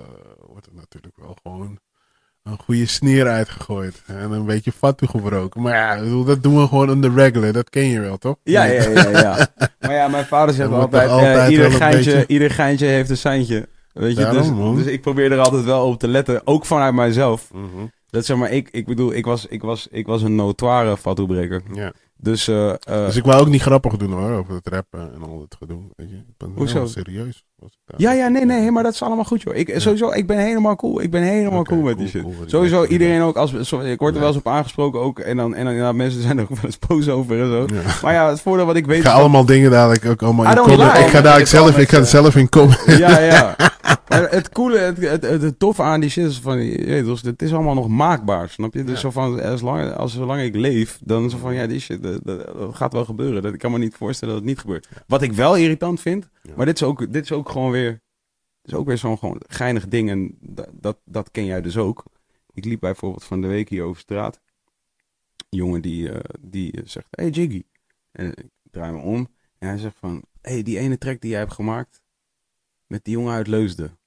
wordt 0.47 0.67
er 0.67 0.75
natuurlijk 0.75 1.17
wel 1.17 1.37
gewoon 1.43 1.79
een 2.43 2.59
goede 2.65 2.87
sneer 2.87 3.27
uitgegooid. 3.29 4.03
En 4.07 4.31
een 4.33 4.45
beetje 4.47 4.73
fatu 4.73 5.07
gebroken. 5.07 5.63
Maar 5.63 5.75
ja, 5.75 6.03
bedoel, 6.03 6.25
dat 6.25 6.43
doen 6.43 6.61
we 6.61 6.67
gewoon 6.69 6.91
on 6.91 7.01
the 7.01 7.11
regular. 7.15 7.53
Dat 7.53 7.71
ken 7.71 7.85
je 7.87 8.01
wel, 8.01 8.17
toch? 8.19 8.37
Ja, 8.43 8.65
ja, 8.65 8.89
ja, 8.89 9.09
ja. 9.09 9.47
maar 9.81 9.95
ja, 9.95 10.09
mijn 10.09 10.25
vader 10.27 10.55
zegt 10.55 10.71
altijd, 10.71 11.11
eh, 11.11 11.47
ieder, 11.51 11.71
geintje, 11.73 11.97
beetje- 12.13 12.25
ieder 12.27 12.51
geintje 12.51 12.87
heeft 12.87 13.11
een 13.11 13.17
seintje. 13.17 13.69
Weet 13.93 14.17
je, 14.17 14.23
Daarom, 14.23 14.43
dus, 14.43 14.51
man. 14.51 14.77
dus 14.77 14.87
ik 14.87 15.01
probeer 15.01 15.33
er 15.33 15.39
altijd 15.39 15.65
wel 15.65 15.87
op 15.87 15.99
te 15.99 16.09
letten. 16.09 16.41
Ook 16.47 16.67
vanuit 16.67 16.95
mijzelf. 16.95 17.49
Mhm, 17.53 17.87
Dat 18.11 18.25
zeg 18.25 18.37
maar, 18.37 18.51
ik, 18.51 18.69
ik 18.71 18.87
bedoel, 18.87 19.13
ik 19.15 19.25
was, 19.25 19.47
ik 19.47 19.63
was, 19.63 19.89
ik 19.91 20.07
was 20.07 20.23
een 20.23 20.35
notoire 20.35 20.97
fatsoenbreker. 20.97 21.63
ja. 21.73 21.93
Dus, 22.23 22.49
eh, 22.49 22.71
eh, 22.71 22.77
Dus 22.85 23.17
ik 23.17 23.25
wou 23.25 23.41
ook 23.41 23.49
niet 23.49 23.63
grappig 23.63 23.97
doen 23.97 24.13
hoor, 24.13 24.31
over 24.31 24.55
het 24.55 24.69
rappen 24.69 25.01
en 25.15 25.23
al 25.23 25.39
dat 25.39 25.57
gedoe. 25.59 25.81
Weet 25.97 26.09
je. 26.11 26.15
Ik 26.17 26.35
ben 26.37 26.53
Hoezo? 26.57 26.87
serieus. 26.87 27.45
Was 27.57 27.71
ik 27.71 27.79
daar. 27.85 28.01
ja, 28.01 28.13
ja, 28.13 28.29
nee, 28.29 28.45
nee, 28.45 28.71
maar 28.71 28.83
dat 28.83 28.93
is 28.93 29.03
allemaal 29.03 29.25
goed, 29.25 29.43
joh. 29.43 29.57
Ik, 29.57 29.73
sowieso, 29.77 30.11
ik 30.11 30.27
ben 30.27 30.39
helemaal 30.39 30.77
cool. 30.77 31.01
Ik 31.03 31.11
ben 31.11 31.23
helemaal 31.23 31.63
cool 31.65 31.81
met 31.81 31.95
cool, 31.95 32.05
die 32.05 32.09
shit. 32.09 32.23
cool, 32.23 32.35
sowieso, 32.47 32.85
iedereen 32.85 33.15
ja. 33.15 33.23
ook, 33.23 33.37
als, 33.37 33.53
we- 33.53 33.65
sorry, 33.65 33.91
ik 33.91 33.99
word 33.99 34.15
er 34.15 34.21
wel 34.21 34.29
eens 34.29 34.39
op 34.39 34.47
aangesproken 34.49 35.01
ook. 35.01 35.19
En 35.19 35.37
dan, 35.37 35.55
en 35.55 35.65
dan 35.65 35.75
ja, 35.75 35.93
mensen 35.93 36.23
zijn 36.23 36.39
er 36.39 36.43
ook 36.43 36.49
wel 36.57 36.65
eens 36.65 36.79
boos 36.87 37.09
over 37.09 37.41
en 37.41 37.47
zo. 37.47 37.75
Ja. 37.75 37.83
Maar 38.03 38.13
ja, 38.13 38.29
het 38.29 38.41
voordeel 38.41 38.67
wat 38.67 38.77
ik 38.77 38.87
weet... 38.87 38.99
Ik 38.99 39.05
ga 39.05 39.13
allemaal 39.13 39.45
dingen 39.45 39.71
dadelijk 39.71 40.05
ook 40.07 40.23
allemaal 40.23 40.45
in 40.45 40.55
don't 40.55 40.69
comment. 40.69 40.93
lie. 40.93 41.05
Ik 41.05 41.11
ga 41.11 41.21
dadelijk 41.21 41.49
zelf, 41.49 41.79
ik 41.79 41.89
ga 41.89 42.03
zelf 42.05 42.37
in 42.37 42.49
comment. 42.49 42.85
Ja, 42.87 43.19
ja. 43.19 43.57
Het 44.31 44.49
coole, 44.49 44.79
het, 44.79 44.97
het, 44.97 45.23
het, 45.23 45.43
het 45.43 45.59
toffe 45.59 45.83
aan 45.83 46.01
die 46.01 46.11
shit 46.11 46.27
is 46.27 46.39
van, 46.39 46.63
je 46.65 46.85
weet 46.85 47.05
toch, 47.05 47.21
het 47.23 47.43
is 47.43 47.53
allemaal 47.53 47.75
nog 47.75 47.89
maakbaar, 47.89 48.49
snap 48.49 48.75
je? 48.75 48.85
Dus 48.85 48.95
Ja. 48.95 49.01
zo 49.01 49.11
van, 49.11 49.43
als 49.43 49.61
lang, 49.61 49.93
als 49.93 50.13
zolang 50.13 50.43
ik 50.43 50.55
leef, 50.55 51.01
dan 51.05 51.31
zo 51.31 51.39
van, 51.39 51.55
ja, 51.55 51.67
die 51.67 51.81
shit, 51.81 52.03
dat, 52.03 52.21
dat, 52.25 52.47
dat 52.55 52.75
gaat 52.75 52.93
wel 52.93 53.05
gebeuren. 53.05 53.43
Dat, 53.43 53.53
ik 53.53 53.59
kan 53.59 53.71
me 53.73 53.79
niet 53.79 53.95
voorstellen 53.95 54.35
dat 54.35 54.43
het 54.43 54.53
niet 54.53 54.61
gebeurt. 54.61 54.89
Wat 55.07 55.23
ik 55.23 55.33
wel 55.33 55.57
irritant 55.57 56.01
vind, 56.01 56.29
Ja. 56.43 56.53
maar 56.57 56.67
dit 56.67 56.75
is 56.75 56.83
ook, 56.83 57.13
dit 57.13 57.25
is 57.25 57.33
ook 57.33 57.49
gewoon 57.49 57.71
weer, 57.71 57.91
dit 58.63 58.73
is 58.73 58.75
ook 58.75 58.87
weer 58.87 58.99
zo'n 58.99 59.19
gewoon 59.19 59.41
geinig 59.47 59.89
ding 59.89 60.11
en 60.11 60.37
dat, 60.41 60.69
dat, 60.73 60.99
dat 61.05 61.31
ken 61.31 61.45
jij 61.45 61.61
dus 61.63 61.77
ook. 61.77 62.05
Ik 62.55 62.65
liep 62.65 62.81
bijvoorbeeld 62.81 63.25
van 63.25 63.41
de 63.41 63.47
week 63.49 63.69
hier 63.69 63.83
over 63.83 64.01
straat. 64.01 64.41
Een 65.51 65.59
jongen 65.59 65.83
die, 65.83 66.13
eh, 66.13 66.21
die 66.41 66.81
zegt, 66.85 67.07
hey 67.11 67.29
Jiggy. 67.29 67.63
En 68.13 68.27
ik 68.31 68.47
draai 68.71 68.93
me 68.93 68.99
om 68.99 69.29
en 69.59 69.69
hij 69.69 69.79
zegt 69.79 69.97
van, 69.99 70.23
hey, 70.41 70.63
die 70.63 70.79
ene 70.79 70.99
track 70.99 71.21
die 71.21 71.31
jij 71.31 71.39
hebt 71.39 71.53
gemaakt, 71.53 72.02
met 72.93 73.05
die 73.05 73.15
jongen 73.15 73.33
uit 73.35 73.47
Leusden. 73.47 73.99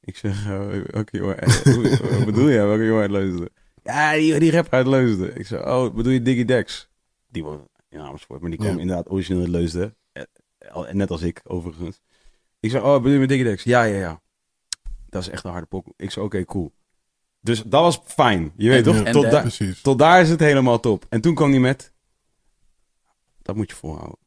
Ik 0.00 0.16
zeg, 0.16 0.46
eh, 0.46 0.68
welke 0.86 1.16
jongen, 1.16 1.38
eh, 1.38 1.48
hoe- 1.48 1.96
wat 2.16 2.24
bedoel 2.24 2.48
je, 2.48 2.58
welke 2.58 2.84
jongen 2.84 3.00
uit 3.02 3.10
Leusden? 3.10 3.48
Ja, 3.82 4.12
die, 4.12 4.38
die 4.38 4.50
rapper 4.50 4.72
uit 4.72 4.86
Leusden. 4.86 5.36
Ik 5.38 5.46
zeg, 5.46 5.64
oh, 5.64 5.94
bedoel 5.94 6.12
je 6.12 6.22
Diggy 6.22 6.44
Dex? 6.44 6.88
Die 7.28 7.44
woont 7.44 7.68
in 7.88 8.00
Amersfoort, 8.00 8.40
maar 8.40 8.50
die 8.50 8.58
kwam 8.58 8.74
Ja. 8.74 8.80
inderdaad 8.80 9.10
origineel 9.10 9.42
uit 9.42 9.50
Leusden. 9.50 9.96
Eh, 10.12 10.22
Net 10.92 11.10
als 11.10 11.22
ik, 11.22 11.40
overigens. 11.44 12.00
Ik 12.60 12.70
zeg, 12.70 12.82
oh, 12.82 12.94
bedoel 12.96 13.12
je 13.12 13.18
met 13.18 13.28
Diggy 13.28 13.44
Dex? 13.44 13.62
Ja, 13.64 13.82
ja, 13.82 13.98
ja. 13.98 14.20
Dat 15.08 15.22
is 15.22 15.28
echt 15.28 15.44
een 15.44 15.50
harde 15.50 15.66
pok. 15.66 15.86
Ik 15.96 16.10
zeg, 16.10 16.24
oké, 16.24 16.44
cool. 16.44 16.72
Dus 17.40 17.62
dat 17.62 17.80
was 17.82 18.00
fijn. 18.04 18.52
Je 18.56 18.68
weet 18.68 18.84
toch? 18.84 19.02
en 19.02 19.12
Tot, 19.12 19.28
Precies. 19.28 19.80
tot 19.82 19.98
daar 19.98 20.20
is 20.20 20.28
het 20.28 20.40
helemaal 20.40 20.80
top. 20.80 21.06
En 21.08 21.20
toen 21.20 21.34
kwam 21.34 21.50
hij 21.50 21.60
met... 21.60 21.92
Dat 23.42 23.56
moet 23.56 23.70
je 23.70 23.76
volhouden. 23.76 24.18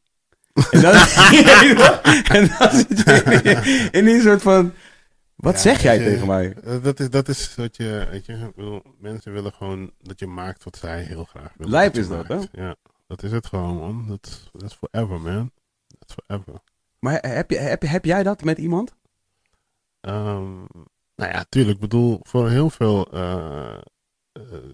En 0.70 0.80
dan, 0.80 0.94
en 2.36 2.50
dan 2.58 2.70
zit 2.70 3.02
je 3.04 3.90
in, 3.92 3.92
in 3.92 4.04
die 4.04 4.20
soort 4.20 4.42
van... 4.42 4.72
Wat 5.36 5.54
Ja, 5.54 5.60
zeg 5.60 5.82
jij 5.82 5.98
je, 5.98 6.04
tegen 6.04 6.26
mij? 6.26 6.54
eh, 6.64 6.82
Dat 6.82 7.00
is, 7.00 7.10
dat 7.10 7.28
is 7.28 7.54
wat 7.54 7.76
je, 7.76 8.06
weet 8.10 8.26
je, 8.26 8.52
bedoel, 8.56 8.82
mensen 8.98 9.32
willen 9.32 9.52
gewoon 9.52 9.90
dat 10.00 10.18
je 10.18 10.26
maakt 10.26 10.64
wat 10.64 10.76
zij 10.76 11.02
heel 11.02 11.24
graag 11.24 11.52
willen. 11.56 11.72
Lijp 11.72 11.94
is 11.96 12.08
dat, 12.08 12.28
maakt. 12.28 12.48
Ja, 12.52 12.76
dat 13.06 13.22
is 13.22 13.30
het 13.32 13.46
gewoon, 13.46 13.76
man. 13.76 14.06
Dat 14.08 14.62
is 14.62 14.72
forever, 14.74 15.20
man. 15.20 15.50
Dat 15.88 16.08
is 16.08 16.14
forever. 16.24 16.60
Maar 16.98 17.18
heb, 17.26 17.50
je, 17.50 17.58
heb, 17.58 17.82
heb 17.82 18.04
jij 18.04 18.22
dat 18.22 18.44
met 18.44 18.58
iemand? 18.58 18.94
Ehm, 20.00 20.54
nou 21.16 21.32
ja, 21.32 21.44
tuurlijk. 21.48 21.74
Ik 21.74 21.80
bedoel, 21.80 22.20
voor 22.22 22.50
heel 22.50 22.70
veel. 22.70 23.00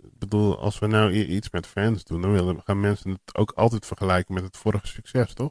ik 0.02 0.18
bedoel, 0.18 0.58
als 0.58 0.78
we 0.78 0.86
nou 0.86 1.12
iets 1.12 1.50
met 1.50 1.66
fans 1.66 2.04
doen, 2.04 2.22
dan 2.22 2.32
willen, 2.32 2.62
gaan 2.64 2.80
mensen 2.80 3.10
het 3.10 3.36
ook 3.36 3.52
altijd 3.52 3.86
vergelijken 3.86 4.34
met 4.34 4.42
het 4.42 4.56
vorige 4.56 4.86
succes, 4.86 5.34
toch? 5.34 5.50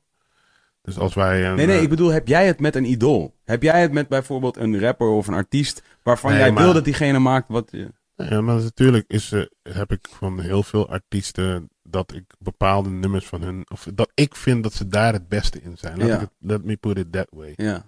Dus 0.81 0.97
als 0.97 1.13
wij 1.13 1.45
een, 1.45 1.55
Nee, 1.55 1.65
nee, 1.65 1.77
eh, 1.77 1.83
ik 1.83 1.89
bedoel, 1.89 2.09
heb 2.09 2.27
jij 2.27 2.47
het 2.47 2.59
met 2.59 2.75
een 2.75 2.85
idool? 2.91 3.35
Heb 3.43 3.63
jij 3.63 3.81
het 3.81 3.91
met 3.91 4.07
bijvoorbeeld 4.07 4.57
een 4.57 4.79
rapper 4.79 5.07
of 5.07 5.27
een 5.27 5.33
artiest 5.33 5.83
waarvan 6.03 6.31
Nee, 6.31 6.39
jij 6.39 6.51
maar- 6.51 6.63
wil 6.63 6.73
dat 6.73 6.83
diegene 6.85 7.19
maakt 7.19 7.47
wat 7.49 7.67
je... 7.71 7.91
Ja, 8.15 8.41
maar 8.41 8.55
natuurlijk 8.55 9.05
is, 9.07 9.31
eh, 9.31 9.41
heb 9.63 9.91
ik 9.91 10.07
van 10.11 10.39
heel 10.39 10.63
veel 10.63 10.89
artiesten 10.89 11.69
dat 11.83 12.13
ik 12.13 12.23
bepaalde 12.39 12.89
nummers 12.89 13.25
van 13.27 13.41
hun, 13.41 13.65
of 13.71 13.87
dat 13.93 14.11
ik 14.13 14.35
vind 14.35 14.63
dat 14.63 14.73
ze 14.73 14.87
daar 14.87 15.13
het 15.13 15.27
beste 15.27 15.61
in 15.61 15.77
zijn. 15.77 15.97
Laat 15.97 16.07
Ja. 16.07 16.13
ik 16.13 16.19
het, 16.19 16.29
let 16.39 16.63
me 16.63 16.75
put 16.75 16.97
it 16.97 17.11
that 17.11 17.27
way. 17.29 17.53
Ja. 17.55 17.85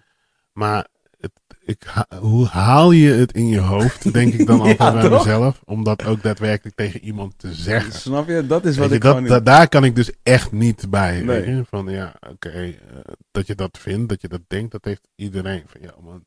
Maar 0.53 0.87
het, 1.23 1.57
ik, 1.65 1.83
hoe 2.19 2.45
haal 2.47 2.91
je 2.91 3.11
het 3.11 3.31
in 3.31 3.47
je 3.47 3.59
hoofd, 3.59 4.13
denk 4.13 4.33
ik 4.33 4.45
dan 4.47 4.57
Ja, 4.63 4.63
altijd 4.69 4.93
bij 4.93 5.01
toch? 5.09 5.25
mezelf, 5.25 5.61
om 5.65 5.83
dat 5.83 6.05
ook 6.05 6.21
daadwerkelijk 6.23 6.75
tegen 6.75 6.99
iemand 7.03 7.33
te 7.39 7.53
zeggen. 7.53 7.93
Snap 7.93 8.27
je? 8.27 8.45
Dat 8.47 8.65
is 8.65 8.77
wat 8.77 8.89
je, 8.89 8.95
ik 8.95 9.01
dat, 9.01 9.11
gewoon... 9.15 9.29
da- 9.29 9.39
daar 9.39 9.67
kan 9.69 9.83
ik 9.83 9.95
dus 9.95 10.11
echt 10.23 10.51
niet 10.51 10.89
bij. 10.89 11.25
weet 11.25 11.45
Nee. 11.45 11.55
je? 11.55 11.63
Van 11.65 11.87
ja, 11.89 12.13
oké, 12.29 12.49
eh, 12.49 12.73
dat 13.31 13.47
je 13.47 13.55
dat 13.55 13.77
vindt, 13.77 14.09
dat 14.09 14.21
je 14.21 14.27
dat 14.27 14.41
denkt, 14.47 14.71
dat 14.71 14.85
heeft 14.85 15.07
iedereen. 15.15 15.63
Van 15.67 15.81
ja, 15.81 15.93
man, 16.01 16.25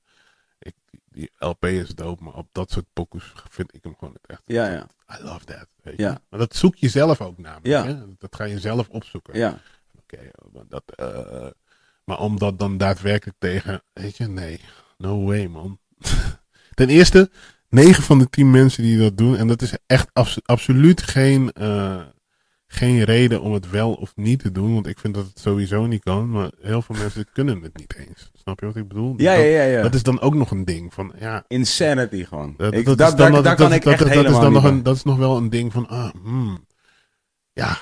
ik, 0.59 0.75
die 1.11 1.31
LP 1.39 1.65
is 1.65 1.89
dope, 1.95 2.25
maar 2.25 2.35
op 2.35 2.49
dat 2.53 2.71
soort 2.71 2.87
pokus 2.93 3.33
vind 3.51 3.75
ik 3.75 3.83
hem 3.85 3.95
gewoon 3.99 4.15
het 4.15 4.31
echt. 4.31 4.43
Ja, 4.45 4.67
ja. 4.69 4.87
I 5.21 5.23
love 5.25 5.45
that. 5.45 5.67
Weet 5.83 5.97
je? 5.97 6.03
Ja. 6.03 6.19
Maar 6.31 6.39
dat 6.39 6.57
zoek 6.57 6.77
je 6.77 6.89
zelf 6.89 7.21
ook 7.21 7.39
namelijk. 7.39 7.67
Ja. 7.67 7.85
Hè? 7.87 7.97
Dat 8.19 8.37
ga 8.37 8.45
je 8.45 8.61
zelf 8.61 8.89
opzoeken. 8.89 9.39
Ja. 9.39 9.59
Oké, 10.03 10.19
maar 10.53 10.65
dat, 10.69 10.83
eh, 10.97 11.47
maar 12.05 12.19
om 12.19 12.39
dat 12.39 12.59
dan 12.59 12.77
daadwerkelijk 12.77 13.37
tegen, 13.41 13.83
weet 13.93 14.17
je, 14.17 14.27
nee, 14.29 14.61
no 14.97 15.25
way 15.25 15.47
man. 15.47 15.79
Ten 16.75 16.89
eerste, 16.89 17.31
9 17.69 18.03
van 18.03 18.19
de 18.19 18.29
10 18.31 18.51
mensen 18.51 18.83
die 18.83 18.99
dat 18.99 19.17
doen, 19.17 19.37
en 19.37 19.47
dat 19.47 19.63
is 19.63 19.73
echt 19.87 20.09
abso- 20.13 20.41
absoluut 20.45 21.03
geen, 21.03 21.53
eh, 21.53 22.03
geen 22.67 23.03
reden 23.05 23.41
om 23.41 23.53
het 23.53 23.71
wel 23.71 23.93
of 23.93 24.13
niet 24.17 24.39
te 24.41 24.53
doen, 24.53 24.75
want 24.75 24.87
ik 24.87 24.99
vind 24.99 25.15
dat 25.15 25.27
het 25.27 25.39
sowieso 25.39 25.87
niet 25.87 26.03
kan, 26.03 26.31
maar 26.31 26.51
heel 26.61 26.83
veel 26.83 26.97
mensen 26.99 27.27
kunnen 27.33 27.63
het 27.63 27.77
niet 27.77 27.95
eens. 27.97 28.31
Snap 28.35 28.61
je 28.61 28.67
wat 28.67 28.77
ik 28.77 28.89
bedoel? 28.89 29.15
Ja, 29.17 29.35
dat, 29.35 29.43
ja, 29.45 29.49
ja, 29.51 29.63
ja. 29.63 29.83
dat 29.83 29.95
is 29.95 30.03
dan 30.03 30.21
ook 30.21 30.35
nog 30.35 30.51
een 30.51 30.65
ding 30.65 30.95
van, 30.95 31.13
ja, 31.19 31.45
Insanity 31.49 32.25
gewoon. 32.25 32.55
dat, 32.57 32.75
Ik- 32.75 32.85
dat 32.85 32.99
daar 32.99 33.17
kan 33.57 33.73
ik 33.73 33.85
echt 33.85 34.01
is 34.05 34.33
dan 34.33 34.53
nog 34.53 34.65
een, 34.65 34.83
dat 34.83 34.97
is 34.97 35.03
nog 35.03 35.17
wel 35.17 35.37
een 35.37 35.51
ding 35.51 35.73
van, 35.73 35.89
ah, 35.89 36.15
hmm, 36.23 36.67
ja, 37.53 37.79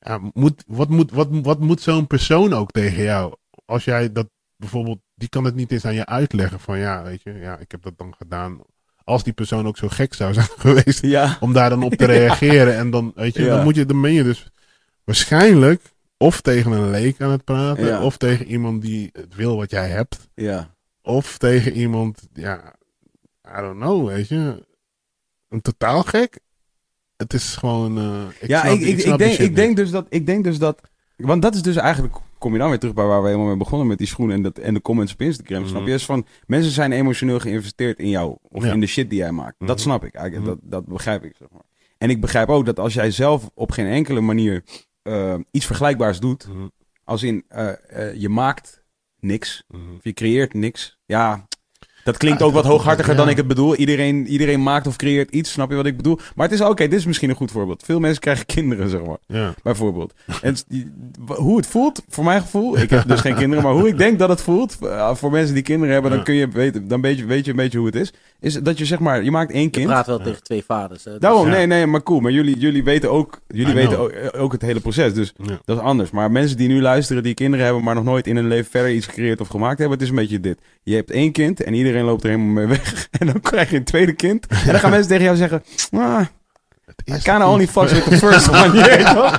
ja 0.00 0.20
moet, 0.32 0.64
wat 0.66 0.88
moet, 0.88 1.10
wat, 1.10 1.28
wat 1.30 1.60
moet 1.60 1.80
zo'n 1.80 2.06
persoon 2.06 2.52
ook 2.52 2.70
tegen 2.70 3.02
jou? 3.02 3.34
Als 3.64 3.84
jij 3.84 4.12
dat 4.12 4.28
bijvoorbeeld, 4.56 5.00
die 5.20 5.28
kan 5.28 5.44
het 5.44 5.54
niet 5.54 5.72
eens 5.72 5.84
aan 5.84 5.94
je 5.94 6.06
uitleggen 6.06 6.60
van, 6.60 6.78
ja, 6.78 7.02
weet 7.02 7.22
je, 7.22 7.32
ja, 7.32 7.58
ik 7.58 7.70
heb 7.70 7.82
dat 7.82 7.92
dan 7.96 8.14
gedaan. 8.18 8.60
Als 9.04 9.22
die 9.24 9.32
persoon 9.32 9.66
ook 9.66 9.76
zo 9.76 9.88
gek 9.88 10.14
zou 10.14 10.32
zijn 10.32 10.46
geweest 10.66 11.02
Ja. 11.02 11.36
om 11.40 11.52
daar 11.52 11.70
dan 11.70 11.82
op 11.82 11.92
te 11.94 12.04
reageren 12.16 12.76
en 12.76 12.90
dan, 12.90 13.12
weet 13.14 13.34
je, 13.34 13.42
Ja. 13.42 13.48
dan 13.54 13.64
moet 13.64 13.74
je, 13.74 13.86
dan 13.86 14.00
ben 14.00 14.12
je 14.12 14.22
dus 14.22 14.50
waarschijnlijk 15.04 15.82
of 16.16 16.40
tegen 16.40 16.72
een 16.72 16.90
leek 16.90 17.20
aan 17.20 17.30
het 17.30 17.44
praten, 17.44 18.00
of 18.00 18.16
tegen 18.16 18.46
iemand 18.46 18.82
die 18.82 19.08
het 19.12 19.34
wil 19.34 19.56
wat 19.56 19.70
jij 19.70 19.88
hebt. 19.88 20.28
Ja. 20.34 20.74
Of 21.02 21.38
tegen 21.38 21.72
iemand, 21.72 22.28
ja, 22.32 22.74
I 23.58 23.60
don't 23.60 23.76
know, 23.80 24.06
weet 24.06 24.28
je. 24.28 24.66
Een 25.48 25.60
totaal 25.60 26.02
gek. 26.02 26.38
Het 27.16 27.32
is 27.34 27.56
gewoon. 27.56 27.98
eh, 27.98 28.22
ik 28.40 28.48
ja, 28.48 28.60
snap- 28.60 28.72
ik, 28.74 28.80
ik, 28.80 28.98
ik, 28.98 29.18
denk, 29.18 29.38
ik, 29.38 29.56
denk 29.56 29.76
dus 29.76 29.90
dat, 29.90 30.06
ik 30.08 30.26
denk 30.26 30.44
dus 30.44 30.58
dat... 30.58 30.80
Want 31.16 31.42
dat 31.42 31.54
is 31.54 31.62
dus 31.62 31.76
eigenlijk... 31.76 32.16
Kom 32.40 32.52
je 32.52 32.58
dan 32.58 32.68
weer 32.68 32.78
terug 32.78 32.94
bij 32.94 33.04
waar 33.04 33.20
we 33.20 33.26
helemaal 33.26 33.48
mee 33.48 33.56
begonnen 33.56 33.86
met 33.86 33.98
die 33.98 34.06
schoenen 34.06 34.36
en, 34.36 34.42
dat, 34.42 34.58
en 34.58 34.74
de 34.74 34.80
comments 34.82 35.12
op 35.12 35.20
Instagram. 35.20 35.66
Snap 35.66 35.80
je? 35.80 35.86
Mhm. 35.86 35.94
Is 35.94 36.04
van, 36.04 36.26
mensen 36.46 36.72
zijn 36.72 36.92
emotioneel 36.92 37.38
geïnvesteerd 37.40 37.98
in 37.98 38.08
jou. 38.08 38.36
Of 38.42 38.64
Ja. 38.64 38.72
in 38.72 38.80
de 38.80 38.86
shit 38.86 39.10
die 39.10 39.18
jij 39.18 39.32
maakt. 39.32 39.54
Dat 39.58 39.68
Mhm. 39.68 39.78
snap 39.78 40.04
ik. 40.04 40.14
Eigenlijk, 40.14 40.46
Mhm. 40.50 40.58
dat, 40.60 40.70
dat 40.70 40.86
begrijp 40.94 41.24
ik, 41.24 41.34
zeg 41.38 41.48
maar. 41.50 41.62
En 41.98 42.10
ik 42.10 42.20
begrijp 42.20 42.48
ook 42.48 42.66
dat 42.66 42.78
als 42.78 42.94
jij 42.94 43.10
zelf 43.10 43.50
op 43.54 43.70
geen 43.70 43.86
enkele 43.86 44.20
manier 44.20 44.64
eh, 45.02 45.34
iets 45.50 45.66
vergelijkbaars 45.66 46.20
doet. 46.20 46.48
Mhm, 46.48 46.66
Als 47.04 47.22
in, 47.22 47.44
eh, 47.48 47.68
eh, 48.08 48.14
je 48.20 48.28
maakt 48.28 48.82
niks. 49.20 49.64
mhm. 49.68 49.94
Of 49.96 50.04
je 50.04 50.12
creëert 50.12 50.54
niks. 50.54 50.98
Ja, 51.06 51.46
dat 52.10 52.18
klinkt 52.20 52.40
Ja, 52.40 52.46
ook 52.46 52.52
wat 52.52 52.64
hooghartiger 52.64 53.12
ja. 53.12 53.18
dan 53.18 53.28
ik 53.28 53.36
het 53.36 53.46
bedoel. 53.46 53.74
Iedereen, 53.74 54.26
iedereen 54.26 54.62
maakt 54.62 54.86
of 54.86 54.96
creëert 54.96 55.30
iets, 55.30 55.52
snap 55.52 55.70
je 55.70 55.76
wat 55.76 55.86
ik 55.86 55.96
bedoel? 55.96 56.18
Maar 56.34 56.48
het 56.48 56.60
is 56.60 56.66
oké, 56.66 56.88
dit 56.88 56.98
is 56.98 57.06
misschien 57.06 57.30
een 57.30 57.36
goed 57.36 57.50
voorbeeld. 57.50 57.82
Veel 57.84 58.00
mensen 58.00 58.20
krijgen 58.20 58.46
kinderen, 58.56 58.88
zeg 58.88 59.04
maar, 59.04 59.16
Ja. 59.26 59.54
bijvoorbeeld. 59.62 60.14
En 60.42 60.56
hoe 61.26 61.56
het 61.56 61.66
voelt, 61.66 62.02
voor 62.08 62.24
mijn 62.24 62.40
gevoel, 62.40 62.78
ik 62.78 62.90
heb 62.90 63.08
dus 63.08 63.20
geen 63.20 63.34
kinderen, 63.42 63.64
maar 63.64 63.72
hoe 63.72 63.88
ik 63.88 63.98
denk 63.98 64.18
dat 64.18 64.28
het 64.28 64.42
voelt, 64.42 64.76
eh, 64.82 65.14
voor 65.14 65.30
mensen 65.30 65.54
die 65.54 65.62
kinderen 65.62 65.92
hebben, 65.92 66.10
dan 66.10 66.22
kun 66.24 66.34
je 66.34 66.48
weten, 66.48 66.88
dan 66.88 67.00
weet 67.00 67.18
je, 67.18 67.24
weet 67.24 67.44
je 67.44 67.50
een 67.50 67.56
beetje 67.56 67.78
hoe 67.78 67.86
het 67.86 67.96
is. 67.96 68.12
Is 68.40 68.54
dat 68.54 68.78
je 68.78 68.84
zeg 68.84 68.98
maar, 68.98 69.24
je 69.24 69.30
maakt 69.30 69.52
één 69.52 69.62
Je 69.62 69.70
kind. 69.70 69.86
praat 69.86 70.06
wel 70.06 70.18
Ja. 70.18 70.24
tegen 70.24 70.42
twee 70.42 70.64
vaders. 70.64 71.04
Hè? 71.04 71.10
Dus- 71.10 71.20
Daarom, 71.20 71.46
Ja. 71.46 71.52
nee, 71.56 71.66
nee, 71.66 71.86
maar 71.86 72.02
cool. 72.02 72.20
Maar 72.20 72.32
jullie, 72.32 72.58
jullie 72.58 72.84
weten 72.84 73.10
ook, 73.10 73.40
jullie 73.48 73.74
weten 73.74 73.98
ook, 73.98 74.08
eh, 74.10 74.42
ook 74.42 74.52
het 74.52 74.62
hele 74.62 74.80
proces. 74.80 75.14
Dus 75.14 75.32
Ja. 75.42 75.60
dat 75.64 75.76
is 75.76 75.82
anders. 75.82 76.10
Maar 76.10 76.30
mensen 76.30 76.56
die 76.56 76.68
nu 76.68 76.80
luisteren, 76.80 77.22
die 77.22 77.34
kinderen 77.34 77.64
hebben, 77.64 77.84
maar 77.84 77.94
nog 77.94 78.04
nooit 78.04 78.26
in 78.26 78.36
hun 78.36 78.48
leven 78.48 78.70
verder 78.70 78.92
iets 78.92 79.06
gecreëerd 79.06 79.40
of 79.40 79.48
gemaakt 79.48 79.78
hebben, 79.78 79.96
het 79.98 80.02
is 80.06 80.12
een 80.12 80.20
beetje 80.20 80.40
dit. 80.40 80.58
Je 80.82 80.94
hebt 80.94 81.10
één 81.10 81.32
kind 81.32 81.62
en 81.62 81.74
iedereen 81.74 81.99
loopt 82.04 82.22
er 82.24 82.30
helemaal 82.30 82.52
mee 82.52 82.66
weg. 82.66 83.08
En 83.18 83.26
dan 83.26 83.40
krijg 83.40 83.70
je 83.70 83.76
een 83.76 83.84
tweede 83.84 84.12
kind. 84.12 84.46
En 84.46 84.66
dan 84.66 84.78
gaan 84.80 84.90
mensen 84.90 85.08
tegen 85.08 85.24
jou 85.24 85.36
zeggen, 85.36 85.62
ah, 85.90 86.20
I 87.08 87.12
is 87.12 87.22
kinda 87.22 87.48
only 87.52 87.66
fucks 87.66 87.92
with 87.92 88.04
the 88.04 88.18
first 88.18 88.48
one. 88.48 88.72
Je 88.78 88.84
weet 88.84 89.06
toch? 89.06 89.38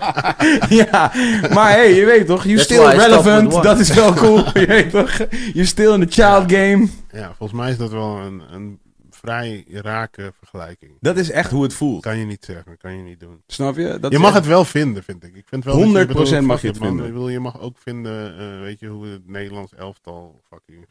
ja, 0.70 1.12
maar 1.54 1.72
hey, 1.72 1.94
je 1.94 2.06
weet 2.06 2.28
toch? 2.28 2.44
You 2.44 2.56
That's 2.56 2.64
still 2.74 2.86
relevant. 2.86 3.64
Dat 3.64 3.80
is 3.80 3.94
wel 3.94 4.14
cool. 4.14 4.60
je 4.60 4.66
weet 4.66 4.90
toch? 4.90 5.18
You're 5.54 5.66
still 5.66 5.94
in 5.94 6.08
the 6.08 6.22
child 6.22 6.52
game. 6.52 6.88
Ja, 7.12 7.34
volgens 7.38 7.60
mij 7.60 7.72
is 7.72 7.78
dat 7.78 7.92
wel 7.92 8.18
een, 8.18 8.42
een 8.52 8.80
vrij 9.10 9.66
rake 9.72 10.34
vergelijking. 10.38 10.92
Dat 11.00 11.18
is 11.18 11.32
echt 11.32 11.52
hoe 11.52 11.64
het 11.64 11.74
voelt. 11.74 12.02
Kan 12.02 12.18
je 12.18 12.26
niet 12.26 12.46
zeggen, 12.46 12.78
kan 12.78 12.98
je 12.98 13.04
niet 13.04 13.20
doen. 13.20 13.42
Snap 13.48 13.76
je? 13.76 13.98
Dat 14.00 14.12
je 14.12 14.20
mag 14.20 14.28
echt- 14.28 14.38
het 14.38 14.48
wel 14.48 14.66
vinden, 14.66 15.04
vind 15.04 15.24
ik. 15.24 15.36
ik 15.36 15.46
vind 15.48 15.64
wel 15.64 15.76
100% 15.76 15.94
dat 15.94 16.30
je, 16.30 16.42
mag 16.42 16.62
je 16.62 16.68
het 16.68 16.80
man. 16.80 16.88
vinden. 16.88 17.06
Bedoel, 17.06 17.30
je 17.30 17.40
mag 17.40 17.60
ook 17.60 17.78
vinden, 17.84 18.38
eh, 18.40 18.62
weet 18.62 18.80
je, 18.80 18.88
hoe 18.88 19.06
het 19.06 19.28
Nederlands 19.28 19.74
elftal 19.76 20.42
fucking, 20.50 20.88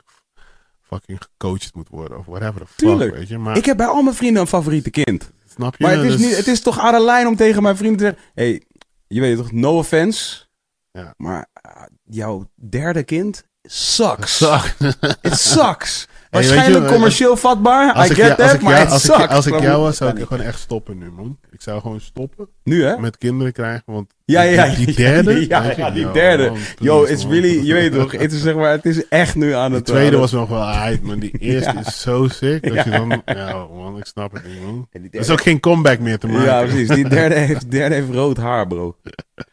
fucking 0.93 1.19
gecoacht 1.23 1.75
moet 1.75 1.89
worden. 1.89 2.19
Of 2.19 2.27
whatever 2.27 2.61
the 2.61 2.67
fuck, 2.67 2.77
Tuurlijk. 2.77 3.15
weet 3.15 3.29
je. 3.29 3.39
Maar, 3.39 3.57
Ik 3.57 3.65
heb 3.65 3.77
bij 3.77 3.87
al 3.87 4.03
mijn 4.03 4.17
vrienden 4.17 4.43
een 4.43 4.49
favoriete 4.49 4.91
kind. 4.91 5.31
snap 5.55 5.77
je? 5.77 5.85
Maar 5.85 5.97
het 5.97 6.05
is, 6.05 6.13
Dus- 6.17 6.21
niet, 6.27 6.37
het 6.37 6.47
is 6.47 6.61
toch 6.61 6.79
aan 6.79 6.93
de 6.95 7.01
lijn 7.01 7.27
om 7.27 7.37
tegen 7.37 7.63
mijn 7.63 7.77
vrienden 7.77 7.99
te 7.99 8.05
zeggen... 8.05 8.23
hey, 8.35 8.63
je 9.07 9.21
weet 9.21 9.37
toch, 9.37 9.53
no 9.53 9.77
offense. 9.79 10.47
Ja. 10.93 11.15
Maar 11.17 11.47
ah, 11.53 11.83
jouw 12.05 12.51
derde 12.55 13.03
kind 13.03 13.45
sucks. 13.63 14.37
Suck. 14.37 14.75
It 15.23 15.39
sucks. 15.39 16.07
Waarschijnlijk 16.31 16.85
je, 16.89 16.93
commercieel 16.93 17.37
vatbaar. 17.37 17.93
Als 17.93 18.11
I 18.11 18.15
get 18.15 18.37
that, 18.37 18.55
ik, 18.55 18.61
maar 18.63 18.73
jou, 18.73 18.85
it 18.87 18.91
als, 18.93 19.05
ik, 19.09 19.31
als 19.31 19.47
ik 19.47 19.61
jou 19.61 19.83
was, 19.83 19.97
zou 19.97 20.11
ik 20.19 20.27
gewoon 20.27 20.43
echt 20.43 20.59
stoppen 20.61 20.99
nu, 20.99 21.11
man. 21.11 21.39
Ik 21.51 21.61
zou 21.63 21.81
gewoon 21.81 22.01
stoppen 22.01 22.49
Nu, 22.65 22.85
hè? 22.85 22.99
met 22.99 23.19
kinderen 23.19 23.53
krijgen, 23.53 23.83
want 23.87 24.11
Ja, 24.25 24.43
ja, 24.43 24.75
die, 24.75 24.95
derde... 24.95 25.47
ja, 25.49 25.91
die 25.91 26.11
derde. 26.11 26.49
man, 26.49 26.59
Yo, 26.79 27.05
it's 27.05 27.23
man. 27.25 27.33
really... 27.33 27.67
Je 27.67 27.73
weet 27.73 27.93
toch, 27.93 28.13
het 28.13 28.33
is, 28.33 28.43
zeg 28.43 28.55
maar, 28.55 28.71
het 28.71 28.87
is 28.87 29.09
echt 29.09 29.35
nu 29.35 29.53
aan 29.55 29.73
het... 29.73 29.85
tweede 29.85 30.05
aan 30.07 30.11
het- 30.13 30.21
was 30.21 30.33
nog 30.33 30.49
wel 30.49 30.67
uit, 30.69 31.03
maar 31.03 31.19
die 31.19 31.39
eerste 31.51 31.75
is 31.87 32.01
zo 32.01 32.29
sick. 32.29 32.75
Dat 32.75 32.85
je 32.85 32.91
dan... 32.91 33.23
Ja, 33.25 33.67
man, 33.75 33.99
ik 33.99 34.05
snap 34.07 34.33
het 34.33 34.47
niet, 34.47 34.63
man. 34.63 34.89
Er 34.93 35.21
is 35.21 35.31
ook 35.31 35.43
geen 35.43 35.61
comeback 35.61 35.99
meer 35.99 36.19
te 36.19 36.27
maken. 36.27 36.45
Ja, 36.45 36.61
precies. 36.63 36.89
Die 36.89 37.09
derde 37.19 37.35
heeft, 37.35 37.61
die 37.61 37.71
derde 37.71 37.95
heeft 37.95 38.11
rood 38.13 38.37
haar, 38.37 38.67
bro. 38.67 38.97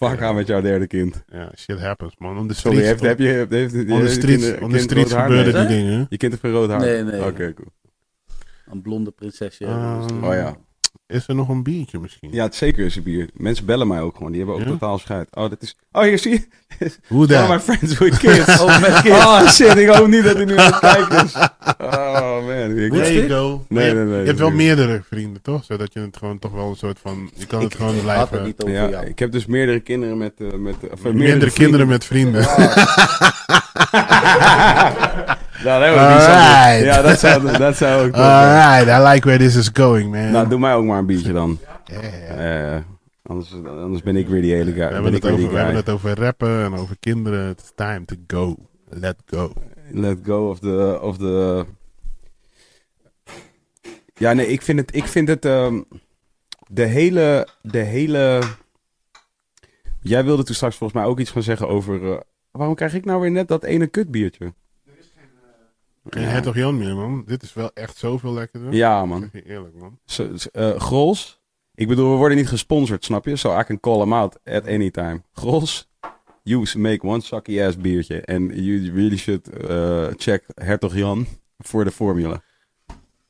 Fuck 0.00 0.22
aan 0.22 0.34
met 0.34 0.46
jouw 0.46 0.60
derde 0.60 0.86
kind. 0.86 1.24
Ja, 1.26 1.52
shit 1.56 1.80
happens, 1.80 2.14
man. 2.18 2.38
On 2.38 2.48
the 2.48 2.54
Sorry, 2.54 2.78
streets, 2.78 3.00
heeft, 3.00 3.02
heb 3.02 3.18
je... 3.18 3.26
Heeft, 3.26 3.50
heeft, 3.50 3.74
on 3.74 4.06
the 4.06 4.58
on 4.60 4.70
the 4.70 4.78
gebeurden 5.06 5.54
Nee. 5.54 5.66
die 5.66 5.76
dingen. 5.76 6.06
Je 6.08 6.16
kind 6.16 6.32
heeft 6.32 6.40
geen 6.44 6.52
rood 6.52 6.70
haar? 6.70 6.80
Nee, 6.80 7.02
nee. 7.02 7.24
Oké, 7.24 7.54
cool. 7.54 7.68
Een 8.70 8.82
blonde 8.82 9.10
prinsesje. 9.10 9.66
Ah. 9.66 10.06
Oh 10.22 10.34
ja. 10.34 10.56
Is 11.10 11.28
er 11.28 11.34
nog 11.34 11.48
een 11.48 11.62
biertje 11.62 11.98
misschien? 11.98 12.28
Ja, 12.32 12.42
het 12.44 12.54
zeker 12.54 12.84
is 12.84 12.96
een 12.96 13.02
bier. 13.02 13.28
Mensen 13.34 13.64
bellen 13.66 13.86
mij 13.88 14.00
ook 14.00 14.16
gewoon. 14.16 14.32
Die 14.32 14.40
hebben 14.40 14.58
ook 14.58 14.64
Ja? 14.64 14.68
totaal 14.70 14.98
scheid. 14.98 15.28
Oh, 15.30 15.50
dat 15.50 15.62
is... 15.62 15.76
Oh, 15.92 16.02
hier 16.02 16.18
zie 16.18 16.30
je. 16.32 16.42
Hoe 17.06 17.20
All 17.20 17.26
dat? 17.26 17.48
my 17.48 17.60
friends 17.60 17.98
with 17.98 18.18
kids. 18.18 18.60
Oh, 18.60 18.80
met 18.80 19.00
kids. 19.02 19.16
Oh, 19.24 19.48
shit. 19.48 19.76
Ik 19.76 19.88
hoop 19.88 20.06
niet 20.06 20.24
dat 20.24 20.36
hij 20.36 20.44
nu 20.44 20.58
aan 20.58 20.72
het 20.72 20.78
kijken 20.78 21.24
is. 21.24 21.34
Oh, 21.78 22.46
man. 22.46 22.78
Ik- 22.78 22.92
There 22.92 23.12
you 23.14 23.28
go. 23.28 23.64
Nee, 23.68 23.88
je, 23.88 23.94
nee, 23.94 24.04
nee, 24.04 24.20
je 24.20 24.26
hebt 24.26 24.38
wel 24.38 24.50
meerdere 24.50 25.02
vrienden, 25.08 25.42
toch? 25.42 25.64
Zodat 25.64 25.92
je 25.92 26.00
het 26.00 26.16
gewoon 26.16 26.38
toch 26.38 26.52
wel 26.52 26.68
een 26.68 26.76
soort 26.76 26.98
van... 27.02 27.30
Je 27.34 27.46
kan 27.46 27.62
het 27.62 27.74
gewoon 27.74 27.92
Had 27.94 28.02
blijven... 28.02 28.36
het 28.36 28.46
niet 28.46 28.62
over 28.62 28.74
Ja, 28.74 28.88
jou. 28.88 29.06
ik 29.06 29.18
heb 29.18 29.32
dus 29.32 29.46
meerdere 29.46 29.80
kinderen 29.80 30.18
met... 30.18 30.32
eh, 30.38 30.52
met 30.52 30.74
of, 30.92 31.04
eh, 31.04 31.12
meerdere, 31.12 31.50
kinderen 31.50 31.86
met 31.86 32.04
vrienden. 32.04 32.42
Nou, 35.64 35.80
dat 35.80 35.98
Alright. 35.98 36.84
Ja, 36.84 37.02
dat 37.02 37.18
zou, 37.18 37.58
dat 37.58 37.76
zou 37.76 38.06
ook... 38.06 38.14
Alright, 38.14 38.88
I 38.88 39.08
like 39.08 39.28
where 39.28 39.38
this 39.44 39.56
is 39.56 39.70
going, 39.72 40.10
man. 40.10 40.30
Nou, 40.30 40.48
doe 40.48 40.58
mij 40.58 40.74
ook 40.74 40.84
maar 40.84 40.98
een 40.98 41.06
biertje 41.06 41.32
dan. 41.32 41.58
Yeah. 41.84 42.74
Eh, 42.76 42.82
anders, 43.22 43.54
anders 43.64 44.02
ben 44.02 44.16
ik 44.16 44.28
weer 44.28 44.42
die 44.42 44.52
hele 44.54 44.72
guy. 44.72 44.82
We 44.82 44.86
ben 44.86 44.94
hebben, 44.94 45.12
het 45.12 45.24
over, 45.24 45.50
we 45.50 45.56
hebben 45.56 45.76
het 45.76 45.88
over 45.88 46.18
rappen 46.18 46.64
en 46.64 46.74
over 46.74 46.96
kinderen. 47.00 47.50
It's 47.50 47.72
time 47.74 48.04
to 48.04 48.16
go. 48.26 48.56
Let 48.88 49.16
go. 49.26 49.52
Let 49.90 50.18
go 50.24 50.48
of 50.50 50.58
the... 50.58 50.98
Of 51.02 51.16
the... 51.18 51.66
Ja, 54.14 54.32
nee, 54.32 54.46
ik 54.46 54.62
vind 54.62 54.78
het... 54.78 54.94
Ik 54.94 55.06
vind 55.06 55.28
het 55.28 55.44
ehm, 55.44 55.80
de 56.68 56.84
hele... 56.84 57.48
De 57.62 57.78
hele... 57.78 58.40
Jij 60.02 60.24
wilde 60.24 60.42
toen 60.42 60.54
straks 60.54 60.76
volgens 60.76 61.00
mij 61.00 61.08
ook 61.08 61.20
iets 61.20 61.30
gaan 61.30 61.42
zeggen 61.42 61.68
over... 61.68 62.12
eh, 62.12 62.20
waarom 62.50 62.74
krijg 62.74 62.94
ik 62.94 63.04
nou 63.04 63.20
weer 63.20 63.30
net 63.30 63.48
dat 63.48 63.64
ene 63.64 63.86
kutbiertje? 63.86 64.52
Geen 66.08 66.24
hertog 66.24 66.54
Jan 66.54 66.78
meer, 66.78 66.94
man. 66.96 67.24
Dit 67.26 67.42
is 67.42 67.54
wel 67.54 67.70
echt 67.74 67.96
zoveel 67.96 68.32
lekkerder. 68.32 68.72
Ja, 68.72 69.00
Ik 69.02 69.08
man. 69.08 69.20
zeg 69.20 69.32
je 69.32 69.44
eerlijk, 69.50 69.74
man. 69.74 69.98
Zo- 70.04 70.34
eh, 70.52 70.80
Grols. 70.80 71.40
Ik 71.74 71.88
bedoel, 71.88 72.10
we 72.10 72.16
worden 72.16 72.36
niet 72.36 72.48
gesponsord, 72.48 73.04
snap 73.04 73.24
je? 73.24 73.36
So 73.36 73.58
I 73.58 73.64
can 73.64 73.80
call 73.80 73.98
them 73.98 74.12
out 74.12 74.38
at 74.44 74.66
any 74.66 74.90
time. 74.90 75.22
Grols. 75.32 75.88
You 76.42 76.66
make 76.78 77.06
one 77.06 77.20
sucky 77.20 77.62
ass 77.62 77.76
biertje. 77.76 78.20
En 78.20 78.62
you 78.62 78.92
really 78.94 79.16
should 79.16 79.48
eh, 79.48 80.06
check 80.16 80.44
Hertog 80.54 80.94
Jan 80.94 81.26
voor 81.58 81.84
de 81.84 81.90
formule. 81.90 82.42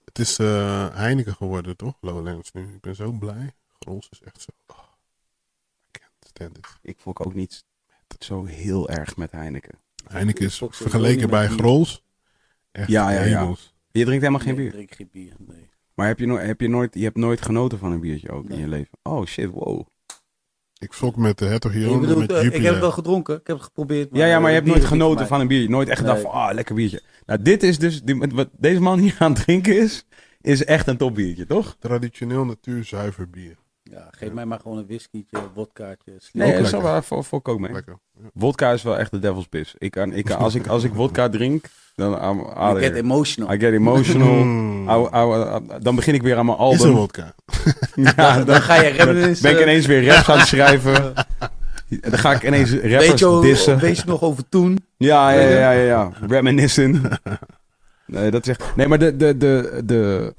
Het 0.04 0.18
is 0.18 0.38
eh, 0.38 0.94
Heineken 0.94 1.34
geworden, 1.34 1.76
toch? 1.76 1.94
Lowlands 2.00 2.52
nu. 2.52 2.62
Ik 2.62 2.80
ben 2.80 2.94
zo 2.94 3.12
blij. 3.12 3.52
Grols 3.78 4.08
is 4.10 4.20
echt 4.22 4.40
zo... 4.40 4.50
Oh, 4.66 4.76
I 4.76 5.98
can't 5.98 6.12
stand 6.28 6.58
it. 6.58 6.66
Ik 6.82 6.96
volk 7.00 7.26
ook 7.26 7.34
niet 7.34 7.64
zo 8.18 8.44
heel 8.44 8.88
erg 8.88 9.16
met 9.16 9.30
Heineken. 9.32 9.78
Heineken 10.08 10.44
is 10.44 10.62
vergeleken 10.70 11.30
bij. 11.30 11.48
Grols. 11.48 12.02
Echt 12.72 12.88
Ja, 12.88 13.10
ja, 13.10 13.22
ja. 13.24 13.54
Je 13.90 14.04
drinkt 14.04 14.22
helemaal 14.24 14.38
geen 14.46 14.54
Nee, 14.54 14.56
bier. 14.56 14.66
Ik 14.66 14.72
drink 14.72 14.94
geen 14.94 15.08
bier, 15.12 15.32
nee. 15.38 15.68
Maar 15.94 16.06
heb 16.06 16.18
je, 16.18 16.26
no 16.26 16.36
heb 16.36 16.60
je, 16.60 16.68
nooit, 16.68 16.94
je 16.94 17.04
hebt 17.04 17.16
nooit 17.16 17.42
genoten 17.42 17.78
van 17.78 17.92
een 17.92 18.00
biertje 18.00 18.30
ook 18.30 18.42
in 18.44 18.50
Nee. 18.50 18.60
je 18.60 18.68
leven? 18.68 18.98
Oh 19.02 19.26
shit, 19.26 19.50
wow. 19.50 19.86
Ik 20.78 20.92
fok 20.92 21.16
met 21.16 21.38
de 21.38 21.44
Hertog 21.44 21.72
en 21.74 22.00
bedoelt, 22.00 22.18
met 22.18 22.32
eh, 22.32 22.44
ik 22.44 22.52
heb 22.62 22.72
het 22.72 22.80
wel 22.80 22.90
gedronken, 22.92 23.36
ik 23.36 23.46
heb 23.46 23.56
het 23.56 23.64
geprobeerd. 23.64 24.08
Ja, 24.12 24.26
ja, 24.26 24.38
maar 24.40 24.48
je 24.48 24.54
hebt 24.54 24.64
bier 24.64 24.74
nooit 24.74 24.84
is 24.84 24.90
niet 24.90 25.00
genoten 25.00 25.18
voor 25.18 25.28
van 25.28 25.40
een 25.40 25.46
biertje. 25.48 25.68
Nooit 25.68 25.88
echt 25.88 25.98
gedacht 25.98 26.22
Nee. 26.22 26.30
van, 26.30 26.40
ah, 26.40 26.54
lekker 26.54 26.74
biertje. 26.74 27.02
Nou, 27.26 27.42
dit 27.42 27.62
is 27.62 27.78
dus, 27.78 28.02
die, 28.02 28.16
wat 28.16 28.48
deze 28.58 28.80
man 28.80 28.98
hier 28.98 29.16
aan 29.18 29.32
het 29.32 29.42
drinken 29.42 29.78
is, 29.80 30.04
is 30.40 30.64
echt 30.64 30.86
een 30.86 30.96
topbiertje, 30.96 31.46
toch? 31.46 31.76
Traditioneel 31.78 32.44
natuurzuiver 32.44 33.30
bier. 33.30 33.56
Ja, 33.82 34.08
geef 34.10 34.32
mij 34.32 34.46
maar 34.46 34.60
gewoon 34.60 34.78
een 34.78 34.86
whiskytje, 34.86 35.38
wodkaartje. 35.54 36.12
Nee. 36.32 36.46
Ook 36.48 36.52
dat 36.54 36.64
is 36.64 36.70
lekker. 36.72 36.90
wel 36.90 37.02
voor, 37.02 37.24
voor 37.24 37.40
kook 37.42 37.60
mee. 37.60 37.72
Lekker. 37.72 37.98
Ja. 38.22 38.28
Wodka 38.32 38.72
is 38.72 38.82
wel 38.82 38.98
echt 38.98 39.10
de 39.10 39.18
devil's 39.18 39.46
piss. 39.46 39.74
Ik 39.78 39.90
kan, 39.90 40.12
ik 40.12 40.24
kan, 40.24 40.38
als, 40.38 40.54
ik, 40.54 40.66
als 40.66 40.84
ik 40.84 40.94
wodka 40.94 41.28
drink, 41.28 41.64
dan 42.00 42.12
I'm 42.12 42.40
out 42.40 42.56
You 42.56 42.72
of 42.74 42.78
get 42.78 42.88
here. 42.92 42.98
emotional. 43.02 43.52
I 43.54 43.58
get 43.58 43.72
emotional. 43.72 44.44
Mm. 44.44 44.88
Au- 44.88 45.08
au- 45.10 45.32
au- 45.42 45.78
dan 45.80 45.94
begin 45.94 46.14
ik 46.14 46.22
weer 46.22 46.36
aan 46.36 46.46
mijn 46.46 46.58
Is 46.58 46.64
een 46.64 46.70
album. 46.78 46.94
wodka. 46.94 47.34
Ja, 48.16 48.34
dan, 48.36 48.44
Dan 48.44 48.60
ga 48.62 48.74
je 48.82 48.92
dan 48.96 49.06
reminiscen. 49.06 49.42
ben 49.42 49.52
ik 49.60 49.62
ineens 49.66 49.86
weer 49.86 50.06
raps 50.06 50.28
aan 50.28 50.38
het 50.38 50.46
schrijven. 50.48 51.12
Dan 52.00 52.18
ga 52.18 52.32
ik 52.32 52.42
ineens 52.42 52.70
Weet 52.70 52.92
rappers 52.92 53.20
je, 53.20 53.26
hoe- 53.26 53.42
dissen. 53.42 53.78
weet 53.78 53.96
je 53.96 54.02
nog 54.06 54.22
over 54.22 54.48
toen? 54.48 54.78
Ja, 54.96 55.30
ja, 55.30 55.40
ja, 55.48 55.70
ja, 55.70 55.82
ja. 55.84 56.10
Reminiscing. 56.28 57.18
Nee, 58.06 58.30
dat 58.30 58.42
is 58.42 58.48
echt... 58.48 58.76
Nee, 58.76 58.88
maar 58.88 58.98
de, 58.98 59.16
de, 59.16 59.36
de, 59.36 59.82
de... 59.84 60.34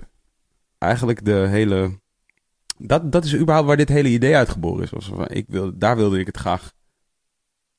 Eigenlijk 0.77 1.25
de 1.25 1.45
hele... 1.49 1.99
Dat, 2.77 3.11
dat 3.11 3.25
is 3.25 3.35
überhaupt 3.35 3.67
waar 3.67 3.77
dit 3.77 3.89
hele 3.89 4.09
idee 4.09 4.35
uitgeboren 4.35 4.83
is. 4.91 5.09
Ik 5.27 5.45
wil, 5.47 5.71
daar 5.75 5.95
wilde 5.95 6.19
ik 6.19 6.25
het 6.25 6.37
graag... 6.37 6.71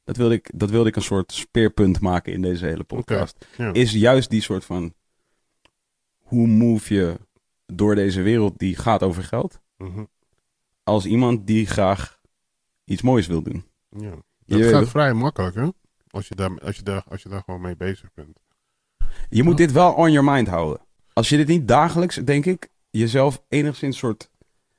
Dat 0.05 0.17
wilde, 0.17 0.35
ik, 0.35 0.51
dat 0.55 0.71
wilde 0.71 0.89
ik 0.89 0.97
een 0.97 1.03
soort 1.03 1.33
speerpunt 1.33 2.01
maken 2.01 2.33
in 2.33 2.43
deze 2.43 2.67
hele 2.67 2.85
podcast. 2.85 3.47
Ja. 3.57 3.73
Is 3.73 3.93
juist 3.93 4.31
die 4.31 4.41
soort 4.43 4.65
van... 4.65 4.95
Hoe 6.19 6.47
move 6.47 6.95
je 6.95 7.19
door 7.67 7.95
deze 7.95 8.23
wereld 8.23 8.59
die 8.59 8.77
gaat 8.77 9.03
over 9.03 9.23
geld? 9.23 9.61
Mhm. 9.77 10.05
Als 10.83 11.05
iemand 11.05 11.47
die 11.47 11.67
graag 11.67 12.21
iets 12.85 13.03
moois 13.03 13.27
wil 13.27 13.43
doen. 13.43 13.65
Ja. 13.89 14.01
Je 14.01 14.15
Dat 14.47 14.59
weet 14.61 14.71
gaat 14.73 14.89
vrij 14.89 15.13
makkelijk, 15.13 15.55
hè? 15.55 15.69
Als 16.11 16.29
je, 16.29 16.35
daar, 16.35 16.59
als, 16.61 16.77
je 16.77 16.83
daar, 16.83 17.05
als 17.09 17.23
je 17.23 17.29
daar 17.29 17.43
gewoon 17.45 17.61
mee 17.61 17.77
bezig 17.77 18.09
bent. 18.15 18.39
Je 19.29 19.43
moet 19.43 19.57
dit 19.57 19.73
wel 19.73 19.93
on 19.93 20.13
your 20.13 20.33
mind 20.33 20.49
houden. 20.49 20.81
Als 21.13 21.29
je 21.29 21.37
dit 21.37 21.47
niet 21.47 21.69
dagelijks, 21.69 22.17
denk 22.17 22.47
ik, 22.47 22.69
jezelf 22.91 23.43
enigszins 23.49 23.99
soort... 23.99 24.31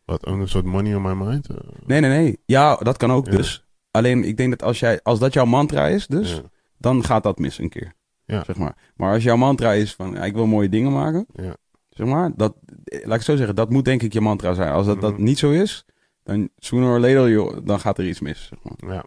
Wat, 0.06 0.28
een 0.28 0.48
soort 0.48 0.66
money 0.66 0.95
on 0.95 1.02
my 1.02 1.14
mind? 1.14 1.48
Nee, 1.86 2.00
nee, 2.00 2.10
nee. 2.10 2.40
Ja, 2.45 2.76
dat 2.76 2.98
kan 2.98 3.12
ook 3.12 3.26
Ja. 3.26 3.32
dus. 3.32 3.62
Alleen, 3.94 4.24
ik 4.24 4.38
denk 4.38 4.49
dat 4.49 4.64
als, 4.64 4.80
jij, 4.80 4.99
als 5.03 5.20
dat 5.20 5.34
jouw 5.34 5.45
mantra 5.45 5.88
is, 5.88 6.07
dus, 6.07 6.32
ja. 6.32 6.41
dan 6.78 7.03
gaat 7.03 7.24
dat 7.24 7.40
mis 7.40 7.57
een 7.60 7.70
keer. 7.70 7.94
Ja. 8.26 8.44
Zeg 8.44 8.57
maar. 8.57 8.76
maar 8.95 9.14
als 9.14 9.24
jouw 9.24 9.36
mantra 9.36 9.74
is 9.74 9.94
van, 9.94 10.11
ja, 10.11 10.24
ik 10.24 10.34
wil 10.34 10.45
mooie 10.45 10.70
dingen 10.70 10.91
maken, 10.91 11.26
Ja. 11.34 11.56
zeg 11.90 12.07
maar, 12.07 12.32
dat, 12.36 12.56
eh, 12.84 12.98
laat 12.99 13.06
ik 13.06 13.11
het 13.11 13.24
zo 13.24 13.36
zeggen, 13.36 13.56
dat 13.56 13.70
moet 13.70 13.86
denk 13.86 14.02
ik 14.02 14.14
je 14.14 14.22
mantra 14.22 14.53
zijn. 14.53 14.72
Als 14.72 14.86
dat, 14.86 15.02
dat 15.02 15.14
Mhm. 15.14 15.24
niet 15.24 15.38
zo 15.38 15.52
is, 15.52 15.86
dan 16.24 16.49
sooner 16.57 16.90
or 16.90 16.99
later, 16.99 17.30
joh, 17.30 17.57
dan 17.64 17.80
gaat 17.80 17.98
er 17.98 18.07
iets 18.07 18.20
mis. 18.20 18.48
Zeg 18.49 18.60
maar. 18.64 18.94
ja. 18.95 19.06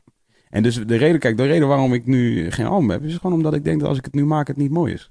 En 0.51 0.63
dus 0.63 0.75
de 0.87 0.97
reden, 0.97 1.21
kijk, 1.21 1.37
de 1.37 1.47
reden 1.47 1.69
waarom 1.69 1.93
ik 1.93 2.07
nu 2.07 2.51
geen 2.51 2.67
album 2.67 2.91
heb, 2.91 3.03
is 3.03 3.17
gewoon 3.17 3.37
omdat 3.37 3.55
ik 3.55 3.65
denk 3.65 3.81
dat 3.81 3.89
als 3.89 3.99
ik 3.99 4.05
het 4.05 4.15
nu 4.15 4.25
maak, 4.25 4.47
het 4.47 4.57
niet 4.57 4.71
mooi 4.71 4.93
is. 4.93 5.11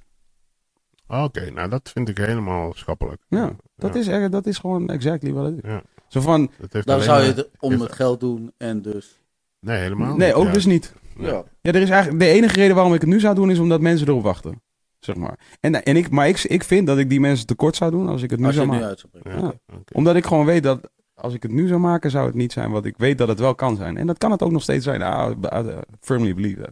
Ah, 1.08 1.24
Oké, 1.24 1.50
nou 1.52 1.70
dat 1.70 1.90
vind 1.90 2.10
ik 2.10 2.18
helemaal 2.18 2.74
schappelijk. 2.74 3.22
Ja, 3.30 3.56
Dat, 3.76 3.94
Ja. 3.94 4.00
is, 4.00 4.08
echt- 4.08 4.32
dat 4.32 4.46
is 4.46 4.58
gewoon 4.58 4.90
exactly 4.90 5.32
wat 5.34 5.46
het 5.46 5.56
is. 5.56 5.70
Ja. 5.70 5.82
Zo 6.08 6.22
van, 6.22 6.52
Dan 6.84 7.02
zou 7.02 7.22
je 7.24 7.28
het 7.34 7.50
om 7.60 7.80
het 7.82 7.92
geld 7.92 8.20
doen 8.20 8.52
en 8.58 8.82
dus... 8.82 9.20
Nee, 9.66 9.80
helemaal 9.82 10.16
nee, 10.16 10.34
ook 10.34 10.46
ja. 10.46 10.52
dus 10.52 10.66
niet. 10.66 10.94
Ja. 11.18 11.44
Ja, 11.62 11.72
er 11.72 11.76
is 11.82 11.90
eigenlijk 11.90 12.20
de 12.24 12.28
enige 12.30 12.56
reden 12.56 12.76
waarom 12.76 12.94
ik 12.94 13.02
het 13.02 13.10
nu 13.10 13.20
zou 13.20 13.36
doen 13.36 13.52
is 13.52 13.60
omdat 13.60 13.82
mensen 13.82 14.08
erop 14.08 14.24
wachten. 14.24 14.62
Zeg 15.00 15.16
maar. 15.16 15.40
En, 15.60 15.84
en 15.84 15.96
ik, 15.98 16.10
maar 16.10 16.28
ik, 16.28 16.44
ik 16.44 16.64
vind 16.64 16.88
dat 16.88 16.98
ik 16.98 17.10
die 17.10 17.20
mensen 17.20 17.46
tekort 17.46 17.76
zou 17.76 17.92
doen 17.92 18.08
als 18.08 18.22
ik 18.22 18.30
het 18.30 18.40
nu 18.40 18.46
Als 18.46 18.56
je 18.56 18.62
zou 18.62 18.74
het 18.74 18.82
nu 18.82 18.86
maken. 18.86 19.00
uit 19.04 19.10
zou 19.12 19.24
brengen. 19.24 19.42
Ja, 19.42 19.54
Ja. 19.68 19.76
oké. 19.78 19.94
Omdat 19.94 20.16
ik 20.16 20.26
gewoon 20.26 20.46
weet 20.46 20.64
dat 20.64 20.90
als 21.14 21.34
ik 21.34 21.44
het 21.44 21.52
nu 21.52 21.68
zou 21.68 21.80
maken, 21.80 22.12
zou 22.12 22.26
het 22.26 22.36
niet 22.36 22.52
zijn 22.54 22.72
wat 22.72 22.86
ik 22.86 22.98
weet 22.98 23.18
dat 23.18 23.28
het 23.28 23.40
wel 23.40 23.56
kan 23.56 23.76
zijn. 23.76 23.98
En 23.98 24.08
dat 24.08 24.18
kan 24.18 24.32
het 24.32 24.42
ook 24.42 24.52
nog 24.52 24.62
steeds 24.62 24.84
zijn. 24.84 25.02
Ah, 25.02 25.32
I 25.54 25.80
firmly 26.02 26.34
believe 26.34 26.62
that. 26.62 26.72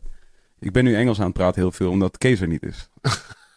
Ik 0.60 0.72
ben 0.72 0.84
nu 0.84 0.96
Engels 0.96 1.20
aan 1.20 1.26
het 1.26 1.34
praten 1.34 1.62
heel 1.62 1.72
veel, 1.72 1.90
omdat 1.90 2.18
Kees 2.18 2.42
er 2.42 2.48
niet 2.48 2.64
is. 2.64 2.90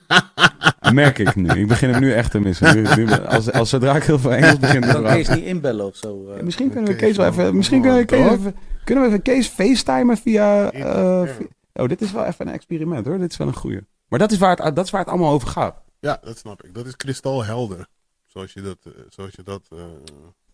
Merk 0.93 1.19
ik 1.19 1.35
nu. 1.35 1.49
Ik 1.61 1.69
begin 1.69 1.91
hem 1.91 2.01
nu 2.01 2.13
echt 2.13 2.31
te 2.31 2.39
missen. 2.41 2.75
Nu, 2.75 3.05
nu- 3.05 3.11
als, 3.13 3.53
als 3.53 3.69
zodra 3.71 3.97
ik 3.97 4.03
heel 4.03 4.19
veel 4.19 4.33
Engels 4.33 4.59
begin 4.59 4.81
te 4.81 4.87
Dan 4.93 5.03
Kees 5.03 5.13
praten. 5.27 5.35
niet 5.35 5.45
inbellen 5.45 5.87
of 5.87 5.97
zo. 5.97 6.31
eh. 6.33 6.43
Misschien 6.43 6.71
kunnen 6.71 6.89
we 6.91 6.97
Kees 6.97 7.07
Kees 7.09 7.17
wel 7.17 7.27
even... 7.27 7.57
Misschien 7.57 7.81
kunnen 7.81 7.99
we 7.99 8.05
Kees 8.05 8.31
even... 8.33 8.57
Kunnen 8.85 9.05
we 9.05 9.11
even 9.11 9.23
Kees 9.23 9.49
facetimen 9.49 10.17
via... 10.17 10.71
eh, 10.71 10.79
Ja. 10.81 11.27
vi- 11.27 11.49
oh, 11.73 11.89
dit 11.89 12.01
is 12.01 12.13
wel 12.13 12.25
even 12.25 12.47
een 12.49 12.53
experiment 12.55 13.07
hoor. 13.07 13.19
Dit 13.19 13.31
is 13.31 13.37
wel 13.37 13.47
een 13.47 13.55
goeie. 13.57 13.81
Maar 14.09 14.19
dat 14.19 14.33
is 14.33 14.39
waar 14.39 14.57
het, 14.57 14.77
dat 14.77 14.85
is 14.85 14.91
waar 14.91 15.01
het 15.01 15.11
allemaal 15.11 15.33
over 15.33 15.49
gaat. 15.49 15.83
Ja, 16.01 16.19
dat 16.23 16.39
snap 16.39 16.63
ik. 16.63 16.75
Dat 16.75 16.87
is 16.87 16.97
kristalhelder. 16.97 17.87
Zoals 18.27 18.53
je 18.53 18.61
dat, 18.63 18.79
eh, 18.83 18.93
zoals 19.09 19.33
je 19.35 19.43
dat 19.43 19.63
eh, 19.73 19.79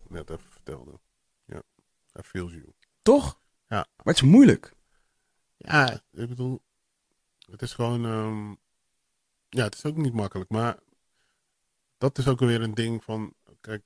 net 0.07 0.29
even 0.29 0.43
vertelde. 0.49 0.91
Ja, 1.45 1.57
I 2.19 2.21
feels 2.23 2.51
you. 2.51 2.63
Toch? 3.01 3.39
Ja. 3.67 3.75
Maar 3.75 4.13
het 4.13 4.15
is 4.15 4.21
moeilijk. 4.21 4.73
Ja, 5.57 5.89
ik 6.11 6.27
bedoel, 6.27 6.61
het 7.51 7.61
is 7.61 7.73
gewoon, 7.73 8.05
ehm, 8.05 8.53
ja, 9.53 9.63
het 9.63 9.75
is 9.75 9.85
ook 9.85 9.97
niet 9.97 10.13
makkelijk, 10.13 10.49
maar 10.49 10.77
dat 11.97 12.17
is 12.17 12.27
ook 12.27 12.39
weer 12.39 12.61
een 12.61 12.73
ding 12.73 13.03
van, 13.03 13.33
kijk, 13.61 13.83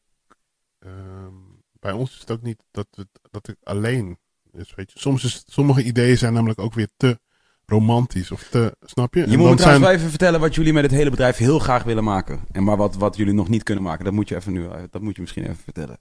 ehm, 0.80 1.34
bij 1.80 1.92
ons 1.92 2.14
is 2.14 2.20
het 2.20 2.32
ook 2.32 2.42
niet 2.42 2.64
dat 2.72 2.88
het, 2.92 3.08
dat 3.32 3.48
het 3.48 3.58
alleen 3.64 4.18
is, 4.52 4.76
weet 4.76 4.92
je. 4.92 5.00
Soms 5.00 5.24
is, 5.24 5.44
sommige 5.46 5.84
ideeën 5.84 6.18
zijn 6.18 6.34
namelijk 6.34 6.60
ook 6.60 6.74
weer 6.74 6.90
te 6.98 7.20
romantisch 7.66 8.32
of 8.32 8.44
te, 8.44 8.76
snap 8.82 9.14
je? 9.14 9.20
Je 9.20 9.26
En 9.26 9.38
moet 9.38 9.50
me 9.50 9.56
trouwens 9.56 9.86
wel 9.86 9.94
even 9.94 10.10
vertellen 10.10 10.40
wat 10.40 10.56
jullie 10.56 10.74
met 10.74 10.84
het 10.84 10.92
hele 10.92 11.10
bedrijf 11.10 11.38
heel 11.38 11.60
graag 11.60 11.84
willen 11.84 12.04
maken. 12.04 12.40
En 12.52 12.64
maar 12.64 12.78
wat, 12.78 12.96
wat 12.96 13.16
jullie 13.16 13.34
nog 13.34 13.50
niet 13.50 13.64
kunnen 13.64 13.84
maken. 13.84 14.06
Dat 14.06 14.14
moet 14.14 14.30
je, 14.30 14.36
even 14.36 14.54
nu, 14.54 14.68
dat 14.90 15.02
moet 15.02 15.16
je 15.16 15.22
misschien 15.22 15.44
even 15.44 15.64
vertellen. 15.64 15.98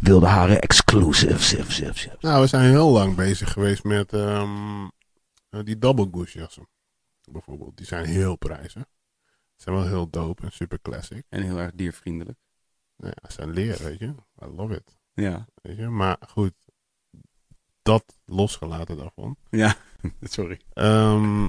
Wilde 0.00 0.26
haren 0.26 0.60
exclusive. 0.60 2.14
Nou, 2.20 2.40
we 2.40 2.46
zijn 2.46 2.70
heel 2.70 2.90
lang 2.90 3.16
bezig 3.16 3.52
geweest 3.52 3.84
met 3.84 4.12
ehm, 4.12 4.84
eh, 5.50 5.60
die 5.64 5.78
double 5.78 6.08
goose 6.12 6.38
jassen. 6.38 6.68
Bijvoorbeeld. 7.32 7.76
Die 7.76 7.86
zijn 7.86 8.04
heel 8.04 8.36
prijzig. 8.36 8.84
Zijn 9.56 9.74
wel 9.74 9.86
heel 9.86 10.10
dope 10.10 10.42
en 10.42 10.52
super 10.52 10.80
classic. 10.80 11.24
En 11.28 11.42
heel 11.42 11.58
erg 11.58 11.72
diervriendelijk. 11.74 12.38
Nou 12.96 13.12
ja, 13.22 13.28
ze 13.28 13.34
zijn 13.34 13.50
leer, 13.50 13.82
weet 13.82 13.98
je. 13.98 14.06
I 14.42 14.46
love 14.46 14.74
it. 14.74 14.98
Ja. 15.14 15.46
Weet 15.62 15.76
je. 15.76 15.88
Maar 15.88 16.16
goed, 16.28 16.54
dat 17.82 18.18
losgelaten 18.24 18.96
daarvan. 18.96 19.36
Ja, 19.50 19.74
sorry. 20.22 20.60
Ehm, 20.72 21.44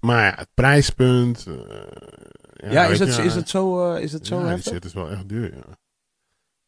maar 0.00 0.24
ja, 0.24 0.34
het 0.34 0.48
prijspunt. 0.54 1.46
eh, 1.46 2.72
Ja, 2.72 2.86
is, 2.86 2.98
het, 2.98 3.14
je, 3.16 3.22
is 3.22 3.34
het 3.34 3.48
zo, 3.48 3.92
eh, 3.94 4.02
is 4.02 4.12
het 4.12 4.26
zo 4.26 4.34
ja, 4.34 4.40
die 4.40 4.50
heftig? 4.50 4.72
shit 4.72 4.84
is 4.84 4.92
wel 4.92 5.10
echt 5.10 5.28
duur, 5.28 5.54
ja. 5.56 5.78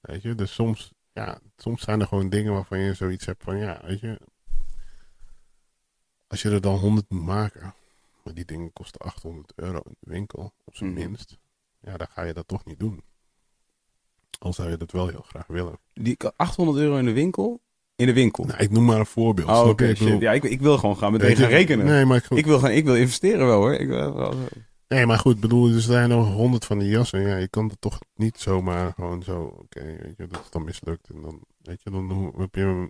Weet 0.00 0.22
je, 0.22 0.34
dus 0.34 0.54
soms, 0.54 0.92
ja, 1.12 1.40
soms 1.56 1.82
zijn 1.82 2.00
er 2.00 2.06
gewoon 2.06 2.28
dingen 2.28 2.52
waarvan 2.52 2.78
je 2.78 2.94
zoiets 2.94 3.26
hebt 3.26 3.42
van, 3.42 3.56
ja, 3.56 3.80
weet 3.84 4.00
je. 4.00 4.20
Als 6.26 6.42
je 6.42 6.50
er 6.50 6.60
dan 6.60 6.78
100 6.78 7.10
moet 7.10 7.22
maken, 7.24 7.74
maar 8.24 8.34
die 8.34 8.44
dingen 8.44 8.72
kosten 8.72 9.00
800 9.00 9.52
euro 9.56 9.80
in 9.84 9.96
de 10.00 10.10
winkel, 10.10 10.52
op 10.64 10.76
zijn 10.76 10.90
Mhm. 10.92 10.98
minst. 11.00 11.38
Ja, 11.80 11.96
dan 11.96 12.06
ga 12.10 12.22
je 12.22 12.32
dat 12.32 12.48
toch 12.48 12.64
niet 12.64 12.78
doen. 12.78 13.02
Al 14.38 14.52
zou 14.52 14.70
je 14.70 14.76
dat 14.76 14.92
wel 14.92 15.08
heel 15.08 15.22
graag 15.28 15.46
willen. 15.46 15.78
Die 15.92 16.16
800 16.36 16.78
euro 16.78 16.96
in 16.96 17.04
de 17.04 17.12
winkel? 17.12 17.60
In 17.96 18.06
de 18.06 18.12
winkel. 18.12 18.44
Nou, 18.44 18.58
ik 18.58 18.70
noem 18.70 18.84
maar 18.84 18.98
een 18.98 19.06
voorbeeld. 19.06 19.48
oh, 19.48 19.68
oké. 19.68 19.86
Ik. 19.86 20.20
Ja, 20.20 20.32
ik, 20.32 20.44
ik 20.44 20.60
wil 20.60 20.78
gewoon 20.78 20.96
gaan 20.96 21.12
meteen 21.12 21.36
gaan 21.36 21.48
rekenen. 21.48 21.86
Nee, 21.86 22.04
maar 22.04 22.16
ik, 22.16 22.24
Ik, 22.38 22.46
wil 22.46 22.58
gaan, 22.58 22.70
ik 22.70 22.84
wil 22.84 22.96
investeren 22.96 23.46
wel 23.46 23.58
hoor. 23.60 23.72
Ik 23.74 23.88
wil 23.88 24.14
wel, 24.14 24.34
Nee, 24.88 25.06
maar 25.06 25.18
goed, 25.18 25.40
bedoel, 25.40 25.68
er 25.72 25.80
zijn 25.80 26.08
nog 26.08 26.32
honderd 26.32 26.64
van 26.64 26.78
die 26.78 26.88
jassen. 26.88 27.20
Ja, 27.20 27.36
je 27.36 27.48
kan 27.48 27.68
het 27.68 27.80
toch 27.80 27.98
niet 28.14 28.38
zomaar 28.38 28.92
gewoon 28.92 29.22
zo, 29.22 29.42
oké, 29.42 29.96
weet 30.02 30.16
je, 30.16 30.26
dat 30.26 30.40
is 30.40 30.50
dan 30.50 30.64
mislukt. 30.64 31.08
En 31.14 31.22
dan, 31.22 31.40
weet 31.62 31.82
je, 31.82 31.90
dan 31.90 32.34
heb 32.38 32.54
je 32.54 32.88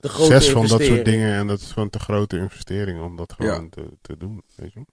De 0.00 0.08
grote 0.08 0.30
zes 0.32 0.50
van 0.50 0.66
dat 0.66 0.82
soort 0.82 1.04
dingen. 1.04 1.34
En 1.34 1.46
dat 1.46 1.60
is 1.60 1.72
gewoon 1.72 1.90
te 1.90 1.98
grote 1.98 2.36
investering 2.38 3.00
om 3.02 3.16
dat 3.16 3.32
gewoon 3.32 3.68
te, 3.68 3.84
te 4.00 4.16
doen, 4.16 4.42
weet 4.56 4.72
je. 4.72 4.84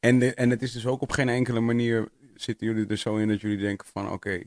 En, 0.00 0.18
de- 0.18 0.34
en 0.34 0.50
het 0.50 0.62
is 0.62 0.72
dus 0.72 0.86
ook 0.86 1.00
op 1.00 1.10
geen 1.12 1.28
enkele 1.28 1.60
manier 1.60 2.08
zitten 2.34 2.66
jullie 2.66 2.86
er 2.86 2.96
zo 2.96 3.16
in 3.16 3.28
dat 3.28 3.40
jullie 3.40 3.58
denken 3.58 3.86
van 3.92 4.10
oké, 4.10 4.42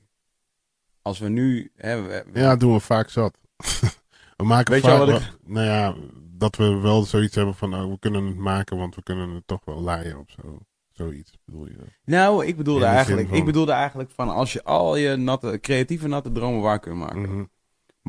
als 1.02 1.20
we 1.20 1.30
nu... 1.30 1.72
Hè, 1.76 2.02
we- 2.02 2.26
we- 2.32 2.40
Ja, 2.40 2.56
doen 2.56 2.74
we 2.74 2.80
vaak 2.80 3.10
zat. 3.10 3.38
we 4.38 4.44
maken 4.44 4.74
Weet 4.74 4.84
je 4.84 4.90
vaak 4.90 5.00
al 5.00 5.06
wat 5.06 5.22
wel- 5.22 5.30
nou 5.46 5.66
ja, 5.66 5.96
dat 6.38 6.56
we 6.56 6.76
wel 6.80 7.04
zoiets 7.04 7.36
hebben 7.36 7.56
van, 7.56 7.70
nou, 7.70 7.90
we 7.92 8.00
kunnen 8.00 8.26
het 8.26 8.38
maken, 8.38 8.78
want 8.78 8.96
we 8.96 9.04
kunnen 9.04 9.30
het 9.30 9.48
toch 9.48 9.66
wel 9.66 9.82
laaien 9.82 10.20
of 10.20 10.30
zo. 10.30 10.60
Zoiets, 10.92 11.32
bedoel 11.46 11.66
je? 11.66 11.76
Nou, 12.06 12.46
ik 12.46 12.58
bedoelde, 12.58 12.86
eigenlijk, 12.86 13.28
van- 13.28 13.38
ik 13.38 13.46
bedoelde 13.46 13.72
eigenlijk 13.72 14.10
van 14.12 14.30
als 14.30 14.54
je 14.54 14.64
al 14.64 14.96
je 14.96 15.16
natte, 15.16 15.58
creatieve 15.62 16.08
natte 16.08 16.32
dromen 16.32 16.62
waar 16.62 16.80
kunt 16.80 16.96
maken. 16.98 17.22
Mhm. 17.22 17.44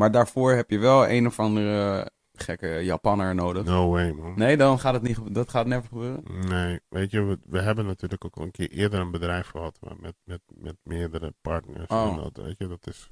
Maar 0.00 0.10
daarvoor 0.10 0.52
heb 0.52 0.70
je 0.70 0.78
wel 0.78 1.08
een 1.08 1.26
of 1.26 1.38
andere 1.38 2.10
gekke 2.32 2.66
Japanner 2.68 3.34
nodig. 3.34 3.64
No 3.64 3.90
way, 3.90 4.10
man. 4.12 4.32
Nee, 4.36 4.56
dan 4.56 4.78
gaat 4.78 4.94
het 4.94 5.02
niet, 5.02 5.18
dat 5.34 5.50
gaat 5.50 5.66
never 5.66 5.88
gebeuren. 5.88 6.22
Nee, 6.48 6.80
weet 6.88 7.10
je, 7.10 7.22
we, 7.22 7.38
we 7.44 7.60
hebben 7.60 7.86
natuurlijk 7.86 8.24
ook 8.24 8.36
al 8.36 8.42
een 8.42 8.50
keer 8.50 8.70
eerder 8.70 9.00
een 9.00 9.10
bedrijf 9.10 9.46
gehad 9.46 9.78
maar 9.80 9.96
met, 10.00 10.14
met, 10.24 10.40
met 10.54 10.76
meerdere 10.82 11.34
partners. 11.42 11.86
Oh. 11.88 12.08
En 12.10 12.16
dat, 12.16 12.44
weet 12.44 12.58
je, 12.58 12.66
dat 12.68 12.86
is, 12.86 13.10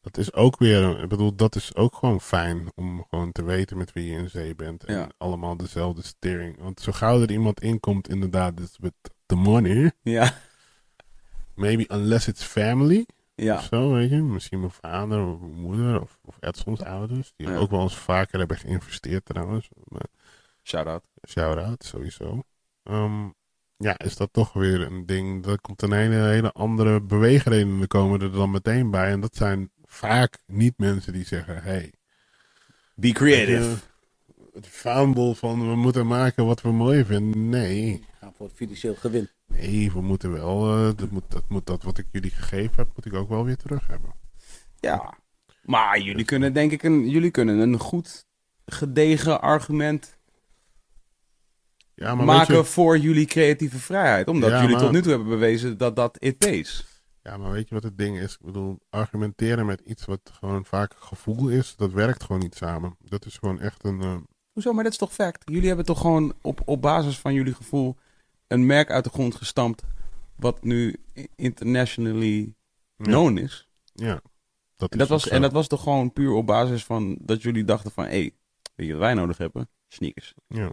dat 0.00 0.16
is 0.16 0.32
ook 0.32 0.58
weer, 0.58 1.02
ik 1.02 1.08
bedoel, 1.08 1.34
dat 1.34 1.54
is 1.54 1.74
ook 1.74 1.94
gewoon 1.96 2.20
fijn 2.20 2.72
om 2.74 3.06
gewoon 3.10 3.32
te 3.32 3.44
weten 3.44 3.76
met 3.76 3.92
wie 3.92 4.10
je 4.12 4.18
in 4.18 4.30
zee 4.30 4.54
bent. 4.54 4.84
En 4.84 4.94
Ja. 4.94 5.08
allemaal 5.18 5.56
dezelfde 5.56 6.02
steering. 6.02 6.56
Want 6.60 6.80
zo 6.80 6.92
gauw 6.92 7.20
er 7.22 7.30
iemand 7.30 7.60
inkomt, 7.60 8.08
inderdaad, 8.08 8.56
dus 8.56 8.76
with 8.80 8.94
the 9.26 9.36
money, 9.36 9.92
Ja, 10.02 10.32
maybe 11.54 11.84
unless 11.94 12.28
it's 12.28 12.42
family. 12.44 13.06
Ja, 13.36 13.54
Of 13.56 13.64
zo, 13.64 13.92
weet 13.92 14.10
je. 14.10 14.16
Misschien 14.22 14.60
mijn 14.60 14.70
vader 14.72 15.26
of 15.26 15.40
mijn 15.40 15.60
moeder 15.60 16.00
of, 16.00 16.18
of 16.24 16.36
Edsons 16.40 16.82
ouders. 16.82 17.32
Die 17.36 17.48
Ja. 17.48 17.56
ook 17.56 17.70
wel 17.70 17.82
eens 17.82 17.96
vaker 17.96 18.38
hebben 18.38 18.56
geïnvesteerd 18.58 19.24
trouwens. 19.24 19.68
Maar 19.84 20.06
shout-out. 20.62 21.02
Shout-out, 21.28 21.84
sowieso. 21.84 22.42
Ehm, 22.82 23.28
ja, 23.76 23.98
is 23.98 24.16
dat 24.16 24.32
toch 24.32 24.52
weer 24.52 24.80
een 24.80 25.06
ding. 25.06 25.46
Er 25.46 25.60
komt 25.60 25.82
een 25.82 25.92
hele, 25.92 26.14
hele 26.14 26.52
andere 26.52 27.00
beweegredenen 27.00 27.86
komen 27.88 28.20
er 28.20 28.32
dan 28.32 28.50
meteen 28.50 28.90
bij. 28.90 29.10
En 29.10 29.20
dat 29.20 29.36
zijn 29.36 29.70
vaak 29.84 30.38
niet 30.46 30.78
mensen 30.78 31.12
die 31.12 31.24
zeggen: 31.24 31.62
hey, 31.62 31.92
Be 32.94 33.12
creative. 33.12 33.76
het 34.52 34.66
vaandel 34.68 35.34
van 35.34 35.68
we 35.68 35.76
moeten 35.76 36.06
maken 36.06 36.46
wat 36.46 36.60
we 36.62 36.72
mooi 36.72 37.04
vinden. 37.04 37.48
Nee, 37.48 38.04
Gaan 38.20 38.32
voor 38.36 38.46
het 38.46 38.56
financieel 38.56 38.94
gewin. 38.94 39.28
Nee, 39.46 39.92
we 39.92 40.00
moeten 40.00 40.32
wel. 40.32 40.76
eh, 40.76 40.90
dat, 40.96 41.10
moet, 41.10 41.30
dat 41.30 41.48
moet 41.48 41.66
dat 41.66 41.82
wat 41.82 41.98
ik 41.98 42.06
jullie 42.12 42.30
gegeven 42.30 42.72
heb, 42.76 42.88
moet 42.94 43.06
ik 43.06 43.14
ook 43.14 43.28
wel 43.28 43.44
weer 43.44 43.56
terug 43.56 43.86
hebben. 43.86 44.14
Ja. 44.80 45.14
Maar 45.62 46.00
jullie 46.00 46.24
kunnen 46.24 46.52
denk 46.52 46.72
ik 46.72 46.82
een, 46.82 47.08
jullie 47.08 47.30
kunnen 47.30 47.58
een 47.58 47.78
goed 47.78 48.26
gedegen 48.66 49.40
argument 49.40 50.18
Ja, 51.94 52.14
maar 52.14 52.24
maken 52.24 52.56
je, 52.56 52.64
voor 52.64 52.98
jullie 52.98 53.26
creatieve 53.26 53.78
vrijheid. 53.78 54.28
Omdat 54.28 54.50
Ja, 54.50 54.56
jullie 54.60 54.74
maar- 54.74 54.84
tot 54.84 54.92
nu 54.92 55.00
toe 55.02 55.10
hebben 55.10 55.28
bewezen 55.28 55.78
dat 55.78 55.96
dat 55.96 56.16
it 56.22 56.38
pays. 56.38 57.00
ja, 57.22 57.36
maar 57.36 57.50
weet 57.52 57.68
je 57.68 57.74
wat 57.74 57.84
het 57.84 57.98
ding 57.98 58.18
is? 58.18 58.32
Ik 58.32 58.44
bedoel, 58.46 58.78
argumenteren 58.90 59.66
met 59.66 59.80
iets 59.80 60.04
wat 60.04 60.20
gewoon 60.32 60.64
vaak 60.64 60.94
gevoel 60.98 61.48
is, 61.48 61.76
dat 61.76 61.92
werkt 61.92 62.22
gewoon 62.22 62.40
niet 62.42 62.54
samen. 62.54 62.96
Dat 62.98 63.24
is 63.26 63.36
gewoon 63.36 63.60
echt 63.60 63.84
een. 63.84 64.00
eh, 64.02 64.16
Hoezo? 64.52 64.72
Maar 64.72 64.84
dat 64.84 64.92
is 64.92 64.98
toch 64.98 65.12
fact? 65.12 65.42
Jullie 65.50 65.66
hebben 65.68 65.86
toch 65.86 66.00
gewoon 66.00 66.34
op, 66.42 66.60
op 66.64 66.82
basis 66.82 67.18
van 67.18 67.34
jullie 67.34 67.54
gevoel 67.54 67.96
een 68.48 68.66
merk 68.66 68.90
uit 68.90 69.04
de 69.04 69.10
grond 69.10 69.34
gestampt. 69.34 69.82
Wat 70.36 70.62
nu 70.62 70.96
internationally 71.36 72.54
ja, 72.96 73.04
known 73.04 73.36
is. 73.36 73.68
Ja. 73.92 74.20
Dat 74.76 74.92
En 74.92 75.00
is 75.00 75.08
dat, 75.08 75.08
was, 75.08 75.28
en 75.28 75.42
dat 75.42 75.52
was 75.52 75.68
toch 75.68 75.82
gewoon 75.82 76.12
puur 76.12 76.32
op 76.32 76.46
basis 76.46 76.84
van 76.84 77.18
dat 77.20 77.42
jullie 77.42 77.64
dachten 77.64 77.90
van... 77.90 78.04
Hé, 78.04 78.10
hey, 78.10 78.32
weet 78.74 78.86
je 78.86 78.92
wat 78.92 79.02
wij 79.02 79.14
nodig 79.14 79.38
hebben? 79.38 79.68
Sneakers. 79.88 80.34
Ja. 80.48 80.70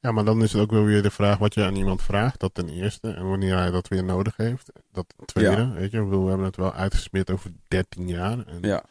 ja, 0.00 0.12
maar 0.12 0.24
dan 0.24 0.42
is 0.42 0.52
het 0.52 0.62
ook 0.62 0.70
wel 0.70 0.84
weer 0.84 1.02
de 1.02 1.10
vraag 1.10 1.38
wat 1.38 1.54
je 1.54 1.64
aan 1.64 1.76
iemand 1.76 2.02
vraagt. 2.02 2.40
Dat 2.40 2.54
ten 2.54 2.68
eerste. 2.68 3.10
En 3.10 3.28
wanneer 3.28 3.56
hij 3.56 3.70
dat 3.70 3.88
weer 3.88 4.04
nodig 4.04 4.36
heeft. 4.36 4.72
Dat 4.92 5.14
ten 5.16 5.26
tweede. 5.26 5.62
Ja. 5.62 5.72
Weet 5.72 5.90
je, 5.90 6.06
we 6.06 6.16
hebben 6.16 6.46
het 6.46 6.56
wel 6.56 6.72
uitgesmeerd 6.72 7.30
over 7.30 7.52
13 7.68 8.08
jaar. 8.08 8.46
En 8.46 8.62
Ja, 8.62 8.84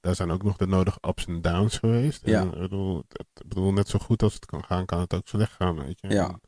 daar 0.00 0.14
zijn 0.14 0.30
ook 0.30 0.42
nog 0.42 0.56
de 0.56 0.66
nodige 0.66 0.98
ups 1.08 1.26
en 1.26 1.40
downs 1.40 1.78
geweest. 1.78 2.26
Ja. 2.26 2.40
En, 2.40 2.46
ik 2.52 2.60
bedoel, 2.60 3.04
ik 3.08 3.48
bedoel, 3.48 3.72
net 3.72 3.88
zo 3.88 3.98
goed 3.98 4.22
als 4.22 4.34
het 4.34 4.46
kan 4.46 4.64
gaan, 4.64 4.84
kan 4.86 5.00
het 5.00 5.14
ook 5.14 5.28
slecht 5.28 5.52
gaan. 5.52 5.84
Weet 5.84 6.00
je. 6.00 6.08
Ja. 6.08 6.40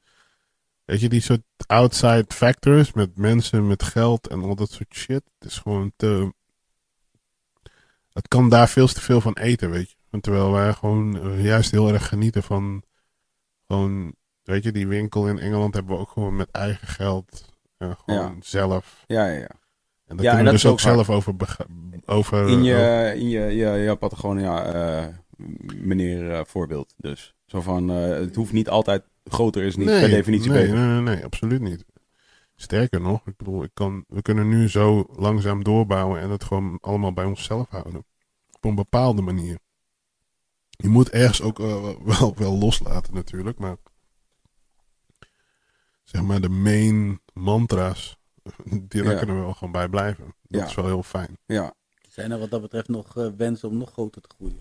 Weet 0.88 1.00
je, 1.00 1.08
die 1.08 1.20
soort 1.20 1.42
outside 1.66 2.24
factors 2.28 2.92
met 2.92 3.16
mensen, 3.16 3.66
met 3.66 3.82
geld 3.82 4.26
en 4.28 4.42
al 4.42 4.54
dat 4.54 4.70
soort 4.70 4.94
shit. 4.94 5.22
Het 5.38 5.48
is 5.50 5.58
gewoon 5.58 5.92
te. 5.96 6.32
Het 8.12 8.28
kan 8.28 8.48
daar 8.48 8.68
veel 8.68 8.86
te 8.86 9.00
veel 9.00 9.20
van 9.20 9.32
eten, 9.32 9.70
weet 9.70 9.90
je. 10.10 10.20
Terwijl 10.20 10.50
wij 10.52 10.72
gewoon 10.72 11.40
juist 11.42 11.70
heel 11.70 11.92
erg 11.92 12.08
genieten 12.08 12.42
van. 12.42 12.82
Gewoon, 13.66 14.14
weet 14.42 14.64
je, 14.64 14.72
die 14.72 14.86
winkel 14.88 15.28
in 15.28 15.38
Engeland 15.38 15.74
hebben 15.74 15.94
we 15.94 16.00
ook 16.00 16.10
gewoon 16.10 16.36
met 16.36 16.50
eigen 16.50 16.88
geld. 16.88 17.44
gewoon 17.78 17.94
Ja. 18.06 18.34
zelf. 18.40 19.04
ja, 19.06 19.26
ja. 19.26 19.32
ja. 19.38 19.48
En 20.06 20.16
daar 20.16 20.24
Ja, 20.24 20.30
en 20.30 20.36
kunnen 20.36 20.36
we 20.38 20.44
dat 20.44 20.52
dus 20.52 20.66
ook 20.66 20.72
ook 20.72 20.80
zelf 20.80 21.10
over. 21.10 21.34
over 21.38 21.66
In 21.68 22.02
over- 22.06 22.48
je, 22.62 23.12
in 23.16 23.28
je, 23.28 23.40
je, 23.40 23.66
je 23.68 23.96
Patagonia 23.96 24.64
eh, 24.64 25.06
meneer 25.76 26.30
eh, 26.32 26.40
voorbeeld 26.44 26.94
dus. 26.96 27.34
Zo 27.46 27.60
van, 27.60 27.90
eh, 27.90 28.08
het 28.08 28.34
hoeft 28.34 28.52
niet 28.52 28.68
altijd 28.68 29.02
groter 29.32 29.62
is 29.62 29.76
niet 29.76 29.86
per 29.86 30.08
definitie 30.08 30.50
nee, 30.50 30.60
beter. 30.62 30.76
Nee, 30.78 30.86
nee, 31.00 31.14
nee, 31.14 31.24
absoluut 31.24 31.60
niet. 31.60 31.84
Sterker 32.56 33.00
nog, 33.00 33.26
ik 33.26 33.36
bedoel, 33.36 33.62
ik 33.62 33.70
kan, 33.74 34.04
we 34.08 34.22
kunnen 34.22 34.48
nu 34.48 34.68
zo 34.68 35.06
langzaam 35.16 35.64
doorbouwen 35.64 36.20
en 36.20 36.30
het 36.30 36.44
gewoon 36.44 36.78
allemaal 36.80 37.12
bij 37.12 37.24
onszelf 37.24 37.68
houden. 37.68 38.04
Op 38.52 38.64
een 38.64 38.74
bepaalde 38.74 39.22
manier. 39.22 39.58
Je 40.70 40.88
moet 40.88 41.10
ergens 41.10 41.42
ook 41.42 41.60
eh, 41.60 41.90
wel, 42.04 42.34
wel 42.36 42.58
loslaten 42.58 43.14
natuurlijk, 43.14 43.58
maar 43.58 43.76
zeg 46.04 46.22
maar 46.22 46.40
de 46.40 46.48
main 46.48 47.20
mantra's, 47.32 48.16
die 48.88 49.02
Ja. 49.04 49.14
kunnen 49.18 49.36
we 49.36 49.42
wel 49.42 49.54
gewoon 49.54 49.72
bij 49.72 49.88
blijven. 49.88 50.24
Dat 50.42 50.60
Ja. 50.60 50.66
is 50.66 50.74
wel 50.74 50.84
heel 50.86 51.02
fijn. 51.02 51.38
Ja, 51.46 51.74
Zijn 52.08 52.30
er 52.30 52.38
wat 52.38 52.50
dat 52.50 52.60
betreft 52.60 52.88
nog 52.88 53.16
eh, 53.16 53.28
wensen 53.36 53.68
om 53.68 53.76
nog 53.78 53.90
groter 53.90 54.22
te 54.22 54.28
groeien? 54.36 54.60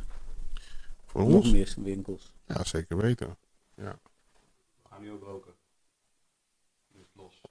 Voor 1.05 1.21
Nog 1.21 1.33
ons? 1.33 1.51
meer 1.51 1.73
winkels. 1.77 2.33
Ja, 2.45 2.63
zeker 2.63 2.97
weten. 2.97 3.37
Ja. 3.75 3.99
Gaan 4.97 5.05
nu 5.05 5.11
ook 5.11 5.23
roken. 5.23 5.53
los. 7.13 7.41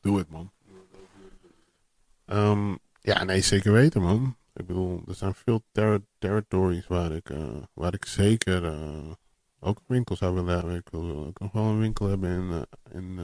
Doe 0.00 0.18
het, 0.18 0.30
man. 0.30 0.50
Ehm, 2.24 2.74
ja, 3.00 3.24
nee, 3.24 3.40
zeker 3.40 3.72
weten, 3.72 4.02
man. 4.02 4.36
Ik 4.52 4.66
bedoel, 4.66 5.02
er 5.08 5.14
zijn 5.14 5.34
veel 5.34 5.62
ter- 5.72 6.04
territories 6.18 6.86
waar 6.86 7.12
ik, 7.12 7.30
eh, 7.30 7.56
waar 7.72 7.94
ik 7.94 8.04
zeker 8.04 8.64
eh, 8.64 9.12
ook 9.60 9.78
een 9.78 9.84
winkel 9.86 10.16
zou 10.16 10.34
willen 10.34 10.54
hebben. 10.54 10.74
Ik 10.74 10.88
wil 10.90 11.24
ook 11.26 11.38
nog 11.38 11.52
wel 11.52 11.64
een 11.64 11.78
winkel 11.78 12.06
hebben 12.06 12.30
in, 12.30 12.50
eh, 12.50 12.96
in 13.02 13.20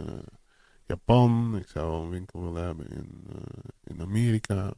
Japan. 0.87 1.57
Ik 1.57 1.69
zou 1.69 1.91
wel 1.91 2.03
een 2.03 2.11
winkel 2.11 2.43
willen 2.43 2.63
hebben 2.63 2.91
in, 2.91 3.27
in 3.85 4.01
Amerika. 4.01 4.75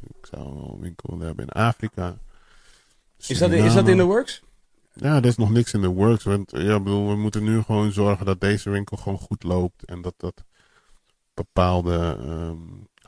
Ik 0.00 0.26
zou 0.26 0.54
wel 0.54 0.72
een 0.74 0.80
winkel 0.80 1.10
willen 1.10 1.26
hebben 1.26 1.46
in 1.46 1.52
Afrika. 1.52 2.18
Is 3.16 3.38
dat, 3.38 3.50
is 3.50 3.74
dat 3.74 3.88
in 3.88 3.96
de 3.96 4.02
works? 4.02 4.42
Ja, 4.94 5.16
er 5.16 5.24
is 5.24 5.36
nog 5.36 5.50
niks 5.50 5.72
in 5.72 5.80
de 5.80 5.88
works. 5.88 6.24
Want 6.24 6.50
ja, 6.50 6.78
bedoel, 6.80 7.08
we 7.08 7.16
moeten 7.16 7.44
nu 7.44 7.62
gewoon 7.62 7.92
zorgen 7.92 8.26
dat 8.26 8.40
deze 8.40 8.70
winkel 8.70 8.96
gewoon 8.96 9.18
goed 9.18 9.42
loopt. 9.42 9.84
En 9.84 10.02
dat 10.02 10.14
dat 10.16 10.44
bepaalde 11.34 12.16
ehm, 12.20 12.58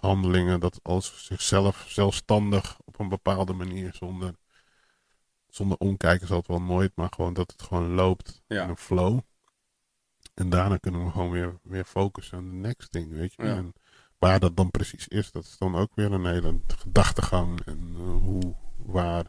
handelingen, 0.01 0.61
dat 0.61 0.81
alles 0.83 1.25
zichzelf 1.25 1.85
zelfstandig 1.89 2.79
op 2.85 2.99
een 2.99 3.09
bepaalde 3.09 3.53
manier, 3.53 3.95
zonder, 3.95 4.35
zonder 5.49 5.79
omkijken 5.79 6.27
zal 6.27 6.37
het 6.37 6.47
wel 6.47 6.63
nooit, 6.63 6.93
maar 6.95 7.09
gewoon 7.15 7.35
dat 7.35 7.51
het 7.51 7.63
gewoon 7.63 7.95
loopt 7.95 8.43
Ja. 8.47 8.63
in 8.63 8.69
een 8.69 8.77
flow. 8.77 9.19
En 10.35 10.49
daarna 10.51 10.77
kunnen 10.77 11.05
we 11.05 11.11
gewoon 11.11 11.31
weer, 11.31 11.59
weer 11.63 11.85
focussen 11.85 12.39
aan 12.39 12.49
de 12.49 12.55
next 12.57 12.91
thing, 12.93 13.13
weet 13.13 13.35
je. 13.35 13.43
Ja. 13.43 13.57
En 13.57 13.73
waar 14.19 14.41
dat 14.41 14.57
dan 14.57 14.71
precies 14.71 15.09
is, 15.09 15.31
dat 15.31 15.45
is 15.45 15.59
dan 15.59 15.77
ook 15.77 15.91
weer 15.95 16.13
een 16.13 16.27
hele 16.27 16.61
gedachtegang. 16.67 17.61
En 17.65 17.95
eh, 17.95 18.23
hoe, 18.23 18.55
waar, 18.77 19.25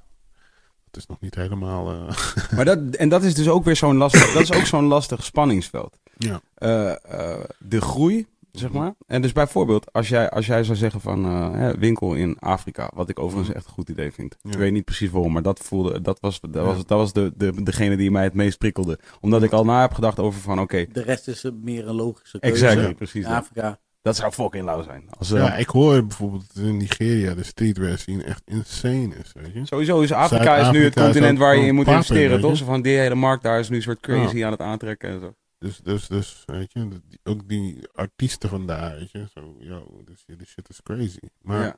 is 0.97 1.05
nog 1.05 1.19
niet 1.21 1.35
helemaal... 1.35 1.91
eh, 1.91 2.17
Maar 2.55 2.65
dat, 2.65 2.79
en 2.95 3.09
dat 3.09 3.23
is 3.23 3.33
dus 3.35 3.49
ook 3.49 3.63
weer 3.63 3.75
zo'n 3.75 3.97
lastig, 3.97 4.33
dat 4.33 4.41
is 4.41 4.53
ook 4.53 4.65
zo'n 4.65 4.85
lastig 4.85 5.23
spanningsveld. 5.23 5.97
ja. 6.17 6.41
Eh, 6.55 6.89
eh, 6.91 7.43
de 7.59 7.81
groei, 7.81 8.27
zeg 8.51 8.71
maar. 8.71 8.93
En 9.07 9.21
dus 9.21 9.31
bijvoorbeeld, 9.31 9.93
als 9.93 10.09
jij, 10.09 10.29
als 10.29 10.45
jij 10.45 10.63
zou 10.63 10.77
zeggen 10.77 11.01
van 11.01 11.25
eh, 11.25 11.51
hè, 11.51 11.77
winkel 11.77 12.13
in 12.13 12.37
Afrika, 12.39 12.91
wat 12.93 13.09
ik 13.09 13.19
overigens 13.19 13.55
echt 13.55 13.65
een 13.65 13.71
goed 13.71 13.89
idee 13.89 14.11
vind. 14.11 14.35
Ja. 14.41 14.51
Ik 14.51 14.57
weet 14.57 14.71
niet 14.71 14.85
precies 14.85 15.09
waarom, 15.09 15.31
maar 15.33 15.41
dat 15.41 15.59
voelde, 15.59 16.01
dat 16.01 16.19
was, 16.19 16.39
dat 16.41 16.53
Ja. 16.53 16.61
was, 16.61 16.75
dat 16.77 16.87
was 16.97 17.13
de, 17.13 17.33
de, 17.35 17.63
degene 17.63 17.97
die 17.97 18.11
mij 18.11 18.23
het 18.23 18.33
meest 18.33 18.57
prikkelde. 18.57 18.99
Omdat 19.21 19.43
ik 19.43 19.51
al 19.51 19.65
na 19.65 19.81
heb 19.81 19.93
gedacht 19.93 20.19
over 20.19 20.39
van, 20.41 20.59
oké, 20.59 20.85
De 20.91 21.01
rest 21.01 21.27
is 21.27 21.45
meer 21.61 21.87
een 21.87 21.95
logische 21.95 22.39
keuze. 22.39 22.65
exactly, 22.67 22.93
precies 22.95 23.23
In 23.23 23.29
dat. 23.29 23.39
Afrika. 23.39 23.79
Dat 24.07 24.15
zou 24.15 24.31
fucking 24.31 24.65
lauw 24.65 24.83
zijn. 24.83 25.03
Als, 25.17 25.31
eh, 25.31 25.39
Ja, 25.39 25.55
ik 25.55 25.67
hoor 25.69 26.05
bijvoorbeeld 26.05 26.55
in 26.55 26.77
Nigeria 26.77 27.33
de 27.35 27.43
streetwear 27.43 27.97
scene 27.97 28.23
echt 28.23 28.41
insane 28.45 29.15
is, 29.15 29.31
weet 29.33 29.53
je. 29.53 29.65
Sowieso 29.65 30.01
is 30.01 30.11
Afrika 30.11 30.55
is 30.57 30.69
nu 30.69 30.83
het 30.83 30.93
continent 30.95 31.37
waar 31.39 31.55
je 31.55 31.65
in 31.65 31.75
moet 31.75 31.85
papen, 31.85 31.99
investeren, 31.99 32.39
toch? 32.41 32.57
Van 32.63 32.81
die 32.81 32.97
hele 32.97 33.15
markt 33.15 33.43
daar 33.43 33.59
is 33.59 33.69
nu 33.69 33.75
een 33.75 33.81
soort 33.81 33.99
crazy 33.99 34.43
aan 34.45 34.51
het 34.51 34.61
aantrekken 34.61 35.09
en 35.09 35.19
zo. 35.19 35.33
Dus, 35.59 35.77
dus, 35.83 36.07
dus, 36.07 36.43
weet 36.45 36.73
je, 36.73 36.87
die- 36.87 37.19
ook 37.23 37.47
die 37.47 37.79
artiesten 37.93 38.49
vandaar, 38.49 38.95
weet 38.97 39.11
je. 39.11 39.25
Zo, 39.33 39.55
yo, 39.59 40.01
this, 40.05 40.23
this 40.37 40.49
shit 40.49 40.69
is 40.69 40.81
crazy. 40.83 41.19
Maar, 41.41 41.61
Ja. 41.63 41.75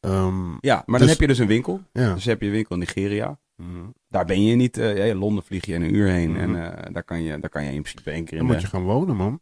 ehm, 0.00 0.50
ja, 0.60 0.74
maar 0.74 0.84
dan 0.86 0.98
Dus- 0.98 1.08
heb 1.10 1.20
je 1.20 1.26
dus 1.26 1.38
een 1.38 1.46
winkel. 1.46 1.82
ja. 1.92 2.14
Dus 2.14 2.24
heb 2.24 2.40
je 2.40 2.46
een 2.46 2.52
winkel 2.52 2.74
in 2.74 2.80
Nigeria. 2.80 3.38
Mhm. 3.56 3.84
Daar 4.08 4.24
ben 4.24 4.42
je 4.44 4.54
niet. 4.54 4.78
eh, 4.78 4.96
ja, 4.96 5.04
in 5.04 5.16
Londen 5.16 5.44
vlieg 5.44 5.66
je 5.66 5.72
in 5.74 5.82
een 5.82 5.94
uur 5.94 6.08
heen. 6.08 6.30
Mhm. 6.30 6.40
En 6.40 6.74
eh, 6.84 6.92
daar, 6.92 7.02
kan 7.02 7.22
je, 7.22 7.38
daar 7.40 7.50
kan 7.50 7.64
je 7.64 7.72
in 7.72 7.82
principe 7.82 8.10
één 8.10 8.24
keer 8.24 8.32
in 8.38 8.44
Dan 8.44 8.52
moet 8.52 8.62
je 8.62 8.68
gaan 8.68 8.82
wonen, 8.82 9.16
man. 9.16 9.40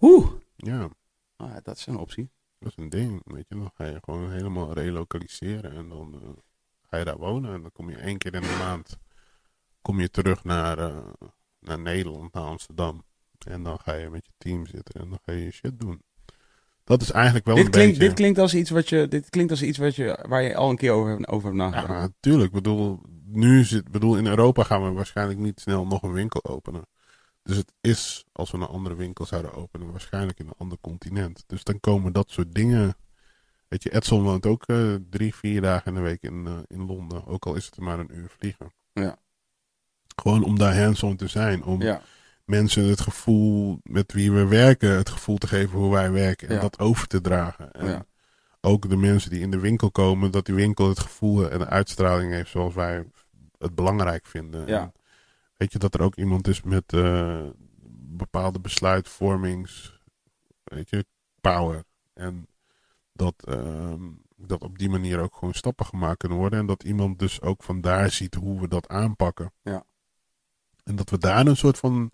Oeh, 0.00 0.30
Ja, 0.56 0.88
ah, 1.36 1.56
dat 1.62 1.76
is 1.76 1.86
een 1.86 1.96
optie. 1.96 2.30
dat 2.58 2.68
is 2.76 2.82
een 2.84 2.88
ding, 2.88 3.20
weet 3.24 3.44
je. 3.48 3.54
Dan 3.54 3.70
ga 3.74 3.84
je 3.84 3.98
gewoon 4.04 4.30
helemaal 4.32 4.72
relocaliseren 4.72 5.72
en 5.72 5.88
dan 5.88 6.14
eh, 6.22 6.28
ga 6.88 6.96
je 6.96 7.04
daar 7.04 7.18
wonen. 7.18 7.52
En 7.54 7.62
dan 7.62 7.72
kom 7.72 7.90
je 7.90 7.96
één 7.96 8.18
keer 8.18 8.34
in 8.34 8.40
de 8.40 8.56
maand 8.58 8.98
kom 9.82 10.00
je 10.00 10.10
terug 10.10 10.44
naar, 10.44 10.78
eh, 10.78 10.96
naar 11.60 11.78
Nederland, 11.80 12.32
naar 12.32 12.44
Amsterdam. 12.44 13.04
En 13.46 13.62
dan 13.62 13.78
ga 13.80 13.94
je 13.94 14.10
met 14.10 14.26
je 14.26 14.32
team 14.38 14.66
zitten 14.66 15.00
en 15.00 15.08
dan 15.08 15.18
ga 15.24 15.32
je 15.32 15.44
je 15.44 15.50
shit 15.50 15.80
doen. 15.80 16.02
Dat 16.84 17.02
is 17.02 17.10
eigenlijk 17.10 17.44
wel 17.44 17.54
Dit 17.54 17.64
een 17.64 17.70
klinkt, 17.70 17.90
beetje... 17.92 18.06
dit 18.08 18.16
klinkt 18.16 18.38
als 18.38 18.54
iets 18.54 18.70
wat 18.70 18.88
je, 18.88 19.08
dit 19.08 19.30
klinkt 19.30 19.50
als 19.50 19.62
iets 19.62 19.78
wat 19.78 19.96
je, 19.96 20.24
waar 20.28 20.42
je 20.42 20.56
al 20.56 20.70
een 20.70 20.76
keer 20.76 20.90
over, 20.92 21.10
hebt- 21.10 21.28
over 21.28 21.46
hebt 21.46 21.56
nagedacht. 21.60 21.88
Ja, 21.88 22.00
natuurlijk. 22.00 22.46
Ik 22.46 22.52
bedoel, 22.52 23.00
nu 23.24 23.64
zit, 23.64 23.90
bedoel, 23.90 24.16
in 24.16 24.26
Europa 24.26 24.62
gaan 24.62 24.84
we 24.84 24.90
waarschijnlijk 24.92 25.38
niet 25.38 25.60
snel 25.60 25.86
nog 25.86 26.02
een 26.02 26.12
winkel 26.12 26.44
openen. 26.44 26.86
Dus 27.48 27.56
het 27.56 27.72
is, 27.80 28.24
als 28.32 28.50
we 28.50 28.56
een 28.56 28.66
andere 28.66 28.94
winkel 28.94 29.26
zouden 29.26 29.54
openen, 29.54 29.90
waarschijnlijk 29.90 30.38
in 30.38 30.46
een 30.46 30.54
ander 30.58 30.78
continent. 30.80 31.44
Dus 31.46 31.64
dan 31.64 31.80
komen 31.80 32.12
dat 32.12 32.30
soort 32.30 32.54
dingen. 32.54 32.96
Weet 33.68 33.82
je, 33.82 33.94
Edson 33.94 34.22
woont 34.22 34.46
ook 34.46 34.62
eh, 34.66 34.94
drie, 35.10 35.34
vier 35.34 35.60
dagen 35.60 35.86
in 35.86 35.94
de 35.94 36.00
week 36.00 36.22
in, 36.22 36.46
eh, 36.46 36.52
in 36.66 36.86
Londen. 36.86 37.26
Ook 37.26 37.46
al 37.46 37.54
is 37.54 37.64
het 37.66 37.78
maar 37.78 37.98
een 37.98 38.16
uur 38.16 38.28
vliegen. 38.38 38.72
Ja. 38.92 39.16
Gewoon 40.16 40.44
om 40.44 40.58
daar 40.58 40.78
hands-on 40.82 41.16
te 41.16 41.26
zijn. 41.28 41.64
Om 41.64 41.82
Ja, 41.82 42.02
mensen 42.44 42.84
het 42.84 43.00
gevoel 43.00 43.78
met 43.82 44.12
wie 44.12 44.32
we 44.32 44.46
werken, 44.46 44.90
het 44.96 45.08
gevoel 45.08 45.38
te 45.38 45.46
geven 45.46 45.78
hoe 45.78 45.92
wij 45.92 46.10
werken. 46.10 46.48
En 46.48 46.54
Ja. 46.54 46.60
dat 46.60 46.78
over 46.78 47.06
te 47.06 47.20
dragen. 47.20 47.72
En 47.72 47.86
Ja. 47.86 48.06
ook 48.60 48.88
de 48.88 48.96
mensen 48.96 49.30
die 49.30 49.40
in 49.40 49.50
de 49.50 49.58
winkel 49.60 49.90
komen, 49.90 50.30
dat 50.30 50.46
die 50.46 50.54
winkel 50.54 50.88
het 50.88 51.00
gevoel 51.00 51.50
en 51.50 51.58
de 51.58 51.66
uitstraling 51.68 52.32
heeft 52.32 52.50
zoals 52.50 52.74
wij 52.74 53.04
het 53.58 53.74
belangrijk 53.74 54.26
vinden. 54.26 54.66
Ja. 54.66 54.80
En 54.80 54.92
weet 55.58 55.72
je, 55.72 55.78
dat 55.78 55.94
er 55.94 56.02
ook 56.02 56.16
iemand 56.16 56.48
is 56.48 56.62
met 56.62 56.92
eh, 56.92 57.46
bepaalde 58.16 58.60
besluitvormings, 58.60 60.00
weet 60.64 60.90
je, 60.90 61.04
power. 61.40 61.84
En 62.14 62.48
dat, 63.12 63.34
ehm, 63.44 64.02
dat 64.36 64.62
op 64.62 64.78
die 64.78 64.88
manier 64.88 65.20
ook 65.20 65.34
gewoon 65.34 65.54
stappen 65.54 65.86
gemaakt 65.86 66.18
kunnen 66.18 66.38
worden. 66.38 66.58
En 66.58 66.66
dat 66.66 66.82
iemand 66.82 67.18
dus 67.18 67.40
ook 67.40 67.62
vandaar 67.62 68.10
ziet 68.10 68.34
hoe 68.34 68.60
we 68.60 68.68
dat 68.68 68.88
aanpakken. 68.88 69.52
Ja. 69.62 69.84
En 70.84 70.96
dat 70.96 71.10
we 71.10 71.18
daar 71.18 71.46
een 71.46 71.56
soort 71.56 71.78
van, 71.78 72.10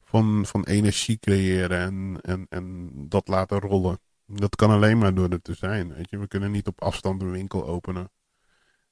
van, 0.00 0.46
van 0.46 0.64
energie 0.64 1.18
creëren 1.18 1.78
en, 1.78 2.18
en, 2.20 2.46
en 2.48 2.90
dat 3.08 3.28
laten 3.28 3.60
rollen. 3.60 3.98
Dat 4.26 4.56
kan 4.56 4.70
alleen 4.70 4.98
maar 4.98 5.14
door 5.14 5.28
er 5.28 5.42
te 5.42 5.54
zijn. 5.54 5.94
Weet 5.94 6.10
je? 6.10 6.18
We 6.18 6.28
kunnen 6.28 6.50
niet 6.50 6.66
op 6.66 6.82
afstand 6.82 7.22
een 7.22 7.30
winkel 7.30 7.66
openen. 7.66 8.10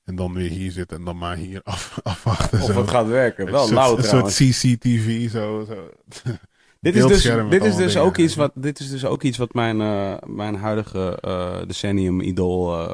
En 0.08 0.16
dan 0.16 0.32
weer 0.34 0.50
hier 0.50 0.70
zitten 0.70 0.98
en 0.98 1.04
dan 1.04 1.18
maar 1.18 1.36
hier 1.36 1.60
af, 1.64 1.98
afwachten. 2.02 2.60
of 2.60 2.64
zo. 2.64 2.80
het 2.80 2.90
gaat 2.90 3.06
werken. 3.06 3.50
Wel 3.50 3.72
lauw 3.72 3.88
soort, 3.88 3.98
een 3.98 4.08
soort 4.08 4.34
CCTV. 4.34 5.30
Zo, 5.30 5.64
zo. 5.64 5.90
Dit 6.80 6.96
is 6.96 7.06
dus, 7.06 7.22
dit 7.50 7.64
is 7.64 7.76
dus 7.76 7.96
ook 7.96 8.16
iets 8.16 8.34
wat, 8.34 8.52
dit 8.54 8.80
is 8.80 8.90
dus 8.90 9.04
ook 9.04 9.22
iets 9.22 9.38
wat 9.38 9.54
mijn, 9.54 9.80
eh, 9.80 10.16
mijn 10.26 10.54
huidige 10.54 11.18
eh, 11.20 11.66
decennium 11.66 12.20
idool 12.20 12.90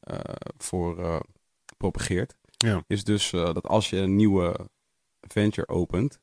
eh, 0.00 0.18
voor 0.58 1.22
propageert. 1.76 2.36
Ja. 2.56 2.84
Is 2.86 3.04
dus 3.04 3.30
dat 3.30 3.66
als 3.66 3.90
je 3.90 3.96
een 3.96 4.16
nieuwe 4.16 4.68
venture 5.20 5.68
opent, 5.68 6.20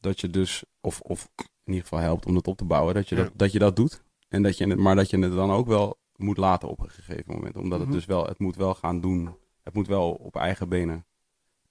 dat 0.00 0.20
je 0.20 0.30
dus, 0.30 0.64
of, 0.80 1.00
of 1.00 1.28
in 1.36 1.46
ieder 1.64 1.82
geval 1.82 1.98
helpt 1.98 2.26
om 2.26 2.36
het 2.36 2.46
op 2.46 2.56
te 2.56 2.64
bouwen, 2.64 2.94
dat 2.94 3.08
je, 3.08 3.16
Ja. 3.16 3.22
dat, 3.22 3.32
dat, 3.34 3.52
je 3.52 3.58
dat 3.58 3.76
doet. 3.76 4.02
En 4.28 4.42
dat 4.42 4.58
je 4.58 4.76
maar 4.76 4.96
dat 4.96 5.10
je 5.10 5.18
het 5.18 5.34
dan 5.34 5.50
ook 5.50 5.66
wel 5.66 5.98
moet 6.22 6.36
laten 6.36 6.68
op 6.68 6.80
een 6.80 6.90
gegeven 6.90 7.34
moment. 7.34 7.56
Omdat 7.56 7.78
Mhm. 7.78 7.88
het 7.88 7.96
dus 7.96 8.06
wel, 8.06 8.26
het 8.26 8.38
moet 8.38 8.56
wel 8.56 8.74
gaan 8.74 9.00
doen, 9.00 9.36
het 9.62 9.74
moet 9.74 9.86
wel 9.86 10.12
op 10.12 10.36
eigen 10.36 10.68
benen 10.68 11.06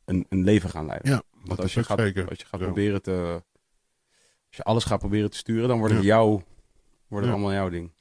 een, 0.06 0.26
een 0.30 0.44
leven 0.44 0.70
gaan 0.70 0.86
leiden. 0.86 1.12
Ja, 1.12 1.22
Want 1.46 1.60
als 1.60 1.74
je, 1.74 1.84
gaat, 1.84 2.00
als 2.00 2.10
je 2.40 2.46
gaat 2.46 2.60
zo. 2.60 2.66
proberen 2.66 3.02
te. 3.02 3.44
Als 4.48 4.58
je 4.58 4.64
alles 4.64 4.84
gaat 4.84 5.00
proberen 5.00 5.30
te 5.30 5.38
sturen, 5.38 5.68
dan 5.68 5.78
wordt 5.78 5.94
het 5.94 6.04
Ja. 6.04 6.08
jouw. 6.10 6.30
Wordt 7.08 7.26
het 7.26 7.26
Ja. 7.26 7.32
allemaal 7.32 7.52
jouw 7.54 7.70
ding. 7.70 7.92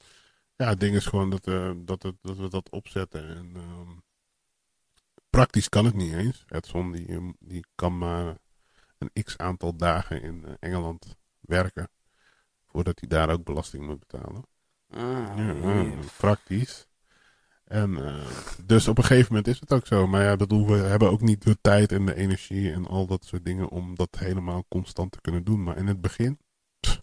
Ja, 0.55 0.67
het 0.69 0.79
ding 0.79 0.95
is 0.95 1.05
gewoon 1.05 1.29
dat, 1.29 1.47
eh, 1.47 1.71
dat, 1.77 2.03
het, 2.03 2.15
dat 2.21 2.37
we 2.37 2.49
dat 2.49 2.69
opzetten. 2.69 3.27
En, 3.35 3.51
ehm, 3.55 3.89
praktisch 5.29 5.69
kan 5.69 5.85
het 5.85 5.95
niet 5.95 6.13
eens. 6.13 6.45
Edson 6.47 6.91
die, 6.91 7.07
ehm, 7.07 7.31
die 7.39 7.65
kan 7.75 7.97
maar 7.97 8.37
een 8.97 9.23
x 9.23 9.37
aantal 9.37 9.75
dagen 9.75 10.21
in 10.21 10.45
eh, 10.45 10.53
Engeland 10.59 11.15
werken. 11.39 11.89
Voordat 12.65 12.99
hij 12.99 13.09
daar 13.09 13.29
ook 13.29 13.43
belasting 13.43 13.85
moet 13.85 13.99
betalen. 13.99 14.43
Ah, 14.93 15.37
Ja, 15.37 15.55
eh, 15.55 15.91
praktisch. 16.17 16.87
En 17.63 18.05
eh, 18.05 18.27
dus 18.65 18.87
op 18.87 18.97
een 18.97 19.03
gegeven 19.03 19.27
moment 19.29 19.47
is 19.47 19.59
het 19.59 19.73
ook 19.73 19.87
zo. 19.87 20.07
Maar 20.07 20.23
ja, 20.23 20.35
bedoel, 20.35 20.67
we 20.67 20.73
hebben 20.77 21.11
ook 21.11 21.21
niet 21.21 21.43
de 21.43 21.57
tijd 21.61 21.91
en 21.91 22.05
de 22.05 22.15
energie 22.15 22.71
en 22.71 22.85
al 22.87 23.07
dat 23.07 23.25
soort 23.25 23.45
dingen 23.45 23.69
om 23.69 23.95
dat 23.95 24.17
helemaal 24.19 24.65
constant 24.69 25.11
te 25.11 25.21
kunnen 25.21 25.43
doen. 25.43 25.63
Maar 25.63 25.77
in 25.77 25.87
het 25.87 26.01
begin 26.01 26.39
pff, 26.79 27.01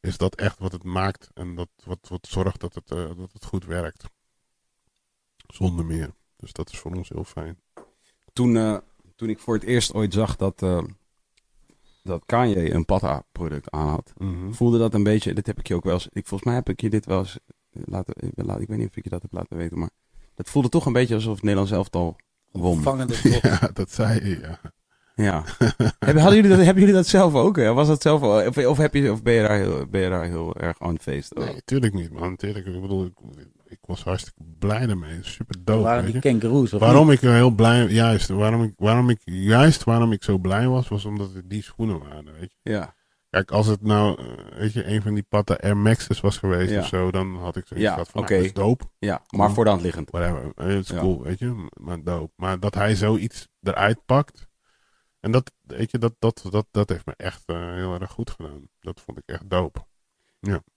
is 0.00 0.16
dat 0.18 0.34
echt 0.34 0.58
wat 0.58 0.72
het 0.72 0.84
maakt 0.84 1.30
en 1.34 1.54
dat, 1.54 1.68
wat, 1.84 1.98
wat 2.08 2.26
zorgt 2.26 2.60
dat 2.60 2.74
het, 2.74 2.90
eh, 2.90 3.16
dat 3.16 3.32
het 3.32 3.44
goed 3.44 3.64
werkt. 3.64 4.04
Zonder 5.46 5.84
meer. 5.84 6.14
Dus 6.36 6.52
dat 6.52 6.70
is 6.72 6.78
voor 6.78 6.94
ons 6.94 7.08
heel 7.08 7.24
fijn. 7.24 7.60
Toen, 8.32 8.56
eh, 8.56 8.78
toen 9.16 9.28
ik 9.28 9.38
voor 9.38 9.54
het 9.54 9.64
eerst 9.64 9.94
ooit 9.94 10.12
zag 10.12 10.36
dat, 10.36 10.62
eh, 10.62 10.82
dat 12.02 12.22
Kanye 12.26 12.74
een 12.74 12.84
Pata-product 12.84 13.70
aan 13.70 13.88
had, 13.88 14.12
Mhm. 14.16 14.52
voelde 14.52 14.78
dat 14.78 14.94
een 14.94 15.02
beetje. 15.02 15.34
Dit 15.34 15.46
heb 15.46 15.58
ik 15.58 15.68
je 15.68 15.74
ook 15.74 15.84
wel 15.84 15.92
eens. 15.92 16.08
Ik, 16.12 16.26
volgens 16.26 16.44
mij 16.44 16.54
heb 16.54 16.68
ik 16.68 16.80
je 16.80 16.90
dit 16.90 17.06
wel 17.06 17.18
eens. 17.18 17.38
Laten, 17.70 18.14
ik, 18.60 18.68
weet 18.68 18.78
niet 18.78 18.88
of 18.88 18.96
ik 18.96 19.04
je 19.04 19.10
dat 19.10 19.22
heb 19.22 19.32
laten 19.32 19.56
weten, 19.56 19.78
maar. 19.78 19.90
Dat 20.34 20.50
voelde 20.50 20.68
toch 20.68 20.86
een 20.86 20.92
beetje 20.92 21.14
alsof 21.14 21.32
het 21.34 21.42
Nederlands 21.42 21.72
elftal 21.72 22.16
won. 22.52 22.82
Ja, 23.42 23.70
dat 23.72 23.90
zei 23.90 24.28
je, 24.28 24.38
ja. 24.40 24.60
Ja. 25.14 25.44
hebben, 25.98 26.22
hadden 26.22 26.40
jullie 26.40 26.56
dat, 26.56 26.64
hebben 26.64 26.78
jullie 26.82 26.94
dat 26.94 27.06
zelf 27.06 27.34
ook? 27.34 27.56
Hè? 27.56 27.72
Was 27.72 27.86
dat 27.88 28.02
zelf 28.02 28.22
of, 28.22 28.66
of, 28.66 28.76
heb 28.76 28.94
je, 28.94 29.12
of 29.12 29.22
ben, 29.22 29.34
je 29.34 29.42
daar 29.42 29.56
heel, 29.58 29.86
ben 29.86 30.00
je 30.00 30.08
daar 30.08 30.24
heel 30.24 30.56
erg 30.56 30.80
on 30.80 30.98
feest? 30.98 31.34
Nee, 31.34 31.54
natuurlijk 31.54 31.94
niet, 31.94 32.12
man. 32.12 32.36
Tuurlijk, 32.36 32.66
ik 32.66 32.80
bedoel, 32.80 33.04
ik, 33.04 33.12
ik 33.70 33.78
was 33.86 34.02
hartstikke 34.04 34.42
blij 34.58 34.88
ermee. 34.88 35.18
Super 35.22 35.64
dope, 35.64 36.00
weet 36.02 36.12
die 36.12 36.20
kangaroos. 36.20 36.70
Waarom 36.70 37.08
niet? 37.08 37.22
ik 37.22 37.28
heel 37.28 37.50
blij, 37.50 37.86
juist, 37.86 38.28
waarom 38.28 38.62
ik, 38.62 38.72
waarom 38.76 39.10
ik, 39.10 39.20
juist 39.24 39.84
waarom 39.84 40.12
ik 40.12 40.24
zo 40.24 40.38
blij 40.38 40.68
was, 40.68 40.88
was 40.88 41.04
omdat 41.04 41.34
het 41.34 41.50
die 41.50 41.62
schoenen 41.62 41.98
waren, 41.98 42.32
weet 42.32 42.54
je. 42.62 42.70
Ja. 42.70 42.94
Kijk, 43.30 43.50
als 43.50 43.66
het 43.66 43.82
nou, 43.82 44.18
eh, 44.22 44.58
weet 44.58 44.72
je, 44.72 44.86
een 44.86 45.02
van 45.02 45.14
die 45.14 45.22
Pata 45.28 45.54
Air 45.54 45.76
Max's 45.76 46.20
was 46.20 46.38
geweest 46.38 46.70
Ja. 46.70 46.78
of 46.80 46.86
zo, 46.86 47.10
dan 47.10 47.36
had 47.36 47.56
ik 47.56 47.66
zoiets 47.66 47.86
Ja, 47.86 47.92
gehad 47.92 48.08
van, 48.08 48.20
oké. 48.22 48.30
nou, 48.32 48.42
dat 48.46 48.56
is 48.56 48.62
dope, 48.62 48.84
ja, 48.98 49.22
maar 49.30 49.50
voor 49.52 49.64
de 49.64 49.70
hand 49.70 49.82
liggend. 49.82 50.10
whatever, 50.10 50.52
eh, 50.56 50.66
het 50.66 50.84
is 50.84 50.88
Ja. 50.88 50.98
cool, 51.00 51.22
weet 51.22 51.38
je, 51.38 51.68
maar 51.80 52.02
dope. 52.02 52.32
Maar 52.36 52.60
dat 52.60 52.74
hij 52.74 52.94
zoiets 52.94 53.48
eruit 53.62 54.04
pakt, 54.06 54.46
en 55.20 55.30
dat, 55.32 55.52
weet 55.66 55.90
je, 55.90 55.98
dat, 55.98 56.14
dat, 56.18 56.44
dat, 56.50 56.66
dat 56.70 56.88
heeft 56.88 57.06
me 57.06 57.14
echt 57.16 57.42
eh, 57.46 57.56
heel 57.74 57.94
erg 58.00 58.10
goed 58.10 58.30
gedaan. 58.30 58.68
Dat 58.80 59.00
vond 59.00 59.18
ik 59.18 59.24
echt 59.26 59.50
dope. 59.50 59.80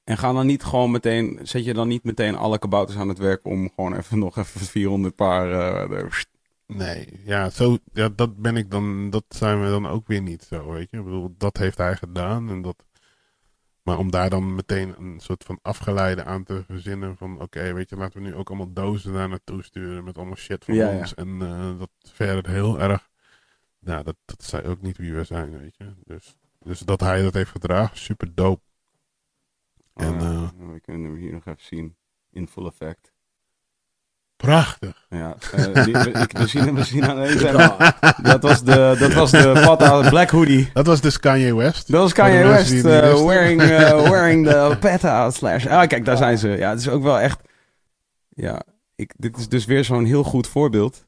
En 0.03 0.17
ga 0.17 0.33
dan 0.33 0.45
niet 0.45 0.63
gewoon 0.63 0.91
meteen, 0.91 1.39
zet 1.43 1.65
je 1.65 1.73
dan 1.73 1.87
niet 1.87 2.03
meteen 2.03 2.35
alle 2.35 2.59
kabouters 2.59 2.97
aan 2.97 3.07
het 3.09 3.17
werk 3.17 3.45
om 3.45 3.69
gewoon 3.75 3.95
even 3.95 4.19
nog 4.25 4.37
even 4.37 4.61
400 4.61 5.15
paar. 5.15 5.51
eh, 5.91 6.05
Nee, 6.67 7.07
ja, 7.25 7.49
zo, 7.49 7.77
ja, 7.93 8.09
dat 8.09 8.37
ben 8.37 8.55
ik 8.57 8.71
dan, 8.71 9.09
dat 9.09 9.23
zijn 9.27 9.61
we 9.63 9.69
dan 9.69 9.87
ook 9.87 10.07
weer 10.07 10.21
niet 10.21 10.43
zo, 10.43 10.71
weet 10.71 10.87
je. 10.91 10.97
Ik 10.97 11.03
bedoel, 11.03 11.35
dat 11.37 11.57
heeft 11.57 11.77
hij 11.77 11.95
gedaan 11.95 12.49
en 12.49 12.61
dat, 12.61 12.83
maar 13.83 13.97
om 13.97 14.11
daar 14.11 14.29
dan 14.29 14.55
meteen 14.55 14.95
een 14.97 15.19
soort 15.19 15.43
van 15.43 15.59
afgeleide 15.61 16.23
aan 16.23 16.43
te 16.43 16.63
verzinnen 16.67 17.17
van, 17.17 17.41
oké, 17.41 17.73
weet 17.73 17.89
je, 17.89 17.95
laten 17.95 18.21
we 18.21 18.27
nu 18.27 18.35
ook 18.35 18.47
allemaal 18.49 18.73
dozen 18.73 19.13
daar 19.13 19.29
naartoe 19.29 19.63
sturen 19.63 20.03
met 20.03 20.17
allemaal 20.17 20.35
shit 20.35 20.65
van 20.65 20.73
Ja, 20.73 20.89
ja. 20.91 20.97
ons 20.97 21.13
en 21.13 21.41
eh, 21.41 21.79
dat 21.79 21.89
verder 22.13 22.51
heel 22.51 22.79
erg, 22.79 23.09
nou, 23.79 24.03
dat, 24.03 24.15
dat 24.25 24.43
zei 24.43 24.67
ook 24.67 24.81
niet 24.81 24.97
wie 24.97 25.13
we 25.13 25.23
zijn, 25.23 25.57
weet 25.59 25.75
je. 25.77 25.93
Dus, 26.05 26.35
dus 26.59 26.79
dat 26.79 26.99
hij 26.99 27.21
dat 27.21 27.33
heeft 27.33 27.51
gedragen, 27.51 27.97
super 27.97 28.35
dope. 28.35 28.61
En, 29.93 30.13
ja, 30.19 30.19
eh, 30.19 30.71
we 30.73 30.79
kunnen 30.79 31.03
hem 31.11 31.19
hier 31.19 31.31
nog 31.31 31.45
even 31.45 31.63
zien. 31.63 31.95
In 32.31 32.47
full 32.47 32.65
effect. 32.65 33.11
Prachtig. 34.35 35.05
Ja, 35.09 35.35
eh, 35.51 35.83
die- 35.85 35.93
we, 35.93 36.47
zien, 36.47 36.63
hem- 36.63 36.75
we 36.75 36.83
zien 36.83 37.03
aan. 37.09 37.93
Dat 38.23 38.41
was 38.41 38.63
de, 38.63 38.95
dat 38.99 39.13
was 39.13 39.31
de 39.31 39.51
Pata 39.65 40.09
Black 40.09 40.29
Hoodie. 40.29 40.69
Dat 40.73 40.85
was 40.85 41.01
dus 41.01 41.19
Kanye 41.19 41.55
West. 41.55 41.91
Dat 41.91 42.01
was 42.01 42.13
Kanye 42.13 42.43
West 42.43 42.71
eh, 42.85 43.25
wearing, 43.25 43.61
wearing 44.11 44.45
the 44.47 44.77
Pata 44.79 45.29
slash. 45.31 45.65
Ah, 45.67 45.87
kijk, 45.87 46.05
daar 46.05 46.17
zijn 46.17 46.37
ze. 46.37 46.49
Ja, 46.49 46.69
het 46.69 46.79
is 46.79 46.89
ook 46.89 47.03
wel 47.03 47.19
echt. 47.19 47.41
Ja, 48.29 48.61
ik, 48.95 49.13
dit 49.17 49.37
is 49.37 49.49
dus 49.49 49.65
weer 49.65 49.83
zo'n 49.83 50.05
heel 50.05 50.23
goed 50.23 50.47
voorbeeld 50.47 51.07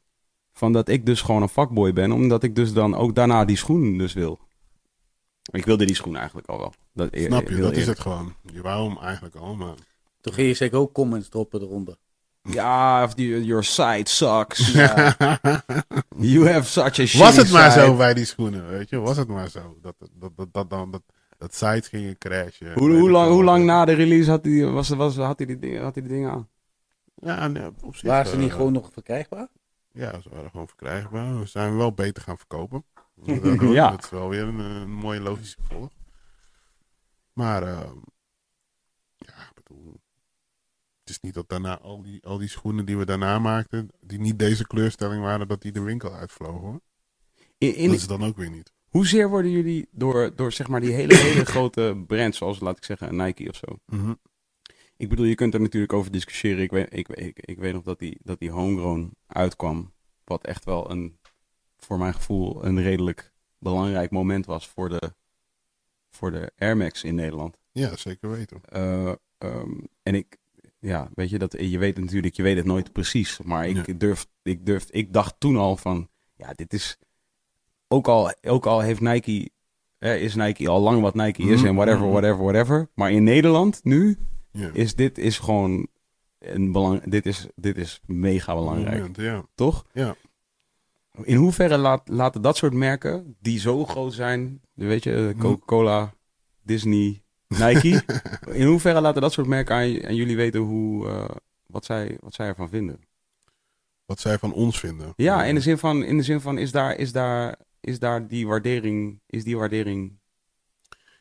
van 0.54 0.74
dat 0.74 0.90
ik 0.90 1.06
dus 1.06 1.22
gewoon 1.22 1.42
een 1.42 1.50
fuckboy 1.50 1.94
ben, 1.94 2.12
omdat 2.12 2.44
ik 2.44 2.56
dus 2.56 2.74
dan 2.74 2.96
ook 2.96 3.16
daarna 3.16 3.46
die 3.46 3.58
schoen 3.58 3.98
dus 3.98 4.14
wil. 4.14 4.40
Ik 5.52 5.66
wilde 5.66 5.86
die 5.86 5.96
schoen 5.96 6.16
eigenlijk 6.16 6.48
al 6.48 6.58
wel. 6.58 6.74
Dat, 6.96 7.08
eer- 7.12 7.26
Snap 7.28 7.50
je, 7.50 7.56
dat 7.56 7.76
is 7.76 7.88
het 7.88 8.00
gewoon. 8.00 8.34
Je 8.54 8.62
wou 8.62 8.88
hem 8.90 8.98
eigenlijk 8.98 9.36
al, 9.36 9.56
maar... 9.56 9.74
Toen 10.22 10.34
ging 10.34 10.48
je 10.48 10.54
zeker 10.54 10.78
ook 10.80 10.94
comments 10.94 11.30
droppen 11.30 11.62
eronder. 11.62 11.96
Ja, 12.52 13.04
of 13.04 13.14
die, 13.14 13.44
your 13.46 13.64
side 13.64 14.10
sucks. 14.10 14.72
You 16.18 16.48
have 16.50 16.64
such 16.70 16.86
a 17.00 17.06
shitty 17.06 17.18
Was 17.18 17.36
het 17.36 17.52
maar 17.52 17.72
side. 17.72 17.86
zo 17.86 17.96
bij 17.96 18.14
die 18.14 18.26
schoenen, 18.26 18.70
weet 18.70 18.90
je? 18.90 19.00
Was 19.00 19.18
het 19.18 19.28
maar 19.28 19.50
zo. 19.50 19.78
Dat, 19.82 19.96
dat, 20.00 20.32
dat, 20.36 20.48
dat, 20.54 20.70
dan, 20.70 20.92
dat, 20.92 21.02
dat 21.38 21.56
sites 21.56 21.88
gingen 21.88 22.18
crashen. 22.18 22.74
Hoe, 22.74 22.92
hoe, 22.92 23.10
lang, 23.10 23.32
hoe 23.32 23.44
lang 23.44 23.66
na 23.66 23.86
de 23.86 23.94
release 23.94 24.30
had 24.30 24.46
hij 24.46 24.66
was, 24.66 24.90
was, 24.90 25.16
had 25.16 25.38
hij 25.38 25.48
die, 25.48 25.60
dingen- 25.60 25.82
had 25.84 25.94
hij 25.94 26.04
die 26.04 26.12
dingen 26.14 26.32
aan? 26.32 26.48
Ja, 27.16 27.48
nee, 27.48 27.70
op 27.82 27.96
zich, 27.96 28.10
Waren 28.10 28.28
ze 28.28 28.34
eh, 28.36 28.40
niet 28.42 28.52
gewoon 28.54 28.74
nog 28.74 28.90
verkrijgbaar? 28.94 29.48
Ja, 29.92 30.22
ze 30.22 30.30
waren 30.32 30.50
gewoon 30.50 30.68
verkrijgbaar. 30.68 31.40
We 31.40 31.46
zijn 31.46 31.78
wel 31.78 31.94
beter 31.94 32.24
gaan 32.24 32.38
verkopen. 32.38 32.84
Ja. 33.74 33.90
Dat 33.90 34.04
is 34.04 34.10
wel 34.10 34.30
weer 34.30 34.44
een, 34.44 34.60
een 34.60 34.92
mooie 34.92 35.22
logische 35.22 35.58
gevolg. 35.68 35.90
Maar, 37.36 37.64
eh, 37.64 37.92
ja, 39.16 39.34
ik 39.34 39.64
bedoel... 39.64 40.02
Het 41.00 41.10
is 41.10 41.20
niet 41.20 41.34
dat 41.34 41.50
daarna 41.50 41.80
al 41.80 42.02
die, 42.02 42.26
al 42.26 42.38
die 42.38 42.50
schoenen 42.50 42.86
die 42.86 42.98
we 42.98 43.06
daarna 43.06 43.40
maakten, 43.40 43.90
die 44.00 44.20
niet 44.20 44.40
deze 44.40 44.68
kleurstelling 44.68 45.22
waren, 45.22 45.48
dat 45.48 45.62
die 45.62 45.72
de 45.72 45.82
winkel 45.82 46.14
uitvlogen 46.14 46.62
hoor. 46.62 46.82
In, 47.58 47.76
in, 47.76 47.88
dat 47.88 47.98
is 47.98 48.08
dan 48.08 48.24
ook 48.24 48.38
weer 48.38 48.50
niet. 48.50 48.74
Hoezeer 48.90 49.30
worden 49.30 49.52
jullie 49.52 49.88
door, 49.92 50.36
door 50.36 50.52
zeg 50.52 50.68
maar 50.68 50.82
die 50.82 50.92
hele, 50.92 51.16
hele 51.16 51.46
grote 51.56 52.04
brands, 52.08 52.38
zoals 52.38 52.60
laat 52.60 52.78
ik 52.78 52.84
zeggen 52.84 53.08
een 53.08 53.26
Nike 53.26 53.50
of 53.50 53.56
zo, 53.56 53.80
Mhm. 53.86 54.14
Ik 54.98 55.10
bedoel, 55.10 55.26
je 55.26 55.36
kunt 55.36 55.54
er 55.54 55.62
natuurlijk 55.62 55.94
over 55.94 56.12
discussiëren. 56.12 56.64
Ik 56.64 56.72
weet, 56.72 56.88
ik, 56.94 57.08
ik, 57.08 57.40
ik 57.40 57.58
weet 57.58 57.74
nog 57.74 57.84
dat 57.84 58.00
die, 58.00 58.20
dat 58.24 58.40
die 58.40 58.52
homegrown 58.52 59.16
uitkwam. 59.28 59.94
Wat 60.24 60.46
echt 60.46 60.66
wel 60.66 60.92
een, 60.92 61.20
voor 61.78 61.98
mijn 61.98 62.14
gevoel, 62.14 62.66
een 62.66 62.82
redelijk 62.82 63.34
belangrijk 63.58 64.12
moment 64.12 64.46
was 64.46 64.68
voor 64.68 64.90
de, 64.90 65.14
voor 66.16 66.32
de 66.32 66.52
Air 66.58 66.78
Max 66.78 67.04
in 67.04 67.16
Nederland. 67.16 67.58
Ja, 67.72 67.96
zeker 67.98 68.30
weten. 68.30 68.62
Eh, 68.70 69.12
ehm, 69.38 69.72
en 70.04 70.16
ik, 70.16 70.38
ja, 70.80 71.10
weet 71.14 71.30
je, 71.30 71.38
dat, 71.38 71.56
je 71.60 71.78
weet 71.78 71.98
natuurlijk, 72.00 72.36
je 72.36 72.44
weet 72.44 72.58
het 72.58 72.66
nooit 72.66 72.92
precies. 72.92 73.40
Maar 73.44 73.68
ik, 73.68 73.86
Ja. 73.88 73.94
durf, 73.94 74.28
ik, 74.44 74.66
durf, 74.66 74.88
ik 74.90 75.14
dacht 75.14 75.36
toen 75.38 75.56
al 75.58 75.78
van, 75.78 76.10
ja, 76.36 76.54
dit 76.54 76.74
is, 76.74 76.98
ook 77.88 78.08
al, 78.08 78.34
ook 78.42 78.66
al 78.66 78.80
heeft 78.82 79.02
Nike, 79.02 79.50
eh, 79.98 80.22
is 80.22 80.36
Nike 80.36 80.70
al 80.70 80.82
lang 80.82 81.02
wat 81.02 81.14
Nike 81.16 81.42
is 81.42 81.60
Mhm, 81.60 81.68
en 81.68 81.76
whatever, 81.76 82.02
mhm. 82.02 82.10
whatever, 82.12 82.44
whatever. 82.44 82.90
Maar 82.94 83.12
in 83.12 83.24
Nederland 83.24 83.80
nu 83.84 84.18
Ja. 84.52 84.70
is 84.74 84.96
dit 84.96 85.18
is 85.18 85.40
gewoon 85.40 85.88
een 86.40 86.72
belang, 86.72 87.04
dit 87.04 87.26
is, 87.26 87.48
dit 87.56 87.78
is 87.78 88.02
mega 88.06 88.54
belangrijk, 88.56 89.18
ja. 89.18 89.46
toch? 89.56 89.86
Ja. 89.94 90.16
In 91.24 91.36
hoeverre 91.36 91.78
laat, 91.78 92.08
laten 92.08 92.42
dat 92.42 92.58
soort 92.58 92.74
merken, 92.74 93.36
die 93.40 93.60
zo 93.60 93.86
groot 93.86 94.14
zijn, 94.14 94.62
weet 94.74 95.04
je, 95.04 95.32
Mhm. 95.34 95.40
Coca-Cola, 95.40 96.14
Disney, 96.62 97.22
Nike, 97.48 98.04
in 98.62 98.68
hoeverre 98.68 99.02
laten 99.02 99.22
dat 99.22 99.34
soort 99.34 99.48
merken 99.48 99.76
aan, 99.76 100.06
aan 100.06 100.16
jullie 100.16 100.36
weten 100.36 100.60
hoe, 100.62 101.08
eh, 101.08 101.30
wat, 101.66 101.86
zij, 101.86 102.18
wat 102.22 102.34
zij 102.34 102.48
ervan 102.48 102.70
vinden? 102.70 103.00
Wat 104.06 104.20
zij 104.20 104.38
van 104.38 104.54
ons 104.54 104.80
vinden. 104.80 105.14
Ja, 105.16 105.44
in 105.44 105.56
de 105.56 105.62
zin 105.62 105.78
van, 105.78 106.04
in 106.04 106.18
de 106.18 106.24
zin 106.24 106.42
van 106.42 106.58
is, 106.58 106.72
daar, 106.72 106.96
is, 106.96 107.12
daar, 107.12 107.56
is 107.80 108.00
daar 108.00 108.28
die 108.28 108.48
waardering, 108.48 109.20
is 109.28 109.44
die 109.44 109.58
waardering... 109.58 110.20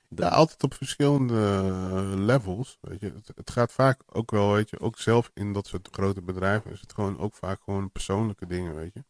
Ja, 0.09 0.29
altijd 0.29 0.63
op 0.63 0.75
verschillende 0.75 1.35
eh, 1.35 2.13
levels. 2.17 2.79
Weet 2.81 3.01
je. 3.01 3.07
Het, 3.07 3.31
het 3.35 3.51
gaat 3.51 3.73
vaak 3.73 4.01
ook 4.07 4.31
wel, 4.31 4.53
weet 4.53 4.71
je, 4.71 4.81
ook 4.81 4.99
zelf 4.99 5.31
in 5.35 5.53
dat 5.53 5.67
soort 5.67 5.89
grote 5.91 6.23
bedrijven 6.23 6.71
is 6.71 6.81
het 6.81 6.93
gewoon 6.95 7.19
ook 7.19 7.35
vaak 7.35 7.61
gewoon 7.65 7.91
persoonlijke 7.91 8.47
dingen, 8.47 8.75
weet 8.75 8.93
je. 8.95 9.05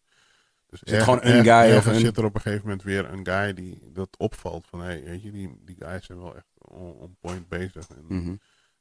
Dus 0.80 0.90
het 0.94 1.02
gewoon 1.02 1.18
een 1.22 1.44
guy 1.44 1.76
of 1.76 1.86
een- 1.86 1.94
zit 1.94 2.16
er 2.16 2.24
op 2.24 2.34
een 2.34 2.40
gegeven 2.40 2.62
moment 2.64 2.82
weer 2.82 3.12
een 3.12 3.26
guy 3.26 3.54
die 3.54 3.90
dat 3.92 4.16
opvalt 4.18 4.66
van, 4.66 4.80
hé, 4.80 4.86
hey, 4.86 5.02
weet 5.04 5.22
je, 5.22 5.30
die, 5.30 5.58
die 5.64 5.76
guys 5.78 6.06
zijn 6.06 6.18
wel 6.18 6.36
echt 6.36 6.46
on, 6.58 6.92
on 6.92 7.16
point 7.20 7.48
bezig. 7.48 7.88
En 7.88 8.04
Mhm. 8.08 8.34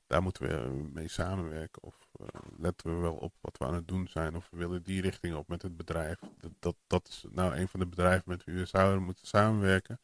daar 0.08 0.22
moeten 0.22 0.48
we 0.48 0.84
mee 0.94 1.08
samenwerken. 1.08 1.84
Of 1.84 1.96
eh, 2.20 2.28
letten 2.58 2.96
we 2.96 3.02
wel 3.02 3.14
op 3.14 3.34
wat 3.42 3.58
we 3.58 3.66
aan 3.66 3.74
het 3.74 3.88
doen 3.88 4.08
zijn. 4.08 4.36
Of 4.36 4.48
we 4.52 4.58
willen 4.58 4.84
die 4.84 5.02
richting 5.02 5.36
op 5.36 5.48
met 5.48 5.62
het 5.62 5.78
bedrijf. 5.78 6.20
Dat, 6.38 6.52
dat, 6.60 6.76
dat 6.88 7.08
is 7.08 7.26
nou 7.32 7.56
een 7.56 7.68
van 7.68 7.80
de 7.80 7.88
bedrijven 7.88 8.24
met 8.26 8.44
wie 8.44 8.56
we 8.56 8.66
zouden 8.66 9.04
moeten 9.04 9.28
samenwerken. 9.28 10.00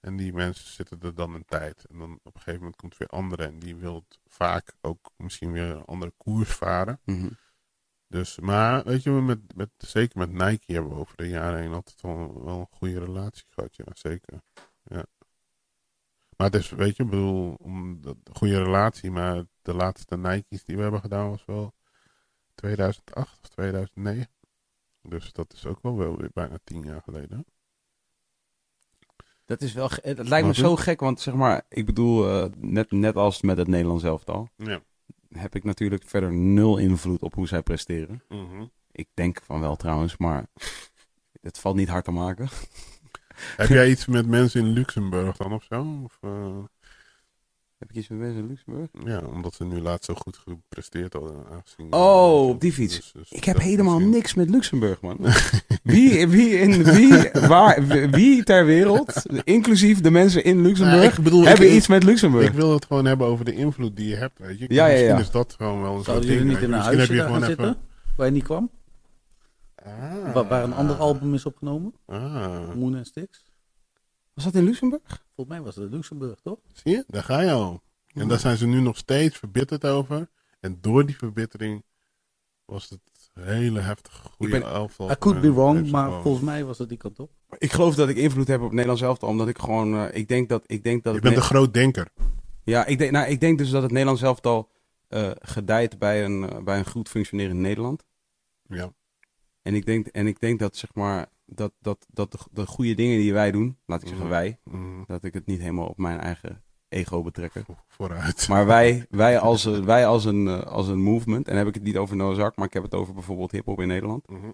En 0.00 0.16
die 0.16 0.32
mensen 0.32 0.66
zitten 0.72 0.98
er 1.02 1.14
dan 1.14 1.34
een 1.34 1.44
tijd. 1.44 1.84
En 1.90 1.98
dan 1.98 2.12
op 2.22 2.34
een 2.34 2.40
gegeven 2.40 2.58
moment 2.60 2.76
komt 2.76 2.96
weer 2.96 3.08
andere. 3.08 3.44
En 3.44 3.58
die 3.58 3.76
wil 3.76 4.04
vaak 4.26 4.74
ook 4.80 5.10
misschien 5.16 5.52
weer 5.52 5.62
een 5.76 5.84
andere 5.84 6.12
koers 6.16 6.50
varen. 6.50 7.00
Mhm. 7.04 7.28
Dus, 8.08 8.38
maar 8.38 8.84
weet 8.84 9.02
je, 9.02 9.10
met, 9.10 9.56
met, 9.56 9.70
zeker 9.76 10.18
met 10.18 10.32
Nike 10.32 10.72
hebben 10.72 10.92
we 10.92 10.98
over 10.98 11.16
de 11.16 11.28
jaren 11.28 11.60
heen 11.60 11.72
altijd 11.72 12.00
wel, 12.00 12.44
wel 12.44 12.58
een 12.58 12.76
goede 12.78 12.98
relatie 12.98 13.44
gehad. 13.48 13.76
Ja, 13.76 13.84
zeker. 13.92 14.40
Ja. 14.82 15.04
Maar 16.36 16.46
het 16.46 16.54
is, 16.54 16.70
weet 16.70 16.96
je, 16.96 17.02
ik 17.02 17.10
bedoel, 17.10 17.54
om 17.54 18.00
de 18.00 18.16
goede 18.32 18.62
relatie, 18.62 19.10
maar 19.10 19.44
de 19.62 19.74
laatste 19.74 20.16
Nike's 20.16 20.64
die 20.64 20.76
we 20.76 20.82
hebben 20.82 21.00
gedaan 21.00 21.28
was 21.28 21.44
wel 21.44 21.74
2008 22.54 23.38
of 23.42 23.48
2009. 23.48 24.28
Dus 25.02 25.32
dat 25.32 25.52
is 25.52 25.66
ook 25.66 25.82
wel, 25.82 25.96
wel 25.96 26.16
weer 26.16 26.30
bijna 26.32 26.58
tien 26.64 26.82
jaar 26.82 27.02
geleden. 27.02 27.46
Dat 29.44 29.62
is 29.62 29.72
wel, 29.72 29.90
het 29.92 30.28
lijkt 30.28 30.46
me 30.46 30.54
zo 30.54 30.76
gek, 30.76 31.00
want 31.00 31.20
zeg 31.20 31.34
maar, 31.34 31.64
ik 31.68 31.86
bedoel, 31.86 32.28
eh, 32.28 32.50
net, 32.56 32.90
net 32.90 33.16
als 33.16 33.42
met 33.42 33.56
het 33.56 33.68
Nederlands 33.68 34.04
elftal, 34.04 34.48
Ja. 34.56 34.80
Heb 35.36 35.54
ik 35.54 35.64
natuurlijk 35.64 36.02
verder 36.06 36.32
nul 36.32 36.76
invloed 36.76 37.22
op 37.22 37.34
hoe 37.34 37.48
zij 37.48 37.62
presteren. 37.62 38.22
Mhm. 38.28 38.64
Ik 38.92 39.08
denk 39.14 39.40
van 39.44 39.60
wel 39.60 39.76
trouwens, 39.76 40.16
maar 40.16 40.46
het 41.40 41.58
valt 41.58 41.76
niet 41.76 41.88
hard 41.88 42.04
te 42.04 42.10
maken. 42.10 42.48
Heb 43.56 43.68
jij 43.68 43.90
iets 43.90 44.06
met 44.06 44.26
mensen 44.26 44.60
in 44.60 44.72
Luxemburg 44.72 45.36
dan 45.36 45.52
of 45.52 45.64
zo? 45.64 46.00
Of, 46.04 46.18
eh, 46.20 46.58
Heb 47.78 47.90
ik 47.90 47.96
iets 47.96 48.08
met 48.08 48.18
mensen 48.18 48.40
in 48.42 48.46
Luxemburg? 48.48 48.88
ja, 49.04 49.20
omdat 49.34 49.54
ze 49.54 49.64
nu 49.64 49.80
laatst 49.80 50.04
zo 50.04 50.14
goed 50.14 50.36
gepresteerd 50.36 51.12
hadden. 51.12 51.44
Aangezien, 51.50 51.92
Oh, 51.92 52.48
op 52.48 52.60
die 52.60 52.72
fiets. 52.72 52.96
Dus- 52.96 53.12
dus 53.12 53.30
Ik 53.30 53.44
heb 53.44 53.58
helemaal 53.58 53.94
misschien- 53.94 54.14
niks 54.14 54.34
met 54.34 54.50
Luxemburg, 54.50 55.00
man. 55.00 55.18
Wie, 55.82 56.26
wie, 56.28 56.48
in, 56.58 56.84
wie, 56.84 57.30
waar, 57.48 57.86
wie 58.10 58.42
ter 58.44 58.64
wereld, 58.64 59.22
inclusief 59.44 60.00
de 60.00 60.10
mensen 60.10 60.44
in 60.44 60.62
Luxemburg, 60.62 61.00
Nou, 61.02 61.12
ik 61.16 61.24
bedoel, 61.24 61.44
hebben 61.44 61.66
ik- 61.66 61.72
iets 61.72 61.86
met 61.86 62.02
Luxemburg? 62.04 62.46
Ik 62.48 62.52
wil 62.54 62.72
het 62.72 62.84
gewoon 62.84 63.04
hebben 63.04 63.26
over 63.26 63.44
de 63.44 63.54
invloed 63.54 63.96
die 63.96 64.08
je 64.08 64.16
hebt, 64.16 64.38
weet 64.38 64.58
je. 64.58 64.64
Ja, 64.68 64.86
ja, 64.86 64.90
Misschien 64.92 65.14
ja. 65.14 65.18
is 65.20 65.30
dat 65.30 65.54
gewoon 65.58 65.80
wel 65.82 65.88
een 65.88 65.94
soort 65.94 66.04
Zouden 66.06 66.26
ding. 66.28 66.40
jullie 66.40 66.54
niet 66.54 66.62
in 66.62 66.72
een 66.72 66.76
Misschien 66.78 66.96
huisje 66.98 67.12
heb 67.14 67.40
je 67.40 67.46
zitten? 67.46 67.76
Waar 68.16 68.26
je 68.26 68.32
niet 68.32 68.42
kwam? 68.44 68.70
Ah. 69.74 70.32
Waar, 70.34 70.48
waar 70.48 70.62
een 70.64 70.74
ander 70.74 70.96
album 70.96 71.34
is 71.34 71.46
opgenomen? 71.46 71.92
Ah. 72.06 72.74
Moon 72.74 72.94
and 72.96 73.06
Sticks? 73.06 73.44
Was 74.34 74.44
dat 74.44 74.54
in 74.54 74.64
Luxemburg? 74.64 75.24
Volgens 75.36 75.56
mij 75.56 75.64
was 75.66 75.76
het 75.76 75.90
Luxemburg, 75.90 76.40
toch? 76.40 76.58
Zie 76.72 76.92
je? 76.92 77.04
Daar 77.06 77.22
ga 77.22 77.40
je 77.40 77.50
al. 77.52 77.82
En 78.14 78.28
daar 78.28 78.38
zijn 78.38 78.56
ze 78.56 78.66
nu 78.66 78.80
nog 78.80 78.96
steeds 78.96 79.36
verbitterd 79.38 79.84
over. 79.84 80.28
En 80.60 80.78
door 80.80 81.06
die 81.06 81.16
verbittering 81.16 81.84
was 82.64 82.88
het 82.88 83.00
hele 83.34 83.80
heftige 83.80 84.28
goede 84.28 84.56
Ik 84.56 84.62
ben- 84.62 84.70
elftal. 84.72 85.10
I 85.10 85.16
could 85.18 85.40
be 85.40 85.52
wrong, 85.52 85.90
maar 85.90 86.04
gewoon- 86.04 86.22
volgens 86.22 86.44
mij 86.44 86.64
was 86.64 86.78
het 86.78 86.88
die 86.88 86.98
kant 86.98 87.18
op. 87.18 87.30
Ik 87.58 87.72
geloof 87.72 87.94
dat 87.94 88.08
ik 88.08 88.16
invloed 88.16 88.48
heb 88.48 88.60
op 88.60 88.70
Nederlands 88.70 89.02
elftal, 89.02 89.28
omdat 89.28 89.48
ik 89.48 89.58
gewoon, 89.58 89.94
eh, 89.94 90.16
ik 90.18 90.28
denk 90.28 90.48
dat, 90.48 90.62
ik 90.66 90.82
denk 90.84 91.02
dat 91.04 91.14
Je 91.14 91.20
bent 91.20 91.36
een 91.36 91.42
groot 91.42 91.74
denker. 91.74 92.08
Ja, 92.64 92.86
ik 92.86 92.98
denk, 92.98 93.10
nou, 93.12 93.28
ik 93.30 93.40
denk 93.40 93.58
dus 93.58 93.70
dat 93.70 93.82
het 93.82 93.90
Nederlands 93.90 94.22
elftal 94.22 94.70
eh 95.08 95.30
gedijt 95.40 95.98
bij 95.98 96.24
een, 96.24 96.50
eh, 96.50 96.62
bij 96.62 96.78
een 96.78 96.86
goed 96.86 97.08
functionerend 97.08 97.60
Nederland. 97.60 98.04
Ja. 98.62 98.92
En 99.62 99.74
ik 99.74 99.86
denk, 99.86 100.06
en 100.06 100.26
ik 100.26 100.40
denk 100.40 100.58
dat, 100.58 100.76
zeg 100.76 100.94
maar, 100.94 101.26
dat, 101.46 101.72
dat, 101.80 102.06
dat 102.10 102.32
de, 102.32 102.38
de 102.50 102.66
goede 102.66 102.94
dingen 102.94 103.18
die 103.18 103.32
wij 103.32 103.50
doen, 103.50 103.78
laat 103.86 104.02
ik 104.02 104.08
zeggen 104.08 104.26
Mhm. 104.26 104.34
wij, 104.34 104.60
Mm, 104.64 105.04
dat 105.06 105.24
ik 105.24 105.34
het 105.34 105.46
niet 105.46 105.60
helemaal 105.60 105.86
op 105.88 105.98
mijn 105.98 106.18
eigen 106.20 106.64
ego 106.88 107.22
betrekken. 107.22 107.64
vo- 107.64 107.78
vooruit. 107.88 108.48
Maar 108.48 108.66
wij, 108.76 109.06
wij, 109.10 109.38
als, 109.38 109.64
een- 109.64 109.84
wij 109.84 110.06
als, 110.06 110.24
een, 110.24 110.48
eh, 110.48 110.60
als 110.62 110.88
een 110.88 111.02
movement, 111.02 111.48
en 111.48 111.56
heb 111.56 111.66
ik 111.66 111.74
het 111.74 111.82
niet 111.82 111.96
over 111.96 112.16
Noah's 112.16 112.38
Ark, 112.38 112.56
maar 112.56 112.66
ik 112.66 112.72
heb 112.72 112.82
het 112.82 112.94
over 112.94 113.14
bijvoorbeeld 113.14 113.50
hip-hop 113.52 113.80
in 113.80 113.88
Nederland. 113.88 114.28
Mhm. 114.28 114.50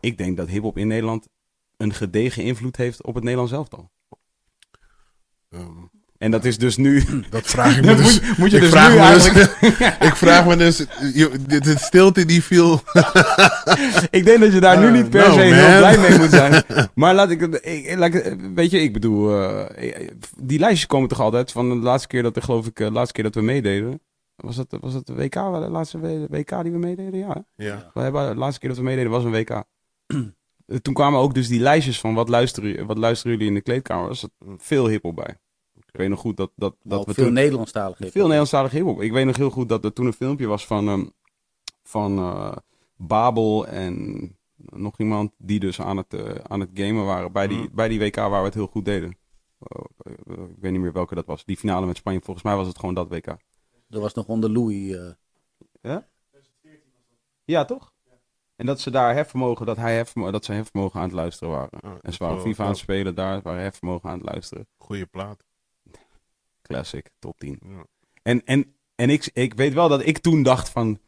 Ik 0.00 0.18
denk 0.18 0.36
dat 0.36 0.48
hip-hop 0.48 0.76
in 0.78 0.86
Nederland 0.86 1.28
een 1.76 1.92
gedegen 1.92 2.42
invloed 2.44 2.76
heeft 2.76 3.02
op 3.04 3.14
het 3.14 3.22
Nederlands 3.24 3.52
elftal. 3.52 3.90
Ehm, 5.48 5.84
En 6.18 6.30
dat 6.30 6.44
is 6.44 6.58
dus 6.58 6.76
nu. 6.76 7.02
dat 7.30 7.46
vraag 7.46 7.76
ik 7.76 7.84
me 7.84 7.86
Dat 7.96 7.96
dus. 7.96 8.20
moet, 8.20 8.38
moet 8.38 8.50
je 8.50 8.56
ik 8.56 8.62
dus 8.62 8.70
vraag 8.70 8.88
nu 8.92 8.98
me 8.98 9.14
dus- 9.14 9.26
eigenlijk. 9.28 9.96
ik 10.10 10.16
vraag 10.16 10.46
me 10.46 10.56
dus. 10.56 10.76
de, 10.76 11.74
stilte 11.78 12.24
die 12.24 12.42
viel. 12.42 12.80
Ik 14.10 14.24
denk 14.24 14.40
dat 14.40 14.52
je 14.52 14.60
daar 14.60 14.78
nu 14.78 14.86
Uh, 14.86 14.92
niet 14.92 15.10
per 15.10 15.28
no, 15.28 15.32
se 15.34 15.40
heel 15.40 15.78
blij 15.78 15.98
mee 15.98 16.18
moet 16.18 16.30
zijn. 16.30 16.62
Maar 16.94 17.14
laat 17.14 17.30
ik 17.30 17.40
het. 17.40 17.54
ik- 17.62 17.86
ik 18.14 18.38
weet 18.54 18.70
je, 18.70 18.80
ik 18.80 18.92
bedoel. 18.92 19.40
eh, 19.42 20.08
die 20.42 20.58
lijstjes 20.58 20.86
komen 20.86 21.08
toch 21.08 21.20
altijd 21.20 21.52
van 21.52 21.68
de 21.68 21.74
laatste 21.76 22.08
keer 22.08 22.22
dat 22.22 22.36
er, 22.36 22.42
geloof 22.42 22.66
ik, 22.66 22.80
eh, 22.80 22.86
de 22.86 22.92
laatste 22.92 23.12
keer 23.12 23.24
dat 23.24 23.34
we 23.34 23.42
meededen. 23.42 24.00
Was 24.36 24.56
het, 24.56 24.76
was 24.80 24.94
het 24.94 25.06
de 25.06 25.14
WK, 25.14 25.32
de 25.34 25.40
laatste 25.70 25.98
WK 26.30 26.62
die 26.62 26.72
we 26.72 26.78
meededen? 26.78 27.18
Ja. 27.18 27.44
ja. 27.56 27.90
We 27.94 28.00
hebben, 28.00 28.28
de 28.28 28.34
laatste 28.38 28.60
keer 28.60 28.68
dat 28.68 28.78
we 28.78 28.84
meededen 28.84 29.10
was 29.10 29.24
een 29.24 29.30
WK. 29.30 29.50
Eh, 29.50 30.16
Toen 30.82 30.94
kwamen 30.94 31.20
ook 31.20 31.34
dus 31.34 31.48
die 31.48 31.60
lijstjes 31.60 32.00
van 32.00 32.14
wat 32.14 32.28
luisteren, 32.28 32.86
wat 32.86 32.98
luisteren 32.98 33.32
jullie 33.32 33.48
in 33.48 33.54
de 33.54 33.62
kleedkamer. 33.62 34.08
Er 34.10 34.16
zat 34.16 34.30
veel 34.58 34.88
hiphop 34.88 35.16
bij. 35.16 35.36
Ik 35.98 36.04
weet 36.04 36.12
nog 36.12 36.22
goed 36.22 36.36
dat, 36.36 36.50
dat, 36.56 36.76
dat 36.82 36.98
Dat 36.98 37.06
we 37.06 37.14
veel 37.14 37.24
toen... 37.24 37.32
Nederlandstalig 37.32 37.96
Veel 37.98 38.22
Nederlandstalige 38.22 38.76
hiphop. 38.76 39.00
Ik 39.00 39.12
weet 39.12 39.26
nog 39.26 39.36
heel 39.36 39.50
goed 39.50 39.68
dat 39.68 39.84
er 39.84 39.92
toen 39.92 40.06
een 40.06 40.12
filmpje 40.12 40.46
was 40.46 40.66
van, 40.66 40.88
ehm, 40.88 41.04
van 41.82 42.18
eh, 42.18 42.56
Babel 42.96 43.66
en 43.66 44.36
nog 44.56 44.98
iemand 44.98 45.32
die 45.38 45.60
dus 45.60 45.80
aan 45.80 45.96
het, 45.96 46.14
eh, 46.14 46.34
aan 46.48 46.60
het 46.60 46.70
gamen 46.74 47.04
waren 47.04 47.32
bij 47.32 47.46
die, 47.46 47.58
Mhm. 47.58 47.74
bij 47.74 47.88
die 47.88 47.98
WK 47.98 48.14
waar 48.16 48.38
we 48.40 48.44
het 48.46 48.54
heel 48.54 48.66
goed 48.66 48.84
deden. 48.84 49.16
Oh, 49.58 49.84
eh, 49.98 50.12
ik 50.48 50.56
weet 50.60 50.72
niet 50.72 50.80
meer 50.80 50.92
welke 50.92 51.14
dat 51.14 51.26
was. 51.26 51.44
Die 51.44 51.56
finale 51.56 51.86
met 51.86 51.96
Spanje. 51.96 52.20
Volgens 52.22 52.44
mij 52.44 52.56
was 52.56 52.66
het 52.66 52.78
gewoon 52.78 52.94
dat 52.94 53.08
WK. 53.08 53.26
Er 53.90 54.00
was 54.00 54.14
nog 54.14 54.26
onder 54.26 54.50
Louis. 54.50 54.92
eh, 55.80 55.96
Ja, 57.44 57.64
toch? 57.64 57.92
En 58.56 58.66
dat 58.66 58.80
ze 58.80 58.90
daar 58.90 59.14
hefvermogen, 59.14 59.66
dat, 59.66 59.76
hij 59.76 59.96
hefvermogen, 59.96 60.32
dat 60.32 60.44
ze 60.44 60.52
hefvermogen 60.52 61.00
aan 61.00 61.06
het 61.06 61.14
luisteren 61.16 61.54
waren. 61.54 61.80
Ah, 61.80 61.92
En 62.02 62.12
ze 62.12 62.18
waren 62.24 62.40
FIFA 62.40 62.62
aan 62.62 62.68
het 62.68 62.78
spelen 62.78 63.14
daar, 63.14 63.42
waren 63.42 63.62
hefvermogen 63.62 64.10
aan 64.10 64.18
het 64.18 64.26
luisteren. 64.28 64.66
Goeie 64.78 65.06
plaat. 65.06 65.44
Classic, 66.68 67.10
top 67.18 67.38
10. 67.38 67.58
Ja. 67.62 67.84
En, 68.22 68.44
en, 68.44 68.74
en 68.94 69.10
ik, 69.10 69.30
ik 69.32 69.54
weet 69.54 69.74
wel 69.74 69.88
dat 69.88 70.06
ik 70.06 70.18
toen 70.18 70.42
dacht 70.42 70.68
van, 70.68 70.98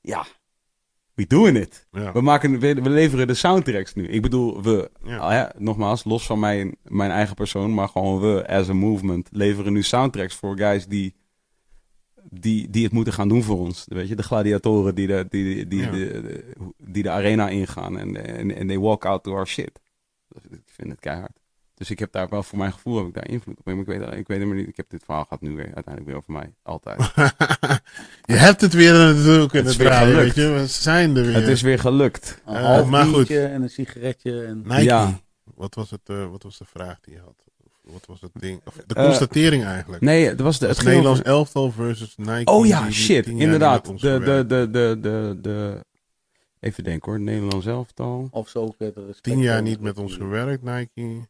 ja, 0.00 0.26
we 1.14 1.26
it. 1.60 1.86
Ja. 1.92 2.12
We, 2.12 2.20
maken, 2.20 2.58
we, 2.58 2.74
we 2.74 2.90
leveren 2.90 3.26
de 3.26 3.34
soundtracks 3.34 3.94
nu. 3.94 4.08
Ik 4.08 4.22
bedoel, 4.22 4.62
we, 4.62 4.90
Ja. 5.04 5.16
ah 5.16 5.32
ja, 5.32 5.52
nogmaals, 5.58 6.04
los 6.04 6.26
van 6.26 6.38
mijn, 6.38 6.76
mijn 6.82 7.10
eigen 7.10 7.34
persoon, 7.34 7.74
maar 7.74 7.88
gewoon 7.88 8.20
we 8.20 8.48
as 8.48 8.68
a 8.68 8.72
movement 8.72 9.28
leveren 9.32 9.72
nu 9.72 9.82
soundtracks 9.82 10.34
voor 10.34 10.56
guys 10.56 10.86
die, 10.86 11.14
die, 12.30 12.70
die 12.70 12.84
het 12.84 12.92
moeten 12.92 13.12
gaan 13.12 13.28
doen 13.28 13.42
voor 13.42 13.58
ons. 13.58 13.84
Weet 13.88 14.08
je, 14.08 14.16
de 14.16 14.22
gladiatoren 14.22 14.94
die 14.94 15.06
de, 15.06 15.26
die, 15.28 15.66
die, 15.66 15.80
Ja. 15.80 15.90
de, 15.90 15.96
de- 16.22 16.54
die 16.78 17.02
de 17.02 17.10
arena 17.10 17.48
ingaan 17.48 17.98
en, 17.98 18.26
en, 18.26 18.56
en 18.56 18.66
they 18.66 18.78
walk 18.78 19.04
out 19.04 19.22
to 19.22 19.32
our 19.32 19.46
shit. 19.46 19.80
Ik 20.50 20.60
vind 20.66 20.88
het 20.90 21.00
keihard. 21.00 21.38
Dus 21.78 21.90
ik 21.90 21.98
heb 21.98 22.12
daar 22.12 22.28
wel 22.28 22.42
voor 22.42 22.58
mijn 22.58 22.72
gevoel 22.72 22.96
heb 22.96 23.06
ik 23.06 23.14
daar 23.14 23.28
invloed 23.28 23.58
op. 23.58 23.64
Maar 23.64 23.74
ik 23.78 23.86
weet, 23.86 24.00
ik 24.18 24.26
weet 24.28 24.38
het 24.38 24.46
maar 24.46 24.56
niet. 24.56 24.68
Ik 24.68 24.76
heb 24.76 24.90
dit 24.90 25.02
verhaal 25.04 25.24
gaat 25.24 25.40
nu 25.40 25.50
weer 25.56 25.64
uiteindelijk 25.64 26.06
weer 26.06 26.16
over 26.16 26.32
mij. 26.32 26.54
Altijd. 26.62 27.00
je 28.24 28.32
hebt 28.34 28.60
het 28.60 28.72
weer 28.72 28.92
natuurlijk 28.92 29.40
Het 29.42 29.50
kunnen 29.50 29.70
is 29.72 29.76
weer 29.76 29.86
draaien, 29.86 30.14
gelukt. 30.16 30.34
weet 30.34 30.44
je. 30.46 30.52
We 30.52 30.66
zijn 30.66 31.16
er 31.16 31.24
weer. 31.24 31.34
het 31.34 31.48
is 31.48 31.62
weer 31.62 31.78
gelukt. 31.78 32.42
Een 32.46 32.56
Eh, 32.56 32.88
maar 32.88 33.04
goed. 33.04 33.14
biertje 33.14 33.44
en 33.46 33.62
een 33.62 33.70
sigaretje. 33.70 34.44
En... 34.44 34.62
Nike. 34.64 34.82
Ja. 34.82 35.20
Wat, 35.54 35.74
was 35.74 35.90
het, 35.90 36.00
eh, 36.04 36.30
wat 36.30 36.42
was 36.42 36.58
de 36.58 36.64
vraag 36.64 37.00
die 37.00 37.14
je 37.14 37.20
had? 37.20 37.34
Wat 37.82 38.06
was 38.06 38.20
het 38.20 38.30
ding? 38.34 38.60
Of 38.64 38.74
de 38.86 38.94
Eh, 38.94 39.04
constatering 39.04 39.64
eigenlijk. 39.64 40.02
Nee, 40.02 40.28
het 40.28 40.40
was 40.40 40.58
de, 40.58 40.66
het 40.66 40.76
het 40.76 40.86
ging 40.86 40.98
over- 40.98 41.10
Nederlands 41.12 41.38
elftal 41.38 41.70
versus 41.70 42.14
Nike. 42.16 42.50
Oh 42.52 42.66
ja, 42.66 42.90
shit. 42.90 43.26
Inderdaad. 43.26 43.84
De, 43.86 43.92
de, 44.18 44.44
de, 44.46 44.68
de, 44.70 44.98
de, 45.00 45.38
de, 45.40 45.84
even 46.60 46.84
denken 46.84 47.10
hoor. 47.12 47.20
Nederlands 47.20 47.66
elftal. 47.66 48.28
Of 48.30 48.48
zo 48.48 48.74
Tien 49.20 49.38
jaar 49.40 49.62
niet 49.62 49.80
met 49.80 49.98
ons 49.98 50.14
gewerkt, 50.14 50.62
Nike. 50.62 51.26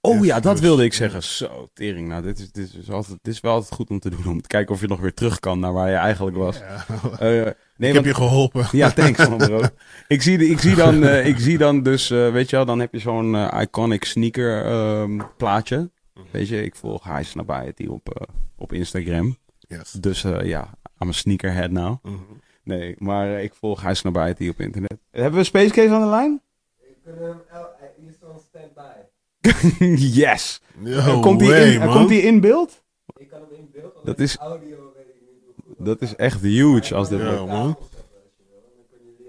Oh 0.00 0.24
ja, 0.24 0.40
dat 0.40 0.52
dus, 0.52 0.60
wilde 0.60 0.84
ik 0.84 0.92
zeggen. 0.94 1.22
Zo, 1.22 1.68
tering. 1.72 2.08
Nou, 2.08 2.22
dit 2.22 2.38
is, 2.38 2.52
dit, 2.52 2.64
is 2.66 2.72
dus 2.72 2.90
altijd, 2.90 3.18
dit 3.22 3.34
is 3.34 3.40
wel 3.40 3.52
altijd 3.52 3.72
goed 3.74 3.90
om 3.90 3.98
te 3.98 4.10
doen. 4.10 4.26
Om 4.26 4.40
te 4.40 4.48
kijken 4.48 4.74
of 4.74 4.80
je 4.80 4.86
nog 4.86 5.00
weer 5.00 5.14
terug 5.14 5.40
kan 5.40 5.58
naar 5.60 5.72
waar 5.72 5.88
je 5.90 5.96
eigenlijk 5.96 6.36
was. 6.36 6.58
Ja. 6.58 6.84
Eh, 7.18 7.28
nee, 7.30 7.44
ik 7.44 7.54
want- 7.78 7.94
heb 7.94 8.04
je 8.04 8.14
geholpen. 8.14 8.66
Ja, 8.72 8.90
thanks 8.90 9.28
man 9.28 9.38
bro. 9.38 9.60
ik, 10.08 10.22
zie, 10.22 10.48
ik, 10.48 10.58
zie 10.58 10.74
dan, 10.74 11.04
eh, 11.04 11.26
ik 11.26 11.38
zie 11.38 11.58
dan 11.58 11.82
dus, 11.82 12.10
eh, 12.10 12.32
weet 12.32 12.50
je 12.50 12.56
wel, 12.56 12.64
dan 12.64 12.78
heb 12.80 12.92
je 12.92 12.98
zo'n 12.98 13.34
eh, 13.34 13.60
iconic 13.60 14.04
sneaker 14.04 14.64
ehm, 14.64 15.20
plaatje. 15.36 15.90
Weet 16.30 16.48
je, 16.48 16.62
ik 16.62 16.74
volg 16.74 17.04
High 17.04 17.22
Snabiety 17.28 17.86
op, 17.86 18.08
eh, 18.08 18.34
op 18.56 18.72
Instagram. 18.72 19.36
Yes. 19.58 19.90
Dus 19.92 20.24
eh, 20.24 20.44
ja, 20.44 20.74
I'm 20.98 21.08
a 21.08 21.12
sneakerhead 21.12 21.70
now. 21.70 22.04
Mhm. 22.04 22.16
Nee, 22.64 22.94
maar 22.98 23.34
eh, 23.34 23.42
ik 23.42 23.54
volg 23.54 23.80
High 23.82 23.94
Snabiety 23.94 24.48
op 24.48 24.60
internet. 24.60 24.98
Hebben 25.10 25.38
we 25.40 25.44
Space 25.44 25.70
Case 25.72 25.90
aan 25.94 26.00
de 26.00 26.06
lijn? 26.06 26.42
Ik 26.80 26.96
hem, 27.04 27.40
hij 27.78 27.92
is 28.08 28.14
standby. 28.48 28.99
yes! 30.20 30.60
No 30.78 31.20
komt, 31.20 31.40
hij 31.40 31.72
in, 31.72 31.78
man. 31.78 31.92
komt 31.92 32.08
hij 32.10 32.18
in 32.18 32.40
beeld? 32.40 32.82
Ik 33.16 33.28
kan 33.28 33.40
hem 33.40 33.58
in 33.58 33.68
beeld, 33.72 34.00
Dat 34.04 34.18
is- 34.18 34.36
audio 34.36 34.92
weet 34.96 35.06
ik 35.06 35.14
niet 35.20 35.40
hoe 35.44 35.74
goed. 35.76 35.86
Dat 35.86 36.00
is 36.02 36.16
echt 36.16 36.40
huge 36.42 36.94
als 36.94 37.08
dit 37.08 37.20
Ja, 37.20 37.36
wordt. 37.36 37.52
man. 37.52 37.76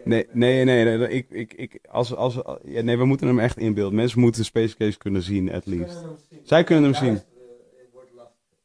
Nee, 0.03 0.27
nee, 0.31 0.63
nee. 0.63 0.97
nee, 0.97 1.09
ik, 1.09 1.29
ik, 1.29 1.53
ik, 1.53 1.79
als, 1.89 2.15
als, 2.15 2.39
ja, 2.63 2.81
nee, 2.81 2.97
we 2.97 3.05
moeten 3.05 3.27
hem 3.27 3.39
echt 3.39 3.57
in 3.57 3.73
beeld. 3.73 3.93
Mensen 3.93 4.19
moeten 4.19 4.45
Space 4.45 4.75
Case 4.77 4.97
kunnen 4.97 5.21
zien, 5.21 5.51
at 5.53 5.65
least. 5.65 6.03
Zij 6.43 6.63
kunnen 6.63 6.83
hem 6.83 6.93
zien. 6.93 7.19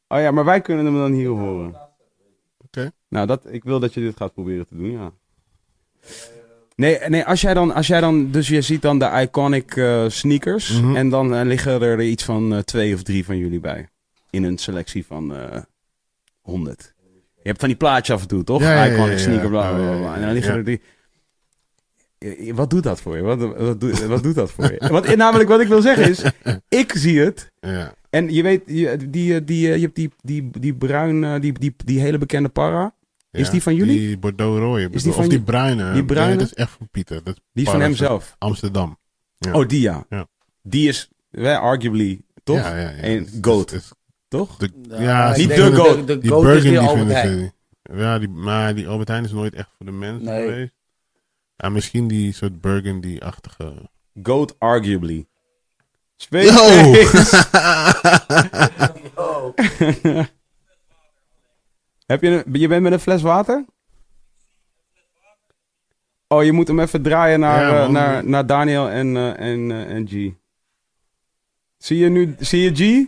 Oh 0.07 0.19
ja, 0.19 0.31
maar 0.31 0.45
wij 0.45 0.61
kunnen 0.61 0.85
hem 0.85 0.95
dan 0.95 1.11
hier 1.11 1.27
horen. 1.29 1.75
Oké. 2.65 2.91
Nou, 3.09 3.27
dat, 3.27 3.45
ik 3.49 3.63
wil 3.63 3.79
dat 3.79 3.93
je 3.93 3.99
dit 3.99 4.17
gaat 4.17 4.33
proberen 4.33 4.67
te 4.67 4.75
doen, 4.75 4.91
ja. 4.91 5.11
Nee, 6.77 6.99
nee 7.07 7.25
als, 7.25 7.41
jij 7.41 7.53
dan, 7.53 7.73
als 7.73 7.87
jij 7.87 7.99
dan, 7.99 8.31
dus 8.31 8.47
je 8.47 8.61
ziet 8.61 8.81
dan 8.81 8.99
de 8.99 9.09
iconic 9.21 9.75
eh, 9.75 10.03
sneakers. 10.07 10.81
Mhm. 10.81 10.95
En 10.95 11.09
dan 11.09 11.35
eh, 11.35 11.45
liggen 11.45 11.81
er 11.81 12.01
iets 12.01 12.23
van 12.23 12.53
eh, 12.53 12.59
twee 12.59 12.93
of 12.93 13.03
drie 13.03 13.25
van 13.25 13.37
jullie 13.37 13.59
bij. 13.59 13.87
In 14.29 14.43
een 14.43 14.57
selectie 14.57 15.05
van 15.05 15.33
100. 16.41 16.93
Je 17.35 17.53
hebt 17.53 17.59
van 17.59 17.67
die 17.67 17.77
plaatjes 17.77 18.15
af 18.15 18.21
en 18.21 18.27
toe, 18.27 18.43
toch? 18.43 18.61
Ja, 18.61 18.73
ja, 18.73 18.83
ja, 18.83 18.93
iconic 18.93 19.11
ja, 19.11 19.17
sneaker, 19.17 19.49
bla 19.49 19.73
bla 19.73 19.97
bla. 19.97 20.15
En 20.15 20.21
dan 20.21 20.31
liggen 20.33 20.53
er 20.53 20.63
die. 20.63 20.81
Wat 22.53 22.69
doet 22.69 22.83
dat 22.83 23.01
voor 23.01 23.15
je? 23.15 23.21
Wat, 23.21 23.39
wat, 23.39 23.79
doet, 23.79 24.05
wat 24.05 24.23
doet 24.23 24.35
dat 24.35 24.51
voor 24.51 24.71
je? 24.71 24.87
Want 24.91 25.15
namelijk 25.15 25.49
wat 25.49 25.59
ik 25.59 25.67
wil 25.67 25.81
zeggen 25.81 26.09
is, 26.09 26.23
ik 26.81 26.91
zie 26.95 27.19
het. 27.19 27.51
Ja. 27.59 27.93
En 28.09 28.33
je 28.33 28.43
weet, 28.43 28.61
je, 28.65 29.09
die, 29.09 29.43
die, 29.43 29.69
je 29.69 29.79
hebt 29.79 29.95
die, 29.95 30.11
die, 30.21 30.49
die 30.59 30.73
bruin, 30.75 31.23
eh, 31.23 31.39
die, 31.39 31.59
die, 31.59 31.75
die 31.85 31.99
hele 31.99 32.17
bekende 32.17 32.49
para. 32.49 32.93
Is 33.37 33.45
Ja, 33.45 33.51
die 33.51 33.61
van 33.61 33.75
jullie? 33.75 33.97
Die 33.99 34.17
Bordeaux 34.17 34.59
rooie. 34.59 34.89
Is 34.91 35.01
die 35.03 35.11
of 35.11 35.17
van 35.17 35.29
die 35.29 35.41
bruine. 35.41 35.93
die 35.93 36.05
bruine? 36.05 36.29
Nee, 36.29 36.37
dat 36.37 36.47
is 36.47 36.53
echt 36.53 36.71
van 36.71 36.89
Pieter. 36.91 37.23
Dat 37.23 37.35
is 37.35 37.41
Die 37.53 37.65
is 37.65 37.71
van 37.71 37.81
hem 37.81 37.95
zelf. 37.95 38.35
Amsterdam. 38.37 38.97
Ja. 39.37 39.53
Oh, 39.53 39.67
die 39.67 39.81
ja. 39.81 40.05
Ja. 40.09 40.27
Die 40.63 40.87
is, 40.87 41.09
eh, 41.31 41.59
arguably, 41.59 42.21
toch? 42.43 42.57
Ja, 42.57 42.75
ja, 42.77 42.89
ja. 42.89 43.03
Een 43.03 43.17
Dat 43.23 43.27
is- 43.33 43.39
goat. 43.41 43.71
is- 43.71 43.91
Toch? 44.27 44.57
de- 44.57 44.71
Ja, 44.99 45.35
niet 45.35 45.49
de 45.55 45.75
goat. 45.75 46.07
De, 46.07 46.17
Die 46.17 46.31
goat 46.31 46.45
is 46.45 46.49
weer 46.63 46.71
Burgundy 46.71 46.87
Albert 46.87 47.07
Heijn. 47.11 47.37
ze. 47.83 47.95
Ja, 47.97 48.19
die, 48.19 48.29
maar 48.29 48.75
die 48.75 48.87
Albert 48.87 49.07
Heijn 49.07 49.23
is 49.23 49.31
nooit 49.31 49.53
echt 49.55 49.69
voor 49.77 49.85
de 49.85 49.91
mensen 49.91 50.23
Nee. 50.25 50.47
geweest. 50.49 50.73
Ja, 51.55 51.69
misschien 51.69 52.07
die 52.07 52.33
soort 52.33 52.61
Burgundy-achtige. 52.61 53.73
Goat 54.23 54.55
arguably. 54.59 55.15
Yo! 55.15 55.25
Space 56.17 56.53
Heb 62.07 62.21
je, 62.21 62.43
een, 62.45 62.53
je 62.59 62.67
bent 62.67 62.83
met 62.83 62.91
een 62.91 62.99
fles 62.99 63.21
water? 63.21 63.65
Oh, 66.27 66.43
je 66.43 66.51
moet 66.51 66.67
hem 66.67 66.79
even 66.79 67.01
draaien 67.01 67.39
naar, 67.39 67.61
Ja, 67.61 67.83
eh, 67.83 67.89
naar, 67.89 68.25
naar 68.25 68.45
Daniel 68.45 68.89
en, 68.89 69.17
eh, 69.17 69.39
en, 69.39 69.71
eh, 69.71 69.95
en 69.95 70.07
G. 70.07 70.11
Zie 71.77 71.97
je 71.97 72.09
nu, 72.09 72.35
zie 72.39 72.61
je 72.61 72.75
G? 72.75 73.07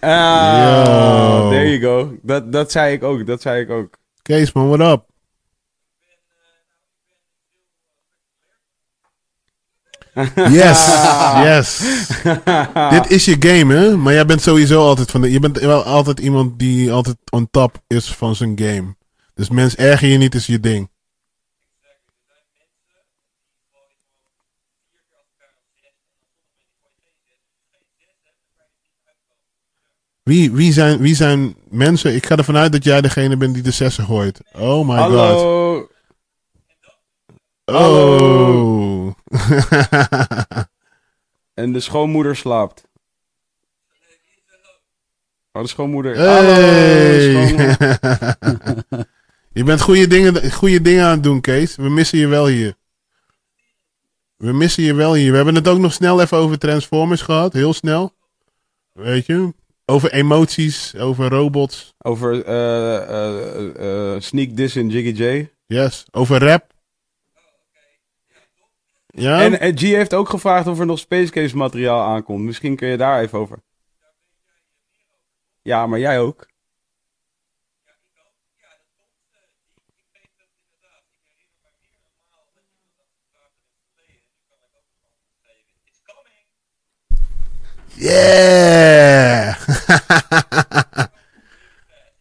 Ah, 0.00 0.62
Yo. 0.62 1.50
there 1.50 1.78
you 1.78 1.80
go. 1.80 2.18
Dat, 2.22 2.52
dat 2.52 2.70
zei 2.70 2.94
ik 2.94 3.02
ook, 3.02 3.26
dat 3.26 3.42
zei 3.42 3.62
ik 3.62 3.70
ook. 3.70 3.98
Kees, 4.22 4.52
man, 4.52 4.68
what 4.68 4.92
up? 4.92 5.11
Yes, 10.60 10.86
yes. 11.42 11.78
Dit 12.90 13.10
is 13.10 13.24
je 13.24 13.36
game, 13.38 13.74
hè? 13.74 13.96
Maar 13.96 14.12
jij 14.12 14.26
bent 14.26 14.42
sowieso 14.42 14.86
altijd 14.86 15.10
van 15.10 15.20
de. 15.20 15.30
Je 15.30 15.40
bent 15.40 15.58
wel 15.58 15.82
altijd 15.82 16.20
iemand 16.20 16.58
die 16.58 16.92
altijd 16.92 17.16
on 17.30 17.48
top 17.50 17.82
is 17.86 18.14
van 18.14 18.36
zijn 18.36 18.58
game. 18.58 18.94
Dus 19.34 19.50
mens 19.50 19.76
erger 19.76 20.08
je 20.08 20.18
niet 20.18 20.34
is 20.34 20.46
je 20.46 20.60
ding. 20.60 20.90
Wie, 30.22 30.52
wie, 30.52 30.72
zijn, 30.72 30.98
wie 30.98 31.14
zijn 31.14 31.56
mensen? 31.68 32.14
Ik 32.14 32.26
ga 32.26 32.36
ervan 32.36 32.56
uit 32.56 32.72
dat 32.72 32.84
jij 32.84 33.00
degene 33.00 33.36
bent 33.36 33.54
die 33.54 33.62
de 33.62 33.70
zessen 33.70 34.04
gooit. 34.04 34.40
Oh 34.52 34.88
my 34.88 34.96
god. 34.96 35.88
Hallo. 37.64 38.71
En 41.54 41.72
de 41.72 41.80
schoonmoeder 41.80 42.36
slaapt. 42.36 42.88
Oh, 45.52 45.62
de 45.62 45.68
schoonmoeder. 45.68 46.16
Hey. 46.16 46.26
Hallo, 46.26 47.44
schoonmoeder. 47.44 47.88
je 49.58 49.64
bent 49.64 49.80
goede 49.80 50.06
dingen, 50.06 50.52
goede 50.52 50.80
dingen 50.80 51.04
aan 51.04 51.10
het 51.10 51.22
doen, 51.22 51.40
Kees. 51.40 51.76
We 51.76 51.88
missen 51.88 52.18
je 52.18 52.26
wel 52.26 52.46
hier. 52.46 52.74
We 54.36 54.52
missen 54.52 54.82
je 54.82 54.94
wel 54.94 55.14
hier. 55.14 55.30
We 55.30 55.36
hebben 55.36 55.54
het 55.54 55.68
ook 55.68 55.78
nog 55.78 55.92
snel 55.92 56.20
even 56.20 56.36
over 56.36 56.58
Transformers 56.58 57.22
gehad. 57.22 57.52
Heel 57.52 57.72
snel. 57.72 58.12
Weet 58.92 59.26
je? 59.26 59.54
Over 59.84 60.12
emoties, 60.12 60.96
over 60.96 61.28
robots. 61.28 61.94
Over 61.98 62.44
eh, 62.44 62.96
eh, 62.96 64.14
eh, 64.14 64.20
Sneak 64.20 64.56
Diss 64.56 64.76
en 64.76 64.88
Jiggy 64.88 65.22
J. 65.22 65.48
Yes. 65.66 66.04
Over 66.10 66.44
rap. 66.44 66.72
Ja? 69.14 69.42
En, 69.42 69.60
en 69.60 69.78
G 69.78 69.80
heeft 69.80 70.14
ook 70.14 70.28
gevraagd 70.28 70.66
of 70.66 70.78
er 70.78 70.86
nog 70.86 70.98
Space 70.98 71.30
Case 71.30 71.56
materiaal 71.56 72.02
aankomt. 72.02 72.44
Misschien 72.44 72.76
kun 72.76 72.88
je 72.88 72.96
daar 72.96 73.20
even 73.20 73.38
over. 73.38 73.62
Ja, 75.62 75.86
maar 75.86 75.98
jij 75.98 76.20
ook. 76.20 76.50
Yeah! 87.94 89.56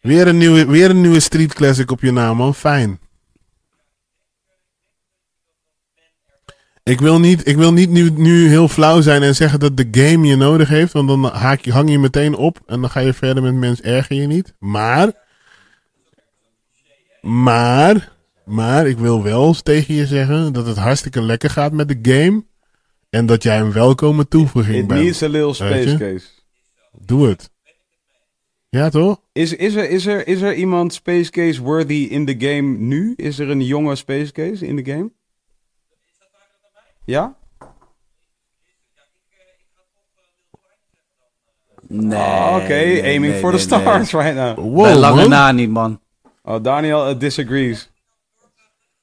weer, 0.02 0.28
een 0.28 0.38
nieuwe, 0.38 0.66
weer 0.66 0.90
een 0.90 1.02
nieuwe 1.02 1.20
street 1.20 1.54
classic 1.54 1.92
op 1.92 2.02
je 2.02 2.12
naam, 2.12 2.38
man. 2.38 2.56
Fijn. 2.56 3.00
Ik 6.84 7.00
wil 7.00 7.20
niet, 7.20 7.48
ik 7.48 7.56
wil 7.56 7.74
niet 7.74 7.90
nu, 7.90 8.10
nu 8.10 8.48
heel 8.48 8.68
flauw 8.68 9.02
zijn 9.02 9.24
en 9.24 9.36
zeggen 9.36 9.60
dat 9.60 9.78
de 9.78 9.88
game 9.92 10.28
je 10.28 10.36
nodig 10.36 10.70
heeft. 10.70 10.94
Want 10.94 11.08
dan 11.08 11.24
haak 11.24 11.60
je, 11.60 11.72
hang 11.72 11.90
je 11.90 12.00
meteen 12.00 12.36
op 12.36 12.60
en 12.66 12.82
dan 12.82 12.90
ga 12.90 13.00
je 13.00 13.14
verder 13.14 13.44
met 13.44 13.54
mens 13.54 13.82
erger 13.82 14.16
je 14.16 14.28
niet. 14.28 14.54
Maar. 14.60 15.14
Maar. 17.22 18.12
Maar 18.46 18.88
ik 18.88 18.98
wil 18.98 19.24
wel 19.24 19.54
tegen 19.54 19.94
je 19.94 20.06
zeggen 20.06 20.54
dat 20.54 20.66
het 20.68 20.78
hartstikke 20.78 21.22
lekker 21.22 21.50
gaat 21.50 21.72
met 21.72 21.88
de 21.88 22.12
game. 22.12 22.44
En 23.10 23.26
dat 23.26 23.44
jij 23.44 23.60
een 23.60 23.72
welkome 23.72 24.28
toevoeging 24.28 24.78
It 24.78 24.88
bent. 24.88 25.02
needs 25.02 25.24
a 25.24 25.28
little 25.28 25.54
Space? 25.54 25.98
Case. 25.98 26.26
Doe 27.06 27.28
het. 27.28 27.52
Ja, 28.70 28.90
toch? 28.90 29.22
Is, 29.32 29.56
is, 29.56 29.76
er, 29.76 29.90
is, 29.90 30.06
er, 30.06 30.28
is 30.28 30.42
er 30.42 30.56
iemand 30.56 30.94
Space 30.94 31.32
Case 31.32 31.62
worthy 31.62 32.08
in 32.10 32.26
de 32.26 32.36
game 32.38 32.78
nu? 32.78 33.14
Is 33.16 33.40
er 33.40 33.50
een 33.50 33.66
jonge 33.66 33.96
Space 33.96 34.32
Case 34.32 34.68
in 34.68 34.76
de 34.76 34.86
game? 34.86 35.12
Ja? 37.12 37.36
Nee. 41.88 42.18
Ah, 42.20 42.56
Oké, 42.56 42.68
nee, 42.68 43.04
aiming 43.04 43.32
nee, 43.32 43.40
for 43.42 43.50
nee, 43.52 43.60
the 43.60 43.66
stars 43.66 44.12
right 44.24 44.36
now. 44.36 44.56
Wow, 44.58 44.84
Bij 44.84 44.96
lange 44.96 45.22
man. 45.22 45.30
na 45.30 45.52
niet, 45.52 45.70
man. 45.70 46.00
Oh, 46.44 46.64
Daniel 46.64 47.10
uh, 47.10 47.20
disagrees. 47.20 47.90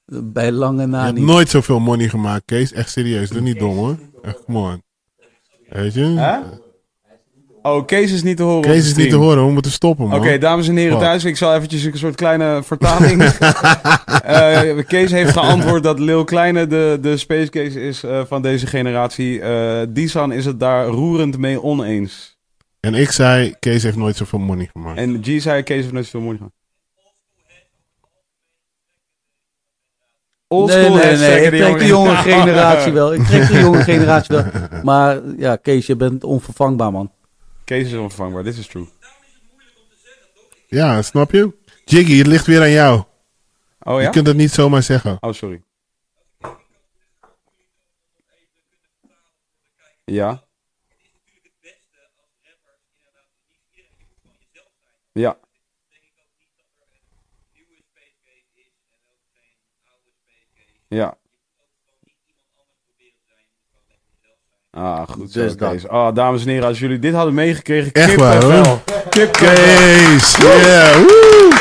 bij 0.05 0.51
lange 0.51 0.81
Je 0.81 0.87
na 0.87 1.03
hebt 1.03 1.17
niet. 1.17 1.25
nooit 1.25 1.49
zoveel 1.49 1.79
money 1.79 2.09
gemaakt, 2.09 2.45
Kees. 2.45 2.71
Echt 2.73 2.89
serieus. 2.91 3.29
Doe 3.29 3.41
niet 3.41 3.59
dom 3.59 3.75
hoor. 3.77 3.97
Echt, 4.21 4.43
come 4.45 4.59
on. 4.59 4.83
Weet 5.69 5.93
je? 5.93 6.01
Hè? 6.05 6.39
Oh, 7.61 7.85
Kees 7.85 8.11
is 8.11 8.23
niet 8.23 8.37
te 8.37 8.43
horen. 8.43 8.61
Kees 8.61 8.85
is 8.85 8.95
niet 8.95 9.09
te 9.09 9.15
horen. 9.15 9.45
We 9.45 9.51
moeten 9.51 9.71
stoppen, 9.71 10.07
man. 10.07 10.19
Oké, 10.19 10.37
dames 10.37 10.67
en 10.67 10.75
heren 10.75 10.99
thuis, 10.99 11.23
ik 11.23 11.37
zal 11.37 11.55
eventjes 11.55 11.83
een 11.83 11.97
soort 11.97 12.15
kleine 12.15 12.61
vertaling. 12.63 13.23
Eh, 14.23 14.61
Kees 14.87 15.11
heeft 15.11 15.31
geantwoord 15.31 15.83
dat 15.83 15.99
Lil 15.99 16.23
Kleine 16.23 16.67
de, 16.67 16.97
de 17.01 17.17
Space 17.17 17.49
Case 17.49 17.81
is 17.81 18.03
eh, 18.03 18.21
van 18.27 18.41
deze 18.41 18.67
generatie. 18.67 19.41
Eh 19.41 19.81
Disan 19.89 20.31
is 20.31 20.45
het 20.45 20.59
daar 20.59 20.85
roerend 20.85 21.37
mee 21.37 21.63
oneens. 21.63 22.37
En 22.79 22.93
ik 22.93 23.11
zei, 23.11 23.55
Kees 23.59 23.83
heeft 23.83 23.95
nooit 23.95 24.15
zoveel 24.15 24.39
money 24.39 24.69
gemaakt. 24.73 24.97
En 24.97 25.19
G 25.23 25.41
zei, 25.41 25.63
Kees 25.63 25.81
heeft 25.81 25.93
nooit 25.93 26.05
zoveel 26.05 26.21
moeite 26.21 26.43
gehad. 26.43 26.53
Nee, 30.69 30.89
nee, 30.89 31.17
nee. 31.17 31.41
Ik 31.41 31.49
trek 31.49 31.79
de 31.79 31.85
jonge 31.85 32.15
generatie 32.31 32.91
wel. 32.91 33.13
Ik 33.13 33.23
trek 33.23 33.47
de 33.47 33.59
jonge 33.59 33.83
generatie 33.83 34.35
wel. 34.35 34.45
Maar 34.83 35.19
ja, 35.37 35.55
Kees, 35.55 35.85
je 35.85 35.95
bent 35.95 36.23
onvervangbaar, 36.23 36.91
man. 36.91 37.11
Kees 37.69 37.91
is 37.91 37.97
onvervangbaar, 37.97 38.43
dit 38.43 38.57
is 38.57 38.67
true. 38.67 38.87
Ja, 40.67 41.01
snap 41.01 41.31
je? 41.31 41.53
Jiggy, 41.85 42.17
het 42.17 42.27
ligt 42.27 42.45
weer 42.45 42.61
aan 42.61 42.69
jou. 42.69 43.03
Oh 43.79 43.97
Je 43.97 44.01
ja? 44.01 44.09
kunt 44.09 44.27
het 44.27 44.35
niet 44.35 44.51
zomaar 44.51 44.83
zeggen. 44.83 45.17
Oh, 45.19 45.33
sorry. 45.33 45.63
Ja. 50.05 50.43
Ja. 55.11 55.39
Ja. 60.87 61.18
Ah, 64.79 65.07
goed 65.09 65.31
zo, 65.31 65.39
Dus 65.41 65.57
dat. 65.57 65.71
Kees. 65.71 65.87
Ah, 65.87 66.15
dames 66.15 66.41
en 66.41 66.49
heren, 66.49 66.67
als 66.67 66.79
jullie 66.79 66.99
dit 66.99 67.13
hadden 67.13 67.33
meegekregen, 67.33 67.91
Echt 67.93 68.15
waar, 68.15 68.39
kippenvel. 68.39 68.81
Kees, 69.09 70.35
yeah, 70.37 70.95
woe! 70.95 71.57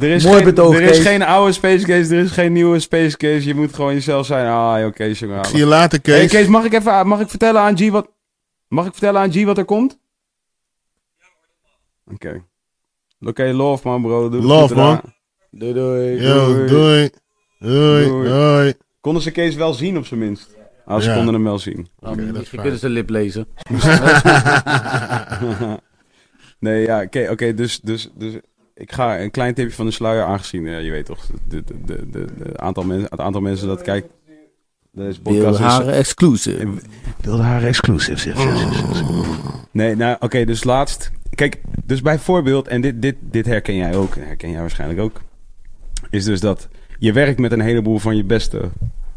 Er 0.00 0.08
is, 0.10 0.24
Mooi 0.24 0.36
geen, 0.36 0.44
betoog, 0.44 0.74
er 0.74 0.82
is 0.82 0.90
Kees. 0.90 1.06
geen 1.06 1.22
oude 1.22 1.52
Space 1.52 1.86
Case, 1.86 2.14
er 2.16 2.22
is 2.22 2.30
geen 2.30 2.52
nieuwe 2.52 2.78
Space 2.78 3.16
Case. 3.16 3.46
Je 3.46 3.54
moet 3.54 3.74
gewoon 3.74 3.94
jezelf 3.94 4.26
zijn. 4.26 4.46
Ah, 4.46 4.80
joh, 4.80 4.92
Kees, 4.92 5.18
jongen. 5.18 5.38
Ik 5.38 5.44
zie 5.44 5.58
je 5.58 5.66
later, 5.66 5.98
Hey, 6.02 6.18
Kees. 6.18 6.30
Kees, 6.30 6.46
mag 6.46 6.64
ik 6.64 6.72
even 6.72 7.06
mag 7.06 7.20
ik 7.20 7.28
vertellen 7.28 7.60
aan 7.60 7.78
G 7.78 7.90
wat... 7.90 8.10
Mag 8.68 8.86
ik 8.86 8.92
vertellen 8.92 9.20
aan 9.20 9.32
G 9.32 9.44
wat 9.44 9.58
er 9.58 9.64
komt? 9.64 9.98
Oké. 12.12 12.44
Oké, 13.20 13.44
love 13.44 13.88
man 13.88 14.02
bro. 14.02 14.28
Doe 14.28 14.42
Love, 14.42 14.74
man. 14.74 15.00
Doei 15.50 15.72
doei. 15.72 16.22
Yo, 16.22 16.66
doei. 16.66 16.68
Doei. 16.68 17.10
Doei. 17.58 18.28
Doei. 18.28 18.74
Konden 19.00 19.22
ze 19.22 19.30
Kees 19.30 19.54
wel 19.54 19.72
zien 19.72 19.96
op 19.96 20.06
zijn 20.06 20.20
minst? 20.20 20.60
Ah, 20.84 21.00
ze 21.00 21.08
Ja. 21.08 21.14
konden 21.14 21.34
hem 21.34 21.44
wel 21.44 21.58
zien. 21.58 21.88
Nou, 22.00 22.18
is 22.20 22.24
misschien 22.24 22.44
fijn. 22.44 22.60
kunnen 22.62 22.78
ze 22.80 22.88
lip 22.88 23.10
lezen. 23.10 23.46
nee, 26.58 26.82
ja, 26.82 27.02
oké, 27.02 27.28
oké, 27.30 27.54
dus, 27.54 27.80
dus, 27.80 28.10
dus 28.14 28.34
ik 28.74 28.92
ga 28.92 29.20
een 29.20 29.30
klein 29.30 29.54
tipje 29.54 29.74
van 29.74 29.86
de 29.86 29.92
sluier 29.92 30.24
aangezien, 30.24 30.66
eh, 30.66 30.84
je 30.84 30.90
weet 30.90 31.06
toch, 31.06 31.26
de, 31.48 31.64
de, 31.64 31.74
de, 31.84 32.10
de, 32.10 32.26
de 32.38 32.58
aantal 32.58 32.84
mensen, 32.84 33.06
het 33.10 33.20
aantal 33.20 33.40
mensen 33.40 33.66
dat 33.68 33.82
kijkt. 33.82 34.08
Deze 34.92 35.20
podcast 35.20 35.60
is, 35.60 35.86
exclusive. 35.94 36.68
Beeldharen 37.22 37.68
exclusive. 37.68 38.32
Nee, 39.70 39.96
nou 39.96 40.16
oké, 40.20 40.44
dus 40.44 40.64
laatst. 40.64 41.10
Kijk, 41.34 41.60
dus 41.84 42.02
bijvoorbeeld, 42.02 42.68
en 42.68 42.80
dit, 42.80 43.02
dit, 43.02 43.16
dit 43.20 43.46
herken 43.46 43.76
jij 43.76 43.96
ook, 43.96 44.14
en 44.14 44.26
herken 44.26 44.50
jij 44.50 44.60
waarschijnlijk 44.60 45.00
ook. 45.00 45.20
Is 46.10 46.24
dus 46.24 46.40
dat 46.40 46.68
je 46.98 47.12
werkt 47.12 47.38
met 47.38 47.52
een 47.52 47.60
heleboel 47.60 47.98
van 47.98 48.16
je 48.16 48.24
beste 48.24 48.70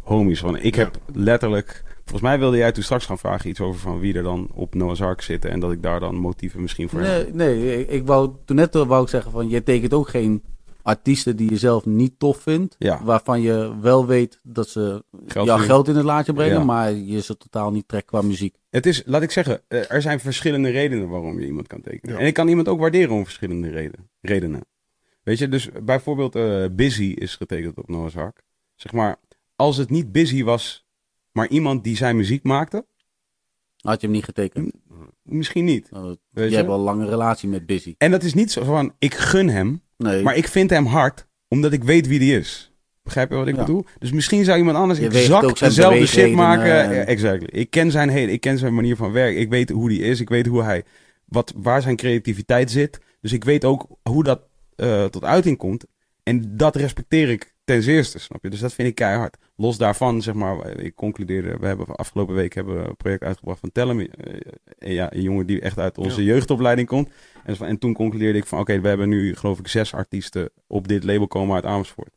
homies. 0.06 0.40
Van, 0.40 0.58
ik 0.58 0.76
heb 0.76 0.98
letterlijk. 1.14 1.84
Volgens 1.96 2.22
mij 2.22 2.40
wilde 2.40 2.58
jij 2.58 2.72
toen 2.72 2.84
straks 2.84 3.06
gaan 3.06 3.18
vragen 3.18 3.50
iets 3.50 3.62
over 3.62 3.80
van 3.80 4.00
wie 4.00 4.14
er 4.14 4.24
dan 4.24 4.50
op 4.54 4.76
Noah's 4.76 5.02
Ark 5.02 5.22
zitten. 5.22 5.52
En 5.52 5.60
dat 5.60 5.72
ik 5.72 5.82
daar 5.84 6.00
dan 6.00 6.16
motieven 6.16 6.62
misschien 6.62 6.90
voor 6.90 7.02
heb. 7.02 7.34
Nee, 7.34 7.56
nee 7.56 7.80
ik, 7.80 7.90
ik 7.90 8.06
wou, 8.06 8.32
toen 8.46 8.56
net 8.56 8.74
wou 8.74 9.04
ik 9.04 9.10
zeggen 9.10 9.32
van, 9.32 9.50
je 9.50 9.64
tekent 9.64 9.94
ook 9.94 10.10
geen 10.10 10.44
artiesten 10.82 11.36
die 11.36 11.50
je 11.50 11.58
zelf 11.58 11.86
niet 11.86 12.20
tof 12.20 12.38
vindt. 12.38 12.76
Ja. 12.80 13.04
Waarvan 13.04 13.42
je 13.42 13.80
wel 13.82 14.06
weet 14.06 14.40
dat 14.44 14.70
ze 14.70 15.04
Geld 15.28 15.48
jouw 15.48 15.58
geld 15.58 15.88
in 15.88 15.96
het 15.96 16.06
laadje 16.06 16.34
brengen, 16.34 16.58
Ja. 16.58 16.64
maar 16.64 16.92
je 16.94 17.22
ze 17.22 17.38
totaal 17.38 17.72
niet 17.72 17.88
trekt 17.88 18.06
qua 18.06 18.22
muziek. 18.22 18.56
Het 18.70 18.86
is, 18.86 19.04
laat 19.06 19.22
ik 19.22 19.32
zeggen, 19.32 19.62
eh, 19.68 19.92
er 19.92 20.02
zijn 20.02 20.20
verschillende 20.20 20.70
redenen 20.70 21.10
waarom 21.10 21.40
je 21.40 21.46
iemand 21.46 21.68
kan 21.68 21.82
tekenen. 21.82 22.16
Ja. 22.16 22.22
En 22.22 22.28
ik 22.28 22.34
kan 22.34 22.48
iemand 22.48 22.68
ook 22.68 22.80
waarderen 22.80 23.16
om 23.16 23.24
verschillende 23.24 23.70
reden, 23.70 24.10
redenen. 24.22 24.62
Weet 25.24 25.38
je, 25.38 25.50
dus 25.50 25.70
bijvoorbeeld 25.84 26.36
eh, 26.36 26.66
Busy 26.72 27.14
is 27.16 27.36
getekend 27.36 27.78
op 27.78 27.90
Noah's 27.90 28.16
Ark. 28.16 28.44
Zeg 28.76 28.92
maar, 28.92 29.16
als 29.56 29.78
het 29.78 29.90
niet 29.90 30.12
Busy 30.12 30.44
was, 30.44 30.86
maar 31.32 31.48
iemand 31.48 31.84
die 31.84 31.96
zijn 31.96 32.16
muziek 32.16 32.44
maakte, 32.44 32.86
Had 33.78 34.02
je 34.02 34.08
hem 34.08 34.16
niet 34.16 34.26
getekend. 34.26 34.72
misschien 35.22 35.66
niet. 35.66 35.92
Nou, 35.92 36.06
Weet 36.08 36.18
jij 36.30 36.50
je? 36.50 36.56
hebt 36.56 36.68
wel 36.68 36.78
een 36.78 36.84
lange 36.84 37.06
relatie 37.06 37.50
met 37.50 37.66
Busy. 37.66 37.96
En 37.98 38.12
dat 38.12 38.24
is 38.24 38.34
niet 38.34 38.52
zo 38.52 38.64
van, 38.64 38.94
ik 39.00 39.14
gun 39.14 39.50
hem, 39.50 39.82
Nee, 39.98 40.24
maar 40.24 40.36
ik 40.36 40.48
vind 40.48 40.70
hem 40.70 40.86
hard, 40.86 41.28
omdat 41.48 41.74
ik 41.74 41.84
weet 41.84 42.08
wie 42.08 42.20
die 42.20 42.38
is. 42.38 42.72
Begrijp 43.04 43.30
je 43.30 43.36
wat 43.36 43.48
ik 43.48 43.56
Ja. 43.56 43.60
bedoel? 43.66 43.86
Dus 44.00 44.12
misschien 44.12 44.44
zou 44.44 44.58
iemand 44.58 44.78
anders 44.78 45.00
Je 45.00 45.06
exact 45.10 45.60
dezelfde 45.60 46.06
shit 46.06 46.34
maken. 46.34 47.08
exactly. 47.08 47.48
Ik 47.60 47.70
ken 47.70 47.92
zijn 47.92 48.10
hele, 48.10 48.32
ik 48.32 48.42
ken 48.42 48.58
zijn 48.58 48.74
manier 48.76 48.96
van 48.96 49.12
werken. 49.12 49.42
Ik 49.42 49.50
weet 49.50 49.70
hoe 49.70 49.90
die 49.90 50.02
is. 50.02 50.20
Ik 50.20 50.30
weet 50.30 50.46
hoe 50.46 50.64
hij, 50.64 50.84
wat, 51.26 51.54
waar 51.56 51.82
zijn 51.82 51.96
creativiteit 51.96 52.72
zit. 52.72 53.00
Dus 53.22 53.32
ik 53.34 53.44
weet 53.44 53.66
ook 53.66 53.88
hoe 54.04 54.24
dat 54.24 54.42
eh, 54.76 55.06
tot 55.06 55.24
uiting 55.24 55.58
komt. 55.58 55.86
En 56.24 56.58
dat 56.58 56.76
respecteer 56.76 57.30
ik 57.30 57.54
ten 57.66 57.84
zeerste, 57.84 58.20
snap 58.20 58.44
je? 58.44 58.50
Dus 58.50 58.60
dat 58.60 58.74
vind 58.74 58.88
ik 58.88 58.96
keihard. 58.96 59.38
Los 59.56 59.78
daarvan, 59.78 60.22
zeg 60.22 60.34
maar, 60.34 60.68
ik 60.80 60.96
concludeerde, 60.96 61.58
we 61.58 61.66
hebben 61.68 61.86
afgelopen 61.96 62.36
week 62.36 62.54
hebben 62.54 62.82
we 62.82 62.88
een 62.90 62.96
project 62.96 63.24
uitgebracht 63.24 63.60
van 63.60 63.72
Tellem. 63.72 64.00
Eh, 64.00 64.40
ja, 64.94 65.14
een 65.14 65.22
jongen 65.22 65.46
die 65.46 65.62
echt 65.62 65.78
uit 65.78 65.98
onze 65.98 66.22
Ja. 66.24 66.28
jeugdopleiding 66.34 66.88
komt. 66.88 67.10
En, 67.44 67.58
en 67.58 67.78
toen 67.78 67.94
concludeerde 67.94 68.38
ik 68.38 68.46
van, 68.46 68.60
oké, 68.60 68.82
we 68.82 68.88
hebben 68.88 69.10
nu 69.10 69.36
geloof 69.36 69.60
ik 69.60 69.68
zes 69.68 69.94
artiesten 69.94 70.50
op 70.68 70.88
dit 70.88 71.04
label 71.04 71.28
komen 71.28 71.56
uit 71.56 71.66
Amersfoort. 71.66 72.14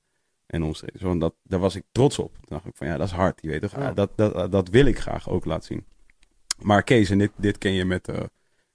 En 0.47 0.63
omstreden. 0.63 1.01
Zo, 1.01 1.11
en 1.11 1.19
dat, 1.19 1.35
daar 1.43 1.61
was 1.61 1.77
ik 1.77 1.83
trots 1.93 2.19
op. 2.19 2.35
Toen 2.35 2.45
dacht 2.49 2.67
ik 2.67 2.77
van, 2.77 2.87
ja, 2.87 2.97
dat 2.97 3.07
is 3.07 3.13
hard, 3.13 3.39
je 3.43 3.49
weet 3.49 3.61
toch? 3.61 3.71
Ja. 3.77 3.89
Ah, 3.89 3.95
Dat, 3.95 4.11
dat, 4.17 4.53
dat 4.53 4.69
wil 4.69 4.87
ik 4.87 4.99
graag 4.99 5.29
ook 5.29 5.45
laten 5.45 5.65
zien. 5.67 5.85
Maar 6.59 6.83
Kees, 6.83 7.11
en 7.11 7.19
dit, 7.19 7.31
dit 7.37 7.59
ken 7.59 7.73
je 7.73 7.85
met 7.85 8.09
eh, 8.09 8.21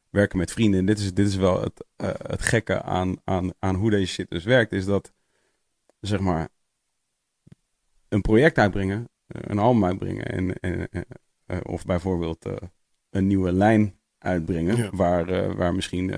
werken 0.10 0.38
met 0.38 0.52
vrienden. 0.52 0.80
En 0.80 0.86
dit 0.86 1.00
is, 1.00 1.14
dit 1.14 1.28
is 1.28 1.36
wel 1.36 1.62
het, 1.62 1.86
eh, 1.96 2.10
het 2.28 2.42
gekke 2.42 2.82
aan, 2.82 3.16
aan, 3.24 3.52
aan 3.60 3.76
hoe 3.76 3.90
deze 3.90 4.14
shit 4.14 4.30
dus 4.30 4.44
werkt. 4.44 4.72
Is 4.72 4.86
dat, 4.86 5.12
zeg 6.00 6.20
maar, 6.20 6.50
een 8.14 8.22
project 8.22 8.58
uitbrengen, 8.58 9.10
eh, 9.28 9.42
een 9.44 9.60
album 9.60 9.86
uitbrengen. 9.86 10.26
En, 10.26 10.54
en, 10.60 10.88
eh, 10.90 11.02
eh, 11.46 11.58
of 11.64 11.86
bijvoorbeeld 11.86 12.46
een 13.10 13.28
nieuwe 13.28 13.52
lijn 13.52 13.96
uitbrengen. 14.18 14.78
Ja. 14.78 14.90
Waar, 14.92 15.56
waar 15.56 15.76
misschien 15.76 16.14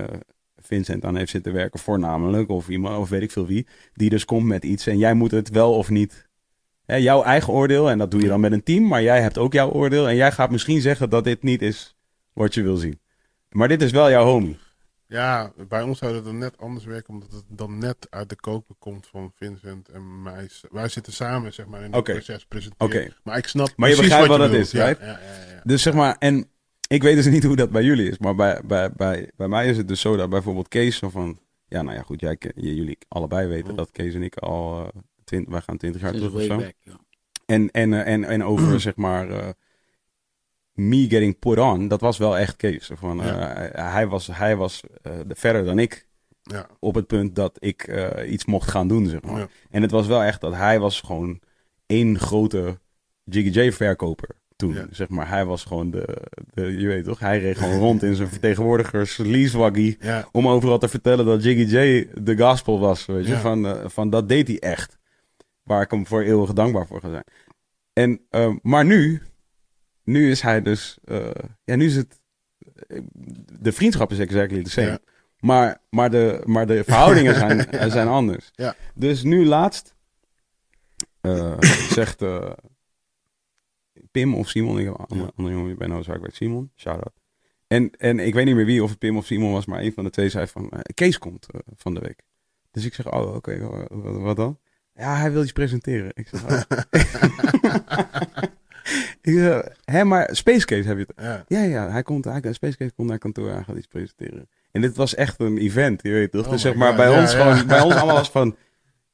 Vincent 0.56 1.04
aan 1.04 1.16
heeft 1.16 1.30
zitten 1.30 1.52
werken, 1.52 1.80
voornamelijk. 1.80 2.48
Of 2.48 2.68
iemand, 2.68 2.98
of 2.98 3.08
weet 3.08 3.22
ik 3.22 3.30
veel 3.30 3.46
wie. 3.46 3.66
Die 3.92 4.10
dus 4.10 4.24
komt 4.24 4.46
met 4.46 4.64
iets. 4.64 4.86
En 4.86 4.98
jij 4.98 5.14
moet 5.14 5.30
het 5.30 5.48
wel 5.48 5.74
of 5.74 5.90
niet. 5.90 6.28
Hè, 6.84 6.96
jouw 6.96 7.22
eigen 7.22 7.52
oordeel. 7.52 7.90
En 7.90 7.98
dat 7.98 8.10
doe 8.10 8.20
je 8.20 8.28
dan 8.28 8.40
met 8.40 8.52
een 8.52 8.62
team. 8.62 8.86
Maar 8.86 9.02
jij 9.02 9.20
hebt 9.20 9.38
ook 9.38 9.52
jouw 9.52 9.70
oordeel. 9.70 10.08
En 10.08 10.16
jij 10.16 10.32
gaat 10.32 10.50
misschien 10.50 10.80
zeggen 10.80 11.10
dat 11.10 11.24
dit 11.24 11.42
niet 11.42 11.62
is 11.62 11.96
wat 12.32 12.54
je 12.54 12.62
wil 12.62 12.76
zien. 12.76 13.00
Maar 13.50 13.68
dit 13.68 13.82
is 13.82 13.90
wel 13.90 14.10
jouw 14.10 14.24
homie. 14.24 14.58
Ja, 15.08 15.52
bij 15.68 15.82
ons 15.82 15.98
zou 15.98 16.14
het 16.14 16.24
dan 16.24 16.38
net 16.38 16.58
anders 16.58 16.84
werken, 16.84 17.14
omdat 17.14 17.32
het 17.32 17.44
dan 17.48 17.78
net 17.78 18.06
uit 18.10 18.28
de 18.28 18.36
koker 18.36 18.74
komt 18.78 19.06
van 19.06 19.32
Vincent 19.34 19.88
en 19.88 20.22
mij. 20.22 20.48
Wij 20.70 20.88
zitten 20.88 21.12
samen, 21.12 21.52
zeg 21.52 21.66
maar, 21.66 21.82
in 21.82 21.92
het 21.92 22.04
proces 22.04 22.44
presenteren. 22.46 22.86
Oké. 22.86 23.14
Maar 23.22 23.36
ik 23.38 23.46
snap 23.46 23.72
Maar 23.76 23.88
je 23.88 23.94
precies 23.94 24.10
begrijpt 24.16 24.28
wat 24.28 24.38
wat 24.38 24.50
het 24.50 24.70
bedoelt. 24.70 24.74
is, 24.74 24.80
right? 24.80 25.00
Ja, 25.00 25.06
ja, 25.06 25.18
ja, 25.46 25.52
ja. 25.54 25.60
Dus 25.64 25.82
zeg 25.82 25.94
maar, 25.94 26.16
en 26.18 26.48
ik 26.88 27.02
weet 27.02 27.16
dus 27.16 27.26
niet 27.26 27.44
hoe 27.44 27.56
dat 27.56 27.70
bij 27.70 27.82
jullie 27.82 28.08
is. 28.10 28.18
Maar 28.18 28.34
bij, 28.34 28.60
bij, 28.64 28.92
bij, 28.92 29.30
bij 29.36 29.48
mij 29.48 29.68
is 29.68 29.76
het 29.76 29.88
dus 29.88 30.00
zo 30.00 30.16
dat 30.16 30.30
bijvoorbeeld 30.30 30.68
Kees 30.68 30.96
zo 30.96 31.10
van... 31.10 31.38
Ja, 31.68 31.82
nou 31.82 31.96
ja, 31.96 32.02
goed, 32.02 32.20
jij, 32.20 32.36
jullie 32.54 32.98
allebei 33.08 33.48
weten 33.48 33.70
Mm. 33.70 33.76
dat 33.76 33.90
Kees 33.90 34.14
en 34.14 34.22
ik 34.22 34.36
al... 34.36 34.82
eh, 34.82 35.00
twint- 35.24 35.48
wij 35.48 35.60
gaan 35.60 35.76
20 35.76 36.00
jaar 36.00 36.10
sinds 36.14 36.26
terug 36.26 36.40
of 36.42 36.48
zo. 36.50 36.56
back, 36.56 36.74
ja. 36.82 36.98
En, 37.46 37.70
en, 37.70 37.92
eh, 37.92 38.12
en, 38.12 38.24
en 38.24 38.44
over, 38.44 38.80
zeg 38.88 38.96
maar, 38.96 39.30
eh, 39.30 39.48
me 40.76 41.08
getting 41.08 41.38
put 41.38 41.58
on, 41.58 41.88
dat 41.88 42.00
was 42.00 42.18
wel 42.18 42.38
echt 42.38 42.56
Kees. 42.56 42.90
Van, 42.94 43.22
eh, 43.22 43.92
Hij 43.92 44.06
was, 44.06 44.26
hij 44.32 44.56
was 44.56 44.82
eh, 45.02 45.12
verder 45.28 45.64
dan 45.64 45.78
ik 45.78 46.06
Ja. 46.42 46.66
op 46.78 46.94
het 46.94 47.06
punt 47.06 47.34
dat 47.34 47.56
ik 47.58 47.82
eh, 47.82 48.32
iets 48.32 48.44
mocht 48.44 48.70
gaan 48.70 48.88
doen, 48.88 49.06
zeg 49.06 49.22
maar. 49.22 49.38
Ja. 49.38 49.48
En 49.70 49.82
het 49.82 49.90
was 49.90 50.06
wel 50.06 50.22
echt 50.22 50.40
dat 50.40 50.54
hij 50.54 50.78
was 50.80 51.00
gewoon 51.00 51.40
één 51.86 52.18
grote 52.18 52.78
Jiggy 53.24 53.60
J 53.60 53.72
verkoper 53.72 54.28
toen. 54.56 54.76
Zeg 54.90 55.08
maar, 55.08 55.28
hij 55.28 55.44
was 55.44 55.64
gewoon 55.64 55.90
de, 55.90 56.22
de, 56.54 56.62
je 56.80 56.86
weet 56.86 57.04
toch, 57.04 57.18
hij 57.18 57.38
reed 57.40 57.58
gewoon 57.58 57.78
rond 57.78 58.02
in 58.02 58.14
zijn 58.14 58.28
vertegenwoordigers 58.28 59.16
leasewaggie 59.16 59.98
om 60.32 60.48
overal 60.48 60.78
te 60.78 60.88
vertellen 60.88 61.24
dat 61.26 61.42
Jiggy 61.42 61.76
J 61.76 62.08
de 62.22 62.36
gospel 62.38 62.80
was, 62.80 63.06
weet 63.06 63.26
je. 63.26 63.36
Van, 63.36 63.90
van 63.90 64.10
dat 64.10 64.28
deed 64.28 64.46
hij 64.48 64.58
echt. 64.58 64.98
Waar 65.62 65.82
ik 65.82 65.90
hem 65.90 66.06
voor 66.06 66.22
eeuwig 66.22 66.52
dankbaar 66.52 66.86
voor 66.86 67.00
ga 67.00 67.08
zijn. 67.10 67.24
En, 67.92 68.20
maar 68.62 68.84
nu, 68.84 69.22
nu 70.06 70.30
is 70.30 70.40
hij 70.40 70.62
dus, 70.62 70.98
eh, 71.04 71.30
ja, 71.64 71.74
nu 71.76 71.84
is 71.84 71.96
het, 71.96 72.20
eh, 72.88 73.00
de 73.60 73.72
vriendschap 73.72 74.10
is 74.12 74.18
exactly 74.18 74.62
the 74.62 74.70
same. 74.70 74.86
Ja. 74.88 74.98
Maar, 75.40 75.80
maar, 75.90 76.10
de, 76.10 76.42
maar 76.44 76.66
de 76.66 76.84
verhoudingen 76.84 77.34
zijn, 77.44 77.90
zijn 77.90 78.08
anders. 78.08 78.50
Ja. 78.54 78.74
Dus 78.94 79.22
nu 79.22 79.44
laatst 79.46 79.94
eh, 81.20 81.60
zegt 81.90 82.22
eh, 82.22 82.50
Pim 84.10 84.34
of 84.34 84.48
Simon, 84.48 84.78
ik 84.78 84.84
heb 84.84 84.94
een 84.98 85.06
andere, 85.06 85.32
andere 85.36 85.56
jongen 85.56 85.78
bij 85.78 85.86
Noordzaak 85.86 86.20
bij 86.20 86.30
Simon, 86.32 86.70
shout-out. 86.76 87.14
En, 87.66 87.90
en 87.90 88.18
ik 88.18 88.34
weet 88.34 88.44
niet 88.46 88.54
meer 88.54 88.64
wie, 88.64 88.82
of 88.82 88.90
het 88.90 88.98
Pim 88.98 89.16
of 89.16 89.26
Simon 89.26 89.52
was, 89.52 89.66
maar 89.66 89.80
een 89.80 89.92
van 89.92 90.04
de 90.04 90.10
twee 90.10 90.28
zei 90.28 90.46
van, 90.46 90.70
eh, 90.70 90.78
Kees 90.94 91.18
komt 91.18 91.46
eh, 91.50 91.60
van 91.76 91.94
de 91.94 92.00
week. 92.00 92.22
Dus 92.70 92.84
ik 92.84 92.94
zeg, 92.94 93.12
oh 93.12 93.34
oké, 93.34 93.58
wa- 93.58 93.86
wat, 93.90 94.16
wat 94.16 94.36
dan? 94.36 94.58
Ja, 94.94 95.16
hij 95.16 95.32
wil 95.32 95.42
iets 95.42 95.52
presenteren. 95.52 96.10
Ik 96.14 96.28
zeg, 96.28 96.44
oh. 96.44 96.60
zeg, 99.22 99.66
hè, 99.84 100.04
maar 100.04 100.28
Space 100.32 100.66
Case 100.66 100.88
heb 100.88 100.98
je 100.98 101.04
het 101.06 101.24
Ja. 101.24 101.44
ja, 101.48 101.62
ja, 101.62 101.90
hij 101.90 102.02
komt, 102.02 102.24
hij, 102.24 102.40
Space 102.52 102.76
Case 102.76 102.92
komt 102.96 103.08
naar 103.08 103.18
kantoor, 103.18 103.50
hij 103.50 103.62
gaat 103.62 103.76
iets 103.76 103.86
presenteren. 103.86 104.48
En 104.72 104.80
dit 104.80 104.96
was 104.96 105.14
echt 105.14 105.40
een 105.40 105.58
event, 105.58 106.02
je 106.02 106.10
weet 106.10 106.30
toch? 106.30 106.44
Oh 106.44 106.50
dus 106.52 106.60
zeg 106.60 106.74
maar, 106.74 106.88
God, 106.88 106.96
bij 106.96 107.10
ja, 107.10 107.20
ons 107.20 107.34
gewoon, 107.34 107.66
bij 107.66 107.80
ons 107.80 107.94
allemaal 108.00 108.16
was 108.16 108.30
van, 108.30 108.56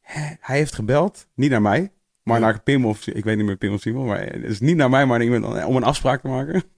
hè, 0.00 0.34
hij 0.40 0.56
heeft 0.56 0.74
gebeld, 0.74 1.26
niet 1.34 1.50
naar 1.50 1.62
mij, 1.62 1.92
maar 2.22 2.40
Ja. 2.40 2.44
naar 2.46 2.62
Pim 2.62 2.86
of, 2.86 3.06
ik 3.06 3.24
weet 3.24 3.36
niet 3.36 3.46
meer 3.46 3.56
Pim 3.56 3.72
of 3.72 3.80
Simon, 3.80 4.06
maar 4.06 4.20
het 4.22 4.42
is 4.44 4.60
niet 4.60 4.76
naar 4.76 4.90
mij, 4.90 5.06
maar 5.06 5.18
naar 5.18 5.26
iemand 5.26 5.64
om 5.66 5.76
een 5.76 5.82
afspraak 5.84 6.20
te 6.20 6.28
maken. 6.28 6.62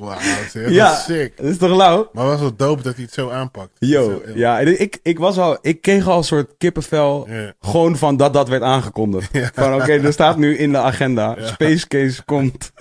Wauw, 0.00 0.18
dat 0.18 0.54
is 0.54 0.70
Ja. 0.74 0.94
sick. 0.94 1.36
Dat 1.36 1.46
is 1.46 1.56
toch 1.56 1.76
lauw? 1.76 2.08
Maar 2.12 2.26
was 2.26 2.40
wel 2.40 2.56
dope 2.56 2.82
dat 2.82 2.94
hij 2.94 3.04
het 3.04 3.12
zo 3.12 3.30
aanpakt. 3.30 3.70
Yo, 3.78 4.04
Zo, 4.10 4.18
eh, 4.20 4.36
ja, 4.36 4.58
ik, 4.60 4.98
ik 5.02 5.18
was 5.18 5.38
al, 5.38 5.58
ik 5.60 5.80
kreeg 5.82 6.08
al 6.08 6.16
een 6.18 6.24
soort 6.24 6.54
kippenvel, 6.58 7.28
gewoon 7.60 7.96
van 7.96 8.16
dat 8.16 8.32
dat 8.32 8.48
werd 8.48 8.62
aangekondigd. 8.62 9.28
Ja. 9.32 9.50
Van 9.54 9.74
oké, 9.74 9.92
er 9.92 10.12
staat 10.12 10.36
nu 10.36 10.56
in 10.56 10.72
de 10.72 10.78
agenda, 10.78 11.36
Ja. 11.38 11.46
Space 11.46 11.88
Case 11.88 12.24
komt. 12.24 12.72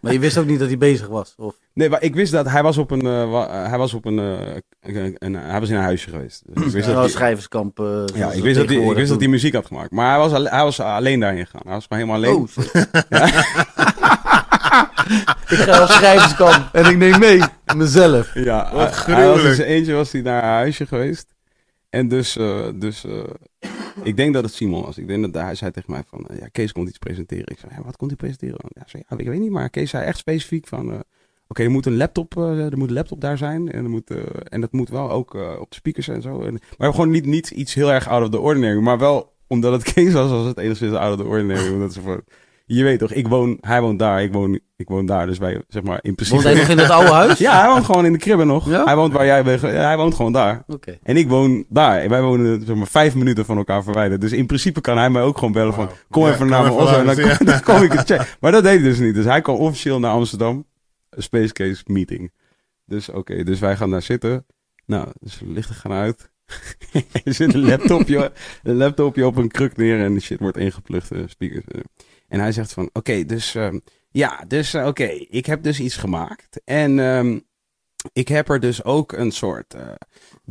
Maar 0.00 0.12
je 0.12 0.18
wist 0.18 0.38
ook 0.38 0.46
niet 0.46 0.58
dat 0.58 0.68
hij 0.68 0.78
bezig 0.78 1.08
was. 1.08 1.34
Of... 1.38 1.54
Nee, 1.80 1.88
maar 1.88 2.02
ik 2.02 2.14
wist 2.14 2.32
dat 2.32 2.48
hij 2.48 2.62
was 2.62 2.78
op 2.78 2.90
een, 2.90 3.00
eh, 3.06 3.22
eh, 3.22 3.68
hij 3.68 3.78
was 3.78 3.94
op 3.94 4.04
een, 4.04 4.18
eh, 4.18 4.56
een, 4.80 5.16
een- 5.18 5.34
hij 5.34 5.60
was 5.60 5.68
in 5.68 5.74
een 5.76 5.82
huisje 5.82 6.10
geweest. 6.10 6.42
Dus 6.46 6.64
ik 6.66 6.72
wist 6.72 6.86
Ja, 6.86 6.92
dat 6.92 7.02
hij- 7.02 7.10
schrijverskamp. 7.10 7.78
eh, 7.80 8.04
Ja, 8.14 8.32
ik 8.32 8.42
wist, 8.42 8.56
dat 8.58 8.68
hij, 8.68 8.76
ik 8.76 8.94
wist 8.94 9.08
dat 9.08 9.20
hij 9.20 9.28
muziek 9.28 9.54
had 9.54 9.66
gemaakt. 9.66 9.90
Maar 9.90 10.08
hij 10.10 10.18
was, 10.18 10.32
al- 10.32 10.44
hij 10.44 10.62
was 10.62 10.80
alleen 10.80 11.20
daarheen 11.20 11.44
gegaan. 11.46 11.60
Hij 11.64 11.72
was 11.74 11.88
maar 11.88 11.98
helemaal 11.98 12.20
alleen. 12.20 12.34
Oh, 12.34 12.48
shit. 12.48 12.74
ik 15.48 15.58
ga 15.58 15.82
op 15.82 15.88
schrijverskamp 15.88 16.68
en 16.72 16.84
ik 16.86 16.96
neem 16.96 17.18
mee 17.18 17.40
mezelf. 17.76 18.34
ja, 18.34 18.62
Wat 18.72 18.88
was 18.88 18.96
gruwelijk. 18.98 19.58
eentje 19.58 19.92
was 19.94 20.12
hij 20.12 20.20
naar 20.20 20.42
haar 20.42 20.52
huisje 20.52 20.86
geweest. 20.86 21.34
En 21.90 22.08
dus, 22.08 22.36
eh, 22.36 22.66
dus 22.74 23.04
eh, 23.04 23.24
ik 24.02 24.16
denk 24.16 24.34
dat 24.34 24.44
het 24.44 24.52
Simon 24.54 24.82
was. 24.84 24.98
Ik 24.98 25.06
denk 25.08 25.32
dat 25.32 25.42
hij 25.42 25.54
zei 25.54 25.70
tegen 25.70 25.92
mij 25.92 26.02
van, 26.06 26.26
ja, 26.40 26.46
Kees 26.52 26.72
komt 26.72 26.88
iets 26.88 26.98
presenteren. 26.98 27.46
Ik 27.46 27.58
zei, 27.58 27.72
ja, 27.76 27.82
wat 27.84 27.96
komt 27.96 28.10
hij 28.10 28.18
presenteren? 28.18 28.58
Ja, 28.68 28.82
zei, 28.86 29.02
ja, 29.08 29.18
ik 29.18 29.28
weet 29.28 29.40
niet, 29.40 29.50
maar 29.50 29.70
Kees 29.70 29.90
zei 29.90 30.04
echt 30.04 30.18
specifiek 30.18 30.66
van, 30.68 31.02
oké, 31.50 31.62
er 31.62 31.70
moet 31.70 31.86
een 31.86 31.96
laptop, 31.96 32.36
eh, 32.36 32.64
er 32.64 32.78
moet 32.78 32.88
een 32.88 32.94
laptop 32.94 33.20
daar 33.20 33.38
zijn. 33.38 33.72
En, 33.72 33.84
er 33.84 33.90
moet, 33.90 34.10
eh, 34.10 34.16
en 34.48 34.60
dat 34.60 34.72
moet 34.72 34.88
wel 34.88 35.10
ook 35.10 35.34
eh, 35.34 35.60
op 35.60 35.70
de 35.70 35.76
speakers 35.76 36.08
en 36.08 36.22
zo. 36.22 36.42
En, 36.42 36.60
maar 36.78 36.90
gewoon 36.90 37.10
niet, 37.10 37.26
niet 37.26 37.50
iets 37.50 37.74
heel 37.74 37.92
erg 37.92 38.08
out 38.08 38.22
of 38.22 38.28
the 38.28 38.40
ordinary, 38.40 38.80
maar 38.80 38.98
wel 38.98 39.32
omdat 39.46 39.72
het 39.72 39.82
Kees 39.92 40.12
was, 40.12 40.30
was 40.30 40.46
het 40.46 40.58
enigszins 40.58 40.94
out 40.94 41.12
of 41.12 41.24
the 41.24 41.30
ordinary. 41.30 41.72
omdat 41.74 41.92
ze 41.92 42.00
van, 42.00 42.22
je 42.66 42.84
weet 42.84 42.98
toch, 42.98 43.12
ik 43.12 43.28
woon, 43.28 43.58
hij 43.60 43.80
woont 43.80 43.98
daar, 43.98 44.22
ik 44.22 44.32
woon, 44.32 44.60
ik 44.76 44.88
woon 44.88 45.06
daar. 45.06 45.26
Dus 45.26 45.38
wij, 45.38 45.62
zeg 45.68 45.82
maar, 45.82 45.98
in 46.02 46.14
principe... 46.14 46.42
Woont 46.42 46.54
hij 46.54 46.62
nog 46.62 46.70
in 46.70 46.76
dat 46.76 46.90
oude 46.90 47.12
huis? 47.12 47.38
Ja, 47.48 47.60
hij 47.60 47.68
woont 47.68 47.84
gewoon 47.84 48.04
in 48.04 48.12
de 48.12 48.18
kribben 48.18 48.46
nog. 48.46 48.68
Ja? 48.68 48.84
Hij 48.84 48.96
woont 48.96 49.12
waar 49.12 49.24
jij 49.24 49.42
bent. 49.44 49.60
hij 49.60 49.96
woont 49.96 50.14
gewoon 50.14 50.32
daar. 50.32 50.64
Oké. 50.66 50.98
En 51.02 51.16
ik 51.16 51.28
woon 51.28 51.64
daar. 51.68 51.98
En 52.00 52.08
wij 52.08 52.22
wonen 52.22 52.62
zeg 52.66 52.76
maar 52.76 52.86
vijf 52.86 53.14
minuten 53.14 53.44
van 53.44 53.56
elkaar 53.56 53.82
verwijderd. 53.82 54.20
Dus 54.20 54.32
in 54.32 54.46
principe 54.46 54.80
kan 54.80 54.98
hij 54.98 55.10
mij 55.10 55.22
ook 55.22 55.38
gewoon 55.38 55.52
bellen 55.52 55.74
van... 55.74 55.88
Kom 56.10 56.24
Ja, 56.24 56.32
even 56.32 56.48
naar 56.48 56.62
mijn 56.62 56.74
Oslo 56.74 56.98
en 56.98 57.06
dan 57.44 57.62
kom 57.62 57.82
ik 57.82 57.92
het 57.92 58.06
checken. 58.06 58.26
Maar 58.40 58.52
dat 58.52 58.62
deed 58.62 58.80
hij 58.80 58.88
dus 58.88 58.98
niet. 58.98 59.14
Dus 59.14 59.24
hij 59.24 59.40
kwam 59.40 59.56
officieel 59.56 59.98
naar 59.98 60.12
Amsterdam. 60.12 60.64
Space 61.10 61.52
Case 61.52 61.82
meeting. 61.86 62.32
Dus 62.84 63.08
oké, 63.08 63.44
dus 63.44 63.58
wij 63.58 63.76
gaan 63.76 63.90
daar 63.90 64.02
zitten. 64.02 64.46
Nou, 64.86 65.08
dus 65.20 65.38
de 65.38 65.46
lichten 65.46 65.74
gaan 65.74 65.92
uit. 65.92 66.30
er 67.24 67.34
zit 67.34 67.54
een 67.54 67.64
laptopje, 67.66 68.32
een 68.62 68.76
laptopje 68.76 69.26
op 69.26 69.36
een 69.36 69.48
kruk 69.50 69.76
neer 69.76 70.00
en 70.00 70.14
de 70.14 70.20
shit 70.20 70.40
wordt 70.40 70.56
ingeplucht. 70.56 71.10
eh, 71.10 71.22
speakers. 71.26 71.64
eh. 71.64 71.80
En 72.28 72.40
hij 72.40 72.52
zegt 72.52 72.72
van, 72.72 72.90
oké, 72.92 73.24
dus... 73.24 73.54
ehm, 73.54 73.78
ja, 74.10 74.44
dus 74.48 74.74
eh, 74.74 74.86
oké, 74.86 75.04
ik 75.28 75.46
heb 75.46 75.62
dus 75.62 75.80
iets 75.80 75.96
gemaakt. 75.96 76.60
En 76.64 76.98
ehm, 76.98 77.38
ik 78.12 78.28
heb 78.28 78.48
er 78.48 78.60
dus 78.60 78.84
ook 78.84 79.12
een 79.12 79.30
soort 79.30 79.74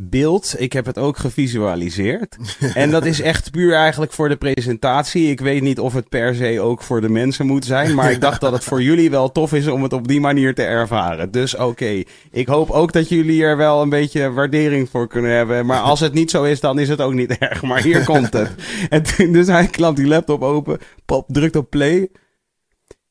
beeld. 0.00 0.54
Ik 0.58 0.72
heb 0.72 0.86
het 0.86 0.98
ook 0.98 1.18
gevisualiseerd. 1.18 2.36
en 2.74 2.90
dat 2.90 3.04
is 3.04 3.20
echt 3.20 3.50
puur 3.50 3.74
eigenlijk 3.74 4.12
voor 4.12 4.28
de 4.28 4.36
presentatie. 4.36 5.30
Ik 5.30 5.40
weet 5.40 5.62
niet 5.62 5.78
of 5.78 5.94
het 5.94 6.08
per 6.08 6.34
se 6.34 6.60
ook 6.60 6.82
voor 6.82 7.00
de 7.00 7.08
mensen 7.08 7.46
moet 7.46 7.64
zijn. 7.64 7.94
Maar 7.94 8.10
ik 8.10 8.20
dacht 8.20 8.40
dat 8.40 8.52
het 8.52 8.64
voor 8.64 8.82
jullie 8.82 9.10
wel 9.10 9.32
tof 9.32 9.52
is 9.52 9.66
om 9.66 9.82
het 9.82 9.92
op 9.92 10.08
die 10.08 10.20
manier 10.20 10.54
te 10.54 10.62
ervaren. 10.62 11.30
Dus 11.30 11.56
oké, 11.56 12.02
ik 12.30 12.46
hoop 12.46 12.70
ook 12.70 12.92
dat 12.92 13.08
jullie 13.08 13.42
er 13.42 13.56
wel 13.56 13.82
een 13.82 13.88
beetje 13.88 14.32
waardering 14.32 14.88
voor 14.90 15.08
kunnen 15.08 15.30
hebben. 15.30 15.66
Maar 15.66 15.80
als 15.80 16.00
het 16.00 16.12
niet 16.12 16.30
zo 16.30 16.44
is, 16.44 16.60
dan 16.60 16.78
is 16.78 16.88
het 16.88 17.00
ook 17.00 17.14
niet 17.14 17.38
erg. 17.48 17.62
Maar 17.62 17.82
hier 17.82 18.04
komt 18.04 18.32
het. 18.32 18.54
En 18.88 19.32
dus 19.32 19.46
hij 19.46 19.66
klapt 19.66 19.96
die 19.96 20.06
laptop 20.06 20.42
open, 20.42 20.78
pop, 21.04 21.24
drukt 21.28 21.56
op 21.56 21.70
play. 21.70 22.08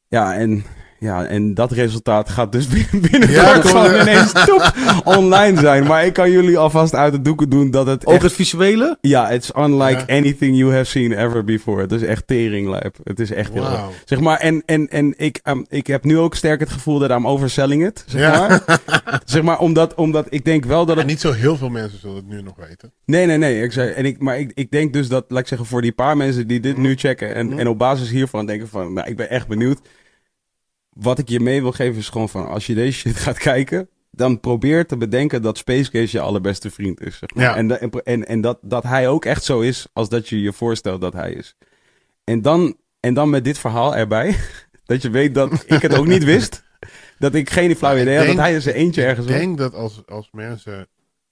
Ja, 0.07 0.35
en, 0.35 0.63
ja, 0.99 1.25
en 1.25 1.53
dat 1.53 1.71
resultaat 1.71 2.29
gaat 2.29 2.51
dus 2.51 2.67
binnen- 2.73 3.01
binnenkort 3.11 3.31
Ja, 3.31 3.61
gewoon 3.61 4.01
ineens 4.01 4.31
top 4.31 4.73
online 5.03 5.59
zijn. 5.59 5.83
Maar 5.87 6.05
ik 6.05 6.13
kan 6.13 6.31
jullie 6.31 6.57
alvast 6.57 6.95
uit 6.95 7.13
de 7.13 7.21
doeken 7.21 7.49
doen 7.49 7.71
dat 7.71 7.87
het 7.87 8.05
Ook 8.05 8.13
echt... 8.13 8.23
het 8.23 8.33
visuele? 8.33 8.97
Ja, 9.01 9.29
it's 9.29 9.51
unlike 9.57 10.03
Ja. 10.07 10.17
anything 10.17 10.57
you 10.57 10.71
have 10.73 10.83
seen 10.85 11.11
ever 11.11 11.43
before. 11.43 11.81
Het 11.81 11.91
is 11.91 12.01
echt 12.01 12.27
teringlijp. 12.27 12.97
Het 13.03 13.19
is 13.19 13.31
echt 13.31 13.53
heel... 13.53 13.61
Wauw. 13.61 13.91
Zeg 14.05 14.19
maar, 14.19 14.37
en, 14.39 14.63
en, 14.65 14.87
en 14.89 15.13
ik, 15.17 15.39
ehm, 15.43 15.61
ik 15.67 15.87
heb 15.87 16.03
nu 16.03 16.17
ook 16.17 16.35
sterk 16.35 16.59
het 16.59 16.69
gevoel 16.69 16.99
dat 16.99 17.09
I'm 17.09 17.27
overselling 17.27 17.85
it. 17.85 18.03
Zeg 18.07 18.21
Ja. 18.21 18.47
maar. 18.47 18.79
zeg 19.25 19.41
maar, 19.41 19.59
omdat, 19.59 19.95
omdat 19.95 20.25
ik 20.29 20.45
denk 20.45 20.65
wel 20.65 20.85
dat 20.85 20.95
En 20.95 21.01
het... 21.01 21.07
niet 21.11 21.21
zo 21.21 21.31
heel 21.31 21.57
veel 21.57 21.69
mensen 21.69 21.99
zullen 21.99 22.15
het 22.15 22.27
nu 22.27 22.41
nog 22.41 22.55
weten. 22.67 22.91
Nee, 23.05 23.25
nee, 23.25 23.37
nee. 23.37 23.63
Ik 23.63 23.71
zei, 23.71 23.91
en 23.91 24.05
ik, 24.05 24.19
maar 24.19 24.39
ik, 24.39 24.51
ik 24.53 24.71
denk 24.71 24.93
dus 24.93 25.07
dat, 25.07 25.25
laat 25.27 25.39
ik 25.39 25.47
zeggen, 25.47 25.67
voor 25.67 25.81
die 25.81 25.91
paar 25.91 26.17
mensen 26.17 26.47
die 26.47 26.59
dit 26.59 26.77
nu 26.77 26.95
checken 26.95 27.35
en, 27.35 27.45
Mhm. 27.47 27.59
en 27.59 27.67
op 27.67 27.77
basis 27.77 28.09
hiervan 28.09 28.45
denken 28.45 28.67
van, 28.67 28.93
nou, 28.93 29.07
ik 29.09 29.17
ben 29.17 29.29
echt 29.29 29.47
benieuwd. 29.47 29.79
Wat 30.89 31.19
ik 31.19 31.29
je 31.29 31.39
mee 31.39 31.61
wil 31.61 31.71
geven 31.71 31.99
is 31.99 32.09
gewoon 32.09 32.29
van, 32.29 32.47
als 32.47 32.65
je 32.65 32.73
deze 32.73 32.99
shit 32.99 33.15
gaat 33.25 33.37
kijken, 33.37 33.89
dan 34.11 34.39
probeer 34.39 34.85
te 34.85 34.97
bedenken 34.97 35.41
dat 35.41 35.57
Space 35.57 35.91
Case 35.91 36.17
je 36.17 36.23
allerbeste 36.23 36.71
vriend 36.71 37.01
is. 37.01 37.17
Zeg 37.17 37.33
maar. 37.33 37.43
Ja. 37.43 37.55
En, 37.55 37.91
en, 38.03 38.27
en, 38.27 38.41
dat, 38.41 38.59
dat 38.61 38.83
hij 38.83 39.07
ook 39.07 39.25
echt 39.25 39.43
zo 39.43 39.59
is 39.59 39.87
als 39.93 40.09
dat 40.09 40.29
je 40.29 40.41
je 40.41 40.53
voorstelt 40.53 41.01
dat 41.01 41.13
hij 41.13 41.33
is. 41.33 41.55
En 42.23 42.41
dan, 42.41 42.77
en 42.99 43.13
dan 43.13 43.29
met 43.29 43.43
dit 43.43 43.57
verhaal 43.57 43.95
erbij, 43.95 44.35
dat 44.85 45.01
je 45.01 45.09
weet 45.09 45.33
dat 45.33 45.63
ik 45.75 45.81
het 45.81 45.97
ook 45.97 46.07
niet 46.07 46.23
wist. 46.23 46.63
Dat 47.19 47.35
ik 47.35 47.49
geen 47.49 47.75
flauw 47.75 47.95
Ik 47.95 48.01
idee 48.01 48.17
had 48.17 48.27
dat 48.27 48.35
hij 48.35 48.53
in 48.53 48.61
zijn 48.61 48.75
eentje 48.75 49.03
ergens 49.03 49.25
Ik 49.25 49.31
was. 49.31 49.41
denk 49.41 49.57
dat 49.57 49.73
als, 49.73 50.05
als 50.05 50.29
mensen 50.31 50.87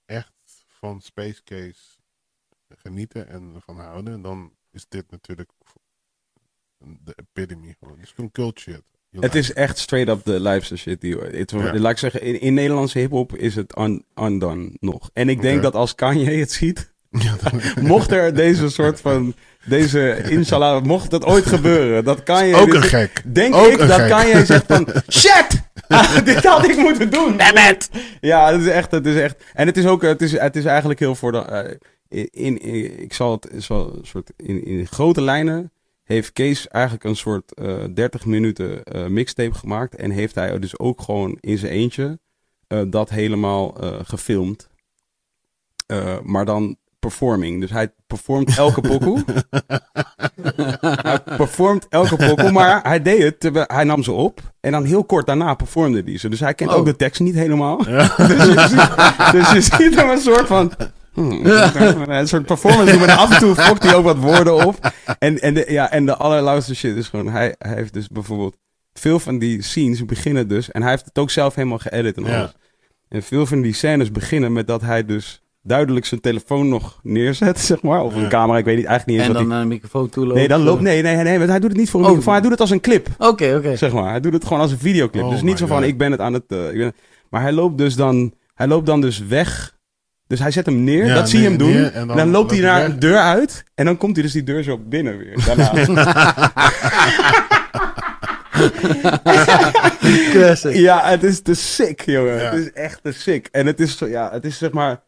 echt 0.06 0.32
van 0.68 1.00
Space 1.00 1.42
Case 1.44 1.98
genieten 2.68 3.28
en 3.28 3.52
ervan 3.54 3.78
houden, 3.78 4.22
dan 4.22 4.52
is 4.70 4.86
dit 4.88 5.10
natuurlijk 5.10 5.50
de 6.78 7.16
epitome 7.16 7.74
gewoon. 7.78 7.94
Het 7.94 8.04
is 8.04 8.12
gewoon 8.12 8.30
cult 8.30 8.58
shit. 8.58 8.82
Het 9.20 9.34
is 9.34 9.52
echt 9.52 9.78
straight 9.78 10.10
up 10.16 10.24
de 10.24 10.40
lijpste 10.40 10.76
shit 10.76 11.00
die 11.00 11.16
het, 11.32 11.50
Ja. 11.50 11.78
Laat 11.78 11.92
ik 11.92 11.98
zeggen, 11.98 12.22
in, 12.22 12.40
in 12.40 12.54
Nederlandse 12.54 12.98
hip-hop 12.98 13.36
is 13.36 13.54
het 13.54 13.78
un, 13.78 14.04
undone 14.22 14.70
nog. 14.80 15.10
En 15.12 15.28
ik 15.28 15.40
denk 15.42 15.62
dat 15.62 15.74
als 15.74 15.94
Kanye 15.94 16.30
het 16.30 16.52
ziet, 16.52 16.92
Ja, 17.10 17.36
dan- 17.42 17.60
mocht 17.86 18.10
er 18.12 18.34
deze 18.34 18.68
soort 18.70 19.00
van. 19.00 19.34
Deze, 19.64 20.22
inshallah, 20.28 20.82
mocht 20.82 21.10
dat 21.10 21.24
ooit 21.24 21.46
gebeuren, 21.46 22.04
dat 22.04 22.22
Kanye. 22.22 22.54
ook 22.56 22.66
dit- 22.66 22.74
een 22.74 22.82
gek. 22.82 23.22
Denk 23.34 23.54
Ook 23.54 23.66
ik 23.66 23.78
dat 23.78 23.90
gek. 23.90 24.08
Kanye 24.08 24.44
zegt 24.44 24.64
van. 24.66 24.88
Shit! 25.10 25.46
Ah, 25.88 26.24
dit 26.24 26.44
had 26.44 26.68
ik 26.68 26.76
moeten 26.76 27.10
doen. 27.10 27.36
Dammit! 27.36 27.90
Ja, 28.20 28.52
het 28.52 28.60
is 28.60 28.66
echt. 28.66 28.90
Het 28.90 29.06
is 29.06 29.16
echt 29.20 29.36
en 29.54 29.66
het 29.66 29.76
is 29.76 29.86
ook. 29.86 30.02
Het 30.02 30.22
is, 30.22 30.38
het 30.38 30.56
is 30.56 30.64
eigenlijk 30.64 31.00
heel 31.00 31.14
voor 31.14 31.32
de. 31.32 31.38
eh, 31.38 32.24
in, 32.30 32.60
in, 32.60 33.00
ik 33.02 33.12
zal 33.12 33.30
het. 33.32 33.64
Zal 33.64 33.92
een 33.94 34.06
soort, 34.06 34.30
in, 34.36 34.64
in 34.64 34.86
grote 34.86 35.20
lijnen 35.22 35.72
heeft 36.08 36.32
Kees 36.32 36.68
eigenlijk 36.68 37.04
een 37.04 37.16
soort 37.16 37.54
eh 37.54 37.84
30 37.94 38.24
minuten 38.24 38.84
eh, 38.84 39.06
mixtape 39.06 39.54
gemaakt. 39.54 39.94
En 39.94 40.10
heeft 40.10 40.34
hij 40.34 40.58
dus 40.58 40.78
ook 40.78 41.00
gewoon 41.00 41.38
in 41.40 41.58
zijn 41.58 41.72
eentje 41.72 42.18
eh, 42.66 42.80
dat 42.86 43.10
helemaal 43.10 43.76
eh, 43.80 43.88
gefilmd. 44.02 44.68
Eh, 45.86 46.18
maar 46.22 46.44
dan 46.44 46.76
performing. 46.98 47.60
Dus 47.60 47.70
hij 47.70 47.92
performt 48.06 48.56
elke 48.58 48.80
pokoe. 48.80 49.24
hij 51.02 51.20
performt 51.36 51.86
elke 51.88 52.16
pokoe, 52.16 52.50
maar 52.52 52.82
hij 52.82 53.02
deed 53.02 53.22
het 53.22 53.40
terwijl 53.40 53.64
hij 53.68 53.84
nam 53.84 54.02
ze 54.02 54.12
op. 54.12 54.40
En 54.60 54.72
dan 54.72 54.84
heel 54.84 55.04
kort 55.04 55.26
daarna 55.26 55.54
performde 55.54 56.02
hij 56.04 56.18
ze. 56.18 56.28
Dus 56.28 56.40
hij 56.40 56.54
kent 56.54 56.70
Oh. 56.70 56.76
ook 56.76 56.84
de 56.84 56.96
tekst 56.96 57.20
niet 57.20 57.34
helemaal. 57.34 57.76
dus, 57.84 58.16
je 58.16 58.66
ziet, 58.68 59.32
dus 59.32 59.52
je 59.52 59.60
ziet 59.60 59.94
hem 59.94 60.10
een 60.10 60.20
soort 60.20 60.46
van... 60.46 60.72
hmm, 61.18 62.10
een 62.10 62.28
soort 62.28 62.46
performance 62.46 62.90
doen, 62.92 63.00
maar 63.00 63.10
af 63.16 63.32
en 63.32 63.38
toe 63.38 63.54
fokt 63.54 63.82
hij 63.82 63.94
ook 63.94 64.04
wat 64.04 64.16
woorden 64.18 64.66
op. 64.66 64.92
En, 65.18 65.38
en, 65.40 65.54
de, 65.54 65.64
ja, 65.68 65.90
en 65.90 66.06
de 66.06 66.16
allerlauwste 66.16 66.74
shit 66.74 66.96
is 66.96 67.08
gewoon... 67.08 67.28
Hij, 67.28 67.54
hij 67.58 67.74
heeft 67.74 67.92
dus 67.92 68.08
bijvoorbeeld... 68.08 68.56
Veel 68.92 69.18
van 69.20 69.38
die 69.38 69.62
scenes 69.62 70.04
beginnen 70.04 70.48
dus... 70.48 70.70
En 70.70 70.82
hij 70.82 70.90
heeft 70.90 71.04
het 71.04 71.18
ook 71.18 71.30
zelf 71.30 71.54
helemaal 71.54 71.78
geëdit 71.78 72.16
en 72.16 72.24
Ja. 72.24 72.38
alles. 72.38 72.52
En 73.08 73.22
veel 73.22 73.46
van 73.46 73.60
die 73.60 73.72
scènes 73.74 74.10
beginnen 74.12 74.52
met 74.52 74.66
dat 74.66 74.80
hij 74.82 75.04
dus 75.04 75.42
duidelijk 75.62 76.06
zijn 76.06 76.20
telefoon 76.20 76.68
nog 76.68 77.00
neerzet, 77.02 77.58
zeg 77.70 77.82
maar. 77.82 78.02
Of 78.02 78.14
een 78.14 78.20
Ja. 78.22 78.28
camera, 78.28 78.58
ik 78.58 78.64
weet 78.64 78.76
niet, 78.76 78.86
eigenlijk 78.86 79.18
niet 79.18 79.28
En 79.28 79.32
eens 79.34 79.38
dan 79.38 79.42
wat 79.48 79.52
naar 79.52 79.62
een 79.62 79.68
microfoon 79.68 80.08
toe 80.08 80.22
lopen. 80.24 80.38
Nee, 80.38 80.48
dan 80.48 80.60
loopt... 80.62 80.80
Nee, 80.82 81.02
nee, 81.02 81.14
nee, 81.14 81.24
nee, 81.24 81.38
want 81.38 81.50
hij 81.50 81.58
doet 81.60 81.68
het 81.70 81.78
niet 81.78 81.90
voor 81.90 82.00
een 82.00 82.06
Oh. 82.06 82.10
microfoon. 82.12 82.32
Hij 82.34 82.42
doet 82.42 82.52
het 82.52 82.60
als 82.60 82.70
een 82.70 82.80
clip, 82.80 83.08
Oké, 83.18 83.54
oké. 83.56 83.76
zeg 83.76 83.92
maar. 83.92 84.10
Hij 84.10 84.20
doet 84.20 84.32
het 84.32 84.44
gewoon 84.44 84.62
als 84.62 84.70
een 84.72 84.78
videoclip. 84.78 85.24
Oh 85.24 85.30
dus 85.30 85.42
niet 85.42 85.58
zo 85.58 85.66
van, 85.66 85.76
God. 85.78 85.86
ik 85.86 85.98
ben 85.98 86.10
het 86.10 86.20
aan 86.20 86.32
het... 86.32 86.44
eh, 86.48 86.68
ik 86.70 86.76
ben... 86.78 86.92
Maar 87.30 87.40
hij 87.42 87.52
loopt 87.52 87.78
dus 87.78 87.94
dan... 87.96 88.32
Hij 88.54 88.66
loopt 88.66 88.86
dan 88.86 89.00
dus 89.00 89.18
weg 89.26 89.76
Dus 90.28 90.38
hij 90.38 90.50
zet 90.50 90.66
hem 90.66 90.84
neer, 90.84 91.06
Ja, 91.06 91.14
dat 91.14 91.28
zie 91.28 91.40
je 91.40 91.48
hem 91.48 91.56
doen. 91.56 91.70
neer, 91.72 91.84
en 91.84 91.92
en 92.00 92.06
dan 92.06 92.16
dan, 92.16 92.30
loopt 92.30 92.50
hij 92.50 92.60
naar 92.60 92.84
een 92.84 92.98
deur 92.98 93.18
uit. 93.18 93.64
En 93.74 93.84
dan 93.84 93.96
komt 93.96 94.14
hij 94.14 94.22
dus 94.24 94.32
die 94.32 94.42
deur 94.42 94.62
zo 94.62 94.78
binnen 94.78 95.18
weer. 95.18 95.42
Daarna. 95.46 95.72
Classic. 100.32 100.74
ja, 100.74 101.08
het 101.08 101.22
is 101.22 101.40
te 101.40 101.54
sick, 101.54 102.00
jongen. 102.00 102.34
Ja. 102.34 102.50
Het 102.50 102.54
is 102.64 102.72
echt 102.72 103.02
te 103.02 103.12
sick. 103.12 103.48
En 103.50 103.66
het 103.66 103.80
is, 103.80 103.98
zo- 103.98 104.06
ja, 104.06 104.30
het 104.32 104.44
is 104.44 104.58
zeg 104.58 104.72
maar... 104.72 105.02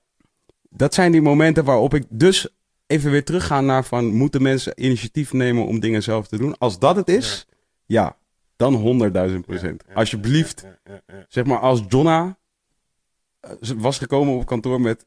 Dat 0.70 0.94
zijn 0.94 1.12
die 1.12 1.23
momenten 1.23 1.65
waarop 1.65 1.94
ik 1.94 2.05
dus 2.08 2.49
even 2.86 3.10
weer 3.10 3.24
terugga 3.24 3.60
naar 3.60 3.84
van... 3.84 4.07
Moeten 4.15 4.42
mensen 4.42 4.73
initiatief 4.84 5.32
nemen 5.32 5.66
om 5.66 5.81
dingen 5.81 6.02
zelf 6.02 6.28
te 6.28 6.36
doen? 6.39 6.58
Als 6.58 6.78
dat 6.78 6.97
het 6.97 7.08
is, 7.08 7.47
ja, 7.86 8.16
dan 8.57 8.74
honderdduizend 8.74 9.47
procent. 9.47 9.82
Ja, 9.86 9.92
ja, 9.92 9.99
Alsjeblieft. 9.99 10.60
ja, 10.65 10.78
ja, 10.84 11.00
ja, 11.07 11.15
ja. 11.16 11.24
zeg 11.28 11.44
maar, 11.44 11.58
als 11.58 11.82
Jonna 11.89 12.39
was 13.77 13.99
gekomen 13.99 14.35
op 14.35 14.47
kantoor 14.47 14.81
met, 14.81 15.07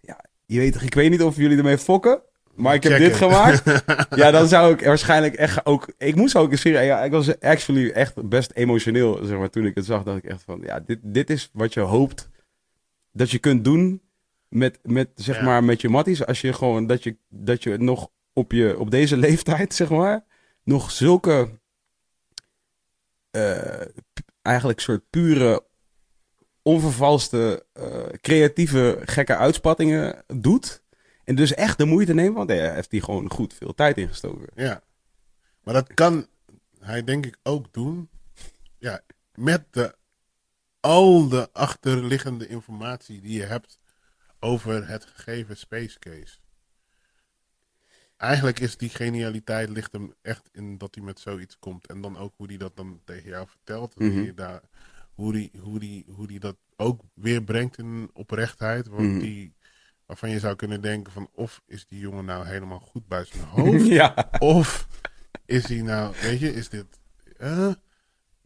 ja, 0.00 0.24
je 0.46 0.58
weet, 0.58 0.82
ik 0.82 0.94
weet 0.94 1.10
niet 1.10 1.22
of 1.22 1.36
jullie 1.36 1.56
ermee 1.58 1.78
fokken, 1.78 2.22
maar 2.54 2.74
ik 2.74 2.82
heb 2.82 2.92
Checken. 2.92 3.08
dit 3.08 3.18
gemaakt. 3.18 3.84
ja, 4.20 4.30
dan 4.30 4.48
zou 4.48 4.72
ik 4.72 4.84
waarschijnlijk 4.84 5.34
echt 5.34 5.66
ook, 5.66 5.92
ik 5.98 6.14
moest 6.14 6.36
ook 6.36 6.50
een 6.52 6.58
serie, 6.58 6.86
ja, 6.86 7.02
ik 7.04 7.10
was 7.12 7.40
actually 7.40 7.90
echt 7.90 8.28
best 8.28 8.50
emotioneel, 8.54 9.24
zeg 9.24 9.38
maar, 9.38 9.50
toen 9.50 9.66
ik 9.66 9.74
het 9.74 9.84
zag, 9.84 10.02
dacht 10.02 10.18
ik 10.18 10.24
echt 10.24 10.42
van, 10.42 10.60
ja, 10.64 10.80
dit, 10.80 10.98
dit 11.02 11.30
is 11.30 11.50
wat 11.52 11.74
je 11.74 11.80
hoopt 11.80 12.28
dat 13.12 13.30
je 13.30 13.38
kunt 13.38 13.64
doen 13.64 14.02
met, 14.48 14.78
met 14.82 15.08
zeg 15.14 15.36
Ja. 15.36 15.44
maar, 15.44 15.64
met 15.64 15.80
je 15.80 15.88
matties, 15.88 16.26
als 16.26 16.40
je 16.40 16.52
gewoon, 16.52 16.86
dat 16.86 17.02
je, 17.02 17.16
dat 17.28 17.62
je 17.62 17.76
nog 17.78 18.10
op 18.32 18.52
je, 18.52 18.78
op 18.78 18.90
deze 18.90 19.16
leeftijd, 19.26 19.74
zeg 19.74 19.88
maar, 19.90 20.24
nog 20.64 20.90
zulke, 20.90 21.48
eh, 23.30 23.80
eigenlijk 24.42 24.80
soort 24.80 25.02
pure 25.10 25.66
onvervalste, 26.68 27.66
eh, 27.72 28.06
creatieve, 28.20 28.98
gekke 29.04 29.36
uitspattingen 29.36 30.24
doet. 30.26 30.82
En 31.24 31.34
dus 31.34 31.54
echt 31.54 31.78
de 31.78 31.84
moeite 31.84 32.14
neemt, 32.14 32.36
want 32.36 32.48
hij 32.50 32.74
heeft 32.74 32.90
hij 32.90 33.00
gewoon 33.00 33.30
goed 33.30 33.54
veel 33.54 33.74
tijd 33.74 33.96
ingestoken. 33.98 34.46
Ja. 34.54 34.82
Maar 35.62 35.74
dat 35.74 35.94
kan 35.94 36.26
hij 36.80 37.04
denk 37.04 37.26
ik 37.26 37.36
ook 37.42 37.72
doen. 37.72 38.08
Ja, 38.78 39.00
met 39.34 39.64
de, 39.70 39.94
al 40.80 41.28
de 41.28 41.48
achterliggende 41.52 42.46
informatie 42.46 43.20
die 43.20 43.38
je 43.38 43.44
hebt 43.44 43.78
over 44.40 44.88
het 44.88 45.04
gegeven 45.04 45.56
space 45.56 45.98
case. 45.98 46.38
Eigenlijk 48.16 48.60
is 48.60 48.76
die 48.76 48.88
genialiteit 48.88 49.68
ligt 49.68 49.92
hem 49.92 50.14
echt 50.22 50.48
in 50.52 50.78
dat 50.78 50.94
hij 50.94 51.04
met 51.04 51.20
zoiets 51.20 51.58
komt. 51.58 51.86
En 51.86 52.00
dan 52.00 52.16
ook 52.18 52.34
hoe 52.36 52.46
hij 52.46 52.56
dat 52.56 52.76
dan 52.76 53.00
tegen 53.04 53.28
jou 53.28 53.46
vertelt. 53.48 53.94
En 53.96 54.06
Mhm. 54.06 54.22
je 54.22 54.34
daar, 54.34 54.60
hoe, 55.18 55.32
die, 55.32 55.50
hoe, 55.60 55.78
die, 55.78 56.04
hoe 56.14 56.26
die 56.26 56.38
dat 56.40 56.56
ook 56.76 57.00
weer 57.14 57.42
brengt 57.42 57.78
in 57.78 58.10
oprechtheid. 58.12 58.86
Want 58.86 59.08
Mhm. 59.08 59.18
die, 59.18 59.54
waarvan 60.06 60.30
je 60.30 60.38
zou 60.38 60.56
kunnen 60.56 60.80
denken 60.80 61.12
van 61.12 61.28
of 61.34 61.62
is 61.66 61.86
die 61.86 61.98
jongen 61.98 62.24
nou 62.24 62.46
helemaal 62.46 62.80
goed 62.80 63.06
bij 63.08 63.24
zijn 63.24 63.44
hoofd. 63.56 63.86
ja. 63.86 64.30
Of 64.38 64.88
is 65.46 65.66
hij 65.68 65.82
nou, 65.82 66.14
weet 66.22 66.40
je, 66.40 66.54
is 66.54 66.68
dit. 66.68 66.86
eh? 67.36 67.72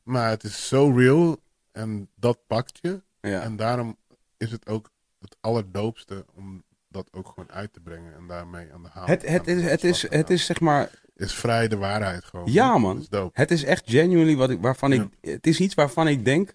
maar 0.03 0.31
het 0.31 0.45
is 0.45 0.69
zo 0.69 0.91
real 0.97 1.37
en 1.73 2.09
dat 2.15 2.39
pakt 2.47 2.79
je. 2.83 3.03
ja. 3.21 3.41
En 3.43 3.57
daarom 3.57 3.97
is 4.37 4.51
het 4.51 4.67
ook 4.69 4.91
het 5.21 5.37
allerdoopste 5.41 6.25
om 6.35 6.63
dat 6.89 7.09
ook 7.13 7.27
gewoon 7.29 7.51
uit 7.53 7.73
te 7.73 7.81
brengen 7.81 8.15
en 8.15 8.27
daarmee 8.27 8.73
aan 8.73 8.83
de 8.83 8.89
haal. 8.89 9.07
Het, 9.07 9.29
het, 9.29 9.47
is, 9.47 9.63
het, 9.63 9.85
is, 9.85 10.03
het 10.11 10.41
zeg 10.41 10.61
maar, 10.61 10.91
is 11.17 11.35
vrij 11.35 11.69
de 11.69 11.77
waarheid 11.77 12.25
gewoon. 12.25 12.53
Ja, 12.53 12.79
man. 12.79 12.99
Is 12.99 13.07
het 13.33 13.51
is 13.51 13.65
echt 13.65 13.91
genuinely 13.91 14.37
wat 14.37 14.51
ik, 14.51 14.61
waarvan 14.61 14.93
ik, 14.93 15.09
het 15.21 15.47
is 15.47 15.61
iets 15.61 15.75
waarvan 15.75 16.09
ik 16.09 16.25
denk 16.25 16.55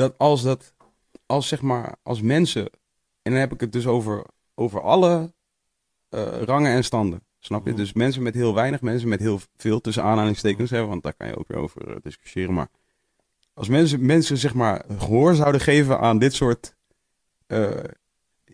dat 0.00 0.18
als 0.18 0.42
dat, 0.42 0.74
als 1.26 1.48
zeg 1.48 1.62
maar, 1.62 1.94
als 2.02 2.20
mensen, 2.20 2.62
en 3.22 3.30
dan 3.32 3.40
heb 3.40 3.52
ik 3.52 3.60
het 3.60 3.72
dus 3.72 3.86
over, 3.86 4.24
over 4.54 4.80
alle 4.82 5.32
eh, 6.08 6.42
rangen 6.42 6.72
en 6.72 6.84
standen. 6.84 7.22
Snap 7.38 7.64
je? 7.64 7.70
Mhm. 7.70 7.78
Dus 7.80 7.92
mensen 7.92 8.22
met 8.22 8.34
heel 8.34 8.54
weinig, 8.54 8.80
mensen 8.80 9.08
met 9.08 9.20
heel 9.20 9.40
veel 9.56 9.80
tussen 9.80 10.02
aanhalingstekens 10.02 10.70
hebben, 10.70 10.88
want 10.88 11.02
daar 11.02 11.14
kan 11.14 11.26
je 11.26 11.36
ook 11.38 11.48
weer 11.48 11.58
over 11.58 11.88
eh, 11.88 11.96
discussiëren. 12.02 12.54
Maar 12.54 12.68
als 13.54 13.68
mensen, 13.68 14.06
mensen 14.06 14.36
zeg 14.38 14.54
maar 14.54 14.84
gehoor 14.98 15.34
zouden 15.34 15.60
geven 15.60 15.98
aan 16.00 16.18
dit 16.18 16.34
soort 16.34 16.76
eh, 17.46 17.70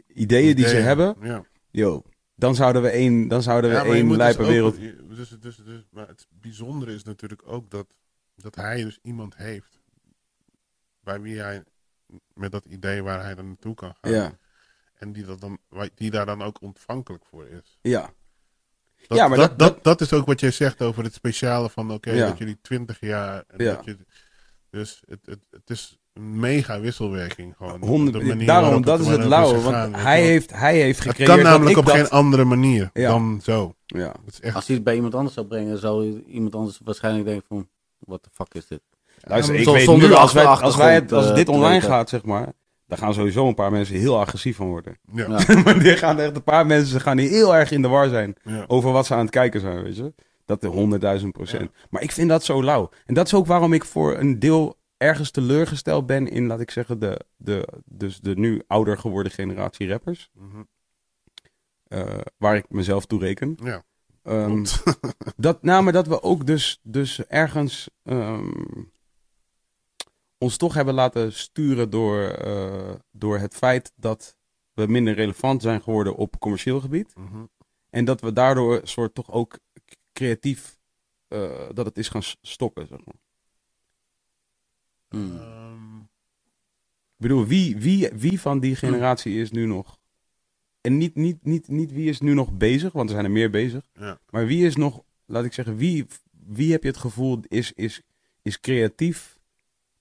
ideeën 0.07 0.57
die 0.57 0.69
ze 0.69 0.77
hebben, 0.77 1.17
Ja. 1.21 1.45
yo, 1.71 2.03
dan 2.35 2.55
zouden 2.55 2.83
we 2.83 2.89
één, 2.89 3.29
dan 3.29 3.43
zouden 3.43 3.71
we 3.71 3.77
Ja, 3.77 3.85
één 3.85 4.17
lijpe 4.17 4.37
dus 4.39 4.47
ook- 4.47 4.53
wereld. 4.53 4.77
Dus, 5.17 5.29
dus, 5.41 5.57
dus, 5.57 5.87
maar 5.91 6.09
het 6.09 6.27
bijzondere 6.31 6.95
is 6.95 7.03
natuurlijk 7.05 7.43
ook 7.47 7.71
dat, 7.71 7.87
dat 8.37 8.55
hij 8.55 8.83
dus 8.85 8.99
iemand 9.03 9.37
heeft 9.37 9.76
bij 11.07 11.21
wie 11.21 11.39
hij 11.41 11.65
met 12.35 12.53
dat 12.53 12.65
idee 12.65 13.03
waar 13.03 13.23
hij 13.23 13.35
dan 13.35 13.47
naartoe 13.47 13.75
kan 13.75 13.95
gaan. 14.01 14.13
Ja, 14.13 14.33
En 14.99 15.13
die, 15.13 15.25
dat 15.25 15.41
dan, 15.41 15.59
die 15.95 16.11
daar 16.11 16.27
dan 16.27 16.43
ook 16.43 16.61
ontvankelijk 16.63 17.25
voor 17.31 17.47
is. 17.47 17.79
ja. 17.81 18.11
Dat, 19.07 19.19
Ja, 19.19 19.29
maar 19.29 19.39
dat, 19.39 19.59
dat- 19.59 19.75
dat, 19.75 19.85
dat, 19.85 20.01
is 20.01 20.13
ook 20.13 20.27
wat 20.27 20.41
jij 20.41 20.51
zegt 20.51 20.83
over 20.83 21.05
het 21.05 21.15
speciale 21.15 21.71
van 21.71 21.91
oké, 21.93 22.11
Ja. 22.11 22.27
dat 22.29 22.39
jullie 22.39 22.59
twintig 22.63 23.01
jaar. 23.01 23.45
En 23.49 23.65
Ja. 23.65 23.75
dat 23.75 23.85
je, 23.85 23.97
dus 24.71 25.03
het, 25.07 25.19
het, 25.27 25.39
het 25.51 25.71
is 25.71 25.99
een 26.13 26.39
mega 26.41 26.81
wisselwerking 26.81 27.57
gewoon. 27.57 27.81
Honderd, 27.85 28.21
De 28.21 28.25
manier 28.29 28.47
daarom, 28.47 28.83
dat 28.85 28.99
het- 28.99 29.09
is 29.09 29.17
het 29.17 29.25
lauwe. 29.25 29.55
gegaan, 29.61 29.91
Want 29.91 30.03
hij 30.03 30.23
heeft, 30.23 30.51
hij 30.53 30.81
heeft 30.81 30.99
Het 30.99 31.09
gecreëerd 31.09 31.31
kan 31.35 31.43
namelijk 31.43 31.75
dat 31.77 31.85
op 31.85 31.91
geen 31.91 32.09
andere 32.09 32.45
manier 32.45 32.91
Ja. 32.93 33.09
dan 33.09 33.41
zo. 33.43 33.75
Ja. 33.87 34.15
Het 34.25 34.33
is 34.35 34.41
echt, 34.41 34.55
Als 34.55 34.67
hij 34.67 34.75
het 34.77 34.85
bij 34.85 34.95
iemand 34.95 35.15
anders 35.15 35.35
zou 35.35 35.47
brengen, 35.47 35.79
zou 35.79 36.23
iemand 36.23 36.55
anders 36.55 36.81
waarschijnlijk 36.85 37.25
denken 37.27 37.47
van, 37.49 37.69
what 37.99 38.23
the 38.23 38.29
fuck 38.33 38.55
is 38.55 38.67
dit? 38.67 38.81
Luister, 39.29 39.55
Ja, 39.55 39.61
ik 39.61 39.67
weet 39.67 39.85
zonder 39.85 40.09
nu, 40.09 40.15
de 40.15 40.21
als, 40.21 40.33
wij, 40.33 40.45
als, 40.45 40.77
wij 40.77 40.95
het, 40.95 41.13
als 41.13 41.35
dit 41.35 41.49
online 41.49 41.81
gaat, 41.81 42.09
zeg 42.09 42.25
maar, 42.25 42.53
dan 42.87 42.99
gaan 42.99 43.15
sowieso 43.15 43.49
een 43.49 43.55
paar 43.55 43.71
mensen 43.71 43.97
heel 43.97 44.19
agressief 44.21 44.57
van 44.57 44.67
worden. 44.69 44.99
ja. 45.13 45.27
Ja. 45.29 45.55
Maar 45.65 45.79
die 45.79 45.97
gaan 45.97 46.19
echt 46.19 46.37
een 46.37 46.43
paar 46.43 46.67
mensen 46.67 47.01
gaan 47.01 47.17
die 47.17 47.29
heel 47.29 47.55
erg 47.57 47.71
in 47.71 47.83
de 47.83 47.89
war 47.89 48.09
zijn 48.09 48.35
Ja. 48.43 48.65
over 48.67 48.93
wat 48.93 49.07
ze 49.07 49.15
aan 49.15 49.21
het 49.21 49.31
kijken 49.31 49.61
zijn, 49.61 49.83
weet 49.83 49.97
je. 49.97 50.15
Dat 50.45 50.63
is 50.63 50.69
honderdduizend 50.71 51.33
procent. 51.33 51.71
Maar 51.91 52.03
ik 52.03 52.13
vind 52.13 52.29
dat 52.29 52.45
zo 52.45 52.63
lauw. 52.63 52.91
En 53.07 53.15
dat 53.15 53.27
is 53.27 53.35
ook 53.35 53.47
waarom 53.47 53.73
ik 53.73 53.85
voor 53.85 54.17
een 54.19 54.39
deel 54.39 54.77
ergens 54.97 55.31
teleurgesteld 55.31 56.07
ben 56.07 56.29
in, 56.29 56.47
laat 56.47 56.61
ik 56.61 56.71
zeggen, 56.71 56.99
de, 56.99 57.21
de, 57.37 57.69
dus 57.85 58.21
de 58.21 58.35
nu 58.35 58.63
ouder 58.67 58.99
geworden 58.99 59.33
generatie 59.33 59.89
rappers. 59.89 60.31
Mhm. 60.33 60.63
eh, 61.89 62.19
waar 62.39 62.57
ik 62.57 62.65
mezelf 62.69 63.07
toe 63.07 63.21
reken. 63.21 63.57
ja. 63.63 63.83
Ehm, 64.23 64.65
dat, 65.37 65.63
nou, 65.63 65.83
maar 65.83 65.93
dat 65.93 66.07
we 66.07 66.23
ook 66.23 66.47
dus, 66.47 66.81
dus 66.83 67.27
ergens 67.27 67.89
ehm, 68.05 68.51
ons 70.39 70.57
toch 70.57 70.75
hebben 70.75 70.95
laten 70.95 71.33
sturen 71.33 71.91
door, 71.91 72.23
eh, 72.29 72.95
door 73.11 73.39
het 73.39 73.55
feit 73.55 73.93
dat 73.97 74.37
we 74.73 74.87
minder 74.87 75.15
relevant 75.15 75.63
zijn 75.63 75.83
geworden 75.83 76.17
op 76.17 76.39
commercieel 76.39 76.81
gebied. 76.81 77.15
Mhm. 77.17 77.45
En 77.91 78.05
dat 78.05 78.21
we 78.21 78.33
daardoor 78.33 78.81
soort 78.85 79.15
toch 79.15 79.31
ook 79.31 79.59
creatief, 80.13 80.79
eh, 81.29 81.69
dat 81.75 81.87
het 81.87 81.99
is 81.99 82.09
gaan 82.09 82.23
s- 82.23 82.37
stokken, 82.43 82.87
zeg 82.87 82.99
maar. 83.05 83.15
Hmm. 85.09 85.37
Ehm, 85.39 85.97
Ik 87.19 87.23
bedoel, 87.23 87.47
wie, 87.47 87.77
wie, 87.77 88.09
wie 88.15 88.41
van 88.41 88.61
die 88.61 88.77
generatie 88.77 89.41
is 89.41 89.51
nu 89.51 89.67
nog... 89.67 89.99
En 90.81 90.97
niet, 90.99 91.15
niet, 91.15 91.45
niet, 91.45 91.69
niet 91.69 91.93
wie 91.93 92.09
is 92.09 92.21
nu 92.21 92.35
nog 92.35 92.53
bezig, 92.53 92.93
want 92.93 93.09
er 93.09 93.15
zijn 93.15 93.25
er 93.27 93.31
meer 93.33 93.51
bezig. 93.51 93.89
Ja. 93.93 94.19
Maar 94.31 94.47
wie 94.47 94.67
is 94.67 94.77
nog, 94.77 95.03
laat 95.25 95.45
ik 95.45 95.53
zeggen, 95.53 95.77
wie, 95.77 96.07
wie 96.31 96.73
heb 96.73 96.83
je 96.83 96.89
het 96.89 96.97
gevoel 96.97 97.41
is, 97.49 97.73
is, 97.73 98.03
is 98.43 98.61
creatief 98.61 99.36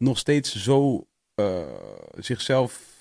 nog 0.06 0.17
steeds 0.17 0.56
zo 0.64 1.08
eh, 1.35 1.61
zichzelf... 2.17 2.93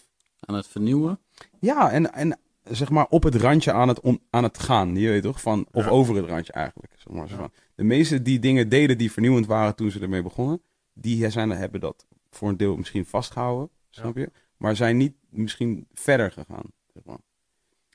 Aan 0.46 0.54
het 0.54 0.66
vernieuwen. 0.66 1.18
Ja, 1.60 1.90
en, 1.90 2.12
en 2.12 2.38
zeg 2.64 2.90
maar 2.90 3.06
op 3.08 3.22
het 3.22 3.34
randje 3.34 3.72
aan 3.72 3.88
het, 3.88 4.00
on- 4.00 4.20
aan 4.30 4.42
het 4.42 4.58
gaan, 4.58 4.96
je 4.96 5.08
weet 5.08 5.22
toch? 5.22 5.40
Van, 5.40 5.66
of 5.72 5.84
Ja. 5.84 5.90
over 5.90 6.16
het 6.16 6.26
randje 6.26 6.52
eigenlijk. 6.52 6.92
Zeg 6.96 7.12
maar, 7.12 7.28
Ja. 7.28 7.50
De 7.74 7.84
meeste 7.84 8.22
die 8.22 8.38
dingen 8.38 8.68
deden 8.68 8.98
die 8.98 9.12
vernieuwend 9.12 9.46
waren 9.46 9.74
toen 9.74 9.90
ze 9.90 10.00
ermee 10.00 10.22
begonnen, 10.22 10.62
die 10.92 11.30
zijn, 11.30 11.50
hebben 11.50 11.80
dat 11.80 12.06
voor 12.30 12.48
een 12.48 12.56
deel 12.56 12.76
misschien 12.76 13.04
vastgehouden, 13.06 13.70
snap 13.90 14.16
je? 14.16 14.30
Maar 14.56 14.76
zijn 14.76 14.96
niet 14.96 15.14
misschien 15.28 15.86
verder 15.94 16.32
gegaan. 16.32 16.64
Zeg 16.94 17.04
maar. 17.04 17.18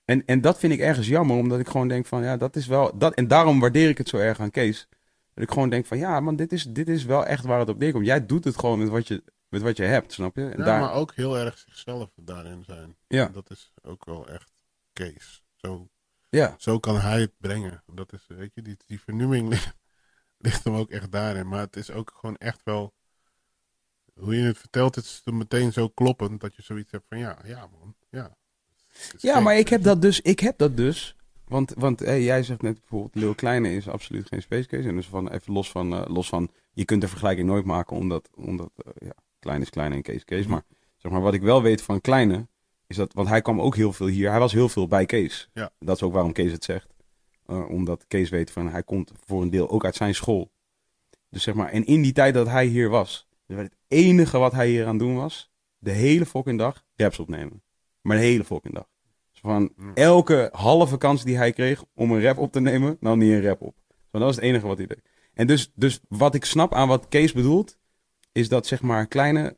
en, 0.05 0.25
en 0.25 0.41
dat 0.41 0.59
vind 0.59 0.73
ik 0.73 0.79
ergens 0.79 1.07
jammer, 1.07 1.37
omdat 1.37 1.59
ik 1.59 1.67
gewoon 1.67 1.87
denk 1.87 2.05
van, 2.05 2.23
ja, 2.23 2.37
dat 2.37 2.55
is 2.55 2.67
wel... 2.67 2.97
Dat, 2.97 3.13
en 3.13 3.27
daarom 3.27 3.59
waardeer 3.59 3.89
ik 3.89 3.97
het 3.97 4.09
zo 4.09 4.17
erg 4.17 4.39
aan 4.39 4.51
Kees. 4.51 4.87
Dat 5.39 5.47
ik 5.47 5.53
gewoon 5.53 5.69
denk 5.69 5.85
van, 5.85 5.97
ja, 5.97 6.19
man, 6.19 6.35
dit 6.35 6.51
is, 6.51 6.63
dit 6.63 6.87
is 6.87 7.03
wel 7.05 7.25
echt 7.25 7.45
waar 7.45 7.59
het 7.59 7.69
op 7.69 7.77
neerkomt. 7.77 8.05
Jij 8.05 8.25
doet 8.25 8.43
het 8.43 8.59
gewoon 8.59 8.79
met 8.79 8.89
wat 8.89 9.07
je, 9.07 9.23
met 9.47 9.61
wat 9.61 9.77
je 9.77 9.83
hebt, 9.83 10.13
snap 10.13 10.35
je? 10.35 10.41
En 10.41 10.57
ja, 10.57 10.65
daar, 10.65 10.79
maar 10.79 10.93
ook 10.93 11.13
heel 11.15 11.37
erg 11.37 11.57
zichzelf 11.57 12.11
daarin 12.15 12.63
zijn. 12.63 12.95
Ja. 13.07 13.27
Dat 13.27 13.49
is 13.49 13.73
ook 13.81 14.05
wel 14.05 14.27
echt 14.27 14.51
Kees. 14.93 15.43
Zo, 15.55 15.89
ja. 16.29 16.55
zo 16.57 16.79
kan 16.79 16.99
hij 16.99 17.21
het 17.21 17.33
brengen. 17.37 17.83
Dat 17.93 18.13
is, 18.13 18.25
weet 18.27 18.51
je, 18.53 18.61
die, 18.61 18.77
die 18.85 18.99
vernieuwing 18.99 19.49
ligt, 19.53 19.75
ligt 20.37 20.63
hem 20.63 20.75
ook 20.75 20.89
echt 20.89 21.11
daarin. 21.11 21.47
Maar 21.47 21.59
het 21.61 21.75
is 21.75 21.91
ook 21.91 22.11
gewoon 22.19 22.37
echt 22.37 22.61
wel. 22.63 22.93
Hoe 24.13 24.35
je 24.35 24.43
het 24.43 24.57
vertelt, 24.57 24.95
het 24.95 25.05
is 25.05 25.21
meteen 25.25 25.73
zo 25.73 25.89
kloppend 25.89 26.41
dat 26.41 26.55
je 26.55 26.61
zoiets 26.61 26.91
hebt 26.91 27.05
van 27.07 27.17
ja, 27.17 27.37
ja 27.43 27.67
man, 27.79 27.95
ja. 28.09 28.37
Ja, 29.17 29.39
maar 29.39 29.57
ik 29.57 29.69
heb 29.69 29.83
dat 29.83 30.01
dus. 30.01 30.21
Ik 30.21 30.39
heb 30.39 30.57
dat 30.57 30.77
dus. 30.77 31.15
Want, 31.49 31.73
want 31.77 31.99
hey, 31.99 32.23
jij 32.23 32.43
zegt 32.43 32.61
net 32.61 32.79
bijvoorbeeld, 32.79 33.15
Lil 33.15 33.35
Kleine 33.35 33.73
is 33.73 33.87
absoluut 33.87 34.27
geen 34.27 34.41
space 34.41 34.67
case. 34.67 34.87
En 34.87 34.95
dus 34.95 35.07
van, 35.07 35.29
even 35.29 35.53
los 35.53 35.71
van, 35.71 35.93
eh, 35.93 36.01
los 36.07 36.29
van, 36.29 36.49
je 36.73 36.85
kunt 36.85 37.01
de 37.01 37.07
vergelijking 37.07 37.47
nooit 37.47 37.65
maken, 37.65 37.95
omdat, 37.95 38.29
omdat 38.35 38.71
eh, 38.75 39.07
ja, 39.07 39.13
klein 39.39 39.61
is 39.61 39.69
klein 39.69 39.93
en 39.93 40.01
case 40.01 40.17
is 40.17 40.25
case. 40.25 40.41
Mhm. 40.41 40.51
Maar 40.51 40.63
zeg 40.97 41.11
maar, 41.11 41.21
wat 41.21 41.33
ik 41.33 41.41
wel 41.41 41.61
weet 41.61 41.81
van 41.81 42.01
Kleine, 42.01 42.47
is 42.87 42.95
dat, 42.95 43.13
want 43.13 43.27
hij 43.27 43.41
kwam 43.41 43.61
ook 43.61 43.75
heel 43.75 43.93
veel 43.93 44.07
hier. 44.07 44.29
Hij 44.29 44.39
was 44.39 44.51
heel 44.51 44.69
veel 44.69 44.87
bij 44.87 45.05
Kees. 45.05 45.49
Ja. 45.53 45.71
Dat 45.79 45.95
is 45.95 46.03
ook 46.03 46.13
waarom 46.13 46.31
Kees 46.31 46.51
het 46.51 46.63
zegt. 46.63 46.87
Eh, 47.45 47.69
omdat 47.69 48.05
Kees 48.07 48.29
weet 48.29 48.51
van 48.51 48.69
hij 48.69 48.83
komt 48.83 49.11
voor 49.25 49.41
een 49.41 49.49
deel 49.49 49.69
ook 49.69 49.85
uit 49.85 49.95
zijn 49.95 50.15
school. 50.15 50.51
Dus 51.29 51.43
zeg 51.43 51.53
maar, 51.53 51.69
en 51.69 51.85
in 51.85 52.01
die 52.01 52.13
tijd 52.13 52.33
dat 52.33 52.47
hij 52.47 52.65
hier 52.65 52.89
was, 52.89 53.27
het 53.45 53.75
enige 53.87 54.37
wat 54.37 54.51
hij 54.51 54.67
hier 54.67 54.85
aan 54.85 54.97
doen 54.97 55.15
was, 55.15 55.51
de 55.77 55.91
hele 55.91 56.25
fucking 56.25 56.57
dag 56.57 56.83
raps 56.95 57.19
opnemen. 57.19 57.63
Maar 58.01 58.17
de 58.17 58.23
hele 58.23 58.43
fucking 58.43 58.73
dag. 58.73 58.87
Van 59.41 59.73
elke 59.93 60.49
halve 60.51 60.97
kans 60.97 61.23
die 61.23 61.37
hij 61.37 61.51
kreeg 61.51 61.83
om 61.93 62.11
een 62.11 62.21
rap 62.21 62.37
op 62.37 62.51
te 62.51 62.59
nemen, 62.59 62.97
nam 62.99 63.19
hij 63.19 63.35
een 63.35 63.43
rap 63.43 63.61
op. 63.61 63.75
Dus 63.87 63.95
dat 64.11 64.21
was 64.21 64.35
het 64.35 64.43
enige 64.43 64.67
wat 64.67 64.77
hij 64.77 64.87
deed. 64.87 65.01
En 65.33 65.47
dus, 65.47 65.71
dus 65.75 65.99
wat 66.07 66.35
ik 66.35 66.45
snap 66.45 66.73
aan 66.73 66.87
wat 66.87 67.07
Kees 67.07 67.33
bedoelt, 67.33 67.77
is 68.31 68.49
dat 68.49 68.67
zeg 68.67 68.81
maar 68.81 69.07
kleine, 69.07 69.57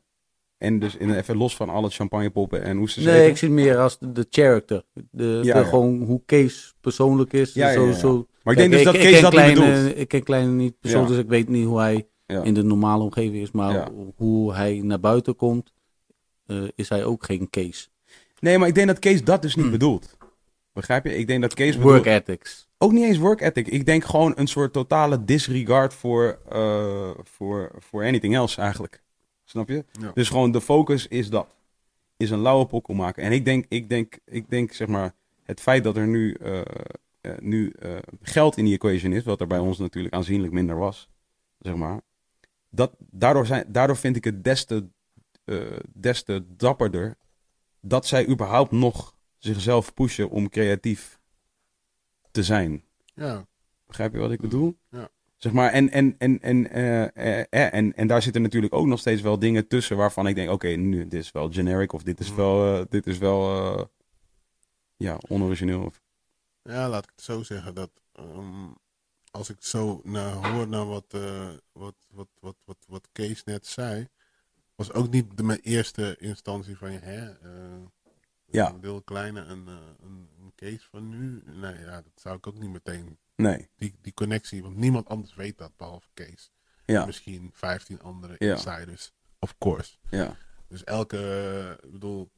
en 0.58 0.78
dus 0.78 0.96
in, 0.96 1.14
even 1.14 1.36
los 1.36 1.56
van 1.56 1.68
al 1.68 1.82
het 1.82 1.94
champagnepoppen 1.94 2.62
en 2.62 2.76
hoe 2.76 2.90
ze 2.90 3.00
Nee, 3.00 3.28
ik 3.28 3.36
zie 3.36 3.48
het 3.48 3.56
meer 3.56 3.78
als 3.78 3.98
de, 3.98 4.12
de 4.12 4.26
character. 4.30 4.84
De, 5.10 5.24
Ja, 5.24 5.40
de 5.40 5.46
ja. 5.58 5.64
Gewoon 5.64 6.02
hoe 6.02 6.22
Kees 6.26 6.74
persoonlijk 6.80 7.32
is. 7.32 7.52
Ja, 7.52 7.72
zo. 7.72 7.92
Zo. 7.92 8.26
Maar 8.42 8.52
ik 8.52 8.58
denk 8.58 8.72
dus 8.72 8.84
dat 8.84 8.96
Kees 8.96 9.20
dat 9.20 9.32
niet 9.32 9.54
bedoelt. 9.54 9.98
Ik 9.98 10.08
ken 10.08 10.22
Kleine 10.22 10.52
niet 10.52 10.80
persoonlijk, 10.80 11.10
dus 11.10 11.22
ik 11.22 11.28
weet 11.28 11.48
niet 11.48 11.66
hoe 11.66 11.78
hij 11.78 12.06
in 12.26 12.54
de 12.54 12.62
normale 12.62 13.02
omgeving 13.02 13.42
is. 13.42 13.50
Maar 13.50 13.88
hoe 14.16 14.54
hij 14.54 14.80
naar 14.82 15.00
buiten 15.00 15.36
komt, 15.36 15.72
eh, 16.46 16.62
is 16.74 16.88
hij 16.88 17.04
ook 17.04 17.24
geen 17.24 17.50
Kees. 17.50 17.91
Nee, 18.42 18.58
maar 18.58 18.68
ik 18.68 18.74
denk 18.74 18.86
dat 18.86 18.98
Kees 18.98 19.24
dat 19.24 19.42
dus 19.42 19.54
niet 19.54 19.64
Hmm. 19.64 19.72
bedoelt. 19.72 20.16
Begrijp 20.72 21.04
je? 21.04 21.16
Ik 21.16 21.26
denk 21.26 21.42
dat 21.42 21.54
Kees 21.54 21.76
bedoelt... 21.76 21.92
Work 21.92 22.06
ethics. 22.06 22.68
Ook 22.78 22.92
niet 22.92 23.04
eens 23.04 23.18
work 23.18 23.40
ethic. 23.40 23.68
Ik 23.68 23.86
denk 23.86 24.04
gewoon 24.04 24.32
een 24.36 24.46
soort 24.46 24.72
totale 24.72 25.24
disregard 25.24 25.94
voor, 25.94 26.38
eh, 26.48 27.10
voor, 27.22 27.70
voor 27.78 28.04
anything 28.04 28.34
else 28.34 28.60
eigenlijk. 28.60 29.02
Snap 29.44 29.68
je? 29.68 29.84
Ja. 30.00 30.10
Dus 30.14 30.28
gewoon 30.28 30.52
de 30.52 30.60
focus 30.60 31.08
is 31.08 31.30
dat. 31.30 31.56
Is 32.16 32.30
een 32.30 32.40
lauwe 32.40 32.66
pokkel 32.66 32.94
maken. 32.94 33.22
En 33.22 33.32
ik 33.32 33.44
denk, 33.44 33.64
ik 33.68 33.88
denk, 33.88 34.18
ik 34.24 34.50
denk 34.50 34.72
zeg 34.72 34.88
maar, 34.88 35.14
het 35.42 35.60
feit 35.60 35.84
dat 35.84 35.96
er 35.96 36.06
nu, 36.06 36.32
eh, 36.32 36.60
eh, 37.20 37.32
nu 37.38 37.72
geld 38.22 38.56
in 38.56 38.64
die 38.64 38.74
equation 38.74 39.12
is, 39.12 39.24
wat 39.24 39.40
er 39.40 39.46
bij 39.46 39.58
ons 39.58 39.78
natuurlijk 39.78 40.14
aanzienlijk 40.14 40.52
minder 40.52 40.76
was, 40.76 41.08
zeg 41.58 41.74
maar. 41.74 42.00
Dat, 42.70 42.92
daardoor, 42.98 43.46
zijn, 43.46 43.64
daardoor 43.68 43.96
vind 43.96 44.16
ik 44.16 44.24
het 44.24 44.44
des 44.44 44.64
te, 44.64 44.86
des 45.92 46.22
te 46.22 46.44
dapperder 46.56 47.16
dat 47.82 48.06
zij 48.06 48.28
überhaupt 48.28 48.70
nog 48.70 49.16
zichzelf 49.38 49.94
pushen 49.94 50.30
om 50.30 50.48
creatief 50.48 51.20
te 52.30 52.42
zijn. 52.42 52.84
Ja, 53.14 53.46
Begrijp 53.86 54.12
je 54.12 54.18
wat 54.18 54.30
ik 54.32 54.40
bedoel? 54.40 54.78
Ja. 54.90 55.08
Zeg 55.36 55.52
maar, 55.52 55.70
en, 55.72 55.90
en, 55.90 56.14
en, 56.18 56.40
en, 56.40 56.70
eh, 56.70 57.38
eh, 57.38 57.74
en, 57.74 57.94
en 57.94 58.06
daar 58.06 58.22
zitten 58.22 58.42
natuurlijk 58.42 58.74
ook 58.74 58.86
nog 58.86 58.98
steeds 58.98 59.22
wel 59.22 59.38
dingen 59.38 59.66
tussen 59.68 59.96
waarvan 59.96 60.26
ik 60.26 60.34
denk, 60.34 60.50
oké, 60.50 60.68
nu 60.68 61.08
dit 61.08 61.20
is 61.20 61.32
wel 61.32 61.52
generic 61.52 61.92
of 61.92 62.02
dit 62.02 62.20
is 62.20 62.28
Mhm. 62.28 62.36
wel, 62.36 62.78
eh, 62.80 62.84
dit 62.88 63.06
is 63.06 63.18
wel 63.18 63.90
ja, 64.96 65.18
onorigineel. 65.28 65.84
Of, 65.84 66.00
ja, 66.62 66.88
laat 66.88 67.04
ik 67.04 67.10
het 67.16 67.24
zo 67.24 67.42
zeggen. 67.42 67.74
Dat 67.74 67.90
ehm, 68.12 68.70
als 69.30 69.50
ik 69.50 69.56
zo 69.58 70.00
naar, 70.04 70.32
hoor 70.32 70.68
naar 70.68 70.86
wat, 70.86 71.16
wat, 71.72 71.94
wat, 72.08 72.28
wat, 72.40 72.56
wat, 72.64 72.76
wat 72.86 73.08
Kees 73.12 73.44
net 73.44 73.66
zei, 73.66 74.08
was 74.86 74.92
ook 74.92 75.10
niet 75.10 75.36
de, 75.36 75.42
mijn 75.42 75.60
eerste 75.60 76.16
instantie 76.18 76.76
van 76.76 76.92
je, 76.92 76.98
hè? 76.98 77.30
eh, 77.30 77.82
Ja. 78.46 78.70
Een 78.72 78.80
deel 78.80 79.02
kleine 79.02 79.44
en 79.44 79.64
eh, 79.68 79.74
een, 80.00 80.28
een 80.40 80.52
Kees 80.54 80.84
van 80.90 81.08
nu. 81.08 81.42
Nee, 81.46 81.78
ja, 81.78 82.02
dat 82.02 82.12
zou 82.14 82.36
ik 82.36 82.46
ook 82.46 82.58
niet 82.58 82.70
meteen, 82.70 83.18
nee, 83.36 83.68
die, 83.76 83.94
die 84.00 84.14
connectie, 84.14 84.62
want 84.62 84.76
niemand 84.76 85.08
anders 85.08 85.34
weet 85.34 85.58
dat 85.58 85.76
behalve 85.76 86.08
Kees. 86.14 86.52
ja, 86.84 87.04
Misschien 87.06 87.50
15 87.52 88.02
andere 88.02 88.34
Ja. 88.38 88.52
insiders, 88.52 89.12
of 89.38 89.58
course. 89.58 89.96
ja, 90.10 90.36
Dus 90.68 90.84
elke, 90.84 91.16
eh, 91.18 91.84
ik 91.86 91.92
bedoel, 91.92 92.30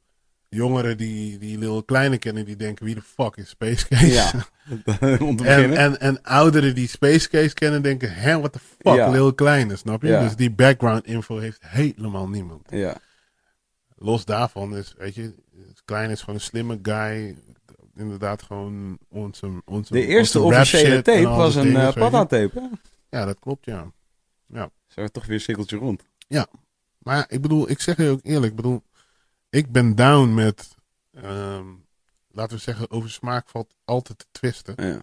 jongeren 0.49 0.97
die, 0.97 1.37
die 1.37 1.57
Lil 1.57 1.83
Kleine 1.83 2.17
kennen, 2.17 2.45
die 2.45 2.55
denken, 2.55 2.85
wie 2.85 2.95
de 2.95 3.01
fuck 3.01 3.35
is 3.37 3.49
Space 3.49 3.87
Case? 3.87 4.07
ja. 4.07 4.31
En, 5.43 5.73
en, 5.73 5.99
en 5.99 6.21
ouderen 6.21 6.75
die 6.75 6.87
Space 6.87 7.29
Case 7.29 7.53
kennen, 7.53 7.81
denken, 7.81 8.13
hè, 8.13 8.39
what 8.39 8.53
the 8.53 8.59
fuck, 8.59 8.95
Ja. 8.95 9.09
Lil 9.09 9.33
Kleine, 9.33 9.75
snap 9.75 10.01
je? 10.01 10.07
Ja. 10.07 10.23
Dus 10.23 10.35
die 10.35 10.51
background 10.51 11.05
info 11.05 11.37
heeft 11.37 11.61
helemaal 11.65 12.29
niemand. 12.29 12.67
ja, 12.69 12.97
Los 13.95 14.25
daarvan 14.25 14.75
is, 14.77 14.93
weet 14.97 15.15
je, 15.15 15.33
Klein 15.85 16.09
is 16.09 16.19
gewoon 16.19 16.35
een 16.35 16.41
slimme 16.41 16.79
guy. 16.81 17.37
Inderdaad, 17.95 18.41
gewoon 18.41 18.97
onze, 19.09 19.61
onze 19.65 19.93
de 19.93 20.05
eerste 20.05 20.39
onze 20.41 20.55
officiële 20.55 21.01
tape 21.01 21.27
was 21.27 21.55
een 21.55 21.67
uh, 21.67 21.91
je. 21.93 22.09
tape. 22.09 22.69
Ja, 23.09 23.25
dat 23.25 23.39
klopt, 23.39 23.65
ja. 23.65 23.91
Zo 24.95 25.07
toch 25.07 25.25
weer 25.25 25.35
een 25.35 25.41
cirkeltje 25.41 25.77
rond. 25.77 26.03
Maar 26.97 27.17
ja, 27.17 27.25
ik 27.27 27.41
bedoel, 27.41 27.69
ik 27.69 27.81
zeg 27.81 27.97
je 27.97 28.09
ook 28.09 28.19
eerlijk, 28.23 28.49
ik 28.49 28.55
bedoel, 28.55 28.83
ik 29.55 29.71
ben 29.71 29.95
down 29.95 30.33
met, 30.33 30.75
ehm, 31.13 31.65
laten 32.31 32.57
we 32.57 32.63
zeggen, 32.63 32.91
over 32.91 33.09
smaak 33.09 33.49
valt 33.49 33.75
altijd 33.85 34.17
te 34.17 34.25
twisten. 34.31 34.73
Ja, 34.77 35.01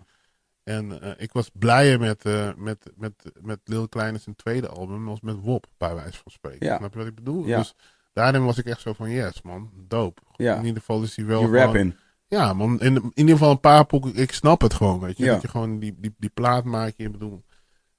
En 0.63 1.01
eh, 1.01 1.11
ik 1.17 1.33
was 1.33 1.51
blijer 1.59 1.99
met, 1.99 2.25
eh, 2.25 2.55
met, 2.57 2.93
met, 2.97 3.33
met 3.41 3.59
Lil 3.65 3.89
Kleine 3.89 4.19
zijn 4.19 4.37
tweede 4.37 4.69
album 4.69 5.09
als 5.09 5.21
met 5.21 5.41
Wop, 5.41 5.67
bij 5.79 5.95
wijze 5.95 6.19
van 6.23 6.33
spreken. 6.33 6.67
Ja. 6.67 6.77
Snap 6.77 6.93
je 6.93 6.99
wat 6.99 7.07
ik 7.07 7.15
bedoel? 7.15 7.47
Ja. 7.47 7.59
Dus 7.59 7.75
daarin 8.13 8.45
was 8.45 8.59
ik 8.59 8.67
echt 8.67 8.81
zo 8.81 8.93
van, 8.93 9.11
yes 9.11 9.43
man, 9.43 9.71
dope. 9.75 10.23
Ja. 10.37 10.57
In 10.57 10.65
ieder 10.65 10.81
geval 10.81 11.03
is 11.03 11.17
hij 11.17 11.25
wel 11.25 11.43
gewoon-. 11.43 11.95
Ja 12.27 12.53
man, 12.53 12.81
in, 12.81 12.97
in 12.97 13.13
ieder 13.15 13.35
geval 13.35 13.51
een 13.51 13.61
paar 13.61 13.85
poeken, 13.85 14.15
ik 14.15 14.33
snap 14.33 14.61
het 14.61 14.75
gewoon, 14.75 15.01
weet 15.01 15.19
je. 15.19 15.27
Dat 15.27 15.43
je 15.43 15.49
gewoon 15.49 15.79
die, 15.79 15.95
die, 15.99 16.15
die 16.19 16.31
plaat 16.31 16.65
maakt, 16.65 16.97
je 16.97 17.11
bedoel. 17.11 17.45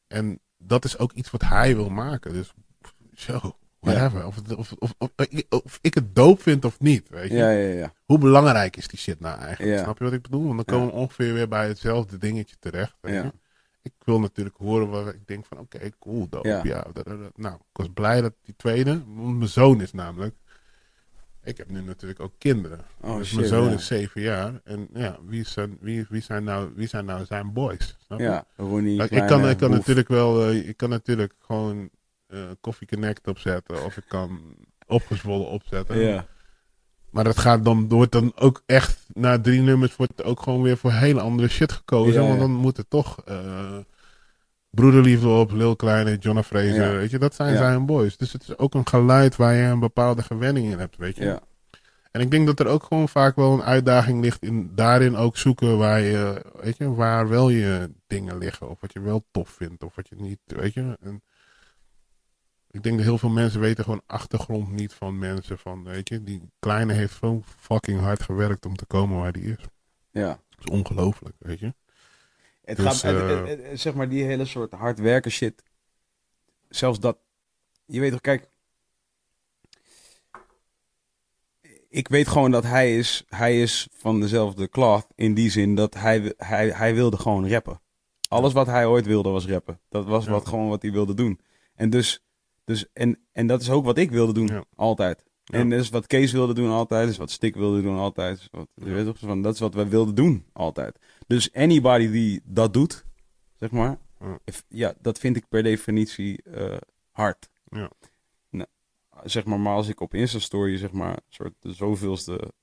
En 0.08 0.40
dat 0.58 0.86
is 0.86 0.98
ook 0.98 1.12
iets 1.12 1.32
wat 1.32 1.42
hij 1.42 1.76
wil 1.76 1.90
maken, 1.90 2.34
dus 2.34 2.54
zo, 3.14 3.58
whatever. 3.84 4.26
Of, 4.26 4.38
of, 4.58 4.74
of, 4.80 4.94
of, 4.98 5.10
ik- 5.30 5.46
of 5.50 5.80
ik 5.82 5.94
het 5.94 6.16
dope 6.16 6.42
vind 6.42 6.66
of 6.66 6.80
niet, 6.80 7.10
weet 7.10 7.30
je. 7.30 7.36
Ja, 7.38 7.50
ja, 7.50 7.68
ja. 7.74 7.94
Hoe 8.06 8.18
belangrijk 8.18 8.78
is 8.78 8.88
die 8.88 9.00
shit 9.00 9.20
nou 9.20 9.40
eigenlijk? 9.40 9.78
Snap 9.84 9.98
je 9.98 10.04
wat 10.04 10.14
ik 10.14 10.22
bedoel? 10.22 10.44
Want 10.46 10.56
dan 10.56 10.66
komen 10.66 10.88
we 10.94 11.00
ongeveer 11.00 11.34
weer 11.34 11.48
bij 11.48 11.68
hetzelfde 11.68 12.18
dingetje 12.18 12.56
terecht. 12.60 12.96
weet 13.02 13.14
je. 13.24 13.32
Ik 13.82 13.94
wil 14.04 14.20
natuurlijk 14.20 14.56
horen 14.58 14.90
waar 14.90 15.08
ik 15.08 15.28
denk 15.28 15.46
van 15.46 15.58
oké, 15.60 15.90
cool, 16.00 16.28
dope. 16.30 16.48
Ja. 16.64 16.86
Nou, 17.36 17.56
ik 17.56 17.62
was 17.74 17.88
blij 17.94 18.22
dat 18.22 18.34
die 18.44 18.54
tweede, 18.58 19.04
want 19.08 19.38
mijn 19.38 19.50
zoon 19.50 19.82
is 19.82 19.92
namelijk. 19.94 20.36
Ik 21.44 21.58
heb 21.58 21.70
nu 21.70 21.82
natuurlijk 21.82 22.20
ook 22.20 22.34
kinderen. 22.38 22.80
Oh, 23.02 23.18
dus 23.18 23.28
shit, 23.28 23.36
mijn 23.38 23.48
zoon 23.50 23.72
is 23.74 23.86
zeven 23.88 24.22
jaar. 24.22 24.62
En 24.64 24.88
ja, 24.94 25.18
wie 25.28 25.46
zijn, 25.48 25.78
wie, 25.82 26.06
wie 26.10 26.22
zijn, 26.22 26.44
nou, 26.44 26.72
wie 26.76 26.88
zijn 26.88 27.06
nou 27.06 27.26
zijn 27.26 27.54
boys? 27.54 27.96
Snap 28.06 28.20
je? 28.20 28.26
Ja, 28.26 28.46
Ronnie. 28.56 29.04
ik, 29.04 29.10
kan, 29.28 29.50
ik 29.50 29.58
kan 29.58 29.70
boef. 29.70 29.78
natuurlijk 29.78 30.08
wel, 30.08 30.48
eh, 30.48 30.68
ik 30.68 30.78
kan 30.78 30.90
natuurlijk 30.90 31.34
gewoon 31.40 31.90
Coffee 32.62 32.88
Connect 32.88 33.28
opzetten. 33.28 33.86
Of 33.86 33.98
ik 33.98 34.06
kan 34.08 34.40
opgezwollen 34.88 35.48
opzetten. 35.48 36.00
Ja, 36.00 36.26
Maar 37.10 37.24
dat 37.24 37.38
gaat 37.38 37.66
dan, 37.66 37.88
wordt 37.90 38.12
dan 38.12 38.32
ook 38.36 38.64
echt, 38.66 39.06
na 39.14 39.40
drie 39.42 39.62
nummers 39.62 39.96
wordt 39.96 40.14
het 40.16 40.26
ook 40.26 40.42
gewoon 40.42 40.62
weer 40.62 40.78
voor 40.78 40.92
hele 40.92 41.22
andere 41.22 41.48
shit 41.48 41.72
gekozen. 41.72 42.22
Ja. 42.22 42.28
Want 42.28 42.40
dan 42.40 42.52
moet 42.52 42.78
er 42.78 42.88
toch 42.88 43.22
eh 43.26 43.78
Broederliefde 44.70 45.28
op, 45.28 45.52
Lil 45.52 45.76
Kleine, 45.76 46.18
Jonna 46.18 46.44
Fraser, 46.44 46.98
weet 46.98 47.12
je, 47.12 47.20
dat 47.20 47.36
zijn 47.36 47.58
zijn 47.58 47.86
boys. 47.86 48.18
Dus 48.18 48.34
het 48.34 48.42
is 48.42 48.58
ook 48.58 48.74
een 48.74 48.88
geluid 48.88 49.36
waar 49.36 49.54
je 49.54 49.64
een 49.64 49.80
bepaalde 49.80 50.22
gewenning 50.22 50.72
in 50.72 50.80
hebt, 50.80 50.98
weet 50.98 51.16
je. 51.16 51.24
ja, 51.24 51.42
En 52.12 52.22
ik 52.22 52.32
denk 52.32 52.48
dat 52.48 52.60
er 52.60 52.68
ook 52.68 52.84
gewoon 52.84 53.10
vaak 53.10 53.36
wel 53.36 53.54
een 53.54 53.64
uitdaging 53.64 54.22
ligt 54.22 54.44
in 54.44 54.72
daarin 54.76 55.16
ook 55.16 55.38
zoeken 55.38 55.78
waar 55.78 56.02
je, 56.02 56.46
weet 56.62 56.78
je, 56.78 56.94
waar 56.94 57.30
wel 57.30 57.50
je 57.50 57.92
dingen 58.08 58.38
liggen. 58.38 58.70
Of 58.70 58.82
wat 58.82 58.94
je 58.94 59.02
wel 59.02 59.26
tof 59.32 59.50
vindt, 59.50 59.84
of 59.84 59.96
wat 59.96 60.10
je 60.10 60.16
niet, 60.16 60.40
weet 60.46 60.74
je. 60.74 60.98
En 61.02 61.24
ik 62.74 62.84
denk 62.84 62.96
dat 62.98 63.06
heel 63.06 63.18
veel 63.18 63.30
mensen 63.30 63.60
weten 63.60 63.84
gewoon 63.84 64.02
achtergrond 64.06 64.72
niet 64.72 64.94
van 64.94 65.18
mensen 65.20 65.58
van, 65.60 65.84
weet 65.84 66.10
je, 66.10 66.24
die 66.24 66.42
kleine 66.60 66.94
heeft 66.94 67.18
zo 67.18 67.42
fucking 67.60 68.00
hard 68.00 68.24
gewerkt 68.24 68.66
om 68.66 68.76
te 68.76 68.86
komen 68.86 69.18
waar 69.18 69.32
die 69.32 69.44
is. 69.44 69.66
ja. 70.12 70.28
Dat 70.50 70.66
is 70.74 70.80
ongelooflijk, 70.80 71.36
weet 71.40 71.60
je. 71.60 71.74
Het 72.66 72.78
Dus, 72.78 72.86
gaat, 72.86 73.02
het- 73.02 73.16
eh, 73.22 73.46
het- 73.46 73.64
het- 73.66 73.80
zeg 73.80 73.94
maar, 73.94 74.10
die 74.10 74.24
hele 74.24 74.46
soort 74.46 74.72
hard 74.74 75.00
werken 75.00 75.32
shit. 75.32 75.64
Zelfs 76.70 77.00
dat, 77.00 77.18
je 77.86 78.00
weet 78.00 78.12
toch, 78.12 78.22
kijk. 78.22 78.50
Ik 81.90 82.08
weet 82.08 82.28
gewoon 82.28 82.52
dat 82.52 82.64
hij 82.64 82.98
is, 82.98 83.24
hij 83.28 83.62
is 83.62 83.88
van 83.92 84.20
dezelfde 84.20 84.70
cloth. 84.70 85.08
In 85.16 85.34
die 85.34 85.50
zin 85.50 85.76
dat 85.76 85.94
hij, 85.94 86.34
hij, 86.38 86.70
hij 86.70 86.94
wilde 86.96 87.18
gewoon 87.18 87.50
rappen. 87.50 87.82
Alles 88.30 88.54
wat 88.54 88.68
hij 88.68 88.86
ooit 88.86 89.06
wilde 89.06 89.30
was 89.30 89.46
rappen. 89.48 89.80
Dat 89.90 90.06
was 90.06 90.28
wat, 90.28 90.48
gewoon 90.48 90.70
wat 90.70 90.82
hij 90.82 90.92
wilde 90.92 91.14
doen. 91.14 91.40
En 91.76 91.90
dus, 91.90 92.24
dus 92.64 92.92
en, 92.94 93.20
en 93.32 93.48
dat 93.48 93.62
is 93.62 93.70
ook 93.70 93.86
wat 93.86 93.98
ik 93.98 94.12
wilde 94.12 94.34
doen. 94.34 94.48
Ja. 94.48 94.64
Altijd. 94.76 95.24
Ja. 95.44 95.58
En 95.60 95.70
dat 95.70 95.80
is 95.80 95.90
wat 95.90 96.08
Kees 96.08 96.32
wilde 96.32 96.54
doen 96.54 96.70
altijd. 96.70 97.02
Dat 97.04 97.12
is 97.12 97.18
wat 97.18 97.32
Stik 97.32 97.56
wilde 97.56 97.82
doen 97.82 97.98
altijd. 97.98 98.36
Dat 98.36 98.42
is 98.44 98.50
wat, 98.52 98.68
je 98.88 98.94
weet 98.94 99.06
toch, 99.06 99.20
van, 99.20 99.42
dat 99.42 99.54
is 99.54 99.60
wat 99.60 99.74
wij 99.74 99.88
wilden 99.90 100.16
doen 100.16 100.46
altijd. 100.54 101.00
Dus 101.28 101.54
anybody 101.54 102.10
die 102.10 102.42
dat 102.44 102.74
doet, 102.74 103.06
zeg 103.56 103.72
maar, 103.72 103.98
Ja. 104.20 104.40
if- 104.46 104.66
ja, 104.68 104.94
dat 105.02 105.20
vind 105.20 105.36
ik 105.36 105.48
per 105.50 105.64
definitie 105.64 106.44
eh, 106.44 106.78
hard. 107.12 107.50
Ja. 107.70 107.92
Nou, 108.50 108.68
zeg 109.24 109.46
maar, 109.46 109.60
maar 109.60 109.76
als 109.76 109.88
ik 109.88 110.00
op 110.00 110.14
Insta-story, 110.14 110.78
zeg 110.78 110.92
maar, 110.92 111.20
soort 111.30 111.54
de 111.60 111.74
zoveelste 111.74 112.54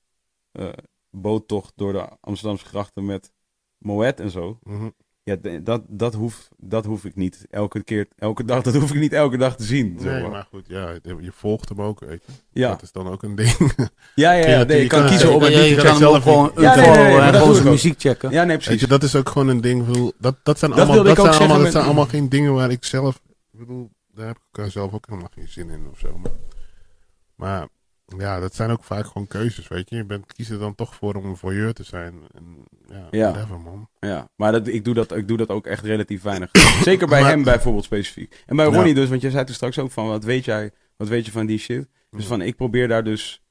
eh 0.51 0.69
boottocht 1.09 1.73
door 1.75 1.93
de 1.93 2.09
Amsterdamse 2.19 2.65
grachten 2.65 3.05
met 3.05 3.31
Moet 3.77 4.19
en 4.19 4.29
zo. 4.29 4.59
Mhm. 4.63 4.89
Ja, 5.23 5.35
dat, 5.61 5.81
dat, 5.87 6.13
hoef, 6.13 6.47
dat 6.57 6.85
hoef 6.85 7.05
ik 7.05 7.15
niet 7.15 7.45
elke 7.49 7.83
keer, 7.83 8.07
elke 8.17 8.43
dag, 8.45 8.61
dat 8.63 8.73
hoef 8.75 8.93
ik 8.93 8.99
niet 8.99 9.13
elke 9.13 9.37
dag 9.37 9.55
te 9.55 9.63
zien. 9.63 9.97
zeg 9.99 10.11
Nee, 10.11 10.21
maar. 10.21 10.31
maar 10.31 10.47
goed, 10.49 10.65
ja, 10.67 10.89
je 11.03 11.31
volgt 11.31 11.69
hem 11.69 11.81
ook, 11.81 11.99
weet 11.99 12.23
je. 12.25 12.31
Ja, 12.51 12.69
Dat 12.69 12.81
is 12.81 12.91
dan 12.91 13.07
ook 13.07 13.23
een 13.23 13.35
ding. 13.35 13.51
ja, 14.15 14.31
ja, 14.31 14.47
ja, 14.47 14.59
je- 14.59 14.65
nee, 14.65 14.81
je 14.81 14.87
kan 14.87 14.99
kan- 14.99 15.09
kiezen 15.09 15.33
op 15.33 15.41
Ja, 15.41 15.47
een 15.47 15.63
je, 15.67 15.75
kan 15.75 15.95
zelf 15.97 16.23
gewoon 16.23 16.43
niet. 16.55 16.59
Ja, 16.59 16.75
nee, 16.75 16.89
nee, 16.89 17.19
nee, 17.19 17.31
dat 17.31 17.63
muziek 17.63 17.99
checken. 17.99 18.29
Ja, 18.31 18.43
nee, 18.43 18.47
Weet 18.55 18.63
precies. 18.65 18.81
je, 18.81 18.87
dat 18.87 19.03
is 19.03 19.15
ook 19.15 19.29
gewoon 19.29 19.47
een 19.47 19.61
ding. 19.61 19.85
bedoel, 19.85 20.13
Dat, 20.19 20.35
dat 20.43 20.59
zijn, 20.59 20.71
Dat 20.71 20.79
allemaal, 20.79 21.03
dat 21.03 21.15
zijn, 21.17 21.33
allemaal, 21.33 21.59
dat 21.63 21.71
zijn 21.71 21.83
allemaal 21.85 22.05
geen 22.05 22.29
dingen 22.29 22.53
waar 22.53 22.71
ik 22.71 22.83
zelf... 22.83 23.21
Ik 23.51 23.59
bedoel, 23.59 23.89
daar 24.13 24.27
heb 24.27 24.37
ik 24.65 24.71
zelf 24.71 24.93
ook 24.93 25.05
helemaal 25.07 25.29
geen 25.33 25.47
zin 25.47 25.69
in 25.69 25.87
of 25.91 25.99
zo. 25.99 26.17
Maar, 26.17 26.31
maar 27.35 27.67
ja, 28.17 28.39
dat 28.39 28.55
zijn 28.55 28.69
ook 28.69 28.83
vaak 28.83 29.05
gewoon 29.05 29.27
keuzes, 29.27 29.67
weet 29.67 29.89
je. 29.89 29.95
Je 29.95 30.05
bent, 30.05 30.33
kiest 30.33 30.49
er 30.51 30.59
dan 30.59 30.75
toch 30.75 30.95
voor 30.95 31.13
om 31.15 31.25
een 31.25 31.37
voyeur 31.37 31.73
te 31.73 31.83
zijn. 31.83 32.13
En, 32.35 32.65
ja, 32.87 33.07
Ja. 33.11 33.31
whatever, 33.31 33.59
man. 33.59 33.89
Ja, 33.99 34.29
maar 34.35 34.51
dat, 34.51 34.67
ik, 34.67 34.85
doe 34.85 34.93
dat, 34.93 35.15
ik 35.15 35.27
doe 35.27 35.37
dat 35.37 35.49
ook 35.49 35.65
echt 35.67 35.83
relatief 35.85 36.21
weinig. 36.21 36.49
Zeker 36.83 37.07
bij 37.07 37.21
Maar- 37.21 37.29
hem 37.29 37.43
bijvoorbeeld 37.43 37.83
specifiek. 37.85 38.43
En 38.45 38.55
bij 38.55 38.65
Ja. 38.65 38.71
Ronnie 38.73 38.93
dus, 38.93 39.09
want 39.09 39.21
je 39.21 39.31
zei 39.31 39.45
toen 39.45 39.55
straks 39.55 39.79
ook 39.79 39.91
van, 39.91 40.07
wat 40.07 40.23
weet 40.23 40.45
jij, 40.45 40.71
wat 40.97 41.07
weet 41.07 41.25
je 41.25 41.31
van 41.31 41.45
die 41.45 41.57
shit? 41.59 41.87
Dus 42.09 42.25
van, 42.25 42.41
ik 42.41 42.55
probeer 42.55 42.87
daar 42.87 43.03
dus, 43.03 43.43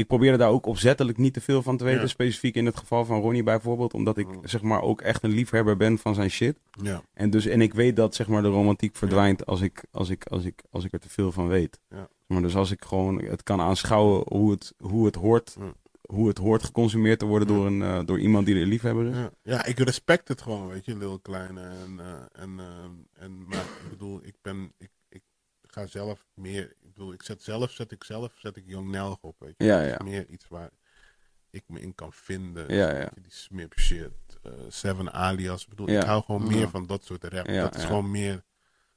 ik 0.00 0.06
probeer 0.06 0.38
daar 0.38 0.50
ook 0.50 0.66
opzettelijk 0.66 1.18
niet 1.18 1.32
te 1.34 1.40
veel 1.40 1.62
van 1.62 1.76
te 1.76 1.84
weten. 1.84 2.00
Ja. 2.00 2.06
Specifiek 2.06 2.54
in 2.54 2.66
het 2.66 2.76
geval 2.76 3.04
van 3.04 3.20
Ronnie 3.20 3.42
bijvoorbeeld, 3.42 3.94
omdat 3.94 4.18
ik 4.18 4.26
Ja. 4.30 4.38
zeg 4.48 4.62
maar 4.62 4.82
ook 4.82 5.00
echt 5.00 5.22
een 5.22 5.30
liefhebber 5.30 5.76
ben 5.76 5.98
van 5.98 6.14
zijn 6.14 6.30
shit. 6.30 6.58
Ja, 6.82 7.02
En, 7.12 7.30
dus, 7.30 7.46
en 7.46 7.60
ik 7.60 7.74
weet 7.74 7.96
dat 7.96 8.14
zeg 8.14 8.28
maar 8.28 8.42
de 8.42 8.48
romantiek 8.48 8.96
verdwijnt 8.96 9.46
als 9.46 9.60
ik, 9.60 9.84
als 9.90 10.08
ik, 10.10 10.24
als 10.26 10.44
ik, 10.44 10.62
als 10.70 10.84
ik 10.84 10.92
er 10.92 11.00
te 11.00 11.08
veel 11.08 11.32
van 11.32 11.48
weet. 11.48 11.80
Ja. 11.90 12.08
Maar 12.26 12.42
dus 12.42 12.56
als 12.56 12.70
ik 12.70 12.84
gewoon 12.84 13.22
het 13.22 13.42
kan 13.42 13.60
aanschouwen 13.60 14.22
hoe 14.28 14.50
het, 14.50 14.74
hoe 14.78 15.06
het 15.06 15.14
hoort, 15.14 15.56
hoe 16.02 16.28
het 16.28 16.38
hoort 16.38 16.62
geconsumeerd 16.62 17.18
te 17.18 17.26
worden 17.26 17.48
door, 17.48 17.66
een, 17.66 17.82
eh, 17.82 18.00
door 18.04 18.18
iemand 18.20 18.46
die 18.46 18.54
er 18.60 18.66
liefhebber 18.66 19.06
is. 19.06 19.16
ja. 19.16 19.30
ja, 19.42 19.64
ik 19.64 19.78
respect 19.78 20.28
het 20.28 20.42
gewoon, 20.42 20.68
weet 20.68 20.84
je, 20.84 20.96
Lil 20.96 21.18
Kleine. 21.18 21.60
En, 21.60 22.00
eh, 22.00 22.42
en, 22.42 22.58
eh, 22.58 23.24
en, 23.24 23.44
maar 23.46 23.58
ik 23.84 23.90
bedoel, 23.90 24.20
ik 24.22 24.34
ben, 24.42 24.72
ik, 24.78 24.90
ik 25.08 25.22
ga 25.62 25.86
zelf 25.86 26.26
meer, 26.34 26.74
bedoel, 27.00 27.14
ik 27.14 27.22
zet 27.22 27.42
zelf, 27.42 27.70
zet 27.70 27.92
ik 27.92 28.04
zelf, 28.04 28.32
zet 28.38 28.56
ik 28.56 28.62
Young 28.66 28.90
Nelg 28.90 29.18
op, 29.20 29.36
weet 29.38 29.54
je. 29.56 29.64
Ja, 29.64 29.82
Dat 29.86 30.00
is 30.00 30.06
meer 30.06 30.26
iets 30.28 30.48
waar 30.48 30.70
ik 31.50 31.64
me 31.66 31.80
in 31.80 31.94
kan 31.94 32.12
vinden. 32.12 32.74
Ja, 32.74 32.88
ja. 32.90 32.98
Weet 32.98 33.10
je, 33.14 33.20
Die 33.20 33.32
smip 33.32 33.78
shit, 33.78 34.10
eh, 34.42 34.52
Seven 34.68 35.12
Alias. 35.12 35.62
Ik 35.62 35.68
bedoel, 35.68 35.90
Ja. 35.90 36.00
ik 36.00 36.06
hou 36.06 36.22
gewoon 36.22 36.48
meer 36.48 36.68
van 36.68 36.86
dat 36.86 37.04
soort 37.04 37.24
rap. 37.24 37.46
Ja, 37.46 37.62
dat 37.62 37.74
is 37.74 37.80
ja. 37.80 37.86
gewoon 37.86 38.10
meer, 38.10 38.44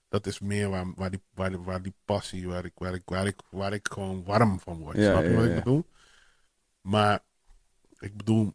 dat 0.07 0.27
is 0.27 0.39
meer 0.39 0.69
waar, 0.69 0.93
waar, 0.95 1.11
die, 1.11 1.21
waar, 1.33 1.49
die, 1.49 1.59
waar 1.59 1.81
die 1.81 1.93
passie, 2.05 2.47
waar 2.47 2.65
ik, 2.65 2.73
waar, 2.75 2.93
ik, 2.93 3.01
waar, 3.05 3.27
ik, 3.27 3.41
waar 3.49 3.73
ik 3.73 3.87
gewoon 3.91 4.23
warm 4.23 4.59
van 4.59 4.77
word. 4.79 4.97
Ja, 4.97 5.11
Snap 5.11 5.23
je 5.23 5.29
ja, 5.29 5.35
wat 5.35 5.45
ja. 5.45 5.49
ik 5.49 5.63
bedoel? 5.63 5.85
Maar 6.81 7.23
ik 7.99 8.17
bedoel, 8.17 8.53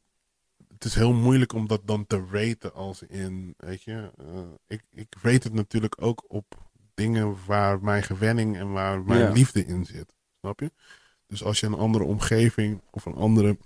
het 0.68 0.84
is 0.84 0.94
heel 0.94 1.12
moeilijk 1.12 1.52
om 1.52 1.66
dat 1.66 1.86
dan 1.86 2.06
te 2.06 2.26
raten 2.30 2.74
als 2.74 3.02
in, 3.02 3.54
weet 3.56 3.82
je, 3.82 4.10
eh, 4.18 4.40
ik, 4.66 4.84
ik 4.90 5.14
rate 5.22 5.46
het 5.46 5.52
natuurlijk 5.52 6.02
ook 6.02 6.24
op 6.28 6.67
dingen 6.98 7.36
waar 7.46 7.82
mijn 7.82 8.02
gewenning 8.02 8.56
en 8.56 8.72
waar 8.72 9.02
mijn 9.02 9.20
Ja. 9.20 9.30
liefde 9.30 9.64
in 9.66 9.84
zit. 9.84 10.14
Snap 10.40 10.60
je? 10.60 10.72
Dus 11.26 11.42
als 11.44 11.60
je 11.60 11.66
een 11.66 11.74
andere 11.74 12.04
omgeving 12.04 12.82
of 12.90 13.04
een 13.04 13.14
andere 13.14 13.58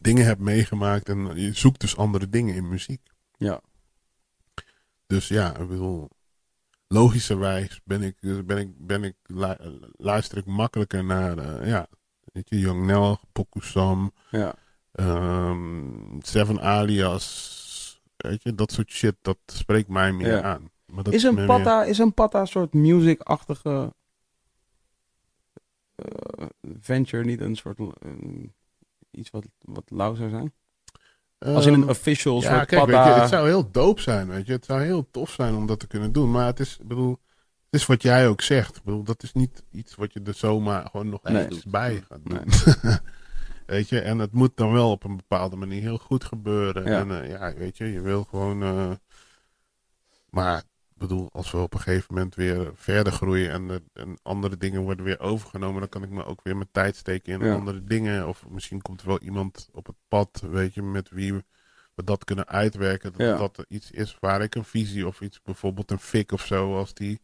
dingen 0.00 0.24
hebt 0.24 0.40
meegemaakt 0.40 1.08
en 1.08 1.36
je 1.40 1.52
zoekt 1.52 1.80
dus 1.80 1.96
andere 1.96 2.28
dingen 2.28 2.54
in 2.54 2.68
muziek. 2.68 3.00
Ja. 3.36 3.60
Dus 5.06 5.28
ja, 5.28 5.56
ik 5.56 5.68
bedoel, 5.68 6.08
logischerwijs 6.88 7.80
ben 7.84 8.02
ik, 8.02 8.16
ben 8.46 8.58
ik, 8.58 8.86
ben 8.86 9.04
ik, 9.04 9.14
lu- 9.22 9.80
luister 9.96 10.38
ik 10.38 10.46
makkelijker 10.46 11.04
naar, 11.04 11.38
eh, 11.38 11.68
ja, 11.68 11.86
weet 12.32 12.48
je, 12.48 12.58
Young 12.58 12.84
Nel, 12.86 13.20
Pokusam, 13.32 14.12
Ja. 14.30 14.54
ehm, 14.92 16.20
Seven 16.20 16.60
Alias, 16.60 18.00
weet 18.16 18.42
je, 18.42 18.54
dat 18.54 18.72
soort 18.72 18.90
shit, 18.90 19.14
dat 19.22 19.38
spreekt 19.46 19.88
mij 19.88 20.12
meer 20.12 20.26
Ja. 20.36 20.42
aan. 20.42 20.70
Maar 20.86 21.04
dat 21.04 21.12
Is 21.12 21.22
een 21.22 21.34
meer- 21.34 21.46
patta, 21.46 21.84
is 21.84 21.98
een 21.98 22.14
patta 22.14 22.40
een 22.40 22.46
soort 22.46 22.72
music-achtige 22.72 23.92
eh, 25.94 26.46
venture 26.80 27.24
niet 27.24 27.40
een 27.40 27.56
soort 27.56 27.78
iets 29.10 29.30
wat, 29.30 29.46
wat 29.60 29.84
lauw 29.90 30.14
zou 30.14 30.30
zijn? 30.30 30.52
Als 31.38 31.66
in 31.66 31.72
een 31.74 31.80
Ehm, 31.80 31.88
official 31.90 32.42
ja, 32.42 32.54
soort 32.54 32.66
kijk, 32.66 32.86
weet 32.86 32.94
patta. 32.94 33.14
je, 33.14 33.20
het 33.20 33.28
zou 33.28 33.46
heel 33.46 33.70
dope 33.70 34.00
zijn, 34.00 34.28
weet 34.28 34.46
je. 34.46 34.52
Het 34.52 34.64
zou 34.64 34.82
heel 34.82 35.10
tof 35.10 35.30
zijn 35.30 35.54
om 35.54 35.66
dat 35.66 35.78
te 35.80 35.86
kunnen 35.86 36.12
doen. 36.12 36.30
Maar 36.30 36.46
het 36.46 36.60
is, 36.60 36.78
ik 36.78 36.86
bedoel, 36.88 37.10
het 37.70 37.80
is 37.80 37.86
wat 37.86 38.02
jij 38.02 38.28
ook 38.28 38.40
zegt. 38.40 38.76
Ik 38.76 38.82
bedoel, 38.82 39.02
dat 39.02 39.22
is 39.22 39.32
niet 39.32 39.62
iets 39.70 39.94
wat 39.94 40.12
je 40.12 40.20
er 40.24 40.34
zomaar 40.34 40.86
gewoon 40.90 41.08
nog 41.08 41.22
Nee. 41.22 41.36
eventjes 41.36 41.64
bij 41.64 42.04
gaat 42.08 42.20
doen. 42.24 42.40
Nee. 42.82 42.96
weet 43.76 43.88
je, 43.88 44.00
en 44.00 44.18
het 44.18 44.32
moet 44.32 44.56
dan 44.56 44.72
wel 44.72 44.90
op 44.90 45.04
een 45.04 45.16
bepaalde 45.16 45.56
manier 45.56 45.80
heel 45.80 45.98
goed 45.98 46.24
gebeuren. 46.24 46.84
Ja. 46.84 46.98
En 46.98 47.22
eh, 47.22 47.30
ja, 47.30 47.54
weet 47.54 47.76
je, 47.76 47.92
je 47.92 48.00
wil 48.00 48.24
gewoon... 48.24 48.62
eh, 48.62 48.90
maar 50.30 50.62
bedoel, 50.98 51.28
als 51.32 51.50
we 51.50 51.58
op 51.58 51.74
een 51.74 51.80
gegeven 51.80 52.14
moment 52.14 52.34
weer 52.34 52.70
verder 52.74 53.12
groeien 53.12 53.50
en, 53.50 53.68
er- 53.70 53.82
en 53.92 54.18
andere 54.22 54.56
dingen 54.56 54.80
worden 54.82 55.04
weer 55.04 55.20
overgenomen, 55.20 55.80
dan 55.80 55.88
kan 55.88 56.02
ik 56.02 56.10
me 56.10 56.24
ook 56.24 56.40
weer 56.42 56.56
mijn 56.56 56.68
tijd 56.72 56.96
steken 56.96 57.32
in 57.40 57.46
Ja. 57.46 57.54
andere 57.54 57.84
dingen. 57.84 58.28
Of 58.28 58.44
misschien 58.48 58.82
komt 58.82 59.00
er 59.00 59.06
wel 59.06 59.20
iemand 59.20 59.68
op 59.72 59.86
het 59.86 59.96
pad, 60.08 60.42
weet 60.50 60.74
je, 60.74 60.82
met 60.82 61.08
wie 61.10 61.32
we 61.94 62.04
dat 62.04 62.24
kunnen 62.24 62.48
uitwerken. 62.48 63.12
Dat 63.12 63.20
Ja. 63.26 63.36
dat 63.36 63.56
er 63.58 63.64
iets 63.68 63.90
is 63.90 64.16
waar 64.20 64.42
ik 64.42 64.54
een 64.54 64.64
visie 64.64 65.06
of 65.06 65.20
iets, 65.20 65.42
bijvoorbeeld 65.42 65.90
een 65.90 65.98
fik 65.98 66.32
of 66.32 66.46
zo, 66.46 66.76
als 66.76 66.94
die, 66.94 67.20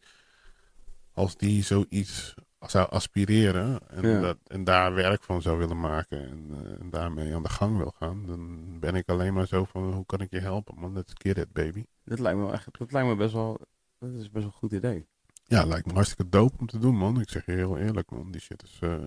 als 1.12 1.36
die 1.36 1.62
zoiets 1.62 2.34
zou 2.66 2.90
aspireren 2.90 3.78
en, 3.88 4.08
Ja. 4.08 4.20
dat, 4.20 4.36
en 4.46 4.64
daar 4.64 4.94
werk 4.94 5.22
van 5.22 5.42
zou 5.42 5.58
willen 5.58 5.80
maken 5.80 6.28
en, 6.30 6.46
eh, 6.50 6.80
en 6.80 6.90
daarmee 6.90 7.34
aan 7.34 7.42
de 7.42 7.48
gang 7.48 7.76
wil 7.76 7.94
gaan, 7.98 8.26
dan 8.26 8.64
ben 8.80 8.94
ik 8.94 9.08
alleen 9.08 9.34
maar 9.34 9.46
zo 9.46 9.64
van, 9.64 9.92
hoe 9.92 10.06
kan 10.06 10.20
ik 10.20 10.30
je 10.30 10.40
helpen 10.40 10.78
man, 10.78 10.92
let's 10.92 11.12
get 11.16 11.36
it 11.38 11.52
baby. 11.52 11.84
Dat 12.04 12.18
lijkt 12.18 12.38
me 12.38 12.44
wel 12.44 12.52
echt, 12.52 12.68
dat 12.78 12.92
lijkt 12.92 13.08
me 13.08 13.16
best 13.16 13.32
wel, 13.32 13.60
dat 13.98 14.10
is 14.10 14.16
best 14.30 14.32
wel 14.32 14.42
een 14.44 14.52
goed 14.52 14.72
idee. 14.72 15.06
Ja, 15.44 15.64
lijkt 15.64 15.86
me 15.86 15.92
hartstikke 15.92 16.28
dope 16.28 16.54
om 16.58 16.66
te 16.66 16.78
doen, 16.78 16.96
man. 16.96 17.20
Ik 17.20 17.28
zeg 17.30 17.46
je 17.46 17.52
heel 17.52 17.78
eerlijk, 17.78 18.10
man. 18.10 18.30
Die 18.30 18.40
shit 18.40 18.62
is. 18.62 18.78
eh, 18.80 18.98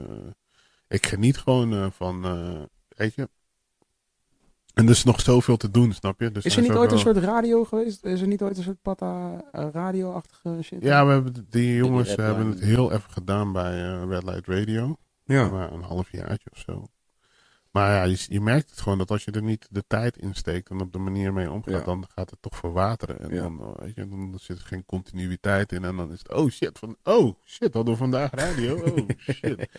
ik 0.88 1.06
geniet 1.06 1.38
gewoon 1.38 1.74
eh, 1.74 1.88
van. 1.91 2.25
eh, 2.25 2.61
weet 2.88 3.14
je. 3.15 3.30
En 4.74 4.85
er 4.85 4.91
is 4.91 5.03
nog 5.03 5.22
zoveel 5.22 5.57
te 5.57 5.72
doen, 5.72 5.93
snap 5.93 6.19
je? 6.19 6.32
Dus 6.32 6.45
Is 6.45 6.56
er 6.56 6.61
niet 6.61 6.72
ooit 6.72 6.91
een 6.91 6.99
soort 6.99 7.17
radio 7.17 7.64
geweest? 7.64 8.03
Is 8.06 8.22
er 8.22 8.27
niet 8.27 8.41
ooit 8.41 8.57
een 8.57 8.64
soort 8.64 8.82
patta 8.82 9.41
radio-achtige 9.51 10.59
shit? 10.61 10.82
Ja, 10.83 11.06
we 11.06 11.11
hebben, 11.11 11.45
die 11.49 11.75
jongens 11.75 12.15
hebben 12.15 12.48
het 12.48 12.59
heel 12.59 12.91
even 12.91 13.11
gedaan 13.11 13.51
bij 13.51 13.82
Red 14.06 14.24
Light 14.24 14.48
Radio. 14.48 14.98
ja. 15.24 15.49
Maar 15.49 15.72
een 15.72 15.82
halfjaartje 15.82 16.49
of 16.51 16.57
zo. 16.59 16.88
Maar 17.76 17.92
ja, 17.92 18.04
je, 18.04 18.26
je 18.30 18.42
merkt 18.42 18.70
het 18.70 18.82
gewoon 18.82 18.98
dat 18.98 19.12
als 19.12 19.24
je 19.24 19.32
er 19.32 19.42
niet 19.44 19.68
de 19.72 19.84
tijd 19.88 20.18
in 20.18 20.34
steekt 20.34 20.70
en 20.70 20.82
op 20.82 20.92
de 20.92 20.98
manier 20.98 21.34
mee 21.34 21.52
omgaat, 21.52 21.74
Ja. 21.74 21.82
dan 21.84 22.06
gaat 22.16 22.30
het 22.30 22.42
toch 22.42 22.56
verwateren. 22.56 23.20
En 23.20 23.34
Ja. 23.36 23.42
dan, 23.42 23.60
eh, 23.62 23.82
weet 23.84 23.95
je, 23.95 24.08
dan 24.10 24.38
zit 24.42 24.58
er 24.58 24.66
geen 24.66 24.86
continuïteit 24.86 25.72
in. 25.72 25.84
En 25.84 25.95
dan 25.95 26.12
is 26.12 26.20
het, 26.20 26.34
oh 26.34 26.50
shit, 26.50 26.80
van, 26.80 26.98
oh 27.04 27.36
shit, 27.45 27.74
hadden 27.74 27.94
we 27.94 28.00
vandaag 28.00 28.32
radio? 28.32 28.76
Oh 28.84 29.10
shit. 29.36 29.70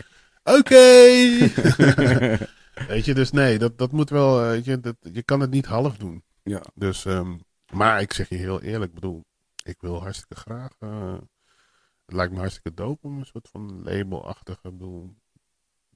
Oké! 0.44 0.74
weet 2.88 3.04
je, 3.04 3.14
dus 3.14 3.30
nee, 3.30 3.58
dat, 3.58 3.78
dat 3.78 3.92
moet 3.92 4.10
wel, 4.10 4.42
eh, 4.42 4.48
weet 4.48 4.64
je, 4.64 4.80
dat, 4.80 4.96
je 5.00 5.22
kan 5.22 5.40
het 5.40 5.50
niet 5.50 5.66
half 5.66 5.96
doen. 5.96 6.24
ja. 6.42 6.62
Dus, 6.74 7.04
ehm, 7.04 7.36
maar 7.72 8.00
ik 8.00 8.12
zeg 8.12 8.28
je 8.28 8.36
heel 8.36 8.62
eerlijk, 8.62 8.94
bedoel, 8.94 9.24
ik 9.64 9.80
wil 9.80 10.00
hartstikke 10.00 10.34
graag. 10.34 10.70
eh, 10.78 11.12
het 12.06 12.14
lijkt 12.14 12.32
me 12.32 12.38
hartstikke 12.38 12.74
dope 12.74 13.06
om 13.06 13.18
een 13.18 13.26
soort 13.26 13.48
van 13.48 13.82
labelachtige. 13.82 14.70
Bedoel, 14.72 15.14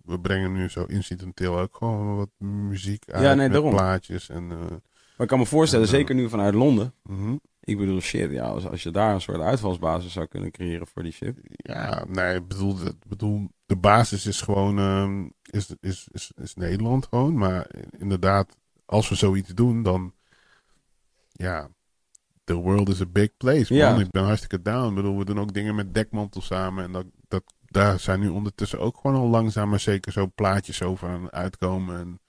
we 0.05 0.21
brengen 0.21 0.53
nu 0.53 0.69
zo 0.69 0.85
incidenteel 0.85 1.59
ook 1.59 1.77
gewoon 1.77 2.17
wat 2.17 2.31
muziek 2.39 3.11
uit 3.11 3.23
Ja, 3.23 3.29
nee, 3.35 3.37
met 3.49 3.53
daarom. 3.53 3.71
plaatjes 3.71 4.29
en. 4.29 4.51
eh, 4.51 4.59
Maar 4.59 4.79
ik 5.19 5.27
kan 5.29 5.39
me 5.39 5.47
voorstellen, 5.47 5.87
En, 5.87 5.93
eh, 5.93 5.99
zeker 5.99 6.15
nu 6.15 6.29
vanuit 6.29 6.55
Londen. 6.55 6.95
mhm. 7.03 7.37
Ik 7.61 7.79
bedoel, 7.79 8.01
shit, 8.01 8.31
ja, 8.31 8.45
als, 8.45 8.67
als 8.67 8.83
je 8.83 8.91
daar 8.91 9.15
een 9.15 9.21
soort 9.21 9.41
uitvalsbasis 9.41 10.13
zou 10.13 10.27
kunnen 10.27 10.51
creëren 10.51 10.87
voor 10.87 11.03
die 11.03 11.13
shit. 11.13 11.37
Ja, 11.51 12.05
nee, 12.09 12.35
ik 12.37 12.49
bedoel, 12.49 12.77
bedoel, 13.09 13.49
de 13.67 13.77
basis 13.77 14.27
is 14.27 14.41
gewoon 14.41 14.79
ehm, 14.79 15.29
is, 15.57 15.75
is, 15.81 16.09
is, 16.13 16.33
is 16.37 16.55
Nederland 16.55 17.07
gewoon. 17.07 17.39
Maar 17.39 17.71
inderdaad, 17.99 18.57
als 18.85 19.09
we 19.09 19.15
zoiets 19.15 19.55
doen, 19.55 19.83
dan 19.83 20.13
ja, 21.33 21.69
the 22.45 22.55
world 22.55 22.89
is 22.89 23.01
a 23.01 23.07
big 23.07 23.37
place. 23.37 23.73
Man. 23.75 23.83
Ja. 23.83 23.99
Ik 24.01 24.11
ben 24.11 24.25
hartstikke 24.25 24.63
down. 24.63 24.89
Ik 24.89 24.95
bedoel, 24.95 25.19
we 25.19 25.25
doen 25.25 25.41
ook 25.41 25.53
dingen 25.55 25.75
met 25.75 25.95
Dekmantel 25.95 26.41
samen. 26.43 26.85
En 26.85 26.93
dat, 26.93 27.07
daar 27.71 28.01
zijn 28.01 28.21
nu 28.21 28.29
ondertussen 28.29 28.81
ook 28.81 28.97
gewoon 28.97 29.17
al 29.17 29.29
langzaam 29.29 29.69
maar 29.69 29.81
zeker 29.81 30.13
zo 30.13 30.31
plaatjes 30.35 30.83
over 30.83 31.09
aan 31.09 31.33
uitkomen. 31.33 31.99
En 31.99 32.21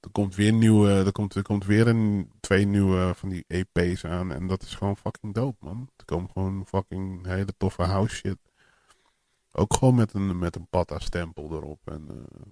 er 0.00 0.10
komt 0.10 0.34
weer 0.34 0.52
nieuwe, 0.52 0.90
er 0.90 1.12
komt, 1.12 1.34
er 1.34 1.42
komt 1.42 1.64
weer 1.64 1.86
een, 1.86 2.30
twee 2.40 2.66
nieuwe 2.66 3.12
van 3.14 3.28
die 3.28 3.44
EP's 3.46 4.04
aan. 4.04 4.32
En 4.32 4.46
dat 4.46 4.62
is 4.62 4.74
gewoon 4.74 4.96
fucking 4.96 5.34
dope, 5.34 5.64
man. 5.64 5.90
Er 5.96 6.04
komen 6.04 6.30
gewoon 6.30 6.66
fucking 6.66 7.26
hele 7.26 7.54
toffe 7.56 7.82
house 7.82 8.14
shit. 8.14 8.38
Ook 9.52 9.74
gewoon 9.74 9.94
met 9.94 10.14
een, 10.14 10.38
met 10.38 10.56
een 10.56 10.68
patta 10.68 10.98
stempel 10.98 11.52
erop. 11.52 11.80
En 11.84 12.06
eh, 12.08 12.46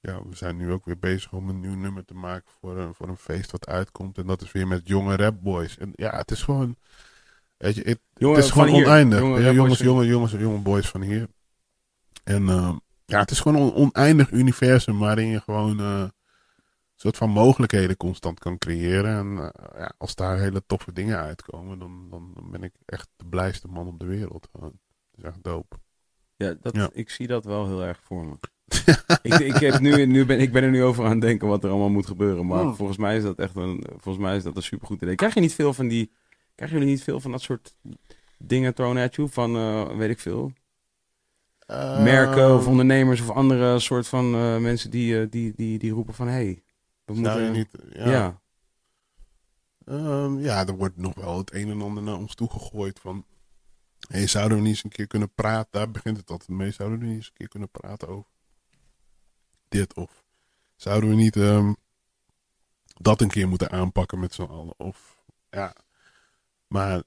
ja, 0.00 0.28
we 0.28 0.36
zijn 0.36 0.56
nu 0.56 0.72
ook 0.72 0.84
weer 0.84 0.98
bezig 0.98 1.32
om 1.32 1.48
een 1.48 1.60
nieuw 1.60 1.74
nummer 1.74 2.04
te 2.04 2.14
maken 2.14 2.52
voor 2.60 2.78
een, 2.78 2.94
voor 2.94 3.08
een 3.08 3.16
feest 3.16 3.50
wat 3.50 3.66
uitkomt. 3.66 4.18
En 4.18 4.26
dat 4.26 4.42
is 4.42 4.52
weer 4.52 4.66
met 4.66 4.88
jonge 4.88 5.16
rapboys. 5.16 5.78
En 5.78 5.92
ja, 5.94 6.16
het 6.16 6.30
is 6.30 6.42
gewoon, 6.42 6.76
weet 7.56 7.74
je, 7.74 7.82
het, 7.82 8.00
Jongen, 8.14 8.36
het 8.36 8.44
is 8.44 8.50
gewoon 8.50 8.74
oneindig. 8.74 9.18
Jonge 9.18 9.40
ja, 9.40 9.52
jongens, 9.52 9.78
jonge, 9.78 10.06
jongens, 10.06 10.32
jonge 10.32 10.58
boys 10.58 10.88
van 10.88 11.02
hier. 11.02 11.28
En 12.26 12.48
eh, 12.48 12.76
ja, 13.04 13.18
het 13.18 13.30
is 13.30 13.40
gewoon 13.40 13.62
een 13.62 13.74
oneindig 13.74 14.30
universum 14.30 14.98
waarin 14.98 15.26
je 15.26 15.40
gewoon, 15.40 15.80
eh, 15.80 16.04
soort 16.94 17.16
van 17.16 17.30
mogelijkheden 17.30 17.96
constant 17.96 18.38
kan 18.38 18.58
creëren. 18.58 19.16
En 19.16 19.52
eh, 19.52 19.78
ja, 19.78 19.92
als 19.98 20.14
daar 20.14 20.38
hele 20.38 20.62
toffe 20.66 20.92
dingen 20.92 21.18
uitkomen, 21.18 21.78
dan, 21.78 22.06
dan, 22.10 22.34
ben 22.50 22.62
ik 22.62 22.72
echt 22.84 23.08
de 23.16 23.24
blijste 23.26 23.68
man 23.68 23.86
op 23.86 23.98
de 23.98 24.06
wereld. 24.06 24.48
Gewoon. 24.52 24.72
Dat 25.10 25.18
is 25.18 25.22
echt 25.24 25.42
dope. 25.44 25.76
Ja, 26.36 26.54
dat, 26.60 26.76
Ja. 26.76 26.90
ik 26.92 27.10
zie 27.10 27.26
dat 27.26 27.44
wel 27.44 27.66
heel 27.66 27.84
erg 27.84 28.00
voor 28.02 28.26
me. 28.26 28.36
ik, 29.22 29.38
ik, 29.38 29.56
heb 29.56 29.78
nu, 29.80 30.06
nu 30.06 30.24
ben, 30.24 30.40
ik 30.40 30.52
ben 30.52 30.62
er 30.62 30.70
nu 30.70 30.82
over 30.82 31.04
aan 31.04 31.10
het 31.10 31.20
denken 31.20 31.48
wat 31.48 31.64
er 31.64 31.70
allemaal 31.70 31.90
moet 31.90 32.06
gebeuren. 32.06 32.46
Maar 32.46 32.62
Hmm. 32.62 32.74
volgens 32.74 32.98
mij 32.98 33.16
is 33.16 33.22
dat 33.22 33.38
echt 33.38 33.56
een, 33.56 33.84
volgens 33.88 34.24
mij 34.24 34.36
is 34.36 34.42
dat 34.42 34.56
een 34.56 34.62
supergoed 34.62 35.02
idee. 35.02 35.14
Krijg 35.14 35.34
je 35.34 35.40
niet 35.40 35.54
veel 35.54 35.72
van 35.72 35.88
die, 35.88 36.12
krijgen 36.54 36.78
jullie 36.78 36.92
niet 36.92 37.02
veel 37.02 37.20
van 37.20 37.30
dat 37.30 37.42
soort 37.42 37.76
dingen 38.38 38.74
thrown 38.74 38.96
at 38.98 39.14
you? 39.14 39.28
Van, 39.28 39.52
weet 39.96 40.10
ik 40.10 40.18
veel, 40.20 40.52
merken 42.02 42.54
of 42.54 42.66
ondernemers 42.66 43.20
of 43.20 43.30
andere 43.30 43.78
soort 43.78 44.08
van 44.08 44.34
eh, 44.34 44.58
mensen 44.58 44.90
die, 44.90 45.20
eh, 45.20 45.26
die, 45.30 45.52
die, 45.56 45.78
die 45.78 45.92
roepen 45.92 46.14
van, 46.14 46.26
hé, 46.26 46.32
hey, 46.32 46.62
we 47.04 47.14
moeten... 47.14 47.44
je 47.44 47.50
niet, 47.50 47.68
ja. 47.92 48.10
ja. 48.10 48.40
Ehm, 49.84 50.38
ja, 50.38 50.66
er 50.66 50.76
wordt 50.76 50.96
nog 50.96 51.14
wel 51.14 51.38
het 51.38 51.54
een 51.54 51.70
en 51.70 51.82
ander 51.82 52.02
naar 52.02 52.16
ons 52.16 52.34
toegegooid 52.34 53.00
van... 53.00 53.24
Hey, 54.08 54.26
zouden 54.26 54.56
we 54.56 54.62
niet 54.62 54.72
eens 54.72 54.84
een 54.84 54.90
keer 54.90 55.06
kunnen 55.06 55.34
praten? 55.34 55.68
Daar 55.70 55.90
begint 55.90 56.16
het 56.16 56.30
altijd 56.30 56.50
mee. 56.50 56.70
Zouden 56.70 56.98
we 56.98 57.04
niet 57.04 57.14
eens 57.14 57.26
een 57.26 57.32
keer 57.32 57.48
kunnen 57.48 57.70
praten 57.70 58.08
over 58.08 58.30
dit? 59.68 59.94
Of 59.94 60.24
zouden 60.76 61.10
we 61.10 61.16
niet 61.16 61.36
ehm, 61.36 61.72
dat 63.00 63.20
een 63.20 63.28
keer 63.28 63.48
moeten 63.48 63.70
aanpakken 63.70 64.18
met 64.18 64.34
z'n 64.34 64.42
allen? 64.42 64.74
Of 64.78 65.22
ja, 65.50 65.74
maar 66.66 67.02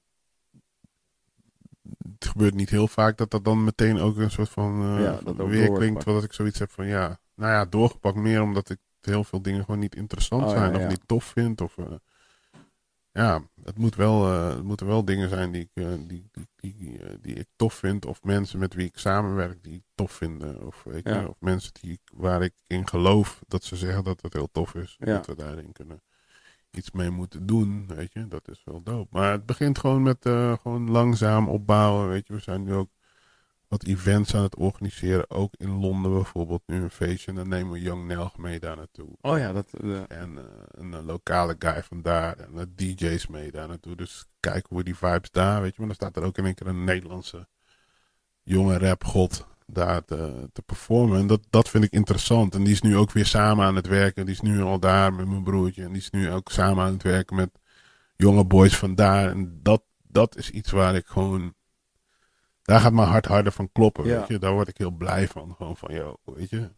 het 2.14 2.26
gebeurt 2.26 2.54
niet 2.54 2.70
heel 2.70 2.88
vaak 2.88 3.16
dat 3.16 3.30
dat 3.30 3.44
dan 3.44 3.64
meteen 3.64 3.98
ook 3.98 4.16
een 4.16 4.30
soort 4.30 4.48
van 4.48 5.00
Ja, 5.02 5.20
dat 5.24 5.36
weer 5.48 5.72
klinkt. 5.72 6.04
Wat 6.04 6.24
ik 6.24 6.32
zoiets 6.32 6.58
heb 6.58 6.70
van 6.70 6.86
ja, 6.86 7.20
nou 7.34 7.52
ja, 7.52 7.64
doorgepakt 7.64 8.16
meer 8.16 8.42
omdat 8.42 8.70
ik 8.70 8.78
heel 9.00 9.24
veel 9.24 9.42
dingen 9.42 9.64
gewoon 9.64 9.80
niet 9.80 9.96
interessant 9.96 10.42
Oh, 10.42 10.48
ja, 10.48 10.54
zijn 10.54 10.76
of 10.76 10.88
niet 10.88 11.02
tof 11.06 11.24
vind. 11.24 11.60
Of, 11.60 11.78
eh, 11.78 11.84
ja, 13.12 13.42
het, 13.64 13.78
moet 13.78 13.94
wel, 13.94 14.32
eh, 14.32 14.48
het 14.48 14.62
moeten 14.62 14.86
wel 14.86 15.04
dingen 15.04 15.28
zijn 15.28 15.50
die 15.50 15.70
ik, 15.72 15.84
die, 16.08 16.28
die, 16.32 16.74
die, 16.76 17.00
die 17.20 17.34
ik 17.34 17.46
tof 17.56 17.74
vind. 17.74 18.06
Of 18.06 18.22
mensen 18.22 18.58
met 18.58 18.74
wie 18.74 18.86
ik 18.86 18.98
samenwerk 18.98 19.62
die 19.62 19.74
ik 19.74 19.84
tof 19.94 20.12
vinden. 20.12 20.66
Of, 20.66 20.86
of 21.28 21.40
mensen 21.40 21.72
die, 21.80 22.00
waar 22.14 22.42
ik 22.42 22.54
in 22.66 22.88
geloof 22.88 23.42
dat 23.48 23.64
ze 23.64 23.76
zeggen 23.76 24.04
dat 24.04 24.22
het 24.22 24.32
heel 24.32 24.48
tof 24.52 24.74
is. 24.74 24.96
Dat 24.98 25.26
we 25.26 25.34
daarin 25.34 25.72
kunnen 25.72 26.02
iets 26.70 26.90
mee 26.90 27.10
moeten 27.10 27.46
doen. 27.46 27.86
Weet 27.86 28.12
je, 28.12 28.28
dat 28.28 28.48
is 28.48 28.62
wel 28.64 28.82
dope. 28.82 29.08
Maar 29.10 29.32
het 29.32 29.46
begint 29.46 29.78
gewoon 29.78 30.02
met 30.02 30.26
eh, 30.26 30.52
gewoon 30.62 30.90
langzaam 30.90 31.48
opbouwen. 31.48 32.08
Weet 32.08 32.26
je, 32.26 32.32
we 32.34 32.40
zijn 32.40 32.62
nu 32.62 32.74
ook 32.74 32.90
wat 33.68 33.84
events 33.84 34.34
aan 34.34 34.42
het 34.42 34.56
organiseren. 34.56 35.30
Ook 35.30 35.54
in 35.56 35.70
Londen 35.70 36.12
bijvoorbeeld 36.12 36.62
nu 36.66 36.82
een 36.82 36.90
feestje. 36.90 37.30
En 37.30 37.36
dan 37.36 37.48
nemen 37.48 37.72
we 37.72 37.80
Young 37.80 38.06
Nelg 38.06 38.38
mee 38.38 38.60
daar 38.60 38.76
naartoe. 38.76 39.08
Oh 39.20 39.38
ja, 39.38 39.52
dat... 39.52 39.72
eh, 39.82 40.02
En 40.08 40.38
eh, 40.38 40.44
een, 40.70 41.04
lokale 41.04 41.56
guy 41.58 41.82
van 41.82 42.02
daar. 42.02 42.38
En 42.38 42.54
de 42.54 42.74
DJ's 42.74 43.26
mee 43.26 43.50
daar 43.50 43.68
naartoe. 43.68 43.96
Dus 43.96 44.26
kijken 44.40 44.68
hoe 44.74 44.84
die 44.84 44.96
vibes 44.96 45.30
daar, 45.30 45.60
weet 45.60 45.70
je. 45.74 45.76
Maar 45.78 45.86
dan 45.86 45.96
staat 45.96 46.16
er 46.16 46.22
ook 46.22 46.38
in 46.38 46.44
één 46.44 46.54
keer 46.54 46.66
een 46.66 46.84
Nederlandse 46.84 47.48
jonge 48.42 48.78
rapgod 48.78 49.46
daar 49.72 50.04
te, 50.04 50.48
te 50.52 50.62
performen. 50.62 51.18
En 51.18 51.26
dat, 51.26 51.40
dat 51.50 51.68
vind 51.68 51.84
ik 51.84 51.92
interessant. 51.92 52.54
En 52.54 52.64
die 52.64 52.72
is 52.72 52.80
nu 52.82 52.96
ook 52.96 53.12
weer 53.12 53.26
samen 53.26 53.64
aan 53.64 53.76
het 53.76 53.86
werken. 53.86 54.26
Die 54.26 54.34
is 54.34 54.40
nu 54.40 54.62
al 54.62 54.78
daar 54.78 55.14
met 55.14 55.28
mijn 55.28 55.42
broertje. 55.42 55.82
En 55.82 55.92
die 55.92 56.00
is 56.00 56.10
nu 56.10 56.30
ook 56.30 56.50
samen 56.50 56.84
aan 56.84 56.92
het 56.92 57.02
werken 57.02 57.36
met 57.36 57.50
jonge 58.16 58.44
boys 58.44 58.76
van 58.76 58.94
daar. 58.94 59.30
En 59.30 59.58
dat, 59.62 59.82
dat 60.02 60.36
is 60.36 60.50
iets 60.50 60.70
waar 60.70 60.94
ik 60.94 61.06
gewoon... 61.06 61.54
Daar 62.62 62.80
gaat 62.80 62.92
mijn 62.92 63.08
hart 63.08 63.26
harder 63.26 63.52
van 63.52 63.72
kloppen, 63.72 64.04
Ja. 64.06 64.18
weet 64.18 64.28
je. 64.28 64.38
Daar 64.38 64.52
word 64.52 64.68
ik 64.68 64.78
heel 64.78 64.90
blij 64.90 65.28
van. 65.28 65.54
Gewoon 65.56 65.76
van, 65.76 65.94
yo, 65.94 66.16
weet 66.24 66.50
je 66.50 66.70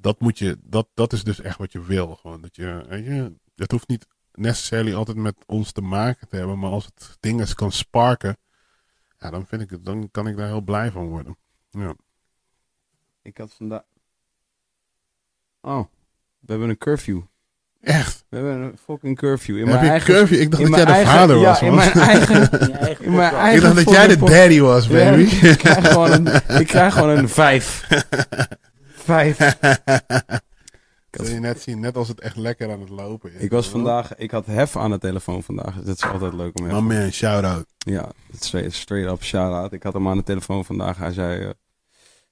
dat 0.00 0.20
moet 0.20 0.38
je, 0.38 0.58
dat, 0.62 0.88
dat 0.94 1.12
is 1.12 1.24
dus 1.24 1.40
echt 1.40 1.58
wat 1.58 1.72
je 1.72 1.82
wil. 1.82 2.14
Gewoon 2.14 2.40
dat 2.40 2.56
je, 2.56 2.84
weet 2.88 3.04
je, 3.04 3.34
het 3.56 3.70
hoeft 3.70 3.88
niet 3.88 4.06
necessarily 4.32 4.94
altijd 4.94 5.16
met 5.16 5.36
ons 5.46 5.72
te 5.72 5.80
maken 5.80 6.28
te 6.28 6.36
hebben, 6.36 6.58
maar 6.58 6.70
als 6.70 6.84
het 6.84 7.16
dingen 7.20 7.54
kan 7.54 7.72
sparken, 7.72 8.36
ja, 9.18 9.30
dan 9.30 9.46
vind 9.46 9.62
ik 9.62 9.70
het, 9.70 9.84
dan 9.84 10.10
kan 10.10 10.26
ik 10.26 10.36
daar 10.36 10.46
heel 10.46 10.60
blij 10.60 10.90
van 10.90 11.06
worden. 11.06 11.36
Ja. 11.70 11.94
ik 13.22 13.38
had 13.38 13.54
vandaag... 13.56 13.82
Oh, 15.60 15.84
we 16.40 16.50
hebben 16.52 16.68
een 16.68 16.78
curfew. 16.78 17.20
Echt? 17.80 18.24
We 18.28 18.36
hebben 18.36 18.56
een 18.56 18.78
fucking 18.84 19.16
curfew. 19.16 19.56
In 19.56 19.60
Heb 19.66 19.66
mijn 19.74 19.84
je 19.84 19.90
eigen... 19.90 20.14
curfew? 20.14 20.40
Ik 20.40 20.50
dacht 20.50 20.62
dat 20.62 20.74
jij 20.74 20.84
de 20.84 20.92
eigen- 20.92 21.12
vader 21.12 21.36
ja, 21.36 21.42
was, 21.42 21.60
in 21.62 21.66
man. 21.74 21.76
mijn 21.76 21.92
eigen... 22.08 22.50
In 22.60 22.72
eigen 22.76 23.14
mijn 23.14 23.30
podcast. 23.30 23.32
ik 23.32 23.38
eigen 23.40 23.62
dacht 23.62 23.74
dat 23.84 23.94
jij 23.94 24.06
de 24.06 24.16
daddy 24.16 24.60
was, 24.60 24.86
Ja, 24.86 25.10
baby. 25.10 25.22
ik, 25.46 25.58
krijg 25.58 25.88
gewoon 25.92 26.12
een, 26.12 26.26
ik 26.60 26.66
krijg 26.66 26.94
gewoon 26.94 27.18
een 27.18 27.28
vijf. 27.44 27.86
Vijf. 28.94 29.38
Dat 31.10 31.26
wil 31.26 31.34
je 31.34 31.40
net 31.40 31.60
zien, 31.60 31.80
net 31.80 31.96
als 31.96 32.08
het 32.08 32.20
echt 32.20 32.36
lekker 32.36 32.70
aan 32.72 32.80
het 32.80 32.88
lopen 32.88 33.32
is. 33.34 33.40
Ik 33.40 33.50
was 33.50 33.68
vandaag, 33.68 34.16
ik 34.16 34.30
had 34.30 34.46
Hef 34.46 34.76
aan 34.76 34.90
de 34.90 34.98
telefoon 34.98 35.42
vandaag. 35.42 35.74
Dus 35.76 35.84
dat 35.84 35.96
is 35.96 36.04
altijd 36.04 36.32
leuk 36.32 36.58
om 36.58 36.66
even. 36.66 36.84
man, 36.84 37.12
shout-out. 37.12 37.66
Ja, 37.78 38.10
straight, 38.38 38.72
straight 38.74 39.12
up 39.12 39.22
shout-out. 39.22 39.72
Ik 39.72 39.82
had 39.82 39.92
hem 39.92 40.08
aan 40.08 40.16
de 40.16 40.22
telefoon 40.22 40.64
vandaag. 40.64 40.96
Hij 40.96 41.12
zei, 41.12 41.44
eh, 41.44 41.50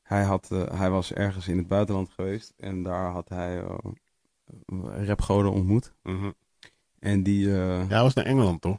hij, 0.03 0.23
had, 0.23 0.49
eh, 0.51 0.79
hij 0.79 0.91
was 0.91 1.13
ergens 1.13 1.49
in 1.49 1.57
het 1.59 1.69
buitenland 1.69 2.11
geweest. 2.11 2.53
En 2.57 2.83
daar 2.83 3.11
had 3.11 3.29
hij 3.29 3.59
eh 3.63 3.77
rapgoden 5.07 5.53
ontmoet. 5.53 5.93
Mhm. 6.03 6.31
En 6.99 7.23
die, 7.23 7.47
eh, 7.47 7.79
Ja, 7.79 7.87
hij 7.87 8.03
was 8.03 8.15
naar 8.15 8.25
Engeland, 8.25 8.61
toch? 8.61 8.79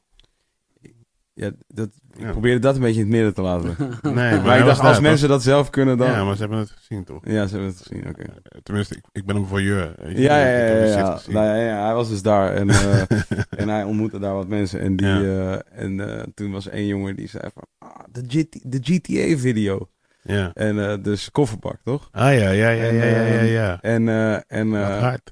Ja, 1.38 1.52
dat, 1.68 1.90
ik 2.14 2.22
Ja. 2.24 2.32
probeerde 2.32 2.60
dat 2.60 2.76
een 2.76 2.82
beetje 2.82 3.02
in 3.02 3.06
het 3.06 3.16
midden 3.16 3.34
te 3.34 3.42
laten. 3.42 3.76
Nee, 4.16 4.40
maar 4.42 4.60
ik 4.60 4.66
dacht, 4.66 4.80
als 4.82 5.00
mensen 5.00 5.30
dat 5.30 5.44
zelf 5.44 5.70
kunnen, 5.70 5.98
dan... 5.98 6.08
Ja, 6.12 6.24
maar 6.24 6.34
ze 6.36 6.40
hebben 6.42 6.60
het 6.60 6.70
gezien, 6.72 7.04
toch? 7.04 7.22
Ja, 7.26 7.46
ze 7.48 7.54
hebben 7.54 7.70
het 7.70 7.82
gezien, 7.88 8.08
oké. 8.10 8.24
Tenminste, 8.64 8.96
ik, 8.96 9.04
ik 9.12 9.26
ben 9.26 9.36
hem 9.36 9.46
voyeur. 9.46 9.94
je. 10.08 10.22
Ja, 10.22 10.38
ja, 10.38 10.68
ja. 10.86 11.20
Nou, 11.30 11.46
ja, 11.46 11.56
ja, 11.56 11.86
hij 11.86 11.94
was 11.94 12.10
dus 12.10 12.22
daar 12.22 12.54
en, 12.54 12.70
eh, 12.70 13.02
en 13.62 13.70
hij 13.70 13.84
ontmoette 13.84 14.20
daar 14.20 14.34
wat 14.34 14.48
mensen. 14.48 14.80
En, 14.80 14.96
die, 14.96 15.08
Ja. 15.08 15.22
eh, 15.22 15.84
en 15.84 16.18
eh, 16.20 16.24
toen 16.34 16.52
was 16.52 16.68
één 16.70 16.88
jongen 16.88 17.16
die 17.16 17.28
zei 17.30 17.44
van, 17.54 17.64
ah, 17.78 18.04
de, 18.12 18.22
GT, 18.28 18.60
de 18.72 18.80
GTA-video. 18.82 19.90
Ja. 20.22 20.52
En 20.54 20.90
eh, 20.90 20.98
dus 21.04 21.32
kofferbak, 21.32 21.78
toch? 21.84 22.10
Ah 22.12 22.34
ja, 22.34 22.50
ja, 22.50 22.70
ja, 22.70 22.70
ja, 22.70 23.04
ja, 23.04 23.22
ja. 23.26 23.42
ja. 23.42 23.82
En, 23.82 24.10
eh, 24.10 24.34
en 24.48 24.72
Gaat 24.74 24.90
eh, 24.92 25.00
hard. 25.02 25.32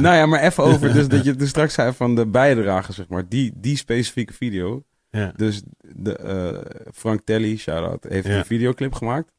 nou 0.00 0.16
ja, 0.16 0.26
maar 0.26 0.40
even 0.40 0.64
over, 0.64 0.92
dus 0.94 1.08
dat 1.08 1.24
je 1.24 1.34
dus 1.34 1.48
straks 1.48 1.74
zei 1.74 1.92
van 1.92 2.14
de 2.14 2.26
bijdrage, 2.26 2.92
zeg 2.92 3.08
maar, 3.08 3.28
die, 3.28 3.52
die 3.56 3.76
specifieke 3.76 4.32
video. 4.32 4.82
Ja. 5.14 5.32
Dus 5.36 5.62
de, 5.80 6.16
eh, 6.16 6.90
Frank 6.92 7.20
Telly, 7.24 7.56
shout-out, 7.56 8.04
heeft 8.08 8.26
Ja. 8.26 8.38
een 8.38 8.44
videoclip 8.44 8.92
gemaakt. 8.94 9.32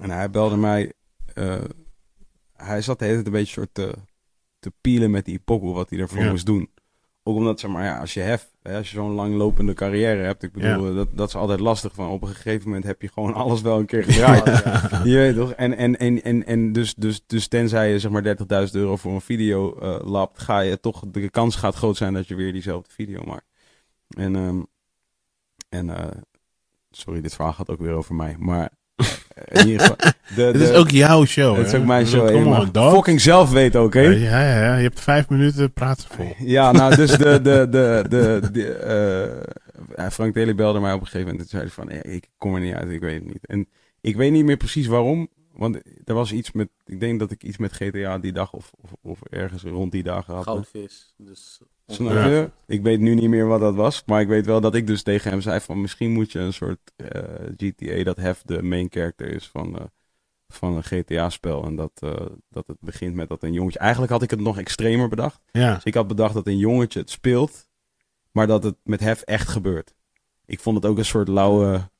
En 0.00 0.10
hij 0.10 0.30
belde 0.30 0.56
mij. 0.56 0.92
eh, 1.34 1.60
hij 2.52 2.82
zat 2.82 2.98
de 2.98 3.04
hele 3.04 3.16
tijd 3.16 3.26
een 3.26 3.32
beetje 3.32 3.52
soort 3.52 3.68
te, 3.74 3.94
te 4.58 4.72
pielen 4.80 5.10
met 5.10 5.24
die 5.24 5.38
pokoe 5.38 5.74
wat 5.74 5.90
hij 5.90 5.98
ervoor 5.98 6.22
Ja. 6.22 6.30
moest 6.30 6.46
doen. 6.46 6.70
Ook 7.22 7.36
omdat, 7.36 7.60
zeg 7.60 7.70
maar, 7.70 7.84
ja, 7.84 7.98
als 7.98 8.14
je 8.14 8.20
heft, 8.20 8.50
hè, 8.62 8.76
als 8.76 8.90
je 8.90 8.96
zo'n 8.96 9.10
langlopende 9.12 9.72
carrière 9.74 10.22
hebt, 10.22 10.42
ik 10.42 10.52
bedoel, 10.52 10.94
dat, 10.94 11.08
dat 11.16 11.28
is 11.28 11.34
altijd 11.34 11.60
lastig. 11.60 11.94
Van 11.94 12.08
op 12.08 12.22
een 12.22 12.28
gegeven 12.28 12.64
moment 12.64 12.84
heb 12.84 13.02
je 13.02 13.08
gewoon 13.08 13.34
alles 13.42 13.60
wel 13.60 13.78
een 13.78 13.86
keer 13.86 14.04
gedraaid. 14.04 14.44
Je 15.04 15.14
weet 15.16 15.34
toch? 15.34 15.52
En, 15.52 15.76
en, 15.76 15.96
en, 15.98 16.22
en, 16.22 16.46
en 16.46 16.72
dus, 16.72 16.94
dus, 16.94 17.22
dus 17.26 17.48
tenzij 17.48 17.90
je 17.90 17.98
zeg 17.98 18.10
maar 18.10 18.36
30.000 18.66 18.72
euro 18.72 18.96
voor 18.96 19.12
een 19.12 19.20
video 19.20 19.78
eh 19.78 20.06
lapt, 20.06 20.38
ga 20.38 20.60
je 20.60 20.80
toch, 20.80 21.02
de 21.10 21.30
kans 21.30 21.56
gaat 21.56 21.74
groot 21.74 21.96
zijn 21.96 22.12
dat 22.14 22.28
je 22.28 22.34
weer 22.34 22.52
diezelfde 22.52 22.90
video 22.92 23.22
maakt. 23.24 23.46
En, 24.08 24.36
ehm, 24.36 24.62
en 25.76 25.96
eh, 25.96 26.20
sorry, 26.90 27.20
dit 27.20 27.34
verhaal 27.34 27.52
gaat 27.52 27.70
ook 27.70 27.80
weer 27.80 27.92
over 27.92 28.14
mij. 28.14 28.36
Maar 28.38 28.70
eh, 28.96 29.06
in 29.62 29.66
ieder 29.66 29.80
geval, 29.80 29.96
de, 30.34 30.42
Het 30.42 30.60
is 30.60 30.72
ook 30.72 30.90
jouw 30.90 31.24
show, 31.24 31.56
het 31.56 31.66
is 31.66 31.72
hè? 31.72 31.78
ook 31.78 31.84
mijn 31.84 32.06
show. 32.06 32.46
Maar 32.46 32.92
fucking 32.92 33.20
zelf 33.20 33.50
weten, 33.50 33.82
oké? 33.82 34.00
Ja, 34.00 34.42
ja, 34.42 34.60
ja, 34.64 34.76
je 34.76 34.82
hebt 34.82 35.00
vijf 35.00 35.28
minuten 35.28 35.72
praten 35.72 36.08
vol. 36.08 36.34
Ja, 36.38 36.72
nou, 36.72 36.96
dus 36.96 37.10
de, 37.10 37.40
de, 37.42 37.66
de, 37.70 38.04
de, 38.08 38.48
de, 38.52 38.72
eh, 38.72 39.96
ja, 39.96 40.10
Frank 40.10 40.34
Dely 40.34 40.54
belde 40.54 40.80
mij 40.80 40.92
op 40.92 41.00
een 41.00 41.06
gegeven 41.06 41.26
moment 41.26 41.44
en 41.44 41.48
zei 41.50 41.62
hij 41.62 41.72
van, 41.72 41.88
"Ja, 41.88 42.02
ik 42.02 42.28
kom 42.38 42.54
er 42.54 42.60
niet 42.60 42.74
uit, 42.74 42.90
ik 42.90 43.00
weet 43.00 43.14
het 43.14 43.26
niet. 43.32 43.46
En 43.46 43.68
ik 44.00 44.16
weet 44.16 44.32
niet 44.32 44.44
meer 44.44 44.56
precies 44.56 44.86
waarom, 44.86 45.28
want 45.52 45.80
er 46.04 46.14
was 46.14 46.32
iets 46.32 46.52
met, 46.52 46.68
ik 46.84 47.00
denk 47.00 47.18
dat 47.18 47.30
ik 47.30 47.42
iets 47.42 47.56
met 47.56 47.72
GTA 47.72 48.18
die 48.18 48.32
dag 48.32 48.52
of, 48.52 48.70
of, 48.82 48.92
of 49.02 49.22
ergens 49.22 49.62
rond 49.62 49.92
die 49.92 50.02
dagen 50.02 50.34
had. 50.34 50.44
Goudvis. 50.44 51.14
Dus 51.16 51.60
Snap 51.86 52.12
Ja. 52.12 52.26
je? 52.26 52.50
Ik 52.66 52.82
weet 52.82 53.00
nu 53.00 53.14
niet 53.14 53.28
meer 53.28 53.46
wat 53.46 53.60
dat 53.60 53.74
was, 53.74 54.02
maar 54.06 54.20
ik 54.20 54.28
weet 54.28 54.46
wel 54.46 54.60
dat 54.60 54.74
ik 54.74 54.86
dus 54.86 55.02
tegen 55.02 55.30
hem 55.30 55.40
zei 55.40 55.60
van, 55.60 55.80
misschien 55.80 56.12
moet 56.12 56.32
je 56.32 56.38
een 56.38 56.52
soort 56.52 56.92
eh, 56.96 57.22
GTA 57.56 58.02
dat 58.02 58.16
Hef 58.16 58.42
de 58.44 58.62
main 58.62 58.86
character 58.90 59.28
is 59.28 59.46
van, 59.48 59.78
eh, 59.78 59.84
van 60.48 60.76
een 60.76 60.84
GTA-spel. 60.84 61.64
En 61.64 61.76
dat, 61.76 61.90
eh, 61.94 62.26
dat 62.48 62.66
het 62.66 62.76
begint 62.80 63.14
met 63.14 63.28
dat 63.28 63.42
een 63.42 63.52
jongetje, 63.52 63.78
eigenlijk 63.78 64.12
had 64.12 64.22
ik 64.22 64.30
het 64.30 64.40
nog 64.40 64.58
extremer 64.58 65.08
bedacht. 65.08 65.40
Ja. 65.52 65.74
Dus 65.74 65.84
ik 65.84 65.94
had 65.94 66.06
bedacht 66.06 66.34
dat 66.34 66.46
een 66.46 66.58
jongetje 66.58 67.00
het 67.00 67.10
speelt, 67.10 67.68
maar 68.30 68.46
dat 68.46 68.62
het 68.62 68.76
met 68.82 69.00
hef 69.00 69.20
echt 69.22 69.48
gebeurt. 69.48 69.94
Ik 70.46 70.60
vond 70.60 70.76
het 70.76 70.86
ook 70.86 70.98
een 70.98 71.04
soort 71.04 71.28
lauwe, 71.28 71.90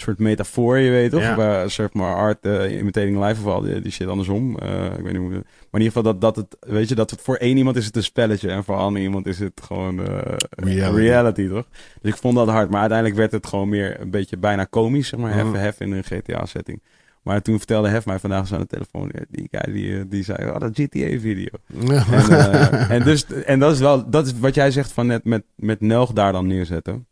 soort 0.00 0.18
metafoor, 0.18 0.78
je 0.78 0.90
weet 0.90 1.10
toch? 1.10 1.20
Ja. 1.20 1.36
Waar, 1.36 1.70
zeg 1.70 1.92
maar, 1.92 2.14
art 2.14 2.46
eh, 2.46 2.78
imitating 2.78 3.24
life 3.24 3.40
of 3.40 3.46
al 3.52 3.60
die, 3.60 3.80
die 3.80 3.92
shit 3.92 4.06
andersom. 4.08 4.58
Eh, 4.58 4.84
ik 4.84 5.02
weet 5.02 5.12
niet 5.12 5.16
hoe, 5.22 5.28
maar 5.30 5.80
in 5.80 5.86
ieder 5.86 5.86
geval 5.86 6.02
dat, 6.02 6.20
dat 6.20 6.36
het, 6.36 6.56
weet 6.60 6.88
je, 6.88 6.94
dat 6.94 7.10
het 7.10 7.20
voor 7.20 7.36
één 7.36 7.56
iemand 7.56 7.76
is 7.76 7.86
het 7.86 7.96
een 7.96 8.02
spelletje 8.02 8.50
en 8.50 8.64
voor 8.64 8.76
ander 8.76 9.02
iemand 9.02 9.26
is 9.26 9.38
het 9.38 9.60
gewoon 9.64 10.06
eh, 10.06 10.36
Reality. 10.50 10.96
reality. 11.00 11.48
toch? 11.48 11.66
Dus 12.00 12.12
ik 12.12 12.18
vond 12.18 12.34
dat 12.36 12.48
hard, 12.48 12.70
maar 12.70 12.80
uiteindelijk 12.80 13.18
werd 13.18 13.32
het 13.32 13.46
gewoon 13.46 13.68
meer 13.68 14.00
een 14.00 14.10
beetje 14.10 14.36
bijna 14.36 14.64
komisch, 14.64 15.08
zeg 15.08 15.20
maar, 15.20 15.36
Mhm. 15.36 15.52
hef, 15.52 15.60
hef 15.62 15.80
in 15.80 15.92
een 15.92 16.04
GTA-setting. 16.04 16.82
Maar 17.22 17.42
toen 17.42 17.58
vertelde 17.58 17.88
Hef 17.88 18.06
mij 18.06 18.18
vandaag 18.18 18.46
zo 18.46 18.54
aan 18.54 18.60
de 18.60 18.66
telefoon. 18.66 19.10
Die 19.30 19.48
guy 19.50 19.72
die, 19.72 20.08
die 20.08 20.24
zei, 20.24 20.48
oh, 20.50 20.58
dat 20.58 20.70
GTA-video. 20.74 21.48
Ja. 21.66 22.04
En, 22.10 22.88
en, 22.88 23.02
dus, 23.04 23.26
en 23.26 23.58
dat 23.58 23.72
is 23.72 23.78
wel, 23.78 24.10
dat 24.10 24.26
is 24.26 24.38
wat 24.38 24.54
jij 24.54 24.70
zegt 24.70 24.92
van 24.92 25.06
net 25.06 25.24
met, 25.24 25.44
met 25.54 25.80
Nelg 25.80 26.12
daar 26.12 26.32
dan 26.32 26.46
neerzetten. 26.46 27.06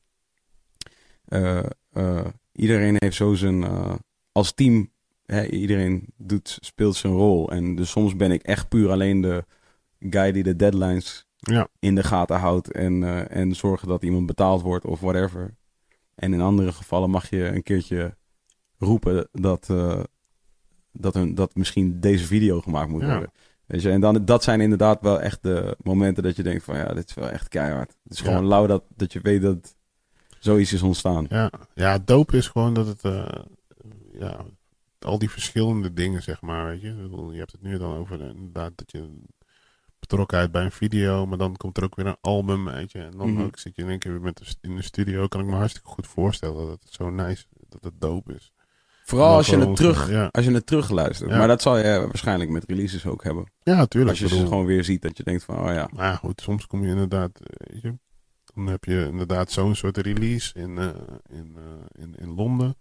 Iedereen 2.58 2.96
heeft 2.98 3.16
zo 3.16 3.34
zijn, 3.34 3.64
eh, 3.64 3.94
als 4.32 4.52
team, 4.52 4.90
hè, 5.26 5.46
iedereen 5.46 6.06
doet, 6.16 6.58
speelt 6.60 6.96
zijn 6.96 7.12
rol. 7.12 7.50
En 7.50 7.74
dus 7.74 7.90
soms 7.90 8.16
ben 8.16 8.30
ik 8.30 8.42
echt 8.42 8.68
puur 8.68 8.90
alleen 8.90 9.20
de 9.20 9.44
guy 10.00 10.32
die 10.32 10.42
de 10.42 10.56
deadlines 10.56 11.26
ja. 11.36 11.68
in 11.78 11.94
de 11.94 12.02
gaten 12.02 12.36
houdt 12.38 12.72
en, 12.72 13.02
eh, 13.04 13.36
en 13.36 13.54
zorgen 13.56 13.88
dat 13.88 14.02
iemand 14.02 14.26
betaald 14.26 14.62
wordt 14.62 14.84
of 14.84 15.00
whatever. 15.00 15.54
En 16.14 16.32
in 16.32 16.40
andere 16.40 16.72
gevallen 16.72 17.10
mag 17.10 17.30
je 17.30 17.44
een 17.44 17.62
keertje 17.62 18.16
roepen 18.78 19.28
dat, 19.32 19.68
eh, 19.70 20.02
dat, 20.92 21.14
een, 21.14 21.34
dat 21.34 21.54
misschien 21.54 22.00
deze 22.00 22.26
video 22.26 22.60
gemaakt 22.60 22.90
moet 22.90 23.00
Ja. 23.02 23.10
worden. 23.10 23.32
Weet 23.66 23.82
je, 23.82 23.90
en 23.90 24.00
dan, 24.00 24.24
dat 24.24 24.42
zijn 24.42 24.60
inderdaad 24.60 25.00
wel 25.00 25.20
echt 25.20 25.42
de 25.42 25.76
momenten 25.82 26.22
dat 26.22 26.36
je 26.36 26.42
denkt 26.42 26.64
van 26.64 26.76
ja, 26.76 26.94
dit 26.94 27.08
is 27.08 27.14
wel 27.14 27.28
echt 27.28 27.48
keihard. 27.48 27.96
Het 28.02 28.12
is 28.12 28.18
Ja. 28.18 28.24
gewoon 28.24 28.46
lauw 28.46 28.66
dat, 28.66 28.84
dat 28.96 29.12
je 29.12 29.20
weet 29.22 29.42
dat 29.42 29.76
zoiets 30.38 30.72
is 30.72 30.82
ontstaan. 30.82 31.26
Ja, 31.28 31.50
ja, 31.74 31.98
dope 32.04 32.36
is 32.36 32.48
gewoon 32.48 32.74
dat 32.74 32.86
het, 32.86 33.02
eh, 33.04 33.42
ja, 34.12 34.44
al 34.98 35.18
die 35.18 35.30
verschillende 35.30 35.92
dingen, 35.92 36.22
zeg 36.22 36.40
maar, 36.40 36.66
weet 36.66 36.80
je. 36.80 37.08
Je 37.32 37.38
hebt 37.38 37.52
het 37.52 37.62
nu 37.62 37.78
dan 37.78 37.94
over 37.96 38.20
eh, 38.20 38.28
inderdaad 38.28 38.72
dat 38.76 38.90
je 38.90 39.08
betrokkenheid 39.98 40.52
bij 40.52 40.64
een 40.64 40.72
video, 40.72 41.26
maar 41.26 41.38
dan 41.38 41.56
komt 41.56 41.76
er 41.76 41.84
ook 41.84 41.96
weer 41.96 42.06
een 42.06 42.16
album, 42.20 42.64
weet 42.64 42.92
je. 42.92 42.98
En 42.98 43.10
dan 43.16 43.32
Mhm. 43.32 43.42
ook 43.42 43.58
zit 43.58 43.76
je 43.76 43.82
in 43.82 43.88
één 43.88 43.98
keer 43.98 44.12
weer 44.12 44.20
met 44.20 44.36
de, 44.36 44.44
in 44.60 44.76
de 44.76 44.82
studio, 44.82 45.26
kan 45.26 45.40
ik 45.40 45.46
me 45.46 45.54
hartstikke 45.54 45.88
goed 45.88 46.06
voorstellen 46.06 46.66
dat 46.66 46.82
het 46.84 46.92
zo 46.92 47.10
nice, 47.10 47.44
dat 47.68 47.84
het 47.84 48.00
dope 48.00 48.34
is. 48.34 48.52
Vooral 49.04 49.34
als 49.36 49.46
je 49.46 49.58
het 49.58 49.76
terug, 49.76 50.10
Ja, 50.10 50.28
als 50.32 50.44
je 50.44 50.50
het 50.52 50.66
terug 50.66 50.90
luistert. 50.90 51.30
Ja. 51.30 51.38
Maar 51.38 51.48
dat 51.48 51.62
zal 51.62 51.76
je 51.78 52.00
waarschijnlijk 52.00 52.50
met 52.50 52.64
releases 52.66 53.06
ook 53.06 53.24
hebben. 53.24 53.52
ja 53.62 53.86
tuurlijk. 53.86 54.10
Als 54.10 54.18
je 54.18 54.28
ze 54.28 54.34
bedoel, 54.34 54.48
gewoon 54.48 54.66
weer 54.66 54.84
ziet 54.84 55.02
dat 55.02 55.16
je 55.16 55.22
denkt 55.22 55.44
van 55.44 55.58
oh 55.58 55.72
ja. 55.72 55.88
Maar 55.94 56.06
ja, 56.06 56.14
goed, 56.16 56.40
soms 56.40 56.66
kom 56.66 56.82
je 56.82 56.88
inderdaad, 56.88 57.40
eh, 57.40 57.66
weet 57.72 57.82
je, 57.82 57.94
dan 58.64 58.66
heb 58.72 58.84
je 58.84 59.06
inderdaad 59.10 59.50
zo'n 59.50 59.74
soort 59.74 59.96
release 59.96 60.54
in, 60.54 60.78
eh, 60.78 60.88
in, 61.30 61.56
eh, 61.56 62.02
in, 62.02 62.14
in 62.18 62.34
Londen. 62.34 62.76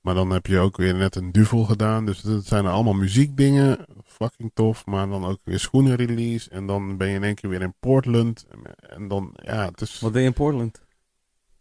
Maar 0.00 0.14
dan 0.14 0.30
heb 0.30 0.46
je 0.46 0.58
ook 0.58 0.76
weer 0.76 0.94
net 0.94 1.14
een 1.16 1.32
duvel 1.32 1.64
gedaan. 1.64 2.06
Dus 2.06 2.20
dat 2.20 2.44
zijn 2.44 2.66
allemaal 2.66 2.92
muziekdingen. 2.94 3.78
Fucking 4.04 4.50
tof. 4.54 4.86
Maar 4.86 5.08
dan 5.08 5.24
ook 5.24 5.38
weer 5.44 5.58
schoenen 5.58 5.94
release. 5.96 6.50
En 6.50 6.66
dan 6.66 6.96
ben 6.96 7.08
je 7.08 7.14
in 7.14 7.24
één 7.24 7.34
keer 7.34 7.50
weer 7.50 7.62
in 7.62 7.74
Portland. 7.80 8.46
En, 8.80 9.08
dan, 9.08 9.30
ja, 9.42 9.64
het 9.66 9.80
is 9.80 10.00
Wat 10.00 10.12
deed 10.12 10.22
je 10.22 10.28
in 10.28 10.34
Portland? 10.34 10.84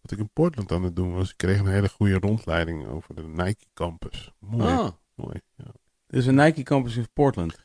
wat 0.02 0.12
ik 0.12 0.20
in 0.20 0.30
Portland 0.34 0.72
aan 0.72 0.84
het 0.84 0.96
doen 0.96 1.14
was. 1.14 1.30
Ik 1.30 1.38
kreeg 1.38 1.60
een 1.60 1.68
hele 1.68 1.90
goede 1.90 2.14
rondleiding 2.20 2.88
over 2.88 3.16
de 3.16 3.22
Nike 3.28 3.66
campus. 3.74 4.32
Mooi, 4.40 4.64
Ah, 4.74 4.90
mooi. 5.16 5.42
Ja. 5.56 5.66
er 6.08 6.18
is 6.18 6.26
een 6.26 6.36
Nike 6.36 6.64
campus 6.64 6.96
in 6.96 7.08
Portland. 7.14 7.64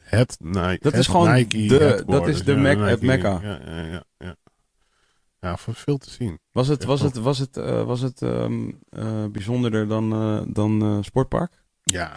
Het 0.00 0.36
Nike. 0.40 0.78
Dat 0.80 0.92
het 0.92 0.94
is 1.00 1.06
gewoon 1.06 1.32
Nike 1.32 1.66
de- 1.66 2.02
dat 2.06 2.28
is 2.28 2.44
de 2.44 2.52
Ja, 2.52 2.58
Mac- 2.60 2.76
Nike. 2.76 2.88
het 2.90 3.02
Mecca. 3.02 3.40
Ja, 3.42 3.60
ja, 3.64 3.80
ja. 3.84 4.04
Ja. 5.44 5.56
Veel 5.72 5.98
te 5.98 6.10
zien. 6.10 6.38
Was 6.52 6.68
het, 6.68 6.84
was 6.84 7.00
het, 7.00 7.16
was 7.16 7.38
het, 7.38 7.56
eh, 7.56 7.84
was 7.84 8.00
het 8.00 8.22
ehm, 8.22 8.70
eh, 8.90 9.24
bijzonderder 9.32 9.88
dan, 9.88 10.12
eh, 10.12 10.54
dan 10.54 10.82
eh, 10.82 10.96
Sportpark? 11.00 11.62
Ja, 11.82 12.12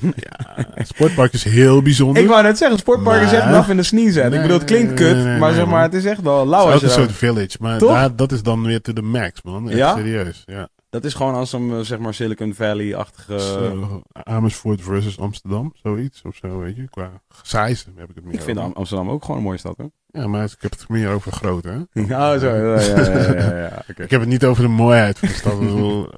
ja. 0.00 0.66
Het 0.74 0.86
sportpark 0.88 1.32
is 1.32 1.44
heel 1.44 1.82
bijzonder. 1.82 2.22
Ik 2.22 2.28
wou 2.28 2.42
net 2.42 2.58
zeggen, 2.58 2.78
Sportpark 2.78 3.22
is 3.22 3.32
echt 3.32 3.46
naf 3.46 3.68
in 3.68 3.76
de 3.76 3.82
sneeze. 3.82 4.20
En 4.20 4.32
ik 4.32 4.40
bedoel, 4.40 4.56
het 4.58 4.66
klinkt 4.66 4.94
kut, 4.94 5.14
nee, 5.14 5.24
nee, 5.24 5.38
maar 5.38 5.48
nee, 5.48 5.58
zeg 5.58 5.64
maar, 5.66 5.74
man. 5.74 5.82
het 5.82 5.94
is 5.94 6.04
echt 6.04 6.20
wel 6.20 6.38
Het 6.38 6.48
lauw 6.48 6.68
is 6.68 6.74
ook 6.74 6.80
je 6.80 6.86
een 6.86 6.92
soort 6.92 7.12
village, 7.12 7.56
maar 7.60 7.78
daar, 7.78 8.16
dat 8.16 8.32
is 8.32 8.42
dan 8.42 8.62
weer 8.64 8.80
to 8.80 8.92
the 8.92 9.02
max, 9.02 9.42
man. 9.42 9.68
Echt 9.68 9.78
Ja? 9.78 9.96
serieus, 9.96 10.42
ja. 10.46 10.68
Dat 10.92 11.04
is 11.04 11.14
gewoon 11.14 11.34
als 11.34 11.52
een, 11.52 11.70
eh, 11.70 11.78
zeg 11.80 11.98
maar, 11.98 12.14
Silicon 12.14 12.54
Valley-achtige... 12.54 13.38
Zo, 13.40 14.02
Amersfoort 14.12 14.82
versus 14.82 15.18
Amsterdam, 15.18 15.72
zoiets 15.82 16.22
of 16.22 16.36
zo, 16.36 16.58
weet 16.58 16.76
je. 16.76 16.88
Qua 16.90 17.10
size 17.42 17.84
heb 17.96 18.08
ik 18.10 18.14
het 18.14 18.24
meer 18.24 18.34
ik 18.34 18.40
vind 18.42 18.58
over. 18.58 18.74
Amsterdam 18.74 19.10
ook 19.10 19.22
gewoon 19.22 19.36
een 19.36 19.42
mooie 19.42 19.58
stad, 19.58 19.76
hoor. 19.76 19.90
Ja, 20.06 20.26
maar 20.26 20.44
ik 20.44 20.56
heb 20.58 20.70
het 20.70 20.88
meer 20.88 21.10
over 21.10 21.32
groot, 21.32 21.64
hè. 21.64 21.76
Oh, 22.32 22.38
zo. 22.38 22.46
Ja, 22.54 22.80
ja, 22.80 23.00
ja, 23.00 23.32
ja, 23.34 23.56
ja, 23.58 23.84
oké. 23.90 24.02
Ik 24.02 24.10
heb 24.10 24.20
het 24.20 24.28
niet 24.28 24.44
over 24.44 24.62
de 24.62 24.68
mooiheid 24.68 25.18
van 25.18 25.28
de 25.28 25.34
stad. 25.34 25.52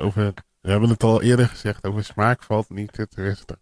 over, 0.04 0.32
we 0.60 0.70
hebben 0.70 0.88
het 0.88 1.02
al 1.02 1.22
eerder 1.22 1.46
gezegd, 1.46 1.86
over 1.86 2.04
smaak 2.04 2.42
valt 2.42 2.70
niet 2.70 2.92
te 2.92 3.08
twisten. 3.08 3.58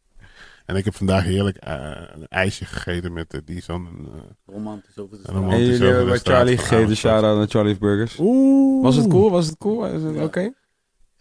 En 0.66 0.76
ik 0.76 0.84
heb 0.84 0.94
vandaag 0.94 1.24
heerlijk 1.24 1.56
eh, 1.56 1.90
een 2.12 2.26
ijsje 2.28 2.64
gegeten 2.64 3.12
met 3.12 3.30
de 3.30 3.44
Dizan. 3.44 3.86
en, 3.86 4.06
eh, 4.14 4.54
Romantisch 4.54 4.98
over 4.98 5.10
de 5.10 5.16
En 5.16 5.22
straat. 5.22 5.36
romantisch. 5.36 5.66
En 5.68 5.72
jullie 5.72 5.86
hebben 5.86 6.06
bij 6.06 6.18
Charlie 6.18 6.58
gegeten, 6.58 6.96
shout-out 6.96 7.36
naar 7.36 7.46
Charlie's 7.48 7.78
Burgers. 7.78 8.16
Oeh. 8.18 8.82
Was 8.82 8.96
het 8.96 9.06
cool? 9.08 9.30
Was 9.30 9.46
het 9.46 9.58
cool? 9.58 9.86
Is 9.86 10.02
het 10.02 10.14
Ja. 10.14 10.22
oké? 10.22 10.52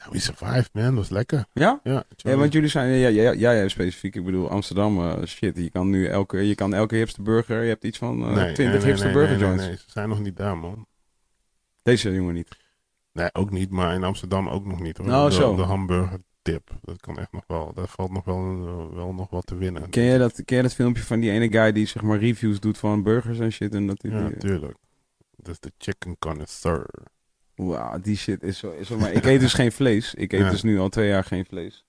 Ja, 0.04 0.12
we 0.12 0.20
survived, 0.20 0.70
man. 0.74 0.84
Dat 0.84 0.94
was 0.94 1.10
lekker. 1.10 1.46
Ja? 1.54 1.80
Ja, 1.84 2.04
want 2.24 2.54
jullie 2.54 2.70
zijn, 2.70 2.92
ja, 2.94 3.08
ja, 3.08 3.32
ja, 3.32 3.52
ja, 3.52 3.68
specifiek, 3.68 4.16
ik 4.16 4.26
bedoel 4.26 4.50
Amsterdam, 4.50 5.00
eh, 5.00 5.26
shit, 5.26 5.58
je 5.58 5.70
kan 5.70 5.90
nu 5.90 6.08
elke, 6.08 6.48
je 6.48 6.56
kan 6.56 6.74
elke 6.74 6.96
hipster 6.96 7.24
burger, 7.24 7.62
je 7.62 7.70
hebt 7.70 7.84
iets 7.84 7.98
van 7.98 8.22
eh, 8.24 8.34
Nee, 8.34 8.54
20 8.54 8.84
nee, 8.84 9.14
nee, 9.14 9.38
joints. 9.38 9.66
Nee, 9.66 9.76
ze 9.76 9.84
zijn 9.88 10.10
nog 10.10 10.20
niet 10.20 10.38
daar, 10.38 10.58
man. 10.58 10.88
Deze 11.84 12.14
jongen 12.14 12.34
niet. 12.34 12.58
Nee, 13.14 13.34
ook 13.34 13.52
niet, 13.52 13.70
maar 13.70 13.94
in 13.94 14.04
Amsterdam 14.04 14.48
ook 14.50 14.66
nog 14.66 14.80
niet. 14.80 14.98
Hoor. 14.98 15.08
Nou, 15.08 15.30
de, 15.30 15.36
zo. 15.36 15.56
de 15.56 15.62
hamburger 15.62 16.20
tip, 16.42 16.70
dat 16.82 17.02
kan 17.02 17.18
echt 17.18 17.32
nog 17.32 17.44
wel. 17.48 17.74
Daar 17.74 17.88
valt 17.88 18.12
nog 18.12 18.26
wel, 18.26 18.38
eh, 18.38 18.96
wel 18.96 19.14
nog 19.14 19.30
wat 19.30 19.46
te 19.46 19.56
winnen. 19.56 19.90
Ken 19.90 20.04
jij, 20.04 20.18
dat, 20.18 20.34
ken 20.34 20.44
jij 20.46 20.62
dat 20.62 20.74
filmpje 20.74 21.04
van 21.04 21.20
die 21.20 21.32
ene 21.32 21.52
guy 21.52 21.72
die 21.72 21.86
zeg 21.86 22.02
maar 22.02 22.20
reviews 22.20 22.60
doet 22.60 22.78
van 22.78 23.04
burgers 23.04 23.40
en 23.40 23.52
shit? 23.52 23.76
En 23.76 23.88
dat 23.88 24.02
die, 24.02 24.12
Ja, 24.12 24.28
die- 24.28 24.38
tuurlijk. 24.38 24.78
Dat 25.36 25.54
is 25.54 25.60
de 25.60 25.72
chicken 25.78 26.18
connoisseur. 26.20 26.86
Wauw, 27.68 28.00
die 28.02 28.18
shit 28.18 28.44
is 28.44 28.58
zo, 28.58 28.72
is 28.80 28.88
zo 28.88 28.98
maar. 28.98 29.12
Ik 29.12 29.26
eet 29.26 29.40
dus 29.40 29.54
geen 29.54 29.72
vlees. 29.72 30.14
Ik 30.14 30.34
eet 30.34 30.40
Ja. 30.40 30.50
dus 30.50 30.64
nu 30.64 30.80
al 30.80 30.90
twee 30.90 31.08
jaar 31.08 31.24
geen 31.24 31.46
vlees. 31.46 31.86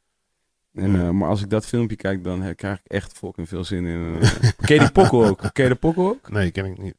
En, 0.74 1.00
eh, 1.00 1.10
maar 1.10 1.28
als 1.28 1.42
ik 1.42 1.50
dat 1.50 1.66
filmpje 1.66 1.96
kijk, 1.96 2.24
dan 2.24 2.42
eh, 2.42 2.54
krijg 2.54 2.78
ik 2.78 2.90
echt 2.90 3.12
fucking 3.12 3.48
veel 3.48 3.64
zin 3.64 3.84
in. 3.86 4.16
eh. 4.20 4.30
ken 4.66 4.74
je 4.74 4.80
die 4.80 4.92
pokkel 4.92 5.24
ook? 5.24 5.40
Ken 5.52 5.64
je 5.64 5.70
de 5.70 5.76
pokkel 5.76 6.08
ook? 6.08 6.30
Nee, 6.30 6.50
ken 6.50 6.64
ik 6.64 6.78
niet. 6.78 6.96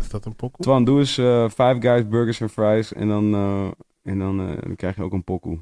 Is 0.00 0.08
dat 0.08 0.24
een 0.24 0.36
pokkel? 0.36 0.64
Twan, 0.64 0.84
doe 0.84 0.98
eens 0.98 1.18
eh, 1.18 1.44
Five 1.48 1.76
Guys 1.80 2.08
Burgers 2.08 2.40
en 2.40 2.50
Fries 2.50 2.92
en 2.92 3.08
dan, 3.08 3.34
en 4.02 4.18
dan, 4.18 4.36
dan 4.36 4.76
krijg 4.76 4.96
je 4.96 5.02
ook 5.02 5.12
een 5.12 5.24
pokoe. 5.24 5.58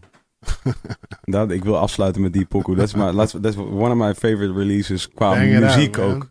dat, 1.22 1.50
ik 1.50 1.64
wil 1.64 1.78
afsluiten 1.78 2.22
met 2.22 2.32
die 2.32 2.46
my, 2.50 3.12
that's, 3.12 3.34
that's 3.40 3.56
one 3.56 3.90
of 3.90 3.96
my 3.96 4.14
favorite 4.14 4.52
releases 4.52 5.08
qua 5.08 5.26
out, 5.26 5.60
muziek 5.60 5.98
ook. 5.98 6.28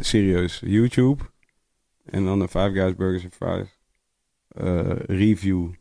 Serieus. 0.00 0.60
YouTube. 0.64 1.22
En 2.04 2.24
dan 2.24 2.38
de 2.38 2.48
Five 2.48 2.70
Guys 2.72 2.94
Burgers 2.94 3.24
en 3.24 3.30
Fries. 3.32 3.77
Eh, 4.48 4.92
review. 4.96 5.72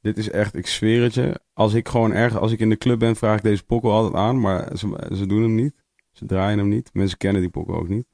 Dit 0.00 0.18
is 0.18 0.30
echt, 0.30 0.54
ik 0.54 0.66
zweer 0.66 1.02
het 1.02 1.14
je. 1.14 1.40
Als 1.52 1.74
ik 1.74 1.88
gewoon 1.88 2.12
erg, 2.12 2.36
als 2.36 2.52
ik 2.52 2.60
in 2.60 2.68
de 2.68 2.76
club 2.76 2.98
ben, 2.98 3.16
vraag 3.16 3.36
ik 3.36 3.42
deze 3.42 3.64
pokoe 3.64 3.90
altijd 3.90 4.14
aan. 4.14 4.40
Maar 4.40 4.76
ze, 4.76 5.10
ze 5.14 5.26
doen 5.26 5.42
hem 5.42 5.54
niet. 5.54 5.74
Ze 6.12 6.26
draaien 6.26 6.58
hem 6.58 6.68
niet. 6.68 6.90
Mensen 6.92 7.18
kennen 7.18 7.40
die 7.40 7.50
pokoe 7.50 7.74
ook 7.74 7.88
niet. 7.88 8.06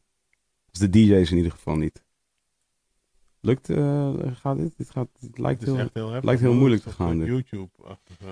Dus 0.70 0.81
de 0.81 0.90
DJ's 0.90 1.31
in 1.31 1.36
ieder 1.36 1.52
geval 1.52 1.76
niet. 1.76 2.05
Lukt, 3.40 3.70
eh, 3.70 4.14
gaat 4.32 4.56
dit? 4.56 4.76
Dit, 4.76 4.90
gaat, 4.90 5.08
dit 5.20 5.39
lijkt 5.39 5.64
heel... 5.64 5.78
echt 5.78 5.94
heel 5.94 6.06
heftig. 6.06 6.24
lijkt 6.24 6.40
heel 6.40 6.55
moeilijk 6.55 6.82
te 6.82 6.90
gaan, 6.90 7.18
dit. 7.18 7.26
YouTube-achtig. 7.26 8.18
eh, 8.20 8.26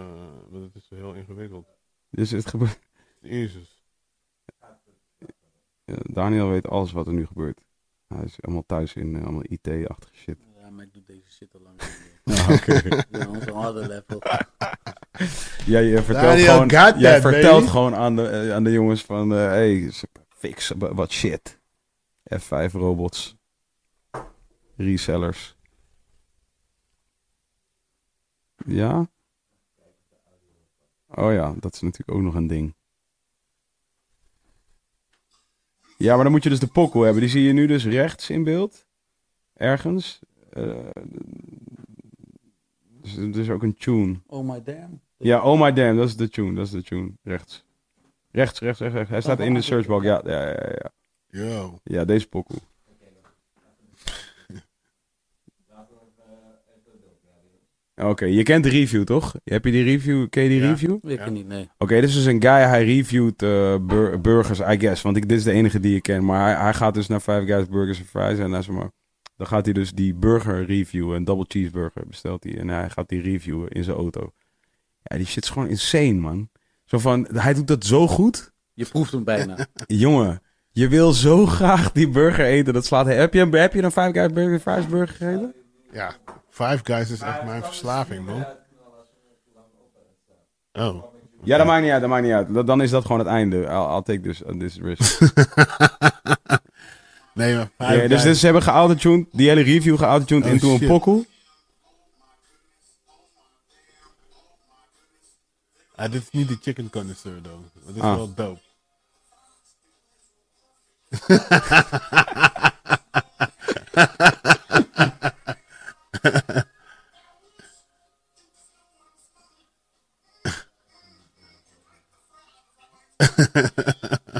maar 0.51 0.61
het 0.61 0.75
is 0.75 0.89
heel 0.89 1.15
ingewikkeld. 1.15 1.67
Dus 2.11 2.31
het 2.31 2.47
gebeurt... 2.47 2.79
Jezus. 3.21 3.85
Ja, 5.85 5.97
Daniel 6.03 6.49
weet 6.49 6.69
alles 6.69 6.93
wat 6.93 7.07
er 7.07 7.13
nu 7.13 7.27
gebeurt. 7.27 7.61
Hij 8.07 8.25
is 8.25 8.43
allemaal 8.43 8.67
thuis 8.67 8.95
in 8.95 9.23
allemaal 9.23 9.45
IT-achtige 9.45 10.15
shit. 10.15 10.39
Ja, 10.73 10.79
maar 10.79 10.87
ik 10.87 10.93
doe 10.95 11.03
deze 11.07 11.31
shit 11.31 11.55
al 11.55 11.61
lang 11.61 11.81
niet 11.81 12.37
Ja, 12.37 12.43
oké. 12.55 12.73
meer. 12.85 13.07
Ja, 13.11 13.29
onze 13.29 13.53
harde 13.53 13.87
level. 13.87 14.23
Jij 15.67 15.85
je 15.85 16.03
vertelt 16.03 16.25
Daniel 16.27 16.53
gewoon, 16.53 16.69
jij 17.01 17.21
that, 17.21 17.33
vertelt 17.33 17.59
baby. 17.61 17.71
gewoon 17.71 17.95
aan 17.95 18.17
de, 18.17 18.27
eh, 18.29 18.55
aan 18.55 18.65
de 18.65 18.71
jongens 18.73 19.03
van... 19.05 19.33
eh 19.33 19.39
hey, 19.47 19.91
ze- 19.91 20.09
fix 20.29 20.73
wat 20.77 21.11
shit. 21.13 21.59
F5 22.35 22.73
robots. 22.73 23.37
Resellers. 24.77 25.57
Ja? 28.67 29.11
Oh 31.09 31.33
ja, 31.33 31.55
dat 31.61 31.75
is 31.75 31.81
natuurlijk 31.81 32.11
ook 32.19 32.25
nog 32.25 32.35
een 32.35 32.47
ding. 32.47 32.75
Ja, 35.99 36.15
maar 36.15 36.23
dan 36.23 36.33
moet 36.33 36.43
je 36.43 36.49
dus 36.49 36.59
de 36.61 36.67
pokkel 36.67 37.03
hebben. 37.03 37.21
Die 37.21 37.31
zie 37.31 37.43
je 37.43 37.53
nu 37.53 37.67
dus 37.67 37.85
rechts 37.85 38.31
in 38.31 38.45
beeld. 38.45 38.87
Ergens. 39.55 40.19
Eh, 40.53 40.77
dus 43.01 43.17
er 43.17 43.39
is 43.39 43.51
ook 43.51 43.63
een 43.63 43.75
tune. 43.75 44.21
Oh 44.27 44.49
my 44.49 44.63
damn. 44.65 45.01
Ja, 45.17 45.43
oh 45.43 45.61
my 45.61 45.73
damn, 45.73 45.97
dat 45.97 46.09
is 46.09 46.17
de 46.17 46.29
tune, 46.29 46.55
dat 46.55 46.67
is 46.67 46.71
de 46.73 46.83
tune. 46.83 47.11
Rechts. 47.23 47.65
Rechts, 48.31 48.59
rechts, 48.61 48.81
rechts. 48.81 48.95
rechts. 48.97 49.11
Hij 49.11 49.21
staat 49.21 49.41
in 49.41 49.55
de 49.55 49.61
searchbox, 49.61 50.05
ja, 50.05 50.23
ja, 50.25 50.47
ja, 50.47 50.69
ja. 50.83 50.91
Yo. 51.27 51.79
Ja, 51.85 52.05
deze 52.05 52.29
pokoe. 52.29 52.57
Oké, 57.95 58.25
je 58.25 58.43
kent 58.43 58.65
de 58.65 58.71
review 58.71 59.05
toch? 59.05 59.35
Heb 59.45 59.65
je 59.65 59.71
die 59.71 59.83
review? 59.85 60.29
Ken 60.29 60.43
je 60.43 60.49
die 60.49 60.61
Ja. 60.61 60.71
review? 60.71 60.99
Ik 61.11 61.31
niet, 61.31 61.47
nee. 61.47 61.69
Oké, 61.79 61.95
dit 62.01 62.09
is 62.09 62.15
dus 62.15 62.25
een 62.25 62.43
guy, 62.43 62.51
hij 62.51 62.85
reviewt 62.85 63.43
eh, 63.43 63.77
bur- 63.81 64.21
burgers, 64.21 64.59
I 64.61 64.79
guess. 64.79 65.03
Want 65.03 65.17
ik, 65.17 65.29
dit 65.29 65.39
is 65.39 65.45
de 65.45 65.53
enige 65.53 65.81
die 65.81 65.97
ik 65.97 66.03
ken. 66.03 66.25
Maar 66.25 66.41
hij, 66.55 66.63
hij 66.63 66.75
gaat 66.75 66.95
dus 66.95 67.07
naar 67.07 67.21
Five 67.21 67.43
Guys 67.47 67.69
Burgers 67.69 67.99
en 67.99 68.05
Fries. 68.05 68.39
En 68.39 68.51
dan, 68.51 68.63
zeg 68.63 68.75
maar, 68.75 68.91
dan 69.37 69.47
gaat 69.47 69.65
hij 69.65 69.75
dus 69.75 69.93
die 69.93 70.15
burger 70.15 70.65
reviewen. 70.65 71.17
Een 71.17 71.25
double 71.25 71.45
cheeseburger 71.49 72.03
bestelt 72.07 72.45
hij. 72.45 72.59
En 72.59 72.69
hij 72.69 72.91
gaat 72.91 73.09
die 73.09 73.21
reviewen 73.23 73.69
in 73.69 73.85
zijn 73.85 73.97
auto. 73.97 74.33
Ja, 75.03 75.17
die 75.17 75.27
shit 75.27 75.43
is 75.45 75.51
gewoon 75.51 75.69
insane, 75.69 76.13
man. 76.13 76.49
Zo 76.85 76.99
van, 76.99 77.29
hij 77.33 77.55
doet 77.55 77.67
dat 77.67 77.85
zo 77.85 78.07
goed. 78.09 78.53
Je 78.75 78.85
proeft 78.85 79.13
hem 79.13 79.25
bijna. 79.25 79.67
Jongen, 79.87 80.43
je 80.71 80.89
wil 80.89 81.13
zo 81.13 81.47
graag 81.47 81.93
die 81.93 82.09
burger 82.09 82.45
eten. 82.45 82.75
Dat 82.75 82.85
slaat... 82.87 83.07
Heb 83.07 83.35
je, 83.35 83.41
een- 83.41 83.53
heb 83.53 83.73
je 83.75 83.83
een 83.83 83.91
Five 83.91 84.11
Guys 84.13 84.33
Burger 84.33 84.59
Fries 84.61 84.87
burger 84.87 85.17
gegeten? 85.17 85.55
Ja, 85.93 86.15
Five 86.51 86.81
Guys 86.83 87.11
is 87.11 87.21
echt 87.21 87.45
mijn 87.45 87.63
verslaving, 87.65 88.27
man. 88.27 88.45
Oh. 90.73 91.05
Ja, 91.45 91.57
dat 91.57 91.67
maakt 91.67 91.83
niet 91.83 91.91
uit, 91.93 92.01
dat 92.01 92.11
maakt 92.11 92.23
niet 92.25 92.33
uit. 92.33 92.67
Dan 92.67 92.83
is 92.83 92.91
dat 92.91 93.03
gewoon 93.03 93.19
het 93.19 93.29
einde. 93.29 93.57
I'll, 93.57 93.95
I'll 93.95 94.03
take 94.03 94.21
this, 94.21 94.43
this 94.59 94.79
risk. 94.79 95.21
nee, 97.35 97.55
maar 97.79 97.97
Ja, 97.97 98.09
dus, 98.09 98.23
dus 98.23 98.39
ze 98.39 98.45
hebben 98.45 98.63
geautotuned, 98.63 99.27
die 99.33 99.49
hele 99.49 99.61
review 99.63 99.99
geautotuned 99.99 100.45
Oh, 100.45 100.51
into 100.51 100.71
een 100.73 100.79
shit. 100.79 100.89
pokoe. 100.89 101.27
Ah, 105.95 106.11
dit 106.13 106.23
is 106.23 106.31
niet 106.31 106.49
de 106.49 106.59
chicken 106.61 106.91
connoisseur, 106.91 107.41
though. 107.43 107.61
Dat 107.87 107.95
is 107.97 108.01
Ah. 108.03 108.15
wel 108.17 108.35
dope. 108.35 108.61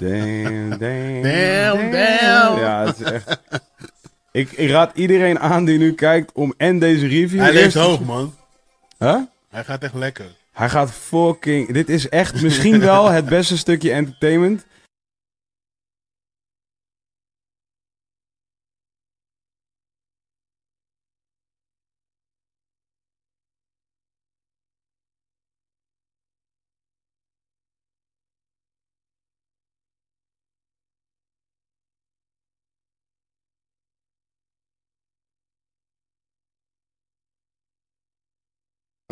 Damn, 0.01 0.71
damn, 0.79 1.23
Damn, 1.23 1.23
damn. 1.23 1.92
Is 3.05 3.13
echt... 3.27 3.41
Ik, 4.33 4.53
ik 4.53 4.71
raad 4.71 4.91
iedereen 4.95 5.41
aan 5.41 5.65
die 5.65 5.79
nu 5.79 5.95
kijkt 5.95 6.33
om 6.33 6.55
en 6.57 6.79
deze 6.79 7.07
review... 7.07 7.41
Hij 7.41 7.53
leeft 7.53 7.75
hoog, 7.75 8.01
man. 8.01 8.35
Huh? 8.99 9.19
Hij 9.51 9.65
gaat 9.65 9.83
echt 9.83 9.95
lekker. 9.95 10.27
Hij 10.53 10.69
gaat 10.69 10.91
fucking... 10.91 11.73
Dit 11.73 11.89
is 11.89 12.09
echt 12.09 12.43
misschien 12.43 12.81
wel 12.81 13.11
het 13.11 13.27
beste 13.27 13.57
stukje 13.57 13.93
entertainment. 13.93 14.65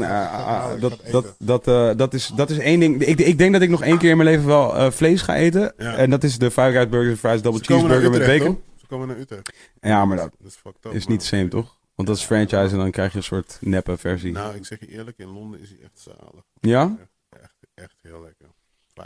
Nou, 0.09 0.79
dat, 1.39 1.67
eh, 1.67 2.07
is, 2.11 2.33
dat 2.37 2.51
is 2.51 2.59
één 2.59 2.81
ding. 2.81 3.03
Ik, 3.03 3.19
ik 3.19 3.39
denk 3.39 3.53
dat 3.53 3.63
ik 3.63 3.69
nog 3.69 3.83
één 3.83 3.99
keer 3.99 4.11
in 4.11 4.17
mijn 4.17 4.29
leven 4.29 4.47
wel 4.47 4.77
eh, 4.77 4.91
vlees 4.91 5.23
ga 5.23 5.37
eten. 5.37 5.73
Ja. 5.79 5.97
En 5.97 6.11
dat 6.11 6.25
is 6.25 6.39
de 6.39 6.51
Five 6.51 6.71
Guys 6.71 6.89
Burgers 6.89 7.19
Fries 7.19 7.43
Double 7.43 7.61
Cheeseburger 7.61 8.11
met 8.11 8.27
bacon. 8.27 8.47
toch? 8.47 8.65
Ze 8.81 8.87
komen 8.87 9.09
naar 9.09 9.19
Utrecht. 9.19 9.53
Ja, 9.81 10.05
maar 10.05 10.17
dat 10.17 10.31
Dat 10.39 10.51
is 10.51 10.57
fucked 10.63 10.85
up, 10.85 10.93
is 10.93 11.07
niet 11.07 11.23
same, 11.23 11.49
toch? 11.49 11.79
Want 11.95 12.09
dat 12.09 12.17
is 12.17 12.25
franchise 12.25 12.73
en 12.73 12.77
dan 12.79 12.91
krijg 12.91 13.13
je 13.13 13.19
een 13.19 13.25
soort 13.25 13.59
neppe 13.61 13.97
versie. 13.97 14.33
Nou, 14.33 14.55
ik 14.55 14.67
zeg 14.67 14.81
je 14.81 14.89
eerlijk, 14.89 15.19
in 15.19 15.29
Londen 15.29 15.61
is 15.61 15.69
hij 15.69 15.79
echt 15.83 16.01
zalig. 16.01 16.45
Ja? 16.61 16.97
Echt, 17.31 17.53
echt 17.75 17.97
heel 18.03 18.23
lekker. 18.23 18.47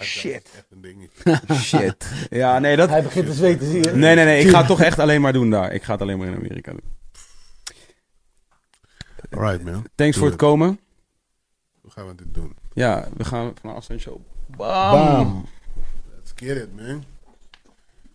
Shit. 0.00 0.50
echt 0.56 0.66
een 0.70 0.80
dingetje. 0.80 1.40
Shit. 1.68 2.06
Ja, 2.30 2.58
nee, 2.58 2.76
dat... 2.76 2.88
Hij 2.88 3.02
begint 3.02 3.26
te 3.26 3.32
zweten, 3.32 3.66
zie 3.66 3.82
je? 3.82 3.90
Nee, 3.90 4.14
nee, 4.14 4.24
nee. 4.24 4.44
Ik 4.44 4.48
ga 4.50 4.58
het 4.58 4.66
toch 4.66 4.80
echt 4.80 4.98
alleen 4.98 5.20
maar 5.20 5.32
doen 5.32 5.50
daar. 5.50 5.72
Ik 5.72 5.82
ga 5.82 5.92
het 5.92 6.02
alleen 6.02 6.18
maar 6.18 6.26
in 6.26 6.34
Amerika 6.34 6.70
doen. 6.70 6.92
Alright, 9.30 9.64
man. 9.64 9.86
Thanks 9.94 10.16
voor 10.16 10.26
het 10.26 10.36
komen. 10.36 10.78
Hoe 11.84 11.92
gaan 11.92 12.06
we 12.06 12.14
dit 12.14 12.34
doen? 12.34 12.56
Ja, 12.72 13.08
we 13.16 13.24
gaan 13.24 13.52
van 13.60 13.82
een 13.88 14.00
show. 14.00 14.16
Bam! 14.56 15.46
Let's 16.16 16.32
get 16.34 16.56
it, 16.56 16.76
man. 16.76 17.04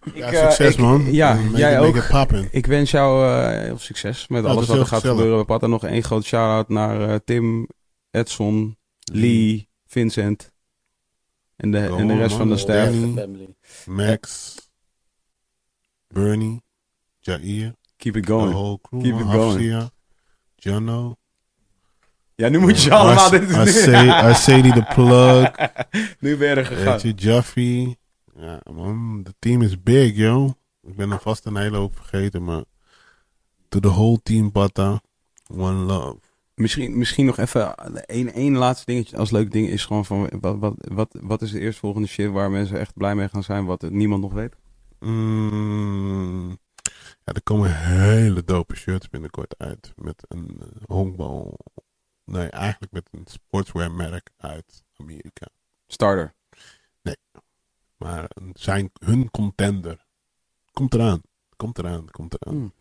Ik, 0.04 0.16
Ja, 0.16 0.32
eh, 0.32 0.40
succes, 0.50 0.74
ik- 0.74 0.80
man. 0.80 1.14
Ja, 1.14 1.34
Make 1.34 1.58
jij 1.58 1.74
it- 1.74 1.80
ook. 2.14 2.32
It. 2.32 2.48
Ik 2.52 2.66
wens 2.66 2.92
jou 2.92 3.26
eh, 3.28 3.62
heel 3.62 3.78
succes 3.78 4.28
met 4.28 4.46
alles 4.46 4.68
wat 4.68 4.78
er 4.78 4.86
gaat 4.86 4.94
gezellig. 5.00 5.18
gebeuren. 5.18 5.46
We 5.46 5.52
hadden 5.52 5.70
nog 5.70 5.84
één 5.86 6.04
groot 6.04 6.24
shout-out 6.26 6.70
naar 6.70 7.10
eh, 7.10 7.16
Tim, 7.26 7.68
Edson, 8.12 8.78
Lee, 9.14 9.70
Vincent 9.86 10.52
en 11.56 11.72
de, 11.72 11.78
en 11.78 12.08
de 12.08 12.16
rest 12.16 12.30
man. 12.30 12.38
van 12.38 12.50
de 12.50 12.58
staff. 12.58 12.96
Max. 13.86 14.56
Bernie. 16.08 16.62
Jair. 17.20 17.76
Keep 17.98 18.16
it 18.16 18.26
The 18.26 18.32
going. 18.32 18.54
whole 18.54 18.80
crew. 18.82 19.02
Keep 19.02 19.14
man. 19.14 19.22
it 19.24 19.30
going. 19.32 19.90
Jono. 20.56 21.18
Ja, 22.40 22.50
nu 22.50 22.60
moet 22.60 22.84
je 22.84 22.94
allemaal 22.94 23.30
dit 23.30 23.54
Arce- 23.54 24.14
Arcady 24.14 24.72
the 24.72 24.86
plug. 24.94 25.52
Nu 26.20 26.38
ben 26.38 26.50
je 26.50 26.56
er 26.56 26.66
gegaan. 26.66 26.92
Weet 26.92 27.02
je, 27.02 27.14
Jaffe. 27.14 27.98
Ja, 28.36 28.62
man. 28.74 29.24
De 29.24 29.34
team 29.40 29.62
is 29.62 29.84
big, 29.84 30.16
yo. 30.16 30.54
Ik 30.82 30.96
ben 30.96 31.12
er 31.12 31.20
vast 31.20 31.46
een 31.46 31.58
hele 31.58 31.78
hoop 31.78 31.96
vergeten, 31.96 32.44
maar... 32.44 32.64
To 33.70 33.80
the 33.80 33.88
whole 33.88 34.20
team, 34.24 34.52
Bata. 34.52 35.02
One 35.48 35.74
love. 35.74 36.18
Misschien, 36.56 36.98
misschien 36.98 37.26
nog 37.26 37.38
even 37.38 37.76
één, 38.06 38.34
één 38.34 38.56
laatste 38.56 38.86
dingetje 38.86 39.18
als 39.18 39.32
leuk 39.32 39.52
ding 39.52 39.68
is 39.68 39.86
gewoon 39.86 40.06
van 40.06 40.30
wat, 40.40 40.58
wat, 40.60 40.74
wat, 40.78 41.16
wat 41.22 41.42
is 41.42 41.52
de 41.52 41.60
eerstvolgende 41.60 42.08
shit 42.08 42.32
waar 42.32 42.52
mensen 42.52 42.80
echt 42.80 42.94
blij 42.94 43.16
mee 43.16 43.30
gaan 43.30 43.44
zijn 43.44 43.66
wat 43.66 43.90
niemand 43.90 44.22
nog 44.22 44.34
weet? 44.34 44.56
Mm, 45.00 46.50
ja, 47.24 47.34
er 47.34 47.44
komen 47.44 47.76
hele 47.76 48.44
dope 48.44 48.76
shirts 48.76 49.10
binnenkort 49.10 49.56
uit. 49.58 49.94
Met 49.96 50.24
een 50.28 50.62
honkbal. 50.86 51.58
Nee, 52.32 52.48
eigenlijk 52.50 52.92
met 52.92 53.08
een 53.12 53.26
sportswear 53.26 53.92
merk 53.92 54.30
uit 54.38 54.84
Amerika. 54.96 55.48
Starter. 55.88 56.34
Maar 57.98 58.30
een- 58.34 58.52
zijn 58.54 58.92
hun 59.06 59.32
contender. 59.32 60.06
Komt 60.72 60.94
eraan. 60.94 61.22
Komt 61.56 61.78
eraan. 61.78 62.10
Komt 62.12 62.36
eraan. 62.40 62.56
Hmm. 62.56 62.74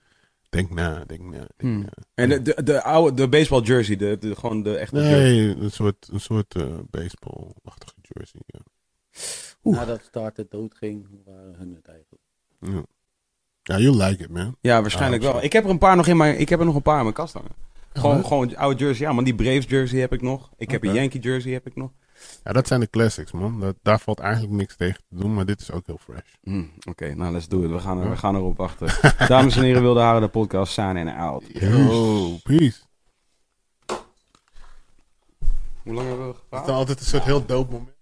Denk 0.49 0.71
na, 0.71 1.05
denk 1.05 1.21
na. 1.21 1.31
Denk 1.39 1.49
Hmm. 1.57 1.81
na. 1.81 1.89
En 2.15 2.29
de, 2.29 2.43
de, 2.43 2.63
de 2.63 2.83
oude 2.83 3.17
de 3.17 3.29
baseball 3.29 3.61
jersey, 3.63 3.97
de, 3.97 4.19
de, 4.19 4.37
gewoon 4.37 4.63
de 4.63 4.77
echte 4.77 4.97
jersey. 4.97 5.19
Nee, 5.21 5.57
een 5.57 5.71
soort, 5.71 6.09
een 6.13 6.21
soort 6.21 6.55
eh, 6.55 6.79
baseball-achtige 6.91 7.95
jersey. 8.01 8.41
Ja. 8.47 8.61
Oeh. 9.65 9.77
Nadat 9.77 10.03
Starter 10.03 10.47
doodging, 10.49 11.09
waren 11.25 11.55
hun 11.55 11.75
het 11.75 11.87
eigenlijk. 11.89 12.23
Ja. 12.61 12.83
ja, 13.63 13.79
you 13.79 13.97
like 13.97 14.23
it, 14.23 14.31
man. 14.31 14.57
Ja, 14.61 14.81
waarschijnlijk 14.81 15.25
Ah, 15.25 15.33
wel. 15.33 15.43
Ik 15.43 15.53
heb 15.53 15.65
er 15.65 15.71
een 15.71 15.79
paar 15.79 15.97
nog 15.97 16.07
in 16.07 16.17
mijn, 16.17 16.39
ik 16.39 16.49
heb 16.49 16.59
er 16.59 16.67
nog 16.67 16.75
een 16.75 16.83
paar 16.83 16.97
in 16.97 17.03
mijn 17.03 17.15
kast 17.15 17.35
hangen. 17.35 17.53
Gewoon, 17.93 18.25
gewoon 18.25 18.57
oude 18.57 18.85
jersey. 18.85 19.07
Ja, 19.07 19.13
man, 19.13 19.25
die 19.25 19.35
Braves 19.35 19.65
jersey 19.69 20.01
heb 20.01 20.13
ik 20.13 20.23
nog. 20.23 20.51
Ik 20.57 20.71
heb 20.71 20.85
een 20.85 20.93
Yankee 20.95 21.21
jersey 21.21 21.53
heb 21.53 21.67
ik 21.67 21.77
nog. 21.77 21.91
Ja, 22.45 22.53
dat 22.53 22.67
zijn 22.67 22.81
de 22.81 22.91
classics, 22.91 23.33
man. 23.33 23.61
Dat, 23.61 23.77
daar 23.83 24.01
valt 24.01 24.19
eigenlijk 24.19 24.53
niks 24.53 24.77
tegen 24.77 25.01
te 25.09 25.17
doen, 25.17 25.35
maar 25.35 25.47
dit 25.47 25.61
is 25.61 25.71
ook 25.71 25.87
heel 25.87 25.99
fresh. 26.05 26.33
Hmm, 26.43 26.71
Oké, 26.89 27.15
nou, 27.15 27.33
let's 27.33 27.49
do 27.49 27.63
it. 27.65 27.71
We 27.71 27.79
gaan, 27.79 28.01
er, 28.01 28.11
we 28.11 28.17
gaan 28.17 28.35
erop 28.37 28.57
wachten. 28.57 28.89
Dames 29.29 29.57
en 29.57 29.63
heren, 29.63 29.83
wilde 29.83 30.01
haren 30.01 30.21
de 30.21 30.29
podcast 30.29 30.73
zijn 30.73 30.97
en 30.97 31.09
out. 31.17 31.45
Yo, 31.53 32.37
peace. 32.43 32.79
Hoe 35.83 35.95
lang 35.95 36.07
hebben 36.09 36.27
we 36.27 36.33
Het 36.33 36.41
gepraat? 36.43 36.61
is 36.61 36.67
dan 36.67 36.77
altijd 36.77 37.01
een 37.01 37.07
soort 37.07 37.25
heel 37.25 37.47
dope 37.47 37.73
moment. 37.73 37.97